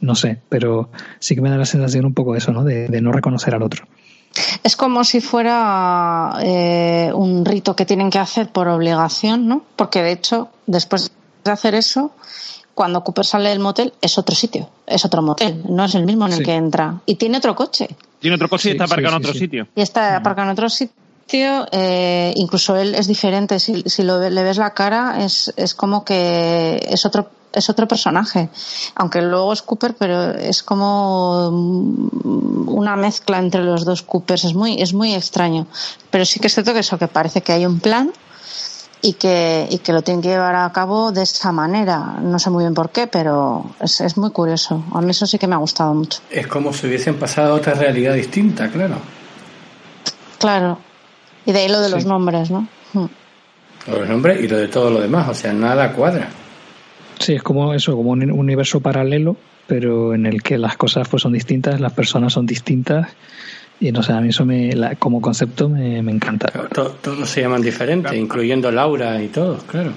no 0.00 0.14
sé 0.14 0.38
pero 0.50 0.90
sí 1.18 1.34
que 1.34 1.40
me 1.40 1.48
da 1.48 1.56
la 1.56 1.64
sensación 1.64 2.04
un 2.04 2.12
poco 2.12 2.36
eso 2.36 2.52
no 2.52 2.64
de, 2.64 2.88
de 2.88 3.00
no 3.00 3.12
reconocer 3.12 3.54
al 3.54 3.62
otro 3.62 3.86
es 4.62 4.76
como 4.76 5.04
si 5.04 5.22
fuera 5.22 6.34
eh, 6.42 7.10
un 7.14 7.46
rito 7.46 7.74
que 7.74 7.86
tienen 7.86 8.10
que 8.10 8.18
hacer 8.18 8.50
por 8.50 8.68
obligación 8.68 9.48
no 9.48 9.64
porque 9.76 10.02
de 10.02 10.12
hecho 10.12 10.50
después 10.66 11.12
de 11.44 11.50
hacer 11.50 11.74
eso 11.74 12.12
cuando 12.74 13.04
Cooper 13.04 13.24
sale 13.24 13.50
del 13.50 13.60
motel 13.60 13.92
es 14.00 14.18
otro 14.18 14.34
sitio, 14.34 14.68
es 14.86 15.04
otro 15.04 15.22
motel, 15.22 15.62
no 15.68 15.84
es 15.84 15.94
el 15.94 16.04
mismo 16.04 16.26
en 16.26 16.32
el 16.32 16.38
sí. 16.38 16.44
que 16.44 16.54
entra. 16.54 17.00
Y 17.06 17.16
tiene 17.16 17.38
otro 17.38 17.54
coche. 17.54 17.88
Tiene 18.18 18.36
otro 18.36 18.48
coche 18.48 18.62
sí, 18.62 18.68
y 18.68 18.72
está 18.72 18.84
aparcado 18.84 19.10
sí, 19.10 19.16
en 19.16 19.28
otro 19.28 19.38
sitio. 19.38 19.68
Y 19.74 19.82
está 19.82 20.16
aparcado 20.16 20.46
en 20.48 20.52
otro 20.52 20.70
sitio, 20.70 21.66
eh, 21.70 22.32
incluso 22.36 22.76
él 22.76 22.94
es 22.94 23.06
diferente. 23.06 23.58
Si, 23.58 23.82
si 23.86 24.02
lo, 24.02 24.28
le 24.28 24.42
ves 24.42 24.56
la 24.56 24.70
cara, 24.72 25.24
es, 25.24 25.52
es 25.56 25.74
como 25.74 26.04
que 26.04 26.86
es 26.88 27.04
otro 27.04 27.28
es 27.54 27.68
otro 27.68 27.86
personaje, 27.86 28.48
aunque 28.94 29.20
luego 29.20 29.52
es 29.52 29.62
Cooper, 29.62 29.94
pero 29.98 30.30
es 30.30 30.62
como 30.62 31.48
una 31.48 32.96
mezcla 32.96 33.38
entre 33.38 33.62
los 33.62 33.84
dos 33.84 34.02
Coopers, 34.02 34.44
es 34.44 34.54
muy, 34.54 34.80
es 34.80 34.94
muy 34.94 35.14
extraño. 35.14 35.66
Pero 36.10 36.24
sí 36.24 36.40
que 36.40 36.46
es 36.46 36.54
cierto 36.54 36.72
que 36.72 36.80
eso, 36.80 36.98
que 36.98 37.08
parece 37.08 37.42
que 37.42 37.52
hay 37.52 37.66
un 37.66 37.80
plan 37.80 38.10
y 39.04 39.14
que, 39.14 39.66
y 39.68 39.78
que 39.78 39.92
lo 39.92 40.02
tienen 40.02 40.22
que 40.22 40.28
llevar 40.28 40.54
a 40.54 40.70
cabo 40.72 41.10
de 41.10 41.22
esa 41.22 41.50
manera. 41.50 42.20
No 42.22 42.38
sé 42.38 42.50
muy 42.50 42.62
bien 42.62 42.72
por 42.72 42.90
qué, 42.90 43.08
pero 43.08 43.66
es, 43.80 44.00
es, 44.00 44.16
muy 44.16 44.30
curioso. 44.30 44.84
A 44.94 45.00
mí 45.02 45.10
eso 45.10 45.26
sí 45.26 45.38
que 45.38 45.48
me 45.48 45.56
ha 45.56 45.58
gustado 45.58 45.92
mucho. 45.92 46.20
Es 46.30 46.46
como 46.46 46.72
si 46.72 46.86
hubiesen 46.86 47.16
pasado 47.16 47.54
a 47.54 47.56
otra 47.56 47.74
realidad 47.74 48.14
distinta, 48.14 48.70
claro. 48.70 48.96
Claro. 50.38 50.78
Y 51.44 51.52
de 51.52 51.58
ahí 51.58 51.68
lo 51.68 51.80
de 51.80 51.88
sí. 51.88 51.94
los 51.94 52.04
nombres, 52.04 52.50
¿no? 52.50 52.68
Hmm. 52.92 53.06
Los 53.88 54.08
nombres 54.08 54.40
y 54.40 54.46
lo 54.46 54.56
de 54.56 54.68
todo 54.68 54.90
lo 54.90 55.00
demás, 55.00 55.28
o 55.28 55.34
sea, 55.34 55.52
nada 55.52 55.92
cuadra. 55.92 56.28
Sí, 57.18 57.34
es 57.34 57.42
como 57.42 57.74
eso, 57.74 57.96
como 57.96 58.10
un 58.10 58.30
universo 58.30 58.80
paralelo, 58.80 59.36
pero 59.66 60.14
en 60.14 60.26
el 60.26 60.42
que 60.42 60.58
las 60.58 60.76
cosas 60.76 61.08
pues 61.08 61.24
son 61.24 61.32
distintas, 61.32 61.80
las 61.80 61.92
personas 61.92 62.32
son 62.32 62.46
distintas 62.46 63.08
y 63.80 63.90
no 63.92 64.02
sé, 64.02 64.12
a 64.12 64.20
mí 64.20 64.28
eso 64.28 64.44
me, 64.44 64.72
la, 64.74 64.94
como 64.96 65.20
concepto 65.20 65.68
me, 65.68 66.02
me 66.02 66.12
encanta. 66.12 66.48
Todos 66.72 67.00
todo 67.02 67.26
se 67.26 67.42
llaman 67.42 67.62
diferente, 67.62 68.08
claro. 68.08 68.16
incluyendo 68.16 68.70
Laura 68.70 69.22
y 69.22 69.28
todos, 69.28 69.62
claro. 69.64 69.92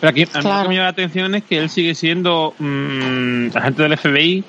Pero 0.00 0.10
aquí 0.10 0.22
a 0.22 0.26
mí 0.26 0.30
claro. 0.42 0.56
lo 0.56 0.62
que 0.64 0.68
me 0.68 0.74
llama 0.74 0.84
la 0.84 0.90
atención 0.90 1.34
es 1.34 1.44
que 1.44 1.58
él 1.58 1.70
sigue 1.70 1.94
siendo 1.94 2.54
mmm, 2.58 3.48
agente 3.54 3.82
del 3.82 3.96
FBI, 3.96 4.44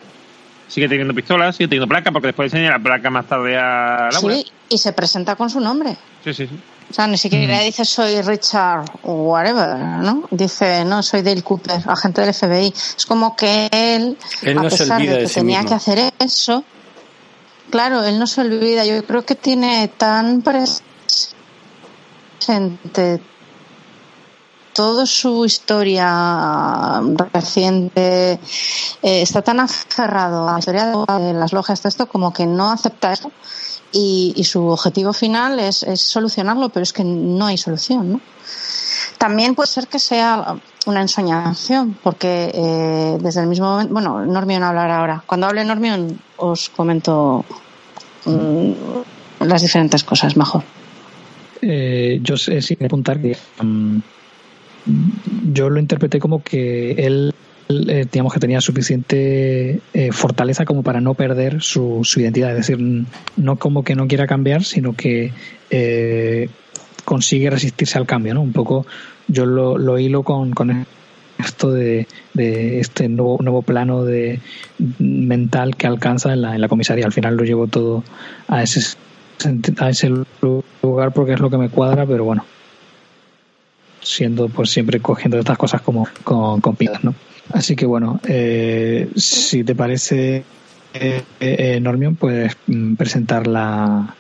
sigue 0.67 0.89
teniendo 0.89 1.13
pistolas, 1.13 1.55
sigue 1.55 1.69
teniendo 1.69 1.87
placa, 1.87 2.11
porque 2.11 2.27
después 2.27 2.51
enseña 2.51 2.71
la 2.71 2.79
placa 2.79 3.09
más 3.09 3.25
tarde 3.27 3.57
a 3.57 4.09
Laura. 4.11 4.35
Sí, 4.35 4.45
y 4.69 4.77
se 4.77 4.91
presenta 4.93 5.35
con 5.35 5.49
su 5.49 5.59
nombre. 5.59 5.95
Sí, 6.23 6.33
sí, 6.33 6.47
sí. 6.47 6.59
O 6.89 6.93
sea, 6.93 7.07
ni 7.07 7.17
siquiera 7.17 7.57
mm. 7.57 7.63
dice 7.63 7.85
soy 7.85 8.21
Richard 8.21 8.85
whatever, 9.03 9.77
¿no? 9.77 10.27
Dice, 10.29 10.85
no, 10.85 11.01
soy 11.01 11.21
Dale 11.21 11.41
Cooper, 11.41 11.81
agente 11.87 12.21
del 12.21 12.33
FBI. 12.33 12.73
Es 12.97 13.05
como 13.05 13.35
que 13.35 13.67
él, 13.71 14.17
él 14.43 14.55
no 14.55 14.61
a 14.61 14.63
pesar 14.69 15.01
de 15.01 15.19
que 15.19 15.27
tenía 15.27 15.61
mismo. 15.61 15.69
que 15.69 15.75
hacer 15.75 16.13
eso, 16.19 16.63
claro, 17.75 18.05
él 18.05 18.17
no 18.17 18.25
se 18.25 18.39
olvida. 18.39 18.85
Yo 18.85 19.03
creo 19.05 19.25
que 19.25 19.35
tiene 19.35 19.89
tan 19.89 20.41
presente 20.41 20.81
toda 24.71 25.05
su 25.05 25.43
historia 25.43 27.01
reciente, 27.33 28.39
eh, 29.01 29.21
está 29.21 29.41
tan 29.41 29.59
aferrado 29.59 30.47
a 30.47 30.53
la 30.53 30.59
historia 30.59 30.85
de 30.85 31.33
las 31.33 31.51
logias 31.51 31.83
de 31.83 31.89
esto 31.89 32.07
como 32.07 32.31
que 32.31 32.45
no 32.45 32.71
acepta 32.71 33.11
eso 33.11 33.29
y, 33.91 34.41
su 34.45 34.67
objetivo 34.67 35.11
final 35.11 35.59
es, 35.59 35.85
solucionarlo, 35.95 36.69
pero 36.69 36.83
es 36.83 36.93
que 36.93 37.03
no 37.03 37.45
hay 37.45 37.57
solución, 37.57 38.13
¿no? 38.13 38.21
También 39.17 39.53
puede 39.53 39.67
ser 39.67 39.87
que 39.89 39.99
sea 39.99 40.55
una 40.85 41.01
ensoñación, 41.01 41.97
porque 42.03 42.51
eh, 42.53 43.17
desde 43.19 43.41
el 43.41 43.47
mismo 43.47 43.67
momento, 43.67 43.93
bueno, 43.93 44.25
Normion 44.25 44.63
hablará 44.63 44.99
ahora. 44.99 45.23
Cuando 45.25 45.47
hable 45.47 45.65
Normion 45.65 46.21
os 46.37 46.69
comento 46.69 47.45
las 49.39 49.61
diferentes 49.61 50.03
cosas 50.03 50.35
mejor. 50.37 50.63
Eh, 51.61 52.19
yo 52.21 52.37
sé, 52.37 52.61
sí, 52.61 52.77
apuntar 52.83 53.19
que 53.19 53.35
um, 53.61 54.01
yo 55.51 55.69
lo 55.69 55.79
interpreté 55.79 56.19
como 56.19 56.43
que 56.43 56.91
él 56.91 57.33
eh, 57.67 58.05
digamos 58.11 58.31
que 58.31 58.39
tenía 58.39 58.61
suficiente 58.61 59.79
eh, 59.93 60.11
fortaleza 60.11 60.65
como 60.65 60.83
para 60.83 61.01
no 61.01 61.15
perder 61.15 61.63
su, 61.63 62.01
su, 62.03 62.19
identidad, 62.19 62.51
es 62.51 62.67
decir, 62.67 62.77
no 63.37 63.55
como 63.55 63.83
que 63.83 63.95
no 63.95 64.07
quiera 64.07 64.27
cambiar, 64.27 64.63
sino 64.63 64.93
que 64.93 65.31
eh, 65.71 66.47
consigue 67.05 67.49
resistirse 67.49 67.97
al 67.97 68.05
cambio, 68.05 68.35
¿no? 68.35 68.41
Un 68.43 68.53
poco 68.53 68.85
yo 69.27 69.47
lo, 69.47 69.79
lo 69.79 69.97
hilo 69.97 70.21
con, 70.21 70.51
con 70.51 70.85
esto 71.45 71.71
de, 71.71 72.07
de, 72.33 72.79
este 72.79 73.07
nuevo, 73.07 73.37
nuevo 73.41 73.61
plano 73.61 74.03
de 74.03 74.39
mental 74.99 75.75
que 75.75 75.87
alcanza 75.87 76.33
en 76.33 76.41
la, 76.41 76.55
en 76.55 76.61
la 76.61 76.67
comisaría. 76.67 77.05
Al 77.05 77.13
final 77.13 77.37
lo 77.37 77.43
llevo 77.43 77.67
todo 77.67 78.03
a 78.47 78.63
ese 78.63 78.97
a 79.79 79.89
ese 79.89 80.11
lugar 80.81 81.11
porque 81.13 81.33
es 81.33 81.39
lo 81.39 81.49
que 81.49 81.57
me 81.57 81.69
cuadra, 81.69 82.05
pero 82.05 82.23
bueno, 82.23 82.45
siendo 84.01 84.47
pues 84.49 84.69
siempre 84.69 84.99
cogiendo 84.99 85.37
estas 85.37 85.57
cosas 85.57 85.81
como 85.81 86.07
con, 86.23 86.61
con 86.61 86.77
¿no? 87.03 87.15
Así 87.53 87.75
que 87.75 87.85
bueno, 87.85 88.19
eh, 88.27 89.09
si 89.15 89.63
te 89.63 89.75
parece, 89.75 90.43
eh, 90.93 91.21
eh, 91.39 91.79
Normion, 91.81 92.15
puedes 92.15 92.57
mm, 92.67 92.95
presentar 92.95 93.47
la, 93.47 94.15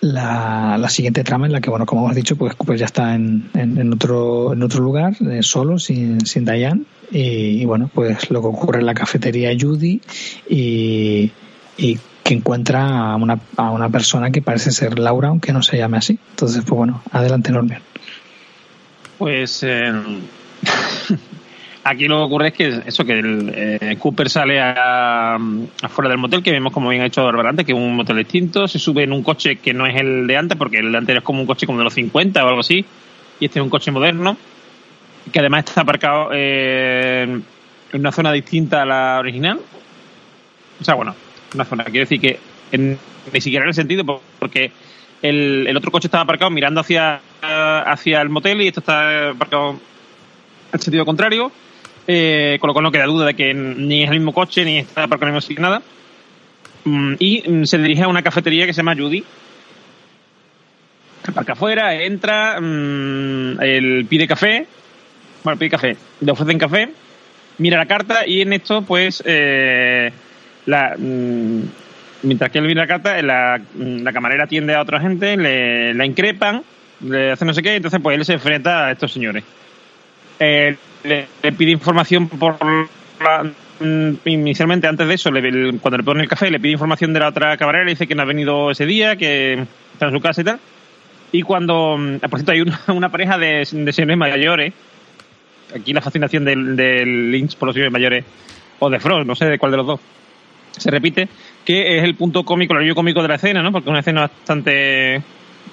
la, 0.00 0.76
la 0.78 0.88
siguiente 0.88 1.24
trama 1.24 1.46
en 1.46 1.52
la 1.52 1.60
que, 1.60 1.70
bueno, 1.70 1.86
como 1.86 2.04
hemos 2.04 2.16
dicho, 2.16 2.36
pues 2.36 2.54
Cooper 2.54 2.76
ya 2.76 2.86
está 2.86 3.14
en, 3.14 3.48
en, 3.54 3.78
en 3.78 3.92
otro, 3.92 4.52
en 4.52 4.62
otro 4.62 4.82
lugar, 4.82 5.14
eh, 5.20 5.42
solo, 5.42 5.78
sin, 5.78 6.24
sin 6.26 6.44
Diane. 6.44 6.82
Y, 7.10 7.64
bueno, 7.64 7.88
pues 7.92 8.30
lo 8.30 8.40
que 8.40 8.48
ocurre 8.48 8.80
en 8.80 8.86
la 8.86 8.94
cafetería 8.94 9.56
Judy 9.58 10.00
y, 10.48 11.30
y 11.76 11.98
que 12.24 12.34
encuentra 12.34 13.12
a 13.12 13.16
una, 13.16 13.38
a 13.56 13.70
una 13.70 13.88
persona 13.88 14.32
que 14.32 14.42
parece 14.42 14.72
ser 14.72 14.98
Laura, 14.98 15.28
aunque 15.28 15.52
no 15.52 15.62
se 15.62 15.78
llame 15.78 15.98
así. 15.98 16.18
Entonces, 16.30 16.64
pues 16.66 16.76
bueno, 16.76 17.02
adelante, 17.12 17.52
Normion. 17.52 17.80
Pues 19.18 19.62
eh, 19.62 19.92
aquí 21.86 22.08
lo 22.08 22.18
que 22.18 22.22
ocurre 22.24 22.48
es 22.48 22.54
que 22.54 22.82
eso 22.86 23.04
que 23.04 23.12
el, 23.12 23.52
eh, 23.54 23.96
Cooper 23.98 24.28
sale 24.28 24.60
afuera 24.60 26.08
del 26.08 26.18
motel 26.18 26.42
que 26.42 26.50
vemos 26.50 26.72
como 26.72 26.88
bien 26.88 27.02
ha 27.02 27.06
hecho 27.06 27.24
Bárbara 27.24 27.50
antes 27.50 27.64
que 27.64 27.72
es 27.72 27.78
un 27.78 27.94
motel 27.94 28.16
distinto 28.16 28.66
se 28.66 28.78
sube 28.78 29.04
en 29.04 29.12
un 29.12 29.22
coche 29.22 29.56
que 29.56 29.72
no 29.72 29.86
es 29.86 29.94
el 29.94 30.26
de 30.26 30.36
antes 30.36 30.58
porque 30.58 30.78
el 30.78 30.90
de 30.90 30.98
antes 30.98 31.16
es 31.16 31.22
como 31.22 31.40
un 31.40 31.46
coche 31.46 31.66
como 31.66 31.78
de 31.78 31.84
los 31.84 31.94
50 31.94 32.44
o 32.44 32.48
algo 32.48 32.60
así 32.60 32.84
y 33.38 33.44
este 33.44 33.60
es 33.60 33.62
un 33.62 33.70
coche 33.70 33.92
moderno 33.92 34.36
que 35.32 35.38
además 35.38 35.64
está 35.66 35.82
aparcado 35.82 36.30
eh, 36.32 37.22
en 37.92 38.00
una 38.00 38.12
zona 38.12 38.32
distinta 38.32 38.82
a 38.82 38.86
la 38.86 39.18
original. 39.18 39.60
O 40.80 40.84
sea 40.84 40.94
bueno 40.94 41.14
una 41.54 41.64
zona 41.64 41.84
quiero 41.84 42.00
decir 42.00 42.20
que 42.20 42.40
en, 42.72 42.98
ni 43.32 43.40
siquiera 43.40 43.64
en 43.64 43.68
el 43.68 43.74
sentido 43.74 44.20
porque 44.40 44.72
el, 45.22 45.66
el 45.68 45.76
otro 45.76 45.92
coche 45.92 46.08
estaba 46.08 46.24
aparcado 46.24 46.50
mirando 46.50 46.80
hacia 46.80 47.20
hacia 47.40 48.20
el 48.22 48.28
motel 48.28 48.60
y 48.62 48.68
esto 48.68 48.80
está 48.80 49.30
aparcado 49.30 49.78
en 50.72 50.80
sentido 50.80 51.04
contrario 51.04 51.52
eh, 52.06 52.58
con 52.60 52.68
lo 52.68 52.74
cual 52.74 52.84
no 52.84 52.92
queda 52.92 53.06
duda 53.06 53.26
de 53.26 53.34
que 53.34 53.54
ni 53.54 54.02
es 54.02 54.10
el 54.10 54.18
mismo 54.18 54.32
coche 54.32 54.64
ni 54.64 54.78
está 54.78 55.04
el 55.04 55.18
mismo 55.20 55.40
sitio 55.40 55.62
nada. 55.62 55.82
Mm, 56.84 57.14
y 57.18 57.48
mm, 57.48 57.64
se 57.64 57.78
dirige 57.78 58.04
a 58.04 58.08
una 58.08 58.22
cafetería 58.22 58.66
que 58.66 58.72
se 58.72 58.78
llama 58.78 58.96
Judy. 58.96 59.24
Aparca 61.26 61.54
afuera 61.54 61.94
entra 61.94 62.60
mm, 62.60 63.60
él 63.60 64.06
pide 64.08 64.26
café. 64.26 64.66
Bueno 65.42 65.58
pide 65.58 65.70
café. 65.70 65.96
Le 66.20 66.32
ofrecen 66.32 66.58
café. 66.58 66.88
Mira 67.58 67.78
la 67.78 67.86
carta 67.86 68.26
y 68.26 68.42
en 68.42 68.52
esto 68.52 68.82
pues 68.82 69.22
eh, 69.26 70.12
mientras 72.22 72.50
que 72.50 72.58
él 72.58 72.66
mira 72.66 72.82
la 72.82 72.86
carta 72.86 73.22
la, 73.22 73.60
la 73.78 74.12
camarera 74.12 74.44
atiende 74.44 74.74
a 74.74 74.82
otra 74.82 75.00
gente 75.00 75.36
le, 75.36 75.94
la 75.94 76.04
increpan 76.04 76.62
le 77.00 77.32
hace 77.32 77.44
no 77.44 77.52
sé 77.52 77.62
qué, 77.62 77.76
entonces 77.76 78.00
pues 78.02 78.16
él 78.16 78.24
se 78.24 78.34
enfrenta 78.34 78.86
a 78.86 78.92
estos 78.92 79.12
señores. 79.12 79.44
Eh, 80.38 80.76
le, 81.06 81.52
pide 81.52 81.70
información 81.70 82.28
por 82.28 82.56
la, 83.20 83.50
inicialmente 84.24 84.86
antes 84.86 85.06
de 85.06 85.14
eso, 85.14 85.30
le, 85.30 85.78
cuando 85.78 85.98
le 85.98 86.04
pone 86.04 86.22
el 86.22 86.28
café, 86.28 86.50
le 86.50 86.60
pide 86.60 86.72
información 86.72 87.12
de 87.12 87.20
la 87.20 87.28
otra 87.28 87.56
camarera, 87.56 87.84
le 87.84 87.92
dice 87.92 88.06
que 88.06 88.14
no 88.14 88.22
ha 88.22 88.26
venido 88.26 88.70
ese 88.70 88.86
día, 88.86 89.16
que 89.16 89.64
está 89.92 90.06
en 90.06 90.12
su 90.12 90.20
casa 90.20 90.40
y 90.40 90.44
tal. 90.44 90.60
Y 91.32 91.42
cuando, 91.42 91.98
por 92.20 92.40
cierto, 92.40 92.52
hay 92.52 92.64
una, 92.94 93.08
pareja 93.10 93.38
de, 93.38 93.66
de, 93.70 93.92
señores 93.92 94.16
mayores, 94.16 94.72
aquí 95.74 95.92
la 95.92 96.00
fascinación 96.00 96.44
del, 96.44 96.76
del 96.76 97.30
Lynch 97.30 97.56
por 97.56 97.68
los 97.68 97.74
señores 97.74 97.92
mayores, 97.92 98.24
o 98.78 98.90
de 98.90 99.00
Frost, 99.00 99.26
no 99.26 99.34
sé 99.34 99.46
de 99.46 99.58
cuál 99.58 99.72
de 99.72 99.78
los 99.78 99.86
dos, 99.86 100.00
se 100.72 100.90
repite, 100.90 101.28
que 101.64 101.98
es 101.98 102.04
el 102.04 102.14
punto 102.14 102.44
cómico, 102.44 102.74
el 102.74 102.78
alivio 102.78 102.94
cómico 102.94 103.22
de 103.22 103.28
la 103.28 103.36
escena, 103.36 103.62
¿no? 103.62 103.72
Porque 103.72 103.88
es 103.88 103.90
una 103.90 104.00
escena 104.00 104.20
bastante 104.22 105.22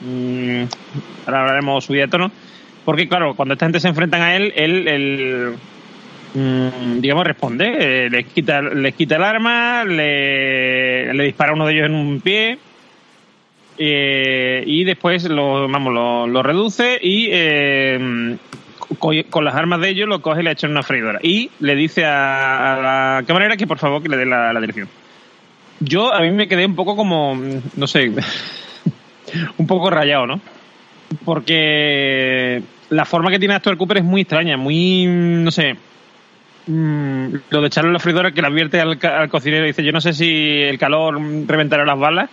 Mm, 0.02 0.64
ahora 1.26 1.42
hablaremos 1.42 1.86
subida 1.86 2.04
de 2.04 2.08
tono. 2.08 2.32
Porque, 2.86 3.08
claro, 3.08 3.36
cuando 3.36 3.54
esta 3.54 3.66
gente 3.66 3.80
se 3.80 3.88
enfrentan 3.88 4.22
a 4.22 4.36
él, 4.36 4.54
él, 4.56 5.56
mm, 6.34 7.00
digamos, 7.00 7.26
responde. 7.26 7.76
Eh, 7.80 8.10
les, 8.10 8.26
quita, 8.26 8.62
les 8.62 8.94
quita 8.96 9.16
el 9.16 9.24
arma, 9.24 9.86
le, 9.86 11.14
le 11.14 11.24
dispara 11.24 11.52
a 11.52 11.56
uno 11.56 11.66
de 11.66 11.74
ellos 11.74 11.86
en 11.86 11.96
un 11.96 12.22
pie. 12.22 12.58
Eh, 13.78 14.64
y 14.68 14.84
después 14.84 15.24
lo, 15.26 15.68
vamos, 15.68 15.94
lo, 15.94 16.28
lo 16.28 16.44
reduce 16.44 17.00
y 17.02 17.30
eh, 17.32 18.38
con, 19.00 19.24
con, 19.24 19.44
las 19.44 19.56
armas 19.56 19.82
de 19.82 19.90
ellos 19.90 20.08
lo 20.08 20.22
coge 20.22 20.42
y 20.42 20.44
le 20.44 20.52
echa 20.52 20.68
en 20.68 20.72
una 20.72 20.84
freidora. 20.84 21.20
Y 21.24 21.50
le 21.60 21.76
dice 21.76 22.06
a, 22.06 22.74
a 22.74 22.82
la 22.82 23.24
camarera 23.26 23.58
que 23.58 23.66
por 23.66 23.80
favor 23.80 24.04
que 24.04 24.10
le 24.10 24.18
dé 24.18 24.26
la, 24.26 24.54
la 24.54 24.60
dirección. 24.60 24.90
Yo 25.80 26.14
a 26.14 26.22
mí 26.22 26.32
me 26.32 26.48
quedé 26.48 26.66
un 26.66 26.76
poco 26.76 26.96
como, 26.96 27.36
no 27.76 27.88
sé, 27.88 28.12
un 29.58 29.68
poco 29.68 29.90
rayado, 29.90 30.28
¿no? 30.28 30.40
Porque 31.26 32.62
la 32.90 33.06
forma 33.06 33.32
que 33.32 33.40
tiene 33.40 33.56
actuar 33.56 33.78
Cooper 33.78 33.98
es 33.98 34.04
muy 34.04 34.22
extraña, 34.22 34.58
muy, 34.58 35.06
no 35.08 35.52
sé, 35.52 35.76
mmm, 36.68 37.28
lo 37.50 37.62
de 37.62 37.68
echarle 37.68 37.92
la 37.92 38.00
freidora 38.00 38.32
que 38.32 38.42
le 38.42 38.48
advierte 38.48 38.80
al, 38.80 39.30
cocinero 39.30 39.64
y 39.66 39.68
dice, 39.68 39.84
yo 39.84 39.92
no 39.92 40.02
sé 40.02 40.14
si 40.14 40.62
el 40.62 40.78
calor 40.78 41.20
reventará 41.48 41.86
las 41.86 42.00
balas, 42.00 42.30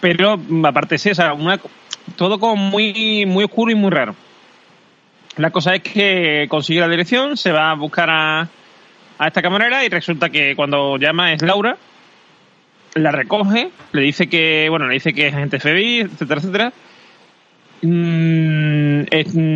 pero 0.00 0.38
aparte 0.64 0.96
es 0.96 1.06
esa, 1.06 1.32
una, 1.32 1.58
todo 2.16 2.38
como 2.38 2.56
muy, 2.56 3.24
muy 3.26 3.44
oscuro 3.44 3.70
y 3.70 3.74
muy 3.74 3.90
raro. 3.90 4.14
La 5.36 5.50
cosa 5.50 5.74
es 5.74 5.82
que 5.82 6.46
consigue 6.48 6.80
la 6.80 6.88
dirección, 6.88 7.36
se 7.36 7.52
va 7.52 7.70
a 7.70 7.74
buscar 7.74 8.08
a, 8.10 8.48
a 9.18 9.26
esta 9.26 9.42
camarera 9.42 9.84
y 9.84 9.88
resulta 9.88 10.30
que 10.30 10.54
cuando 10.56 10.96
llama 10.96 11.32
es 11.32 11.42
Laura, 11.42 11.76
la 12.94 13.12
recoge, 13.12 13.70
le 13.92 14.02
dice 14.02 14.26
que, 14.28 14.68
bueno, 14.70 14.86
le 14.86 14.94
dice 14.94 15.12
que 15.12 15.28
es 15.28 15.34
agente 15.34 15.60
FBI, 15.60 16.00
etcétera, 16.00 16.40
etcétera. 16.40 16.72
Mm, 17.82 19.02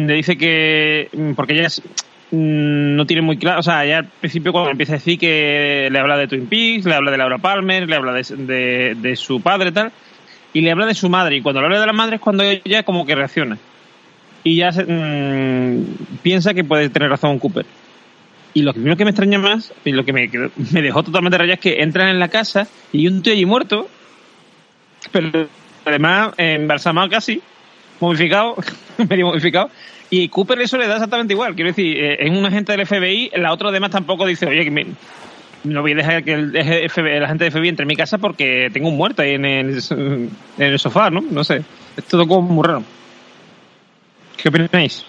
le 0.06 0.14
dice 0.14 0.36
que, 0.36 1.08
porque 1.34 1.54
ella 1.54 1.66
es, 1.66 1.82
mm, 2.30 2.96
no 2.96 3.06
tiene 3.06 3.22
muy 3.22 3.38
claro, 3.38 3.60
o 3.60 3.62
sea, 3.62 3.84
ella 3.84 3.98
al 3.98 4.06
principio 4.06 4.52
cuando 4.52 4.70
empieza 4.70 4.94
a 4.94 4.96
decir 4.96 5.18
que 5.18 5.88
le 5.90 5.98
habla 5.98 6.16
de 6.16 6.28
Twin 6.28 6.46
Peaks, 6.46 6.84
le 6.84 6.94
habla 6.94 7.10
de 7.10 7.18
Laura 7.18 7.38
Palmer, 7.38 7.88
le 7.88 7.96
habla 7.96 8.12
de, 8.12 9.14
su 9.16 9.40
padre 9.40 9.72
tal, 9.72 9.92
y 10.52 10.60
le 10.60 10.70
habla 10.70 10.86
de 10.86 10.94
su 10.94 11.08
madre, 11.08 11.36
y 11.36 11.42
cuando 11.42 11.60
le 11.60 11.66
habla 11.66 11.80
de 11.80 11.86
la 11.86 11.92
madre 11.92 12.16
es 12.16 12.22
cuando 12.22 12.42
ella 12.44 12.82
como 12.82 13.06
que 13.06 13.14
reacciona. 13.14 13.58
Y 14.42 14.56
ya 14.56 14.72
se, 14.72 14.84
mmm, 14.84 15.84
piensa 16.22 16.54
que 16.54 16.64
puede 16.64 16.88
tener 16.88 17.10
razón 17.10 17.38
Cooper. 17.38 17.66
Y 18.52 18.62
lo 18.62 18.72
primero 18.72 18.96
que 18.96 19.04
me 19.04 19.10
extraña 19.10 19.38
más, 19.38 19.72
y 19.84 19.92
lo 19.92 20.04
que 20.04 20.12
me, 20.12 20.28
me 20.72 20.82
dejó 20.82 21.02
totalmente 21.02 21.38
rayado 21.38 21.54
es 21.54 21.60
que 21.60 21.82
entran 21.82 22.08
en 22.08 22.18
la 22.18 22.28
casa 22.28 22.66
y 22.92 23.00
hay 23.00 23.08
un 23.08 23.22
tío 23.22 23.32
allí 23.32 23.46
muerto, 23.46 23.88
pero 25.12 25.48
además 25.84 26.34
embalsamado 26.36 27.08
casi, 27.08 27.40
momificado, 28.00 28.56
medio 29.08 29.26
momificado, 29.26 29.70
y 30.10 30.28
Cooper 30.28 30.60
eso 30.60 30.76
le 30.76 30.88
da 30.88 30.94
exactamente 30.94 31.32
igual. 31.34 31.54
Quiero 31.54 31.70
decir, 31.70 31.96
eh, 31.96 32.16
es 32.20 32.30
un 32.30 32.44
agente 32.44 32.76
del 32.76 32.86
FBI, 32.86 33.32
la 33.36 33.52
otra 33.52 33.68
además 33.68 33.90
tampoco 33.90 34.26
dice, 34.26 34.46
oye, 34.46 34.64
que 34.64 34.70
me, 34.70 34.86
no 35.64 35.82
voy 35.82 35.92
a 35.92 35.96
dejar 35.96 36.24
que 36.24 36.32
el, 36.32 36.50
FBI, 36.90 37.10
el 37.10 37.24
agente 37.24 37.44
del 37.44 37.52
FBI 37.52 37.68
entre 37.68 37.84
en 37.84 37.88
mi 37.88 37.96
casa 37.96 38.18
porque 38.18 38.70
tengo 38.72 38.88
un 38.88 38.96
muerto 38.96 39.22
ahí 39.22 39.34
en 39.34 39.44
el, 39.44 39.82
en 39.90 40.30
el 40.58 40.78
sofá, 40.78 41.10
¿no? 41.10 41.20
No 41.20 41.44
sé, 41.44 41.62
es 41.96 42.04
todo 42.04 42.26
como 42.26 42.42
muy 42.42 42.66
raro. 42.66 42.82
¿Qué 44.36 44.48
opináis? 44.48 45.04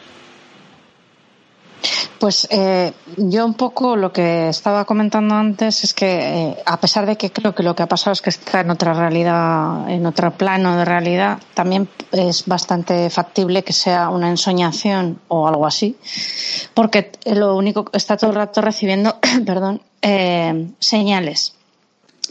Pues 2.20 2.48
eh, 2.52 2.94
yo 3.18 3.46
un 3.46 3.56
poco 3.56 3.96
lo 3.96 4.14
que 4.14 4.50
estaba 4.50 4.86
comentando 4.86 5.36
antes 5.36 5.84
es 5.84 5.94
que 5.94 6.50
eh, 6.52 6.58
a 6.66 6.80
pesar 6.80 7.06
de 7.06 7.18
que 7.18 7.32
creo 7.32 7.56
que 7.56 7.64
lo 7.64 7.76
que 7.76 7.84
ha 7.84 7.88
pasado 7.88 8.14
es 8.14 8.22
que 8.22 8.30
está 8.30 8.62
en 8.62 8.70
otra 8.70 8.94
realidad, 8.94 9.90
en 9.90 10.06
otro 10.06 10.32
plano 10.32 10.78
de 10.78 10.86
realidad, 10.86 11.40
también 11.54 11.90
es 12.12 12.46
bastante 12.46 13.10
factible 13.10 13.64
que 13.64 13.74
sea 13.74 14.10
una 14.10 14.30
ensoñación 14.30 15.20
o 15.28 15.48
algo 15.48 15.66
así, 15.66 15.98
porque 16.74 17.12
lo 17.26 17.56
único 17.56 17.90
está 17.94 18.18
todo 18.18 18.30
el 18.30 18.36
rato 18.36 18.62
recibiendo, 18.62 19.18
perdón, 19.46 19.82
eh, 20.02 20.68
señales. 20.80 21.56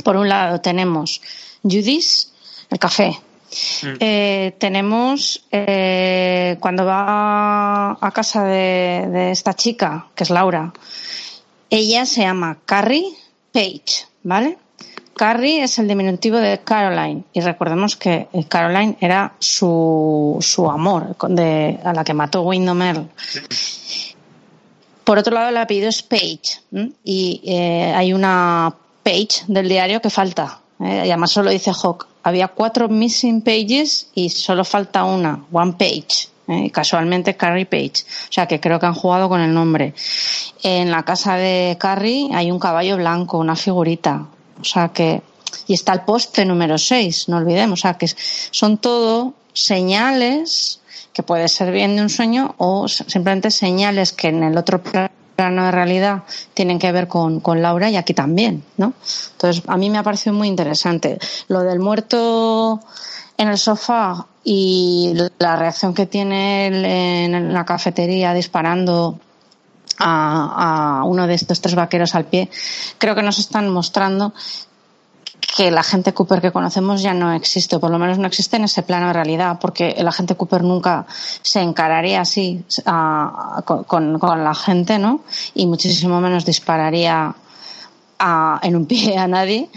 Por 0.05 0.17
un 0.17 0.29
lado 0.29 0.61
tenemos 0.61 1.21
Judis, 1.63 2.33
el 2.71 2.79
café, 2.79 3.19
Mm. 3.83 3.87
Eh, 3.99 4.55
tenemos 4.59 5.45
eh, 5.51 6.57
cuando 6.61 6.85
va 6.85 7.93
a 7.93 8.11
casa 8.13 8.45
de, 8.45 9.31
esta 9.31 9.55
chica, 9.55 10.07
que 10.15 10.25
es 10.25 10.31
Laura, 10.31 10.73
ella 11.69 12.07
se 12.07 12.23
llama 12.23 12.59
Carrie 12.65 13.07
Page, 13.53 14.07
¿vale? 14.23 14.59
Carrie 15.15 15.63
es 15.63 15.79
el 15.79 15.87
diminutivo 15.87 16.39
de 16.39 16.61
Caroline 16.61 17.25
y 17.33 17.41
recordemos 17.41 17.97
que 17.97 18.29
Caroline 18.49 18.97
era 19.01 19.35
su, 19.39 20.39
su 20.41 20.71
amor 20.71 21.15
de, 21.29 21.79
a 21.85 21.93
la 21.93 22.05
que 22.05 22.15
mató 22.15 22.43
Wyndham 22.43 22.81
Earl. 22.81 23.09
Por 25.05 25.19
otro 25.19 25.35
lado, 25.35 25.51
el 25.51 25.57
apellido 25.57 25.89
es 25.89 26.03
Page 26.03 26.63
y 27.05 27.43
eh, 27.45 27.93
hay 27.95 28.13
una 28.13 28.73
page 29.03 29.45
del 29.49 29.69
diario 29.69 30.01
que 30.01 30.09
falta. 30.09 30.61
¿eh? 30.79 31.03
Y 31.07 31.11
además 31.11 31.33
solo 31.33 31.51
dice 31.51 31.73
Hawk 31.73 32.07
había 32.23 32.49
cuatro 32.49 32.89
missing 32.89 33.43
pages 33.43 34.09
y 34.15 34.31
solo 34.31 34.65
falta 34.65 35.05
una, 35.05 35.45
one 35.53 35.73
page. 35.73 36.29
¿eh? 36.49 36.71
Casualmente 36.71 37.37
Carrie 37.37 37.67
Page. 37.67 38.05
O 38.29 38.33
sea 38.33 38.47
que 38.47 38.61
creo 38.61 38.79
que 38.79 38.87
han 38.87 38.95
jugado 38.95 39.29
con 39.29 39.41
el 39.41 39.55
nombre. 39.55 39.95
En 40.63 40.91
la 40.91 41.05
casa 41.05 41.37
de 41.37 41.77
Carrie 41.79 42.29
hay 42.33 42.51
un 42.51 42.59
caballo 42.59 42.97
blanco, 42.97 43.39
una 43.39 43.57
figurita. 43.57 44.27
O 44.61 44.65
sea 44.65 44.89
que, 44.89 45.23
y 45.67 45.75
está 45.75 45.93
el 45.93 46.03
poste 46.03 46.45
número 46.45 46.77
6, 46.77 47.29
no 47.29 47.39
olvidemos. 47.39 47.81
O 47.81 47.83
sea 47.83 47.95
que 47.95 48.07
son 48.51 48.79
todo 48.79 49.35
señales 49.53 50.81
que 51.13 51.23
puede 51.23 51.49
ser 51.49 51.73
bien 51.73 51.97
de 51.97 52.03
un 52.03 52.09
sueño 52.09 52.55
o 52.59 52.87
simplemente 52.89 53.51
señales 53.51 54.13
que 54.13 54.29
en 54.29 54.45
el 54.45 54.57
otro 54.57 54.83
plano 54.83 55.11
plano 55.41 55.65
de 55.65 55.71
realidad 55.71 56.25
tienen 56.53 56.79
que 56.79 56.93
ver 56.93 57.09
con, 57.09 57.41
con 57.41 57.62
Laura 57.62 57.89
y 57.89 57.97
aquí 57.97 58.12
también, 58.12 58.62
¿no? 58.77 58.93
Entonces, 59.33 59.62
a 59.67 59.79
mí 59.79 59.89
me 59.89 59.97
ha 59.97 60.03
parecido 60.03 60.35
muy 60.35 60.49
interesante. 60.49 61.19
Lo 61.49 61.61
del 61.62 61.81
muerto 61.81 62.79
en 63.39 63.49
el 63.49 63.57
sofá 63.57 64.27
y 64.45 65.15
la 65.39 65.57
reacción 65.57 65.95
que 65.95 66.05
tiene 66.05 66.67
él 66.67 66.85
en 66.85 67.55
la 67.55 67.65
cafetería 67.65 68.35
disparando 68.35 69.19
a, 69.99 71.01
a 71.01 71.05
uno 71.05 71.27
de 71.27 71.35
estos 71.35 71.62
tres 71.62 71.75
vaqueros 71.75 72.15
al 72.15 72.27
pie, 72.27 72.51
creo 72.99 73.15
que 73.15 73.23
nos 73.23 73.39
están 73.39 73.71
mostrando 73.71 74.35
que 75.41 75.71
la 75.71 75.83
gente 75.83 76.12
Cooper 76.15 76.41
que 76.41 76.53
conocemos 76.53 77.03
ya 77.03 77.15
no 77.15 77.33
existe, 77.33 77.77
o 77.77 77.81
por 77.81 77.91
lo 77.91 77.99
menos 77.99 78.19
no 78.19 78.27
existe 78.27 78.57
en 78.57 78.65
ese 78.65 78.83
plano 78.83 79.09
de 79.09 79.12
realidad, 79.15 79.59
porque 79.61 79.91
el 79.91 80.07
agente 80.09 80.35
Cooper 80.37 80.62
nunca 80.62 81.07
se 81.43 81.61
encararía 81.61 82.21
así 82.21 82.62
con, 83.65 83.85
con- 84.19 84.45
la 84.45 84.55
gente, 84.55 84.99
¿no? 84.99 85.21
Y 85.55 85.67
muchísimo 85.67 86.21
menos 86.21 86.45
dispararía 86.45 87.35
a- 88.19 88.61
en 88.62 88.77
un 88.77 88.87
pie 88.87 89.17
a 89.19 89.27
nadie. 89.27 89.69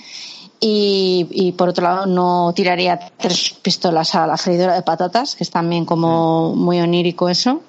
Y, 0.60 1.27
y, 1.31 1.52
por 1.52 1.69
otro 1.69 1.84
lado, 1.84 2.06
no 2.06 2.53
tiraría 2.56 2.98
tres 3.18 3.53
pistolas 3.61 4.15
a 4.15 4.26
la 4.26 4.38
freidora 4.38 4.73
de 4.76 4.81
patatas, 4.81 5.35
que 5.35 5.44
es 5.44 5.52
también 5.52 5.84
como 5.85 6.56
muy 6.56 6.80
onírico 6.80 7.27
eso. 7.27 7.61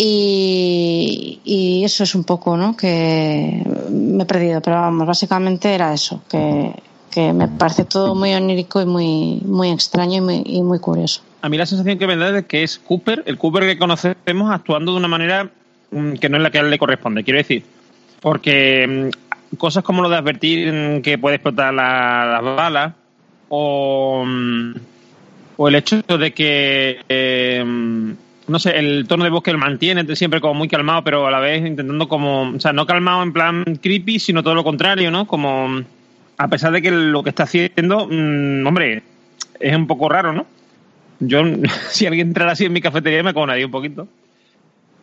Y, 0.00 1.40
y 1.44 1.84
eso 1.84 2.04
es 2.04 2.14
un 2.14 2.24
poco, 2.24 2.56
¿no? 2.56 2.76
Que 2.76 3.62
me 3.90 4.22
he 4.22 4.26
perdido, 4.26 4.62
pero 4.62 4.76
vamos, 4.76 5.06
básicamente 5.06 5.74
era 5.74 5.92
eso, 5.92 6.22
que, 6.28 6.72
que 7.18 7.32
me 7.32 7.48
parece 7.48 7.84
todo 7.84 8.14
muy 8.14 8.32
onírico 8.32 8.80
y 8.80 8.86
muy, 8.86 9.40
muy 9.44 9.70
extraño 9.70 10.18
y 10.18 10.20
muy, 10.20 10.62
muy 10.62 10.78
curioso. 10.78 11.20
A 11.42 11.48
mí 11.48 11.56
la 11.58 11.66
sensación 11.66 11.98
que 11.98 12.06
me 12.06 12.16
da 12.16 12.38
es 12.38 12.46
que 12.46 12.62
es 12.62 12.78
Cooper, 12.78 13.24
el 13.26 13.36
Cooper 13.36 13.64
que 13.64 13.76
conocemos, 13.76 14.50
actuando 14.52 14.92
de 14.92 14.98
una 14.98 15.08
manera 15.08 15.50
mm, 15.90 16.12
que 16.12 16.28
no 16.28 16.36
es 16.36 16.44
la 16.44 16.50
que 16.52 16.58
a 16.58 16.60
él 16.60 16.70
le 16.70 16.78
corresponde. 16.78 17.24
Quiero 17.24 17.38
decir, 17.38 17.64
porque 18.20 19.10
mm, 19.50 19.56
cosas 19.56 19.82
como 19.82 20.00
lo 20.02 20.08
de 20.08 20.16
advertir 20.16 20.72
mm, 20.72 21.02
que 21.02 21.18
puede 21.18 21.36
explotar 21.36 21.74
la- 21.74 22.40
las 22.40 22.42
balas 22.56 22.92
o, 23.48 24.24
o 25.56 25.68
el 25.68 25.74
hecho 25.74 26.00
de 26.02 26.32
que, 26.32 27.00
eh, 27.08 27.64
no 28.46 28.58
sé, 28.60 28.78
el 28.78 29.06
tono 29.08 29.24
de 29.24 29.30
voz 29.30 29.42
que 29.42 29.50
él 29.50 29.58
mantiene 29.58 30.04
siempre 30.14 30.40
como 30.40 30.54
muy 30.54 30.68
calmado, 30.68 31.02
pero 31.02 31.26
a 31.26 31.32
la 31.32 31.40
vez 31.40 31.66
intentando 31.66 32.06
como, 32.08 32.42
o 32.42 32.60
sea, 32.60 32.72
no 32.72 32.86
calmado 32.86 33.24
en 33.24 33.32
plan 33.32 33.64
creepy, 33.82 34.20
sino 34.20 34.44
todo 34.44 34.54
lo 34.54 34.62
contrario, 34.62 35.10
¿no? 35.10 35.26
Como, 35.26 35.82
a 36.38 36.48
pesar 36.48 36.72
de 36.72 36.80
que 36.82 36.90
lo 36.90 37.22
que 37.22 37.30
está 37.30 37.42
haciendo, 37.44 38.06
mm, 38.10 38.66
hombre, 38.66 39.02
es 39.60 39.76
un 39.76 39.86
poco 39.86 40.08
raro, 40.08 40.32
¿no? 40.32 40.46
Yo, 41.20 41.42
si 41.90 42.06
alguien 42.06 42.28
entrara 42.28 42.52
así 42.52 42.64
en 42.64 42.72
mi 42.72 42.80
cafetería, 42.80 43.22
me 43.22 43.34
cobraría 43.34 43.66
un 43.66 43.72
poquito. 43.72 44.08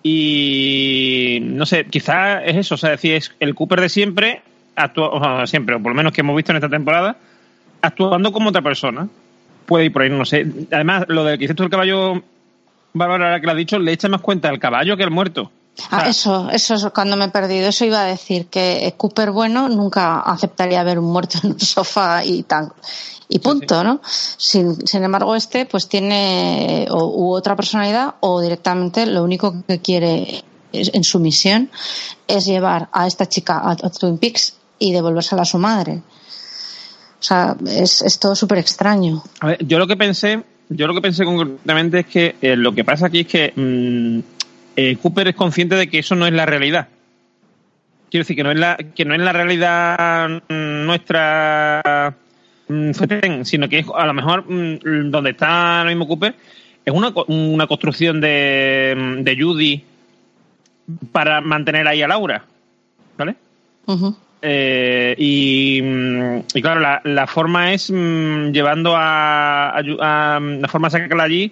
Y 0.07 1.40
no 1.41 1.66
sé, 1.66 1.86
quizás 1.86 2.44
es 2.45 2.56
eso, 2.57 2.76
o 2.76 2.78
sea, 2.78 2.91
decir, 2.91 3.14
es 3.16 3.34
el 3.40 3.56
Cooper 3.56 3.82
de 3.82 3.90
siempre, 3.90 4.41
actua- 4.76 5.41
o 5.44 5.48
siempre, 5.48 5.76
o 5.76 5.80
por 5.82 5.91
lo 5.91 5.95
menos 5.95 6.14
que 6.14 6.22
hemos 6.22 6.36
visto 6.36 6.52
en 6.52 6.57
esta 6.57 6.70
temporada, 6.70 7.18
actuando 7.82 8.32
como 8.32 8.49
otra 8.49 8.62
persona. 8.62 9.07
Puede 9.66 9.86
ir 9.86 9.91
por 9.94 10.03
ahí, 10.03 10.10
no 10.12 10.24
sé. 10.26 10.45
Además, 10.72 11.06
lo 11.07 11.24
del 11.24 11.38
que 11.40 11.44
dices 11.45 11.56
tú 11.56 11.64
del 11.64 11.72
caballo, 11.72 12.22
Bárbara, 12.94 13.26
ahora 13.26 13.40
que 13.40 13.45
lo 13.48 13.52
has 13.53 13.57
dicho, 13.57 13.80
le 13.80 13.91
echa 13.94 14.07
más 14.07 14.22
cuenta 14.22 14.48
al 14.49 14.60
caballo 14.60 14.95
que 14.95 15.03
al 15.03 15.10
muerto. 15.12 15.52
Ah, 15.91 16.07
eso, 16.07 16.49
eso 16.52 16.76
es 16.76 16.85
cuando 16.93 17.18
me 17.18 17.26
he 17.26 17.30
perdido. 17.30 17.68
Eso 17.68 17.85
iba 17.85 18.02
a 18.02 18.06
decir 18.06 18.47
que 18.47 18.93
Cooper 18.97 19.31
bueno 19.31 19.68
nunca 19.69 20.22
aceptaría 20.22 20.84
ver 20.84 20.99
un 20.99 21.11
muerto 21.11 21.38
en 21.43 21.52
un 21.52 21.60
sofá 21.60 22.23
y 22.23 22.43
tan 22.43 22.72
y 23.27 23.39
punto, 23.39 23.84
¿no? 23.84 24.02
Sin, 24.38 24.88
sin 24.88 25.03
embargo, 25.03 25.35
este 25.35 25.65
pues 25.65 25.88
tiene 25.89 26.85
o, 26.91 27.06
u 27.07 27.34
otra 27.34 27.56
personalidad 27.56 28.15
o 28.22 28.39
directamente 28.39 29.06
lo 29.06 29.23
único 29.23 29.53
que 29.68 29.80
quiere 29.80 30.43
es- 30.72 30.91
en 30.93 31.03
su 31.03 31.19
misión 31.19 31.69
es 32.27 32.45
llevar 32.45 32.88
a 32.91 33.07
esta 33.07 33.27
chica 33.27 33.57
a, 33.57 33.72
a 33.72 33.76
Twin 33.89 34.18
Peaks 34.18 34.53
y 34.80 34.93
devolvérsela 34.93 35.41
a 35.41 35.45
su 35.45 35.57
madre. 35.57 36.02
O 37.19 37.23
sea, 37.23 37.56
es, 37.68 38.02
es 38.02 38.19
todo 38.19 38.35
súper 38.35 38.60
extraño. 38.60 39.23
A 39.39 39.47
ver, 39.47 39.65
yo 39.65 39.80
lo 39.80 39.88
que 39.88 39.97
pensé, 39.97 40.43
yo 40.69 40.85
lo 40.85 40.93
que 40.93 41.02
pensé 41.02 41.26
concretamente 41.26 42.02
es 42.02 42.06
que 42.06 42.35
eh, 42.41 42.56
lo 42.56 42.73
que 42.76 42.84
pasa 42.84 43.07
aquí 43.07 43.22
es 43.22 43.27
que 43.27 43.53
mm, 43.56 44.35
eh, 44.76 44.97
Cooper 45.02 45.27
es 45.30 45.35
consciente 45.35 45.76
de 45.76 45.88
que 45.88 45.99
eso 45.99 46.15
no 46.15 46.26
es 46.27 46.34
la 46.34 46.45
realidad. 46.45 46.88
Quiero 48.11 48.22
decir 48.23 48.35
que 48.35 48.43
no 48.43 48.52
es 48.52 48.60
la, 48.60 48.77
que 48.77 49.03
no 49.06 49.14
es 49.14 49.19
la 49.22 49.34
realidad 49.34 50.30
mm, 50.47 50.85
nuestra, 50.85 52.14
mm, 52.68 52.91
sino 53.43 53.68
que 53.69 53.80
es 53.80 53.85
a 53.95 54.06
lo 54.06 54.14
mejor 54.14 54.45
mm, 54.49 55.10
donde 55.11 55.31
está 55.31 55.80
ahora 55.80 55.89
mismo 55.89 56.07
Cooper 56.07 56.35
es 56.85 56.93
una, 56.93 57.11
una 57.27 57.65
construcción 57.68 58.22
de, 58.22 59.18
de 59.22 59.41
Judy 59.41 59.84
para 61.11 61.41
mantener 61.41 61.88
ahí 61.88 62.03
a 62.03 62.07
Laura, 62.07 62.43
¿vale? 63.18 63.35
Eh, 64.43 65.15
y, 65.18 65.81
mm, 65.81 66.38
y 66.53 66.61
claro, 66.61 66.80
la, 66.81 67.02
la 67.03 67.26
forma 67.26 67.73
es 67.73 67.89
mm, 67.89 68.52
llevando 68.52 68.95
a, 68.95 69.69
a, 69.69 69.80
a- 69.80 70.39
La 70.39 70.68
forma 70.68 70.88
de 70.89 70.91
sacarla 70.91 71.23
allí 71.23 71.52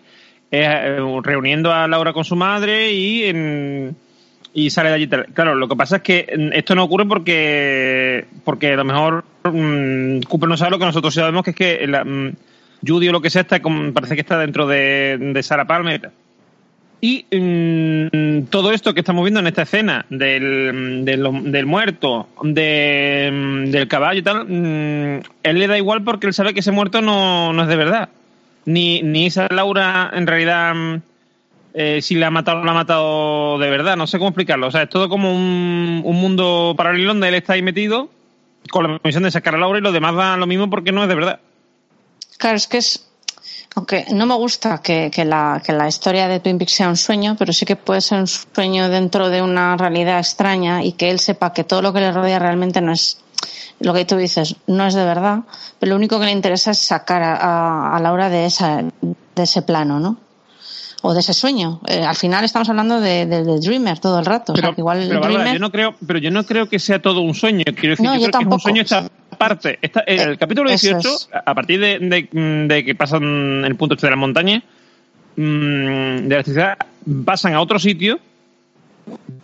eh, 0.56 1.00
reuniendo 1.24 1.72
a 1.74 1.88
Laura 1.88 2.14
con 2.14 2.24
su 2.24 2.36
madre 2.36 2.92
y, 2.94 3.24
en- 3.26 3.96
y 4.54 4.70
sale 4.70 4.90
de 4.90 4.96
allí. 4.96 5.08
Claro, 5.34 5.56
lo 5.56 5.68
que 5.68 5.76
pasa 5.76 5.96
es 5.98 6.02
que 6.04 6.28
mm, 6.38 6.54
esto 6.54 6.76
no 6.76 6.84
ocurre 6.84 7.06
porque 7.08 8.26
porque 8.46 8.74
a 8.74 8.76
lo 8.76 8.86
mejor 8.86 9.26
mm, 9.52 10.20
Cooper 10.30 10.48
no 10.48 10.56
sabe 10.56 10.72
lo 10.72 10.80
que 10.80 10.86
nosotros 10.86 11.14
sabemos, 11.14 11.44
que 11.44 11.50
es 11.50 11.56
que 11.56 11.88
la, 11.88 12.04
mm, 12.04 12.34
Judy 12.86 13.10
o 13.10 13.12
lo 13.14 13.22
que 13.22 13.32
sea 13.32 13.42
está 13.42 13.60
parece 13.94 14.14
que 14.14 14.22
está 14.22 14.38
dentro 14.38 14.68
de, 14.68 15.18
de 15.18 15.42
Sarah 15.44 15.66
Palmer. 15.66 15.96
y 15.96 16.00
tal. 16.00 16.12
Y 17.02 17.26
mm, 17.36 18.44
todo 18.52 18.72
esto 18.72 18.94
que 18.94 19.00
estamos 19.00 19.24
viendo 19.26 19.40
en 19.40 19.48
esta 19.48 19.64
escena 19.64 20.06
del, 20.10 21.04
del, 21.04 21.66
muerto, 21.66 22.28
de, 22.44 23.66
del 23.70 23.88
caballo 23.88 24.20
y 24.20 24.24
tal, 24.24 24.46
él 24.50 25.60
le 25.60 25.68
da 25.68 25.78
igual 25.78 26.04
porque 26.04 26.28
él 26.28 26.34
sabe 26.34 26.54
que 26.54 26.60
ese 26.60 26.72
muerto 26.72 27.02
no, 27.02 27.52
no 27.54 27.64
es 27.64 27.68
de 27.68 27.76
verdad. 27.76 28.10
Ni, 28.66 29.02
ni 29.02 29.28
esa 29.28 29.48
Laura 29.50 30.12
en 30.14 30.28
realidad, 30.28 30.74
mm, 30.74 31.02
eh, 31.74 32.00
si 32.02 32.16
la 32.16 32.28
ha 32.28 32.32
matado 32.32 32.64
la 32.64 32.72
ha 32.72 32.76
matado 32.76 33.60
de 33.60 33.70
verdad. 33.70 33.98
No 33.98 34.08
sé 34.08 34.18
cómo 34.18 34.30
explicarlo. 34.30 34.68
O 34.68 34.72
sea, 34.72 34.84
es 34.84 34.90
todo 34.90 35.10
como 35.10 35.34
un, 35.34 36.02
un 36.04 36.16
mundo 36.16 36.74
paralelo 36.78 37.10
donde 37.10 37.28
él 37.28 37.36
está 37.36 37.54
ahí 37.54 37.62
metido 37.62 38.10
con 38.70 38.84
la 38.84 39.00
misión 39.04 39.24
de 39.24 39.32
sacar 39.32 39.56
a 39.56 39.58
Laura 39.58 39.80
y 39.80 39.82
los 39.82 39.94
demás 39.94 40.16
dan 40.16 40.40
lo 40.40 40.48
mismo 40.48 40.70
porque 40.70 40.92
no 40.92 41.04
es 41.04 41.10
de 41.10 41.16
verdad. 41.16 41.40
Claro, 42.38 42.58
es 42.58 42.68
que 42.68 42.78
es. 42.78 43.10
Aunque 43.76 44.06
no 44.14 44.28
me 44.28 44.36
gusta 44.36 44.82
que, 44.84 45.10
que 45.12 45.26
la, 45.26 45.60
que 45.66 45.74
la 45.74 45.88
historia 45.88 46.28
de 46.28 46.40
Twin 46.40 46.60
Peaks 46.60 46.74
sea 46.74 46.90
un 46.90 46.96
sueño, 46.96 47.36
pero 47.40 47.52
sí 47.54 47.66
que 47.66 47.76
puede 47.76 48.02
ser 48.02 48.20
un 48.20 48.28
sueño 48.28 48.88
dentro 48.88 49.30
de 49.30 49.42
una 49.42 49.76
realidad 49.78 50.20
extraña 50.20 50.84
y 50.84 50.92
que 50.92 51.10
él 51.10 51.20
sepa 51.20 51.54
que 51.54 51.64
todo 51.64 51.82
lo 51.82 51.92
que 51.92 52.00
le 52.00 52.12
rodea 52.12 52.38
realmente 52.38 52.82
no 52.82 52.92
es 52.92 53.23
lo 53.80 53.94
que 53.94 54.06
tú 54.06 54.16
dices, 54.18 54.56
no 54.68 54.86
es 54.88 54.94
de 54.94 55.04
verdad, 55.06 55.40
pero 55.80 55.92
lo 55.92 55.96
único 55.98 56.20
que 56.20 56.26
le 56.26 56.32
interesa 56.32 56.72
es 56.72 56.80
sacar 56.80 57.22
a, 57.24 57.36
a, 57.36 57.96
a 57.98 58.00
Laura 58.00 58.30
de, 58.30 58.46
esa, 58.46 58.84
de 59.02 59.44
ese 59.44 59.62
plano, 59.62 60.00
¿no? 60.00 60.18
O 61.06 61.14
de 61.14 61.20
ese 61.20 61.34
sueño. 61.34 61.82
Eh, 61.88 62.02
al 62.02 62.16
final 62.16 62.46
estamos 62.46 62.70
hablando 62.70 63.02
de, 63.02 63.26
de, 63.26 63.44
de 63.44 63.60
Dreamer 63.60 64.00
todo 64.00 64.20
el 64.20 64.26
rato. 64.26 64.54
o 64.54 64.56
sea, 64.56 64.74
igual 64.78 65.04
Pero, 65.06 65.20
Bárbara, 65.20 65.44
Dreamer. 65.44 65.54
yo 65.56 65.60
no 65.60 65.72
creo, 65.72 65.96
pero 66.08 66.20
yo 66.20 66.32
no 66.32 66.46
creo 66.46 66.70
que 66.70 66.80
sea 66.80 67.02
todo 67.02 67.20
un 67.20 67.34
sueño. 67.34 67.64
Quiero 67.76 67.90
decir, 67.98 68.06
No, 68.06 68.14
yo, 68.16 68.20
yo 68.20 68.20
creo 68.20 68.20
que 68.20 68.26
es 68.26 68.32
tampoco. 68.32 68.56
un 68.56 68.62
sueño 68.62 68.82
esta 68.84 69.10
parte. 69.38 69.80
Esta, 69.82 70.00
el 70.02 70.38
capítulo 70.38 70.70
eso 70.70 70.88
18, 70.88 71.10
es. 71.10 71.30
a 71.46 71.54
partir 71.54 71.80
de, 71.82 72.00
de- 72.70 72.86
que 72.86 72.96
pasan 72.96 73.66
el 73.66 73.76
punto 73.76 73.96
este 73.96 74.08
de 74.08 74.12
la 74.12 74.16
montaña, 74.16 74.64
mm, 75.36 76.28
de 76.28 76.36
la 76.38 76.44
ciudad, 76.44 76.78
pasan 77.26 77.54
a 77.54 77.60
otro 77.62 77.80
sitio 77.80 78.20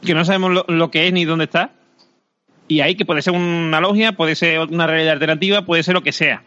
que 0.05 0.13
no 0.13 0.23
sabemos 0.23 0.51
lo, 0.51 0.65
lo 0.69 0.89
que 0.89 1.07
es 1.07 1.13
ni 1.13 1.25
dónde 1.25 1.43
está. 1.45 1.71
Y 2.69 2.81
ahí 2.81 2.95
que 2.95 3.03
puede 3.03 3.23
ser 3.23 3.33
una 3.33 3.81
logia, 3.81 4.13
puede 4.13 4.35
ser 4.35 4.59
una 4.59 4.87
realidad 4.87 5.13
alternativa, 5.13 5.65
puede 5.65 5.83
ser 5.83 5.95
lo 5.95 6.03
que 6.03 6.11
sea. 6.11 6.43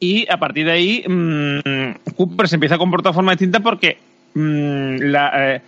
Y 0.00 0.26
a 0.30 0.36
partir 0.38 0.66
de 0.66 0.72
ahí, 0.72 1.04
mm, 1.08 2.12
Cooper 2.16 2.48
se 2.48 2.56
empieza 2.56 2.74
a 2.74 2.78
comportar 2.78 3.12
de 3.12 3.14
forma 3.14 3.32
distinta 3.32 3.60
porque 3.60 3.98
mm, 4.34 4.96
la, 4.98 5.54
eh, 5.54 5.62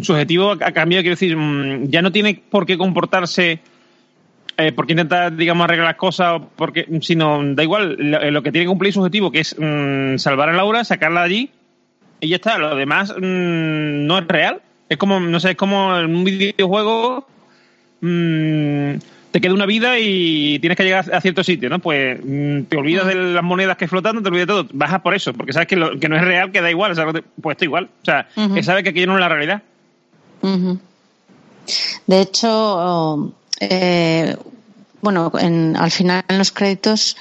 su 0.00 0.12
objetivo 0.12 0.50
ha 0.50 0.72
cambiado. 0.72 1.02
Quiero 1.02 1.14
decir, 1.14 1.36
mm, 1.36 1.88
ya 1.90 2.02
no 2.02 2.12
tiene 2.12 2.42
por 2.50 2.66
qué 2.66 2.76
comportarse, 2.76 3.60
eh, 4.58 4.72
por 4.72 4.86
qué 4.86 4.94
intentar, 4.94 5.34
digamos, 5.34 5.64
arreglar 5.64 5.86
las 5.86 5.96
cosas, 5.96 6.42
porque, 6.56 6.86
sino 7.02 7.40
da 7.54 7.62
igual, 7.62 7.96
lo, 7.98 8.30
lo 8.30 8.42
que 8.42 8.50
tiene 8.50 8.64
que 8.64 8.70
cumplir 8.70 8.92
su 8.92 8.98
objetivo, 8.98 9.30
que 9.30 9.40
es 9.40 9.56
mm, 9.56 10.18
salvar 10.18 10.48
a 10.48 10.52
Laura, 10.54 10.84
sacarla 10.84 11.20
de 11.20 11.26
allí, 11.26 11.50
y 12.20 12.28
ya 12.28 12.36
está. 12.36 12.58
Lo 12.58 12.74
demás 12.74 13.14
mm, 13.16 14.06
no 14.06 14.18
es 14.18 14.26
real. 14.26 14.60
Es 14.88 14.98
como, 14.98 15.20
no 15.20 15.40
sé, 15.40 15.50
es 15.50 15.56
como 15.56 15.96
un 15.96 16.24
videojuego. 16.24 17.26
Mm, 18.02 18.98
te 19.30 19.40
queda 19.40 19.54
una 19.54 19.64
vida 19.64 19.98
y 19.98 20.58
tienes 20.58 20.76
que 20.76 20.84
llegar 20.84 21.10
a 21.14 21.20
cierto 21.22 21.42
sitio, 21.42 21.70
¿no? 21.70 21.78
Pues 21.78 22.18
mm, 22.22 22.64
te 22.64 22.76
olvidas 22.76 23.06
de 23.06 23.14
las 23.14 23.42
monedas 23.42 23.78
que 23.78 23.88
flotando, 23.88 24.20
te 24.20 24.28
olvidas 24.28 24.46
de 24.46 24.52
todo. 24.52 24.68
Bajas 24.74 25.00
por 25.00 25.14
eso, 25.14 25.32
porque 25.32 25.54
sabes 25.54 25.68
que, 25.68 25.76
lo, 25.76 25.98
que 25.98 26.08
no 26.10 26.16
es 26.16 26.22
real, 26.22 26.52
que 26.52 26.60
da 26.60 26.70
igual. 26.70 26.92
o 26.92 26.94
sea, 26.94 27.06
pues 27.06 27.54
está 27.54 27.64
igual. 27.64 27.88
O 28.02 28.04
sea, 28.04 28.28
que 28.54 28.62
sabes 28.62 28.82
que 28.82 28.90
aquello 28.90 29.06
no 29.06 29.14
es 29.14 29.20
la 29.20 29.28
realidad. 29.30 29.62
De 32.06 32.20
hecho, 32.20 33.32
eh, 33.60 34.36
bueno, 35.00 35.30
en- 35.38 35.76
al 35.76 35.90
final 35.90 36.24
en 36.28 36.38
los 36.38 36.50
créditos, 36.52 37.16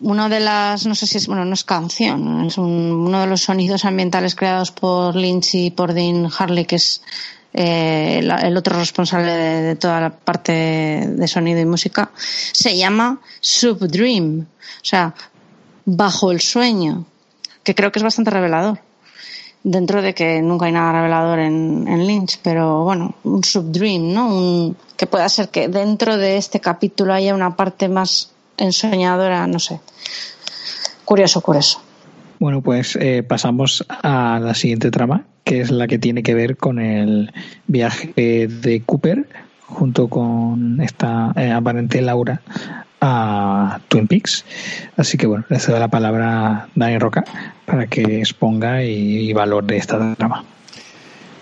uno 0.00 0.28
de 0.28 0.40
las, 0.40 0.86
no 0.86 0.94
sé 0.94 1.06
si 1.06 1.18
es, 1.18 1.26
bueno, 1.26 1.44
no 1.44 1.54
es 1.54 1.64
canción, 1.64 2.44
es 2.46 2.58
un- 2.58 2.92
uno 3.06 3.20
de 3.20 3.26
los 3.26 3.42
sonidos 3.42 3.84
ambientales 3.84 4.34
creados 4.34 4.70
por 4.70 5.16
Lynch 5.16 5.54
y 5.54 5.70
por 5.70 5.92
Dean 5.94 6.28
Harley, 6.38 6.64
que 6.66 6.76
es 6.76 7.02
eh, 7.56 8.20
la- 8.22 8.40
el 8.40 8.56
otro 8.56 8.78
responsable 8.78 9.32
de, 9.32 9.76
toda 9.76 10.00
la 10.00 10.10
parte 10.10 10.52
de 10.52 11.26
sonido 11.26 11.58
y 11.60 11.64
música, 11.64 12.10
se 12.52 12.76
llama 12.76 13.18
Subdream, 13.40 14.40
o 14.40 14.84
sea, 14.84 15.14
bajo 15.86 16.30
el 16.30 16.40
sueño, 16.40 17.06
que 17.64 17.74
creo 17.74 17.90
que 17.90 17.98
es 17.98 18.02
bastante 18.02 18.30
revelador. 18.30 18.78
Dentro 19.64 20.00
de 20.00 20.14
que 20.14 20.40
nunca 20.42 20.66
hay 20.66 20.72
nada 20.72 20.92
revelador 20.92 21.40
en, 21.40 21.88
en 21.88 22.06
Lynch, 22.06 22.38
pero 22.42 22.84
bueno, 22.84 23.16
un 23.24 23.42
subdream, 23.42 24.12
¿no? 24.12 24.28
Un, 24.28 24.76
que 24.96 25.08
pueda 25.08 25.28
ser 25.28 25.48
que 25.48 25.66
dentro 25.66 26.16
de 26.16 26.36
este 26.36 26.60
capítulo 26.60 27.12
haya 27.12 27.34
una 27.34 27.56
parte 27.56 27.88
más 27.88 28.30
ensoñadora, 28.58 29.46
no 29.48 29.58
sé. 29.58 29.80
Curioso, 31.04 31.40
curioso. 31.40 31.80
Bueno, 32.38 32.60
pues 32.62 32.96
eh, 33.00 33.22
pasamos 33.22 33.84
a 33.88 34.38
la 34.42 34.54
siguiente 34.54 34.90
trama, 34.90 35.24
que 35.44 35.60
es 35.60 35.70
la 35.70 35.86
que 35.86 35.98
tiene 35.98 36.22
que 36.22 36.34
ver 36.34 36.56
con 36.56 36.78
el 36.78 37.32
viaje 37.66 38.48
de 38.48 38.82
Cooper 38.84 39.26
junto 39.66 40.08
con 40.08 40.80
esta 40.80 41.32
eh, 41.36 41.50
aparente 41.50 42.00
Laura 42.00 42.40
a 43.00 43.80
Twin 43.88 44.06
Peaks. 44.06 44.44
Así 44.96 45.18
que 45.18 45.26
bueno, 45.26 45.44
le 45.48 45.58
cedo 45.58 45.78
la 45.78 45.88
palabra 45.88 46.48
a 46.48 46.68
Dani 46.74 46.98
Roca 46.98 47.24
para 47.64 47.86
que 47.86 48.18
exponga 48.18 48.82
y, 48.84 49.30
y 49.30 49.32
valore 49.32 49.76
esta 49.76 50.14
trama. 50.14 50.44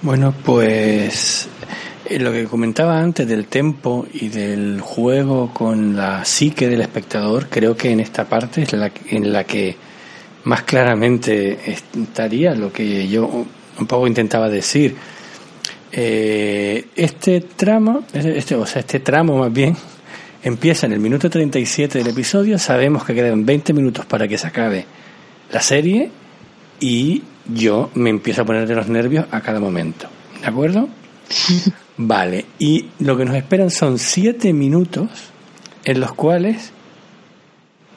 Bueno, 0.02 0.34
pues 0.44 1.48
eh, 2.06 2.18
lo 2.18 2.32
que 2.32 2.44
comentaba 2.44 3.00
antes 3.00 3.26
del 3.26 3.46
tempo 3.46 4.06
y 4.12 4.28
del 4.28 4.80
juego 4.80 5.50
con 5.52 5.96
la 5.96 6.24
psique 6.24 6.68
del 6.68 6.82
espectador, 6.82 7.48
creo 7.48 7.76
que 7.76 7.90
en 7.90 8.00
esta 8.00 8.26
parte 8.26 8.62
es 8.62 8.72
la 8.72 8.90
en 9.08 9.32
la 9.32 9.44
que 9.44 9.76
más 10.44 10.62
claramente 10.62 11.58
estaría 11.94 12.54
lo 12.54 12.72
que 12.72 13.08
yo 13.08 13.26
un 13.26 13.86
poco 13.86 14.06
intentaba 14.06 14.48
decir. 14.48 14.94
Eh, 15.92 16.86
este 16.96 17.40
tramo, 17.40 18.04
este, 18.12 18.54
o 18.56 18.66
sea, 18.66 18.80
este 18.80 19.00
tramo 19.00 19.38
más 19.38 19.52
bien, 19.52 19.76
empieza 20.42 20.86
en 20.86 20.92
el 20.92 21.00
minuto 21.00 21.30
37 21.30 21.98
del 21.98 22.08
episodio, 22.08 22.58
sabemos 22.58 23.04
que 23.04 23.14
quedan 23.14 23.46
20 23.46 23.72
minutos 23.72 24.04
para 24.04 24.26
que 24.26 24.36
se 24.36 24.46
acabe 24.46 24.84
la 25.52 25.60
serie 25.60 26.10
y 26.80 27.22
yo 27.46 27.90
me 27.94 28.10
empiezo 28.10 28.42
a 28.42 28.44
poner 28.44 28.66
de 28.66 28.74
los 28.74 28.88
nervios 28.88 29.26
a 29.30 29.40
cada 29.40 29.60
momento. 29.60 30.08
¿De 30.40 30.46
acuerdo? 30.46 30.88
Vale, 31.96 32.44
y 32.58 32.86
lo 32.98 33.16
que 33.16 33.24
nos 33.24 33.36
esperan 33.36 33.70
son 33.70 33.98
7 33.98 34.52
minutos 34.52 35.08
en 35.84 36.00
los 36.00 36.12
cuales, 36.12 36.72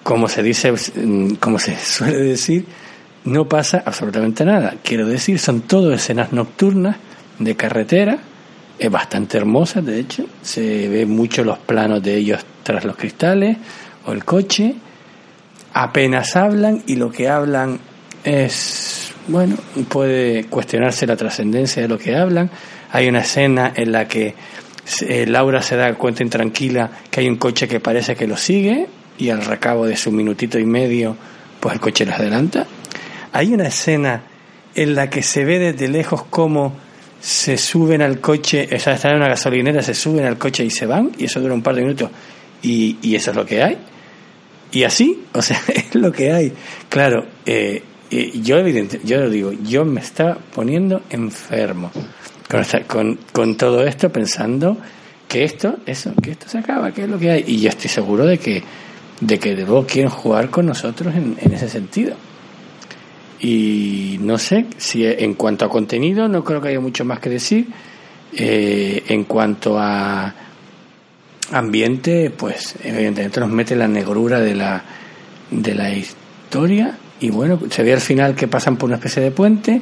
como 0.08 0.30
se 0.30 0.42
dice, 0.42 0.72
mm, 0.72 1.34
como 1.34 1.60
se 1.60 1.76
suele 1.76 2.20
decir, 2.20 2.64
no 3.26 3.50
pasa 3.50 3.84
absolutamente 3.86 4.46
nada. 4.46 4.76
Quiero 4.82 5.06
decir, 5.06 5.38
son 5.38 5.64
todo 5.64 5.94
escenas 5.94 6.32
nocturnas 6.32 6.96
de 7.40 7.58
carretera, 7.58 8.18
es 8.80 8.90
bastante 8.90 9.36
hermosa, 9.36 9.82
de 9.82 10.00
hecho, 10.00 10.26
se 10.42 10.88
ve 10.88 11.06
mucho 11.06 11.44
los 11.44 11.58
planos 11.58 12.02
de 12.02 12.16
ellos 12.16 12.40
tras 12.64 12.86
los 12.86 12.96
cristales 12.96 13.58
o 14.06 14.14
el 14.14 14.24
coche, 14.24 14.76
apenas 15.74 16.38
hablan 16.38 16.84
y 16.88 16.96
lo 16.96 17.12
que 17.12 17.28
hablan 17.28 17.78
es, 18.24 19.12
bueno, 19.28 19.58
puede 19.90 20.46
cuestionarse 20.46 21.06
la 21.06 21.18
trascendencia 21.18 21.82
de 21.82 21.90
lo 21.90 21.98
que 21.98 22.16
hablan. 22.16 22.50
Hay 22.94 23.10
una 23.10 23.20
escena 23.20 23.74
en 23.76 23.92
la 23.92 24.08
que 24.08 24.36
eh, 25.02 25.26
Laura 25.28 25.62
se 25.62 25.76
da 25.76 25.94
cuenta 25.96 26.24
intranquila 26.24 26.92
que 27.12 27.20
hay 27.20 27.28
un 27.28 27.36
coche 27.36 27.68
que 27.68 27.82
parece 27.82 28.16
que 28.16 28.26
lo 28.26 28.38
sigue 28.38 28.88
y 29.18 29.30
al 29.30 29.44
recabo 29.46 29.86
de 29.86 29.98
su 29.98 30.12
minutito 30.12 30.60
y 30.60 30.66
medio, 30.66 31.16
pues 31.60 31.76
el 31.76 31.80
coche 31.82 32.06
los 32.06 32.16
adelanta. 32.16 32.66
Hay 33.34 33.54
una 33.54 33.68
escena 33.68 34.24
en 34.76 34.96
la 34.96 35.10
que 35.10 35.22
se 35.24 35.44
ve 35.46 35.60
desde 35.60 35.88
lejos 35.88 36.24
cómo 36.30 36.74
se 37.20 37.58
suben 37.58 38.02
al 38.02 38.20
coche, 38.22 38.70
o 38.74 38.80
sea, 38.80 38.94
están 38.94 39.12
en 39.12 39.18
una 39.18 39.30
gasolinera, 39.30 39.82
se 39.82 39.94
suben 39.96 40.26
al 40.26 40.38
coche 40.38 40.64
y 40.64 40.70
se 40.70 40.86
van, 40.86 41.12
y 41.18 41.26
eso 41.26 41.40
dura 41.42 41.54
un 41.54 41.64
par 41.64 41.76
de 41.76 41.82
minutos, 41.82 42.12
y, 42.62 42.98
y 43.02 43.16
eso 43.16 43.32
es 43.32 43.38
lo 43.38 43.46
que 43.46 43.64
hay. 43.64 43.78
Y 44.72 44.84
así, 44.84 45.24
o 45.34 45.42
sea, 45.42 45.60
es 45.74 45.96
lo 45.96 46.12
que 46.12 46.32
hay. 46.32 46.54
Claro, 46.90 47.26
eh, 47.46 47.82
eh, 48.12 48.32
yo 48.44 48.58
evidente, 48.58 49.00
yo 49.04 49.18
lo 49.20 49.30
digo, 49.30 49.52
yo 49.64 49.84
me 49.84 50.00
estaba 50.02 50.38
poniendo 50.54 51.02
enfermo 51.10 51.92
con, 52.50 52.62
esta- 52.62 52.84
con, 52.84 53.18
con 53.34 53.58
todo 53.58 53.84
esto, 53.84 54.12
pensando 54.12 54.78
que 55.28 55.44
esto, 55.44 55.78
eso, 55.86 56.14
que 56.22 56.32
esto 56.32 56.48
se 56.48 56.60
acaba, 56.60 56.92
que 56.92 57.04
es 57.04 57.10
lo 57.10 57.18
que 57.20 57.32
hay. 57.32 57.44
Y 57.48 57.60
yo 57.62 57.70
estoy 57.70 57.90
seguro 57.90 58.26
de 58.26 58.38
que, 58.38 58.64
de 59.22 59.40
que 59.40 59.56
de 59.56 59.66
luego 59.66 59.86
quieren 59.86 60.10
jugar 60.10 60.50
con 60.50 60.66
nosotros 60.66 61.16
en, 61.16 61.38
en 61.40 61.54
ese 61.54 61.70
sentido. 61.70 62.16
Y 63.40 64.18
no 64.22 64.38
sé 64.38 64.66
si 64.78 65.06
en 65.06 65.36
cuanto 65.36 65.66
a 65.66 65.70
contenido 65.70 66.28
no 66.28 66.44
creo 66.44 66.62
que 66.62 66.70
haya 66.70 66.80
mucho 66.80 67.06
más 67.06 67.20
que 67.20 67.30
decir. 67.30 67.68
Eh, 68.34 69.04
en 69.08 69.24
cuanto 69.24 69.80
a 69.80 70.34
ambiente, 71.52 72.30
pues 72.30 72.76
evidentemente 72.84 73.40
nos 73.40 73.50
mete 73.50 73.76
la 73.76 73.88
negrura 73.88 74.40
de 74.40 74.56
la, 74.56 74.84
de 75.50 75.76
la 75.76 75.92
historia. 75.92 76.98
Y 77.20 77.30
bueno, 77.30 77.60
se 77.70 77.84
ve 77.84 77.94
al 77.94 78.02
final 78.02 78.36
que 78.36 78.48
pasan 78.48 78.78
por 78.78 78.88
una 78.88 78.98
especie 78.98 79.24
de 79.24 79.32
puente 79.32 79.82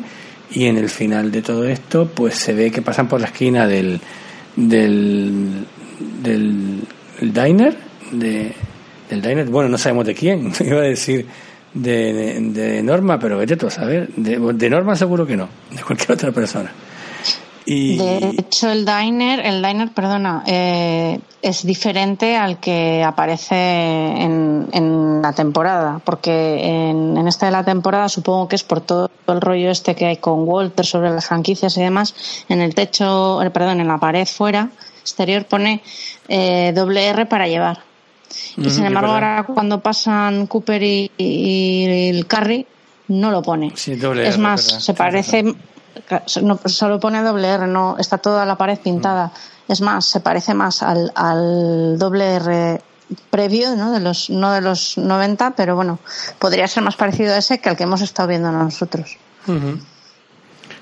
y 0.52 0.66
en 0.66 0.78
el 0.78 0.90
final 0.90 1.32
de 1.32 1.42
todo 1.42 1.66
esto, 1.68 2.08
pues 2.08 2.36
se 2.36 2.54
ve 2.54 2.72
que 2.72 2.82
pasan 2.82 3.08
por 3.08 3.20
la 3.20 3.28
esquina 3.28 3.68
del, 3.68 4.00
del, 4.56 5.66
del 6.22 6.82
diner, 7.20 7.76
de, 8.12 8.54
del 9.10 9.22
diner, 9.22 9.46
bueno, 9.48 9.70
no 9.70 9.78
sabemos 9.78 10.06
de 10.06 10.16
quién, 10.16 10.52
iba 10.60 10.80
a 10.80 10.84
decir 10.84 11.26
de, 11.74 12.82
Norma, 12.84 13.20
pero 13.20 13.38
vete 13.38 13.58
tú 13.58 13.68
a 13.68 13.72
saber, 13.72 14.10
de, 14.16 14.40
de 14.40 14.70
Norma 14.70 14.96
seguro 14.96 15.26
que 15.26 15.36
no, 15.36 15.50
de 15.72 15.84
cualquier 15.84 16.14
otra 16.14 16.32
persona. 16.32 16.72
Y, 17.68 17.98
De 17.98 18.36
hecho, 18.38 18.70
el 18.70 18.86
diner, 18.86 19.40
el 19.44 19.64
diner, 19.64 19.90
perdona, 19.90 20.44
eh, 20.46 21.20
es 21.42 21.66
diferente 21.66 22.38
al 22.38 22.60
que 22.60 23.04
aparece 23.04 23.56
en, 23.56 24.68
en 24.72 25.22
la 25.24 25.34
temporada, 25.34 26.00
porque 26.06 26.60
en, 26.64 27.18
en 27.18 27.28
esta 27.28 27.48
de 27.48 27.52
la 27.52 27.64
temporada 27.64 28.08
supongo 28.08 28.48
que 28.48 28.56
es 28.56 28.64
por 28.64 28.82
todo 28.82 29.10
el 29.28 29.42
rollo 29.42 29.72
este 29.72 29.96
que 29.96 30.06
hay 30.06 30.18
con 30.18 30.48
Walter 30.48 30.86
sobre 30.86 31.10
las 31.10 31.26
franquicias 31.26 31.76
y 31.78 31.82
demás. 31.82 32.14
En 32.50 32.62
el 32.62 32.76
techo, 32.76 33.42
eh, 33.42 33.50
perdón, 33.50 33.80
en 33.80 33.88
la 33.88 33.98
pared 33.98 34.28
fuera 34.28 34.70
exterior 35.06 35.46
pone 35.46 35.82
eh, 36.28 36.74
doble 36.76 37.06
R 37.08 37.26
para 37.28 37.48
llevar. 37.48 37.80
Y 38.58 38.70
sin 38.70 38.86
embargo, 38.86 39.12
ahora 39.12 39.46
cuando 39.54 39.82
pasan 39.82 40.48
Cooper 40.48 40.82
y, 40.82 41.12
y 41.18 42.10
el 42.10 42.26
Carry, 42.28 42.66
no 43.10 43.32
lo 43.32 43.42
pone. 43.42 43.74
Sí, 43.76 43.96
doble 43.96 44.28
es 44.28 44.36
R, 44.36 44.44
más, 44.44 44.62
se 44.62 44.94
parece, 44.94 45.44
no, 45.44 46.60
solo 46.66 47.00
pone 47.00 47.22
doble 47.22 47.48
R, 47.50 47.68
no, 47.68 47.98
está 47.98 48.18
toda 48.18 48.46
la 48.46 48.56
pared 48.56 48.80
pintada. 48.80 49.32
Es 49.68 49.82
más, 49.82 50.06
se 50.06 50.20
parece 50.20 50.54
más 50.54 50.84
al, 50.84 51.12
al 51.16 51.98
doble 51.98 52.36
R 52.36 52.82
previo, 53.30 53.76
¿no? 53.76 53.92
De 53.92 54.00
los, 54.00 54.30
no 54.30 54.52
de 54.52 54.62
los 54.62 54.98
90, 54.98 55.52
pero 55.52 55.76
bueno, 55.76 56.00
podría 56.40 56.68
ser 56.68 56.84
más 56.84 56.96
parecido 56.96 57.34
a 57.34 57.38
ese 57.38 57.60
que 57.60 57.70
al 57.70 57.78
que 57.78 57.84
hemos 57.84 58.02
estado 58.02 58.30
viendo 58.30 58.52
nosotros. 58.52 59.18
Ujú. 59.48 59.80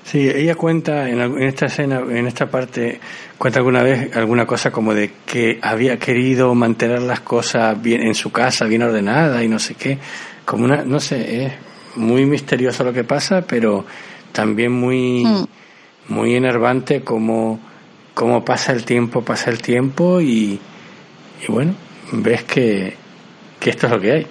Sí, 0.04 0.28
ella 0.28 0.54
cuenta 0.54 1.08
en, 1.08 1.42
esta 1.42 1.66
escena, 1.66 2.00
en 2.00 2.26
esta 2.26 2.46
parte, 2.46 3.00
cuenta 3.38 3.58
alguna 3.60 3.82
vez 3.82 4.14
alguna 4.14 4.46
cosa 4.46 4.70
como 4.70 4.92
de 4.92 5.10
que 5.24 5.58
había 5.62 5.98
querido 5.98 6.54
mantener 6.54 7.00
las 7.00 7.20
cosas 7.20 7.80
bien 7.80 8.02
en 8.02 8.14
su 8.14 8.30
casa, 8.30 8.66
bien 8.66 8.82
ordenadas 8.82 9.42
y 9.42 9.48
no 9.48 9.58
sé 9.58 9.74
qué. 9.74 9.98
Como 10.44 10.64
una, 10.64 10.84
no 10.84 11.00
sé, 11.00 11.46
es 11.46 11.52
muy 11.96 12.26
misterioso 12.26 12.84
lo 12.84 12.92
que 12.92 13.04
pasa, 13.04 13.42
pero 13.42 13.86
también 14.32 14.72
muy, 14.72 15.24
Mm. 15.24 15.44
muy 16.08 16.34
enervante 16.34 17.02
como, 17.02 17.58
como 18.12 18.44
pasa 18.44 18.72
el 18.72 18.84
tiempo, 18.84 19.22
pasa 19.22 19.50
el 19.50 19.62
tiempo 19.62 20.20
y, 20.20 20.60
y 21.42 21.52
bueno, 21.52 21.74
ves 22.12 22.44
que, 22.44 22.94
que 23.58 23.70
esto 23.70 23.86
es 23.86 23.92
lo 23.92 24.00
que 24.00 24.12
hay. 24.12 24.26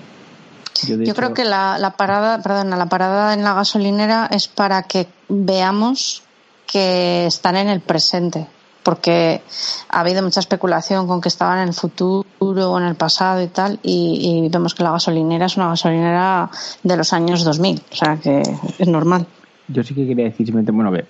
Yo, 0.87 1.15
creo 1.15 1.33
que 1.33 1.45
la, 1.45 1.77
la 1.77 1.91
parada, 1.91 2.41
perdona, 2.41 2.75
la 2.75 2.87
parada 2.87 3.33
en 3.33 3.43
la 3.43 3.53
gasolinera 3.53 4.27
es 4.31 4.47
para 4.47 4.83
que 4.83 5.07
veamos 5.33 6.23
que 6.71 7.25
están 7.25 7.55
en 7.57 7.67
el 7.69 7.81
presente, 7.81 8.47
porque 8.83 9.41
ha 9.89 9.99
habido 9.99 10.21
mucha 10.23 10.39
especulación 10.39 11.07
con 11.07 11.21
que 11.21 11.29
estaban 11.29 11.59
en 11.59 11.67
el 11.69 11.73
futuro 11.73 12.25
o 12.39 12.77
en 12.79 12.85
el 12.85 12.95
pasado 12.95 13.41
y 13.41 13.47
tal, 13.47 13.79
y, 13.83 14.43
y 14.45 14.49
vemos 14.49 14.73
que 14.75 14.83
la 14.83 14.91
gasolinera 14.91 15.45
es 15.45 15.57
una 15.57 15.69
gasolinera 15.69 16.49
de 16.83 16.97
los 16.97 17.13
años 17.13 17.43
2000, 17.43 17.81
o 17.91 17.95
sea 17.95 18.17
que 18.17 18.41
es 18.79 18.87
normal. 18.87 19.25
yo 19.67 19.83
sí 19.83 19.93
que 19.95 20.05
quería 20.07 20.25
decir 20.25 20.45
simplemente, 20.45 20.71
bueno, 20.71 20.89
a 20.89 20.93
ver, 20.93 21.07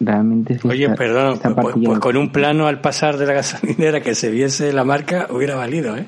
realmente 0.00 0.58
Oye, 0.64 0.84
esta- 0.84 0.96
perdón, 0.96 1.34
esta 1.34 1.54
pues, 1.54 1.74
pues 1.74 1.88
no- 1.88 2.00
con 2.00 2.16
un 2.16 2.30
plano 2.32 2.66
al 2.66 2.80
pasar 2.80 3.16
de 3.16 3.26
la 3.26 3.32
gasolinera 3.34 4.00
que 4.02 4.14
se 4.14 4.30
viese 4.30 4.72
la 4.72 4.84
marca 4.84 5.26
hubiera 5.30 5.56
valido, 5.56 5.96
¿eh? 5.96 6.06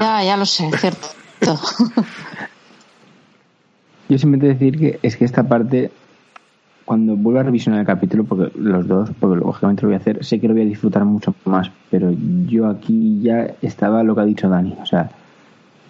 Ya, 0.00 0.22
ya 0.24 0.36
lo 0.36 0.46
sé, 0.46 0.70
cierto. 0.78 1.08
Yo 4.12 4.18
simplemente 4.18 4.48
decir 4.48 4.78
que 4.78 4.98
es 5.02 5.16
que 5.16 5.24
esta 5.24 5.48
parte, 5.48 5.90
cuando 6.84 7.16
vuelva 7.16 7.40
a 7.40 7.44
revisionar 7.44 7.80
el 7.80 7.86
capítulo, 7.86 8.24
porque 8.24 8.52
los 8.58 8.86
dos, 8.86 9.10
porque 9.18 9.40
lógicamente 9.40 9.80
lo 9.80 9.88
voy 9.88 9.94
a 9.94 10.00
hacer, 10.00 10.22
sé 10.22 10.38
que 10.38 10.48
lo 10.48 10.52
voy 10.52 10.64
a 10.64 10.66
disfrutar 10.66 11.06
mucho 11.06 11.34
más, 11.46 11.70
pero 11.90 12.14
yo 12.46 12.68
aquí 12.68 13.22
ya 13.22 13.54
estaba 13.62 14.02
lo 14.02 14.14
que 14.14 14.20
ha 14.20 14.24
dicho 14.26 14.50
Dani, 14.50 14.76
o 14.82 14.84
sea, 14.84 15.10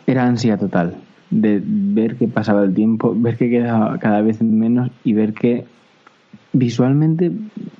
era 0.06 0.24
ansia 0.24 0.56
total 0.56 0.94
de 1.30 1.60
ver 1.66 2.14
que 2.14 2.28
pasaba 2.28 2.62
el 2.62 2.72
tiempo, 2.72 3.12
ver 3.12 3.36
que 3.36 3.50
quedaba 3.50 3.98
cada 3.98 4.20
vez 4.20 4.40
menos 4.40 4.92
y 5.02 5.14
ver 5.14 5.34
que 5.34 5.64
visualmente 6.52 7.32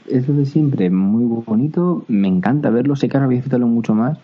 es 0.09 0.29
lo 0.29 0.35
de 0.35 0.47
siempre, 0.47 0.91
muy 0.91 1.23
bonito, 1.23 2.05
me 2.09 2.27
encanta 2.27 2.69
verlo, 2.69 2.97
sé 2.97 3.09
que 3.09 3.17
ahora 3.17 3.27
voy 3.27 3.37
a 3.37 3.39
disfrutarlo 3.39 3.69
mucho 3.69 3.95
más, 3.95 4.19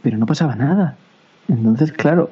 pero 0.00 0.16
no 0.16 0.26
pasaba 0.26 0.54
nada. 0.54 0.96
Entonces, 1.48 1.90
claro, 1.90 2.30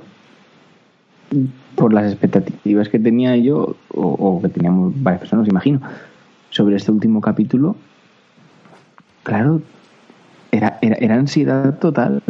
por 1.78 1.92
las 1.92 2.12
expectativas 2.12 2.88
que 2.88 2.98
tenía 2.98 3.36
yo, 3.36 3.76
o, 3.94 4.40
que 4.42 4.48
teníamos 4.48 4.92
varias 5.00 5.20
personas, 5.20 5.48
imagino, 5.48 5.80
sobre 6.50 6.76
este 6.76 6.90
último 6.90 7.20
capítulo, 7.20 7.76
claro, 9.22 9.62
era, 10.50 10.78
era, 10.82 10.96
era 10.96 11.14
ansiedad 11.14 11.78
total 11.78 12.22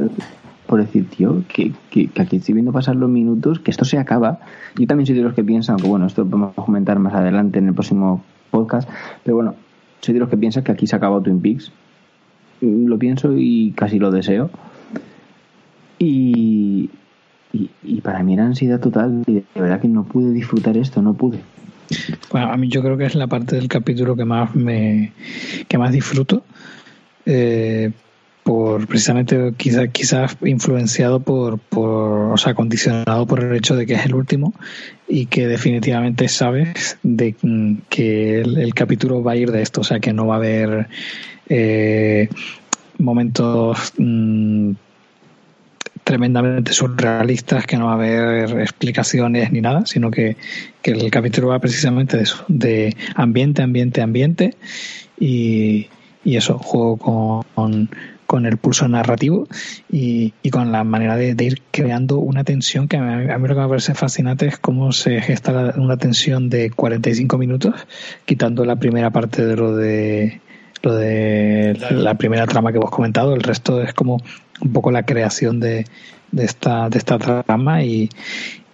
por 0.68 0.80
decir, 0.80 1.08
tío, 1.08 1.44
que, 1.48 1.72
que, 1.88 2.10
aquí 2.20 2.36
estoy 2.36 2.52
viendo 2.52 2.72
pasar 2.72 2.94
los 2.94 3.08
minutos, 3.08 3.58
que 3.58 3.70
esto 3.70 3.86
se 3.86 3.96
acaba. 3.96 4.40
Yo 4.76 4.86
también 4.86 5.06
soy 5.06 5.16
de 5.16 5.22
los 5.22 5.32
que 5.32 5.42
piensan, 5.42 5.78
que 5.78 5.88
bueno, 5.88 6.04
esto 6.04 6.24
lo 6.24 6.28
podemos 6.28 6.54
comentar 6.54 6.98
más 6.98 7.14
adelante 7.14 7.58
en 7.58 7.68
el 7.68 7.74
próximo 7.74 8.22
podcast, 8.50 8.86
pero 9.24 9.36
bueno, 9.36 9.54
soy 10.02 10.12
de 10.12 10.20
los 10.20 10.28
que 10.28 10.36
piensan 10.36 10.64
que 10.64 10.72
aquí 10.72 10.86
se 10.86 10.94
acabó 10.94 11.22
Twin 11.22 11.40
Peaks. 11.40 11.72
Lo 12.60 12.98
pienso 12.98 13.32
y 13.34 13.72
casi 13.74 13.98
lo 13.98 14.10
deseo. 14.10 14.50
Y, 15.98 16.90
y, 17.52 17.70
y 17.82 18.00
para 18.00 18.22
mí 18.22 18.34
era 18.34 18.44
ansiedad 18.44 18.80
total 18.80 19.22
y 19.26 19.34
de 19.34 19.44
verdad 19.54 19.80
que 19.80 19.88
no 19.88 20.04
pude 20.04 20.32
disfrutar 20.32 20.76
esto, 20.76 21.02
no 21.02 21.14
pude. 21.14 21.40
Bueno, 22.30 22.52
a 22.52 22.56
mí 22.56 22.68
yo 22.68 22.82
creo 22.82 22.96
que 22.96 23.06
es 23.06 23.14
la 23.14 23.26
parte 23.26 23.56
del 23.56 23.68
capítulo 23.68 24.16
que 24.16 24.24
más 24.24 24.54
me 24.54 25.12
que 25.68 25.78
más 25.78 25.92
disfruto. 25.92 26.44
Eh, 27.24 27.92
por 28.42 28.86
precisamente 28.86 29.52
quizás 29.58 29.90
quizás 29.92 30.36
influenciado 30.42 31.20
por, 31.20 31.58
por 31.58 32.32
o 32.32 32.36
sea 32.38 32.54
condicionado 32.54 33.26
por 33.26 33.44
el 33.44 33.54
hecho 33.54 33.76
de 33.76 33.84
que 33.84 33.92
es 33.92 34.06
el 34.06 34.14
último 34.14 34.54
y 35.06 35.26
que 35.26 35.46
definitivamente 35.46 36.28
sabes 36.28 36.96
de 37.02 37.34
que 37.90 38.40
el, 38.40 38.72
capítulo 38.72 39.22
va 39.22 39.32
a 39.32 39.36
ir 39.36 39.52
de 39.52 39.60
esto 39.60 39.82
o 39.82 39.84
sea 39.84 40.00
que 40.00 40.14
no 40.14 40.26
va 40.26 40.36
a 40.36 40.38
haber 40.38 40.88
eh, 41.50 42.30
momentos 42.96 43.92
mmm, 43.98 44.72
tremendamente 46.08 46.72
surrealistas 46.72 47.66
que 47.66 47.76
no 47.76 47.84
va 47.84 47.92
a 47.92 47.94
haber 47.96 48.60
explicaciones 48.62 49.52
ni 49.52 49.60
nada 49.60 49.84
sino 49.84 50.10
que, 50.10 50.38
que 50.80 50.92
el 50.92 51.10
capítulo 51.10 51.48
va 51.48 51.58
precisamente 51.58 52.16
de 52.16 52.22
eso 52.22 52.46
de 52.48 52.96
ambiente 53.14 53.60
ambiente 53.60 54.00
ambiente 54.00 54.56
y, 55.20 55.88
y 56.24 56.36
eso 56.36 56.58
juego 56.58 56.96
con 56.96 57.90
con 58.24 58.46
el 58.46 58.56
pulso 58.56 58.86
narrativo 58.88 59.48
y, 59.90 60.34
y 60.42 60.50
con 60.50 60.70
la 60.70 60.84
manera 60.84 61.16
de, 61.16 61.34
ir 61.44 61.62
creando 61.70 62.18
una 62.18 62.44
tensión 62.44 62.86
que 62.86 62.98
a 62.98 63.02
mí, 63.02 63.30
a 63.30 63.38
lo 63.38 63.54
que 63.54 63.60
me 63.60 63.68
parece 63.68 63.94
fascinante 63.94 64.46
es 64.46 64.58
cómo 64.58 64.92
se 64.92 65.22
gesta 65.22 65.52
la, 65.52 65.74
una 65.78 65.96
tensión 65.96 66.50
de 66.50 66.70
45 66.70 67.38
minutos, 67.38 67.74
quitando 68.26 68.66
la 68.66 68.76
primera 68.76 69.10
parte 69.10 69.46
de 69.46 69.56
lo 69.56 69.74
de 69.74 70.42
lo 70.82 70.94
de 70.94 71.76
la 71.90 72.14
primera 72.14 72.46
trama 72.46 72.72
que 72.72 72.78
hemos 72.78 72.90
comentado, 72.90 73.34
el 73.34 73.42
resto 73.42 73.82
es 73.82 73.92
como 73.94 74.20
un 74.60 74.72
poco 74.72 74.90
la 74.90 75.04
creación 75.04 75.60
de, 75.60 75.86
de 76.32 76.44
esta 76.44 76.88
de 76.88 76.98
esta 76.98 77.18
trama 77.18 77.82
y, 77.82 78.08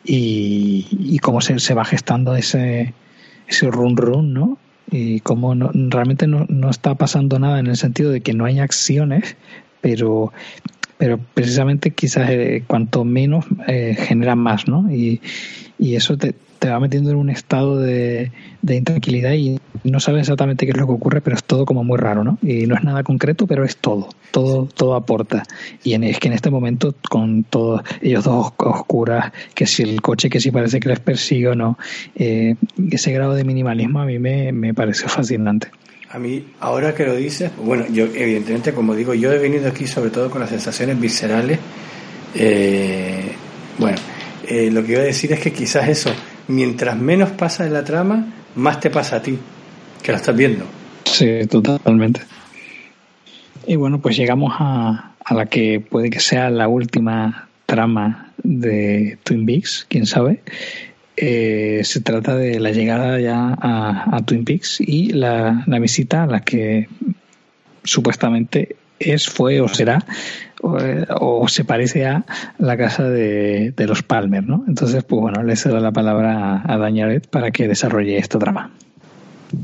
y, 0.04 0.86
y 0.90 1.18
cómo 1.18 1.40
se, 1.40 1.58
se 1.58 1.74
va 1.74 1.84
gestando 1.84 2.36
ese 2.36 2.94
ese 3.46 3.70
run 3.70 3.96
run, 3.96 4.32
¿no? 4.32 4.58
y 4.90 5.20
como 5.20 5.54
no, 5.54 5.70
realmente 5.72 6.26
no, 6.26 6.46
no, 6.48 6.70
está 6.70 6.94
pasando 6.94 7.38
nada 7.38 7.58
en 7.58 7.66
el 7.66 7.76
sentido 7.76 8.10
de 8.10 8.20
que 8.20 8.32
no 8.34 8.44
hay 8.44 8.58
acciones, 8.60 9.36
pero, 9.80 10.32
pero 11.04 11.20
precisamente 11.34 11.90
quizás 11.90 12.30
eh, 12.30 12.64
cuanto 12.66 13.04
menos 13.04 13.44
eh, 13.68 13.94
genera 13.94 14.34
más, 14.36 14.66
¿no? 14.66 14.90
Y, 14.90 15.20
y 15.78 15.96
eso 15.96 16.16
te, 16.16 16.34
te, 16.58 16.70
va 16.70 16.80
metiendo 16.80 17.10
en 17.10 17.16
un 17.16 17.28
estado 17.28 17.78
de, 17.78 18.32
de, 18.62 18.76
intranquilidad 18.76 19.34
y 19.34 19.60
no 19.84 20.00
sabes 20.00 20.20
exactamente 20.20 20.64
qué 20.64 20.72
es 20.72 20.78
lo 20.78 20.86
que 20.86 20.94
ocurre, 20.94 21.20
pero 21.20 21.36
es 21.36 21.44
todo 21.44 21.66
como 21.66 21.84
muy 21.84 21.98
raro, 21.98 22.24
¿no? 22.24 22.38
Y 22.40 22.66
no 22.66 22.74
es 22.74 22.84
nada 22.84 23.02
concreto, 23.02 23.46
pero 23.46 23.66
es 23.66 23.76
todo, 23.76 24.08
todo, 24.30 24.66
todo 24.74 24.94
aporta. 24.94 25.42
Y 25.82 25.92
en, 25.92 26.04
es 26.04 26.18
que 26.18 26.28
en 26.28 26.32
este 26.32 26.48
momento, 26.48 26.94
con 27.10 27.44
todos 27.44 27.82
ellos 28.00 28.24
dos 28.24 28.54
oscuras, 28.56 29.30
que 29.54 29.66
si 29.66 29.82
el 29.82 30.00
coche 30.00 30.30
que 30.30 30.40
si 30.40 30.50
parece 30.52 30.80
que 30.80 30.88
les 30.88 31.00
persigue 31.00 31.48
o 31.48 31.54
no, 31.54 31.76
eh, 32.14 32.54
ese 32.90 33.12
grado 33.12 33.34
de 33.34 33.44
minimalismo 33.44 34.00
a 34.00 34.06
mí 34.06 34.18
me, 34.18 34.52
me 34.52 34.72
pareció 34.72 35.06
fascinante. 35.08 35.68
A 36.14 36.18
mí, 36.20 36.44
ahora 36.60 36.94
que 36.94 37.04
lo 37.04 37.16
dices, 37.16 37.50
bueno, 37.56 37.86
yo 37.88 38.04
evidentemente, 38.04 38.72
como 38.72 38.94
digo, 38.94 39.14
yo 39.14 39.32
he 39.32 39.38
venido 39.38 39.68
aquí 39.68 39.88
sobre 39.88 40.10
todo 40.10 40.30
con 40.30 40.40
las 40.40 40.50
sensaciones 40.50 41.00
viscerales. 41.00 41.58
Eh, 42.36 43.32
bueno, 43.78 43.96
eh, 44.46 44.70
lo 44.70 44.84
que 44.84 44.92
iba 44.92 45.00
a 45.00 45.06
decir 45.06 45.32
es 45.32 45.40
que 45.40 45.52
quizás 45.52 45.88
eso, 45.88 46.10
mientras 46.46 46.96
menos 46.96 47.32
pasa 47.32 47.66
en 47.66 47.72
la 47.72 47.82
trama, 47.82 48.32
más 48.54 48.78
te 48.78 48.90
pasa 48.90 49.16
a 49.16 49.22
ti, 49.22 49.36
que 50.04 50.12
la 50.12 50.18
estás 50.18 50.36
viendo. 50.36 50.64
Sí, 51.02 51.48
totalmente. 51.50 52.20
Y 53.66 53.74
bueno, 53.74 54.00
pues 54.00 54.16
llegamos 54.16 54.54
a, 54.56 55.14
a 55.18 55.34
la 55.34 55.46
que 55.46 55.80
puede 55.80 56.10
que 56.10 56.20
sea 56.20 56.48
la 56.48 56.68
última 56.68 57.48
trama 57.66 58.30
de 58.40 59.18
Twin 59.24 59.44
Peaks, 59.44 59.86
quién 59.88 60.06
sabe. 60.06 60.42
Eh, 61.16 61.82
se 61.84 62.00
trata 62.00 62.34
de 62.34 62.58
la 62.58 62.72
llegada 62.72 63.20
ya 63.20 63.56
a, 63.60 64.20
Twin 64.24 64.44
Peaks 64.44 64.80
y 64.80 65.12
la, 65.12 65.62
la, 65.66 65.78
visita 65.78 66.24
a 66.24 66.26
la 66.26 66.40
que 66.40 66.88
supuestamente 67.84 68.76
es, 68.98 69.28
fue 69.28 69.60
o 69.60 69.68
será 69.68 70.04
o, 70.60 70.76
o 71.20 71.48
se 71.48 71.64
parece 71.64 72.06
a 72.06 72.24
la 72.58 72.76
casa 72.76 73.08
de, 73.08 73.72
de, 73.76 73.86
los 73.86 74.02
Palmer, 74.02 74.44
¿no? 74.44 74.64
Entonces, 74.66 75.04
pues 75.04 75.20
bueno, 75.20 75.42
le 75.44 75.54
cedo 75.56 75.78
la 75.78 75.92
palabra 75.92 76.56
a, 76.56 76.74
a 76.74 76.78
Dañaret 76.78 77.28
para 77.28 77.52
que 77.52 77.68
desarrolle 77.68 78.18
esta 78.18 78.38
trama. 78.38 78.70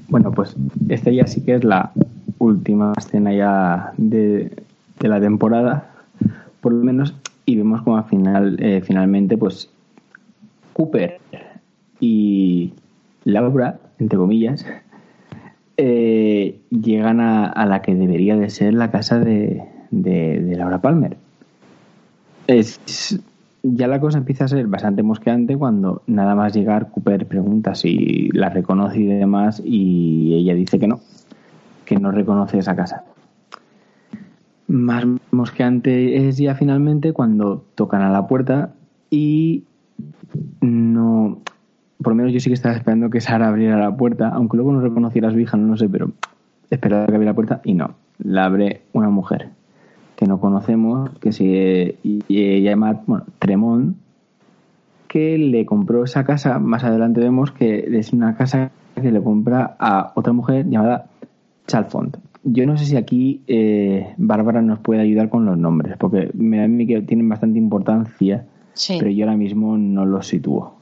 Bueno, 0.09 0.31
pues 0.31 0.55
esta 0.89 1.11
ya 1.11 1.27
sí 1.27 1.41
que 1.43 1.55
es 1.55 1.65
la 1.65 1.91
última 2.39 2.93
escena 2.97 3.33
ya 3.33 3.93
de, 3.97 4.53
de 5.01 5.09
la 5.09 5.21
temporada, 5.21 5.91
por 6.61 6.73
lo 6.73 6.85
menos, 6.85 7.15
y 7.45 7.57
vemos 7.57 7.83
como 7.83 7.97
al 7.97 8.05
final, 8.05 8.57
eh, 8.61 8.83
finalmente, 8.85 9.37
pues 9.37 9.69
Cooper 10.73 11.19
y 12.01 12.73
Laura, 13.25 13.79
entre 13.99 14.19
comillas, 14.19 14.65
eh, 15.77 16.61
llegan 16.71 17.21
a, 17.21 17.47
a, 17.47 17.67
la 17.67 17.83
que 17.83 17.95
debería 17.95 18.37
de 18.37 18.51
ser 18.51 18.75
la 18.75 18.91
casa 18.91 19.19
de, 19.19 19.63
de, 19.91 20.57
Laura 20.57 20.81
Palmer. 20.81 21.17
Es, 22.47 23.21
ya 23.63 23.87
la 23.87 24.01
cosa 24.01 24.19
empieza 24.19 24.45
a 24.45 24.49
ser 24.49 24.67
bastante 24.67 25.03
mosqueante 25.03 25.57
cuando 25.57 26.03
nada 26.07 26.35
más 26.35 26.55
llegar 26.55 26.91
Cooper 26.91 27.27
pregunta 27.27 27.75
si 27.75 28.29
la 28.33 28.49
reconoce 28.49 29.01
y 29.01 29.07
demás 29.07 29.63
y 29.65 30.35
ella 30.35 30.55
dice 30.55 30.79
que 30.79 30.89
no, 30.89 31.01
que 31.85 31.97
no 31.97 32.11
reconoce 32.11 32.59
esa 32.59 32.75
casa. 32.77 33.05
Más 34.67 35.05
mosqueante 35.31 36.29
es 36.29 36.39
ya 36.39 36.55
finalmente 36.55 37.13
cuando 37.13 37.65
tocan 37.75 38.03
a 38.03 38.11
la 38.11 38.29
puerta 38.29 38.73
y 39.11 39.65
no 40.61 41.39
por 42.03 42.13
lo 42.13 42.17
menos 42.17 42.33
yo 42.33 42.41
sí 42.41 42.49
que 42.49 42.55
estaba 42.55 42.75
esperando 42.75 43.11
que 43.11 43.21
Sara 43.21 43.49
abriera 43.49 43.79
la 43.79 43.95
puerta, 43.95 44.29
aunque 44.29 44.57
luego 44.57 44.73
no 44.73 44.81
reconociera 44.81 45.29
a 45.29 45.33
su 45.33 45.39
hija, 45.39 45.57
no 45.57 45.69
lo 45.69 45.77
sé, 45.77 45.89
pero 45.89 46.13
esperaba 46.71 47.07
que 47.07 47.15
abriera 47.15 47.33
la 47.33 47.35
puerta 47.37 47.61
y 47.65 47.75
no, 47.75 47.95
la 48.19 48.47
abre 48.47 48.83
una 48.93 49.11
mujer 49.11 49.51
que 50.17 50.27
no 50.27 50.41
conocemos, 50.41 51.11
que 51.19 51.33
se 51.33 51.97
llama 52.29 53.03
bueno, 53.07 53.25
Tremont, 53.39 53.97
que 55.09 55.39
le 55.39 55.67
compró 55.67 56.05
esa 56.05 56.25
casa, 56.25 56.59
más 56.59 56.85
adelante 56.85 57.21
vemos 57.21 57.53
que 57.53 57.89
es 57.99 58.13
una 58.13 58.37
casa 58.37 58.71
que 58.95 59.11
le 59.11 59.23
compra 59.23 59.77
a 59.79 60.13
otra 60.15 60.33
mujer 60.33 60.69
llamada 60.69 61.07
Chalfont. 61.67 62.17
Yo 62.45 62.67
no 62.67 62.77
sé 62.79 62.87
si 62.87 62.97
aquí 62.97 63.43
eh, 63.47 64.15
Bárbara 64.17 64.63
nos 64.63 64.79
puede 64.79 65.01
ayudar 65.01 65.29
con 65.29 65.45
los 65.45 65.59
nombres, 65.59 65.97
porque 65.99 66.31
me 66.35 66.59
da 66.59 66.65
a 66.65 66.69
mí 66.69 66.87
que 66.87 67.03
tienen 67.03 67.29
bastante 67.29 67.59
importancia, 67.59 68.47
sí. 68.81 68.97
pero 68.99 69.11
yo 69.11 69.25
ahora 69.25 69.37
mismo 69.37 69.77
no 69.77 70.05
los 70.05 70.27
sitúo. 70.27 70.81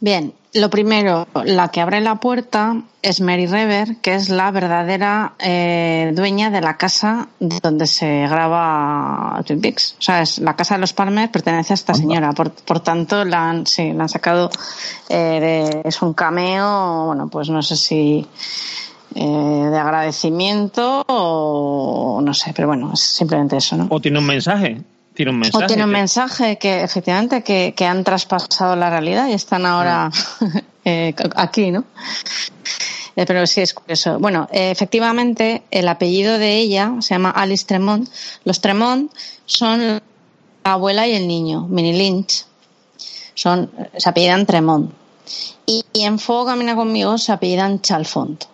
Bien, 0.00 0.32
lo 0.54 0.68
primero, 0.68 1.28
la 1.44 1.68
que 1.68 1.80
abre 1.80 2.00
la 2.00 2.16
puerta 2.16 2.82
es 3.02 3.20
Mary 3.20 3.46
Rever, 3.46 3.98
que 4.02 4.16
es 4.16 4.30
la 4.30 4.50
verdadera 4.50 5.34
eh, 5.38 6.12
dueña 6.12 6.50
de 6.50 6.60
la 6.60 6.76
casa 6.76 7.28
donde 7.38 7.86
se 7.86 8.26
graba 8.26 9.40
Twin 9.46 9.60
Peaks. 9.60 9.94
O 9.98 10.02
sea, 10.02 10.22
es 10.22 10.40
la 10.40 10.56
casa 10.56 10.74
de 10.74 10.80
los 10.80 10.92
Palmer 10.92 11.30
pertenece 11.30 11.72
a 11.72 11.74
esta 11.74 11.94
señora. 11.94 12.32
Por, 12.32 12.50
por 12.50 12.80
tanto, 12.80 13.24
la 13.24 13.48
han, 13.48 13.66
sí, 13.66 13.92
la 13.92 14.02
han 14.02 14.08
sacado. 14.08 14.50
Eh, 15.08 15.14
de, 15.14 15.88
es 15.88 16.02
un 16.02 16.14
cameo, 16.14 17.06
bueno, 17.06 17.28
pues 17.28 17.48
no 17.48 17.62
sé 17.62 17.76
si 17.76 18.26
eh, 19.14 19.24
de 19.24 19.78
agradecimiento 19.78 21.04
o 21.06 22.20
no 22.22 22.34
sé, 22.34 22.52
pero 22.56 22.68
bueno, 22.68 22.90
es 22.92 23.00
simplemente 23.00 23.56
eso, 23.56 23.76
¿no? 23.76 23.86
O 23.88 24.00
tiene 24.00 24.18
un 24.18 24.26
mensaje 24.26 24.82
tiene 25.14 25.30
un 25.30 25.38
mensaje. 25.38 25.64
O 25.64 25.66
tiene 25.66 25.84
un 25.84 25.90
mensaje 25.90 26.58
que 26.58 26.82
efectivamente 26.82 27.42
que, 27.42 27.74
que 27.76 27.84
han 27.84 28.04
traspasado 28.04 28.76
la 28.76 28.90
realidad 28.90 29.28
y 29.28 29.32
están 29.32 29.66
ahora 29.66 30.10
mm. 30.40 30.46
eh, 30.84 31.14
aquí, 31.36 31.70
¿no? 31.70 31.84
Eh, 33.14 33.26
pero 33.26 33.46
sí 33.46 33.60
es 33.60 33.74
curioso. 33.74 34.18
Bueno, 34.18 34.48
eh, 34.52 34.70
efectivamente 34.70 35.62
el 35.70 35.86
apellido 35.88 36.38
de 36.38 36.56
ella 36.56 36.94
se 37.00 37.14
llama 37.14 37.30
Alice 37.30 37.66
Tremont. 37.66 38.08
Los 38.44 38.60
Tremont 38.60 39.12
son 39.44 40.00
la 40.64 40.72
abuela 40.72 41.06
y 41.06 41.14
el 41.14 41.28
niño, 41.28 41.66
Minnie 41.68 41.92
Lynch. 41.92 42.46
Son, 43.34 43.70
se 43.96 44.08
apellidan 44.08 44.46
Tremont. 44.46 44.92
Y, 45.66 45.84
y 45.92 46.04
en 46.04 46.18
Fuego 46.18 46.46
Camina 46.46 46.74
conmigo 46.74 47.18
se 47.18 47.32
apellidan 47.32 47.82
Chalfont. 47.82 48.44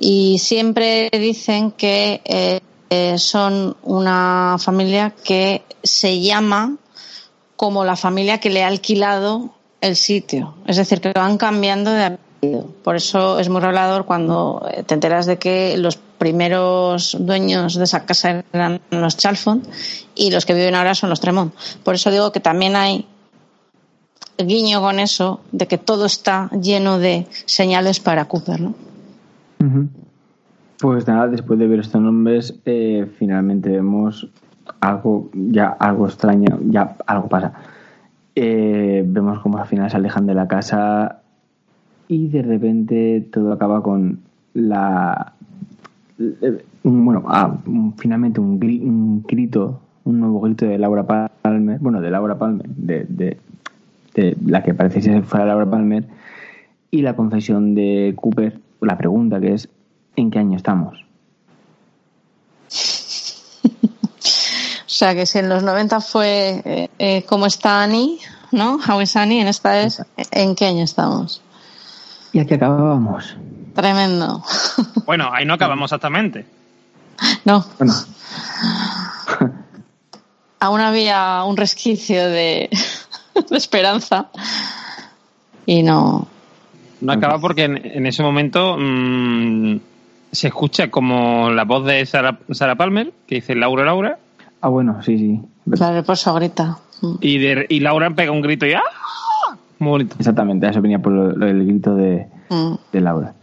Y 0.00 0.38
siempre 0.38 1.08
dicen 1.12 1.72
que 1.72 2.60
eh, 2.90 3.18
son 3.18 3.76
una 3.82 4.56
familia 4.58 5.14
que 5.22 5.62
se 5.82 6.20
llama 6.20 6.76
como 7.56 7.84
la 7.84 7.96
familia 7.96 8.38
que 8.38 8.50
le 8.50 8.64
ha 8.64 8.68
alquilado 8.68 9.50
el 9.80 9.96
sitio. 9.96 10.54
Es 10.66 10.76
decir, 10.76 11.00
que 11.00 11.12
van 11.12 11.38
cambiando 11.38 11.90
de 11.90 12.04
apellido. 12.04 12.66
Por 12.82 12.96
eso 12.96 13.38
es 13.38 13.48
muy 13.48 13.60
revelador 13.60 14.06
cuando 14.06 14.66
eh, 14.72 14.82
te 14.84 14.94
enteras 14.94 15.26
de 15.26 15.38
que 15.38 15.76
los 15.76 15.96
primeros 15.96 17.16
dueños 17.18 17.74
de 17.74 17.84
esa 17.84 18.04
casa 18.04 18.44
eran 18.52 18.80
los 18.90 19.16
Chalfont 19.16 19.66
y 20.14 20.30
los 20.30 20.46
que 20.46 20.54
viven 20.54 20.74
ahora 20.74 20.94
son 20.94 21.10
los 21.10 21.20
Tremont. 21.20 21.54
Por 21.84 21.94
eso 21.94 22.10
digo 22.10 22.32
que 22.32 22.40
también 22.40 22.76
hay 22.76 23.06
guiño 24.38 24.80
con 24.80 25.00
eso 25.00 25.40
de 25.52 25.66
que 25.66 25.78
todo 25.78 26.06
está 26.06 26.48
lleno 26.50 26.98
de 26.98 27.26
señales 27.46 28.00
para 28.00 28.26
Cooper. 28.26 28.60
Pues 30.80 31.06
nada, 31.08 31.26
después 31.28 31.58
de 31.58 31.66
ver 31.66 31.80
estos 31.80 32.00
nombres, 32.00 32.60
eh, 32.64 33.06
finalmente 33.18 33.68
vemos 33.70 34.28
algo, 34.80 35.28
ya 35.34 35.68
algo 35.68 36.06
extraño, 36.06 36.58
ya 36.68 36.96
algo 37.06 37.28
pasa. 37.28 37.52
Eh, 38.36 39.02
vemos 39.06 39.40
cómo 39.40 39.58
al 39.58 39.66
final 39.66 39.90
se 39.90 39.96
alejan 39.96 40.26
de 40.26 40.34
la 40.34 40.46
casa 40.46 41.20
y 42.06 42.28
de 42.28 42.42
repente 42.42 43.26
todo 43.32 43.52
acaba 43.52 43.82
con 43.82 44.20
la. 44.54 45.32
eh, 46.20 46.64
bueno, 46.84 47.24
ah, 47.26 47.56
finalmente 47.96 48.38
un, 48.40 48.60
gri- 48.60 48.82
un 48.82 49.24
grito, 49.26 49.80
un 50.04 50.20
nuevo 50.20 50.40
grito 50.40 50.64
de 50.64 50.78
Laura 50.78 51.04
Palmer, 51.42 51.80
bueno, 51.80 52.00
de 52.00 52.10
Laura 52.10 52.38
Palmer, 52.38 52.68
de, 52.68 53.04
de, 53.08 53.36
de 54.14 54.36
la 54.46 54.62
que 54.62 54.74
parece 54.74 55.00
ser 55.02 55.24
fuera 55.24 55.44
Laura 55.44 55.68
Palmer, 55.68 56.04
y 56.92 57.02
la 57.02 57.16
confesión 57.16 57.74
de 57.74 58.14
Cooper, 58.16 58.60
la 58.80 58.96
pregunta 58.96 59.40
que 59.40 59.54
es: 59.54 59.68
¿en 60.20 60.30
qué 60.30 60.38
año 60.38 60.56
estamos? 60.56 61.04
O 64.88 64.90
sea 64.98 65.14
que 65.14 65.26
si 65.26 65.38
en 65.38 65.48
los 65.48 65.62
90 65.62 66.00
fue 66.00 66.60
eh, 66.64 66.90
eh, 66.98 67.22
¿Cómo 67.28 67.46
está 67.46 67.84
Annie? 67.84 68.18
¿No? 68.50 68.80
How 68.84 69.00
is 69.00 69.14
Annie? 69.14 69.40
En 69.40 69.46
esta 69.46 69.80
es 69.80 70.02
¿En 70.32 70.56
qué 70.56 70.66
año 70.66 70.82
estamos? 70.82 71.40
¿Y 72.32 72.40
aquí 72.40 72.54
acabábamos? 72.54 73.36
Tremendo. 73.74 74.42
Bueno, 75.06 75.30
ahí 75.32 75.44
no 75.46 75.54
acabamos 75.54 75.92
exactamente. 75.92 76.46
No, 77.44 77.64
Bueno, 77.78 77.94
aún 80.60 80.80
había 80.80 81.44
un 81.44 81.56
resquicio 81.56 82.28
de, 82.28 82.68
de 83.50 83.56
esperanza. 83.56 84.30
Y 85.64 85.82
no. 85.82 86.26
No 87.00 87.12
acaba 87.12 87.38
porque 87.38 87.64
en, 87.64 87.76
en 87.76 88.06
ese 88.06 88.22
momento 88.22 88.76
mm, 88.78 89.76
se 90.32 90.48
escucha 90.48 90.90
como 90.90 91.50
la 91.50 91.64
voz 91.64 91.84
de 91.86 92.04
Sarah, 92.06 92.38
Sarah 92.50 92.76
Palmer, 92.76 93.12
que 93.26 93.36
dice 93.36 93.54
Laura, 93.54 93.84
Laura, 93.84 94.18
ah, 94.60 94.68
bueno, 94.68 95.02
sí, 95.02 95.18
sí. 95.18 95.40
Claro, 95.76 96.02
por 96.04 96.14
eso 96.14 96.34
grita. 96.34 96.78
Mm. 97.00 97.14
y, 97.20 97.38
de- 97.38 97.66
y 97.68 97.78
Laura 97.80 98.10
pega 98.10 98.32
un 98.32 98.40
grito 98.40 98.66
y 98.66 98.72
¡ah! 98.72 98.82
Muy 99.78 99.90
bonito. 99.90 100.16
Exactamente, 100.18 100.68
eso 100.68 100.80
venía 100.82 100.98
por 100.98 101.12
lo- 101.12 101.30
lo- 101.30 101.46
el 101.46 101.64
grito 101.64 101.94
de, 101.94 102.26
Mm. 102.50 102.74
de 102.92 103.00
Laura. 103.00 103.34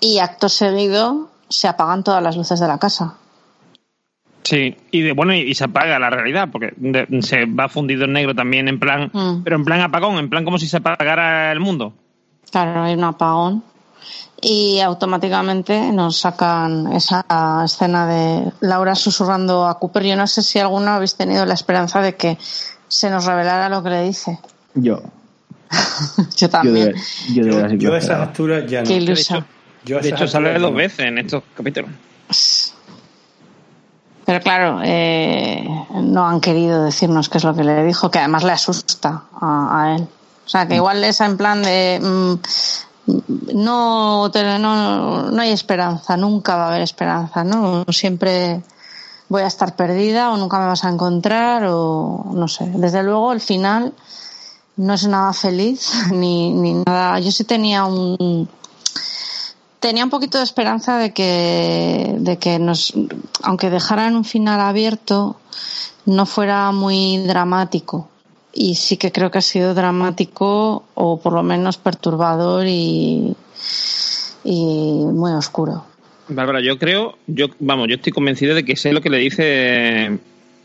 Y 0.00 0.18
acto 0.18 0.48
seguido 0.50 1.30
se 1.48 1.66
apagan 1.68 2.04
todas 2.04 2.22
las 2.22 2.36
luces 2.36 2.60
de 2.60 2.68
la 2.68 2.78
casa. 2.78 3.14
Sí, 4.42 4.76
y 4.90 5.00
de, 5.00 5.12
bueno, 5.12 5.32
y, 5.34 5.38
y 5.40 5.54
se 5.54 5.64
apaga 5.64 5.98
la 5.98 6.10
realidad, 6.10 6.50
porque 6.52 6.74
de- 6.76 7.22
se 7.22 7.46
va 7.46 7.68
fundido 7.70 8.04
en 8.04 8.12
negro 8.12 8.34
también 8.34 8.68
en 8.68 8.78
plan, 8.78 9.10
Mm. 9.12 9.42
pero 9.42 9.56
en 9.56 9.64
plan 9.64 9.80
apagón, 9.80 10.18
en 10.18 10.28
plan 10.28 10.44
como 10.44 10.58
si 10.58 10.66
se 10.66 10.76
apagara 10.76 11.50
el 11.52 11.60
mundo. 11.60 11.94
Claro, 12.50 12.82
hay 12.82 12.94
un 12.94 13.04
apagón. 13.04 13.62
Y 14.40 14.80
automáticamente 14.80 15.92
nos 15.92 16.18
sacan 16.18 16.92
esa 16.92 17.24
escena 17.64 18.06
de 18.06 18.52
Laura 18.60 18.94
susurrando 18.94 19.66
a 19.66 19.78
Cooper. 19.78 20.04
Yo 20.04 20.16
no 20.16 20.26
sé 20.26 20.42
si 20.42 20.58
alguno 20.58 20.90
habéis 20.90 21.14
tenido 21.14 21.46
la 21.46 21.54
esperanza 21.54 22.00
de 22.02 22.16
que 22.16 22.36
se 22.88 23.10
nos 23.10 23.24
revelara 23.24 23.68
lo 23.68 23.82
que 23.82 23.90
le 23.90 24.02
dice. 24.02 24.38
Yo, 24.74 25.00
Yo 25.00 26.26
yo 26.36 26.50
también. 26.50 26.92
de, 26.92 26.94
yo 27.32 27.44
de 27.44 27.78
Yo 27.78 27.94
a 27.94 27.98
esas 27.98 28.20
alturas 28.20 28.64
ya 28.70 28.82
no. 28.82 28.86
Qué 28.88 28.94
ilusa. 28.94 29.46
Yo 29.84 30.00
De 30.00 30.08
hecho, 30.08 30.26
sale 30.26 30.58
dos 30.58 30.74
veces 30.74 31.00
en 31.00 31.18
estos 31.18 31.42
capítulos. 31.54 31.90
Pero 34.24 34.40
claro, 34.40 34.80
eh, 34.82 35.66
no 36.02 36.26
han 36.26 36.40
querido 36.40 36.84
decirnos 36.84 37.28
qué 37.28 37.38
es 37.38 37.44
lo 37.44 37.54
que 37.54 37.64
le 37.64 37.84
dijo, 37.84 38.10
que 38.10 38.18
además 38.18 38.44
le 38.44 38.52
asusta 38.52 39.24
a, 39.38 39.82
a 39.82 39.96
él. 39.96 40.08
O 40.46 40.48
sea, 40.48 40.66
que 40.66 40.76
igual 40.76 41.02
es 41.04 41.20
en 41.20 41.36
plan 41.36 41.62
de. 41.62 42.00
mm, 42.02 42.34
no, 43.06 44.28
no, 44.28 45.30
no 45.30 45.42
hay 45.42 45.50
esperanza, 45.50 46.16
nunca 46.16 46.56
va 46.56 46.64
a 46.64 46.68
haber 46.68 46.82
esperanza, 46.82 47.44
¿no? 47.44 47.84
Siempre 47.90 48.62
voy 49.28 49.42
a 49.42 49.46
estar 49.46 49.76
perdida 49.76 50.30
o 50.32 50.36
nunca 50.36 50.58
me 50.58 50.66
vas 50.66 50.84
a 50.84 50.90
encontrar 50.90 51.64
o 51.66 52.30
no 52.32 52.48
sé. 52.48 52.66
Desde 52.74 53.02
luego, 53.02 53.32
el 53.32 53.40
final 53.40 53.92
no 54.76 54.94
es 54.94 55.06
nada 55.06 55.32
feliz 55.32 55.92
ni, 56.12 56.50
ni 56.50 56.74
nada. 56.74 57.18
Yo 57.20 57.30
sí 57.30 57.44
tenía 57.44 57.84
un, 57.84 58.48
tenía 59.80 60.04
un 60.04 60.10
poquito 60.10 60.38
de 60.38 60.44
esperanza 60.44 60.96
de 60.96 61.12
que, 61.12 62.16
de 62.18 62.38
que 62.38 62.58
nos, 62.58 62.94
aunque 63.42 63.70
dejaran 63.70 64.16
un 64.16 64.24
final 64.24 64.60
abierto, 64.60 65.36
no 66.06 66.26
fuera 66.26 66.72
muy 66.72 67.18
dramático. 67.18 68.08
Y 68.54 68.76
sí 68.76 68.96
que 68.96 69.10
creo 69.12 69.30
que 69.30 69.38
ha 69.38 69.42
sido 69.42 69.74
dramático 69.74 70.84
o 70.94 71.20
por 71.20 71.32
lo 71.32 71.42
menos 71.42 71.76
perturbador 71.76 72.66
y, 72.68 73.34
y 74.44 74.64
muy 75.04 75.32
oscuro. 75.32 75.84
Bárbara, 76.28 76.60
yo 76.62 76.78
creo, 76.78 77.18
yo 77.26 77.48
vamos, 77.58 77.88
yo 77.88 77.96
estoy 77.96 78.12
convencido 78.12 78.54
de 78.54 78.64
que 78.64 78.76
sé 78.76 78.92
lo 78.92 79.00
que 79.00 79.10
le 79.10 79.18
dice 79.18 80.18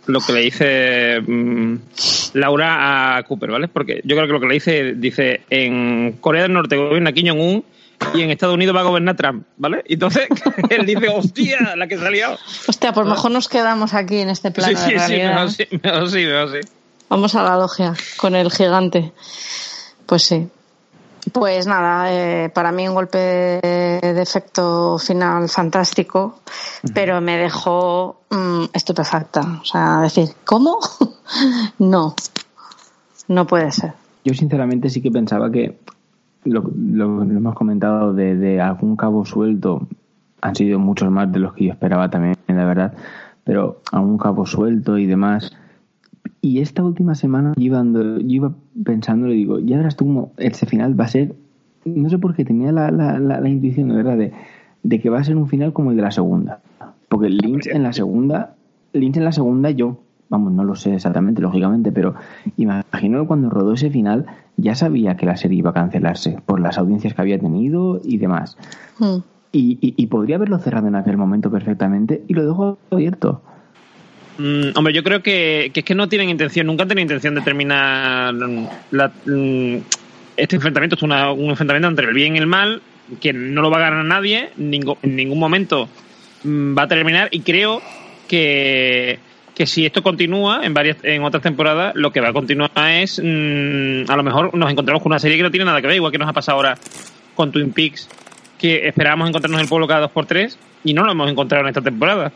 lo 0.05 0.21
que 0.21 0.33
le 0.33 0.39
dice 0.41 1.21
mm, 1.21 1.75
Laura 2.33 3.17
a 3.17 3.23
Cooper, 3.23 3.51
¿vale? 3.51 3.67
Porque 3.67 4.01
yo 4.03 4.15
creo 4.15 4.27
que 4.27 4.33
lo 4.33 4.39
que 4.39 4.47
le 4.47 4.53
dice 4.55 4.93
dice 4.95 5.41
en 5.49 6.13
Corea 6.21 6.43
del 6.43 6.53
Norte 6.53 6.77
gobierna 6.77 7.11
Kim 7.11 7.27
Jong 7.27 7.39
Un 7.39 7.63
y 8.13 8.21
en 8.21 8.29
Estados 8.31 8.55
Unidos 8.55 8.75
va 8.75 8.79
a 8.81 8.83
gobernar 8.85 9.15
Trump, 9.17 9.45
¿vale? 9.57 9.83
Y 9.87 9.95
entonces 9.95 10.27
él 10.69 10.85
dice, 10.85 11.09
hostia, 11.09 11.75
la 11.75 11.87
que 11.87 11.97
salió. 11.97 12.37
Hostia, 12.67 12.93
por 12.93 13.03
lo 13.05 13.11
mejor 13.11 13.31
nos 13.31 13.49
quedamos 13.49 13.93
aquí 13.93 14.19
en 14.19 14.29
este 14.29 14.51
plano 14.51 14.77
Sí, 14.77 14.83
sí, 14.85 14.93
de 14.93 14.99
sí, 14.99 15.07
realidad. 15.07 15.33
mejor 15.33 15.51
sí, 15.51 15.65
mejor 15.83 16.09
sí, 16.09 16.17
mejor 16.25 16.51
sí. 16.51 16.69
Vamos 17.09 17.35
a 17.35 17.43
la 17.43 17.57
logia 17.57 17.93
con 18.17 18.35
el 18.35 18.51
gigante. 18.51 19.11
Pues 20.05 20.23
sí. 20.23 20.47
Pues 21.33 21.67
nada, 21.67 22.11
eh, 22.13 22.49
para 22.49 22.71
mí 22.71 22.87
un 22.87 22.95
golpe 22.95 23.17
de 23.17 24.21
efecto 24.21 24.97
final 24.97 25.49
fantástico, 25.49 26.39
pero 26.93 27.19
me 27.21 27.37
dejó 27.37 28.21
mm, 28.29 28.65
estupefacta. 28.73 29.59
O 29.61 29.65
sea, 29.65 29.99
decir, 30.01 30.29
¿cómo? 30.45 30.79
no, 31.79 32.15
no 33.27 33.45
puede 33.47 33.71
ser. 33.71 33.93
Yo 34.23 34.33
sinceramente 34.33 34.89
sí 34.89 35.01
que 35.01 35.11
pensaba 35.11 35.51
que 35.51 35.77
lo, 36.45 36.61
lo- 36.75 37.23
lo 37.25 37.37
hemos 37.37 37.53
comentado 37.55 38.13
de, 38.13 38.35
de 38.35 38.61
algún 38.61 38.95
cabo 38.95 39.25
suelto 39.25 39.87
han 40.41 40.55
sido 40.55 40.79
muchos 40.79 41.11
más 41.11 41.29
de 41.31 41.39
los 41.39 41.53
que 41.53 41.65
yo 41.65 41.71
esperaba 41.73 42.09
también, 42.09 42.37
la 42.47 42.63
verdad, 42.65 42.93
pero 43.43 43.81
algún 43.91 44.17
cabo 44.17 44.45
suelto 44.45 44.97
y 44.97 45.05
demás. 45.05 45.51
Y 46.41 46.59
esta 46.59 46.83
última 46.83 47.15
semana 47.15 47.53
yo 47.57 47.63
iba, 47.63 47.79
ando- 47.79 48.17
yo 48.19 48.25
iba 48.27 48.53
pensando, 48.83 49.27
le 49.27 49.33
digo, 49.33 49.59
ya 49.59 49.77
verás 49.77 49.95
tú 49.95 50.05
cómo 50.05 50.31
este 50.37 50.65
final 50.65 50.97
va 50.99 51.05
a 51.05 51.09
ser, 51.09 51.35
no 51.85 52.09
sé 52.09 52.17
por 52.17 52.33
qué 52.35 52.45
tenía 52.45 52.71
la, 52.71 52.91
la, 52.91 53.19
la, 53.19 53.41
la 53.41 53.49
intuición, 53.49 53.89
de 53.89 53.95
verdad, 53.95 54.17
de, 54.17 54.31
de 54.83 54.99
que 55.01 55.09
va 55.09 55.19
a 55.19 55.23
ser 55.23 55.35
un 55.35 55.47
final 55.47 55.73
como 55.73 55.91
el 55.91 55.97
de 55.97 56.03
la 56.03 56.11
segunda. 56.11 56.61
Porque 57.09 57.29
Lynch 57.29 57.67
en 57.67 57.83
la 57.83 57.91
segunda, 57.91 58.55
Lynch 58.93 59.17
en 59.17 59.25
la 59.25 59.31
segunda 59.33 59.71
yo, 59.71 59.97
vamos, 60.29 60.53
no 60.53 60.63
lo 60.63 60.75
sé 60.75 60.93
exactamente, 60.93 61.41
lógicamente, 61.41 61.91
pero 61.91 62.13
imagino 62.55 63.21
que 63.21 63.27
cuando 63.27 63.49
rodó 63.49 63.73
ese 63.73 63.89
final 63.89 64.25
ya 64.57 64.75
sabía 64.75 65.17
que 65.17 65.25
la 65.25 65.35
serie 65.37 65.57
iba 65.57 65.71
a 65.71 65.73
cancelarse 65.73 66.37
por 66.45 66.59
las 66.61 66.77
audiencias 66.77 67.13
que 67.13 67.21
había 67.21 67.39
tenido 67.39 67.99
y 68.03 68.17
demás. 68.17 68.57
Mm. 68.99 69.17
Y, 69.51 69.77
y, 69.81 69.93
y 69.97 70.07
podría 70.07 70.35
haberlo 70.35 70.59
cerrado 70.59 70.87
en 70.87 70.95
aquel 70.95 71.17
momento 71.17 71.49
perfectamente 71.49 72.23
y 72.27 72.33
lo 72.35 72.45
dejó 72.45 72.77
abierto. 72.91 73.41
Mm, 74.39 74.69
hombre, 74.75 74.93
yo 74.93 75.03
creo 75.03 75.21
que, 75.21 75.69
es 75.73 75.83
que 75.83 75.93
no 75.95 76.07
tienen 76.07 76.29
intención, 76.29 76.65
nunca 76.65 76.83
han 76.83 76.89
tenido 76.89 77.03
intención 77.03 77.35
de 77.35 77.41
terminar 77.41 78.33
mm, 78.33 79.75
este 80.37 80.55
enfrentamiento. 80.55 80.95
Es 80.95 81.03
una- 81.03 81.31
un 81.31 81.49
enfrentamiento 81.49 81.89
entre 81.89 82.07
el 82.07 82.13
bien 82.13 82.35
y 82.35 82.39
el 82.39 82.47
mal, 82.47 82.81
que 83.19 83.33
no 83.33 83.61
lo 83.61 83.69
va 83.69 83.77
a 83.77 83.89
ganar 83.89 84.05
nadie, 84.05 84.49
en 84.57 84.69
ningún 85.15 85.39
momento 85.39 85.89
mm, 86.43 86.77
va 86.77 86.83
a 86.83 86.87
terminar. 86.87 87.27
Y 87.31 87.41
creo 87.41 87.81
que, 88.29 89.19
que 89.55 89.65
si 89.67 89.85
esto 89.85 90.01
continúa 90.01 90.61
en 90.63 90.73
varias 90.73 90.97
en 91.03 91.21
otras 91.23 91.43
temporadas, 91.43 91.93
lo 91.95 92.11
que 92.13 92.21
va 92.21 92.29
a 92.29 92.33
continuar 92.33 92.71
es 92.77 93.19
a 93.19 94.15
lo 94.15 94.23
mejor 94.23 94.55
nos 94.55 94.71
encontramos 94.71 95.03
con 95.03 95.11
una 95.11 95.19
serie 95.19 95.35
que 95.35 95.43
no 95.43 95.51
tiene 95.51 95.65
nada 95.65 95.81
que 95.81 95.87
ver, 95.87 95.97
igual 95.97 96.11
que 96.13 96.17
nos 96.17 96.29
ha 96.29 96.33
pasado 96.33 96.55
ahora 96.57 96.77
con 97.35 97.51
Twin 97.51 97.73
Peaks, 97.73 98.07
que 98.57 98.87
esperábamos 98.87 99.27
encontrarnos 99.27 99.59
en 99.59 99.63
el 99.63 99.69
pueblo 99.69 99.85
cada 99.87 100.01
dos 100.01 100.11
por 100.11 100.25
tres 100.25 100.57
y 100.85 100.93
no 100.93 101.03
lo 101.03 101.11
hemos 101.11 101.29
encontrado 101.29 101.63
en 101.63 101.69
esta 101.69 101.81
temporada 101.81 102.31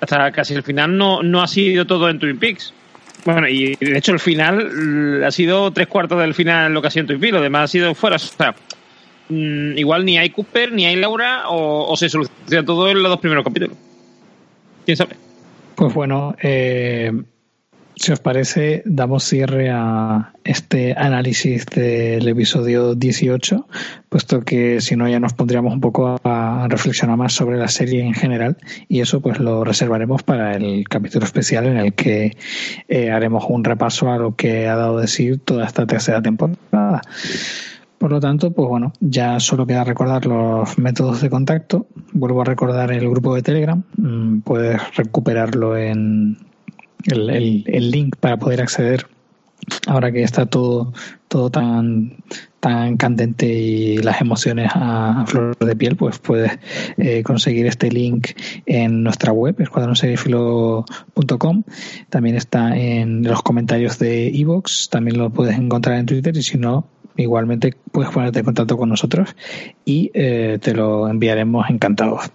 hasta 0.00 0.30
casi 0.32 0.54
el 0.54 0.62
final 0.62 0.96
no, 0.96 1.22
no 1.22 1.42
ha 1.42 1.46
sido 1.46 1.86
todo 1.86 2.08
en 2.08 2.18
Twin 2.18 2.38
Peaks. 2.38 2.72
Bueno, 3.24 3.48
y 3.48 3.74
de 3.76 3.98
hecho 3.98 4.12
el 4.12 4.20
final 4.20 5.24
ha 5.24 5.30
sido 5.30 5.72
tres 5.72 5.88
cuartos 5.88 6.20
del 6.20 6.34
final 6.34 6.72
lo 6.72 6.80
que 6.80 6.88
ha 6.88 6.90
sido 6.90 7.12
en 7.12 7.32
lo 7.32 7.40
demás 7.40 7.64
ha 7.64 7.68
sido 7.68 7.94
fuera. 7.94 8.16
O 8.16 8.18
sea, 8.20 8.54
mm, 9.28 9.78
igual 9.78 10.04
ni 10.04 10.18
hay 10.18 10.30
Cooper, 10.30 10.72
ni 10.72 10.86
hay 10.86 10.96
Laura, 10.96 11.48
o, 11.48 11.90
o 11.90 11.96
se 11.96 12.08
soluciona 12.08 12.64
todo 12.64 12.88
en 12.88 13.02
los 13.02 13.10
dos 13.10 13.20
primeros 13.20 13.44
capítulos. 13.44 13.76
¿Quién 14.84 14.96
sabe? 14.96 15.16
Pues 15.74 15.92
bueno, 15.92 16.36
eh, 16.40 17.12
si 17.96 18.12
os 18.12 18.20
parece, 18.20 18.82
damos 18.84 19.24
cierre 19.24 19.70
a 19.70 20.32
este 20.44 20.94
análisis 20.96 21.64
del 21.66 22.28
episodio 22.28 22.94
18, 22.94 23.66
puesto 24.10 24.42
que 24.42 24.82
si 24.82 24.96
no 24.96 25.08
ya 25.08 25.18
nos 25.18 25.32
pondríamos 25.32 25.72
un 25.72 25.80
poco 25.80 26.20
a 26.22 26.66
reflexionar 26.68 27.16
más 27.16 27.32
sobre 27.32 27.56
la 27.56 27.68
serie 27.68 28.04
en 28.04 28.12
general 28.12 28.58
y 28.86 29.00
eso 29.00 29.20
pues 29.22 29.40
lo 29.40 29.64
reservaremos 29.64 30.22
para 30.22 30.54
el 30.56 30.86
capítulo 30.88 31.24
especial 31.24 31.66
en 31.66 31.78
el 31.78 31.94
que 31.94 32.36
eh, 32.88 33.10
haremos 33.10 33.46
un 33.48 33.64
repaso 33.64 34.12
a 34.12 34.18
lo 34.18 34.36
que 34.36 34.68
ha 34.68 34.76
dado 34.76 34.98
de 34.98 35.06
sí 35.06 35.38
toda 35.38 35.64
esta 35.64 35.86
tercera 35.86 36.20
temporada. 36.20 37.00
Por 37.96 38.10
lo 38.12 38.20
tanto, 38.20 38.50
pues 38.52 38.68
bueno, 38.68 38.92
ya 39.00 39.40
solo 39.40 39.66
queda 39.66 39.84
recordar 39.84 40.26
los 40.26 40.78
métodos 40.78 41.22
de 41.22 41.30
contacto. 41.30 41.86
Vuelvo 42.12 42.42
a 42.42 42.44
recordar 42.44 42.92
el 42.92 43.08
grupo 43.08 43.34
de 43.34 43.40
Telegram. 43.40 43.82
Mm, 43.96 44.40
puedes 44.40 44.94
recuperarlo 44.96 45.78
en 45.78 46.36
el, 47.06 47.64
el, 47.66 47.90
link 47.90 48.16
para 48.16 48.38
poder 48.38 48.60
acceder. 48.60 49.06
Ahora 49.86 50.12
que 50.12 50.22
está 50.22 50.46
todo 50.46 50.92
todo 51.28 51.50
tan 51.50 52.16
tan 52.60 52.96
candente 52.96 53.46
y 53.46 53.98
las 53.98 54.20
emociones 54.20 54.70
a, 54.74 55.24
flor 55.26 55.56
de 55.58 55.76
piel 55.76 55.96
pues 55.96 56.18
puedes 56.18 56.58
eh, 56.96 57.22
conseguir 57.22 57.66
este 57.66 57.90
link 57.90 58.30
en 58.66 59.02
nuestra 59.02 59.32
web 59.32 59.60
escuadronseriefilo.com 59.60 61.62
también 62.10 62.36
está 62.36 62.76
en 62.76 63.24
los 63.24 63.42
comentarios 63.42 63.98
de 63.98 64.28
iVoox 64.28 64.88
también 64.88 65.18
lo 65.18 65.30
puedes 65.30 65.58
encontrar 65.58 65.98
en 65.98 66.06
Twitter 66.06 66.36
y 66.36 66.42
si 66.42 66.58
no 66.58 66.86
igualmente 67.16 67.74
puedes 67.92 68.12
ponerte 68.12 68.40
en 68.40 68.44
contacto 68.44 68.76
con 68.76 68.88
nosotros 68.88 69.34
y 69.84 70.10
eh, 70.14 70.58
te 70.60 70.74
lo 70.74 71.08
enviaremos 71.08 71.68
encantados. 71.70 72.30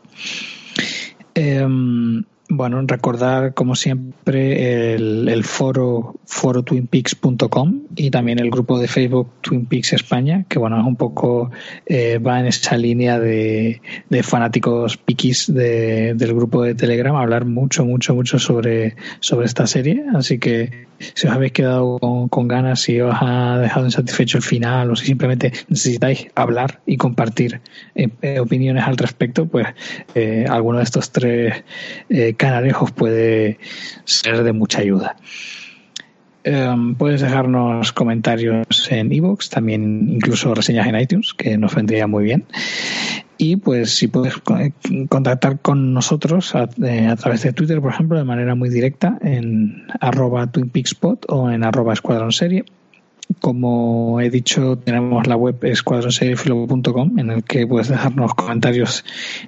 Em, 1.33 2.23
bueno, 2.53 2.81
recordar 2.85 3.53
como 3.53 3.75
siempre 3.75 4.93
el, 4.93 5.29
el 5.29 5.43
foro 5.45 6.15
forotwinpeaks.com 6.25 7.83
y 7.95 8.11
también 8.11 8.39
el 8.39 8.49
grupo 8.51 8.77
de 8.77 8.89
Facebook 8.89 9.29
Twin 9.39 9.65
Peaks 9.65 9.93
España, 9.93 10.45
que 10.49 10.59
bueno, 10.59 10.77
es 10.77 10.85
un 10.85 10.97
poco 10.97 11.49
eh, 11.85 12.17
va 12.17 12.41
en 12.41 12.47
esa 12.47 12.75
línea 12.75 13.19
de, 13.19 13.81
de 14.09 14.23
fanáticos 14.23 14.97
piquis 14.97 15.53
de, 15.53 16.13
del 16.13 16.33
grupo 16.33 16.63
de 16.63 16.75
Telegram, 16.75 17.15
hablar 17.15 17.45
mucho, 17.45 17.85
mucho, 17.85 18.15
mucho 18.15 18.37
sobre, 18.37 18.95
sobre 19.21 19.45
esta 19.45 19.65
serie. 19.65 20.03
Así 20.13 20.37
que 20.37 20.90
si 21.13 21.27
os 21.27 21.33
habéis 21.33 21.51
quedado 21.51 21.97
con, 21.99 22.47
ganas, 22.47 22.81
si 22.81 22.99
os 23.01 23.15
ha 23.19 23.57
dejado 23.59 23.85
insatisfecho 23.85 24.37
el 24.37 24.43
final 24.43 24.91
o 24.91 24.95
si 24.95 25.05
simplemente 25.05 25.51
necesitáis 25.67 26.27
hablar 26.35 26.81
y 26.85 26.97
compartir 26.97 27.61
eh, 27.95 28.09
eh, 28.21 28.39
opiniones 28.39 28.83
al 28.83 28.97
respecto, 28.97 29.45
pues 29.45 29.67
alguno 30.49 30.77
de 30.79 30.83
estos 30.83 31.11
tres 31.11 31.63
canalejos 32.37 32.91
puede 32.91 33.57
ser 34.05 34.43
de 34.43 34.53
mucha 34.53 34.79
ayuda. 34.79 35.15
Em, 36.43 36.95
puedes 36.95 37.21
dejarnos 37.21 37.91
comentarios 37.91 38.65
en 38.89 39.11
iVoox, 39.11 39.49
también 39.49 40.09
incluso 40.09 40.55
reseñas 40.55 40.87
en 40.87 40.99
iTunes, 40.99 41.33
que 41.33 41.57
nos 41.57 41.75
vendría 41.75 42.07
muy 42.07 42.23
bien. 42.23 42.45
Y 43.43 43.55
pues 43.55 43.95
si 43.95 44.07
puedes 44.07 44.35
contactar 45.09 45.61
con 45.61 45.95
nosotros 45.95 46.53
eh, 46.83 47.07
a, 47.07 47.15
través 47.15 47.41
de 47.41 47.53
Twitter, 47.53 47.81
por 47.81 47.91
ejemplo, 47.91 48.15
de 48.19 48.23
manera 48.23 48.53
muy 48.53 48.69
directa 48.69 49.17
en 49.23 49.87
arroba 49.99 50.47
o 51.27 51.49
en 51.49 51.63
arroba. 51.63 51.95
Como 53.39 54.21
he 54.21 54.29
dicho, 54.29 54.77
tenemos 54.77 55.25
la 55.25 55.37
web 55.37 55.57
escuadronseriefilo.com 55.63 57.17
en 57.17 57.31
el 57.31 57.43
que 57.43 57.65
puedes 57.65 57.87
dejarnos 57.87 58.35
comentarios 58.35 59.03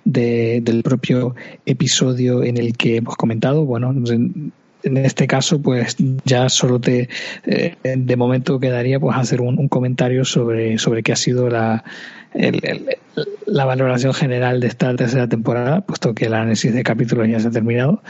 del 0.06 0.82
propio 0.82 1.36
episodio 1.68 2.44
en 2.44 2.58
el 2.58 2.76
que 2.76 2.96
hemos 2.96 3.16
comentado. 3.16 3.64
Bueno, 3.64 3.94
en 4.84 4.98
este 4.98 5.28
caso, 5.28 5.62
pues 5.62 5.98
ya 6.26 6.50
solo 6.50 6.80
te, 6.80 7.10
eh, 7.46 7.76
de 7.84 8.16
momento 8.16 8.60
quedaría 8.60 9.00
pues 9.00 9.16
hacer 9.16 9.40
un, 9.40 9.68
comentario 9.68 10.26
sobre, 10.26 10.80
sobre 10.80 11.04
qué 11.04 11.12
ha 11.12 11.16
sido 11.16 11.48
la, 11.48 11.84
la 13.46 13.66
valoración 13.66 14.14
general 14.14 14.60
de 14.60 14.68
esta 14.68 14.96
tercera 14.96 15.28
temporada, 15.28 15.82
puesto 15.82 16.14
que 16.14 16.26
el 16.26 16.34
análisis 16.34 16.74
de 16.74 16.84
capítulos 16.84 17.28
ya 17.30 17.40
se 17.40 17.48
ha 17.48 17.52
terminado. 17.52 18.02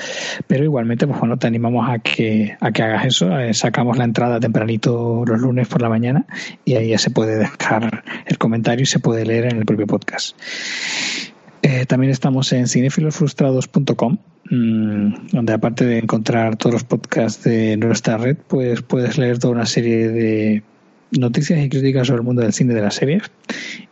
Pero 0.47 0.63
igualmente, 0.63 1.07
pues 1.07 1.19
bueno, 1.19 1.37
te 1.37 1.47
animamos 1.47 1.89
a 1.89 1.99
que, 1.99 2.55
a 2.59 2.71
que 2.71 2.83
hagas 2.83 3.05
eso. 3.05 3.37
Eh, 3.39 3.53
sacamos 3.53 3.97
la 3.97 4.05
entrada 4.05 4.39
tempranito 4.39 5.23
los 5.25 5.39
lunes 5.39 5.67
por 5.67 5.81
la 5.81 5.89
mañana 5.89 6.25
y 6.65 6.75
ahí 6.75 6.89
ya 6.89 6.97
se 6.97 7.09
puede 7.09 7.37
dejar 7.37 8.03
el 8.25 8.37
comentario 8.37 8.83
y 8.83 8.87
se 8.87 8.99
puede 8.99 9.25
leer 9.25 9.45
en 9.45 9.57
el 9.57 9.65
propio 9.65 9.87
podcast. 9.87 10.37
Eh, 11.61 11.85
también 11.85 12.11
estamos 12.11 12.51
en 12.51 12.67
cinefilosfrustrados.com, 12.67 14.17
mm, 14.49 15.27
donde 15.31 15.53
aparte 15.53 15.85
de 15.85 15.97
encontrar 15.99 16.57
todos 16.57 16.73
los 16.73 16.83
podcasts 16.83 17.43
de 17.45 17.77
nuestra 17.77 18.17
red, 18.17 18.35
pues 18.47 18.81
puedes 18.81 19.17
leer 19.17 19.39
toda 19.39 19.53
una 19.53 19.65
serie 19.65 20.09
de 20.09 20.63
noticias 21.17 21.59
y 21.63 21.69
críticas 21.69 22.07
sobre 22.07 22.19
el 22.19 22.25
mundo 22.25 22.41
del 22.41 22.53
cine 22.53 22.73
de 22.73 22.81
las 22.81 22.95
series. 22.95 23.23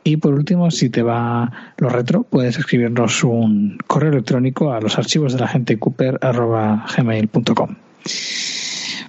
Y 0.04 0.18
por 0.18 0.34
último, 0.34 0.72
si 0.72 0.90
te 0.90 1.04
va 1.04 1.74
lo 1.78 1.90
retro, 1.90 2.24
puedes 2.24 2.58
escribirnos 2.58 3.24
un 3.24 3.78
correo 3.88 4.12
electrónico 4.12 4.74
a 4.74 4.82
los 4.82 4.98
archivos 4.98 5.34
de 5.34 5.40
la 5.40 5.48
gente 5.48 5.78
cooper.gmail.com. 5.78 7.76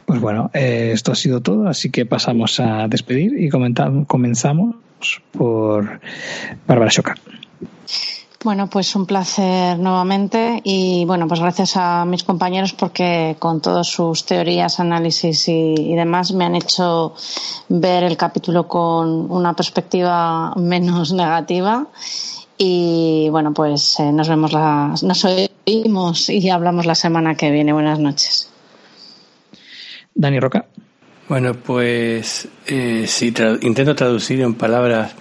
Pues 0.05 0.20
bueno, 0.20 0.50
eh, 0.52 0.91
esto 0.92 1.12
ha 1.12 1.15
sido 1.15 1.41
todo, 1.41 1.68
así 1.68 1.91
que 1.91 2.05
pasamos 2.05 2.60
a 2.60 2.86
despedir 2.89 3.39
y 3.41 3.49
comenzamos 3.49 4.76
por 5.32 6.00
Bárbara 6.66 6.91
Shoka. 6.91 7.16
Bueno, 8.45 8.67
pues 8.67 8.97
un 8.97 9.07
placer 9.07 9.79
nuevamente 9.79 10.61
y 10.65 11.05
bueno, 11.05 11.29
pues 11.29 11.39
gracias 11.39 11.77
a 11.77 12.05
mis 12.05 12.25
compañeros 12.25 12.73
porque 12.73 13.37
con 13.39 13.61
todas 13.61 13.87
sus 13.87 14.27
teorías, 14.27 14.81
análisis 14.81 15.47
y, 15.47 15.95
demás 15.95 16.33
me 16.33 16.45
han 16.45 16.57
hecho 16.57 17.15
ver 17.69 18.03
el 18.03 18.17
capítulo 18.17 18.67
con 18.67 19.31
una 19.31 19.55
perspectiva 19.55 20.55
menos 20.57 21.12
negativa 21.12 21.87
y 22.59 23.29
bueno, 23.31 23.53
pues 23.53 24.01
eh, 24.01 24.11
nos 24.12 24.29
vemos, 24.29 24.53
la, 24.53 24.95
nos 25.03 25.25
oímos 25.25 26.29
y 26.29 26.51
hablamos 26.51 26.87
la 26.87 26.95
semana 26.95 27.37
que 27.37 27.51
viene. 27.51 27.73
Buenas 27.73 27.99
noches. 27.99 28.51
Dani 30.15 30.41
Roca. 30.41 30.67
Bueno, 31.29 31.55
pues 31.55 32.49
eh, 32.67 33.05
si 33.07 33.33
intento 33.62 33.95
traducir 33.95 34.41
en 34.41 34.55
palabras 34.55 35.15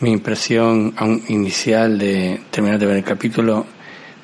mi 0.00 0.10
impresión 0.12 0.94
inicial 1.28 1.98
de 1.98 2.40
terminar 2.50 2.78
de 2.78 2.86
ver 2.86 2.96
el 2.96 3.04
capítulo 3.04 3.66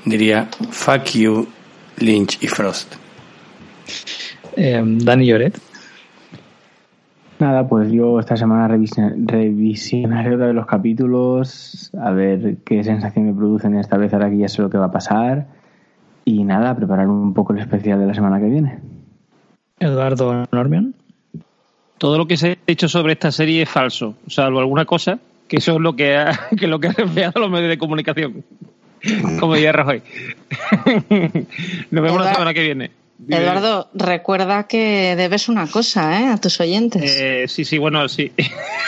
diría 0.04 0.48
fuck 0.70 1.04
you 1.12 1.46
Lynch 1.98 2.42
y 2.42 2.46
Frost 2.48 2.94
eh, 4.56 4.82
Dani 4.84 5.26
Lloret. 5.26 5.58
Nada 7.38 7.66
pues 7.66 7.90
yo 7.90 8.20
esta 8.20 8.36
semana 8.36 8.68
revisionaré 8.68 10.34
otra 10.34 10.46
vez 10.46 10.54
los 10.54 10.66
capítulos 10.66 11.90
a 11.98 12.10
ver 12.10 12.58
qué 12.64 12.84
sensación 12.84 13.26
me 13.26 13.32
producen 13.32 13.76
esta 13.76 13.96
vez 13.96 14.12
ahora 14.12 14.28
que 14.28 14.36
ya 14.36 14.48
sé 14.48 14.60
lo 14.60 14.68
que 14.68 14.76
va 14.76 14.86
a 14.86 14.90
pasar. 14.90 15.46
Y 16.26 16.44
nada 16.44 16.76
preparar 16.76 17.08
un 17.08 17.32
poco 17.32 17.54
el 17.54 17.60
especial 17.60 17.98
de 17.98 18.06
la 18.06 18.14
semana 18.14 18.38
que 18.38 18.46
viene. 18.46 18.78
Eduardo 19.78 20.44
Normion. 20.52 20.94
Todo 21.96 22.18
lo 22.18 22.26
que 22.26 22.36
se 22.36 22.52
ha 22.52 22.56
dicho 22.66 22.88
sobre 22.88 23.14
esta 23.14 23.32
serie 23.32 23.62
es 23.62 23.68
falso, 23.70 24.16
salvo 24.26 24.58
alguna 24.58 24.84
cosa 24.84 25.18
que 25.50 25.56
eso 25.56 25.74
es 25.74 25.80
lo 25.80 25.96
que 25.96 26.16
ha, 26.16 26.48
que 26.58 26.68
lo 26.68 26.78
que 26.78 26.90
enviado 26.96 27.40
los 27.40 27.50
medios 27.50 27.68
de 27.68 27.78
comunicación. 27.78 28.44
Como 29.40 29.54
diría 29.54 29.72
Rajoy. 29.72 30.02
Nos 31.90 32.04
vemos 32.04 32.24
la 32.24 32.32
semana 32.32 32.54
que 32.54 32.62
viene. 32.62 32.90
Eduardo, 33.28 33.90
recuerda 33.92 34.66
que 34.66 35.14
debes 35.16 35.48
una 35.48 35.66
cosa 35.66 36.20
¿eh? 36.20 36.26
a 36.28 36.36
tus 36.38 36.60
oyentes. 36.60 37.02
Eh, 37.20 37.46
sí, 37.48 37.64
sí, 37.64 37.78
bueno, 37.78 38.08
sí. 38.08 38.32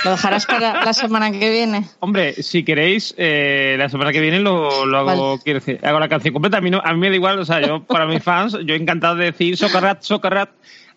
¿Lo 0.05 0.13
dejarás 0.13 0.47
para 0.47 0.85
la 0.85 0.93
semana 0.93 1.33
que 1.33 1.51
viene? 1.51 1.85
Hombre, 2.01 2.35
si 2.43 2.63
queréis, 2.63 3.15
eh, 3.19 3.75
la 3.79 3.89
semana 3.89 4.13
que 4.13 4.21
viene 4.21 4.39
lo, 4.39 4.87
lo 4.87 4.99
hago, 4.99 5.39
quiero 5.39 5.59
decir, 5.59 5.81
hago 5.83 5.99
la 5.99 6.09
canción 6.09 6.33
completa. 6.33 6.59
A 6.59 6.61
mí, 6.61 6.71
no, 6.71 6.81
a 6.83 6.93
mí 6.95 7.01
me 7.01 7.11
da 7.11 7.17
igual, 7.17 7.39
o 7.41 7.45
sea, 7.45 7.61
yo, 7.61 7.83
para 7.83 8.07
mis 8.07 8.23
fans, 8.23 8.57
yo 8.65 8.75
encantado 8.75 9.17
de 9.17 9.27
decir 9.27 9.57
Socarrat, 9.57 10.03
Socarrat, 10.03 10.51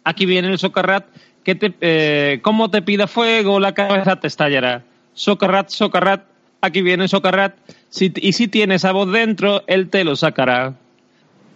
aquí 0.04 0.26
viene 0.26 0.48
el 0.50 0.60
Socarrat, 0.60 1.06
que 1.44 1.56
te, 1.56 1.74
eh, 1.82 2.40
como 2.42 2.70
te 2.70 2.82
pida 2.84 3.08
fuego, 3.08 3.60
la 3.60 3.74
cabeza 3.74 4.20
te 4.20 4.28
estallará. 4.28 4.84
Socarrat, 5.16 5.70
Socarrat, 5.70 6.26
aquí 6.62 6.82
viene 6.82 7.08
Socarrat, 7.08 7.56
y 8.00 8.34
si 8.34 8.48
tiene 8.48 8.76
esa 8.76 8.92
voz 8.92 9.12
dentro, 9.12 9.64
él 9.68 9.90
te 9.90 10.04
lo 10.04 10.16
sacará. 10.16 10.76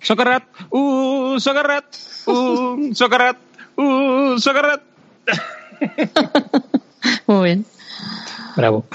Socarrat, 0.02 0.44
uh, 0.72 1.40
Socarrat, 1.40 1.86
uh, 2.26 2.90
Socarrat, 2.94 3.38
uh, 3.76 4.40
Socarrat. 4.40 4.82
Muy 7.28 7.44
bien. 7.44 7.66
Bravo. 8.56 8.86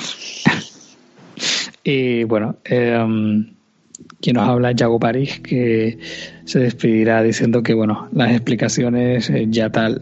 Y 1.82 2.24
bueno, 2.24 2.56
eh, 2.64 3.53
quien 4.24 4.36
nos 4.36 4.48
habla 4.48 4.70
es 4.70 4.76
Yago 4.76 4.98
París, 4.98 5.38
que 5.40 5.98
se 6.46 6.58
despedirá 6.60 7.22
diciendo 7.22 7.62
que, 7.62 7.74
bueno, 7.74 8.08
las 8.12 8.30
explicaciones 8.30 9.28
eh, 9.28 9.48
ya 9.50 9.68
tal. 9.68 10.00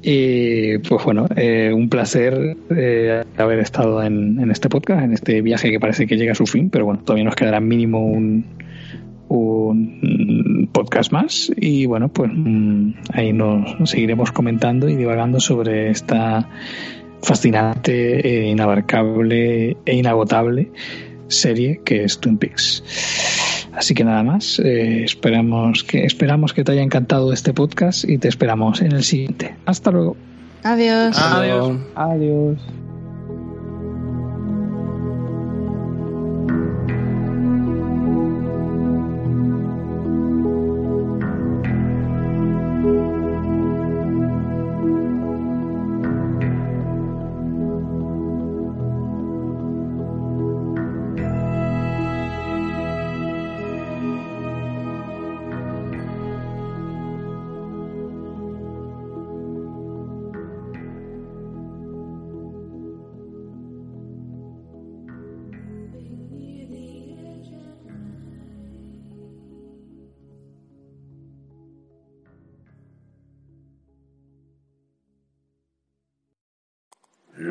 Y 0.00 0.78
pues 0.78 1.04
bueno, 1.04 1.26
eh, 1.34 1.72
un 1.74 1.88
placer 1.88 2.56
eh, 2.70 3.24
haber 3.36 3.58
estado 3.58 4.00
en, 4.04 4.38
en, 4.38 4.52
este 4.52 4.68
podcast, 4.68 5.02
en 5.02 5.12
este 5.12 5.42
viaje 5.42 5.72
que 5.72 5.80
parece 5.80 6.06
que 6.06 6.16
llega 6.16 6.32
a 6.32 6.36
su 6.36 6.46
fin, 6.46 6.70
pero 6.70 6.84
bueno, 6.84 7.00
todavía 7.02 7.24
nos 7.24 7.34
quedará 7.34 7.58
mínimo 7.58 8.06
un, 8.06 8.44
un 9.26 10.70
podcast 10.72 11.10
más. 11.10 11.50
Y 11.56 11.86
bueno, 11.86 12.10
pues 12.10 12.30
mm, 12.32 12.92
ahí 13.12 13.32
nos, 13.32 13.90
seguiremos 13.90 14.30
comentando 14.30 14.88
y 14.88 14.94
divagando 14.94 15.40
sobre 15.40 15.90
esta 15.90 16.48
fascinante, 17.24 18.20
e 18.24 18.50
inabarcable 18.50 19.76
e 19.84 19.96
inagotable 19.96 20.70
serie 21.26 21.80
que 21.84 22.04
es 22.04 22.20
Twin 22.20 22.38
Peaks. 22.38 23.47
Así 23.78 23.94
que 23.94 24.02
nada 24.02 24.24
más, 24.24 24.58
eh, 24.58 25.04
esperamos, 25.04 25.84
que, 25.84 26.04
esperamos 26.04 26.52
que 26.52 26.64
te 26.64 26.72
haya 26.72 26.82
encantado 26.82 27.32
este 27.32 27.54
podcast 27.54 28.02
y 28.02 28.18
te 28.18 28.26
esperamos 28.26 28.82
en 28.82 28.90
el 28.90 29.04
siguiente. 29.04 29.54
Hasta 29.66 29.92
luego. 29.92 30.16
Adiós. 30.64 31.16
Adiós. 31.16 31.78
Adiós. 31.94 32.58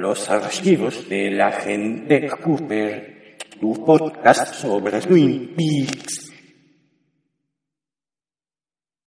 Los 0.08 0.30
archivos 0.30 1.10
del 1.10 1.42
agente 1.42 2.30
Cooper, 2.30 3.36
tu 3.60 3.84
podcast 3.84 4.54
sobre 4.54 5.02
Twin 5.02 5.54
Peaks. 5.54 6.27